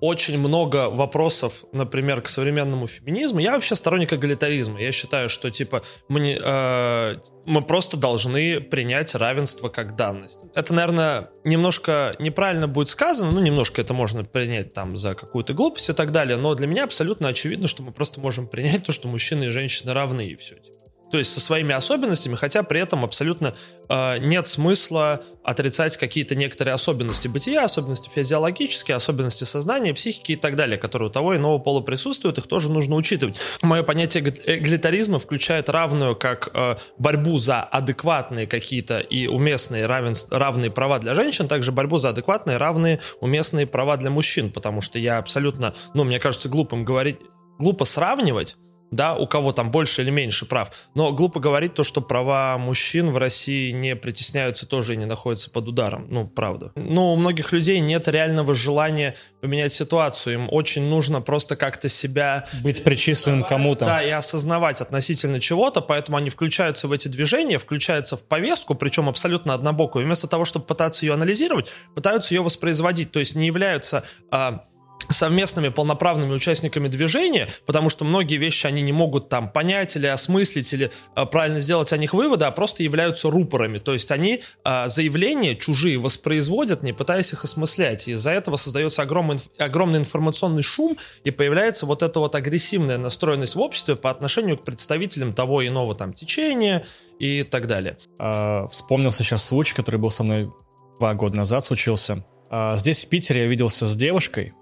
очень 0.00 0.38
много 0.38 0.90
вопросов, 0.90 1.64
например, 1.72 2.20
к 2.20 2.28
современному 2.28 2.86
феминизму. 2.86 3.38
Я 3.38 3.52
вообще 3.52 3.74
сторонник 3.74 4.12
эгалитаризма. 4.12 4.80
Я 4.80 4.92
считаю, 4.92 5.28
что 5.28 5.50
типа 5.50 5.82
мы, 6.08 6.38
э, 6.40 7.16
мы 7.44 7.62
просто 7.62 7.96
должны 7.96 8.60
принять 8.60 9.14
равенство 9.14 9.68
как 9.68 9.96
данность. 9.96 10.38
Это, 10.54 10.74
наверное, 10.74 11.30
немножко 11.44 12.14
неправильно 12.18 12.68
будет 12.68 12.90
сказано, 12.90 13.32
ну, 13.32 13.40
немножко 13.40 13.80
это 13.80 13.94
можно 13.94 14.24
принять 14.24 14.74
там 14.74 14.96
за 14.96 15.14
какую-то 15.14 15.54
глупость 15.54 15.88
и 15.88 15.92
так 15.92 16.12
далее, 16.12 16.36
но 16.36 16.54
для 16.54 16.66
меня 16.66 16.84
абсолютно 16.84 17.28
очевидно, 17.28 17.68
что 17.68 17.82
мы 17.82 17.92
просто 17.92 18.20
можем 18.20 18.48
принять 18.48 18.84
то, 18.84 18.92
что 18.92 19.08
мужчины 19.08 19.44
и 19.44 19.50
женщины 19.50 19.92
равны, 19.92 20.28
и 20.28 20.36
все. 20.36 20.56
Типа 20.56 20.85
то 21.10 21.18
есть 21.18 21.32
со 21.32 21.40
своими 21.40 21.74
особенностями, 21.74 22.34
хотя 22.34 22.62
при 22.62 22.80
этом 22.80 23.04
абсолютно 23.04 23.54
э, 23.88 24.18
нет 24.18 24.46
смысла 24.46 25.22
отрицать 25.44 25.96
какие-то 25.96 26.34
некоторые 26.34 26.74
особенности 26.74 27.28
бытия, 27.28 27.64
особенности 27.64 28.10
физиологические, 28.12 28.96
особенности 28.96 29.44
сознания, 29.44 29.94
психики 29.94 30.32
и 30.32 30.36
так 30.36 30.56
далее, 30.56 30.78
которые 30.78 31.08
у 31.08 31.12
того 31.12 31.36
иного 31.36 31.58
пола 31.58 31.80
присутствуют, 31.80 32.38
их 32.38 32.46
тоже 32.46 32.70
нужно 32.70 32.96
учитывать. 32.96 33.36
Мое 33.62 33.82
понятие 33.82 34.24
эгалитаризма 34.44 35.18
включает 35.18 35.68
равную 35.68 36.16
как 36.16 36.48
э, 36.52 36.76
борьбу 36.98 37.38
за 37.38 37.62
адекватные 37.62 38.46
какие-то 38.46 38.98
и 38.98 39.28
уместные 39.28 39.86
равенств, 39.86 40.32
равные 40.32 40.70
права 40.70 40.98
для 40.98 41.14
женщин, 41.14 41.46
также 41.46 41.70
борьбу 41.70 41.98
за 41.98 42.08
адекватные, 42.10 42.56
равные, 42.56 43.00
уместные 43.20 43.66
права 43.66 43.96
для 43.96 44.10
мужчин, 44.10 44.50
потому 44.50 44.80
что 44.80 44.98
я 44.98 45.18
абсолютно, 45.18 45.74
ну, 45.94 46.04
мне 46.04 46.18
кажется, 46.18 46.48
глупым 46.48 46.84
говорить, 46.84 47.18
глупо 47.58 47.84
сравнивать 47.84 48.56
да, 48.90 49.14
у 49.14 49.26
кого 49.26 49.52
там 49.52 49.70
больше 49.70 50.02
или 50.02 50.10
меньше 50.10 50.46
прав. 50.46 50.70
Но 50.94 51.12
глупо 51.12 51.40
говорить 51.40 51.74
то, 51.74 51.84
что 51.84 52.00
права 52.00 52.56
мужчин 52.58 53.10
в 53.10 53.16
России 53.16 53.70
не 53.70 53.96
притесняются 53.96 54.66
тоже 54.66 54.94
и 54.94 54.96
не 54.96 55.06
находятся 55.06 55.50
под 55.50 55.68
ударом. 55.68 56.06
Ну, 56.08 56.26
правда. 56.26 56.72
Но 56.76 57.12
у 57.12 57.16
многих 57.16 57.52
людей 57.52 57.80
нет 57.80 58.08
реального 58.08 58.54
желания 58.54 59.14
поменять 59.40 59.72
ситуацию. 59.72 60.34
Им 60.34 60.48
очень 60.50 60.82
нужно 60.82 61.20
просто 61.20 61.56
как-то 61.56 61.88
себя... 61.88 62.46
Быть 62.62 62.84
причисленным 62.84 63.44
кому-то. 63.44 63.86
Да, 63.86 64.02
и 64.02 64.10
осознавать 64.10 64.80
относительно 64.80 65.40
чего-то, 65.40 65.80
поэтому 65.80 66.16
они 66.16 66.30
включаются 66.30 66.88
в 66.88 66.92
эти 66.92 67.08
движения, 67.08 67.58
включаются 67.58 68.16
в 68.16 68.22
повестку, 68.22 68.74
причем 68.74 69.08
абсолютно 69.08 69.54
однобокую. 69.54 70.02
И 70.02 70.06
вместо 70.06 70.26
того, 70.26 70.44
чтобы 70.44 70.66
пытаться 70.66 71.06
ее 71.06 71.14
анализировать, 71.14 71.70
пытаются 71.94 72.34
ее 72.34 72.42
воспроизводить. 72.42 73.12
То 73.12 73.18
есть 73.18 73.34
не 73.34 73.46
являются... 73.46 74.04
А, 74.30 74.64
совместными 75.08 75.68
полноправными 75.68 76.32
участниками 76.32 76.88
движения, 76.88 77.48
потому 77.64 77.88
что 77.88 78.04
многие 78.04 78.36
вещи 78.36 78.66
они 78.66 78.82
не 78.82 78.92
могут 78.92 79.28
там 79.28 79.50
понять 79.50 79.96
или 79.96 80.06
осмыслить 80.06 80.72
или 80.72 80.90
э, 81.14 81.26
правильно 81.26 81.60
сделать 81.60 81.92
о 81.92 81.96
них 81.96 82.14
выводы, 82.14 82.44
а 82.44 82.50
просто 82.50 82.82
являются 82.82 83.30
рупорами. 83.30 83.78
То 83.78 83.92
есть 83.92 84.10
они 84.10 84.42
э, 84.64 84.88
заявления 84.88 85.54
чужие 85.54 85.98
воспроизводят, 85.98 86.82
не 86.82 86.92
пытаясь 86.92 87.32
их 87.32 87.44
осмыслять. 87.44 88.08
И 88.08 88.12
из-за 88.12 88.30
этого 88.30 88.56
создается 88.56 89.02
огромный, 89.02 89.40
огромный 89.58 90.00
информационный 90.00 90.62
шум 90.62 90.96
и 91.24 91.30
появляется 91.30 91.86
вот 91.86 92.02
эта 92.02 92.20
вот 92.20 92.34
агрессивная 92.34 92.98
настроенность 92.98 93.54
в 93.54 93.60
обществе 93.60 93.96
по 93.96 94.10
отношению 94.10 94.58
к 94.58 94.64
представителям 94.64 95.32
того 95.32 95.66
иного 95.66 95.94
там 95.94 96.12
течения 96.12 96.84
и 97.18 97.42
так 97.42 97.66
далее. 97.66 97.98
А, 98.18 98.66
вспомнил 98.68 99.12
сейчас 99.12 99.44
случай, 99.44 99.74
который 99.74 100.00
был 100.00 100.10
со 100.10 100.22
мной 100.24 100.50
два 100.98 101.14
года 101.14 101.36
назад 101.36 101.64
случился. 101.64 102.24
А, 102.50 102.76
здесь 102.76 103.04
в 103.04 103.08
Питере 103.08 103.42
я 103.42 103.46
виделся 103.46 103.86
с 103.86 103.96
девушкой, 103.96 104.54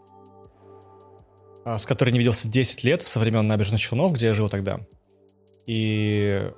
с 1.64 1.86
которой 1.86 2.10
не 2.10 2.18
виделся 2.18 2.48
10 2.48 2.84
лет, 2.84 3.02
со 3.02 3.20
времен 3.20 3.46
набережных 3.46 3.80
Челнов, 3.80 4.12
где 4.12 4.26
я 4.26 4.34
жил 4.34 4.48
тогда. 4.48 4.80
И 5.66 6.50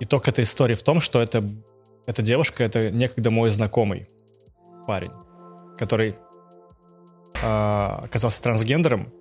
итог 0.00 0.28
этой 0.28 0.44
истории 0.44 0.74
в 0.74 0.82
том, 0.82 1.00
что 1.00 1.20
это, 1.20 1.44
эта 2.06 2.22
девушка— 2.22 2.64
это 2.64 2.90
некогда 2.90 3.30
мой 3.30 3.50
знакомый 3.50 4.08
парень, 4.86 5.12
который 5.76 6.16
э, 7.42 7.46
оказался 7.46 8.42
трансгендером, 8.42 9.12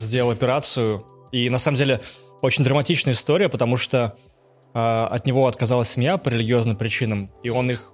сделал 0.00 0.30
операцию. 0.30 1.06
И 1.30 1.48
на 1.50 1.58
самом 1.58 1.76
деле 1.76 2.00
очень 2.42 2.64
драматичная 2.64 3.14
история, 3.14 3.48
потому 3.48 3.76
что 3.76 4.16
э, 4.74 4.78
от 4.78 5.24
него 5.24 5.46
отказалась 5.46 5.90
семья 5.90 6.18
по 6.18 6.30
религиозным 6.30 6.76
причинам, 6.76 7.30
и 7.42 7.48
он 7.48 7.70
их 7.70 7.92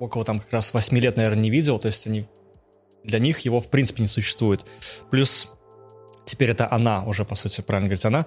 около 0.00 0.24
там 0.24 0.40
как 0.40 0.52
раз 0.52 0.72
8 0.72 0.96
лет, 0.98 1.16
наверное, 1.16 1.42
не 1.42 1.50
видел, 1.50 1.78
то 1.78 1.86
есть 1.86 2.06
они 2.06 2.26
для 3.04 3.18
них 3.18 3.40
его 3.40 3.60
в 3.60 3.68
принципе 3.70 4.02
не 4.02 4.08
существует. 4.08 4.66
Плюс 5.10 5.48
теперь 6.26 6.50
это 6.50 6.70
она 6.70 7.04
уже, 7.04 7.24
по 7.24 7.34
сути, 7.34 7.62
правильно 7.62 7.88
говорить, 7.88 8.04
она, 8.04 8.26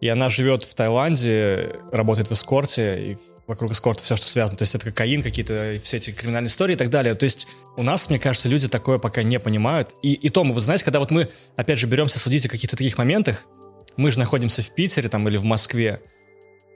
и 0.00 0.08
она 0.08 0.28
живет 0.28 0.62
в 0.62 0.74
Таиланде, 0.74 1.76
работает 1.92 2.28
в 2.28 2.32
эскорте, 2.32 3.12
и 3.12 3.18
вокруг 3.46 3.72
эскорта 3.72 4.04
все, 4.04 4.16
что 4.16 4.28
связано. 4.28 4.56
То 4.56 4.62
есть 4.62 4.74
это 4.74 4.86
кокаин, 4.86 5.22
какие-то 5.22 5.78
все 5.82 5.96
эти 5.96 6.12
криминальные 6.12 6.48
истории 6.48 6.74
и 6.74 6.76
так 6.76 6.88
далее. 6.88 7.14
То 7.14 7.24
есть 7.24 7.48
у 7.76 7.82
нас, 7.82 8.08
мне 8.08 8.18
кажется, 8.18 8.48
люди 8.48 8.68
такое 8.68 8.98
пока 8.98 9.22
не 9.22 9.40
понимают. 9.40 9.94
И, 10.02 10.12
и 10.12 10.28
то, 10.28 10.44
вы 10.44 10.60
знаете, 10.60 10.84
когда 10.84 11.00
вот 11.00 11.10
мы, 11.10 11.30
опять 11.56 11.78
же, 11.78 11.86
беремся 11.86 12.18
судить 12.18 12.46
о 12.46 12.48
каких-то 12.48 12.76
таких 12.76 12.96
моментах, 12.96 13.44
мы 13.96 14.10
же 14.10 14.18
находимся 14.18 14.62
в 14.62 14.70
Питере 14.74 15.08
там 15.08 15.28
или 15.28 15.36
в 15.36 15.44
Москве, 15.44 16.00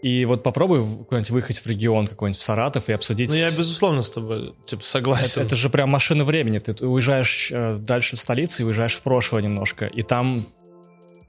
и 0.05 0.27
вот 0.27 0.43
попробуй 0.43 0.85
куда-нибудь 0.85 1.31
выехать 1.31 1.59
в 1.61 1.67
регион 1.67 2.07
какой-нибудь, 2.07 2.39
в 2.39 2.43
Саратов 2.43 2.91
и 2.91 2.93
обсудить... 2.93 3.31
Ну, 3.31 3.37
я, 3.37 3.49
безусловно, 3.51 4.03
с 4.03 4.11
тобой, 4.11 4.53
типа, 4.67 4.85
согласен. 4.85 5.41
Это, 5.41 5.41
это 5.41 5.57
же 5.57 5.71
прям 5.71 5.89
машина 5.89 6.25
времени. 6.25 6.59
Ты 6.59 6.87
уезжаешь 6.87 7.49
э, 7.51 7.79
дальше 7.79 8.17
столицы 8.17 8.61
и 8.61 8.67
уезжаешь 8.67 8.97
в 8.97 9.01
прошлое 9.01 9.41
немножко. 9.41 9.87
И 9.87 10.03
там 10.03 10.47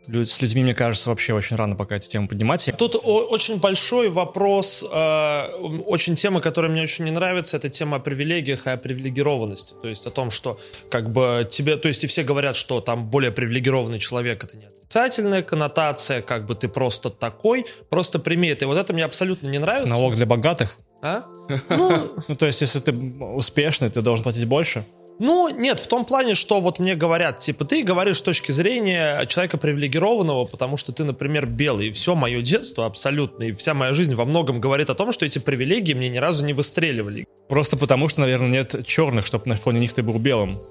с 0.08 0.42
людьми, 0.42 0.64
мне 0.64 0.74
кажется, 0.74 1.10
вообще 1.10 1.34
очень 1.34 1.56
рано 1.56 1.76
пока 1.76 1.96
эти 1.96 2.08
темы 2.08 2.28
поднимать. 2.28 2.70
Тут 2.78 2.96
очень 3.04 3.60
большой 3.60 4.10
вопрос, 4.10 4.86
э, 4.90 5.46
очень 5.86 6.16
тема, 6.16 6.42
которая 6.42 6.72
мне 6.72 6.82
очень 6.82 7.06
не 7.06 7.12
нравится, 7.12 7.58
это 7.58 7.70
тема 7.70 7.98
о 7.98 8.00
привилегиях 8.00 8.68
и 8.68 8.70
о 8.70 8.78
привилегированности. 8.78 9.74
То 9.82 9.88
есть 9.88 10.06
о 10.06 10.12
том, 10.12 10.32
что 10.32 10.60
как 10.90 11.12
бы 11.12 11.48
тебе, 11.50 11.78
то 11.78 11.88
есть 11.88 12.04
и 12.04 12.08
все 12.08 12.24
говорят, 12.24 12.56
что 12.56 12.82
там 12.82 13.10
более 13.10 13.32
привилегированный 13.32 14.00
человек 14.00 14.44
это 14.44 14.58
не 14.58 14.66
отрицательная 14.66 15.42
коннотация, 15.42 16.22
как 16.22 16.46
бы 16.46 16.56
ты 16.56 16.68
просто 16.68 17.10
такой, 17.10 17.66
просто 17.90 18.20
прими 18.20 18.50
это. 18.50 18.66
И 18.66 18.68
вот 18.68 18.78
это 18.78 18.94
мне 18.94 19.04
абсолютно 19.04 19.48
не 19.48 19.60
нравится. 19.60 19.90
Налог 19.90 20.16
для 20.16 20.26
богатых? 20.26 20.78
А? 21.02 21.26
Ну, 21.70 22.12
ну, 22.28 22.36
то 22.36 22.46
есть, 22.46 22.62
если 22.62 22.80
ты 22.80 22.92
успешный, 22.94 23.90
ты 23.90 24.02
должен 24.02 24.24
платить 24.24 24.46
больше? 24.46 24.86
Ну, 25.20 25.50
нет, 25.50 25.80
в 25.80 25.88
том 25.88 26.04
плане, 26.06 26.36
что 26.36 26.60
вот 26.60 26.80
мне 26.80 26.96
говорят, 26.96 27.40
типа, 27.40 27.64
ты 27.64 27.84
говоришь 27.84 28.18
с 28.18 28.22
точки 28.22 28.52
зрения 28.52 29.26
человека 29.28 29.58
привилегированного, 29.58 30.46
потому 30.46 30.76
что 30.78 30.92
ты, 30.92 31.04
например, 31.04 31.46
белый, 31.46 31.88
и 31.88 31.92
все 31.92 32.16
мое 32.16 32.42
детство 32.42 32.86
абсолютно, 32.86 33.44
и 33.44 33.52
вся 33.54 33.74
моя 33.74 33.94
жизнь 33.94 34.16
во 34.16 34.26
многом 34.26 34.60
говорит 34.60 34.90
о 34.90 34.96
том, 34.96 35.12
что 35.12 35.26
эти 35.26 35.40
привилегии 35.40 35.94
мне 35.94 36.10
ни 36.10 36.18
разу 36.18 36.46
не 36.46 36.54
выстреливали. 36.54 37.26
Просто 37.48 37.78
потому, 37.78 38.08
что, 38.08 38.22
наверное, 38.22 38.50
нет 38.50 38.86
черных, 38.86 39.26
чтобы 39.26 39.48
на 39.48 39.56
фоне 39.56 39.80
них 39.80 39.94
ты 39.94 40.04
был 40.04 40.20
белым. 40.20 40.62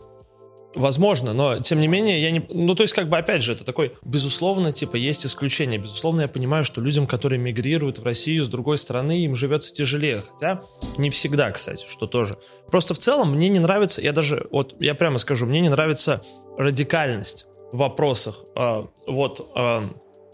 Возможно, 0.74 1.32
но 1.32 1.60
тем 1.60 1.80
не 1.80 1.86
менее 1.86 2.20
я 2.20 2.30
не... 2.30 2.44
Ну, 2.50 2.74
то 2.74 2.82
есть, 2.82 2.94
как 2.94 3.08
бы, 3.08 3.16
опять 3.16 3.42
же, 3.42 3.52
это 3.52 3.64
такой... 3.64 3.92
Безусловно, 4.02 4.72
типа, 4.72 4.96
есть 4.96 5.24
исключения. 5.24 5.78
Безусловно, 5.78 6.22
я 6.22 6.28
понимаю, 6.28 6.64
что 6.64 6.80
людям, 6.80 7.06
которые 7.06 7.38
мигрируют 7.38 7.98
в 7.98 8.04
Россию 8.04 8.44
с 8.44 8.48
другой 8.48 8.78
стороны, 8.78 9.24
им 9.24 9.36
живется 9.36 9.72
тяжелее. 9.72 10.22
Хотя 10.22 10.62
не 10.96 11.10
всегда, 11.10 11.50
кстати, 11.52 11.84
что 11.88 12.06
тоже. 12.06 12.38
Просто 12.66 12.94
в 12.94 12.98
целом 12.98 13.32
мне 13.32 13.48
не 13.48 13.60
нравится... 13.60 14.02
Я 14.02 14.12
даже... 14.12 14.46
Вот 14.50 14.74
я 14.80 14.94
прямо 14.94 15.18
скажу, 15.18 15.46
мне 15.46 15.60
не 15.60 15.68
нравится 15.68 16.22
радикальность 16.58 17.46
в 17.72 17.78
вопросах. 17.78 18.40
Э, 18.56 18.84
вот... 19.06 19.52
Э, 19.56 19.82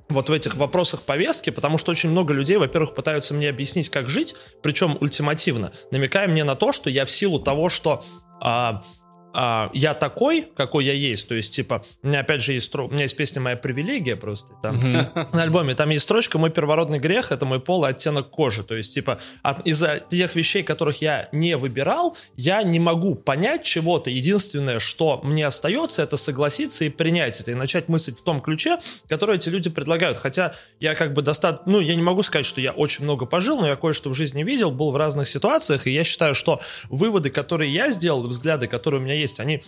вот 0.09 0.29
в 0.29 0.33
этих 0.33 0.57
вопросах 0.57 1.03
повестки, 1.03 1.51
потому 1.51 1.79
что 1.79 1.93
очень 1.93 2.11
много 2.11 2.35
людей, 2.35 2.57
во-первых, 2.57 2.95
пытаются 2.95 3.33
мне 3.33 3.49
объяснить, 3.49 3.91
как 3.91 4.09
жить, 4.09 4.35
причем 4.61 4.99
ультимативно, 5.01 5.71
намекая 5.93 6.27
мне 6.27 6.43
на 6.43 6.57
то, 6.57 6.73
что 6.73 6.91
я 6.91 7.05
в 7.05 7.11
силу 7.13 7.39
того, 7.39 7.69
что 7.69 8.03
а, 8.41 8.83
а, 9.33 9.71
я 9.73 9.95
такой, 9.95 10.49
какой 10.57 10.85
я 10.85 10.93
есть, 10.93 11.29
то 11.29 11.35
есть, 11.35 11.55
типа, 11.55 11.85
у 12.03 12.09
меня 12.09 12.21
опять 12.21 12.43
же 12.43 12.53
есть, 12.53 12.67
стро... 12.67 12.87
у 12.87 12.91
меня 12.91 13.03
есть 13.03 13.17
песня 13.17 13.41
«Моя 13.41 13.57
привилегия» 13.57 14.17
просто, 14.17 14.55
там, 14.63 14.79
mm-hmm. 14.79 15.29
на 15.33 15.43
альбоме, 15.43 15.75
там 15.75 15.91
есть 15.91 16.05
строчка 16.05 16.39
«Мой 16.39 16.51
первородный 16.51 16.99
грех— 16.99 17.31
это 17.33 17.47
мой 17.47 17.61
пол 17.61 17.85
и 17.85 17.89
оттенок 17.89 18.31
кожи», 18.31 18.65
то 18.65 18.77
есть, 18.77 18.95
типа, 18.95 19.21
от... 19.43 19.67
из-за 19.67 20.01
тех 20.11 20.35
вещей, 20.35 20.63
которых 20.63 21.01
я 21.01 21.29
не 21.33 21.57
выбирал, 21.57 22.17
я 22.37 22.63
не 22.63 22.81
могу 22.81 23.15
понять 23.15 23.63
чего-то, 23.63 24.11
единственное, 24.11 24.81
что 24.81 25.21
мне 25.23 25.47
остается, 25.47 26.03
это 26.03 26.17
согласиться 26.17 26.85
и 26.85 26.89
принять 26.89 27.41
это, 27.41 27.53
и 27.53 27.55
начать 27.55 27.89
мыслить 27.89 28.19
в 28.19 28.23
том 28.23 28.41
ключе, 28.41 28.79
который 29.09 29.37
эти 29.37 29.49
люди 29.49 29.71
предлагают, 29.71 30.19
хотя 30.19 30.55
я 30.81 30.95
как 30.95 31.13
бы 31.15 31.23
достаточно, 31.23 31.73
ну, 31.73 31.81
я 31.81 31.95
не 31.95 32.03
могу 32.03 32.23
сказать, 32.23 32.47
что 32.47 32.61
я 32.61 32.73
очень 32.73 33.05
много 33.05 33.27
пожил, 33.27 33.61
но 33.61 33.69
я 33.69 33.77
кое-что 33.77 34.11
в 34.11 34.15
жизни 34.15 34.43
видел, 34.43 34.71
был 34.71 34.91
в 34.91 34.97
разных 34.97 35.29
ситуациях, 35.29 35.87
и 35.87 35.91
я 35.91 36.05
считаю, 36.05 36.35
что 36.35 36.61
выводы, 36.89 37.31
которые 37.31 37.73
я 37.73 37.91
сделал, 37.91 38.23
взгляды, 38.23 38.67
которые 38.67 39.01
у 39.01 39.05
меня 39.05 39.20
есть, 39.21 39.41
они 39.41 39.63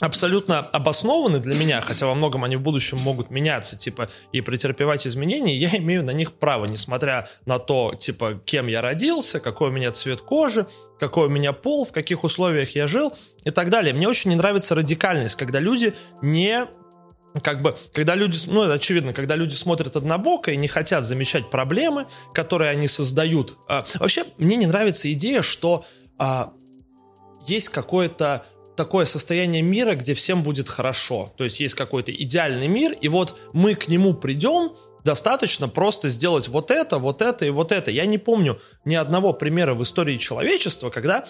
абсолютно 0.00 0.58
обоснованы 0.58 1.38
для 1.38 1.54
меня, 1.54 1.80
хотя 1.80 2.06
во 2.06 2.14
многом 2.14 2.44
они 2.44 2.56
в 2.56 2.60
будущем 2.60 2.98
могут 2.98 3.30
меняться, 3.30 3.76
типа, 3.76 4.08
и 4.32 4.40
претерпевать 4.40 5.06
изменения, 5.06 5.56
я 5.56 5.76
имею 5.76 6.04
на 6.04 6.10
них 6.10 6.32
право, 6.32 6.64
несмотря 6.64 7.28
на 7.46 7.58
то, 7.58 7.94
типа, 7.94 8.40
кем 8.44 8.66
я 8.66 8.82
родился, 8.82 9.40
какой 9.40 9.68
у 9.68 9.72
меня 9.72 9.92
цвет 9.92 10.20
кожи, 10.20 10.66
какой 10.98 11.26
у 11.26 11.30
меня 11.30 11.52
пол, 11.52 11.84
в 11.84 11.92
каких 11.92 12.24
условиях 12.24 12.74
я 12.74 12.86
жил 12.86 13.14
и 13.44 13.50
так 13.50 13.70
далее. 13.70 13.94
Мне 13.94 14.08
очень 14.08 14.30
не 14.30 14.36
нравится 14.36 14.74
радикальность, 14.74 15.36
когда 15.36 15.60
люди 15.60 15.94
не 16.22 16.66
как 17.42 17.62
бы, 17.62 17.76
когда 17.92 18.14
люди, 18.14 18.38
ну, 18.46 18.62
это 18.62 18.74
очевидно, 18.74 19.12
когда 19.12 19.34
люди 19.34 19.54
смотрят 19.54 19.96
однобоко 19.96 20.52
и 20.52 20.56
не 20.56 20.68
хотят 20.68 21.04
замечать 21.04 21.50
проблемы, 21.50 22.06
которые 22.32 22.70
они 22.70 22.86
создают. 22.86 23.56
А, 23.68 23.84
вообще, 23.98 24.24
мне 24.38 24.54
не 24.54 24.66
нравится 24.66 25.12
идея, 25.12 25.42
что 25.42 25.84
а, 26.16 26.52
есть 27.48 27.70
какое-то 27.70 28.46
такое 28.76 29.04
состояние 29.04 29.62
мира, 29.62 29.94
где 29.94 30.14
всем 30.14 30.42
будет 30.42 30.68
хорошо. 30.68 31.32
То 31.36 31.44
есть 31.44 31.60
есть 31.60 31.74
какой-то 31.74 32.12
идеальный 32.12 32.68
мир, 32.68 32.92
и 32.92 33.08
вот 33.08 33.38
мы 33.52 33.74
к 33.74 33.88
нему 33.88 34.14
придем, 34.14 34.72
достаточно 35.04 35.68
просто 35.68 36.08
сделать 36.08 36.48
вот 36.48 36.70
это, 36.70 36.98
вот 36.98 37.22
это 37.22 37.44
и 37.44 37.50
вот 37.50 37.72
это. 37.72 37.90
Я 37.90 38.06
не 38.06 38.18
помню 38.18 38.58
ни 38.84 38.94
одного 38.94 39.32
примера 39.32 39.74
в 39.74 39.82
истории 39.82 40.16
человечества, 40.16 40.90
когда 40.90 41.26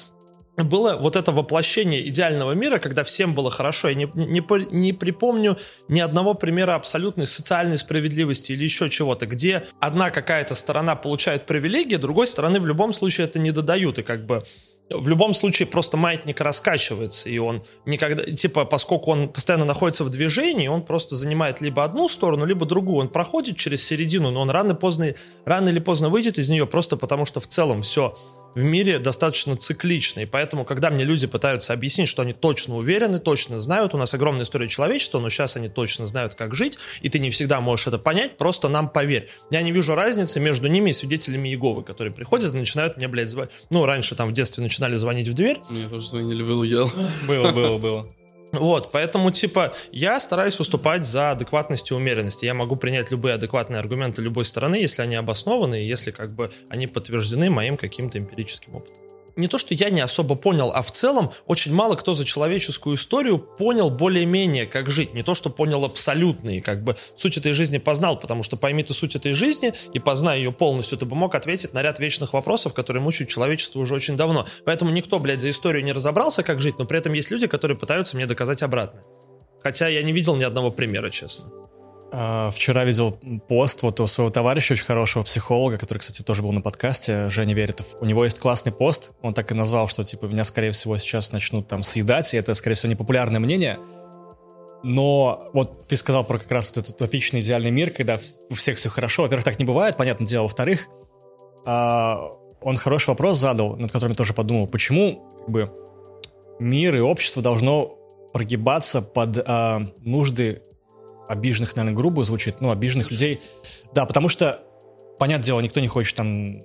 было 0.56 0.96
вот 0.96 1.16
это 1.16 1.32
воплощение 1.32 2.06
идеального 2.08 2.52
мира, 2.52 2.78
когда 2.78 3.02
всем 3.02 3.34
было 3.34 3.50
хорошо. 3.50 3.88
Я 3.88 3.94
не, 3.94 4.08
не, 4.14 4.72
не 4.72 4.92
припомню 4.92 5.58
ни 5.88 5.98
одного 5.98 6.34
примера 6.34 6.76
абсолютной 6.76 7.26
социальной 7.26 7.76
справедливости 7.76 8.52
или 8.52 8.62
еще 8.62 8.88
чего-то, 8.88 9.26
где 9.26 9.66
одна 9.80 10.10
какая-то 10.10 10.54
сторона 10.54 10.94
получает 10.94 11.46
привилегии, 11.46 11.96
другой 11.96 12.28
стороны 12.28 12.60
в 12.60 12.66
любом 12.66 12.92
случае 12.92 13.26
это 13.26 13.40
не 13.40 13.50
додают. 13.50 13.98
И 13.98 14.02
как 14.02 14.26
бы 14.26 14.44
в 14.90 15.08
любом 15.08 15.34
случае 15.34 15.66
просто 15.66 15.96
маятник 15.96 16.40
раскачивается, 16.40 17.28
и 17.28 17.38
он 17.38 17.62
никогда, 17.86 18.24
типа, 18.24 18.64
поскольку 18.64 19.10
он 19.10 19.28
постоянно 19.28 19.64
находится 19.64 20.04
в 20.04 20.10
движении, 20.10 20.68
он 20.68 20.82
просто 20.82 21.16
занимает 21.16 21.60
либо 21.60 21.84
одну 21.84 22.08
сторону, 22.08 22.44
либо 22.44 22.66
другую. 22.66 22.98
Он 22.98 23.08
проходит 23.08 23.56
через 23.56 23.84
середину, 23.84 24.30
но 24.30 24.42
он 24.42 24.50
рано, 24.50 24.74
поздно, 24.74 25.14
рано 25.46 25.70
или 25.70 25.78
поздно 25.78 26.10
выйдет 26.10 26.38
из 26.38 26.48
нее 26.48 26.66
просто 26.66 26.96
потому, 26.96 27.24
что 27.24 27.40
в 27.40 27.46
целом 27.46 27.82
все 27.82 28.14
в 28.54 28.62
мире 28.62 28.98
достаточно 28.98 29.56
цикличный. 29.56 30.26
Поэтому, 30.26 30.64
когда 30.64 30.90
мне 30.90 31.04
люди 31.04 31.26
пытаются 31.26 31.72
объяснить, 31.72 32.08
что 32.08 32.22
они 32.22 32.32
точно 32.32 32.76
уверены, 32.76 33.18
точно 33.18 33.60
знают, 33.60 33.94
у 33.94 33.98
нас 33.98 34.14
огромная 34.14 34.44
история 34.44 34.68
человечества, 34.68 35.18
но 35.20 35.28
сейчас 35.28 35.56
они 35.56 35.68
точно 35.68 36.06
знают, 36.06 36.34
как 36.34 36.54
жить, 36.54 36.78
и 37.02 37.08
ты 37.08 37.18
не 37.18 37.30
всегда 37.30 37.60
можешь 37.60 37.86
это 37.86 37.98
понять, 37.98 38.36
просто 38.36 38.68
нам 38.68 38.88
поверь. 38.88 39.28
Я 39.50 39.62
не 39.62 39.72
вижу 39.72 39.94
разницы 39.94 40.40
между 40.40 40.68
ними 40.68 40.90
и 40.90 40.92
свидетелями 40.92 41.48
Иеговы, 41.48 41.82
которые 41.82 42.12
приходят 42.12 42.54
и 42.54 42.56
начинают 42.56 42.96
мне, 42.96 43.08
блядь, 43.08 43.28
звонить. 43.28 43.52
Ну, 43.70 43.84
раньше 43.84 44.14
там 44.14 44.30
в 44.30 44.32
детстве 44.32 44.62
начинали 44.62 44.96
звонить 44.96 45.28
в 45.28 45.34
дверь. 45.34 45.58
Мне 45.70 45.88
тоже 45.88 46.08
звонили, 46.08 46.42
был 46.42 46.62
ел. 46.62 46.90
Было, 47.26 47.52
было, 47.52 47.78
было. 47.78 48.23
Вот, 48.58 48.92
поэтому, 48.92 49.30
типа, 49.30 49.74
я 49.92 50.18
стараюсь 50.20 50.58
выступать 50.58 51.06
за 51.06 51.32
адекватность 51.32 51.90
и 51.90 51.94
умеренность. 51.94 52.42
Я 52.42 52.54
могу 52.54 52.76
принять 52.76 53.10
любые 53.10 53.34
адекватные 53.34 53.78
аргументы 53.78 54.22
любой 54.22 54.44
стороны, 54.44 54.76
если 54.76 55.02
они 55.02 55.16
обоснованы, 55.16 55.82
и 55.82 55.86
если, 55.86 56.10
как 56.10 56.34
бы, 56.34 56.50
они 56.68 56.86
подтверждены 56.86 57.50
моим 57.50 57.76
каким-то 57.76 58.18
эмпирическим 58.18 58.76
опытом 58.76 59.03
не 59.36 59.48
то, 59.48 59.58
что 59.58 59.74
я 59.74 59.90
не 59.90 60.00
особо 60.00 60.34
понял, 60.34 60.70
а 60.74 60.82
в 60.82 60.90
целом 60.90 61.32
очень 61.46 61.72
мало 61.72 61.94
кто 61.96 62.14
за 62.14 62.24
человеческую 62.24 62.96
историю 62.96 63.38
понял 63.38 63.90
более-менее, 63.90 64.66
как 64.66 64.90
жить. 64.90 65.14
Не 65.14 65.22
то, 65.22 65.34
что 65.34 65.50
понял 65.50 65.84
абсолютно 65.84 66.56
и 66.56 66.60
как 66.60 66.84
бы 66.84 66.96
суть 67.16 67.36
этой 67.36 67.52
жизни 67.52 67.78
познал, 67.78 68.18
потому 68.18 68.42
что 68.42 68.56
пойми 68.56 68.82
ты 68.82 68.94
суть 68.94 69.16
этой 69.16 69.32
жизни 69.32 69.72
и 69.92 69.98
познай 69.98 70.38
ее 70.38 70.52
полностью, 70.52 70.98
ты 70.98 71.06
бы 71.06 71.16
мог 71.16 71.34
ответить 71.34 71.74
на 71.74 71.82
ряд 71.82 71.98
вечных 71.98 72.32
вопросов, 72.32 72.74
которые 72.74 73.02
мучают 73.02 73.30
человечество 73.30 73.80
уже 73.80 73.94
очень 73.94 74.16
давно. 74.16 74.46
Поэтому 74.64 74.90
никто, 74.90 75.18
блядь, 75.18 75.40
за 75.40 75.50
историю 75.50 75.84
не 75.84 75.92
разобрался, 75.92 76.42
как 76.42 76.60
жить, 76.60 76.78
но 76.78 76.84
при 76.84 76.98
этом 76.98 77.12
есть 77.12 77.30
люди, 77.30 77.46
которые 77.46 77.76
пытаются 77.76 78.16
мне 78.16 78.26
доказать 78.26 78.62
обратное. 78.62 79.04
Хотя 79.62 79.88
я 79.88 80.02
не 80.02 80.12
видел 80.12 80.36
ни 80.36 80.44
одного 80.44 80.70
примера, 80.70 81.10
честно. 81.10 81.46
А, 82.16 82.50
вчера 82.52 82.84
видел 82.84 83.18
пост 83.48 83.82
вот 83.82 83.98
у 83.98 84.06
своего 84.06 84.30
товарища, 84.30 84.74
очень 84.74 84.84
хорошего 84.84 85.24
психолога, 85.24 85.78
который, 85.78 85.98
кстати, 85.98 86.22
тоже 86.22 86.42
был 86.42 86.52
на 86.52 86.60
подкасте, 86.60 87.28
Женя 87.28 87.54
Веритов. 87.54 87.86
У 88.00 88.04
него 88.04 88.22
есть 88.22 88.38
классный 88.38 88.70
пост, 88.70 89.10
он 89.20 89.34
так 89.34 89.50
и 89.50 89.54
назвал, 89.54 89.88
что, 89.88 90.04
типа, 90.04 90.26
меня, 90.26 90.44
скорее 90.44 90.70
всего, 90.70 90.96
сейчас 90.96 91.32
начнут 91.32 91.66
там 91.66 91.82
съедать, 91.82 92.32
и 92.32 92.36
это, 92.36 92.54
скорее 92.54 92.76
всего, 92.76 92.92
непопулярное 92.92 93.40
мнение. 93.40 93.80
Но 94.84 95.50
вот 95.52 95.88
ты 95.88 95.96
сказал 95.96 96.22
про 96.22 96.38
как 96.38 96.52
раз 96.52 96.68
вот 96.68 96.84
этот 96.84 96.94
утопичный 96.94 97.40
идеальный 97.40 97.72
мир, 97.72 97.90
когда 97.90 98.20
у 98.48 98.54
всех 98.54 98.76
все 98.76 98.90
хорошо. 98.90 99.22
Во-первых, 99.22 99.44
так 99.44 99.58
не 99.58 99.64
бывает, 99.64 99.96
понятное 99.96 100.28
дело. 100.28 100.44
Во-вторых, 100.44 100.86
а, 101.66 102.30
он 102.60 102.76
хороший 102.76 103.08
вопрос 103.08 103.38
задал, 103.38 103.74
над 103.74 103.90
которым 103.90 104.12
я 104.12 104.16
тоже 104.16 104.34
подумал. 104.34 104.68
Почему 104.68 105.26
как 105.40 105.50
бы, 105.50 105.72
мир 106.60 106.94
и 106.94 107.00
общество 107.00 107.42
должно 107.42 107.98
прогибаться 108.32 109.02
под 109.02 109.42
а, 109.44 109.88
нужды 110.04 110.62
обиженных, 111.28 111.74
наверное, 111.76 111.96
грубо 111.96 112.24
звучит, 112.24 112.60
ну, 112.60 112.70
обиженных 112.70 113.10
людей. 113.10 113.40
Да, 113.94 114.06
потому 114.06 114.28
что, 114.28 114.62
понятное 115.18 115.46
дело, 115.46 115.60
никто 115.60 115.80
не 115.80 115.88
хочет 115.88 116.16
там 116.16 116.62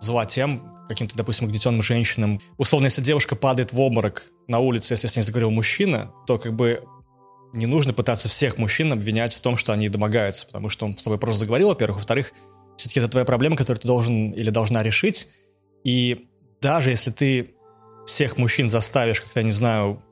зла 0.00 0.26
тем, 0.26 0.72
каким-то, 0.88 1.16
допустим, 1.16 1.46
угнетенным 1.46 1.82
женщинам. 1.82 2.40
Условно, 2.58 2.86
если 2.86 3.02
девушка 3.02 3.36
падает 3.36 3.72
в 3.72 3.80
обморок 3.80 4.24
на 4.48 4.58
улице, 4.58 4.94
если 4.94 5.06
с 5.06 5.16
ней 5.16 5.22
заговорил 5.22 5.50
мужчина, 5.50 6.12
то 6.26 6.38
как 6.38 6.54
бы 6.54 6.84
не 7.54 7.66
нужно 7.66 7.92
пытаться 7.92 8.28
всех 8.28 8.58
мужчин 8.58 8.92
обвинять 8.92 9.34
в 9.34 9.40
том, 9.40 9.56
что 9.56 9.72
они 9.72 9.88
домогаются, 9.88 10.46
потому 10.46 10.68
что 10.68 10.86
он 10.86 10.96
с 10.96 11.02
тобой 11.02 11.18
просто 11.18 11.40
заговорил, 11.40 11.68
во-первых. 11.68 11.98
Во-вторых, 11.98 12.32
все-таки 12.76 13.00
это 13.00 13.08
твоя 13.08 13.24
проблема, 13.24 13.56
которую 13.56 13.80
ты 13.80 13.86
должен 13.86 14.30
или 14.30 14.50
должна 14.50 14.82
решить. 14.82 15.28
И 15.84 16.28
даже 16.60 16.90
если 16.90 17.10
ты 17.10 17.54
всех 18.06 18.38
мужчин 18.38 18.68
заставишь, 18.68 19.20
как-то, 19.20 19.42
не 19.42 19.50
знаю, 19.50 20.02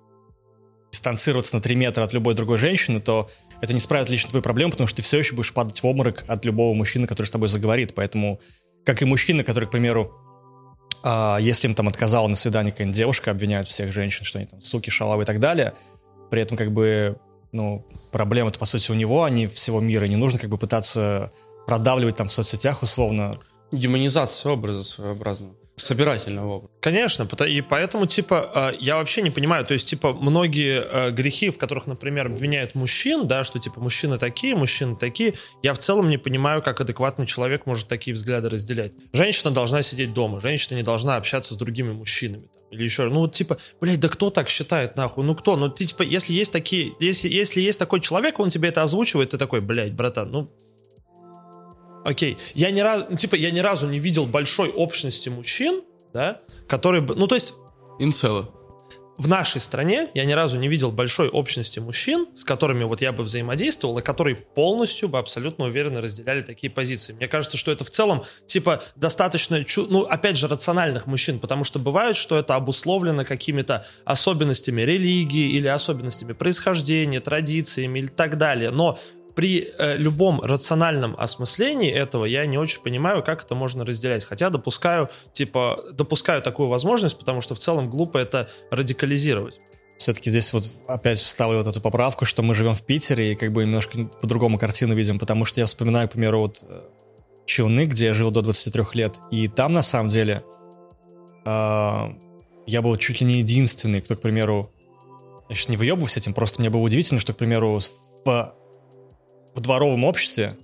дистанцироваться 0.93 1.57
на 1.57 1.63
3 1.63 1.75
метра 1.77 2.05
от 2.05 2.13
любой 2.13 2.35
другой 2.35 2.59
женщины, 2.59 3.01
то 3.01 3.31
это 3.61 3.75
не 3.75 3.81
справит 3.81 4.09
лично 4.09 4.31
твою 4.31 4.43
проблему, 4.43 4.73
потому 4.73 4.87
что 4.87 4.97
ты 4.97 5.03
все 5.03 5.19
еще 5.19 5.35
будешь 5.35 5.53
падать 5.53 5.83
в 5.83 5.87
обморок 5.87 6.25
от 6.27 6.45
любого 6.45 6.75
мужчины, 6.75 7.07
который 7.07 7.27
с 7.27 7.31
тобой 7.31 7.49
заговорит. 7.49 7.95
Поэтому, 7.95 8.41
как 8.85 9.03
и 9.03 9.05
мужчины, 9.05 9.43
которые, 9.43 9.69
к 9.69 9.71
примеру, 9.71 10.13
а, 11.03 11.39
если 11.39 11.69
им 11.69 11.75
там 11.75 11.89
отказала 11.89 12.27
на 12.29 12.37
свидании 12.37 12.71
какая-нибудь 12.71 12.97
девушка, 12.97 13.31
обвиняют 13.31 13.69
всех 13.69 13.93
женщин, 13.93 14.25
что 14.25 14.39
они 14.39 14.47
там 14.47 14.63
суки, 14.63 14.91
шалавы 14.91 15.23
и 15.23 15.27
так 15.27 15.41
далее, 15.41 15.75
при 16.31 16.43
этом 16.43 16.57
как 16.57 16.73
бы, 16.73 17.19
ну, 17.53 17.87
проблема-то, 18.13 18.59
по 18.59 18.67
сути, 18.67 18.91
у 18.93 18.95
него, 18.95 19.25
а 19.25 19.31
не 19.31 19.47
всего 19.47 19.81
мира. 19.81 20.07
Не 20.07 20.17
нужно 20.17 20.39
как 20.39 20.51
бы 20.51 20.59
пытаться 20.59 21.31
продавливать 21.67 22.17
там 22.17 22.29
в 22.29 22.33
соцсетях 22.33 22.83
условно. 22.83 23.35
Демонизация 23.73 24.53
образа 24.53 24.83
своеобразного 24.85 25.55
собирательного 25.81 26.55
образа. 26.55 26.73
Конечно, 26.81 27.29
и 27.47 27.61
поэтому, 27.61 28.07
типа, 28.07 28.73
э, 28.73 28.77
я 28.81 28.97
вообще 28.97 29.23
не 29.23 29.31
понимаю, 29.31 29.65
то 29.65 29.75
есть, 29.75 29.89
типа, 29.89 30.13
многие 30.13 30.83
э, 30.83 31.11
грехи, 31.11 31.51
в 31.51 31.59
которых, 31.59 31.87
например, 31.87 32.27
обвиняют 32.27 32.75
мужчин, 32.75 33.27
да, 33.27 33.45
что, 33.45 33.59
типа, 33.59 33.81
мужчины 33.81 34.19
такие, 34.19 34.55
мужчины 34.55 34.97
такие, 34.97 35.35
я 35.63 35.75
в 35.75 35.79
целом 35.79 36.09
не 36.09 36.19
понимаю, 36.19 36.63
как 36.63 36.81
адекватный 36.81 37.27
человек 37.27 37.67
может 37.67 37.89
такие 37.89 38.15
взгляды 38.15 38.49
разделять. 38.49 38.93
Женщина 39.13 39.51
должна 39.51 39.83
сидеть 39.83 40.13
дома, 40.13 40.41
женщина 40.41 40.77
не 40.77 40.83
должна 40.83 41.17
общаться 41.17 41.55
с 41.55 41.57
другими 41.57 41.93
мужчинами, 41.93 42.49
там, 42.53 42.63
или 42.71 42.85
еще, 42.85 43.09
ну, 43.09 43.21
вот, 43.21 43.35
типа, 43.35 43.59
блядь, 43.81 44.01
да 44.01 44.09
кто 44.09 44.31
так 44.31 44.49
считает, 44.49 44.97
нахуй, 44.97 45.25
ну, 45.25 45.35
кто, 45.35 45.57
ну, 45.57 45.69
ты, 45.69 45.87
типа, 45.87 46.03
если 46.03 46.33
есть 46.33 46.53
такие, 46.53 46.93
если, 47.01 47.29
если 47.29 47.61
есть 47.61 47.79
такой 47.79 48.01
человек, 48.01 48.39
он 48.39 48.51
тебе 48.51 48.69
это 48.69 48.83
озвучивает, 48.83 49.31
ты 49.31 49.39
такой, 49.39 49.61
блядь, 49.61 49.93
братан, 49.93 50.31
ну, 50.31 50.51
Окей. 52.05 52.39
Я 52.55 52.71
ни 52.71 52.81
разу, 52.81 53.07
ну, 53.11 53.17
типа, 53.17 53.35
я 53.35 53.51
ни 53.51 53.61
разу 53.61 53.89
не 53.89 53.99
видел 53.99 54.27
большой 54.27 54.71
общности 54.71 55.29
мужчин, 55.29 55.83
да, 56.13 56.41
которые 56.67 57.03
бы, 57.03 57.15
ну, 57.15 57.27
то 57.27 57.35
есть... 57.35 57.55
Инцелы. 57.99 58.47
В 59.19 59.29
нашей 59.29 59.61
стране 59.61 60.09
я 60.15 60.25
ни 60.25 60.33
разу 60.33 60.59
не 60.59 60.67
видел 60.67 60.93
большой 60.93 61.29
общности 61.29 61.79
мужчин, 61.79 62.27
с 62.35 62.43
которыми 62.43 62.85
вот 62.85 63.03
я 63.03 63.13
бы 63.13 63.23
взаимодействовал, 63.23 63.99
и 63.99 64.03
которые 64.03 64.35
полностью 64.35 65.11
бы 65.11 65.19
абсолютно 65.19 65.67
уверенно 65.67 66.01
разделяли 66.01 66.41
такие 66.41 66.73
позиции. 66.73 67.13
Мне 67.13 67.29
кажется, 67.29 67.59
что 67.59 67.71
это 67.71 67.85
в 67.85 67.91
целом, 67.91 68.25
типа, 68.47 68.83
достаточно, 68.97 69.63
ну, 69.91 70.05
опять 70.05 70.39
же, 70.39 70.49
рациональных 70.49 71.07
мужчин, 71.07 71.39
потому 71.39 71.65
что 71.65 71.79
бывает, 71.79 72.17
что 72.17 72.39
это 72.39 72.55
обусловлено 72.55 73.27
какими-то 73.27 73.85
особенностями 74.07 74.81
религии 74.81 75.51
или 75.51 75.69
особенностями 75.69 76.33
происхождения, 76.33 77.21
традициями 77.21 77.99
или 77.99 78.07
так 78.07 78.39
далее. 78.39 78.71
Но 78.71 78.99
при 79.41 79.73
э, 79.79 79.97
любом 79.97 80.39
рациональном 80.43 81.17
осмыслении 81.17 81.91
этого 81.91 82.27
я 82.27 82.45
не 82.45 82.59
очень 82.59 82.83
понимаю, 82.83 83.23
как 83.23 83.43
это 83.43 83.55
можно 83.55 83.87
разделять. 83.87 84.23
Хотя 84.23 84.51
допускаю, 84.51 85.09
типа, 85.33 85.83
допускаю 85.95 86.43
такую 86.43 86.69
возможность, 86.69 87.19
потому 87.19 87.41
что 87.41 87.55
в 87.55 87.59
целом 87.59 87.89
глупо 87.89 88.19
это 88.19 88.51
радикализировать. 88.71 89.59
Все-таки 89.97 90.29
здесь 90.29 90.53
вот 90.53 90.71
опять 90.87 91.21
вставлю 91.21 91.57
вот 91.57 91.67
эту 91.67 91.81
поправку, 91.81 92.27
что 92.27 92.43
мы 92.43 92.53
живем 92.53 92.75
в 92.75 92.83
Питере 92.83 93.33
и 93.33 93.35
как 93.35 93.51
бы 93.51 93.63
немножко 93.63 94.05
по-другому 94.21 94.59
картину 94.59 94.95
видим, 94.95 95.19
потому 95.19 95.47
что 95.47 95.61
я 95.61 95.65
вспоминаю, 95.65 96.07
к 96.07 96.13
примеру, 96.13 96.41
вот 96.41 96.63
э, 96.69 96.83
Челны, 97.47 97.87
где 97.87 98.09
я 98.09 98.13
жил 98.13 98.31
до 98.31 98.43
23 98.43 98.85
лет, 98.93 99.21
и 99.31 99.49
там 99.49 99.73
на 99.73 99.81
самом 99.81 100.11
деле 100.11 100.45
э, 101.47 102.09
я 102.67 102.83
был 102.83 102.95
чуть 102.99 103.23
ли 103.23 103.27
не 103.27 103.39
единственный, 103.39 104.03
кто, 104.03 104.17
к 104.17 104.21
примеру, 104.21 104.71
я 105.49 105.57
сейчас 105.57 105.71
не 105.71 105.79
выебываюсь 105.79 106.19
этим, 106.19 106.35
просто 106.35 106.61
мне 106.61 106.69
было 106.69 106.83
удивительно, 106.83 107.19
что, 107.19 107.33
к 107.33 107.39
примеру, 107.39 107.81
в 108.27 108.60
в 109.55 109.61
дворовом 109.61 110.05
обществе 110.05 110.57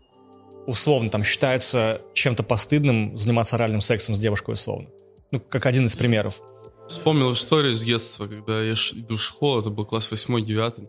условно 0.67 1.11
там 1.11 1.25
считается 1.25 2.01
чем-то 2.15 2.43
постыдным 2.43 3.17
заниматься 3.17 3.57
оральным 3.57 3.81
сексом 3.81 4.15
с 4.15 4.19
девушкой 4.19 4.53
условно. 4.53 4.89
Ну, 5.31 5.41
как 5.41 5.67
один 5.67 5.87
из 5.87 5.97
примеров. 5.97 6.41
Вспомнил 6.89 7.33
историю 7.33 7.73
из 7.73 7.83
детства, 7.83 8.27
когда 8.27 8.63
я 8.63 8.75
иду 8.75 9.17
в 9.17 9.23
школу, 9.23 9.61
это 9.61 9.71
был 9.71 9.85
класс 9.85 10.11
8-9. 10.11 10.89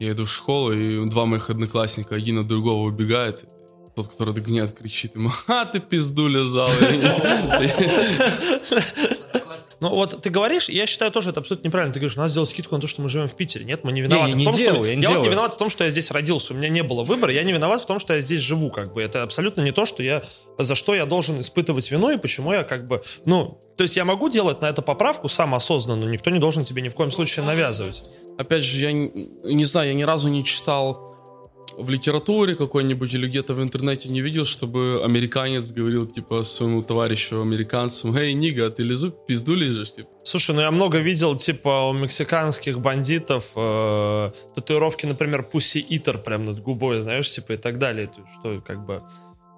Я 0.00 0.12
иду 0.12 0.24
в 0.24 0.30
школу, 0.30 0.72
и 0.72 1.08
два 1.08 1.26
моих 1.26 1.50
одноклассника, 1.50 2.14
один 2.14 2.38
от 2.38 2.46
другого 2.46 2.84
убегает. 2.84 3.44
Тот, 3.94 4.08
который 4.08 4.32
догоняет, 4.32 4.72
кричит 4.72 5.14
ему, 5.14 5.30
а 5.46 5.66
ты 5.66 5.80
пиздуля 5.80 6.44
зал. 6.44 6.70
Ну 9.82 9.88
вот 9.88 10.22
ты 10.22 10.30
говоришь, 10.30 10.68
я 10.68 10.86
считаю 10.86 11.10
тоже 11.10 11.30
это 11.30 11.40
абсолютно 11.40 11.66
неправильно. 11.66 11.92
Ты 11.92 11.98
говоришь, 11.98 12.14
надо 12.14 12.28
сделать 12.28 12.48
скидку 12.48 12.76
на 12.76 12.80
то, 12.80 12.86
что 12.86 13.02
мы 13.02 13.08
живем 13.08 13.26
в 13.26 13.34
Питере. 13.34 13.64
Нет, 13.64 13.82
мы 13.82 13.90
не 13.90 14.00
виноваты 14.00 14.30
не, 14.30 14.34
не, 14.36 14.44
в 14.44 14.50
том, 14.50 14.54
делаю, 14.56 14.76
что... 14.76 14.86
Я, 14.86 14.94
не, 14.94 15.02
я 15.02 15.08
делаю. 15.08 15.18
вот 15.18 15.24
не 15.24 15.30
виноват 15.30 15.54
в 15.54 15.56
том, 15.56 15.70
что 15.70 15.82
я 15.82 15.90
здесь 15.90 16.12
родился. 16.12 16.54
У 16.54 16.56
меня 16.56 16.68
не 16.68 16.84
было 16.84 17.02
выбора. 17.02 17.32
Я 17.32 17.42
не 17.42 17.50
виноват 17.50 17.82
в 17.82 17.86
том, 17.86 17.98
что 17.98 18.14
я 18.14 18.20
здесь 18.20 18.40
живу. 18.40 18.70
Как 18.70 18.94
бы. 18.94 19.02
Это 19.02 19.24
абсолютно 19.24 19.60
не 19.60 19.72
то, 19.72 19.84
что 19.84 20.04
я... 20.04 20.22
За 20.56 20.76
что 20.76 20.94
я 20.94 21.04
должен 21.04 21.40
испытывать 21.40 21.90
вину 21.90 22.10
и 22.10 22.16
почему 22.16 22.52
я 22.52 22.62
как 22.62 22.86
бы... 22.86 23.02
Ну, 23.24 23.60
то 23.76 23.82
есть 23.82 23.96
я 23.96 24.04
могу 24.04 24.28
делать 24.28 24.60
на 24.60 24.66
это 24.66 24.82
поправку 24.82 25.28
сам 25.28 25.52
осознанно, 25.52 26.04
но 26.04 26.12
никто 26.12 26.30
не 26.30 26.38
должен 26.38 26.64
тебе 26.64 26.80
ни 26.80 26.88
в 26.88 26.94
коем 26.94 27.10
случае 27.10 27.44
навязывать. 27.44 28.04
Опять 28.38 28.62
же, 28.62 28.80
я 28.80 28.92
не, 28.92 29.30
не 29.42 29.64
знаю, 29.64 29.88
я 29.88 29.94
ни 29.94 30.04
разу 30.04 30.28
не 30.28 30.44
читал 30.44 31.11
в 31.76 31.90
литературе 31.90 32.54
какой-нибудь 32.54 33.14
или 33.14 33.26
где-то 33.26 33.54
в 33.54 33.62
интернете 33.62 34.08
не 34.08 34.20
видел, 34.20 34.44
чтобы 34.44 35.02
американец 35.04 35.72
говорил, 35.72 36.06
типа, 36.06 36.42
своему 36.42 36.82
товарищу 36.82 37.40
американцам, 37.40 38.14
«Эй, 38.16 38.34
нига, 38.34 38.70
ты 38.70 38.82
лизу 38.82 39.10
пизду 39.10 39.54
лежишь?» 39.54 39.94
типа. 39.94 40.08
Слушай, 40.24 40.54
ну 40.54 40.60
я 40.60 40.70
много 40.70 40.98
видел, 40.98 41.36
типа, 41.36 41.88
у 41.88 41.92
мексиканских 41.92 42.80
бандитов 42.80 43.50
э, 43.56 44.30
татуировки, 44.54 45.06
например, 45.06 45.46
Pussy 45.52 45.86
Eater 45.88 46.18
прям 46.18 46.44
над 46.44 46.60
губой, 46.60 47.00
знаешь, 47.00 47.30
типа, 47.30 47.52
и 47.52 47.56
так 47.56 47.78
далее. 47.78 48.10
Что, 48.40 48.60
как 48.60 48.86
бы 48.86 49.02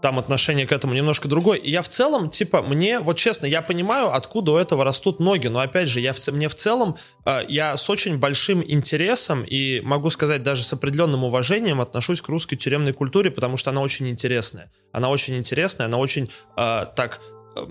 там 0.04 0.18
отношение 0.18 0.66
к 0.66 0.72
этому 0.72 0.92
немножко 0.92 1.28
другое. 1.28 1.56
И 1.56 1.70
я 1.70 1.80
в 1.80 1.88
целом, 1.88 2.28
типа, 2.28 2.60
мне, 2.60 3.00
вот 3.00 3.16
честно, 3.16 3.46
я 3.46 3.62
понимаю, 3.62 4.12
откуда 4.12 4.52
у 4.52 4.56
этого 4.58 4.84
растут 4.84 5.18
ноги, 5.18 5.46
но 5.46 5.60
опять 5.60 5.88
же, 5.88 5.98
я 6.00 6.12
в, 6.12 6.28
мне 6.28 6.50
в 6.50 6.54
целом, 6.54 6.98
э, 7.24 7.40
я 7.48 7.74
с 7.74 7.88
очень 7.88 8.18
большим 8.18 8.62
интересом 8.62 9.44
и, 9.44 9.80
могу 9.80 10.10
сказать, 10.10 10.42
даже 10.42 10.62
с 10.62 10.70
определенным 10.74 11.24
уважением 11.24 11.80
отношусь 11.80 12.20
к 12.20 12.28
русской 12.28 12.56
тюремной 12.56 12.92
культуре, 12.92 13.30
потому 13.30 13.56
что 13.56 13.70
она 13.70 13.80
очень 13.80 14.06
интересная. 14.10 14.70
Она 14.92 15.08
очень 15.08 15.38
интересная, 15.38 15.86
она 15.86 15.96
очень 15.96 16.28
э, 16.58 16.84
так... 16.94 17.22
Э, 17.56 17.66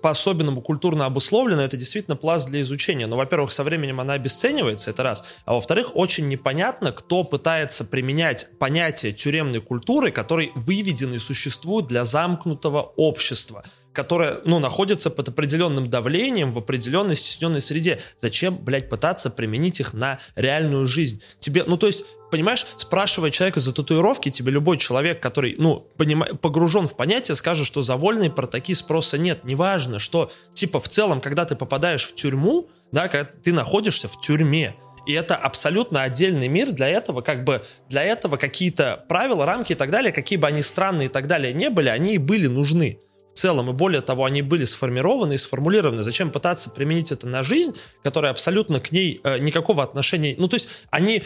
по-особенному 0.00 0.62
культурно 0.62 1.06
обусловлена, 1.06 1.64
это 1.64 1.76
действительно 1.76 2.16
пласт 2.16 2.48
для 2.48 2.60
изучения. 2.62 3.06
Но, 3.06 3.16
во-первых, 3.16 3.52
со 3.52 3.64
временем 3.64 4.00
она 4.00 4.14
обесценивается, 4.14 4.90
это 4.90 5.02
раз. 5.02 5.24
А 5.44 5.54
во-вторых, 5.54 5.92
очень 5.94 6.28
непонятно, 6.28 6.92
кто 6.92 7.24
пытается 7.24 7.84
применять 7.84 8.48
понятие 8.58 9.12
тюремной 9.12 9.60
культуры, 9.60 10.10
который 10.10 10.52
выведен 10.54 11.12
и 11.14 11.18
существует 11.18 11.86
для 11.86 12.04
замкнутого 12.04 12.92
общества 12.96 13.64
которое, 13.92 14.40
ну, 14.44 14.58
находится 14.58 15.10
под 15.10 15.28
определенным 15.28 15.90
давлением 15.90 16.52
в 16.52 16.58
определенной 16.58 17.16
стесненной 17.16 17.60
среде. 17.60 18.00
Зачем, 18.20 18.56
блядь, 18.56 18.88
пытаться 18.88 19.30
применить 19.30 19.80
их 19.80 19.92
на 19.92 20.18
реальную 20.34 20.86
жизнь? 20.86 21.22
Тебе, 21.38 21.64
ну, 21.66 21.76
то 21.76 21.86
есть, 21.86 22.04
понимаешь, 22.30 22.66
спрашивая 22.76 23.30
человека 23.30 23.60
за 23.60 23.72
татуировки, 23.72 24.30
тебе 24.30 24.52
любой 24.52 24.78
человек, 24.78 25.20
который, 25.20 25.54
ну, 25.58 25.86
понима- 25.98 26.36
погружен 26.36 26.88
в 26.88 26.96
понятие, 26.96 27.36
скажет, 27.36 27.66
что 27.66 27.82
за 27.82 27.96
вольные 27.96 28.30
про 28.30 28.46
такие 28.46 28.76
спроса 28.76 29.18
нет. 29.18 29.44
Неважно, 29.44 29.98
что, 29.98 30.32
типа, 30.54 30.80
в 30.80 30.88
целом, 30.88 31.20
когда 31.20 31.44
ты 31.44 31.54
попадаешь 31.54 32.04
в 32.04 32.14
тюрьму, 32.14 32.70
да, 32.90 33.08
когда 33.08 33.30
ты 33.42 33.52
находишься 33.52 34.08
в 34.08 34.20
тюрьме, 34.20 34.74
и 35.04 35.12
это 35.12 35.34
абсолютно 35.34 36.02
отдельный 36.02 36.48
мир 36.48 36.70
для 36.70 36.88
этого, 36.88 37.22
как 37.22 37.44
бы 37.44 37.64
для 37.88 38.04
этого 38.04 38.36
какие-то 38.36 39.04
правила, 39.08 39.44
рамки 39.44 39.72
и 39.72 39.74
так 39.74 39.90
далее, 39.90 40.12
какие 40.12 40.38
бы 40.38 40.46
они 40.46 40.62
странные 40.62 41.06
и 41.06 41.08
так 41.08 41.26
далее 41.26 41.52
не 41.52 41.70
были, 41.70 41.88
они 41.88 42.14
и 42.14 42.18
были 42.18 42.46
нужны 42.46 43.00
в 43.34 43.38
целом, 43.38 43.70
и 43.70 43.72
более 43.72 44.00
того, 44.00 44.24
они 44.24 44.42
были 44.42 44.64
сформированы 44.64 45.34
и 45.34 45.38
сформулированы. 45.38 46.02
Зачем 46.02 46.30
пытаться 46.30 46.70
применить 46.70 47.12
это 47.12 47.26
на 47.26 47.42
жизнь, 47.42 47.74
которая 48.02 48.32
абсолютно 48.32 48.80
к 48.80 48.92
ней 48.92 49.20
э, 49.24 49.38
никакого 49.38 49.82
отношения... 49.82 50.34
Ну, 50.38 50.48
то 50.48 50.54
есть 50.54 50.68
они 50.90 51.22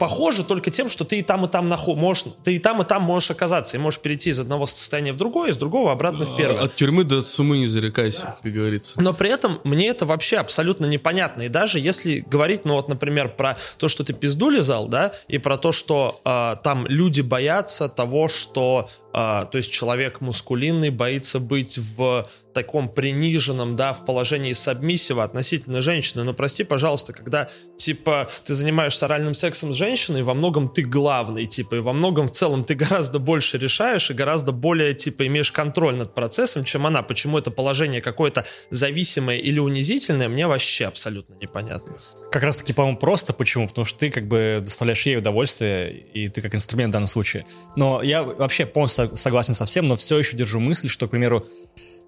похоже 0.00 0.44
только 0.44 0.70
тем, 0.70 0.88
что 0.88 1.04
ты 1.04 1.18
и 1.18 1.22
там, 1.22 1.44
и 1.44 1.48
там 1.48 1.70
нахо- 1.70 1.94
можешь, 1.94 2.24
ты 2.42 2.56
и 2.56 2.58
там, 2.58 2.80
и 2.80 2.84
там 2.86 3.02
можешь 3.02 3.30
оказаться, 3.30 3.76
и 3.76 3.80
можешь 3.80 4.00
перейти 4.00 4.30
из 4.30 4.40
одного 4.40 4.64
состояния 4.66 5.12
в 5.12 5.18
другое, 5.18 5.50
из 5.50 5.58
другого 5.58 5.92
обратно 5.92 6.24
в 6.24 6.36
первое. 6.36 6.62
От 6.62 6.74
тюрьмы 6.74 7.04
до 7.04 7.20
сумы 7.20 7.58
не 7.58 7.66
зарекайся, 7.66 8.34
как 8.42 8.50
говорится. 8.50 9.00
Но 9.00 9.12
при 9.12 9.28
этом 9.30 9.60
мне 9.62 9.88
это 9.88 10.06
вообще 10.06 10.38
абсолютно 10.38 10.86
непонятно. 10.86 11.42
И 11.42 11.48
даже 11.48 11.78
если 11.78 12.20
говорить, 12.20 12.64
ну 12.64 12.74
вот, 12.74 12.88
например, 12.88 13.36
про 13.36 13.58
то, 13.76 13.88
что 13.88 14.02
ты 14.02 14.14
пизду 14.14 14.48
лизал, 14.48 14.88
да, 14.88 15.12
и 15.28 15.36
про 15.36 15.58
то, 15.58 15.70
что 15.70 16.20
э, 16.24 16.56
там 16.64 16.86
люди 16.86 17.20
боятся 17.20 17.90
того, 17.90 18.28
что 18.28 18.88
а, 19.12 19.44
то 19.44 19.58
есть 19.58 19.72
человек 19.72 20.20
мускулинный 20.20 20.90
боится 20.90 21.40
быть 21.40 21.78
в 21.78 22.28
таком 22.52 22.88
приниженном, 22.88 23.76
да, 23.76 23.94
в 23.94 24.04
положении 24.04 24.52
сабмиссива 24.52 25.24
относительно 25.24 25.82
женщины. 25.82 26.24
Но 26.24 26.34
прости, 26.34 26.64
пожалуйста, 26.64 27.12
когда, 27.12 27.48
типа, 27.76 28.28
ты 28.44 28.54
занимаешься 28.54 29.06
оральным 29.06 29.34
сексом 29.34 29.72
с 29.72 29.76
женщиной, 29.76 30.22
во 30.22 30.34
многом 30.34 30.68
ты 30.68 30.82
главный, 30.82 31.46
типа, 31.46 31.76
и 31.76 31.78
во 31.78 31.92
многом 31.92 32.28
в 32.28 32.32
целом 32.32 32.64
ты 32.64 32.74
гораздо 32.74 33.18
больше 33.18 33.58
решаешь 33.58 34.10
и 34.10 34.14
гораздо 34.14 34.52
более, 34.52 34.94
типа, 34.94 35.26
имеешь 35.26 35.52
контроль 35.52 35.96
над 35.96 36.14
процессом, 36.14 36.64
чем 36.64 36.86
она. 36.86 37.02
Почему 37.02 37.38
это 37.38 37.50
положение 37.50 38.00
какое-то 38.00 38.44
зависимое 38.70 39.38
или 39.38 39.58
унизительное, 39.58 40.28
мне 40.28 40.46
вообще 40.46 40.86
абсолютно 40.86 41.34
непонятно. 41.34 41.96
Как 42.30 42.44
раз 42.44 42.58
таки, 42.58 42.72
по-моему, 42.72 42.96
просто 42.96 43.32
почему? 43.32 43.66
Потому 43.66 43.84
что 43.84 43.98
ты 43.98 44.10
как 44.10 44.28
бы 44.28 44.60
доставляешь 44.62 45.04
ей 45.04 45.16
удовольствие, 45.18 45.90
и 45.90 46.28
ты 46.28 46.40
как 46.42 46.54
инструмент 46.54 46.90
в 46.90 46.92
данном 46.92 47.08
случае. 47.08 47.44
Но 47.74 48.02
я 48.02 48.22
вообще 48.22 48.66
полностью 48.66 48.99
согласен 49.14 49.54
со 49.54 49.64
всем, 49.64 49.88
но 49.88 49.96
все 49.96 50.18
еще 50.18 50.36
держу 50.36 50.60
мысль, 50.60 50.88
что, 50.88 51.06
к 51.06 51.10
примеру, 51.10 51.46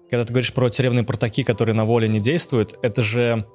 когда 0.09 0.25
ты 0.25 0.33
говоришь 0.33 0.53
про 0.53 0.69
тюремные 0.69 1.03
протоки, 1.03 1.43
которые 1.43 1.75
на 1.75 1.85
воле 1.85 2.07
не 2.07 2.19
действуют, 2.19 2.77
это 2.81 3.01
же 3.01 3.45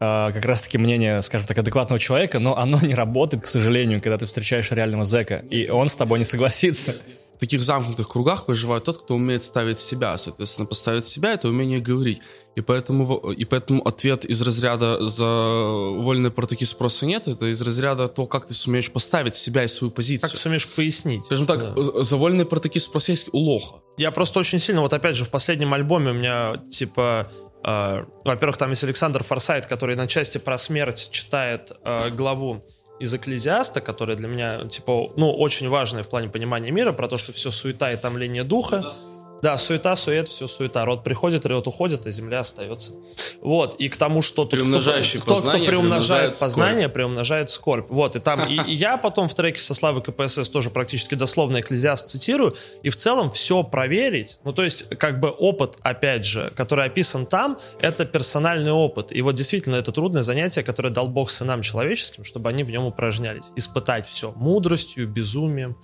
э, 0.00 0.30
как 0.32 0.44
раз-таки 0.44 0.78
мнение, 0.78 1.22
скажем 1.22 1.46
так, 1.46 1.58
адекватного 1.58 1.98
человека, 1.98 2.38
но 2.38 2.56
оно 2.56 2.80
не 2.80 2.94
работает, 2.94 3.42
к 3.42 3.46
сожалению, 3.46 4.00
когда 4.00 4.18
ты 4.18 4.26
встречаешь 4.26 4.70
реального 4.70 5.04
зэка, 5.04 5.44
и 5.50 5.68
он 5.68 5.88
с 5.88 5.96
тобой 5.96 6.18
не 6.18 6.24
согласится. 6.24 6.96
В 7.38 7.40
таких 7.40 7.62
замкнутых 7.62 8.08
кругах 8.08 8.48
выживает 8.48 8.82
тот, 8.82 9.00
кто 9.02 9.14
умеет 9.14 9.44
ставить 9.44 9.78
себя. 9.78 10.18
Соответственно, 10.18 10.66
поставить 10.66 11.06
себя— 11.06 11.32
это 11.34 11.48
умение 11.48 11.78
говорить. 11.78 12.20
И 12.56 12.60
поэтому, 12.60 13.30
и 13.30 13.44
поэтому 13.44 13.86
ответ 13.86 14.24
из 14.24 14.42
разряда 14.42 15.06
«за 15.06 15.24
вольные 15.24 16.32
протоки 16.32 16.64
спроса 16.64 17.06
нет»— 17.06 17.28
это 17.28 17.46
из 17.46 17.62
разряда 17.62 18.08
то, 18.08 18.26
как 18.26 18.46
ты 18.46 18.54
сумеешь 18.54 18.90
поставить 18.90 19.36
себя 19.36 19.62
и 19.62 19.68
свою 19.68 19.92
позицию. 19.92 20.28
Как 20.28 20.40
сумеешь 20.40 20.66
пояснить. 20.66 21.22
Скажем 21.26 21.46
так, 21.46 21.60
да. 21.60 21.74
Э, 21.76 22.02
за 22.02 22.16
вольные 22.16 22.44
протоки 22.44 22.80
спроса 22.80 23.12
есть 23.12 23.28
у 23.30 23.38
лоха. 23.38 23.76
Я 23.98 24.10
просто 24.10 24.40
очень 24.40 24.58
сильно, 24.58 24.80
вот 24.80 24.92
опять 24.92 25.14
же, 25.14 25.24
в 25.24 25.30
последнем 25.30 25.72
альбоме 25.72 26.10
у 26.10 26.14
меня, 26.14 26.60
типа, 26.68 27.30
э, 27.62 28.04
во-первых, 28.24 28.56
там 28.56 28.70
есть 28.70 28.82
Александр 28.82 29.22
Форсайт, 29.22 29.66
который 29.66 29.94
на 29.94 30.08
части 30.08 30.38
про 30.38 30.58
смерть 30.58 31.10
читает 31.12 31.70
э, 31.84 32.10
главу 32.10 32.64
из 33.00 33.14
Экклезиаста, 33.14 33.80
которая 33.80 34.16
для 34.16 34.28
меня, 34.28 34.64
типа, 34.66 35.10
ну, 35.16 35.32
очень 35.32 35.68
важная 35.68 36.02
в 36.02 36.08
плане 36.08 36.28
понимания 36.28 36.70
мира, 36.70 36.92
про 36.92 37.08
то, 37.08 37.18
что 37.18 37.32
все 37.32 37.50
суета 37.50 37.92
и 37.92 37.96
томление 37.96 38.44
духа. 38.44 38.92
Да, 39.42 39.56
суета, 39.58 39.94
сует, 39.96 40.28
все 40.28 40.46
суета. 40.46 40.84
Род 40.84 41.04
приходит, 41.04 41.46
род 41.46 41.66
уходит, 41.66 42.06
а 42.06 42.10
земля 42.10 42.40
остается. 42.40 42.92
Вот, 43.40 43.76
и 43.76 43.88
к 43.88 43.96
тому, 43.96 44.22
что 44.22 44.44
тут 44.44 44.50
Приумножающий 44.50 45.20
кто, 45.20 45.36
кто, 45.36 45.50
кто 45.50 45.64
приумножает 45.64 46.38
познание, 46.38 46.82
скорбь. 46.82 46.94
приумножает 46.94 47.50
скорбь. 47.50 47.86
Вот, 47.90 48.16
и 48.16 48.18
там, 48.18 48.44
и, 48.44 48.54
и 48.54 48.74
я 48.74 48.96
потом 48.96 49.28
в 49.28 49.34
треке 49.34 49.60
со 49.60 49.74
Славой 49.74 50.02
КПСС 50.02 50.48
тоже 50.48 50.70
практически 50.70 51.14
дословно 51.14 51.60
Экклезиаст 51.60 52.08
цитирую, 52.08 52.56
и 52.82 52.90
в 52.90 52.96
целом 52.96 53.30
все 53.30 53.62
проверить, 53.62 54.38
ну, 54.44 54.52
то 54.52 54.64
есть, 54.64 54.88
как 54.96 55.20
бы 55.20 55.28
опыт, 55.30 55.76
опять 55.82 56.24
же, 56.24 56.52
который 56.56 56.86
описан 56.86 57.26
там, 57.26 57.58
это 57.80 58.04
персональный 58.04 58.72
опыт. 58.72 59.12
И 59.12 59.22
вот 59.22 59.34
действительно 59.34 59.76
это 59.76 59.92
трудное 59.92 60.22
занятие, 60.22 60.62
которое 60.62 60.90
дал 60.90 61.08
Бог 61.08 61.30
сынам 61.30 61.62
человеческим, 61.62 62.24
чтобы 62.24 62.48
они 62.48 62.64
в 62.64 62.70
нем 62.70 62.84
упражнялись. 62.84 63.50
Испытать 63.56 64.08
все 64.08 64.32
мудростью, 64.32 65.08
безумием 65.08 65.76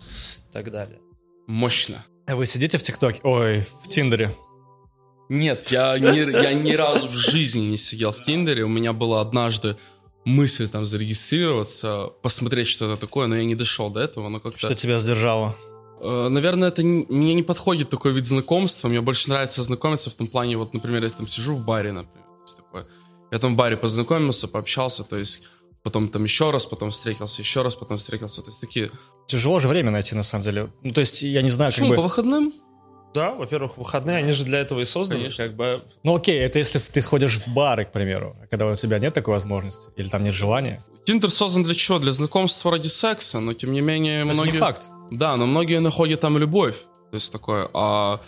и 0.48 0.52
так 0.52 0.70
далее. 0.70 0.98
Мощно. 1.46 2.04
Вы 2.26 2.46
сидите 2.46 2.78
в 2.78 2.82
ТикТоке? 2.82 3.20
Ой, 3.22 3.64
в 3.82 3.88
Тиндере? 3.88 4.36
Нет, 5.28 5.68
я 5.68 5.98
ни, 5.98 6.42
я 6.42 6.52
ни 6.54 6.72
разу 6.72 7.06
в 7.06 7.12
жизни 7.12 7.66
не 7.66 7.76
сидел 7.76 8.12
в 8.12 8.22
Тиндере. 8.22 8.64
У 8.64 8.68
меня 8.68 8.92
была 8.92 9.20
однажды 9.20 9.76
мысль 10.24 10.68
там 10.68 10.86
зарегистрироваться, 10.86 12.12
посмотреть, 12.22 12.68
что 12.68 12.90
это 12.90 13.00
такое, 13.00 13.26
но 13.26 13.36
я 13.36 13.44
не 13.44 13.54
дошел 13.54 13.90
до 13.90 14.00
этого. 14.00 14.28
Но 14.28 14.40
как-то... 14.40 14.58
Что 14.58 14.74
тебя 14.74 14.98
сдержало? 14.98 15.56
Э, 16.00 16.28
наверное, 16.28 16.68
это 16.68 16.82
не, 16.82 17.04
мне 17.08 17.34
не 17.34 17.42
подходит 17.42 17.90
такой 17.90 18.12
вид 18.12 18.26
знакомства. 18.26 18.88
Мне 18.88 19.00
больше 19.00 19.28
нравится 19.28 19.62
знакомиться 19.62 20.10
в 20.10 20.14
том 20.14 20.26
плане, 20.26 20.56
вот, 20.56 20.72
например, 20.72 21.04
я 21.04 21.10
там 21.10 21.28
сижу 21.28 21.54
в 21.56 21.64
баре, 21.64 21.92
например, 21.92 22.26
такое. 22.56 22.86
Я 23.30 23.38
там 23.38 23.54
в 23.54 23.56
баре 23.56 23.76
познакомился, 23.76 24.48
пообщался, 24.48 25.04
то 25.04 25.16
есть 25.16 25.42
потом 25.82 26.08
там 26.08 26.24
еще 26.24 26.50
раз, 26.50 26.66
потом 26.66 26.90
встретился, 26.90 27.42
еще 27.42 27.62
раз, 27.62 27.74
потом 27.74 27.98
встретился. 27.98 28.42
То 28.42 28.48
есть 28.48 28.60
такие 28.60 28.90
Тяжело 29.26 29.58
же 29.58 29.68
время 29.68 29.90
найти, 29.90 30.14
на 30.14 30.22
самом 30.22 30.44
деле. 30.44 30.70
Ну, 30.82 30.92
то 30.92 31.00
есть, 31.00 31.22
я 31.22 31.42
не 31.42 31.50
знаю, 31.50 31.72
Почему, 31.72 31.88
как 31.88 31.96
бы... 31.96 31.96
по 31.96 32.02
выходным? 32.02 32.52
Да, 33.14 33.30
во-первых, 33.30 33.78
выходные, 33.78 34.16
они 34.16 34.32
же 34.32 34.44
для 34.44 34.58
этого 34.58 34.80
и 34.80 34.84
созданы, 34.84 35.20
Конечно. 35.20 35.44
как 35.44 35.54
бы. 35.54 35.84
Ну 36.02 36.16
окей, 36.16 36.40
это 36.40 36.58
если 36.58 36.80
ты 36.80 37.00
ходишь 37.00 37.38
в 37.38 37.46
бары, 37.46 37.84
к 37.84 37.92
примеру, 37.92 38.36
а 38.42 38.48
когда 38.48 38.66
у 38.66 38.74
тебя 38.74 38.98
нет 38.98 39.14
такой 39.14 39.34
возможности, 39.34 39.88
или 39.96 40.08
там 40.08 40.24
нет 40.24 40.34
желания. 40.34 40.82
Тиндер 41.06 41.30
создан 41.30 41.62
для 41.62 41.76
чего? 41.76 42.00
Для 42.00 42.10
знакомства 42.10 42.72
ради 42.72 42.88
секса, 42.88 43.38
но 43.38 43.52
тем 43.52 43.72
не 43.72 43.82
менее 43.82 44.24
это 44.24 44.34
многие... 44.34 44.52
не 44.52 44.58
факт. 44.58 44.82
Да, 45.12 45.36
но 45.36 45.46
многие 45.46 45.78
находят 45.78 46.20
там 46.20 46.38
любовь. 46.38 46.76
То 47.12 47.14
есть 47.14 47.30
такое, 47.30 47.70
а 47.72 48.20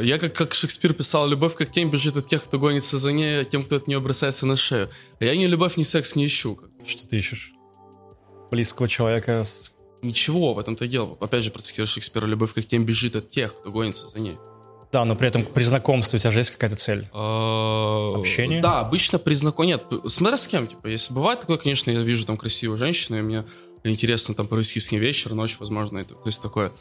я, 0.00 0.18
как, 0.18 0.32
как 0.32 0.54
Шекспир 0.54 0.94
писал, 0.94 1.28
любовь 1.28 1.54
как 1.54 1.70
тень 1.70 1.90
бежит 1.90 2.16
от 2.16 2.26
тех, 2.26 2.42
кто 2.42 2.58
гонится 2.58 2.96
за 2.96 3.12
ней, 3.12 3.42
а 3.42 3.44
тем, 3.44 3.62
кто 3.62 3.76
от 3.76 3.86
нее 3.86 4.00
бросается 4.00 4.46
на 4.46 4.56
шею. 4.56 4.88
А 5.20 5.24
я 5.24 5.36
ни 5.36 5.44
любовь, 5.44 5.76
ни 5.76 5.82
секс 5.82 6.16
не 6.16 6.24
ищу. 6.24 6.58
Что 6.86 7.06
ты 7.06 7.18
ищешь? 7.18 7.52
Близкого 8.50 8.88
человека 8.88 9.44
с 9.44 9.73
ничего 10.04 10.54
в 10.54 10.58
этом-то 10.58 10.86
дело. 10.86 11.16
Опять 11.20 11.44
же, 11.44 11.50
процитирую 11.50 11.86
Шекспира, 11.86 12.26
любовь 12.26 12.52
как 12.52 12.66
тем 12.66 12.84
бежит 12.84 13.16
от 13.16 13.30
тех, 13.30 13.56
кто 13.56 13.70
гонится 13.70 14.06
за 14.06 14.20
ней. 14.20 14.36
Да, 14.92 15.04
но 15.04 15.16
при 15.16 15.26
этом 15.26 15.44
при 15.44 15.64
знакомстве 15.64 16.18
у 16.18 16.20
тебя 16.20 16.30
же 16.30 16.38
есть 16.38 16.50
какая-то 16.50 16.76
цель? 16.76 17.08
А, 17.12 18.14
Общение? 18.16 18.62
Да, 18.62 18.78
обычно 18.78 19.18
при 19.18 19.34
знакомстве... 19.34 19.74
Нет, 19.74 20.12
смотря 20.12 20.36
с 20.36 20.46
кем, 20.46 20.68
типа, 20.68 20.86
если 20.86 21.12
бывает 21.12 21.40
такое, 21.40 21.56
конечно, 21.56 21.90
я 21.90 22.00
вижу 22.00 22.24
там 22.24 22.36
красивую 22.36 22.78
женщину, 22.78 23.18
и 23.18 23.22
мне 23.22 23.44
интересно 23.82 24.36
там 24.36 24.46
провести 24.46 24.78
с 24.78 24.92
ней 24.92 24.98
вечер, 24.98 25.34
ночь, 25.34 25.56
возможно, 25.58 25.98
это, 25.98 26.14
то 26.14 26.26
есть 26.26 26.40
такое. 26.40 26.72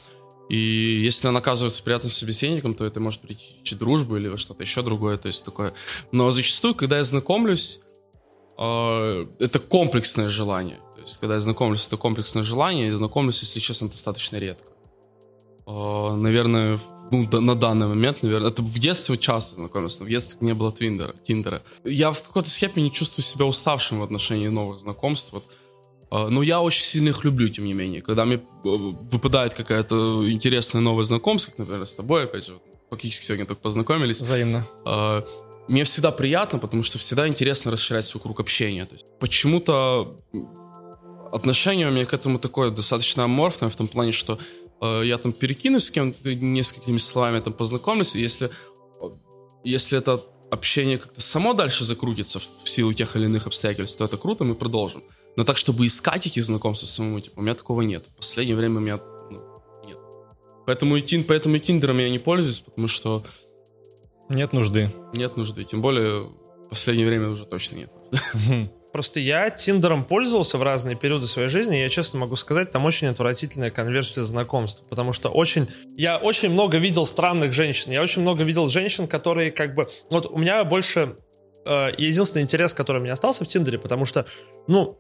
И 0.47 0.57
если 0.57 1.27
она 1.27 1.39
оказывается 1.39 1.81
приятным 1.81 2.11
собеседником, 2.11 2.75
то 2.75 2.85
это 2.85 2.99
может 2.99 3.21
прийти 3.21 3.75
дружбу 3.75 4.17
или 4.17 4.35
что-то 4.35 4.61
еще 4.61 4.83
другое, 4.83 5.17
то 5.17 5.27
есть 5.27 5.43
такое. 5.43 5.73
Но 6.11 6.29
зачастую, 6.29 6.75
когда 6.75 6.97
я 6.97 7.03
знакомлюсь, 7.03 7.81
э, 8.59 9.25
это 9.39 9.57
комплексное 9.57 10.29
желание 10.29 10.79
есть, 11.03 11.17
когда 11.17 11.35
я 11.35 11.39
знакомлюсь, 11.39 11.87
это 11.87 11.97
комплексное 11.97 12.43
желание, 12.43 12.87
и 12.87 12.91
знакомлюсь, 12.91 13.41
если 13.41 13.59
честно, 13.59 13.89
достаточно 13.89 14.37
редко. 14.37 14.67
А, 15.65 16.15
наверное, 16.15 16.79
ну, 17.11 17.41
на 17.41 17.55
данный 17.55 17.87
момент, 17.87 18.23
наверное, 18.23 18.49
это 18.49 18.61
в 18.61 18.79
детстве 18.79 19.17
часто 19.17 19.55
знакомился, 19.55 20.03
в 20.03 20.09
детстве 20.09 20.37
не 20.41 20.53
было 20.53 20.71
Твиндера, 20.71 21.13
Тиндера. 21.23 21.63
Я 21.83 22.11
в 22.11 22.23
какой-то 22.23 22.49
степени 22.49 22.89
чувствую 22.89 23.23
себя 23.23 23.45
уставшим 23.45 23.99
в 23.99 24.03
отношении 24.03 24.47
новых 24.47 24.79
знакомств, 24.79 25.33
вот. 25.33 25.45
А, 26.09 26.29
но 26.29 26.41
я 26.43 26.61
очень 26.61 26.83
сильно 26.83 27.09
их 27.09 27.23
люблю, 27.23 27.47
тем 27.49 27.65
не 27.65 27.73
менее. 27.73 28.01
Когда 28.01 28.25
мне 28.25 28.35
э, 28.35 28.39
выпадает 28.63 29.53
какая-то 29.53 30.29
интересная 30.29 30.81
новая 30.81 31.03
знакомство, 31.03 31.51
как, 31.51 31.59
например, 31.59 31.85
с 31.85 31.93
тобой, 31.93 32.25
опять 32.25 32.45
же, 32.45 32.59
фактически 32.89 33.25
сегодня 33.25 33.45
только 33.45 33.61
познакомились. 33.61 34.21
Взаимно. 34.21 34.67
А, 34.85 35.23
мне 35.67 35.83
всегда 35.85 36.11
приятно, 36.11 36.59
потому 36.59 36.83
что 36.83 36.97
всегда 36.99 37.27
интересно 37.27 37.71
расширять 37.71 38.05
свой 38.05 38.21
круг 38.21 38.39
общения. 38.39 38.85
То 38.85 38.95
почему-то 39.19 40.15
отношение 41.33 41.87
у 41.87 41.91
меня 41.91 42.05
к 42.05 42.13
этому 42.13 42.39
такое 42.39 42.69
достаточно 42.69 43.23
аморфное, 43.23 43.69
в 43.69 43.75
том 43.75 43.87
плане, 43.87 44.11
что 44.11 44.37
э, 44.81 45.01
я 45.05 45.17
там 45.17 45.33
перекинусь 45.33 45.85
с 45.85 45.91
кем-то 45.91 46.35
несколькими 46.35 46.99
словами, 46.99 47.39
там 47.39 47.53
познакомлюсь, 47.53 48.15
и 48.15 48.21
если, 48.21 48.51
если 49.63 49.97
это 49.97 50.23
общение 50.51 50.99
как-то 50.99 51.19
само 51.21 51.53
дальше 51.53 51.85
закрутится 51.85 52.39
в 52.39 52.69
силу 52.69 52.93
тех 52.93 53.15
или 53.15 53.25
иных 53.25 53.47
обстоятельств, 53.47 53.97
то 53.97 54.05
это 54.05 54.17
круто, 54.17 54.43
мы 54.43 54.53
продолжим. 54.53 55.03
Но 55.35 55.43
так, 55.43 55.57
чтобы 55.57 55.87
искать 55.87 56.27
эти 56.27 56.39
знакомства 56.39 56.85
самому, 56.85 57.19
типа, 57.19 57.39
у 57.39 57.41
меня 57.41 57.55
такого 57.55 57.81
нет. 57.81 58.05
В 58.05 58.17
последнее 58.17 58.55
время 58.55 58.77
у 58.77 58.81
меня 58.81 58.99
ну, 59.31 59.41
нет. 59.83 59.97
Поэтому 60.67 60.97
и, 60.97 61.01
тин, 61.01 61.23
поэтому 61.23 61.55
и 61.55 61.59
Тиндером 61.59 61.97
я 61.97 62.09
не 62.09 62.19
пользуюсь, 62.19 62.59
потому 62.59 62.87
что... 62.87 63.23
Нет 64.29 64.53
нужды. 64.53 64.93
Нет 65.13 65.37
нужды. 65.37 65.63
Тем 65.63 65.81
более 65.81 66.21
в 66.21 66.69
последнее 66.69 67.07
время 67.07 67.29
уже 67.29 67.45
точно 67.45 67.77
нет 67.77 67.91
нужды. 68.11 68.69
Просто 68.93 69.19
я 69.19 69.49
Тиндером 69.49 70.05
пользовался 70.05 70.59
в 70.59 70.63
разные 70.63 70.95
периоды 70.95 71.25
своей 71.25 71.49
жизни, 71.49 71.79
и 71.79 71.81
я 71.81 71.89
честно 71.89 72.19
могу 72.19 72.35
сказать, 72.35 72.69
там 72.69 72.85
очень 72.85 73.07
отвратительная 73.07 73.71
конверсия 73.71 74.23
знакомств, 74.23 74.83
потому 74.87 75.13
что 75.13 75.29
очень... 75.29 75.67
Я 75.97 76.17
очень 76.17 76.51
много 76.51 76.77
видел 76.77 77.07
странных 77.07 77.53
женщин, 77.53 77.91
я 77.91 78.03
очень 78.03 78.21
много 78.21 78.43
видел 78.43 78.67
женщин, 78.67 79.07
которые 79.07 79.51
как 79.51 79.73
бы... 79.73 79.89
Вот 80.11 80.27
у 80.27 80.37
меня 80.37 80.63
больше... 80.63 81.15
Э, 81.65 81.89
единственный 81.97 82.43
интерес, 82.43 82.75
который 82.75 82.99
у 82.99 83.01
меня 83.01 83.13
остался 83.13 83.45
в 83.45 83.47
Тиндере, 83.47 83.79
потому 83.79 84.05
что, 84.05 84.27
ну, 84.67 84.95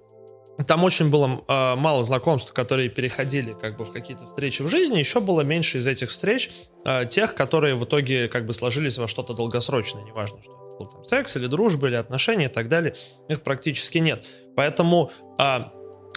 там 0.65 0.83
очень 0.83 1.11
было 1.11 1.43
э, 1.47 1.75
мало 1.75 2.03
знакомств, 2.03 2.51
которые 2.51 2.89
переходили 2.89 3.55
как 3.61 3.77
бы 3.77 3.85
в 3.85 3.91
какие-то 3.91 4.25
встречи 4.25 4.63
в 4.63 4.69
жизни. 4.69 4.97
Еще 4.97 5.19
было 5.19 5.41
меньше 5.41 5.77
из 5.77 5.85
этих 5.85 6.09
встреч 6.09 6.49
э, 6.83 7.05
тех, 7.05 7.35
которые 7.35 7.75
в 7.75 7.85
итоге 7.85 8.27
как 8.27 8.47
бы 8.47 8.53
сложились 8.53 8.97
во 8.97 9.07
что-то 9.07 9.35
долгосрочное, 9.35 10.03
неважно 10.03 10.41
что 10.41 10.62
был 10.77 10.87
там 10.87 11.03
секс 11.03 11.35
или 11.35 11.47
дружба 11.47 11.87
или 11.87 11.95
отношения 11.95 12.45
и 12.45 12.49
так 12.49 12.69
далее, 12.69 12.95
их 13.29 13.41
практически 13.41 13.99
нет. 13.99 14.25
Поэтому 14.55 15.11
а, 15.37 15.71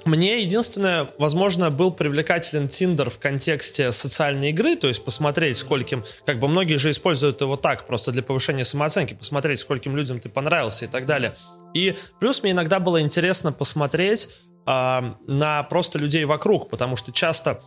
мне 0.07 0.43
единственное, 0.43 1.11
возможно, 1.19 1.71
был 1.71 1.93
привлекателен 1.93 2.69
Тиндер 2.69 3.11
в 3.11 3.19
контексте 3.19 3.91
социальной 3.91 4.51
игры, 4.51 4.77
то 4.77 4.87
есть 4.87 5.05
посмотреть, 5.05 5.57
скольким, 5.57 6.05
как 6.25 6.39
бы 6.39 6.47
многие 6.49 6.77
же 6.77 6.91
используют 6.91 7.41
его 7.41 7.57
так, 7.57 7.87
просто 7.87 8.13
для 8.13 8.23
повышения 8.23 8.65
самооценки, 8.65 9.15
посмотреть, 9.15 9.61
скольким 9.61 9.97
людям 9.97 10.21
ты 10.21 10.29
понравился 10.29 10.85
и 10.85 10.89
так 10.89 11.07
далее. 11.07 11.35
И 11.75 11.97
плюс 12.21 12.43
мне 12.43 12.53
иногда 12.53 12.79
было 12.79 13.01
интересно 13.01 13.53
посмотреть 13.53 14.29
а, 14.65 15.17
на 15.27 15.65
просто 15.65 15.99
людей 15.99 16.25
вокруг, 16.25 16.69
потому 16.71 16.95
что 16.95 17.11
часто 17.11 17.61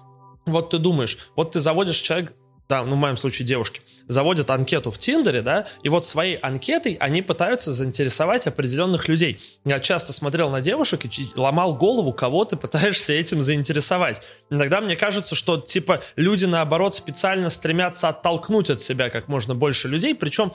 вот 0.46 0.70
ты 0.70 0.78
думаешь, 0.78 1.18
вот 1.36 1.52
ты 1.52 1.60
заводишь 1.60 1.98
человек, 1.98 2.34
да, 2.70 2.84
ну, 2.84 2.96
в 2.96 3.00
моем 3.00 3.18
случае 3.18 3.48
девушки, 3.48 3.82
заводят 4.08 4.52
анкету 4.52 4.92
в 4.92 5.00
Тиндере, 5.00 5.42
да, 5.42 5.66
и 5.82 5.90
вот 5.90 6.06
своей 6.06 6.36
анкетой 6.36 6.94
они 7.00 7.24
пытаются 7.24 7.74
заинтересовать 7.74 8.46
определенных 8.46 9.08
людей. 9.08 9.40
Я 9.66 9.80
часто 9.80 10.14
смотрел 10.14 10.52
на 10.52 10.62
девушек 10.62 11.04
и 11.06 11.28
ломал 11.36 11.76
голову, 11.76 12.14
кого 12.14 12.46
ты 12.46 12.58
пытаешься 12.58 13.14
этим 13.14 13.42
заинтересовать. 13.42 14.22
Иногда 14.52 14.82
мне 14.82 14.96
кажется, 14.96 15.34
что, 15.34 15.58
типа, 15.58 16.02
люди, 16.16 16.46
наоборот, 16.46 16.94
специально 16.94 17.50
стремятся 17.50 18.10
оттолкнуть 18.10 18.70
от 18.70 18.82
себя 18.82 19.10
как 19.10 19.28
можно 19.28 19.56
больше 19.56 19.88
людей, 19.88 20.14
причем 20.14 20.54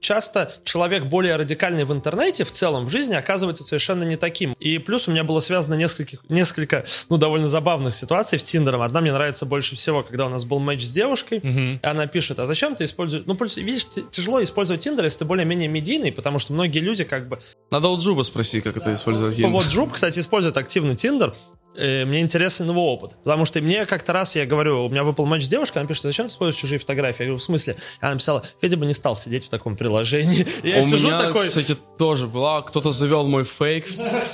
часто 0.00 0.52
человек 0.64 1.04
более 1.04 1.36
радикальный 1.36 1.84
в 1.84 1.92
интернете 1.92 2.44
в 2.44 2.52
целом 2.52 2.84
в 2.84 2.90
жизни 2.90 3.14
оказывается 3.14 3.64
совершенно 3.64 4.04
не 4.04 4.16
таким. 4.16 4.54
И 4.58 4.78
плюс 4.78 5.08
у 5.08 5.10
меня 5.10 5.24
было 5.24 5.40
связано 5.40 5.74
несколько, 5.74 6.18
несколько 6.28 6.84
ну, 7.08 7.16
довольно 7.16 7.48
забавных 7.48 7.94
ситуаций 7.94 8.38
с 8.38 8.44
Тиндером. 8.44 8.82
Одна 8.82 9.00
мне 9.00 9.12
нравится 9.12 9.46
больше 9.46 9.76
всего, 9.76 10.02
когда 10.02 10.26
у 10.26 10.28
нас 10.28 10.44
был 10.44 10.58
матч 10.58 10.82
с 10.82 10.90
девушкой, 10.90 11.38
mm-hmm. 11.38 11.80
и 11.82 11.86
она 11.86 12.06
пишет, 12.06 12.38
а 12.38 12.46
зачем 12.46 12.74
ты 12.74 12.84
используешь... 12.84 13.24
Ну, 13.26 13.34
плюс, 13.34 13.56
видишь, 13.56 13.86
тяжело 14.10 14.42
использовать 14.42 14.82
Тиндер, 14.82 15.04
если 15.04 15.20
ты 15.20 15.24
более-менее 15.24 15.68
медийный, 15.68 16.12
потому 16.12 16.38
что 16.38 16.52
многие 16.52 16.80
люди 16.80 17.04
как 17.04 17.28
бы... 17.28 17.38
Надо 17.70 17.88
у 17.88 17.98
Джуба 17.98 18.22
спросить, 18.22 18.64
как 18.64 18.76
это 18.76 18.92
использовать. 18.92 19.38
Вот 19.40 19.66
Джуб, 19.66 19.92
кстати, 19.92 20.20
использует 20.20 20.56
активно 20.56 20.96
Тиндер, 20.96 21.34
э, 21.80 22.04
мне 22.04 22.20
интересен 22.20 22.68
его 22.68 22.92
опыт. 22.92 23.16
Потому 23.24 23.44
что 23.44 23.60
мне 23.60 23.86
как-то 23.86 24.12
раз, 24.12 24.36
я 24.36 24.46
говорю, 24.46 24.84
у 24.84 24.88
меня 24.88 25.04
выпал 25.04 25.26
матч 25.26 25.44
с 25.44 25.48
девушкой, 25.48 25.78
она 25.78 25.88
пишет, 25.88 26.04
зачем 26.04 26.26
ты 26.26 26.32
используешь 26.32 26.60
чужие 26.60 26.78
фотографии? 26.78 27.22
Я 27.22 27.26
говорю, 27.26 27.38
в 27.38 27.42
смысле? 27.42 27.76
Она 28.00 28.12
написала, 28.12 28.44
Федя 28.60 28.76
бы 28.76 28.86
не 28.86 28.92
стал 28.92 29.16
сидеть 29.16 29.44
в 29.44 29.48
таком 29.48 29.76
приложении. 29.76 30.46
Я 30.62 30.78
у 30.78 30.82
сижу 30.82 31.08
меня, 31.08 31.18
такой... 31.18 31.46
кстати, 31.46 31.76
тоже 31.98 32.26
была, 32.26 32.62
кто-то 32.62 32.92
завел 32.92 33.26
мой 33.26 33.44
фейк. 33.44 33.86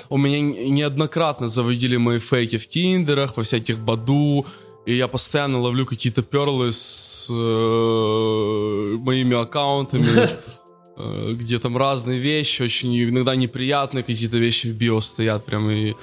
У 0.09 0.19
меня 0.19 0.41
неоднократно 0.41 1.49
заводили 1.49 1.97
мои 1.97 2.19
фейки 2.19 2.59
в 2.59 2.69
киндерах, 2.69 3.37
во 3.37 3.43
всяких 3.43 3.79
Баду, 3.79 4.47
и 4.87 4.95
я 4.95 5.09
постоянно 5.09 5.61
ловлю 5.61 5.85
какие-то 5.85 6.23
перлы 6.23 6.73
с 6.73 7.29
э, 7.29 8.97
моими 8.99 9.41
аккаунтами, 9.41 10.07
э, 10.97 11.33
где 11.33 11.59
там 11.59 11.77
разные 11.77 12.21
вещи, 12.21 12.63
очень 12.63 12.97
иногда 13.03 13.35
неприятные 13.35 14.05
какие-то 14.05 14.39
вещи 14.39 14.69
в 14.69 14.75
био 14.75 15.01
стоят 15.01 15.45
прям 15.45 15.69
и 15.71 15.95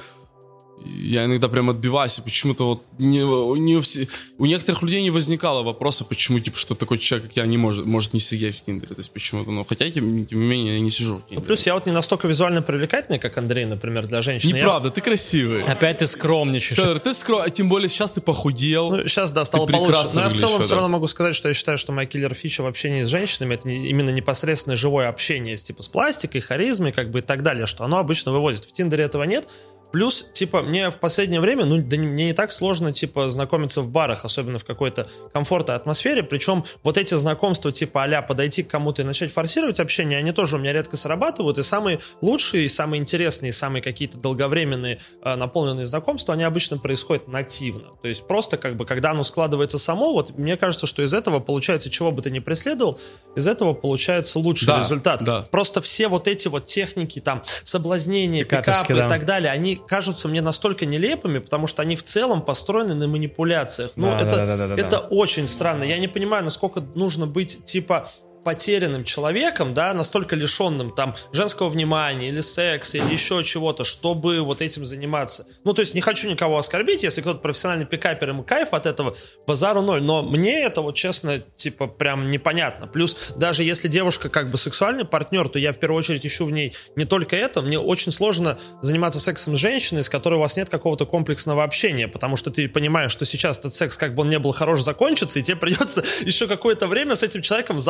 я 0.85 1.25
иногда 1.25 1.47
прям 1.47 1.69
отбиваюсь, 1.69 2.19
и 2.19 2.21
почему-то 2.21 2.65
вот 2.65 2.83
не, 2.97 3.19
не 3.59 3.77
у, 3.77 3.81
все, 3.81 4.07
у 4.37 4.45
некоторых 4.45 4.81
людей 4.81 5.01
не 5.01 5.11
возникало 5.11 5.63
вопроса, 5.63 6.05
почему, 6.05 6.39
типа, 6.39 6.57
что 6.57 6.75
такой 6.75 6.97
человек, 6.97 7.27
как 7.27 7.37
я, 7.37 7.45
не 7.45 7.57
может, 7.57 7.85
может 7.85 8.13
не 8.13 8.19
сидеть 8.19 8.57
в 8.57 8.63
Тиндере, 8.63 8.95
то 8.95 8.99
есть 8.99 9.11
почему-то, 9.11 9.51
ну, 9.51 9.63
хотя, 9.63 9.89
тем, 9.89 10.25
тем 10.25 10.39
не 10.39 10.45
менее, 10.45 10.73
я 10.75 10.79
не 10.79 10.91
сижу 10.91 11.17
в 11.17 11.21
Тиндере. 11.21 11.39
Ну, 11.39 11.45
плюс 11.45 11.65
я 11.65 11.73
вот 11.73 11.85
не 11.85 11.91
настолько 11.91 12.27
визуально 12.27 12.61
привлекательный, 12.61 13.19
как 13.19 13.37
Андрей, 13.37 13.65
например, 13.65 14.07
для 14.07 14.21
женщины. 14.21 14.57
Неправда, 14.57 14.87
я... 14.89 14.93
ты 14.93 15.01
красивый. 15.01 15.63
Опять 15.63 15.99
ты 15.99 16.07
скромничаешь. 16.07 16.79
Федор, 16.79 16.99
ты 16.99 17.13
скром... 17.13 17.41
а 17.41 17.49
тем 17.49 17.69
более 17.69 17.89
сейчас 17.89 18.11
ты 18.11 18.21
похудел. 18.21 18.91
Ну, 18.91 19.07
сейчас, 19.07 19.31
да, 19.31 19.45
стало 19.45 19.67
получше. 19.67 20.03
Но 20.13 20.21
я 20.21 20.29
в 20.29 20.33
целом 20.33 20.53
Федор. 20.53 20.65
все 20.65 20.75
равно 20.75 20.89
могу 20.89 21.07
сказать, 21.07 21.35
что 21.35 21.47
я 21.47 21.53
считаю, 21.53 21.77
что 21.77 21.91
моя 21.91 22.07
киллер-фича 22.07 22.63
в 22.63 22.67
общении 22.67 23.03
с 23.03 23.07
женщинами, 23.07 23.55
это 23.55 23.69
именно 23.69 24.09
непосредственное 24.09 24.77
живое 24.77 25.09
общение 25.09 25.57
с, 25.57 25.63
типа, 25.63 25.83
с 25.83 25.87
пластикой, 25.87 26.41
харизмой, 26.41 26.91
как 26.91 27.11
бы 27.11 27.19
и 27.19 27.21
так 27.21 27.43
далее, 27.43 27.65
что 27.65 27.83
оно 27.83 27.97
обычно 27.97 28.31
вывозит. 28.31 28.65
В 28.65 28.71
Тиндере 28.71 29.03
этого 29.03 29.23
нет, 29.23 29.47
Плюс, 29.93 30.27
типа, 30.33 30.63
мне 30.63 30.89
в 30.89 30.95
последнее 30.95 31.39
время, 31.39 31.65
ну, 31.65 31.77
да, 31.77 31.97
мне 31.97 32.25
не 32.25 32.33
так 32.33 32.51
сложно, 32.51 32.91
типа, 32.91 33.29
знакомиться 33.29 33.83
в 33.83 33.89
барах, 33.89 34.25
особенно 34.25 34.57
в 34.57 34.65
какой-то 34.65 35.07
комфортной 35.31 35.75
атмосфере. 35.75 36.23
Причем 36.23 36.65
вот 36.81 36.97
эти 36.97 37.13
знакомства, 37.13 37.71
типа, 37.71 38.05
а 38.05 38.21
подойти 38.23 38.63
к 38.63 38.69
кому-то 38.69 39.03
и 39.03 39.05
начать 39.05 39.31
форсировать 39.31 39.79
общение, 39.79 40.17
они 40.17 40.31
тоже 40.31 40.55
у 40.55 40.59
меня 40.59 40.73
редко 40.73 40.97
срабатывают. 40.97 41.59
И 41.59 41.63
самые 41.63 41.99
лучшие, 42.21 42.69
самые 42.69 43.01
интересные, 43.01 43.53
самые 43.53 43.83
какие-то 43.83 44.17
долговременные, 44.17 44.99
э, 45.21 45.35
наполненные 45.35 45.85
знакомства, 45.85 46.33
они 46.33 46.43
обычно 46.43 46.79
происходят 46.79 47.27
нативно. 47.27 47.89
То 48.01 48.07
есть 48.07 48.25
просто, 48.25 48.57
как 48.57 48.75
бы, 48.75 48.87
когда 48.87 49.11
оно 49.11 49.23
складывается 49.23 49.77
само, 49.77 50.11
вот 50.13 50.35
мне 50.39 50.57
кажется, 50.57 50.87
что 50.87 51.03
из 51.03 51.13
этого 51.13 51.39
получается, 51.39 51.91
чего 51.91 52.11
бы 52.11 52.23
ты 52.23 52.31
ни 52.31 52.39
преследовал, 52.39 52.99
из 53.35 53.45
этого 53.45 53.73
получается 53.73 54.39
лучший 54.39 54.65
да, 54.65 54.79
результат. 54.79 55.23
Да. 55.23 55.47
Просто 55.51 55.81
все 55.81 56.07
вот 56.07 56.27
эти 56.27 56.47
вот 56.47 56.65
техники, 56.65 57.19
там, 57.19 57.43
соблазнения, 57.63 58.43
пикапы 58.43 58.95
да. 58.95 59.05
и 59.05 59.09
так 59.09 59.25
далее, 59.25 59.51
они 59.51 59.82
кажутся 59.87 60.27
мне 60.27 60.41
настолько 60.41 60.85
нелепыми, 60.85 61.39
потому 61.39 61.67
что 61.67 61.81
они 61.81 61.95
в 61.95 62.03
целом 62.03 62.41
построены 62.41 62.93
на 62.95 63.07
манипуляциях. 63.07 63.91
Ну, 63.95 64.11
да, 64.11 64.19
это, 64.19 64.37
да, 64.37 64.57
да, 64.57 64.67
да, 64.67 64.73
это 64.75 64.89
да. 64.89 64.99
очень 65.09 65.47
странно. 65.47 65.83
Я 65.83 65.97
не 65.99 66.07
понимаю, 66.07 66.43
насколько 66.43 66.81
нужно 66.95 67.27
быть, 67.27 67.63
типа, 67.63 68.09
потерянным 68.43 69.03
человеком, 69.03 69.73
да, 69.73 69.93
настолько 69.93 70.35
лишенным 70.35 70.91
там 70.91 71.15
женского 71.31 71.69
внимания 71.69 72.29
или 72.29 72.41
секса 72.41 72.97
или 72.97 73.11
еще 73.11 73.43
чего-то, 73.43 73.83
чтобы 73.83 74.41
вот 74.41 74.61
этим 74.61 74.85
заниматься. 74.85 75.47
Ну, 75.63 75.73
то 75.73 75.81
есть 75.81 75.93
не 75.93 76.01
хочу 76.01 76.29
никого 76.29 76.57
оскорбить, 76.57 77.03
если 77.03 77.21
кто-то 77.21 77.39
профессиональный 77.39 77.85
пикапер, 77.85 78.29
ему 78.29 78.43
кайф 78.43 78.73
от 78.73 78.85
этого, 78.85 79.15
базару 79.47 79.81
ноль, 79.81 80.03
но 80.03 80.21
мне 80.21 80.61
это 80.61 80.81
вот 80.81 80.95
честно, 80.95 81.39
типа, 81.39 81.87
прям 81.87 82.27
непонятно. 82.27 82.87
Плюс 82.87 83.17
даже 83.35 83.63
если 83.63 83.87
девушка 83.87 84.29
как 84.29 84.51
бы 84.51 84.57
сексуальный 84.57 85.05
партнер, 85.05 85.47
то 85.49 85.59
я 85.59 85.73
в 85.73 85.77
первую 85.77 85.99
очередь 85.99 86.25
ищу 86.25 86.45
в 86.45 86.51
ней 86.51 86.73
не 86.95 87.05
только 87.05 87.35
это, 87.35 87.61
мне 87.61 87.79
очень 87.79 88.11
сложно 88.11 88.57
заниматься 88.81 89.19
сексом 89.19 89.55
с 89.55 89.59
женщиной, 89.59 90.03
с 90.03 90.09
которой 90.09 90.35
у 90.35 90.39
вас 90.39 90.57
нет 90.57 90.69
какого-то 90.69 91.05
комплексного 91.05 91.63
общения, 91.63 92.07
потому 92.07 92.37
что 92.37 92.51
ты 92.51 92.67
понимаешь, 92.67 93.11
что 93.11 93.25
сейчас 93.25 93.57
этот 93.59 93.73
секс, 93.73 93.97
как 93.97 94.15
бы 94.15 94.21
он 94.21 94.29
не 94.29 94.39
был 94.39 94.51
хорош, 94.51 94.81
закончится, 94.81 95.39
и 95.39 95.43
тебе 95.43 95.57
придется 95.57 96.03
еще 96.21 96.47
какое-то 96.47 96.87
время 96.87 97.15
с 97.15 97.23
этим 97.23 97.41
человеком 97.41 97.77
в 97.77 97.81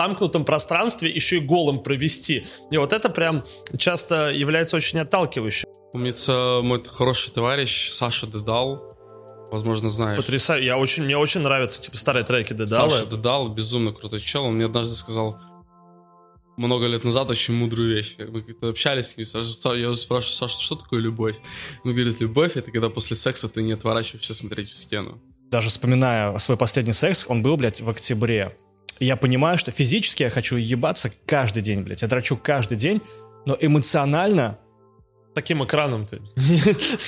пространстве 0.43 1.09
еще 1.09 1.38
и 1.38 1.39
голым 1.39 1.80
провести. 1.80 2.45
И 2.72 2.77
вот 2.77 2.93
это 2.93 3.09
прям 3.09 3.43
часто 3.77 4.31
является 4.31 4.75
очень 4.77 4.99
отталкивающим. 4.99 5.67
Помнится 5.91 6.61
мой 6.63 6.83
хороший 6.83 7.31
товарищ 7.31 7.91
Саша 7.91 8.25
Дедал, 8.27 8.81
возможно, 9.51 9.89
знаешь. 9.89 10.17
Потрясающе. 10.17 10.65
Я 10.65 10.77
очень, 10.77 11.03
мне 11.03 11.17
очень 11.17 11.41
нравятся 11.41 11.81
типа 11.81 11.97
старые 11.97 12.23
треки 12.23 12.53
Дедала. 12.53 12.89
Саша 12.89 13.05
Дедал, 13.05 13.49
безумно 13.49 13.91
крутой 13.91 14.19
чел. 14.19 14.45
Он 14.45 14.55
мне 14.55 14.65
однажды 14.65 14.95
сказал 14.95 15.39
много 16.57 16.88
лет 16.88 17.03
назад 17.03 17.30
очень 17.30 17.53
мудрую 17.53 17.95
вещь. 17.95 18.15
Мы 18.17 18.41
как-то 18.41 18.69
общались 18.69 19.07
с 19.07 19.17
ним, 19.17 19.25
Саша, 19.25 19.75
я 19.75 19.93
спрашиваю, 19.95 20.33
Саша, 20.33 20.61
что 20.61 20.75
такое 20.75 20.99
любовь? 20.99 21.35
Он 21.83 21.93
говорит, 21.93 22.22
любовь— 22.22 22.51
это 22.55 22.72
когда 22.72 22.89
после 22.89 23.15
секса 23.15 23.49
ты 23.49 23.63
не 23.63 23.73
отворачиваешься 23.73 24.33
смотреть 24.33 24.69
в 24.69 24.75
стену. 24.75 25.22
Даже 25.49 25.69
вспоминая 25.69 26.38
свой 26.39 26.57
последний 26.57 26.93
секс, 26.93 27.25
он 27.27 27.41
был, 27.43 27.57
блядь, 27.57 27.81
в 27.81 27.89
октябре 27.89 28.57
я 28.99 29.15
понимаю, 29.15 29.57
что 29.57 29.72
физически 29.72 30.23
я 30.23 30.30
хочу 30.30 30.55
ебаться 30.55 31.11
каждый 31.25 31.61
день, 31.61 31.81
блядь. 31.81 32.01
Я 32.01 32.07
драчу 32.07 32.38
каждый 32.38 32.77
день, 32.77 33.01
но 33.45 33.57
эмоционально 33.59 34.57
таким 35.33 35.63
экраном 35.63 36.05
ты. 36.05 36.22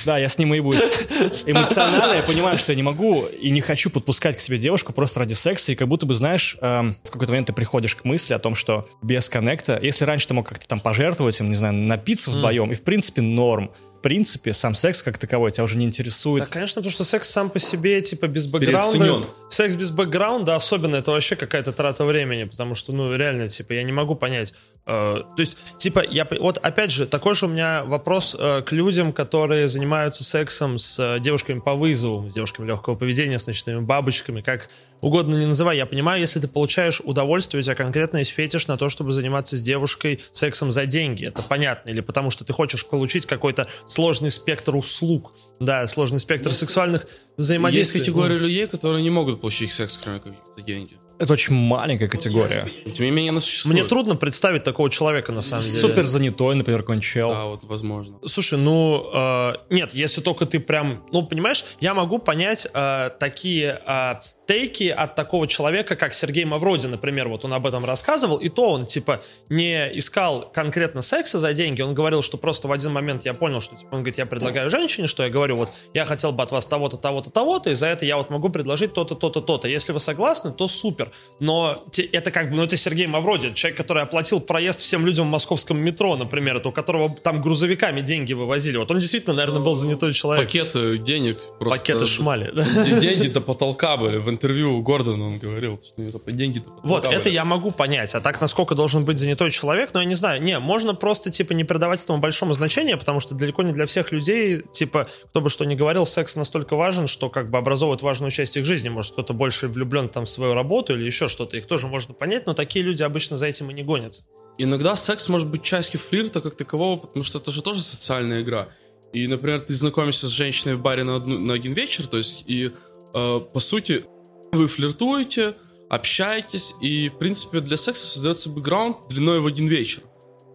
Да, 0.04 0.18
я 0.18 0.28
с 0.28 0.38
ним 0.38 0.54
и. 0.54 0.58
Эмоционально 0.58 2.14
я 2.14 2.22
понимаю, 2.22 2.58
что 2.58 2.72
я 2.72 2.76
не 2.76 2.82
могу 2.82 3.26
и 3.26 3.50
не 3.50 3.60
хочу 3.60 3.90
подпускать 3.90 4.36
к 4.36 4.40
себе 4.40 4.58
девушку 4.58 4.92
просто 4.92 5.20
ради 5.20 5.34
секса, 5.34 5.72
и 5.72 5.74
как 5.74 5.88
будто 5.88 6.06
бы, 6.06 6.14
знаешь, 6.14 6.56
эм, 6.60 6.96
в 7.04 7.10
какой-то 7.10 7.32
момент 7.32 7.48
ты 7.48 7.52
приходишь 7.52 7.94
к 7.94 8.04
мысли 8.04 8.34
о 8.34 8.38
том, 8.38 8.54
что 8.54 8.88
без 9.02 9.28
коннекта, 9.28 9.78
если 9.80 10.04
раньше 10.04 10.28
ты 10.28 10.34
мог 10.34 10.48
как-то 10.48 10.66
там 10.66 10.80
пожертвовать 10.80 11.38
им, 11.40 11.48
не 11.48 11.54
знаю, 11.54 11.74
напиться 11.74 12.30
вдвоем, 12.30 12.70
и 12.72 12.74
в 12.74 12.82
принципе 12.82 13.22
норм, 13.22 13.70
принципе, 14.06 14.52
сам 14.52 14.76
секс 14.76 15.02
как 15.02 15.18
таковой 15.18 15.50
тебя 15.50 15.64
уже 15.64 15.76
не 15.76 15.84
интересует. 15.84 16.44
Да, 16.44 16.48
конечно, 16.48 16.80
потому 16.80 16.92
что 16.92 17.02
секс 17.02 17.28
сам 17.28 17.50
по 17.50 17.58
себе, 17.58 18.00
типа, 18.00 18.28
без 18.28 18.46
бэкграунда... 18.46 19.26
Секс 19.48 19.74
без 19.74 19.90
бэкграунда, 19.90 20.54
особенно, 20.54 20.94
это 20.94 21.10
вообще 21.10 21.34
какая-то 21.34 21.72
трата 21.72 22.04
времени, 22.04 22.44
потому 22.44 22.76
что, 22.76 22.92
ну, 22.92 23.16
реально, 23.16 23.48
типа, 23.48 23.72
я 23.72 23.82
не 23.82 23.90
могу 23.90 24.14
понять. 24.14 24.54
Э, 24.86 25.22
то 25.36 25.40
есть, 25.40 25.58
типа, 25.78 26.04
я... 26.08 26.26
Вот, 26.38 26.58
опять 26.58 26.92
же, 26.92 27.06
такой 27.06 27.34
же 27.34 27.46
у 27.46 27.48
меня 27.48 27.84
вопрос 27.84 28.36
э, 28.38 28.62
к 28.62 28.72
людям, 28.72 29.12
которые 29.12 29.68
занимаются 29.68 30.22
сексом 30.22 30.78
с 30.78 30.98
э, 30.98 31.20
девушками 31.20 31.58
по 31.58 31.74
вызову, 31.74 32.28
с 32.28 32.32
девушками 32.32 32.68
легкого 32.68 32.94
поведения, 32.94 33.38
с 33.38 33.46
ночными 33.46 33.80
бабочками, 33.80 34.42
как 34.42 34.68
угодно 35.00 35.34
не 35.34 35.46
называй. 35.46 35.76
Я 35.76 35.86
понимаю, 35.86 36.20
если 36.20 36.38
ты 36.38 36.46
получаешь 36.46 37.00
удовольствие, 37.00 37.60
у 37.60 37.62
тебя 37.64 37.74
конкретно 37.74 38.18
есть 38.18 38.30
фетиш 38.30 38.68
на 38.68 38.78
то, 38.78 38.88
чтобы 38.88 39.12
заниматься 39.12 39.56
с 39.56 39.60
девушкой 39.60 40.20
сексом 40.32 40.70
за 40.70 40.86
деньги. 40.86 41.26
Это 41.26 41.42
понятно. 41.42 41.90
Или 41.90 42.00
потому 42.00 42.30
что 42.30 42.44
ты 42.44 42.52
хочешь 42.52 42.86
получить 42.86 43.26
какой-то 43.26 43.66
сложный 43.88 44.30
спектр 44.30 44.76
услуг. 44.76 45.32
Да, 45.58 45.86
сложный 45.88 46.20
спектр 46.20 46.54
сексуальных 46.54 47.08
взаимодействий. 47.36 47.98
Есть 47.98 48.06
категория 48.06 48.38
людей, 48.38 48.66
которые 48.68 49.02
не 49.02 49.10
могут 49.10 49.40
получить 49.40 49.72
секс, 49.72 49.98
кроме 49.98 50.20
как 50.20 50.32
за 50.56 50.62
деньги. 50.62 50.96
Это 51.18 51.32
очень 51.32 51.54
маленькая 51.54 52.08
категория. 52.08 52.68
тем 52.92 53.04
не 53.06 53.10
менее, 53.10 53.30
она 53.30 53.40
существует. 53.40 53.78
Мне 53.78 53.88
трудно 53.88 54.16
представить 54.16 54.64
такого 54.64 54.90
человека, 54.90 55.32
на 55.32 55.42
самом 55.42 55.64
деле. 55.64 55.80
Супер 55.80 56.04
занятой, 56.04 56.54
например, 56.54 56.80
какой-нибудь 56.80 57.06
чел. 57.06 57.30
Да, 57.30 57.44
вот, 57.46 57.64
возможно. 57.64 58.18
Слушай, 58.26 58.58
ну, 58.58 59.06
э, 59.12 59.54
нет, 59.70 59.94
если 59.94 60.20
только 60.20 60.46
ты 60.46 60.60
прям... 60.60 61.04
Ну, 61.12 61.26
понимаешь, 61.26 61.64
я 61.80 61.94
могу 61.94 62.18
понять 62.18 62.66
э, 62.72 63.10
такие 63.18 63.80
э, 63.86 64.14
тейки 64.46 64.88
от 64.88 65.14
такого 65.14 65.46
человека, 65.46 65.96
как 65.96 66.14
Сергей 66.14 66.44
Мавроди, 66.44 66.86
например, 66.86 67.28
вот 67.28 67.44
он 67.44 67.52
об 67.54 67.66
этом 67.66 67.84
рассказывал, 67.84 68.36
и 68.36 68.48
то 68.48 68.70
он, 68.70 68.86
типа, 68.86 69.20
не 69.48 69.90
искал 69.98 70.50
конкретно 70.52 71.02
секса 71.02 71.38
за 71.38 71.52
деньги, 71.52 71.82
он 71.82 71.94
говорил, 71.94 72.22
что 72.22 72.36
просто 72.36 72.68
в 72.68 72.72
один 72.72 72.92
момент 72.92 73.24
я 73.24 73.34
понял, 73.34 73.60
что, 73.60 73.76
типа, 73.76 73.88
он 73.92 73.98
говорит, 73.98 74.18
я 74.18 74.26
предлагаю 74.26 74.70
женщине, 74.70 75.06
что 75.06 75.24
я 75.24 75.30
говорю, 75.30 75.56
вот, 75.56 75.70
я 75.94 76.04
хотел 76.04 76.32
бы 76.32 76.42
от 76.42 76.52
вас 76.52 76.66
того-то, 76.66 76.96
того-то, 76.96 77.30
того-то, 77.30 77.70
и 77.70 77.74
за 77.74 77.88
это 77.88 78.04
я 78.04 78.16
вот 78.16 78.30
могу 78.30 78.48
предложить 78.48 78.92
то-то, 78.92 79.14
то-то, 79.14 79.40
то-то. 79.40 79.68
Если 79.68 79.92
вы 79.92 80.00
согласны, 80.00 80.52
то 80.52 80.68
супер. 80.68 81.10
Но 81.40 81.84
это 82.12 82.30
как 82.30 82.50
бы, 82.50 82.56
ну, 82.56 82.62
это 82.62 82.76
Сергей 82.76 83.06
Мавроди, 83.06 83.52
человек, 83.54 83.76
который 83.76 84.02
оплатил 84.02 84.40
проезд 84.40 84.80
всем 84.80 85.04
людям 85.06 85.26
в 85.26 85.30
московском 85.30 85.78
метро, 85.78 86.16
например, 86.16 86.56
это 86.56 86.68
у 86.68 86.72
которого 86.72 87.14
там 87.16 87.40
грузовиками 87.40 88.00
деньги 88.00 88.32
вывозили. 88.32 88.76
Вот 88.76 88.90
он 88.90 89.00
действительно, 89.00 89.34
наверное, 89.34 89.60
был 89.60 89.74
занятой 89.74 90.12
человек. 90.12 90.46
Пакеты 90.46 90.98
денег 90.98 91.40
просто... 91.58 91.80
Пакеты 91.80 92.06
шмали. 92.06 92.52
Деньги 93.00 93.28
до 93.28 93.40
потолка 93.40 93.96
были 93.96 94.18
в 94.18 94.35
интервью 94.36 94.80
Гордона 94.82 95.26
он 95.26 95.38
говорил, 95.38 95.80
что 95.80 96.02
это 96.02 96.32
деньги 96.32 96.62
Вот, 96.82 97.04
это 97.04 97.28
я 97.28 97.44
могу 97.44 97.70
понять. 97.70 98.14
А 98.14 98.20
так, 98.20 98.40
насколько 98.40 98.74
должен 98.74 99.04
быть 99.04 99.18
занятой 99.18 99.50
человек, 99.50 99.90
но 99.92 100.00
я 100.00 100.06
не 100.06 100.14
знаю. 100.14 100.42
Не, 100.42 100.58
можно 100.58 100.94
просто, 100.94 101.30
типа, 101.30 101.52
не 101.52 101.64
придавать 101.64 102.02
этому 102.04 102.18
большому 102.18 102.52
значения, 102.54 102.96
потому 102.96 103.20
что 103.20 103.34
далеко 103.34 103.62
не 103.62 103.72
для 103.72 103.86
всех 103.86 104.12
людей, 104.12 104.62
типа, 104.72 105.08
кто 105.30 105.40
бы 105.40 105.50
что 105.50 105.64
ни 105.64 105.74
говорил, 105.74 106.06
секс 106.06 106.36
настолько 106.36 106.76
важен, 106.76 107.06
что 107.06 107.28
как 107.28 107.50
бы 107.50 107.58
образовывает 107.58 108.02
важную 108.02 108.30
часть 108.30 108.56
их 108.56 108.64
жизни. 108.64 108.88
Может, 108.88 109.12
кто-то 109.12 109.32
больше 109.32 109.68
влюблен 109.68 110.08
там 110.08 110.24
в 110.24 110.28
свою 110.28 110.54
работу 110.54 110.94
или 110.94 111.04
еще 111.04 111.28
что-то. 111.28 111.56
Их 111.56 111.66
тоже 111.66 111.86
можно 111.86 112.14
понять, 112.14 112.46
но 112.46 112.54
такие 112.54 112.84
люди 112.84 113.02
обычно 113.02 113.38
за 113.38 113.46
этим 113.46 113.70
и 113.70 113.74
не 113.74 113.82
гонятся. 113.82 114.22
Иногда 114.58 114.96
секс 114.96 115.28
может 115.28 115.48
быть 115.48 115.62
частью 115.62 116.00
флирта 116.00 116.40
как 116.40 116.54
такового, 116.54 116.98
потому 116.98 117.22
что 117.22 117.38
это 117.38 117.50
же 117.50 117.62
тоже 117.62 117.82
социальная 117.82 118.42
игра. 118.42 118.68
И, 119.12 119.26
например, 119.26 119.60
ты 119.60 119.74
знакомишься 119.74 120.26
с 120.26 120.30
женщиной 120.30 120.74
в 120.74 120.80
баре 120.80 121.04
на, 121.04 121.16
одну, 121.16 121.38
на 121.38 121.54
один 121.54 121.72
вечер, 121.72 122.06
то 122.06 122.16
есть, 122.16 122.44
и, 122.46 122.72
э, 123.14 123.40
по 123.52 123.60
сути, 123.60 124.04
вы 124.52 124.66
флиртуете, 124.66 125.56
общаетесь, 125.88 126.74
и, 126.80 127.08
в 127.08 127.18
принципе, 127.18 127.60
для 127.60 127.76
секса 127.76 128.06
создается 128.06 128.50
бэкграунд 128.50 129.08
длиной 129.08 129.40
в 129.40 129.46
один 129.46 129.66
вечер. 129.66 130.02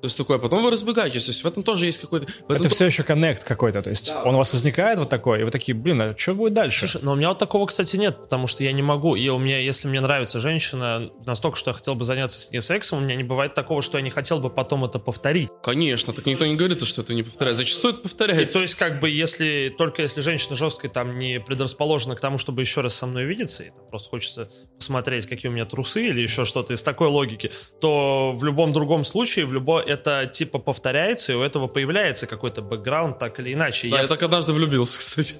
То 0.01 0.05
есть 0.07 0.17
такое, 0.17 0.39
потом 0.39 0.63
вы 0.63 0.71
разбегаетесь, 0.71 1.25
то 1.25 1.29
есть 1.29 1.43
в 1.43 1.47
этом 1.47 1.61
тоже 1.61 1.85
есть 1.85 1.99
какой-то... 1.99 2.27
Это 2.49 2.63
то... 2.63 2.69
все 2.69 2.85
еще 2.85 3.03
коннект 3.03 3.43
какой-то, 3.43 3.83
то 3.83 3.91
есть 3.91 4.09
да. 4.09 4.23
он 4.23 4.33
у 4.33 4.39
вас 4.39 4.51
возникает 4.51 4.97
вот 4.97 5.09
такой, 5.09 5.41
и 5.41 5.43
вы 5.43 5.51
такие, 5.51 5.75
блин, 5.75 6.01
а 6.01 6.15
что 6.17 6.33
будет 6.33 6.53
дальше? 6.53 6.79
Слушай, 6.79 7.01
но 7.03 7.11
у 7.11 7.15
меня 7.15 7.29
вот 7.29 7.37
такого, 7.37 7.67
кстати, 7.67 7.97
нет, 7.97 8.17
потому 8.19 8.47
что 8.47 8.63
я 8.63 8.71
не 8.71 8.81
могу, 8.81 9.15
и 9.15 9.29
у 9.29 9.37
меня, 9.37 9.59
если 9.59 9.87
мне 9.87 10.01
нравится 10.01 10.39
женщина 10.39 11.11
настолько, 11.27 11.57
что 11.57 11.69
я 11.69 11.75
хотел 11.75 11.93
бы 11.93 12.03
заняться 12.03 12.41
с 12.41 12.49
ней 12.51 12.61
сексом, 12.61 12.99
у 12.99 13.01
меня 13.01 13.15
не 13.15 13.23
бывает 13.23 13.53
такого, 13.53 13.83
что 13.83 13.99
я 13.99 14.03
не 14.03 14.09
хотел 14.09 14.39
бы 14.39 14.49
потом 14.49 14.85
это 14.85 14.97
повторить. 14.97 15.49
Конечно, 15.61 16.13
так 16.13 16.25
никто 16.25 16.47
не 16.47 16.55
говорит, 16.55 16.81
что 16.83 17.01
это 17.01 17.13
не 17.13 17.21
повторяется, 17.21 17.61
зачастую 17.63 17.93
это 17.93 18.01
повторяется. 18.01 18.41
И, 18.41 18.53
то 18.53 18.61
есть 18.61 18.75
как 18.75 18.99
бы 18.99 19.09
если, 19.09 19.73
только 19.77 20.01
если 20.01 20.21
женщина 20.21 20.55
жесткая 20.55 20.89
там 20.89 21.19
не 21.19 21.39
предрасположена 21.39 22.15
к 22.15 22.19
тому, 22.19 22.39
чтобы 22.39 22.61
еще 22.61 22.81
раз 22.81 22.95
со 22.95 23.05
мной 23.05 23.25
видеться, 23.25 23.63
и 23.65 23.69
там 23.69 23.85
просто 23.89 24.09
хочется 24.09 24.49
посмотреть, 24.77 25.27
какие 25.27 25.51
у 25.51 25.53
меня 25.53 25.65
трусы 25.65 26.07
или 26.07 26.21
еще 26.21 26.43
что-то 26.43 26.73
из 26.73 26.81
такой 26.81 27.07
логики, 27.07 27.51
то 27.79 28.33
в 28.35 28.43
любом 28.43 28.73
другом 28.73 29.03
случае, 29.03 29.45
в 29.45 29.53
любом 29.53 29.90
это 29.91 30.25
типа 30.27 30.59
повторяется, 30.59 31.33
и 31.33 31.35
у 31.35 31.41
этого 31.41 31.67
появляется 31.67 32.27
какой-то 32.27 32.61
бэкграунд 32.61 33.19
так 33.19 33.39
или 33.39 33.53
иначе. 33.53 33.89
Да, 33.89 33.97
я, 33.97 34.01
я 34.03 34.07
так 34.07 34.21
однажды 34.23 34.53
влюбился, 34.53 34.97
кстати. 34.97 35.35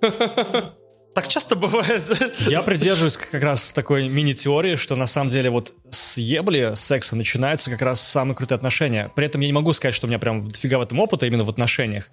Так 1.14 1.28
часто 1.28 1.56
бывает. 1.56 2.10
Я 2.38 2.62
придерживаюсь 2.62 3.18
как 3.18 3.42
раз 3.42 3.72
такой 3.72 4.08
мини-теории, 4.08 4.76
что 4.76 4.96
на 4.96 5.06
самом 5.06 5.28
деле 5.28 5.50
вот 5.50 5.74
с 5.90 6.16
ебли 6.16 6.72
секса 6.74 7.16
начинаются 7.16 7.70
как 7.70 7.82
раз 7.82 8.00
самые 8.00 8.34
крутые 8.34 8.56
отношения. 8.56 9.12
При 9.14 9.26
этом 9.26 9.42
я 9.42 9.46
не 9.46 9.52
могу 9.52 9.74
сказать, 9.74 9.94
что 9.94 10.06
у 10.06 10.08
меня 10.08 10.18
прям 10.18 10.48
дофига 10.48 10.78
в 10.78 10.80
этом 10.80 11.00
опыта 11.00 11.26
именно 11.26 11.44
в 11.44 11.50
отношениях. 11.50 12.08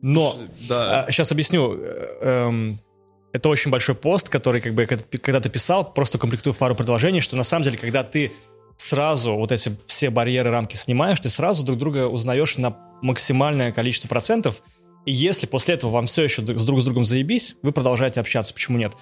Но 0.00 0.38
да. 0.68 1.04
а, 1.04 1.10
сейчас 1.12 1.30
объясню. 1.32 1.76
Эм, 2.22 2.80
это 3.32 3.48
очень 3.48 3.70
большой 3.70 3.94
пост, 3.94 4.28
который 4.28 4.60
как 4.60 4.74
бы 4.74 4.86
когда 4.86 5.40
ты 5.40 5.50
писал, 5.50 5.92
просто 5.92 6.18
комплектую 6.18 6.54
в 6.54 6.58
пару 6.58 6.74
предложений, 6.74 7.20
что 7.20 7.36
на 7.36 7.42
самом 7.42 7.64
деле, 7.64 7.76
когда 7.76 8.02
ты 8.02 8.32
сразу 8.80 9.34
вот 9.34 9.52
эти 9.52 9.76
все 9.86 10.10
барьеры, 10.10 10.50
рамки 10.50 10.74
снимаешь, 10.74 11.20
ты 11.20 11.28
сразу 11.28 11.62
друг 11.62 11.78
друга 11.78 12.06
узнаешь 12.06 12.56
на 12.56 12.76
максимальное 13.02 13.72
количество 13.72 14.08
процентов. 14.08 14.62
И 15.04 15.12
если 15.12 15.46
после 15.46 15.74
этого 15.74 15.90
вам 15.90 16.06
все 16.06 16.24
еще 16.24 16.42
с 16.42 16.64
друг 16.64 16.80
с 16.80 16.84
другом 16.84 17.04
заебись, 17.04 17.56
вы 17.62 17.72
продолжаете 17.72 18.20
общаться. 18.20 18.54
Почему 18.54 18.78
нет? 18.78 18.94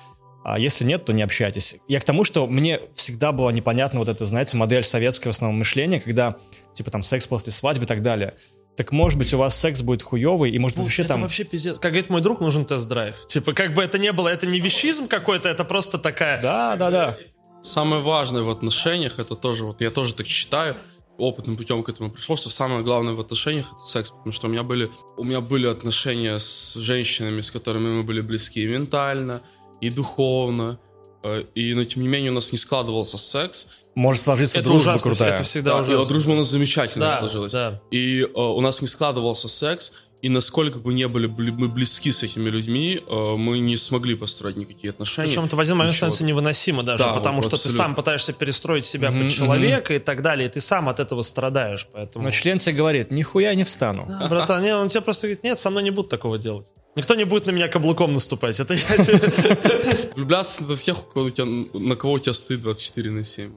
А 0.45 0.59
если 0.59 0.85
нет, 0.85 1.05
то 1.05 1.13
не 1.13 1.23
общайтесь. 1.23 1.77
Я 1.89 2.01
к 2.01 2.05
тому, 2.05 2.25
что 2.25 2.47
мне 2.47 2.81
всегда 2.95 3.33
было 3.33 3.51
непонятно 3.51 4.01
вот 4.01 4.09
эта, 4.09 4.25
знаете, 4.25 4.57
модель 4.57 4.83
советского 4.83 5.31
основного 5.31 5.59
мышления, 5.59 6.01
когда, 6.01 6.37
типа, 6.75 6.91
там, 6.91 7.03
секс 7.03 7.27
после 7.27 7.53
свадьбы 7.53 7.85
и 7.85 7.89
так 7.89 8.03
далее. 8.03 8.35
Так 8.77 8.93
может 8.93 9.19
быть 9.19 9.35
у 9.35 9.39
вас 9.39 9.59
секс 9.59 9.83
будет 9.83 10.03
хуёвый 10.03 10.53
и 10.53 10.59
может 10.59 10.77
быть 10.77 10.87
вообще 10.87 11.03
это 11.03 11.15
там... 11.15 11.23
вообще 11.23 11.45
пиздец. 11.45 11.79
Как 11.79 11.93
говорит 11.93 12.11
мой 12.11 12.21
друг, 12.21 12.41
нужен 12.41 12.65
тест-драйв. 12.65 13.15
Типа, 13.27 13.53
как 13.53 13.75
бы 13.75 13.83
это 13.83 13.99
не 13.99 14.13
было, 14.13 14.29
это 14.29 14.47
не 14.47 14.61
вещизм 14.61 15.09
какой-то, 15.09 15.49
это 15.49 15.65
просто 15.65 15.99
такая... 15.99 16.41
Да, 16.41 16.77
да, 16.77 16.91
да. 16.91 17.19
Самое 17.63 18.03
важное 18.03 18.43
в 18.43 18.51
отношениях, 18.51 19.19
это 19.19 19.35
тоже, 19.35 19.65
вот 19.65 19.81
я 19.81 19.91
тоже 19.91 20.15
так 20.15 20.27
считаю, 20.27 20.77
опытным 21.19 21.57
путем 21.57 21.83
к 21.83 21.89
этому 21.89 22.11
пришел, 22.11 22.37
что 22.37 22.49
самое 22.49 22.83
главное 22.83 23.15
в 23.15 23.21
отношениях 23.21 23.73
это 23.73 23.87
секс, 23.87 24.11
потому 24.11 24.33
что 24.33 24.47
у 24.47 24.51
меня 24.51 24.63
были, 24.63 24.91
у 25.17 25.25
меня 25.25 25.41
были 25.41 25.67
отношения 25.67 26.39
с 26.39 26.75
женщинами, 26.75 27.41
с 27.41 27.51
которыми 27.51 27.89
мы 27.89 28.03
были 28.05 28.21
близки 28.21 28.63
и 28.63 28.67
ментально, 28.67 29.43
и 29.81 29.91
духовно, 29.91 30.79
э, 31.25 31.45
и, 31.55 31.75
но 31.75 31.85
тем 31.85 32.03
не 32.03 32.09
менее 32.09 32.31
у 32.31 32.35
нас 32.35 32.53
не 32.53 32.59
складывался 32.59 33.19
секс. 33.19 33.67
Может 33.97 34.23
сложиться 34.23 34.61
это 34.61 34.69
дружба 34.69 34.91
ужасно, 34.91 35.11
крутая. 35.11 35.35
Это 35.35 35.43
всегда 35.43 35.73
да, 35.73 35.81
ужасно. 35.81 36.09
Дружба 36.09 36.31
у 36.31 36.37
нас 36.37 36.49
замечательно 36.49 37.07
да, 37.07 37.19
сложилась. 37.19 37.53
Да. 37.53 37.83
И 37.91 38.21
э, 38.21 38.27
у 38.35 38.61
нас 38.61 38.81
не 38.81 38.87
складывался 38.87 39.49
секс, 39.49 39.93
и 40.21 40.29
насколько 40.29 40.79
бы 40.81 40.93
не 40.95 41.07
были 41.07 41.27
мы 41.27 41.69
близки 41.69 42.11
с 42.11 42.23
этими 42.23 42.49
людьми, 42.51 43.01
э, 43.07 43.37
мы 43.37 43.61
не 43.61 43.77
смогли 43.77 44.17
построить 44.17 44.57
никакие 44.57 44.91
отношения. 44.91 45.29
Причем 45.29 45.45
это 45.45 45.55
в 45.55 45.61
один 45.61 45.77
момент 45.77 45.95
становится 45.95 46.25
невыносимо 46.25 46.83
даже, 46.83 47.05
да, 47.05 47.13
потому 47.13 47.37
вот 47.37 47.45
что 47.45 47.55
абсолютно. 47.55 47.83
ты 47.83 47.87
сам 47.87 47.95
пытаешься 47.95 48.33
перестроить 48.33 48.85
себя 48.85 49.11
mm-hmm, 49.11 49.25
под 49.25 49.33
человека 49.33 49.93
mm-hmm. 49.93 49.97
и 49.97 50.01
так 50.01 50.23
далее, 50.23 50.49
и 50.49 50.51
ты 50.51 50.61
сам 50.61 50.89
от 50.89 50.99
этого 50.99 51.23
страдаешь. 51.23 51.87
Поэтому... 51.93 52.25
Но 52.25 52.31
член 52.33 52.59
тебе 52.59 52.75
говорит, 52.75 53.13
нихуя 53.13 53.55
не 53.55 53.63
встану. 53.63 54.07
Да, 54.09 54.27
братан, 54.27 54.63
нет, 54.63 54.75
он 54.75 54.89
тебе 54.89 55.03
просто 55.03 55.29
говорит, 55.29 55.45
нет, 55.45 55.59
со 55.59 55.71
мной 55.71 55.85
не 55.85 55.91
будут 55.91 56.11
такого 56.11 56.37
делать. 56.37 56.73
Никто 56.97 57.15
не 57.15 57.25
будет 57.25 57.47
на 57.47 57.53
меня 57.53 57.69
каблуком 57.69 58.13
наступать. 58.13 58.59
Это 58.59 58.75
я 58.75 58.81
Влюбляться 60.17 60.65
в 60.65 60.77
тех, 60.77 60.97
на 61.15 61.95
кого 61.95 62.15
у 62.15 62.19
тебя 62.19 62.33
стоит 62.33 62.61
24 62.61 63.11
на 63.13 63.23
7. 63.23 63.53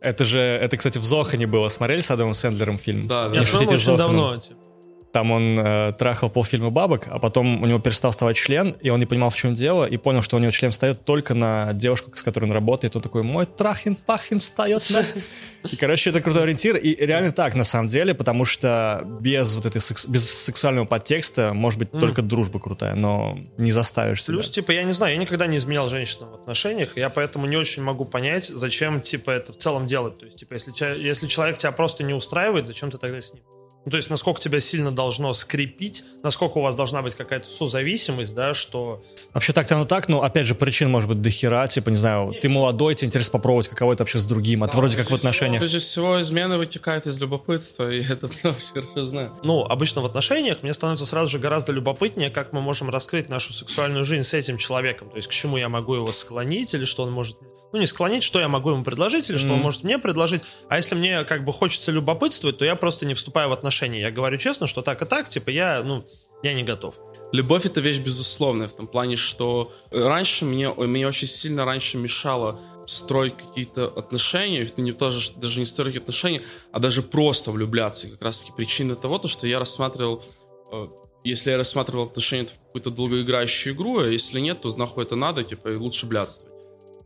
Это 0.00 0.24
же, 0.24 0.40
это, 0.40 0.76
кстати, 0.76 0.98
в 0.98 1.04
Зохане 1.04 1.46
было. 1.46 1.68
Смотрели 1.68 2.00
с 2.00 2.10
Адамом 2.10 2.32
Сэндлером 2.32 2.78
фильм? 2.78 3.06
Да, 3.06 3.28
да. 3.28 3.34
Я 3.34 3.44
смотрел 3.44 3.72
очень 3.72 3.96
давно. 3.96 4.38
Типа. 4.38 4.65
Там 5.16 5.30
он 5.30 5.58
э, 5.58 5.94
трахал 5.98 6.28
полфильма 6.28 6.68
бабок, 6.68 7.06
а 7.08 7.18
потом 7.18 7.62
у 7.62 7.66
него 7.66 7.78
перестал 7.78 8.10
вставать 8.10 8.36
член, 8.36 8.76
и 8.82 8.90
он 8.90 8.98
не 8.98 9.06
понимал, 9.06 9.30
в 9.30 9.34
чем 9.34 9.54
дело, 9.54 9.86
и 9.86 9.96
понял, 9.96 10.20
что 10.20 10.36
у 10.36 10.40
него 10.40 10.50
член 10.50 10.72
встает 10.72 11.06
только 11.06 11.32
на 11.32 11.72
девушку, 11.72 12.14
с 12.14 12.22
которой 12.22 12.44
он 12.44 12.52
работает. 12.52 12.96
Он 12.96 13.00
такой, 13.00 13.22
мой 13.22 13.46
трахин-пахин 13.46 14.40
встает 14.40 14.82
на... 14.90 15.02
И, 15.72 15.76
короче, 15.76 16.10
это 16.10 16.20
крутой 16.20 16.42
ориентир. 16.42 16.76
И 16.76 16.94
реально 16.94 17.32
так, 17.32 17.54
на 17.54 17.64
самом 17.64 17.88
деле, 17.88 18.12
потому 18.12 18.44
что 18.44 19.04
без 19.22 19.56
вот 19.56 19.64
этой 19.64 19.80
секс... 19.80 20.06
без 20.06 20.30
сексуального 20.30 20.84
подтекста 20.84 21.54
может 21.54 21.78
быть 21.78 21.88
mm. 21.88 21.98
только 21.98 22.20
дружба 22.20 22.60
крутая, 22.60 22.94
но 22.94 23.38
не 23.56 23.72
заставишь 23.72 24.22
себя. 24.22 24.34
Плюс, 24.34 24.50
типа, 24.50 24.72
я 24.72 24.84
не 24.84 24.92
знаю, 24.92 25.14
я 25.14 25.18
никогда 25.18 25.46
не 25.46 25.56
изменял 25.56 25.88
женщинам 25.88 26.32
в 26.32 26.34
отношениях, 26.34 26.94
я 26.98 27.08
поэтому 27.08 27.46
не 27.46 27.56
очень 27.56 27.82
могу 27.82 28.04
понять, 28.04 28.44
зачем, 28.44 29.00
типа, 29.00 29.30
это 29.30 29.54
в 29.54 29.56
целом 29.56 29.86
делать. 29.86 30.18
То 30.18 30.26
есть, 30.26 30.36
типа, 30.36 30.52
если, 30.52 30.72
если 31.02 31.26
человек 31.26 31.56
тебя 31.56 31.72
просто 31.72 32.04
не 32.04 32.12
устраивает, 32.12 32.66
зачем 32.66 32.90
ты 32.90 32.98
тогда 32.98 33.18
с 33.22 33.32
ним? 33.32 33.42
Ну, 33.86 33.90
то 33.90 33.98
есть, 33.98 34.10
насколько 34.10 34.40
тебя 34.40 34.58
сильно 34.58 34.90
должно 34.90 35.32
скрепить, 35.32 36.02
насколько 36.24 36.58
у 36.58 36.60
вас 36.60 36.74
должна 36.74 37.02
быть 37.02 37.14
какая-то 37.14 37.48
созависимость, 37.48 38.34
да, 38.34 38.52
что... 38.52 39.04
Вообще 39.32 39.52
так-то 39.52 39.76
оно 39.76 39.84
так, 39.84 40.08
но, 40.08 40.24
опять 40.24 40.48
же, 40.48 40.56
причин 40.56 40.90
может 40.90 41.08
быть 41.08 41.22
дохера, 41.22 41.68
типа, 41.68 41.90
не 41.90 41.96
знаю, 41.96 42.30
Нет, 42.30 42.40
ты 42.40 42.48
молодой, 42.48 42.96
тебе 42.96 43.06
интересно 43.06 43.30
попробовать, 43.30 43.68
каково 43.68 43.92
это 43.92 44.02
вообще 44.02 44.18
с 44.18 44.24
другим, 44.24 44.64
а 44.64 44.66
да, 44.66 44.76
вроде 44.76 44.96
как 44.96 45.12
в 45.12 45.14
отношениях. 45.14 45.60
Прежде 45.60 45.78
всего, 45.78 46.20
измена 46.20 46.58
вытекает 46.58 47.06
из 47.06 47.20
любопытства, 47.20 47.88
и 47.88 48.02
это 48.10 48.26
тоже 48.26 48.56
хорошо 48.74 49.04
знаю. 49.04 49.38
Ну, 49.44 49.62
обычно 49.62 50.02
в 50.02 50.06
отношениях 50.06 50.64
мне 50.64 50.74
становится 50.74 51.06
сразу 51.06 51.28
же 51.28 51.38
гораздо 51.38 51.70
любопытнее, 51.70 52.30
как 52.30 52.52
мы 52.52 52.60
можем 52.60 52.90
раскрыть 52.90 53.28
нашу 53.28 53.52
сексуальную 53.52 54.04
жизнь 54.04 54.24
с 54.24 54.34
этим 54.34 54.56
человеком, 54.56 55.10
то 55.10 55.16
есть 55.16 55.28
к 55.28 55.30
чему 55.30 55.58
я 55.58 55.68
могу 55.68 55.94
его 55.94 56.10
склонить, 56.10 56.74
или 56.74 56.84
что 56.84 57.04
он 57.04 57.12
может 57.12 57.36
ну, 57.76 57.80
не 57.80 57.86
склонить, 57.86 58.22
что 58.22 58.40
я 58.40 58.48
могу 58.48 58.70
ему 58.70 58.84
предложить, 58.84 59.28
или 59.28 59.36
что 59.36 59.48
mm. 59.48 59.52
он 59.52 59.60
может 59.60 59.84
мне 59.84 59.98
предложить. 59.98 60.42
А 60.68 60.76
если 60.76 60.94
мне 60.94 61.24
как 61.24 61.44
бы 61.44 61.52
хочется 61.52 61.92
любопытствовать, 61.92 62.58
то 62.58 62.64
я 62.64 62.74
просто 62.74 63.06
не 63.06 63.14
вступаю 63.14 63.50
в 63.50 63.52
отношения. 63.52 64.00
Я 64.00 64.10
говорю 64.10 64.38
честно, 64.38 64.66
что 64.66 64.82
так 64.82 65.02
и 65.02 65.04
так, 65.04 65.28
типа, 65.28 65.50
я, 65.50 65.82
ну, 65.82 66.04
я 66.42 66.54
не 66.54 66.62
готов. 66.62 66.94
Любовь 67.32 67.66
это 67.66 67.80
вещь 67.80 67.98
безусловная 67.98 68.68
в 68.68 68.74
том 68.74 68.86
плане, 68.86 69.16
что 69.16 69.72
раньше 69.90 70.44
мне, 70.44 70.70
мне 70.70 71.06
очень 71.06 71.28
сильно 71.28 71.64
раньше 71.64 71.98
мешало 71.98 72.60
строить 72.86 73.34
какие-то 73.36 73.88
отношения, 73.88 74.62
это 74.62 74.80
не 74.80 74.92
тоже, 74.92 75.32
даже 75.36 75.58
не 75.58 75.66
строить 75.66 75.96
отношения, 75.96 76.42
а 76.72 76.78
даже 76.78 77.02
просто 77.02 77.50
влюбляться. 77.50 78.06
И 78.06 78.10
как 78.10 78.22
раз 78.22 78.40
таки 78.40 78.52
причина 78.56 78.94
того, 78.94 79.18
то, 79.18 79.28
что 79.28 79.46
я 79.46 79.58
рассматривал, 79.58 80.22
э, 80.72 80.86
если 81.24 81.50
я 81.50 81.58
рассматривал 81.58 82.04
отношения 82.04 82.46
в 82.46 82.58
какую-то 82.66 82.90
долгоиграющую 82.90 83.74
игру, 83.74 83.98
а 83.98 84.06
если 84.06 84.40
нет, 84.40 84.62
то 84.62 84.74
нахуй 84.76 85.04
это 85.04 85.16
надо, 85.16 85.42
типа, 85.42 85.68
лучше 85.76 86.06
блядствовать 86.06 86.55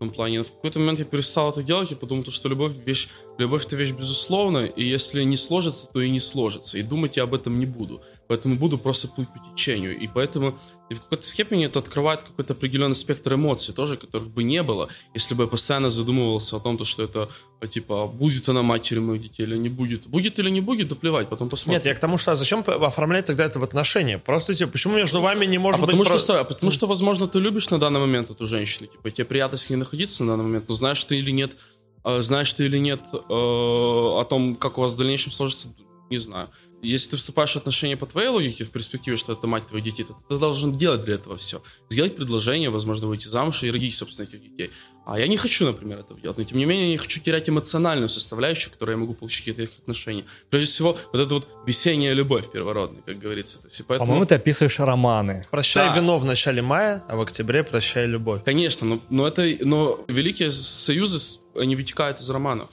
этом 0.00 0.14
плане. 0.14 0.38
Но 0.38 0.44
в 0.44 0.52
какой-то 0.52 0.80
момент 0.80 0.98
я 0.98 1.04
перестал 1.04 1.50
это 1.50 1.62
делать 1.62 1.92
и 1.92 1.94
подумал, 1.94 2.24
что 2.24 2.48
любовь 2.48 2.72
вещь, 2.86 3.08
любовь 3.40 3.66
это 3.66 3.76
вещь 3.76 3.92
безусловная, 3.92 4.66
и 4.66 4.84
если 4.84 5.24
не 5.24 5.36
сложится, 5.36 5.88
то 5.92 6.00
и 6.00 6.10
не 6.10 6.20
сложится. 6.20 6.78
И 6.78 6.82
думать 6.82 7.16
я 7.16 7.24
об 7.24 7.34
этом 7.34 7.58
не 7.58 7.66
буду. 7.66 8.02
Поэтому 8.28 8.54
буду 8.56 8.78
просто 8.78 9.08
плыть 9.08 9.28
по 9.28 9.40
течению. 9.52 9.98
И 9.98 10.06
поэтому 10.06 10.58
и 10.90 10.94
в 10.94 11.00
какой-то 11.00 11.24
степени 11.24 11.66
это 11.66 11.78
открывает 11.78 12.24
какой-то 12.24 12.52
определенный 12.52 12.96
спектр 12.96 13.34
эмоций 13.34 13.72
тоже, 13.72 13.96
которых 13.96 14.28
бы 14.28 14.42
не 14.42 14.62
было, 14.62 14.88
если 15.14 15.34
бы 15.34 15.44
я 15.44 15.48
постоянно 15.48 15.88
задумывался 15.88 16.56
о 16.56 16.60
том, 16.60 16.76
то, 16.76 16.84
что 16.84 17.04
это, 17.04 17.28
типа, 17.68 18.08
будет 18.08 18.48
она 18.48 18.62
матерью 18.62 19.04
моих 19.04 19.22
детей 19.22 19.44
или 19.44 19.56
не 19.56 19.68
будет. 19.68 20.08
Будет 20.08 20.40
или 20.40 20.50
не 20.50 20.60
будет, 20.60 20.88
да 20.88 20.96
плевать, 20.96 21.28
потом 21.28 21.48
посмотрим. 21.48 21.78
Нет, 21.78 21.86
я 21.86 21.94
к 21.94 22.00
тому, 22.00 22.18
что 22.18 22.32
а 22.32 22.36
зачем 22.36 22.64
оформлять 22.66 23.26
тогда 23.26 23.44
это 23.44 23.60
в 23.60 23.62
отношения? 23.62 24.18
Просто, 24.18 24.52
типа, 24.52 24.72
почему 24.72 24.96
между 24.96 25.20
вами 25.20 25.46
не 25.46 25.58
может 25.58 25.80
а 25.80 25.86
быть... 25.86 25.92
Потому 25.92 26.04
что, 26.04 26.18
стой, 26.18 26.40
а 26.40 26.44
потому 26.44 26.72
что, 26.72 26.88
возможно, 26.88 27.28
ты 27.28 27.38
любишь 27.38 27.70
на 27.70 27.78
данный 27.78 28.00
момент 28.00 28.30
эту 28.30 28.48
женщину, 28.48 28.88
типа, 28.88 29.12
тебе 29.12 29.24
приятно 29.24 29.58
с 29.58 29.70
ней 29.70 29.76
находиться 29.76 30.24
на 30.24 30.32
данный 30.32 30.44
момент, 30.44 30.68
но 30.68 30.74
знаешь 30.74 31.04
ты 31.04 31.16
или 31.18 31.30
нет, 31.30 31.56
знаешь 32.04 32.52
ты 32.52 32.66
или 32.66 32.78
нет 32.78 33.00
э, 33.12 33.16
о 33.28 34.24
том, 34.28 34.56
как 34.56 34.78
у 34.78 34.82
вас 34.82 34.94
в 34.94 34.96
дальнейшем 34.96 35.32
сложится 35.32 35.68
Не 36.10 36.18
знаю. 36.18 36.50
Если 36.82 37.10
ты 37.10 37.16
вступаешь 37.18 37.52
в 37.52 37.56
отношения 37.56 37.96
по 37.96 38.06
твоей 38.06 38.28
логике, 38.28 38.64
в 38.64 38.70
перспективе, 38.70 39.16
что 39.16 39.34
это 39.34 39.46
мать 39.46 39.66
твоих 39.66 39.84
детей, 39.84 40.04
то 40.04 40.14
ты 40.28 40.38
должен 40.38 40.72
делать 40.72 41.02
для 41.02 41.16
этого 41.16 41.36
все. 41.36 41.62
Сделать 41.90 42.16
предложение, 42.16 42.70
возможно, 42.70 43.06
выйти 43.06 43.28
замуж 43.28 43.62
и 43.62 43.70
родить, 43.70 43.94
собственно, 43.94 44.26
этих 44.26 44.42
детей. 44.42 44.70
А 45.10 45.18
я 45.18 45.26
не 45.26 45.36
хочу, 45.36 45.66
например, 45.66 45.98
этого 45.98 46.20
делать. 46.20 46.38
Но, 46.38 46.44
тем 46.44 46.58
не 46.58 46.64
менее, 46.64 46.86
я 46.86 46.92
не 46.92 46.96
хочу 46.96 47.20
терять 47.20 47.48
эмоциональную 47.48 48.08
составляющую, 48.08 48.72
которую 48.72 48.94
я 48.96 49.00
могу 49.00 49.14
получить 49.14 49.48
от 49.48 49.58
этих 49.58 49.78
отношений. 49.80 50.24
Прежде 50.50 50.70
всего, 50.70 50.96
вот 51.12 51.20
эта 51.20 51.34
вот 51.34 51.48
весенняя 51.66 52.12
любовь 52.12 52.48
первородная, 52.48 53.02
как 53.02 53.18
говорится. 53.18 53.60
То 53.60 53.66
есть, 53.66 53.82
поэтому... 53.88 54.06
По-моему, 54.06 54.26
ты 54.26 54.36
описываешь 54.36 54.78
романы. 54.78 55.42
Прощай 55.50 55.88
да. 55.88 55.96
вино 55.96 56.20
в 56.20 56.24
начале 56.24 56.62
мая, 56.62 57.02
а 57.08 57.16
в 57.16 57.22
октябре 57.22 57.64
прощай 57.64 58.06
любовь. 58.06 58.44
Конечно, 58.44 58.86
но, 58.86 59.00
но 59.10 59.26
это, 59.26 59.42
но 59.66 59.98
великие 60.06 60.52
союзы, 60.52 61.40
они 61.56 61.74
вытекают 61.74 62.20
из 62.20 62.30
романов. 62.30 62.70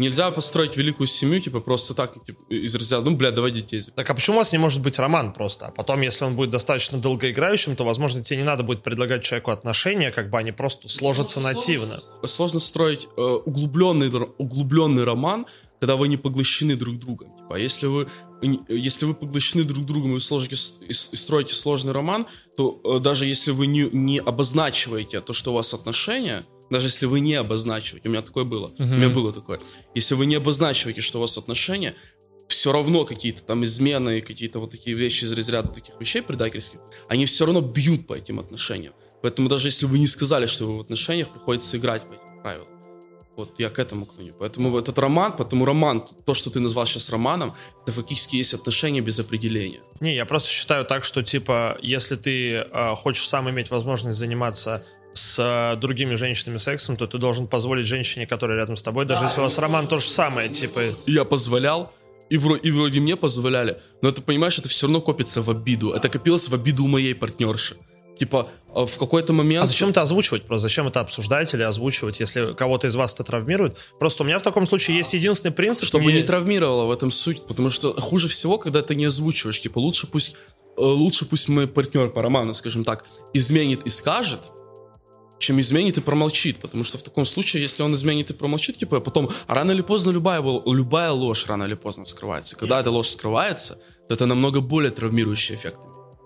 Нельзя 0.00 0.30
построить 0.30 0.78
великую 0.78 1.06
семью, 1.06 1.40
типа, 1.40 1.60
просто 1.60 1.92
так, 1.94 2.24
типа, 2.24 2.40
из 2.48 2.74
разряда, 2.74 3.10
ну, 3.10 3.16
бля, 3.16 3.30
давай 3.32 3.50
детей. 3.50 3.82
Так 3.94 4.08
а 4.08 4.14
почему 4.14 4.36
у 4.36 4.38
вас 4.38 4.50
не 4.50 4.56
может 4.58 4.80
быть 4.80 4.98
роман 4.98 5.34
просто? 5.34 5.66
А 5.66 5.70
потом, 5.70 6.00
если 6.00 6.24
он 6.24 6.36
будет 6.36 6.50
достаточно 6.50 6.96
долгоиграющим, 6.96 7.76
то, 7.76 7.84
возможно, 7.84 8.24
тебе 8.24 8.38
не 8.38 8.44
надо 8.44 8.62
будет 8.62 8.82
предлагать 8.82 9.22
человеку 9.22 9.50
отношения, 9.50 10.10
как 10.10 10.30
бы 10.30 10.38
они 10.38 10.52
просто 10.52 10.88
сложатся 10.88 11.40
ну, 11.40 11.48
нативно. 11.48 12.00
Сложно, 12.00 12.28
сложно 12.28 12.60
строить 12.60 13.08
э, 13.14 13.20
углубленный, 13.20 14.08
углубленный 14.38 15.04
роман, 15.04 15.44
когда 15.80 15.96
вы 15.96 16.08
не 16.08 16.16
поглощены 16.16 16.76
друг 16.76 16.98
другом. 16.98 17.36
Типа, 17.36 17.56
если 17.56 17.86
вы, 17.86 18.08
если 18.68 19.04
вы 19.04 19.12
поглощены 19.12 19.64
друг 19.64 19.84
другом 19.84 20.12
и 20.12 20.14
вы 20.14 20.20
сложите, 20.20 20.56
и 20.80 20.94
строите 20.94 21.52
сложный 21.52 21.92
роман, 21.92 22.26
то 22.56 22.80
э, 22.84 23.00
даже 23.00 23.26
если 23.26 23.50
вы 23.50 23.66
не, 23.66 23.90
не 23.92 24.18
обозначиваете 24.18 25.20
то, 25.20 25.34
что 25.34 25.50
у 25.52 25.54
вас 25.56 25.74
отношения, 25.74 26.46
даже 26.70 26.86
если 26.86 27.06
вы 27.06 27.20
не 27.20 27.34
обозначиваете, 27.34 28.08
у 28.08 28.12
меня 28.12 28.22
такое 28.22 28.44
было, 28.44 28.68
uh-huh. 28.68 28.82
у 28.84 28.96
меня 28.96 29.08
было 29.08 29.32
такое, 29.32 29.60
если 29.94 30.14
вы 30.14 30.26
не 30.26 30.36
обозначиваете, 30.36 31.00
что 31.00 31.18
у 31.18 31.20
вас 31.20 31.36
отношения, 31.36 31.94
все 32.48 32.72
равно 32.72 33.04
какие-то 33.04 33.42
там 33.42 33.64
измены, 33.64 34.20
какие-то 34.20 34.58
вот 34.58 34.70
такие 34.70 34.96
вещи 34.96 35.24
из 35.24 35.32
разряда 35.32 35.68
таких 35.68 35.94
вещей 36.00 36.22
предательских, 36.22 36.80
они 37.08 37.26
все 37.26 37.44
равно 37.44 37.60
бьют 37.60 38.06
по 38.06 38.14
этим 38.14 38.40
отношениям. 38.40 38.92
Поэтому 39.22 39.48
даже 39.48 39.68
если 39.68 39.86
вы 39.86 39.98
не 39.98 40.06
сказали, 40.06 40.46
что 40.46 40.66
вы 40.66 40.78
в 40.78 40.80
отношениях, 40.80 41.28
приходится 41.28 41.76
играть 41.76 42.02
по 42.02 42.12
этим 42.14 42.42
правилам. 42.42 42.68
Вот 43.36 43.58
я 43.58 43.70
к 43.70 43.78
этому 43.78 44.04
клоню. 44.04 44.34
Поэтому 44.38 44.76
этот 44.76 44.98
роман, 44.98 45.36
потому 45.36 45.64
роман, 45.64 46.04
то, 46.26 46.34
что 46.34 46.50
ты 46.50 46.60
назвал 46.60 46.86
сейчас 46.86 47.08
романом, 47.10 47.54
это 47.82 47.92
фактически 47.92 48.36
есть 48.36 48.54
отношения 48.54 49.00
без 49.00 49.18
определения. 49.18 49.80
Не, 50.00 50.14
я 50.14 50.26
просто 50.26 50.50
считаю 50.50 50.84
так, 50.84 51.04
что 51.04 51.22
типа, 51.22 51.78
если 51.80 52.16
ты 52.16 52.52
э, 52.56 52.94
хочешь 52.96 53.28
сам 53.28 53.48
иметь 53.48 53.70
возможность 53.70 54.18
заниматься 54.18 54.84
с 55.12 55.38
э, 55.38 55.76
другими 55.80 56.14
женщинами 56.14 56.58
сексом, 56.58 56.96
то 56.96 57.06
ты 57.06 57.18
должен 57.18 57.46
позволить 57.46 57.86
женщине, 57.86 58.26
которая 58.26 58.58
рядом 58.58 58.76
с 58.76 58.82
тобой, 58.82 59.06
даже 59.06 59.24
если 59.24 59.40
у 59.40 59.44
вас 59.44 59.58
роман 59.58 59.86
то 59.86 59.98
же 59.98 60.06
самое, 60.06 60.48
типа... 60.48 60.82
Я 61.06 61.24
позволял, 61.24 61.92
и 62.28 62.38
вроде, 62.38 62.68
и 62.68 62.70
вроде 62.70 63.00
мне 63.00 63.16
позволяли, 63.16 63.80
но 64.02 64.08
это, 64.08 64.22
понимаешь, 64.22 64.58
это 64.58 64.68
все 64.68 64.86
равно 64.86 65.00
копится 65.00 65.42
в 65.42 65.50
обиду. 65.50 65.92
Это 65.92 66.08
копилось 66.08 66.48
в 66.48 66.54
обиду 66.54 66.84
у 66.84 66.86
моей 66.86 67.14
партнерши. 67.14 67.76
Типа, 68.16 68.50
э, 68.74 68.84
в 68.84 68.98
какой-то 68.98 69.32
момент... 69.32 69.64
А 69.64 69.66
зачем 69.66 69.90
это 69.90 70.02
озвучивать? 70.02 70.44
Просто 70.44 70.68
зачем 70.68 70.86
это 70.86 71.00
обсуждать 71.00 71.52
или 71.54 71.62
озвучивать, 71.62 72.20
если 72.20 72.54
кого-то 72.54 72.86
из 72.86 72.94
вас 72.94 73.14
это 73.14 73.24
травмирует? 73.24 73.76
Просто 73.98 74.22
у 74.22 74.26
меня 74.26 74.38
в 74.38 74.42
таком 74.42 74.66
случае 74.66 74.98
есть 74.98 75.14
единственный 75.14 75.52
принцип... 75.52 75.86
Чтобы 75.86 76.06
не, 76.06 76.20
не 76.20 76.22
травмировало 76.22 76.84
в 76.84 76.92
этом 76.92 77.10
суть, 77.10 77.42
потому 77.46 77.70
что 77.70 77.94
хуже 78.00 78.28
всего, 78.28 78.58
когда 78.58 78.82
ты 78.82 78.94
не 78.94 79.06
озвучиваешь. 79.06 79.60
Типа, 79.60 79.78
лучше 79.78 80.06
пусть, 80.06 80.34
э, 80.76 80.82
лучше 80.82 81.24
пусть 81.24 81.48
мой 81.48 81.66
партнер 81.66 82.10
по 82.10 82.22
роману, 82.22 82.54
скажем 82.54 82.84
так, 82.84 83.06
изменит 83.32 83.84
и 83.84 83.88
скажет, 83.88 84.50
чем 85.40 85.58
изменит 85.58 85.98
и 85.98 86.00
промолчит. 86.00 86.58
Потому 86.58 86.84
что 86.84 86.98
в 86.98 87.02
таком 87.02 87.24
случае, 87.24 87.62
если 87.62 87.82
он 87.82 87.94
изменит 87.94 88.30
и 88.30 88.34
промолчит, 88.34 88.78
типа, 88.78 89.00
потом, 89.00 89.28
а 89.48 89.54
рано 89.54 89.72
или 89.72 89.82
поздно 89.82 90.12
любая, 90.12 90.40
любая 90.66 91.10
ложь 91.10 91.46
рано 91.46 91.64
или 91.64 91.74
поздно 91.74 92.04
вскрывается. 92.04 92.56
Когда 92.56 92.80
эта 92.80 92.90
ложь 92.90 93.08
скрывается, 93.08 93.78
то 94.08 94.14
это 94.14 94.26
намного 94.26 94.60
более 94.60 94.90
травмирующий 94.90 95.56
эффект. 95.56 95.80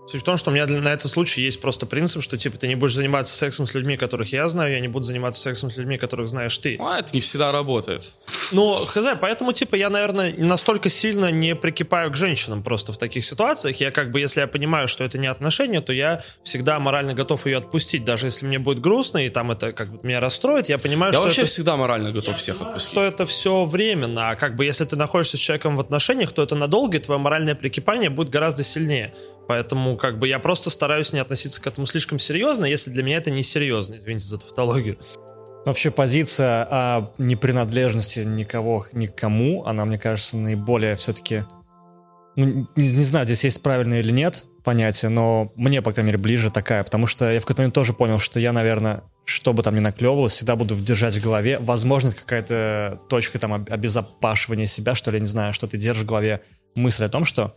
Суть 0.07 0.21
в 0.21 0.23
том, 0.23 0.37
что 0.37 0.51
у 0.51 0.53
меня 0.53 0.67
на 0.67 0.89
этот 0.89 1.09
случай 1.09 1.41
есть 1.41 1.59
просто 1.59 1.87
принцип, 1.87 2.21
что 2.21 2.37
типа 2.37 2.57
ты 2.57 2.67
не 2.67 2.75
будешь 2.75 2.93
заниматься 2.93 3.35
сексом 3.35 3.65
с 3.65 3.73
людьми, 3.73 3.97
которых 3.97 4.31
я 4.31 4.47
знаю, 4.47 4.71
я 4.71 4.79
не 4.79 4.87
буду 4.87 5.05
заниматься 5.05 5.41
сексом 5.41 5.71
с 5.71 5.77
людьми, 5.77 5.97
которых 5.97 6.29
знаешь 6.29 6.55
ты. 6.57 6.77
А 6.79 6.99
это 6.99 7.13
не 7.13 7.21
всегда 7.21 7.51
работает. 7.51 8.13
Ну, 8.51 8.75
хз, 8.85 9.03
поэтому 9.19 9.51
типа 9.51 9.75
я, 9.75 9.89
наверное, 9.89 10.33
настолько 10.37 10.89
сильно 10.89 11.31
не 11.31 11.55
прикипаю 11.55 12.11
к 12.11 12.15
женщинам 12.15 12.61
просто 12.61 12.93
в 12.93 12.97
таких 12.97 13.25
ситуациях. 13.25 13.79
Я 13.79 13.89
как 13.89 14.11
бы, 14.11 14.19
если 14.19 14.41
я 14.41 14.47
понимаю, 14.47 14.87
что 14.87 15.03
это 15.03 15.17
не 15.17 15.27
отношения, 15.27 15.81
то 15.81 15.91
я 15.91 16.21
всегда 16.43 16.79
морально 16.79 17.15
готов 17.15 17.47
ее 17.47 17.57
отпустить, 17.57 18.05
даже 18.05 18.27
если 18.27 18.45
мне 18.45 18.59
будет 18.59 18.79
грустно 18.79 19.25
и 19.25 19.29
там 19.29 19.51
это 19.51 19.73
как 19.73 19.89
бы 19.89 19.99
меня 20.03 20.19
расстроит, 20.19 20.69
я 20.69 20.77
понимаю, 20.77 21.13
я 21.13 21.17
что 21.17 21.23
вообще 21.23 21.41
это... 21.41 21.49
всегда 21.49 21.77
морально 21.77 22.11
готов 22.11 22.35
я 22.35 22.35
всех 22.35 22.57
понимаю, 22.57 22.75
отпустить. 22.75 22.91
Что 22.91 23.03
это 23.03 23.25
все 23.25 23.65
временно, 23.65 24.29
а 24.29 24.35
как 24.35 24.55
бы 24.55 24.65
если 24.65 24.85
ты 24.85 24.95
находишься 24.95 25.37
с 25.37 25.39
человеком 25.39 25.77
в 25.77 25.79
отношениях, 25.79 26.31
то 26.31 26.43
это 26.43 26.55
надолго, 26.55 26.97
и 26.97 26.99
твое 26.99 27.19
моральное 27.19 27.55
прикипание 27.55 28.11
будет 28.11 28.29
гораздо 28.29 28.63
сильнее. 28.63 29.13
Поэтому 29.47 29.97
как 29.97 30.17
бы 30.17 30.27
я 30.27 30.39
просто 30.39 30.69
стараюсь 30.69 31.13
не 31.13 31.19
относиться 31.19 31.61
к 31.61 31.67
этому 31.67 31.85
слишком 31.85 32.19
серьезно, 32.19 32.65
если 32.65 32.89
для 32.89 33.03
меня 33.03 33.17
это 33.17 33.31
не 33.31 33.43
серьезно, 33.43 33.95
извините 33.95 34.25
за 34.25 34.39
тавтологию. 34.39 34.97
Вообще 35.65 35.89
позиция 35.89 36.67
о 36.69 37.11
непринадлежности 37.17 38.19
никого, 38.19 38.85
никому, 38.91 39.65
она, 39.65 39.85
мне 39.85 39.97
кажется, 39.97 40.37
наиболее 40.37 40.95
все-таки... 40.95 41.43
Ну, 42.35 42.67
не, 42.75 42.91
не 42.91 43.03
знаю, 43.03 43.25
здесь 43.25 43.43
есть 43.45 43.61
правильное 43.61 44.01
или 44.01 44.11
нет 44.11 44.45
понятие, 44.63 45.09
но 45.09 45.53
мне, 45.55 45.81
по 45.81 45.93
крайней 45.93 46.07
мере, 46.07 46.17
ближе 46.17 46.51
такая, 46.51 46.83
потому 46.83 47.07
что 47.07 47.31
я 47.31 47.39
в 47.39 47.43
какой-то 47.43 47.61
момент 47.61 47.75
тоже 47.75 47.93
понял, 47.93 48.19
что 48.19 48.39
я, 48.39 48.51
наверное, 48.51 49.03
что 49.23 49.53
бы 49.53 49.63
там 49.63 49.75
ни 49.75 49.79
наклевывалось, 49.79 50.33
всегда 50.33 50.55
буду 50.55 50.75
держать 50.75 51.15
в 51.15 51.23
голове. 51.23 51.59
Возможно, 51.59 52.11
какая-то 52.11 52.99
точка 53.07 53.39
там 53.39 53.53
обезопашивания 53.53 54.65
себя, 54.65 54.95
что 54.95 55.11
ли, 55.11 55.19
не 55.19 55.27
знаю, 55.27 55.53
что 55.53 55.67
ты 55.67 55.77
держишь 55.77 56.03
в 56.03 56.07
голове 56.07 56.41
мысль 56.75 57.05
о 57.05 57.09
том, 57.09 57.25
что 57.25 57.55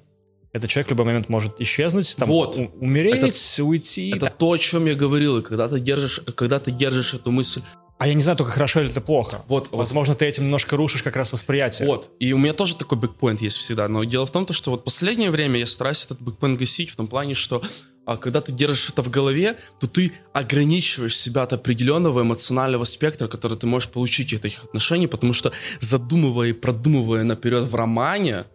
этот 0.52 0.70
человек 0.70 0.88
в 0.88 0.90
любой 0.90 1.06
момент 1.06 1.28
может 1.28 1.60
исчезнуть, 1.60 2.16
там, 2.16 2.28
вот. 2.28 2.56
умереть, 2.80 3.22
это, 3.22 3.64
уйти. 3.64 4.10
Это 4.14 4.30
то, 4.30 4.52
о 4.52 4.58
чем 4.58 4.86
я 4.86 4.94
говорил. 4.94 5.38
И 5.38 5.42
когда 5.42 5.68
ты 5.68 5.78
держишь, 5.80 6.20
когда 6.34 6.58
ты 6.58 6.70
держишь 6.70 7.14
эту 7.14 7.30
мысль 7.30 7.62
а 7.98 8.06
я 8.06 8.14
не 8.14 8.22
знаю, 8.22 8.38
только 8.38 8.52
хорошо 8.52 8.80
или 8.80 8.90
это 8.90 9.00
плохо. 9.00 9.42
Вот, 9.48 9.70
Возможно, 9.72 10.12
вот. 10.12 10.20
ты 10.20 10.26
этим 10.26 10.44
немножко 10.44 10.76
рушишь 10.76 11.02
как 11.02 11.16
раз 11.16 11.32
восприятие. 11.32 11.88
Вот. 11.88 12.10
И 12.20 12.32
у 12.32 12.38
меня 12.38 12.52
тоже 12.52 12.76
такой 12.76 12.96
бэкпоинт 12.96 13.42
есть 13.42 13.56
всегда. 13.56 13.88
Но 13.88 14.04
дело 14.04 14.24
в 14.24 14.30
том, 14.30 14.46
что 14.52 14.70
вот 14.70 14.84
последнее 14.84 15.32
время 15.32 15.58
я 15.58 15.66
стараюсь 15.66 16.04
этот 16.04 16.20
бэкпоинт 16.20 16.60
гасить 16.60 16.90
в 16.90 16.96
том 16.96 17.08
плане, 17.08 17.34
что 17.34 17.60
а 18.06 18.16
когда 18.16 18.40
ты 18.40 18.52
держишь 18.52 18.90
это 18.90 19.02
в 19.02 19.10
голове, 19.10 19.58
то 19.80 19.86
ты 19.88 20.12
ограничиваешь 20.32 21.18
себя 21.18 21.42
от 21.42 21.52
определенного 21.52 22.22
эмоционального 22.22 22.84
спектра, 22.84 23.26
который 23.26 23.58
ты 23.58 23.66
можешь 23.66 23.90
получить 23.90 24.32
от 24.32 24.44
этих 24.44 24.64
отношений, 24.64 25.08
потому 25.08 25.32
что 25.32 25.52
задумывая 25.80 26.48
и 26.48 26.52
продумывая 26.52 27.24
наперед 27.24 27.64
в 27.64 27.74
романе, 27.74 28.46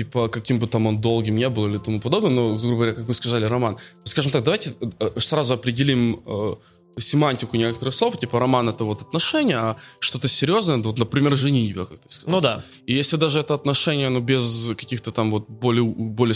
типа, 0.00 0.28
каким 0.28 0.58
бы 0.58 0.66
там 0.66 0.86
он 0.86 1.00
долгим 1.00 1.36
не 1.36 1.48
был 1.48 1.66
или 1.66 1.78
тому 1.78 2.00
подобное, 2.00 2.30
но, 2.30 2.56
грубо 2.56 2.76
говоря, 2.76 2.92
как 2.92 3.08
мы 3.08 3.14
сказали, 3.14 3.44
роман. 3.48 3.76
Скажем 4.04 4.32
так, 4.32 4.42
давайте 4.42 4.72
э, 4.98 5.20
сразу 5.20 5.54
определим 5.54 6.22
э, 6.26 6.54
семантику 6.98 7.56
некоторых 7.56 7.94
слов, 7.94 8.18
типа 8.18 8.40
роман 8.40 8.68
это 8.68 8.84
вот 8.84 9.02
отношения, 9.02 9.58
а 9.58 9.76
что-то 9.98 10.28
серьезное, 10.28 10.76
вот, 10.76 10.98
например, 10.98 11.36
женитьба, 11.36 11.84
как 11.84 11.98
ты 11.98 12.10
сказал. 12.10 12.34
Ну 12.34 12.40
да. 12.40 12.62
И 12.86 12.94
если 12.94 13.18
даже 13.18 13.40
это 13.40 13.54
отношения, 13.54 14.10
ну, 14.10 14.20
без 14.20 14.68
каких-то 14.68 15.10
там 15.12 15.30
вот 15.30 15.48
более, 15.48 15.84
более 15.84 16.34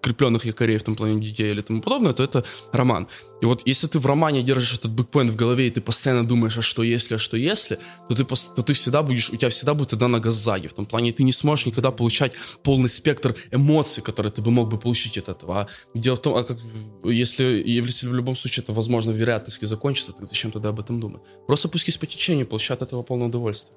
крепленных 0.00 0.44
якорей 0.44 0.78
в 0.78 0.82
том 0.82 0.94
плане 0.94 1.20
детей 1.20 1.50
или 1.50 1.60
тому 1.60 1.80
подобное, 1.82 2.12
то 2.12 2.22
это 2.22 2.44
роман. 2.72 3.08
И 3.40 3.46
вот 3.46 3.62
если 3.64 3.86
ты 3.86 3.98
в 3.98 4.06
романе 4.06 4.42
держишь 4.42 4.74
этот 4.74 4.90
бэкпоинт 4.92 5.30
в 5.30 5.36
голове, 5.36 5.66
и 5.66 5.70
ты 5.70 5.80
постоянно 5.80 6.26
думаешь, 6.26 6.58
а 6.58 6.62
что 6.62 6.82
если, 6.82 7.14
а 7.14 7.18
что 7.18 7.36
если, 7.36 7.78
то 8.08 8.14
ты, 8.14 8.24
то 8.24 8.62
ты 8.62 8.72
всегда 8.72 9.02
будешь, 9.02 9.30
у 9.30 9.36
тебя 9.36 9.48
всегда 9.48 9.74
будет 9.74 9.90
тогда 9.90 10.08
нога 10.08 10.30
сзади. 10.30 10.68
В 10.68 10.74
том 10.74 10.86
плане 10.86 11.12
ты 11.12 11.22
не 11.22 11.32
сможешь 11.32 11.66
никогда 11.66 11.90
получать 11.90 12.32
полный 12.62 12.88
спектр 12.88 13.34
эмоций, 13.50 14.02
которые 14.02 14.32
ты 14.32 14.42
бы 14.42 14.50
мог 14.50 14.68
бы 14.68 14.78
получить 14.78 15.16
от 15.18 15.28
этого. 15.28 15.60
А 15.60 15.68
дело 15.94 16.16
в 16.16 16.20
том, 16.20 16.36
а 16.36 16.44
как, 16.44 16.58
если, 17.04 17.62
если 17.64 18.06
в 18.08 18.14
любом 18.14 18.36
случае 18.36 18.62
это 18.62 18.72
возможно 18.72 19.10
вероятности 19.10 19.64
закончится, 19.64 20.12
так 20.12 20.26
зачем 20.26 20.50
тогда 20.50 20.68
об 20.68 20.80
этом 20.80 21.00
думать? 21.00 21.22
Просто 21.46 21.68
пускай 21.68 21.94
по 21.98 22.06
течению, 22.06 22.46
получай 22.46 22.76
от 22.76 22.82
этого 22.82 23.02
полное 23.02 23.28
удовольствие. 23.28 23.76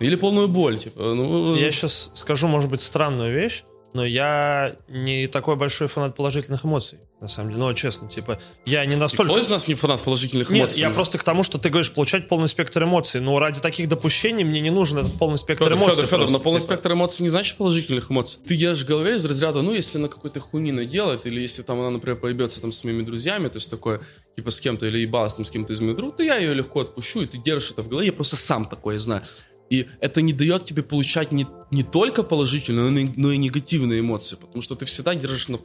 Или 0.00 0.16
полную 0.16 0.48
боль, 0.48 0.78
типа. 0.78 1.14
Ну... 1.14 1.54
Я 1.54 1.70
сейчас 1.72 2.10
скажу, 2.12 2.48
может 2.48 2.68
быть, 2.70 2.82
странную 2.82 3.32
вещь 3.32 3.64
но 3.96 4.04
я 4.04 4.76
не 4.88 5.26
такой 5.26 5.56
большой 5.56 5.88
фанат 5.88 6.14
положительных 6.14 6.66
эмоций, 6.66 6.98
на 7.18 7.28
самом 7.28 7.52
деле. 7.52 7.62
Ну, 7.62 7.72
честно, 7.72 8.08
типа, 8.08 8.38
я 8.66 8.84
не 8.84 8.94
настолько... 8.94 9.32
Никто 9.32 9.40
из 9.40 9.48
нас 9.48 9.68
не 9.68 9.74
фанат 9.74 10.02
положительных 10.02 10.50
Нет, 10.50 10.64
эмоций? 10.64 10.80
я 10.80 10.90
просто 10.90 11.16
к 11.16 11.24
тому, 11.24 11.42
что 11.42 11.56
ты 11.56 11.70
говоришь, 11.70 11.90
получать 11.90 12.28
полный 12.28 12.48
спектр 12.48 12.84
эмоций. 12.84 13.22
Но 13.22 13.38
ради 13.38 13.62
таких 13.62 13.88
допущений 13.88 14.44
мне 14.44 14.60
не 14.60 14.68
нужен 14.68 14.98
этот 14.98 15.14
полный 15.14 15.38
спектр 15.38 15.64
Федор, 15.64 15.78
эмоций. 15.78 16.04
Федор, 16.04 16.20
Федор, 16.20 16.30
но 16.30 16.38
полный 16.40 16.60
типа... 16.60 16.74
спектр 16.74 16.92
эмоций 16.92 17.22
не 17.22 17.30
значит 17.30 17.56
положительных 17.56 18.10
эмоций. 18.10 18.42
Ты 18.46 18.54
держишь 18.54 18.84
в 18.84 18.88
голове 18.88 19.14
из 19.14 19.24
разряда, 19.24 19.62
ну, 19.62 19.72
если 19.72 19.96
она 19.96 20.08
какой-то 20.08 20.40
хуйнина 20.40 20.84
делает, 20.84 21.24
или 21.24 21.40
если 21.40 21.62
там 21.62 21.80
она, 21.80 21.88
например, 21.88 22.18
поебется 22.18 22.60
там 22.60 22.72
с 22.72 22.84
моими 22.84 23.00
друзьями, 23.00 23.48
то 23.48 23.56
есть 23.56 23.70
такое, 23.70 24.02
типа, 24.36 24.50
с 24.50 24.60
кем-то, 24.60 24.84
или 24.84 24.98
ебалась 24.98 25.32
там 25.32 25.46
с 25.46 25.50
кем-то 25.50 25.72
из 25.72 25.80
моих 25.80 25.96
друзей, 25.96 26.18
то 26.18 26.22
я 26.22 26.36
ее 26.36 26.52
легко 26.52 26.80
отпущу, 26.80 27.22
и 27.22 27.26
ты 27.26 27.38
держишь 27.38 27.70
это 27.70 27.82
в 27.82 27.88
голове. 27.88 28.08
Я 28.08 28.12
просто 28.12 28.36
сам 28.36 28.66
такое 28.66 28.98
знаю. 28.98 29.22
И 29.70 29.86
это 30.00 30.22
не 30.22 30.32
дает 30.32 30.64
тебе 30.64 30.82
получать 30.82 31.32
не, 31.32 31.46
не 31.70 31.82
только 31.82 32.22
положительные, 32.22 32.90
но 32.90 32.98
и, 32.98 33.10
но 33.16 33.32
и 33.32 33.36
негативные 33.36 34.00
эмоции, 34.00 34.36
потому 34.36 34.62
что 34.62 34.76
ты 34.76 34.84
всегда 34.84 35.14
держишь, 35.14 35.48
на, 35.48 35.58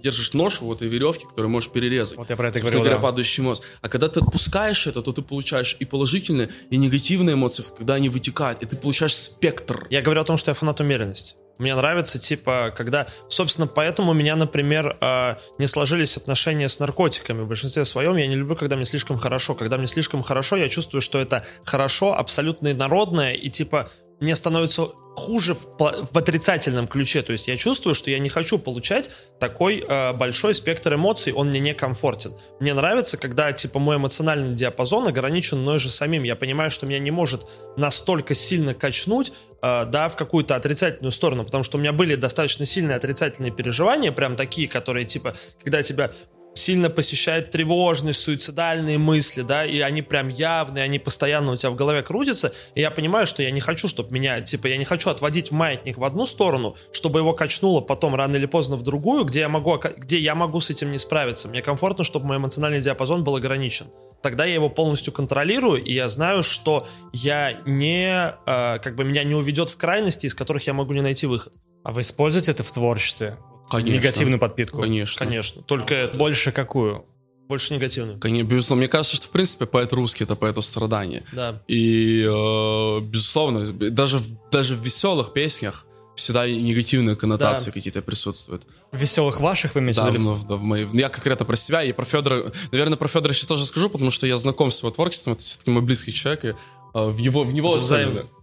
держишь 0.00 0.32
нож 0.32 0.60
в 0.60 0.72
этой 0.72 0.88
веревке, 0.88 1.26
которую 1.26 1.50
можешь 1.50 1.70
перерезать. 1.70 2.16
Вот 2.16 2.30
я 2.30 2.36
про 2.36 2.48
это 2.48 2.60
говорил, 2.60 2.80
говоря, 2.80 2.96
да. 2.96 3.02
падающий 3.02 3.42
мозг. 3.42 3.64
А 3.80 3.88
когда 3.88 4.08
ты 4.08 4.20
отпускаешь 4.20 4.86
это, 4.86 5.02
то 5.02 5.12
ты 5.12 5.22
получаешь 5.22 5.76
и 5.80 5.84
положительные, 5.84 6.50
и 6.70 6.76
негативные 6.76 7.34
эмоции, 7.34 7.64
когда 7.76 7.94
они 7.94 8.08
вытекают, 8.08 8.62
и 8.62 8.66
ты 8.66 8.76
получаешь 8.76 9.16
спектр. 9.16 9.86
Я 9.90 10.02
говорю 10.02 10.20
о 10.20 10.24
том, 10.24 10.36
что 10.36 10.50
я 10.50 10.54
фанат 10.54 10.80
умеренности. 10.80 11.34
Мне 11.58 11.74
нравится, 11.74 12.18
типа, 12.18 12.72
когда... 12.76 13.06
Собственно, 13.28 13.66
поэтому 13.66 14.12
у 14.12 14.14
меня, 14.14 14.36
например, 14.36 14.96
э, 15.00 15.34
не 15.58 15.66
сложились 15.66 16.16
отношения 16.16 16.68
с 16.68 16.78
наркотиками. 16.78 17.42
В 17.42 17.48
большинстве 17.48 17.84
своем 17.84 18.16
я 18.16 18.26
не 18.26 18.36
люблю, 18.36 18.54
когда 18.56 18.76
мне 18.76 18.84
слишком 18.84 19.18
хорошо. 19.18 19.54
Когда 19.54 19.76
мне 19.76 19.86
слишком 19.86 20.22
хорошо, 20.22 20.56
я 20.56 20.68
чувствую, 20.68 21.00
что 21.00 21.20
это 21.20 21.44
хорошо, 21.64 22.16
абсолютно 22.16 22.72
инородное, 22.72 23.32
и, 23.32 23.50
типа, 23.50 23.90
мне 24.20 24.34
становится 24.36 24.88
хуже 25.18 25.54
в, 25.54 26.08
в 26.12 26.16
отрицательном 26.16 26.86
ключе. 26.86 27.22
То 27.22 27.32
есть 27.32 27.48
я 27.48 27.56
чувствую, 27.56 27.94
что 27.94 28.10
я 28.10 28.18
не 28.18 28.28
хочу 28.28 28.58
получать 28.58 29.10
такой 29.40 29.84
э, 29.86 30.12
большой 30.12 30.54
спектр 30.54 30.94
эмоций, 30.94 31.32
он 31.32 31.48
мне 31.48 31.60
некомфортен. 31.60 32.34
Мне 32.60 32.72
нравится, 32.72 33.18
когда 33.18 33.52
типа 33.52 33.78
мой 33.80 33.96
эмоциональный 33.96 34.54
диапазон 34.54 35.08
ограничен 35.08 35.60
мной 35.60 35.80
же 35.80 35.90
самим. 35.90 36.22
Я 36.22 36.36
понимаю, 36.36 36.70
что 36.70 36.86
меня 36.86 37.00
не 37.00 37.10
может 37.10 37.46
настолько 37.76 38.34
сильно 38.34 38.74
качнуть, 38.74 39.32
э, 39.60 39.84
да, 39.86 40.08
в 40.08 40.16
какую-то 40.16 40.54
отрицательную 40.54 41.12
сторону, 41.12 41.44
потому 41.44 41.64
что 41.64 41.78
у 41.78 41.80
меня 41.80 41.92
были 41.92 42.14
достаточно 42.14 42.64
сильные 42.64 42.96
отрицательные 42.96 43.50
переживания, 43.50 44.12
прям 44.12 44.36
такие, 44.36 44.68
которые 44.68 45.04
типа, 45.04 45.34
когда 45.62 45.82
тебя 45.82 46.12
сильно 46.58 46.90
посещает 46.90 47.50
тревожность, 47.50 48.20
суицидальные 48.20 48.98
мысли, 48.98 49.42
да, 49.42 49.64
и 49.64 49.80
они 49.80 50.02
прям 50.02 50.28
явные, 50.28 50.84
они 50.84 50.98
постоянно 50.98 51.52
у 51.52 51.56
тебя 51.56 51.70
в 51.70 51.76
голове 51.76 52.02
крутятся, 52.02 52.52
и 52.74 52.80
я 52.80 52.90
понимаю, 52.90 53.26
что 53.26 53.42
я 53.42 53.50
не 53.50 53.60
хочу, 53.60 53.88
чтобы 53.88 54.12
меня, 54.12 54.40
типа, 54.40 54.66
я 54.66 54.76
не 54.76 54.84
хочу 54.84 55.10
отводить 55.10 55.50
маятник 55.50 55.98
в 55.98 56.04
одну 56.04 56.26
сторону, 56.26 56.76
чтобы 56.92 57.20
его 57.20 57.32
качнуло 57.32 57.80
потом 57.80 58.14
рано 58.14 58.36
или 58.36 58.46
поздно 58.46 58.76
в 58.76 58.82
другую, 58.82 59.24
где 59.24 59.40
я 59.40 59.48
могу, 59.48 59.78
где 59.96 60.18
я 60.18 60.34
могу 60.34 60.60
с 60.60 60.70
этим 60.70 60.90
не 60.90 60.98
справиться. 60.98 61.48
Мне 61.48 61.62
комфортно, 61.62 62.04
чтобы 62.04 62.26
мой 62.26 62.36
эмоциональный 62.36 62.80
диапазон 62.80 63.24
был 63.24 63.36
ограничен. 63.36 63.86
Тогда 64.22 64.44
я 64.44 64.54
его 64.54 64.68
полностью 64.68 65.12
контролирую, 65.12 65.82
и 65.82 65.92
я 65.92 66.08
знаю, 66.08 66.42
что 66.42 66.86
я 67.12 67.52
не, 67.66 68.34
э, 68.46 68.78
как 68.80 68.96
бы 68.96 69.04
меня 69.04 69.22
не 69.22 69.34
уведет 69.34 69.70
в 69.70 69.76
крайности, 69.76 70.26
из 70.26 70.34
которых 70.34 70.66
я 70.66 70.74
могу 70.74 70.92
не 70.92 71.02
найти 71.02 71.26
выход. 71.26 71.52
А 71.84 71.92
вы 71.92 72.00
используете 72.00 72.50
это 72.50 72.64
в 72.64 72.72
творчестве? 72.72 73.38
Конечно. 73.70 73.94
Негативную 73.98 74.38
подпитку? 74.40 74.80
Конечно. 74.82 75.18
Конечно. 75.18 75.62
Только 75.62 75.94
это. 75.94 76.18
Больше 76.18 76.52
какую? 76.52 77.04
Больше 77.48 77.72
негативную. 77.74 78.18
Конечно, 78.18 78.48
безусловно. 78.48 78.80
Мне 78.80 78.88
кажется, 78.88 79.16
что, 79.16 79.26
в 79.26 79.30
принципе, 79.30 79.64
поэт 79.66 79.92
русский— 79.92 80.24
это 80.24 80.36
поэт 80.36 80.62
страдания. 80.62 81.24
Да. 81.32 81.62
И, 81.66 82.22
э, 82.22 83.00
безусловно, 83.00 83.72
даже 83.72 84.18
в, 84.18 84.50
даже 84.50 84.74
в 84.74 84.82
веселых 84.84 85.32
песнях 85.32 85.86
всегда 86.14 86.44
и 86.46 86.60
негативные 86.60 87.14
коннотации 87.16 87.66
Да. 87.70 87.72
какие-то 87.72 88.02
присутствуют. 88.02 88.66
Веселых 88.92 89.40
ваших 89.40 89.74
вы 89.76 89.80
имеете 89.80 90.00
в 90.02 90.04
Да, 90.04 90.10
виду? 90.10 90.32
в, 90.32 90.46
да, 90.46 90.56
в 90.56 90.62
моей- 90.62 90.88
я 90.92 91.08
конкретно 91.08 91.46
про 91.46 91.56
себя 91.56 91.82
и 91.84 91.92
про 91.92 92.04
Федора. 92.04 92.52
Наверное, 92.72 92.96
про 92.98 93.08
Федора 93.08 93.32
сейчас 93.32 93.46
тоже 93.46 93.64
скажу, 93.66 93.88
потому 93.88 94.10
что 94.10 94.26
я 94.26 94.36
знаком 94.36 94.70
с 94.70 94.80
его 94.80 94.90
творчеством. 94.90 95.34
Это 95.34 95.44
все-таки 95.44 95.70
мой 95.70 95.82
близкий 95.82 96.12
человек. 96.12 96.44
И, 96.44 96.48
э, 96.48 96.54
в 96.94 97.16
его, 97.18 97.44
в 97.44 97.52
него 97.54 97.70
Это 97.76 97.78
взаимно. 97.84 98.20
особенно. 98.20 98.37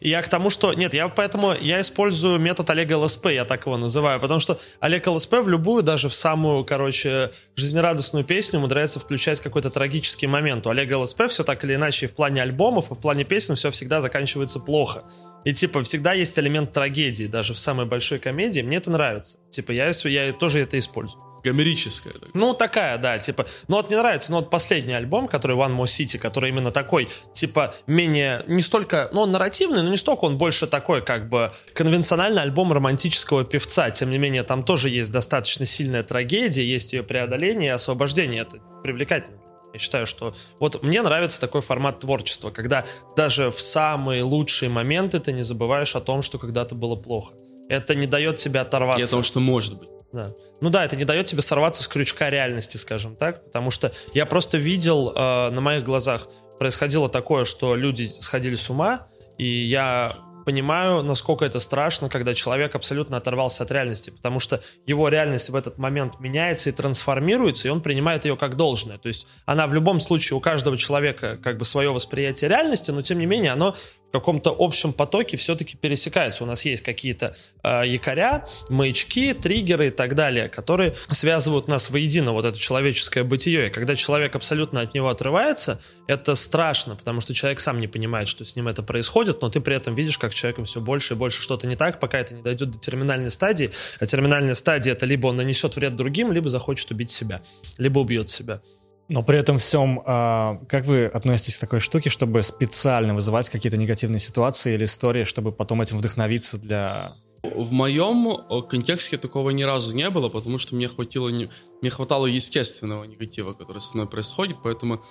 Я 0.00 0.22
к 0.22 0.28
тому, 0.28 0.50
что... 0.50 0.72
Нет, 0.72 0.94
я 0.94 1.08
поэтому... 1.08 1.54
Я 1.54 1.80
использую 1.80 2.38
метод 2.38 2.70
Олега 2.70 2.96
ЛСП, 2.98 3.26
я 3.26 3.44
так 3.44 3.66
его 3.66 3.76
называю, 3.76 4.20
потому 4.20 4.40
что 4.40 4.58
Олег 4.80 5.06
ЛСП 5.06 5.34
в 5.34 5.48
любую, 5.48 5.82
даже 5.82 6.08
в 6.08 6.14
самую, 6.14 6.64
короче, 6.64 7.30
жизнерадостную 7.56 8.24
песню 8.24 8.58
умудряется 8.58 9.00
включать 9.00 9.40
какой-то 9.40 9.70
трагический 9.70 10.28
момент. 10.28 10.66
У 10.66 10.70
Олега 10.70 10.98
ЛСП 10.98 11.28
все 11.28 11.44
так 11.44 11.64
или 11.64 11.74
иначе 11.74 12.06
и 12.06 12.08
в 12.08 12.12
плане 12.12 12.42
альбомов, 12.42 12.90
и 12.90 12.94
в 12.94 12.98
плане 12.98 13.24
песен 13.24 13.56
все 13.56 13.70
всегда 13.70 14.00
заканчивается 14.00 14.60
плохо. 14.60 15.04
И, 15.44 15.52
типа, 15.52 15.82
всегда 15.82 16.12
есть 16.12 16.38
элемент 16.38 16.72
трагедии, 16.72 17.24
даже 17.24 17.54
в 17.54 17.58
самой 17.58 17.86
большой 17.86 18.18
комедии. 18.18 18.60
Мне 18.60 18.78
это 18.78 18.90
нравится. 18.90 19.38
Типа, 19.50 19.72
я, 19.72 19.90
я 20.04 20.32
тоже 20.32 20.60
это 20.60 20.78
использую. 20.78 21.27
Гомерическое. 21.42 22.12
так. 22.12 22.30
Ну, 22.34 22.54
такая, 22.54 22.98
да, 22.98 23.18
типа, 23.18 23.46
ну 23.68 23.76
вот 23.76 23.88
мне 23.88 23.98
нравится, 23.98 24.30
ну 24.30 24.38
вот 24.38 24.50
последний 24.50 24.94
альбом, 24.94 25.28
который 25.28 25.56
One 25.56 25.76
More 25.76 25.84
City, 25.84 26.18
который 26.18 26.50
именно 26.50 26.70
такой, 26.70 27.08
типа, 27.32 27.74
менее, 27.86 28.42
не 28.46 28.62
столько, 28.62 29.08
ну 29.12 29.22
он 29.22 29.32
нарративный, 29.32 29.82
но 29.82 29.90
не 29.90 29.96
столько, 29.96 30.24
он 30.24 30.38
больше 30.38 30.66
такой, 30.66 31.02
как 31.02 31.28
бы, 31.28 31.52
конвенциональный 31.74 32.42
альбом 32.42 32.72
романтического 32.72 33.44
певца, 33.44 33.90
тем 33.90 34.10
не 34.10 34.18
менее, 34.18 34.42
там 34.42 34.62
тоже 34.62 34.88
есть 34.88 35.10
достаточно 35.10 35.66
сильная 35.66 36.02
трагедия, 36.02 36.64
есть 36.64 36.92
ее 36.92 37.02
преодоление 37.02 37.68
и 37.68 37.74
освобождение, 37.74 38.42
это 38.42 38.58
привлекательно. 38.82 39.38
Я 39.72 39.78
считаю, 39.78 40.06
что 40.06 40.34
вот 40.58 40.82
мне 40.82 41.02
нравится 41.02 41.40
такой 41.40 41.60
формат 41.60 42.00
творчества, 42.00 42.50
когда 42.50 42.84
даже 43.16 43.50
в 43.50 43.60
самые 43.60 44.22
лучшие 44.22 44.70
моменты 44.70 45.20
ты 45.20 45.32
не 45.32 45.42
забываешь 45.42 45.94
о 45.94 46.00
том, 46.00 46.22
что 46.22 46.38
когда-то 46.38 46.74
было 46.74 46.96
плохо. 46.96 47.34
Это 47.68 47.94
не 47.94 48.06
дает 48.06 48.38
тебе 48.38 48.60
оторваться. 48.60 49.00
И 49.00 49.04
о 49.04 49.06
том, 49.06 49.22
что 49.22 49.40
может 49.40 49.78
быть. 49.78 49.88
Да. 50.10 50.32
Ну 50.60 50.70
да, 50.70 50.84
это 50.84 50.96
не 50.96 51.04
дает 51.04 51.26
тебе 51.26 51.42
сорваться 51.42 51.82
с 51.82 51.88
крючка 51.88 52.30
реальности, 52.30 52.76
скажем 52.76 53.16
так, 53.16 53.44
потому 53.44 53.70
что 53.70 53.92
я 54.14 54.26
просто 54.26 54.58
видел 54.58 55.12
э, 55.14 55.50
на 55.50 55.60
моих 55.60 55.84
глазах 55.84 56.28
происходило 56.58 57.08
такое, 57.08 57.44
что 57.44 57.76
люди 57.76 58.10
сходили 58.20 58.56
с 58.56 58.68
ума, 58.68 59.06
и 59.38 59.46
я 59.46 60.12
понимаю, 60.48 61.02
насколько 61.02 61.44
это 61.44 61.60
страшно, 61.60 62.08
когда 62.08 62.32
человек 62.32 62.74
абсолютно 62.74 63.18
оторвался 63.18 63.64
от 63.64 63.70
реальности, 63.70 64.08
потому 64.08 64.40
что 64.40 64.62
его 64.86 65.08
реальность 65.10 65.50
в 65.50 65.54
этот 65.54 65.76
момент 65.76 66.20
меняется 66.20 66.70
и 66.70 66.72
трансформируется, 66.72 67.68
и 67.68 67.70
он 67.70 67.82
принимает 67.82 68.24
ее 68.24 68.34
как 68.34 68.56
должное. 68.56 68.96
То 68.96 69.08
есть 69.08 69.26
она 69.44 69.66
в 69.66 69.74
любом 69.74 70.00
случае 70.00 70.38
у 70.38 70.40
каждого 70.40 70.78
человека 70.78 71.36
как 71.36 71.58
бы 71.58 71.66
свое 71.66 71.92
восприятие 71.92 72.48
реальности, 72.48 72.90
но 72.90 73.02
тем 73.02 73.18
не 73.18 73.26
менее 73.26 73.52
оно 73.52 73.76
в 74.08 74.12
каком-то 74.12 74.54
общем 74.58 74.92
потоке 74.92 75.36
все-таки 75.36 75.76
пересекается. 75.76 76.44
У 76.44 76.46
нас 76.46 76.64
есть 76.64 76.82
какие-то 76.82 77.36
э, 77.62 77.82
якоря, 77.86 78.46
маячки, 78.70 79.34
триггеры 79.34 79.88
и 79.88 79.90
так 79.90 80.14
далее, 80.14 80.48
которые 80.48 80.94
связывают 81.10 81.68
нас 81.68 81.90
воедино, 81.90 82.32
вот 82.32 82.46
это 82.46 82.58
человеческое 82.58 83.22
бытие. 83.22 83.68
И 83.68 83.70
когда 83.70 83.94
человек 83.96 84.34
абсолютно 84.34 84.80
от 84.80 84.94
него 84.94 85.10
отрывается, 85.10 85.80
это 86.06 86.34
страшно, 86.34 86.96
потому 86.96 87.20
что 87.20 87.34
человек 87.34 87.60
сам 87.60 87.80
не 87.80 87.86
понимает, 87.86 88.28
что 88.28 88.44
с 88.44 88.56
ним 88.56 88.68
это 88.68 88.82
происходит, 88.82 89.42
но 89.42 89.50
ты 89.50 89.60
при 89.60 89.76
этом 89.76 89.94
видишь, 89.94 90.16
как 90.16 90.32
человеком 90.32 90.64
все 90.64 90.80
больше 90.80 91.14
и 91.14 91.16
больше 91.16 91.42
что-то 91.42 91.66
не 91.66 91.76
так, 91.76 92.00
пока 92.00 92.18
это 92.18 92.34
не 92.34 92.42
дойдет 92.42 92.70
до 92.70 92.78
терминальной 92.78 93.30
стадии. 93.30 93.70
А 94.00 94.06
терминальная 94.06 94.54
стадия 94.54 94.92
это 94.92 95.04
либо 95.04 95.26
он 95.26 95.36
нанесет 95.36 95.76
вред 95.76 95.96
другим, 95.96 96.32
либо 96.32 96.48
захочет 96.48 96.90
убить 96.90 97.10
себя, 97.10 97.42
либо 97.76 97.98
убьет 97.98 98.30
себя. 98.30 98.62
Но 99.08 99.22
при 99.22 99.38
этом 99.38 99.56
всем, 99.58 100.02
а, 100.04 100.60
как 100.68 100.84
вы 100.84 101.06
относитесь 101.06 101.56
к 101.56 101.60
такой 101.60 101.80
штуке, 101.80 102.10
чтобы 102.10 102.42
специально 102.42 103.14
вызывать 103.14 103.48
какие-то 103.48 103.78
негативные 103.78 104.20
ситуации 104.20 104.74
или 104.74 104.84
истории, 104.84 105.24
чтобы 105.24 105.50
потом 105.50 105.80
этим 105.80 105.96
вдохновиться 105.96 106.58
для... 106.58 107.12
В 107.42 107.72
моем 107.72 108.28
э, 108.28 108.62
контексте 108.68 109.16
такого 109.16 109.50
ни 109.50 109.62
разу 109.62 109.96
не 109.96 110.10
было, 110.10 110.28
потому 110.28 110.58
что 110.58 110.74
мне 110.74 110.88
хватило, 110.88 111.28
не- 111.28 111.48
мне 111.80 111.90
хватало 111.90 112.26
естественного 112.26 113.04
негатива, 113.04 113.52
который 113.54 113.78
со 113.78 113.94
мной 113.96 114.08
происходит, 114.08 114.56
поэтому 114.62 115.02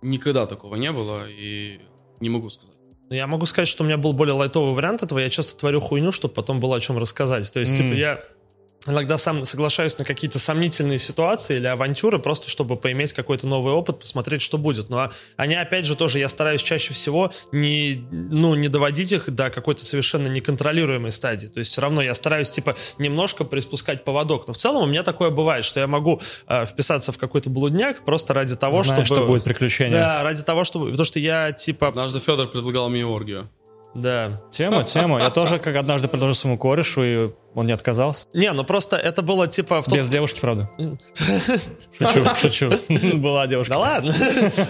никогда 0.00 0.46
такого 0.46 0.76
не 0.76 0.92
было 0.92 1.28
и 1.28 1.80
не 2.20 2.30
могу 2.30 2.48
сказать. 2.48 2.76
Ну, 3.10 3.16
Я 3.16 3.26
могу 3.26 3.44
сказать, 3.44 3.68
что 3.68 3.82
у 3.82 3.86
меня 3.86 3.98
был 3.98 4.12
более 4.14 4.34
лайтовый 4.34 4.72
вариант 4.72 5.02
этого. 5.02 5.18
Я 5.18 5.28
часто 5.28 5.56
творю 5.58 5.80
хуйню, 5.80 6.12
чтобы 6.12 6.32
потом 6.32 6.60
было 6.60 6.76
о 6.76 6.80
чем 6.80 6.96
рассказать. 6.96 7.52
То 7.52 7.60
есть, 7.60 7.78
М. 7.78 7.88
типа, 7.88 7.94
я 7.94 8.20
иногда 8.86 9.16
сам 9.16 9.44
соглашаюсь 9.44 9.98
на 9.98 10.04
какие-то 10.04 10.38
сомнительные 10.38 10.98
ситуации 10.98 11.56
или 11.56 11.66
авантюры, 11.66 12.18
просто 12.18 12.48
чтобы 12.48 12.76
поиметь 12.76 13.12
какой-то 13.12 13.46
новый 13.46 13.72
опыт, 13.72 14.00
посмотреть, 14.00 14.42
что 14.42 14.58
будет. 14.58 14.90
Но 14.90 15.10
они, 15.36 15.54
опять 15.54 15.86
же, 15.86 15.96
тоже, 15.96 16.18
я 16.18 16.28
стараюсь 16.28 16.62
чаще 16.62 16.92
всего 16.92 17.32
не, 17.52 18.06
ну, 18.10 18.54
не 18.54 18.68
доводить 18.68 19.12
их 19.12 19.30
до 19.30 19.50
какой-то 19.50 19.84
совершенно 19.86 20.28
неконтролируемой 20.28 21.12
стадии. 21.12 21.46
То 21.46 21.60
есть 21.60 21.72
все 21.72 21.80
равно 21.80 22.02
я 22.02 22.14
стараюсь, 22.14 22.50
типа, 22.50 22.76
немножко 22.98 23.44
приспускать 23.44 24.04
поводок. 24.04 24.46
Но 24.46 24.54
в 24.54 24.56
целом 24.56 24.82
у 24.82 24.86
меня 24.86 25.02
такое 25.02 25.30
бывает, 25.30 25.64
что 25.64 25.80
я 25.80 25.86
могу 25.86 26.20
э, 26.46 26.66
вписаться 26.66 27.12
в 27.12 27.18
какой-то 27.18 27.50
блудняк 27.50 28.04
просто 28.04 28.34
ради 28.34 28.56
того, 28.56 28.84
Зная, 28.84 29.04
чтобы... 29.04 29.20
что 29.20 29.26
будет 29.26 29.44
приключение. 29.44 29.98
Да, 29.98 30.22
ради 30.22 30.42
того, 30.42 30.64
чтобы... 30.64 30.90
Потому 30.90 31.04
что 31.04 31.18
я, 31.18 31.52
типа... 31.52 31.88
Однажды 31.88 32.20
Федор 32.20 32.48
предлагал 32.48 32.88
мне 32.88 33.06
оргию. 33.06 33.48
Да. 33.94 34.42
Тема, 34.50 34.82
тема. 34.82 35.20
Я 35.20 35.30
тоже 35.30 35.58
как 35.58 35.76
однажды 35.76 36.08
предложил 36.08 36.34
своему 36.34 36.58
корешу, 36.58 37.04
и 37.04 37.30
он 37.54 37.66
не 37.66 37.72
отказался. 37.72 38.26
Не, 38.32 38.52
ну 38.52 38.64
просто 38.64 38.96
это 38.96 39.22
было 39.22 39.46
типа 39.46 39.82
в 39.82 39.86
тот... 39.86 39.96
Без 39.96 40.08
девушки, 40.08 40.40
правда. 40.40 40.70
Шучу, 41.98 42.24
шучу. 42.40 42.72
Была 43.18 43.46
девушка. 43.46 43.74
Да 43.74 43.78
ладно. 43.78 44.14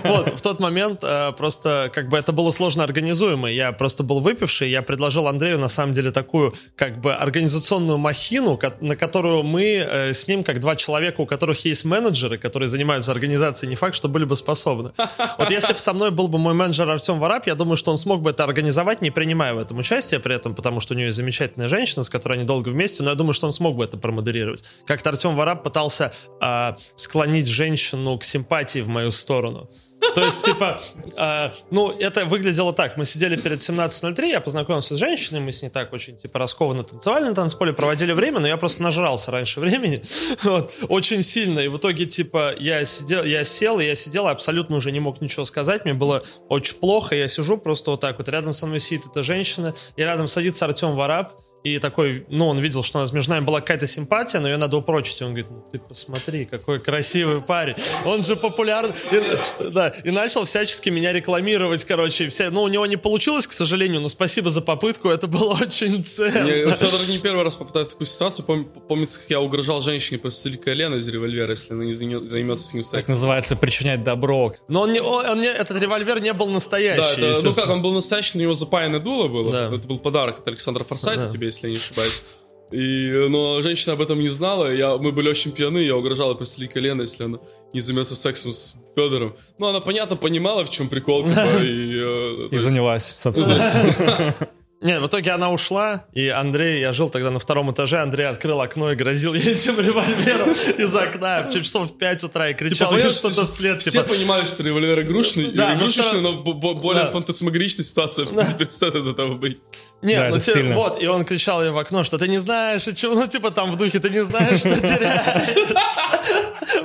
Вот, 0.05 0.39
в 0.39 0.43
тот 0.43 0.61
момент 0.61 1.01
э, 1.03 1.33
просто 1.37 1.91
как 1.93 2.09
бы 2.09 2.19
это 2.19 2.33
было 2.33 2.51
сложно 2.51 2.85
организуемо. 2.85 3.51
Я 3.51 3.73
просто 3.73 4.03
был 4.03 4.21
выпивший, 4.21 4.71
я 4.71 4.83
предложил 4.83 5.27
Андрею 5.27 5.59
на 5.59 5.69
самом 5.69 5.93
деле 5.95 6.11
такую 6.11 6.55
как 6.77 7.01
бы 7.01 7.15
организационную 7.15 7.97
махину, 7.99 8.59
на 8.81 8.97
которую 8.97 9.43
мы 9.43 9.65
э, 9.65 10.13
с 10.13 10.29
ним, 10.29 10.45
как 10.45 10.61
два 10.61 10.77
человека, 10.77 11.23
у 11.23 11.27
которых 11.27 11.65
есть 11.65 11.85
менеджеры, 11.85 12.39
которые 12.39 12.69
занимаются 12.69 13.13
организацией, 13.13 13.71
не 13.71 13.77
факт, 13.77 13.95
что 13.95 14.09
были 14.09 14.25
бы 14.25 14.37
способны. 14.37 14.93
Вот 15.39 15.51
если 15.51 15.73
бы 15.73 15.79
со 15.79 15.93
мной 15.93 16.11
был 16.11 16.29
бы 16.29 16.39
мой 16.39 16.55
менеджер 16.55 16.89
Артем 16.89 17.19
Варап, 17.19 17.47
я 17.47 17.55
думаю, 17.55 17.77
что 17.77 17.91
он 17.91 17.99
смог 17.99 18.21
бы 18.21 18.31
это 18.31 18.45
организовать, 18.45 19.01
не 19.01 19.11
принимая 19.11 19.55
в 19.55 19.59
этом 19.59 19.79
участие 19.79 20.21
при 20.21 20.35
этом, 20.35 20.55
потому 20.55 20.81
что 20.81 20.95
у 20.95 20.97
него 20.97 21.07
есть 21.07 21.17
замечательная 21.17 21.69
женщина, 21.69 22.05
с 22.05 22.11
которой 22.11 22.35
они 22.35 22.45
долго 22.45 22.71
вместе, 22.75 23.03
но 23.03 23.11
я 23.11 23.17
думаю, 23.17 23.33
что 23.33 23.47
он 23.47 23.53
смог 23.53 23.77
бы 23.77 23.85
это 23.85 23.97
промодерировать. 23.97 24.65
Как-то 24.87 25.11
Артем 25.11 25.37
Варап 25.37 25.63
пытался 25.63 26.13
а, 26.41 26.77
склонить 26.97 27.47
женщину 27.47 28.19
к 28.19 28.25
симпатии 28.25 28.81
в 28.81 28.89
мою 28.89 29.13
сторону. 29.13 29.71
То 30.15 30.25
есть, 30.25 30.45
типа, 30.45 30.81
э, 31.17 31.51
ну, 31.71 31.91
это 31.91 32.25
выглядело 32.25 32.73
так. 32.73 32.97
Мы 32.97 33.05
сидели 33.05 33.37
перед 33.37 33.59
17.03, 33.59 34.29
я 34.29 34.41
познакомился 34.41 34.95
с 34.95 34.99
женщиной, 34.99 35.41
мы 35.41 35.53
с 35.53 35.63
ней 35.63 35.71
так 35.71 35.93
очень, 35.93 36.17
типа, 36.17 36.39
раскованно 36.39 36.83
танцевали 36.83 37.25
на 37.25 37.35
танцполе, 37.35 37.73
проводили 37.73 38.13
время, 38.13 38.41
но 38.41 38.47
я 38.47 38.57
просто 38.57 38.83
нажрался 38.83 39.31
раньше 39.31 39.61
времени, 39.61 40.03
вот, 40.43 40.73
очень 40.89 41.23
сильно. 41.23 41.61
И 41.61 41.69
в 41.69 41.79
итоге, 41.79 42.07
типа, 42.07 42.55
я 42.59 42.85
сидел, 42.85 43.25
я 43.25 43.45
сел, 43.45 43.81
и 43.81 43.87
я 43.87 43.95
сидел, 43.95 44.29
и 44.29 44.31
абсолютно 44.31 44.77
уже 44.77 44.93
не 44.93 45.01
мог 45.01 45.21
ничего 45.21 45.45
сказать, 45.45 45.85
мне 45.85 45.95
было 45.95 46.23
очень 46.49 46.77
плохо, 46.77 47.15
я 47.15 47.29
сижу 47.29 47.57
просто 47.57 47.93
вот 47.93 48.01
так 48.01 48.19
вот, 48.19 48.29
рядом 48.29 48.53
со 48.53 48.67
мной 48.67 48.81
сидит 48.81 49.07
эта 49.11 49.23
женщина, 49.23 49.75
и 49.97 50.03
рядом 50.03 50.29
садится 50.29 50.67
Артем 50.67 50.95
Вараб, 50.95 51.33
и 51.65 51.79
такой, 51.79 52.27
ну, 52.29 52.49
он 52.49 52.59
видел, 52.59 52.83
что 52.83 52.99
у 52.99 53.01
нас 53.01 53.11
между 53.11 53.31
нами 53.31 53.43
была 53.43 53.63
какая-то 53.63 53.87
симпатия, 53.87 54.39
но 54.39 54.49
ее 54.49 54.59
надо 54.59 54.77
упрочить. 54.77 55.23
И 55.23 55.25
он 55.25 55.31
говорит, 55.31 55.47
ну, 55.51 55.65
ты 55.73 55.79
посмотри, 55.79 56.45
какой 56.45 56.79
красивый 56.79 57.41
парень. 57.41 57.75
Он 58.05 58.23
же 58.23 58.37
популярный. 58.37 58.95
И, 59.11 59.71
да, 59.71 59.89
и 59.89 60.11
начал 60.11 60.45
всячески 60.45 60.91
меня 60.91 61.11
рекламировать, 61.15 61.83
короче. 61.87 62.29
Вся, 62.29 62.51
ну, 62.51 62.65
у 62.65 62.69
него 62.69 62.85
не 62.85 62.99
получилось, 62.99 63.47
к 63.47 63.53
сожалению, 63.53 64.03
но 64.03 64.11
спасибо 64.11 64.51
за 64.51 64.61
попытку, 64.61 65.09
это 65.09 65.27
было 65.27 65.55
очень 65.63 66.05
ценно. 66.05 66.47
Я, 66.47 66.75
Федор 66.75 67.01
не 67.09 67.17
первый 67.17 67.45
раз 67.45 67.55
попадает 67.55 67.89
в 67.89 67.91
такую 67.93 68.09
ситуацию. 68.09 68.45
Пом, 68.45 68.67
помнится, 68.67 69.21
как 69.21 69.31
я 69.31 69.41
угрожал 69.41 69.81
женщине 69.81 70.19
прострелить 70.19 70.61
колено 70.61 70.97
из 70.97 71.09
револьвера, 71.09 71.53
если 71.53 71.73
она 71.73 71.87
не 71.87 71.93
займется 71.93 72.69
с 72.69 72.75
ним 72.75 72.83
сексом. 72.83 73.01
Так 73.01 73.09
называется 73.09 73.57
причинять 73.57 74.05
добро. 74.05 74.53
Но 74.69 74.83
он 74.83 74.93
не, 74.93 75.01
он, 75.01 75.25
он 75.25 75.41
не, 75.41 75.49
этот 75.49 75.81
револьвер 75.81 76.21
не 76.21 76.35
был 76.35 76.49
настоящий. 76.49 77.23
Да, 77.23 77.31
это, 77.31 77.43
ну 77.43 77.55
как, 77.55 77.71
он 77.71 77.81
был 77.81 77.95
настоящий, 77.95 78.33
но 78.35 78.41
у 78.41 78.43
него 78.43 78.55
запаянное 78.55 79.01
дуло 79.01 79.29
было. 79.29 79.51
Да. 79.51 79.75
Это 79.75 79.89
был 79.89 79.99
подарок 79.99 80.41
от 80.41 80.49
Александра 80.49 80.85
Форсайта 80.85 81.29
да. 81.29 81.33
тебе, 81.33 81.54
если 81.55 81.69
я 81.69 81.75
не 81.75 81.79
ошибаюсь. 81.79 82.23
И, 82.71 83.27
но 83.29 83.63
женщина 83.63 83.93
об 83.93 84.01
этом 84.01 84.19
не 84.19 84.29
знала, 84.29 84.73
я, 84.73 84.97
мы 84.97 85.13
были 85.13 85.29
очень 85.29 85.53
пьяны, 85.53 85.79
я 85.79 85.97
угрожал 85.97 86.35
прострелить 86.35 86.73
колено, 86.73 87.03
если 87.03 87.25
она 87.25 87.39
не 87.73 87.81
займется 87.81 88.17
сексом 88.17 88.53
с 88.53 88.75
Федором. 88.97 89.37
Ну, 89.59 89.69
она, 89.69 89.81
понятно, 89.81 90.17
понимала, 90.17 90.65
в 90.65 90.71
чем 90.71 90.89
прикол, 90.89 91.25
типа, 91.25 91.41
и... 91.63 91.95
Э, 91.95 92.49
и 92.51 92.59
занялась, 92.59 93.15
собственно. 93.17 94.35
Не, 94.85 95.01
в 95.01 95.07
итоге 95.07 95.31
она 95.31 95.51
ушла, 95.51 96.05
и 96.13 96.29
Андрей, 96.29 96.81
я 96.81 96.93
жил 96.93 97.09
тогда 97.09 97.31
на 97.31 97.39
втором 97.39 97.73
этаже, 97.73 98.03
Андрей 98.03 98.27
открыл 98.27 98.61
окно 98.61 98.93
и 98.93 98.95
грозил 98.95 99.33
ей 99.33 99.55
этим 99.55 99.81
револьвером 99.81 100.51
из 100.51 100.95
окна 100.95 101.49
в 101.49 101.51
часов 101.51 101.91
в 101.91 101.97
5 101.97 102.25
утра 102.25 102.51
и 102.51 102.55
кричал 102.55 102.95
типа, 102.95 103.11
что-то 103.11 103.47
вслед. 103.47 103.81
Все 103.81 103.93
типа... 103.93 104.05
понимали, 104.05 104.45
что 104.45 104.63
револьвер 104.63 105.01
игрушный, 105.01 105.53
да, 105.53 105.75
игрушечный, 105.75 106.21
но, 106.21 106.33
но 106.33 106.75
более 106.75 107.05
да. 107.05 107.11
фантасмагоричная 107.13 107.83
ситуация 107.83 108.27
да. 108.27 108.45
перестает 108.59 108.95
от 108.95 109.07
этого 109.07 109.37
быть. 109.37 109.63
Нет, 110.05 110.21
да, 110.21 110.29
ну 110.29 110.39
те, 110.39 110.75
вот, 110.75 111.03
и 111.03 111.07
он 111.07 111.25
кричал 111.25 111.63
ей 111.63 111.71
в 111.71 111.79
окно, 111.79 112.05
что 112.05 112.19
ты 112.19 112.29
не 112.29 112.39
знаешь, 112.39 112.87
и 112.87 112.95
чего, 112.95 113.15
ну 113.15 113.27
типа 113.27 113.51
там 113.51 113.73
в 113.73 113.77
духе, 113.77 113.99
ты 113.99 114.11
не 114.11 114.25
знаешь, 114.25 114.61
что 114.61 114.79
теряешь. 114.81 115.73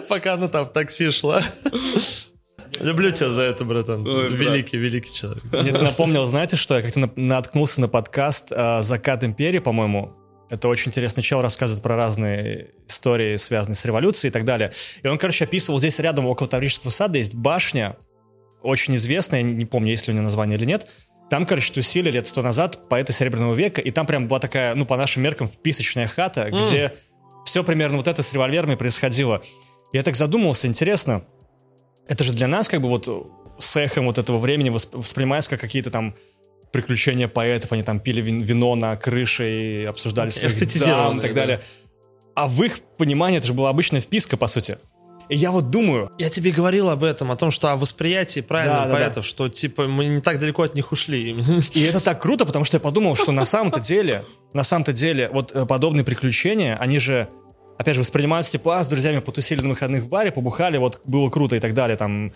Пока 0.07 0.33
она 0.33 0.47
там 0.47 0.65
в 0.65 0.71
такси 0.71 1.11
шла. 1.11 1.43
Люблю 2.79 3.11
тебя 3.11 3.29
за 3.29 3.41
это, 3.41 3.65
братан. 3.65 4.07
Ой, 4.07 4.29
великий, 4.29 4.77
брат. 4.77 4.83
великий 4.83 5.13
человек. 5.13 5.43
Мне 5.51 5.71
ты 5.73 5.83
напомнил, 5.83 6.25
знаете 6.25 6.55
что? 6.55 6.77
Я 6.77 6.81
как-то 6.81 7.11
наткнулся 7.15 7.81
на 7.81 7.89
подкаст 7.89 8.51
э, 8.51 8.81
«Закат 8.81 9.23
империи», 9.23 9.59
по-моему. 9.59 10.13
Это 10.49 10.67
очень 10.67 10.89
интересный 10.89 11.21
чел, 11.21 11.41
рассказывает 11.41 11.83
про 11.83 11.95
разные 11.95 12.69
истории, 12.87 13.35
связанные 13.35 13.75
с 13.75 13.85
революцией 13.85 14.29
и 14.29 14.31
так 14.31 14.45
далее. 14.45 14.71
И 15.03 15.07
он, 15.07 15.17
короче, 15.17 15.43
описывал, 15.43 15.79
здесь 15.79 15.99
рядом 15.99 16.25
около 16.25 16.47
Таврического 16.47 16.89
сада 16.89 17.17
есть 17.17 17.35
башня, 17.35 17.97
очень 18.61 18.95
известная, 18.95 19.41
не 19.41 19.65
помню, 19.65 19.91
есть 19.91 20.07
ли 20.07 20.13
у 20.13 20.15
нее 20.15 20.23
название 20.23 20.57
или 20.57 20.65
нет. 20.65 20.87
Там, 21.29 21.45
короче, 21.45 21.71
тусили 21.71 22.09
лет 22.09 22.27
сто 22.27 22.41
назад 22.41 22.89
поэты 22.89 23.13
Серебряного 23.13 23.53
века, 23.53 23.81
и 23.81 23.91
там 23.91 24.05
прям 24.05 24.27
была 24.27 24.39
такая, 24.39 24.73
ну, 24.75 24.85
по 24.85 24.97
нашим 24.97 25.23
меркам, 25.23 25.47
вписочная 25.47 26.07
хата, 26.07 26.47
mm. 26.47 26.61
где 26.61 26.93
все 27.45 27.63
примерно 27.63 27.97
вот 27.97 28.07
это 28.07 28.23
с 28.23 28.33
револьверами 28.33 28.75
происходило. 28.75 29.41
Я 29.93 30.03
так 30.03 30.15
задумался, 30.15 30.67
интересно, 30.67 31.23
это 32.07 32.23
же 32.23 32.33
для 32.33 32.47
нас 32.47 32.67
как 32.67 32.81
бы 32.81 32.89
вот 32.89 33.07
с 33.59 33.75
эхом 33.75 34.05
вот 34.05 34.17
этого 34.17 34.39
времени 34.39 34.69
воспринимается 34.69 35.51
как 35.51 35.59
какие-то 35.59 35.91
там 35.91 36.15
приключения 36.71 37.27
поэтов, 37.27 37.71
они 37.71 37.83
там 37.83 37.99
пили 37.99 38.21
вино 38.21 38.75
на 38.75 38.95
крыше 38.95 39.49
и 39.49 39.85
обсуждали 39.85 40.29
своих 40.29 40.85
дам 40.85 41.19
и 41.19 41.21
так 41.21 41.33
далее. 41.33 41.57
Да. 41.57 41.63
А 42.35 42.47
в 42.47 42.63
их 42.63 42.79
понимании 42.97 43.37
это 43.37 43.47
же 43.47 43.53
была 43.53 43.69
обычная 43.69 44.01
вписка, 44.01 44.37
по 44.37 44.47
сути. 44.47 44.77
И 45.29 45.35
я 45.35 45.51
вот 45.51 45.69
думаю... 45.69 46.11
Я 46.17 46.29
тебе 46.29 46.51
говорил 46.51 46.89
об 46.89 47.03
этом, 47.03 47.31
о 47.31 47.35
том, 47.35 47.51
что 47.51 47.71
о 47.71 47.75
восприятии 47.77 48.41
правильных 48.41 48.89
да, 48.89 48.95
поэтов, 48.95 49.23
да. 49.23 49.29
что 49.29 49.47
типа 49.47 49.87
мы 49.87 50.07
не 50.07 50.21
так 50.21 50.39
далеко 50.39 50.63
от 50.63 50.73
них 50.73 50.91
ушли. 50.91 51.31
И 51.73 51.81
это 51.83 52.01
так 52.01 52.21
круто, 52.21 52.45
потому 52.45 52.65
что 52.65 52.77
я 52.77 52.81
подумал, 52.81 53.15
что 53.15 53.31
на 53.31 53.45
самом-то 53.45 53.79
деле, 53.79 54.25
на 54.53 54.63
самом-то 54.63 54.91
деле, 54.91 55.29
вот 55.31 55.51
э, 55.53 55.65
подобные 55.65 56.03
приключения, 56.03 56.75
они 56.77 56.99
же 56.99 57.29
опять 57.77 57.95
же, 57.95 58.01
воспринимаются 58.01 58.51
типа, 58.51 58.79
а, 58.79 58.83
с 58.83 58.89
друзьями 58.89 59.19
потусили 59.19 59.61
на 59.61 59.69
выходных 59.69 60.03
в 60.03 60.09
баре, 60.09 60.31
побухали, 60.31 60.77
вот 60.77 60.99
было 61.05 61.29
круто 61.29 61.55
и 61.55 61.59
так 61.59 61.73
далее, 61.73 61.95
там, 61.95 62.33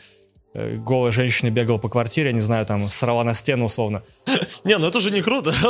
голая 0.53 1.11
женщина 1.11 1.49
бегала 1.49 1.77
по 1.77 1.89
квартире, 1.89 2.27
я 2.27 2.33
не 2.33 2.41
знаю, 2.41 2.65
там, 2.65 2.87
срала 2.89 3.23
на 3.23 3.33
стену 3.33 3.65
условно. 3.65 4.03
Не, 4.63 4.77
ну 4.77 4.87
это 4.87 4.99
же 4.99 5.11
не 5.11 5.21
круто. 5.21 5.53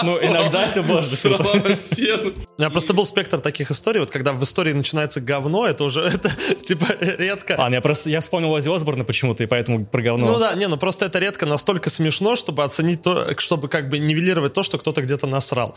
Ну, 0.00 0.16
иногда 0.22 0.66
это 0.66 0.82
можно. 0.82 1.16
Срала 1.16 1.54
на 1.54 1.74
стену. 1.74 2.32
У 2.56 2.60
меня 2.60 2.70
просто 2.70 2.94
был 2.94 3.04
спектр 3.04 3.40
таких 3.40 3.72
историй, 3.72 3.98
вот 3.98 4.12
когда 4.12 4.32
в 4.32 4.42
истории 4.44 4.72
начинается 4.72 5.20
говно, 5.20 5.66
это 5.66 5.82
уже, 5.82 6.02
это, 6.02 6.30
типа, 6.62 6.86
редко. 7.00 7.56
А, 7.58 7.68
я 7.68 7.80
просто, 7.80 8.08
я 8.08 8.20
вспомнил 8.20 8.52
Ози 8.52 8.72
Осборна 8.72 9.02
почему-то, 9.02 9.42
и 9.42 9.46
поэтому 9.46 9.84
про 9.86 10.00
говно. 10.00 10.26
Ну 10.28 10.38
да, 10.38 10.54
не, 10.54 10.68
ну 10.68 10.76
просто 10.76 11.06
это 11.06 11.18
редко 11.18 11.46
настолько 11.46 11.90
смешно, 11.90 12.36
чтобы 12.36 12.62
оценить 12.62 13.02
то, 13.02 13.36
чтобы 13.38 13.68
как 13.68 13.88
бы 13.88 13.98
нивелировать 13.98 14.52
то, 14.52 14.62
что 14.62 14.78
кто-то 14.78 15.02
где-то 15.02 15.26
насрал. 15.26 15.74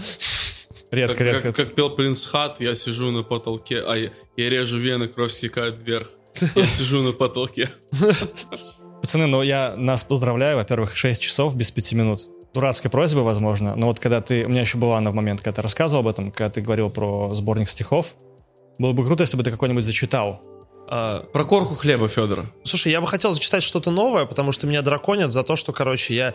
Редко, 0.91 1.17
как, 1.17 1.25
редко. 1.25 1.41
Как, 1.51 1.55
как 1.55 1.75
пел 1.75 1.89
Принц 1.89 2.25
Хат, 2.25 2.61
я 2.61 2.75
сижу 2.75 3.09
на 3.09 3.23
потолке, 3.23 3.81
а 3.81 3.95
я, 3.95 4.11
я 4.37 4.49
режу 4.49 4.77
вены, 4.77 5.07
кровь 5.07 5.31
стекает 5.31 5.79
вверх. 5.79 6.09
Я 6.55 6.63
сижу 6.63 7.01
на 7.01 7.11
потолке. 7.11 7.69
Пацаны, 9.01 9.25
ну 9.27 9.41
я 9.41 9.75
нас 9.75 10.03
поздравляю. 10.03 10.57
Во-первых, 10.57 10.95
6 10.95 11.21
часов 11.21 11.55
без 11.55 11.71
5 11.71 11.93
минут. 11.93 12.21
Дурацкая 12.53 12.91
просьба, 12.91 13.19
возможно. 13.19 13.75
Но 13.75 13.87
вот 13.87 13.99
когда 13.99 14.21
ты... 14.21 14.45
У 14.45 14.49
меня 14.49 14.61
еще 14.61 14.77
была 14.77 14.97
она 14.97 15.11
в 15.11 15.13
момент, 15.13 15.41
когда 15.41 15.57
ты 15.57 15.61
рассказывал 15.61 16.01
об 16.01 16.07
этом, 16.07 16.31
когда 16.31 16.49
ты 16.49 16.61
говорил 16.61 16.89
про 16.89 17.33
сборник 17.33 17.69
стихов. 17.69 18.13
Было 18.77 18.93
бы 18.93 19.05
круто, 19.05 19.23
если 19.23 19.37
бы 19.37 19.43
ты 19.43 19.51
какой-нибудь 19.51 19.83
зачитал. 19.83 20.41
А, 20.93 21.21
про 21.31 21.45
корку 21.45 21.75
хлеба 21.75 22.09
Федора. 22.09 22.47
Слушай, 22.65 22.91
я 22.91 22.99
бы 22.99 23.07
хотел 23.07 23.31
зачитать 23.31 23.63
что-то 23.63 23.91
новое, 23.91 24.25
потому 24.25 24.51
что 24.51 24.67
меня 24.67 24.81
драконят 24.81 25.31
за 25.31 25.41
то, 25.43 25.55
что, 25.55 25.71
короче, 25.71 26.13
я, 26.13 26.33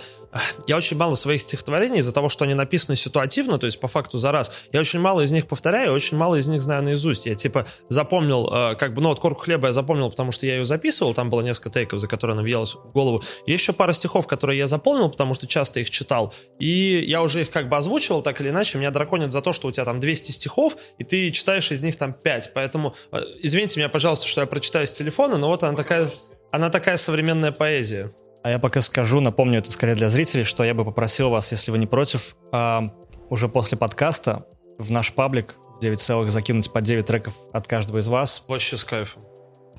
я 0.66 0.78
очень 0.78 0.96
мало 0.96 1.14
своих 1.14 1.42
стихотворений 1.42 1.98
из-за 1.98 2.10
того, 2.10 2.30
что 2.30 2.46
они 2.46 2.54
написаны 2.54 2.96
ситуативно, 2.96 3.58
то 3.58 3.66
есть 3.66 3.78
по 3.78 3.86
факту 3.86 4.16
за 4.16 4.32
раз. 4.32 4.50
Я 4.72 4.80
очень 4.80 4.98
мало 4.98 5.20
из 5.20 5.30
них 5.30 5.46
повторяю, 5.46 5.92
очень 5.92 6.16
мало 6.16 6.36
из 6.36 6.46
них 6.46 6.62
знаю 6.62 6.82
наизусть. 6.82 7.26
Я 7.26 7.34
типа 7.34 7.66
запомнил, 7.90 8.48
э, 8.50 8.76
как 8.76 8.94
бы, 8.94 9.02
ну 9.02 9.10
вот 9.10 9.20
корку 9.20 9.42
хлеба 9.42 9.66
я 9.66 9.72
запомнил, 9.74 10.08
потому 10.08 10.32
что 10.32 10.46
я 10.46 10.56
ее 10.56 10.64
записывал, 10.64 11.12
там 11.12 11.28
было 11.28 11.42
несколько 11.42 11.68
тейков, 11.68 12.00
за 12.00 12.08
которые 12.08 12.32
она 12.32 12.42
въелась 12.42 12.76
в 12.76 12.92
голову. 12.92 13.22
Есть 13.46 13.62
еще 13.62 13.74
пара 13.74 13.92
стихов, 13.92 14.26
которые 14.26 14.58
я 14.58 14.68
запомнил, 14.68 15.10
потому 15.10 15.34
что 15.34 15.46
часто 15.46 15.80
их 15.80 15.90
читал, 15.90 16.32
и 16.58 17.04
я 17.06 17.20
уже 17.20 17.42
их 17.42 17.50
как 17.50 17.68
бы 17.68 17.76
озвучивал 17.76 18.22
так 18.22 18.40
или 18.40 18.48
иначе. 18.48 18.78
Меня 18.78 18.90
драконят 18.90 19.32
за 19.32 19.42
то, 19.42 19.52
что 19.52 19.68
у 19.68 19.70
тебя 19.70 19.84
там 19.84 20.00
200 20.00 20.30
стихов, 20.30 20.78
и 20.96 21.04
ты 21.04 21.30
читаешь 21.30 21.70
из 21.70 21.82
них 21.82 21.96
там 21.96 22.14
5. 22.14 22.52
Поэтому, 22.54 22.94
э, 23.12 23.20
извините 23.42 23.78
меня, 23.80 23.90
пожалуйста, 23.90 24.26
что 24.26 24.40
я 24.40 24.45
прочитаю 24.47 24.86
с 24.86 24.92
телефона, 24.92 25.36
но 25.36 25.49
вот 25.49 25.62
она 25.62 25.76
такая, 25.76 26.08
она 26.52 26.70
такая 26.70 26.97
современная 26.97 27.52
поэзия. 27.52 28.10
А 28.42 28.50
я 28.50 28.58
пока 28.58 28.81
скажу, 28.81 29.20
напомню 29.20 29.58
это 29.58 29.73
скорее 29.73 29.94
для 29.94 30.08
зрителей, 30.08 30.44
что 30.44 30.65
я 30.65 30.75
бы 30.75 30.84
попросил 30.84 31.31
вас, 31.31 31.50
если 31.50 31.70
вы 31.70 31.78
не 31.78 31.86
против, 31.86 32.36
а, 32.52 32.91
уже 33.28 33.49
после 33.49 33.76
подкаста 33.76 34.47
в 34.78 34.91
наш 34.91 35.12
паблик 35.12 35.57
9 35.81 36.00
целых 36.00 36.31
закинуть 36.31 36.73
по 36.73 36.81
9 36.81 37.05
треков 37.05 37.34
от 37.52 37.66
каждого 37.66 37.99
из 37.99 38.08
вас. 38.08 38.44
Вообще 38.47 38.76
с 38.76 38.84
кайфом. 38.84 39.25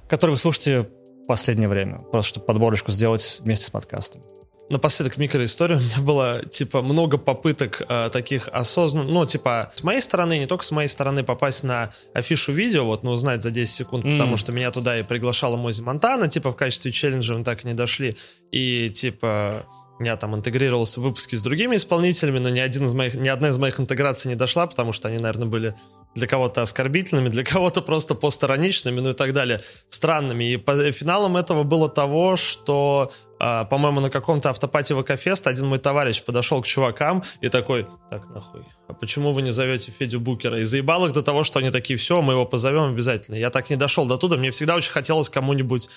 Которые 0.09 0.33
вы 0.35 0.37
слушаете 0.37 0.89
в 1.23 1.27
последнее 1.27 1.69
время. 1.69 1.99
Просто 1.99 2.29
чтобы 2.29 2.45
подборочку 2.45 2.91
сделать 2.91 3.37
вместе 3.39 3.65
с 3.65 3.69
подкастом 3.69 4.21
напоследок 4.69 5.17
микроистория. 5.17 5.77
У 5.77 5.81
меня 5.81 6.01
было, 6.01 6.41
типа, 6.45 6.81
много 6.81 7.17
попыток 7.17 7.81
э, 7.87 8.09
таких 8.11 8.47
осознанных, 8.49 9.11
ну, 9.11 9.25
типа, 9.25 9.71
с 9.75 9.83
моей 9.83 10.01
стороны, 10.01 10.37
не 10.37 10.45
только 10.45 10.63
с 10.63 10.71
моей 10.71 10.87
стороны, 10.87 11.23
попасть 11.23 11.63
на 11.63 11.91
афишу 12.13 12.51
видео, 12.51 12.85
вот, 12.85 13.03
ну, 13.03 13.11
узнать 13.11 13.41
за 13.41 13.51
10 13.51 13.73
секунд, 13.73 14.05
mm. 14.05 14.13
потому 14.13 14.37
что 14.37 14.51
меня 14.51 14.71
туда 14.71 14.99
и 14.99 15.03
приглашала 15.03 15.57
Мози 15.57 15.81
Монтана, 15.81 16.27
типа, 16.27 16.51
в 16.51 16.55
качестве 16.55 16.91
челленджа, 16.91 17.35
мы 17.35 17.43
так 17.43 17.63
и 17.63 17.67
не 17.67 17.73
дошли. 17.73 18.17
И, 18.51 18.89
типа, 18.89 19.65
я 19.99 20.15
там 20.15 20.35
интегрировался 20.35 20.99
в 20.99 21.03
выпуски 21.03 21.35
с 21.35 21.41
другими 21.41 21.75
исполнителями, 21.75 22.39
но 22.39 22.49
ни, 22.49 22.59
один 22.59 22.85
из 22.85 22.93
моих, 22.93 23.15
ни 23.15 23.29
одна 23.29 23.49
из 23.49 23.57
моих 23.57 23.79
интеграций 23.79 24.29
не 24.29 24.35
дошла, 24.35 24.67
потому 24.67 24.91
что 24.91 25.07
они, 25.07 25.17
наверное, 25.17 25.47
были 25.47 25.75
для 26.17 26.27
кого-то 26.27 26.63
оскорбительными, 26.63 27.29
для 27.29 27.43
кого-то 27.43 27.81
просто 27.81 28.15
постороничными, 28.15 28.99
ну 28.99 29.11
и 29.11 29.13
так 29.13 29.33
далее, 29.33 29.61
странными. 29.89 30.43
И 30.45 30.57
по, 30.57 30.73
финалом 30.91 31.37
этого 31.37 31.63
было 31.63 31.89
того, 31.89 32.35
что, 32.35 33.11
э, 33.39 33.65
по-моему, 33.69 33.99
на 33.99 34.09
каком-то 34.09 34.49
автопате 34.49 34.95
ВК-фест 34.95 35.45
один 35.47 35.67
мой 35.67 35.77
товарищ 35.77 36.23
подошел 36.23 36.61
к 36.61 36.67
чувакам 36.67 37.23
и 37.41 37.49
такой, 37.49 37.87
так, 38.09 38.27
нахуй, 38.29 38.63
а 38.87 38.93
почему 38.93 39.31
вы 39.31 39.43
не 39.43 39.51
зовете 39.51 39.93
Федю 39.97 40.19
Букера? 40.19 40.59
И 40.59 40.63
заебал 40.63 41.05
их 41.05 41.13
до 41.13 41.21
того, 41.21 41.43
что 41.43 41.59
они 41.59 41.69
такие, 41.69 41.97
все, 41.97 42.21
мы 42.21 42.33
его 42.33 42.45
позовем 42.45 42.89
обязательно. 42.89 43.35
Я 43.35 43.51
так 43.51 43.69
не 43.69 43.75
дошел 43.75 44.07
до 44.07 44.17
туда, 44.17 44.37
мне 44.37 44.49
всегда 44.49 44.75
очень 44.75 44.91
хотелось 44.91 45.29
кому-нибудь 45.29 45.89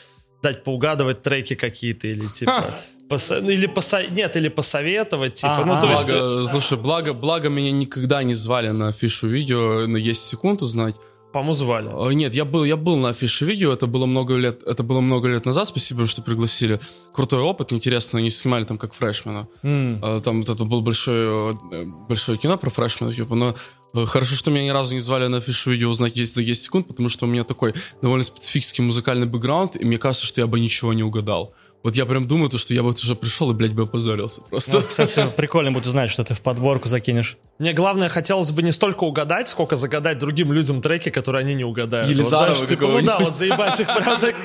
дать 0.42 0.64
поугадывать 0.64 1.22
треки 1.22 1.54
какие-то 1.54 2.08
или 2.08 2.26
типа 2.26 2.78
Пос... 3.10 3.30
Или 3.32 3.66
посо... 3.66 4.02
Нет, 4.10 4.36
или 4.36 4.48
посоветовать, 4.48 5.34
типа, 5.34 5.58
а, 5.58 5.66
ну, 5.66 5.80
то 5.80 5.88
благо, 5.88 6.40
есть... 6.40 6.50
Слушай, 6.50 6.78
благо, 6.78 7.12
благо 7.12 7.48
меня 7.48 7.72
никогда 7.72 8.22
не 8.22 8.36
звали 8.36 8.70
на 8.70 8.92
фишу 8.92 9.26
видео 9.26 9.86
на 9.88 10.00
10 10.00 10.22
секунд 10.22 10.62
узнать. 10.62 10.94
По-моему, 11.32 11.54
звали. 11.54 12.10
Э, 12.10 12.12
Нет, 12.12 12.34
я 12.34 12.44
был, 12.44 12.64
я 12.64 12.76
был 12.76 12.96
на 12.96 13.10
афише 13.10 13.44
видео, 13.44 13.72
это 13.72 13.86
было 13.86 14.06
много 14.06 14.34
лет, 14.34 14.62
это 14.66 14.82
было 14.82 15.00
много 15.00 15.28
лет 15.28 15.46
назад, 15.46 15.68
спасибо 15.68 16.06
что 16.06 16.22
пригласили. 16.22 16.80
Крутой 17.12 17.40
опыт, 17.40 17.72
интересно, 17.72 18.18
они 18.18 18.30
снимали 18.30 18.64
там 18.64 18.78
как 18.78 18.94
фрешмена. 18.94 19.46
Э, 19.62 20.20
Там 20.24 20.40
вот 20.40 20.48
это 20.48 20.64
было 20.64 20.80
большое, 20.80 21.58
э, 21.72 21.84
большое 22.08 22.36
кино 22.38 22.56
про 22.58 22.70
фрешмена, 22.70 23.12
типа, 23.12 23.34
но 23.36 23.54
э, 23.94 24.06
хорошо, 24.06 24.34
что 24.34 24.50
меня 24.50 24.64
ни 24.64 24.70
разу 24.70 24.94
не 24.94 25.00
звали 25.00 25.28
на 25.28 25.36
афишу 25.38 25.70
видео 25.70 25.90
узнать 25.90 26.14
10 26.14 26.34
за 26.34 26.42
10 26.44 26.62
секунд, 26.62 26.88
потому 26.88 27.08
что 27.08 27.26
у 27.26 27.28
меня 27.28 27.44
такой 27.44 27.74
довольно 28.02 28.24
специфический 28.24 28.82
музыкальный 28.82 29.26
бэкграунд, 29.26 29.76
и 29.76 29.84
мне 29.84 29.98
кажется, 29.98 30.26
что 30.26 30.40
я 30.40 30.46
бы 30.48 30.58
ничего 30.58 30.92
не 30.92 31.04
угадал. 31.04 31.54
Вот 31.82 31.96
я 31.96 32.04
прям 32.04 32.26
думаю, 32.26 32.50
то, 32.50 32.58
что 32.58 32.74
я 32.74 32.82
бы 32.82 32.90
уже 32.90 33.14
пришел 33.14 33.50
и, 33.50 33.54
блядь, 33.54 33.72
бы 33.72 33.84
опозорился 33.84 34.42
просто. 34.42 34.72
Ну, 34.72 34.82
кстати, 34.82 35.26
прикольно 35.36 35.72
будет 35.72 35.86
узнать, 35.86 36.10
что 36.10 36.24
ты 36.24 36.34
в 36.34 36.40
подборку 36.40 36.88
закинешь. 36.88 37.38
Мне 37.58 37.72
главное, 37.72 38.08
хотелось 38.08 38.50
бы 38.50 38.62
не 38.62 38.72
столько 38.72 39.04
угадать, 39.04 39.48
сколько 39.48 39.76
загадать 39.76 40.18
другим 40.18 40.52
людям 40.52 40.82
треки, 40.82 41.08
которые 41.08 41.40
они 41.40 41.54
не 41.54 41.64
угадают. 41.64 42.08
Елизарова 42.08 42.48
Вот, 42.48 42.56
знаешь, 42.56 42.68
типа, 42.68 42.86
ну 42.86 43.00
да, 43.00 43.18
вот 43.18 43.34
заебать 43.34 43.80
их 43.80 43.86
прям 43.86 44.20
так. 44.20 44.36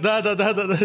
Да, 0.00 0.20
да, 0.20 0.34
да, 0.34 0.52
да, 0.52 0.66
да. 0.66 0.78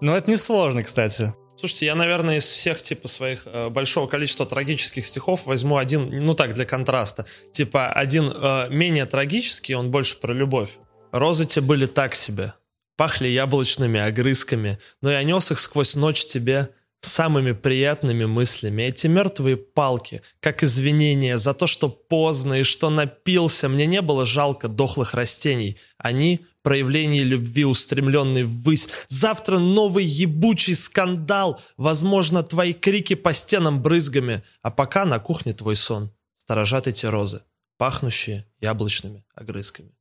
Но 0.00 0.16
это 0.16 0.30
несложно, 0.30 0.82
кстати. 0.82 1.34
Слушайте, 1.56 1.86
я, 1.86 1.94
наверное, 1.94 2.36
из 2.36 2.44
всех, 2.44 2.82
типа, 2.82 3.08
своих 3.08 3.42
э, 3.46 3.70
большого 3.70 4.06
количества 4.06 4.44
трагических 4.44 5.06
стихов 5.06 5.46
возьму 5.46 5.78
один, 5.78 6.10
ну 6.24 6.34
так, 6.34 6.52
для 6.52 6.66
контраста. 6.66 7.24
Типа, 7.52 7.88
один 7.88 8.30
э, 8.30 8.68
менее 8.68 9.06
трагический, 9.06 9.74
он 9.74 9.90
больше 9.90 10.18
про 10.18 10.34
любовь. 10.34 10.70
Розы 11.12 11.46
те 11.46 11.62
были 11.62 11.86
так 11.86 12.14
себе, 12.14 12.52
пахли 12.96 13.28
яблочными 13.28 14.00
огрызками, 14.00 14.78
но 15.00 15.10
я 15.10 15.22
нес 15.22 15.50
их 15.50 15.58
сквозь 15.58 15.94
ночь 15.94 16.26
тебе 16.26 16.70
самыми 17.00 17.52
приятными 17.52 18.24
мыслями. 18.24 18.82
Эти 18.82 19.06
мертвые 19.06 19.56
палки, 19.56 20.22
как 20.40 20.62
извинение 20.62 21.38
за 21.38 21.54
то, 21.54 21.66
что 21.66 21.88
поздно 21.88 22.60
и 22.60 22.62
что 22.64 22.90
напился, 22.90 23.68
мне 23.68 23.86
не 23.86 24.02
было 24.02 24.26
жалко 24.26 24.68
дохлых 24.68 25.14
растений. 25.14 25.78
Они— 25.98 26.40
проявление 26.62 27.22
любви, 27.22 27.64
устремленной 27.64 28.42
ввысь. 28.42 28.88
Завтра 29.08 29.58
новый 29.58 30.04
ебучий 30.04 30.74
скандал. 30.74 31.60
Возможно, 31.76 32.42
твои 32.42 32.72
крики 32.72 33.14
по 33.14 33.32
стенам 33.32 33.82
брызгами. 33.82 34.42
А 34.62 34.70
пока 34.72 35.04
на 35.04 35.20
кухне 35.20 35.52
твой 35.52 35.76
сон. 35.76 36.10
Сторожат 36.38 36.88
эти 36.88 37.06
розы, 37.06 37.42
пахнущие 37.78 38.46
яблочными 38.60 39.24
огрызками. 39.34 39.92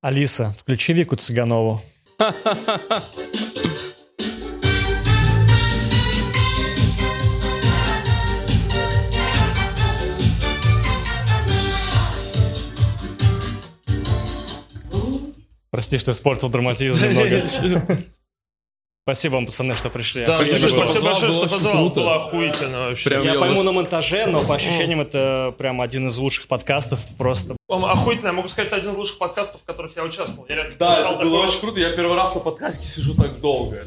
Алиса, 0.00 0.54
включи 0.56 0.92
Вику 0.92 1.16
Цыганову. 1.16 1.82
Прости, 15.70 15.98
что 15.98 16.12
испортил 16.12 16.48
драматизм 16.48 17.02
немного. 17.02 18.04
Спасибо 19.08 19.36
вам, 19.36 19.46
пацаны, 19.46 19.74
что 19.74 19.88
пришли. 19.88 20.26
Да, 20.26 20.36
Спасибо, 20.36 20.68
спасибо, 20.68 20.68
что 20.68 20.86
спасибо 20.86 21.08
позвал, 21.08 21.12
большое, 21.14 21.32
что 21.32 21.48
позвал. 21.56 21.74
круто. 21.76 22.00
Было 22.00 22.16
охуительно 22.16 22.78
вообще. 22.80 23.08
Прям 23.08 23.22
Я 23.22 23.32
я 23.32 23.40
пойму 23.40 23.56
вас- 23.56 23.64
на 23.64 23.72
монтаже, 23.72 24.26
но 24.26 24.40
по 24.40 24.54
ощущениям 24.54 25.00
это 25.00 25.54
прям 25.56 25.80
один 25.80 26.08
из 26.08 26.18
лучших 26.18 26.46
подкастов. 26.46 27.00
Просто 27.16 27.56
Охуительно, 27.70 28.28
я 28.28 28.32
могу 28.34 28.48
сказать, 28.48 28.68
это 28.68 28.76
один 28.76 28.92
из 28.92 28.96
лучших 28.96 29.18
подкастов, 29.18 29.62
в 29.62 29.64
которых 29.64 29.96
я 29.96 30.02
участвовал. 30.04 30.44
Я 30.48 30.56
редко 30.56 30.74
Да, 30.78 30.98
это 30.98 31.24
было 31.24 31.46
очень 31.46 31.60
круто. 31.60 31.80
Я 31.80 31.90
первый 31.92 32.16
раз 32.16 32.34
на 32.34 32.42
подкасте 32.42 32.86
сижу 32.86 33.14
так 33.14 33.40
долго. 33.40 33.86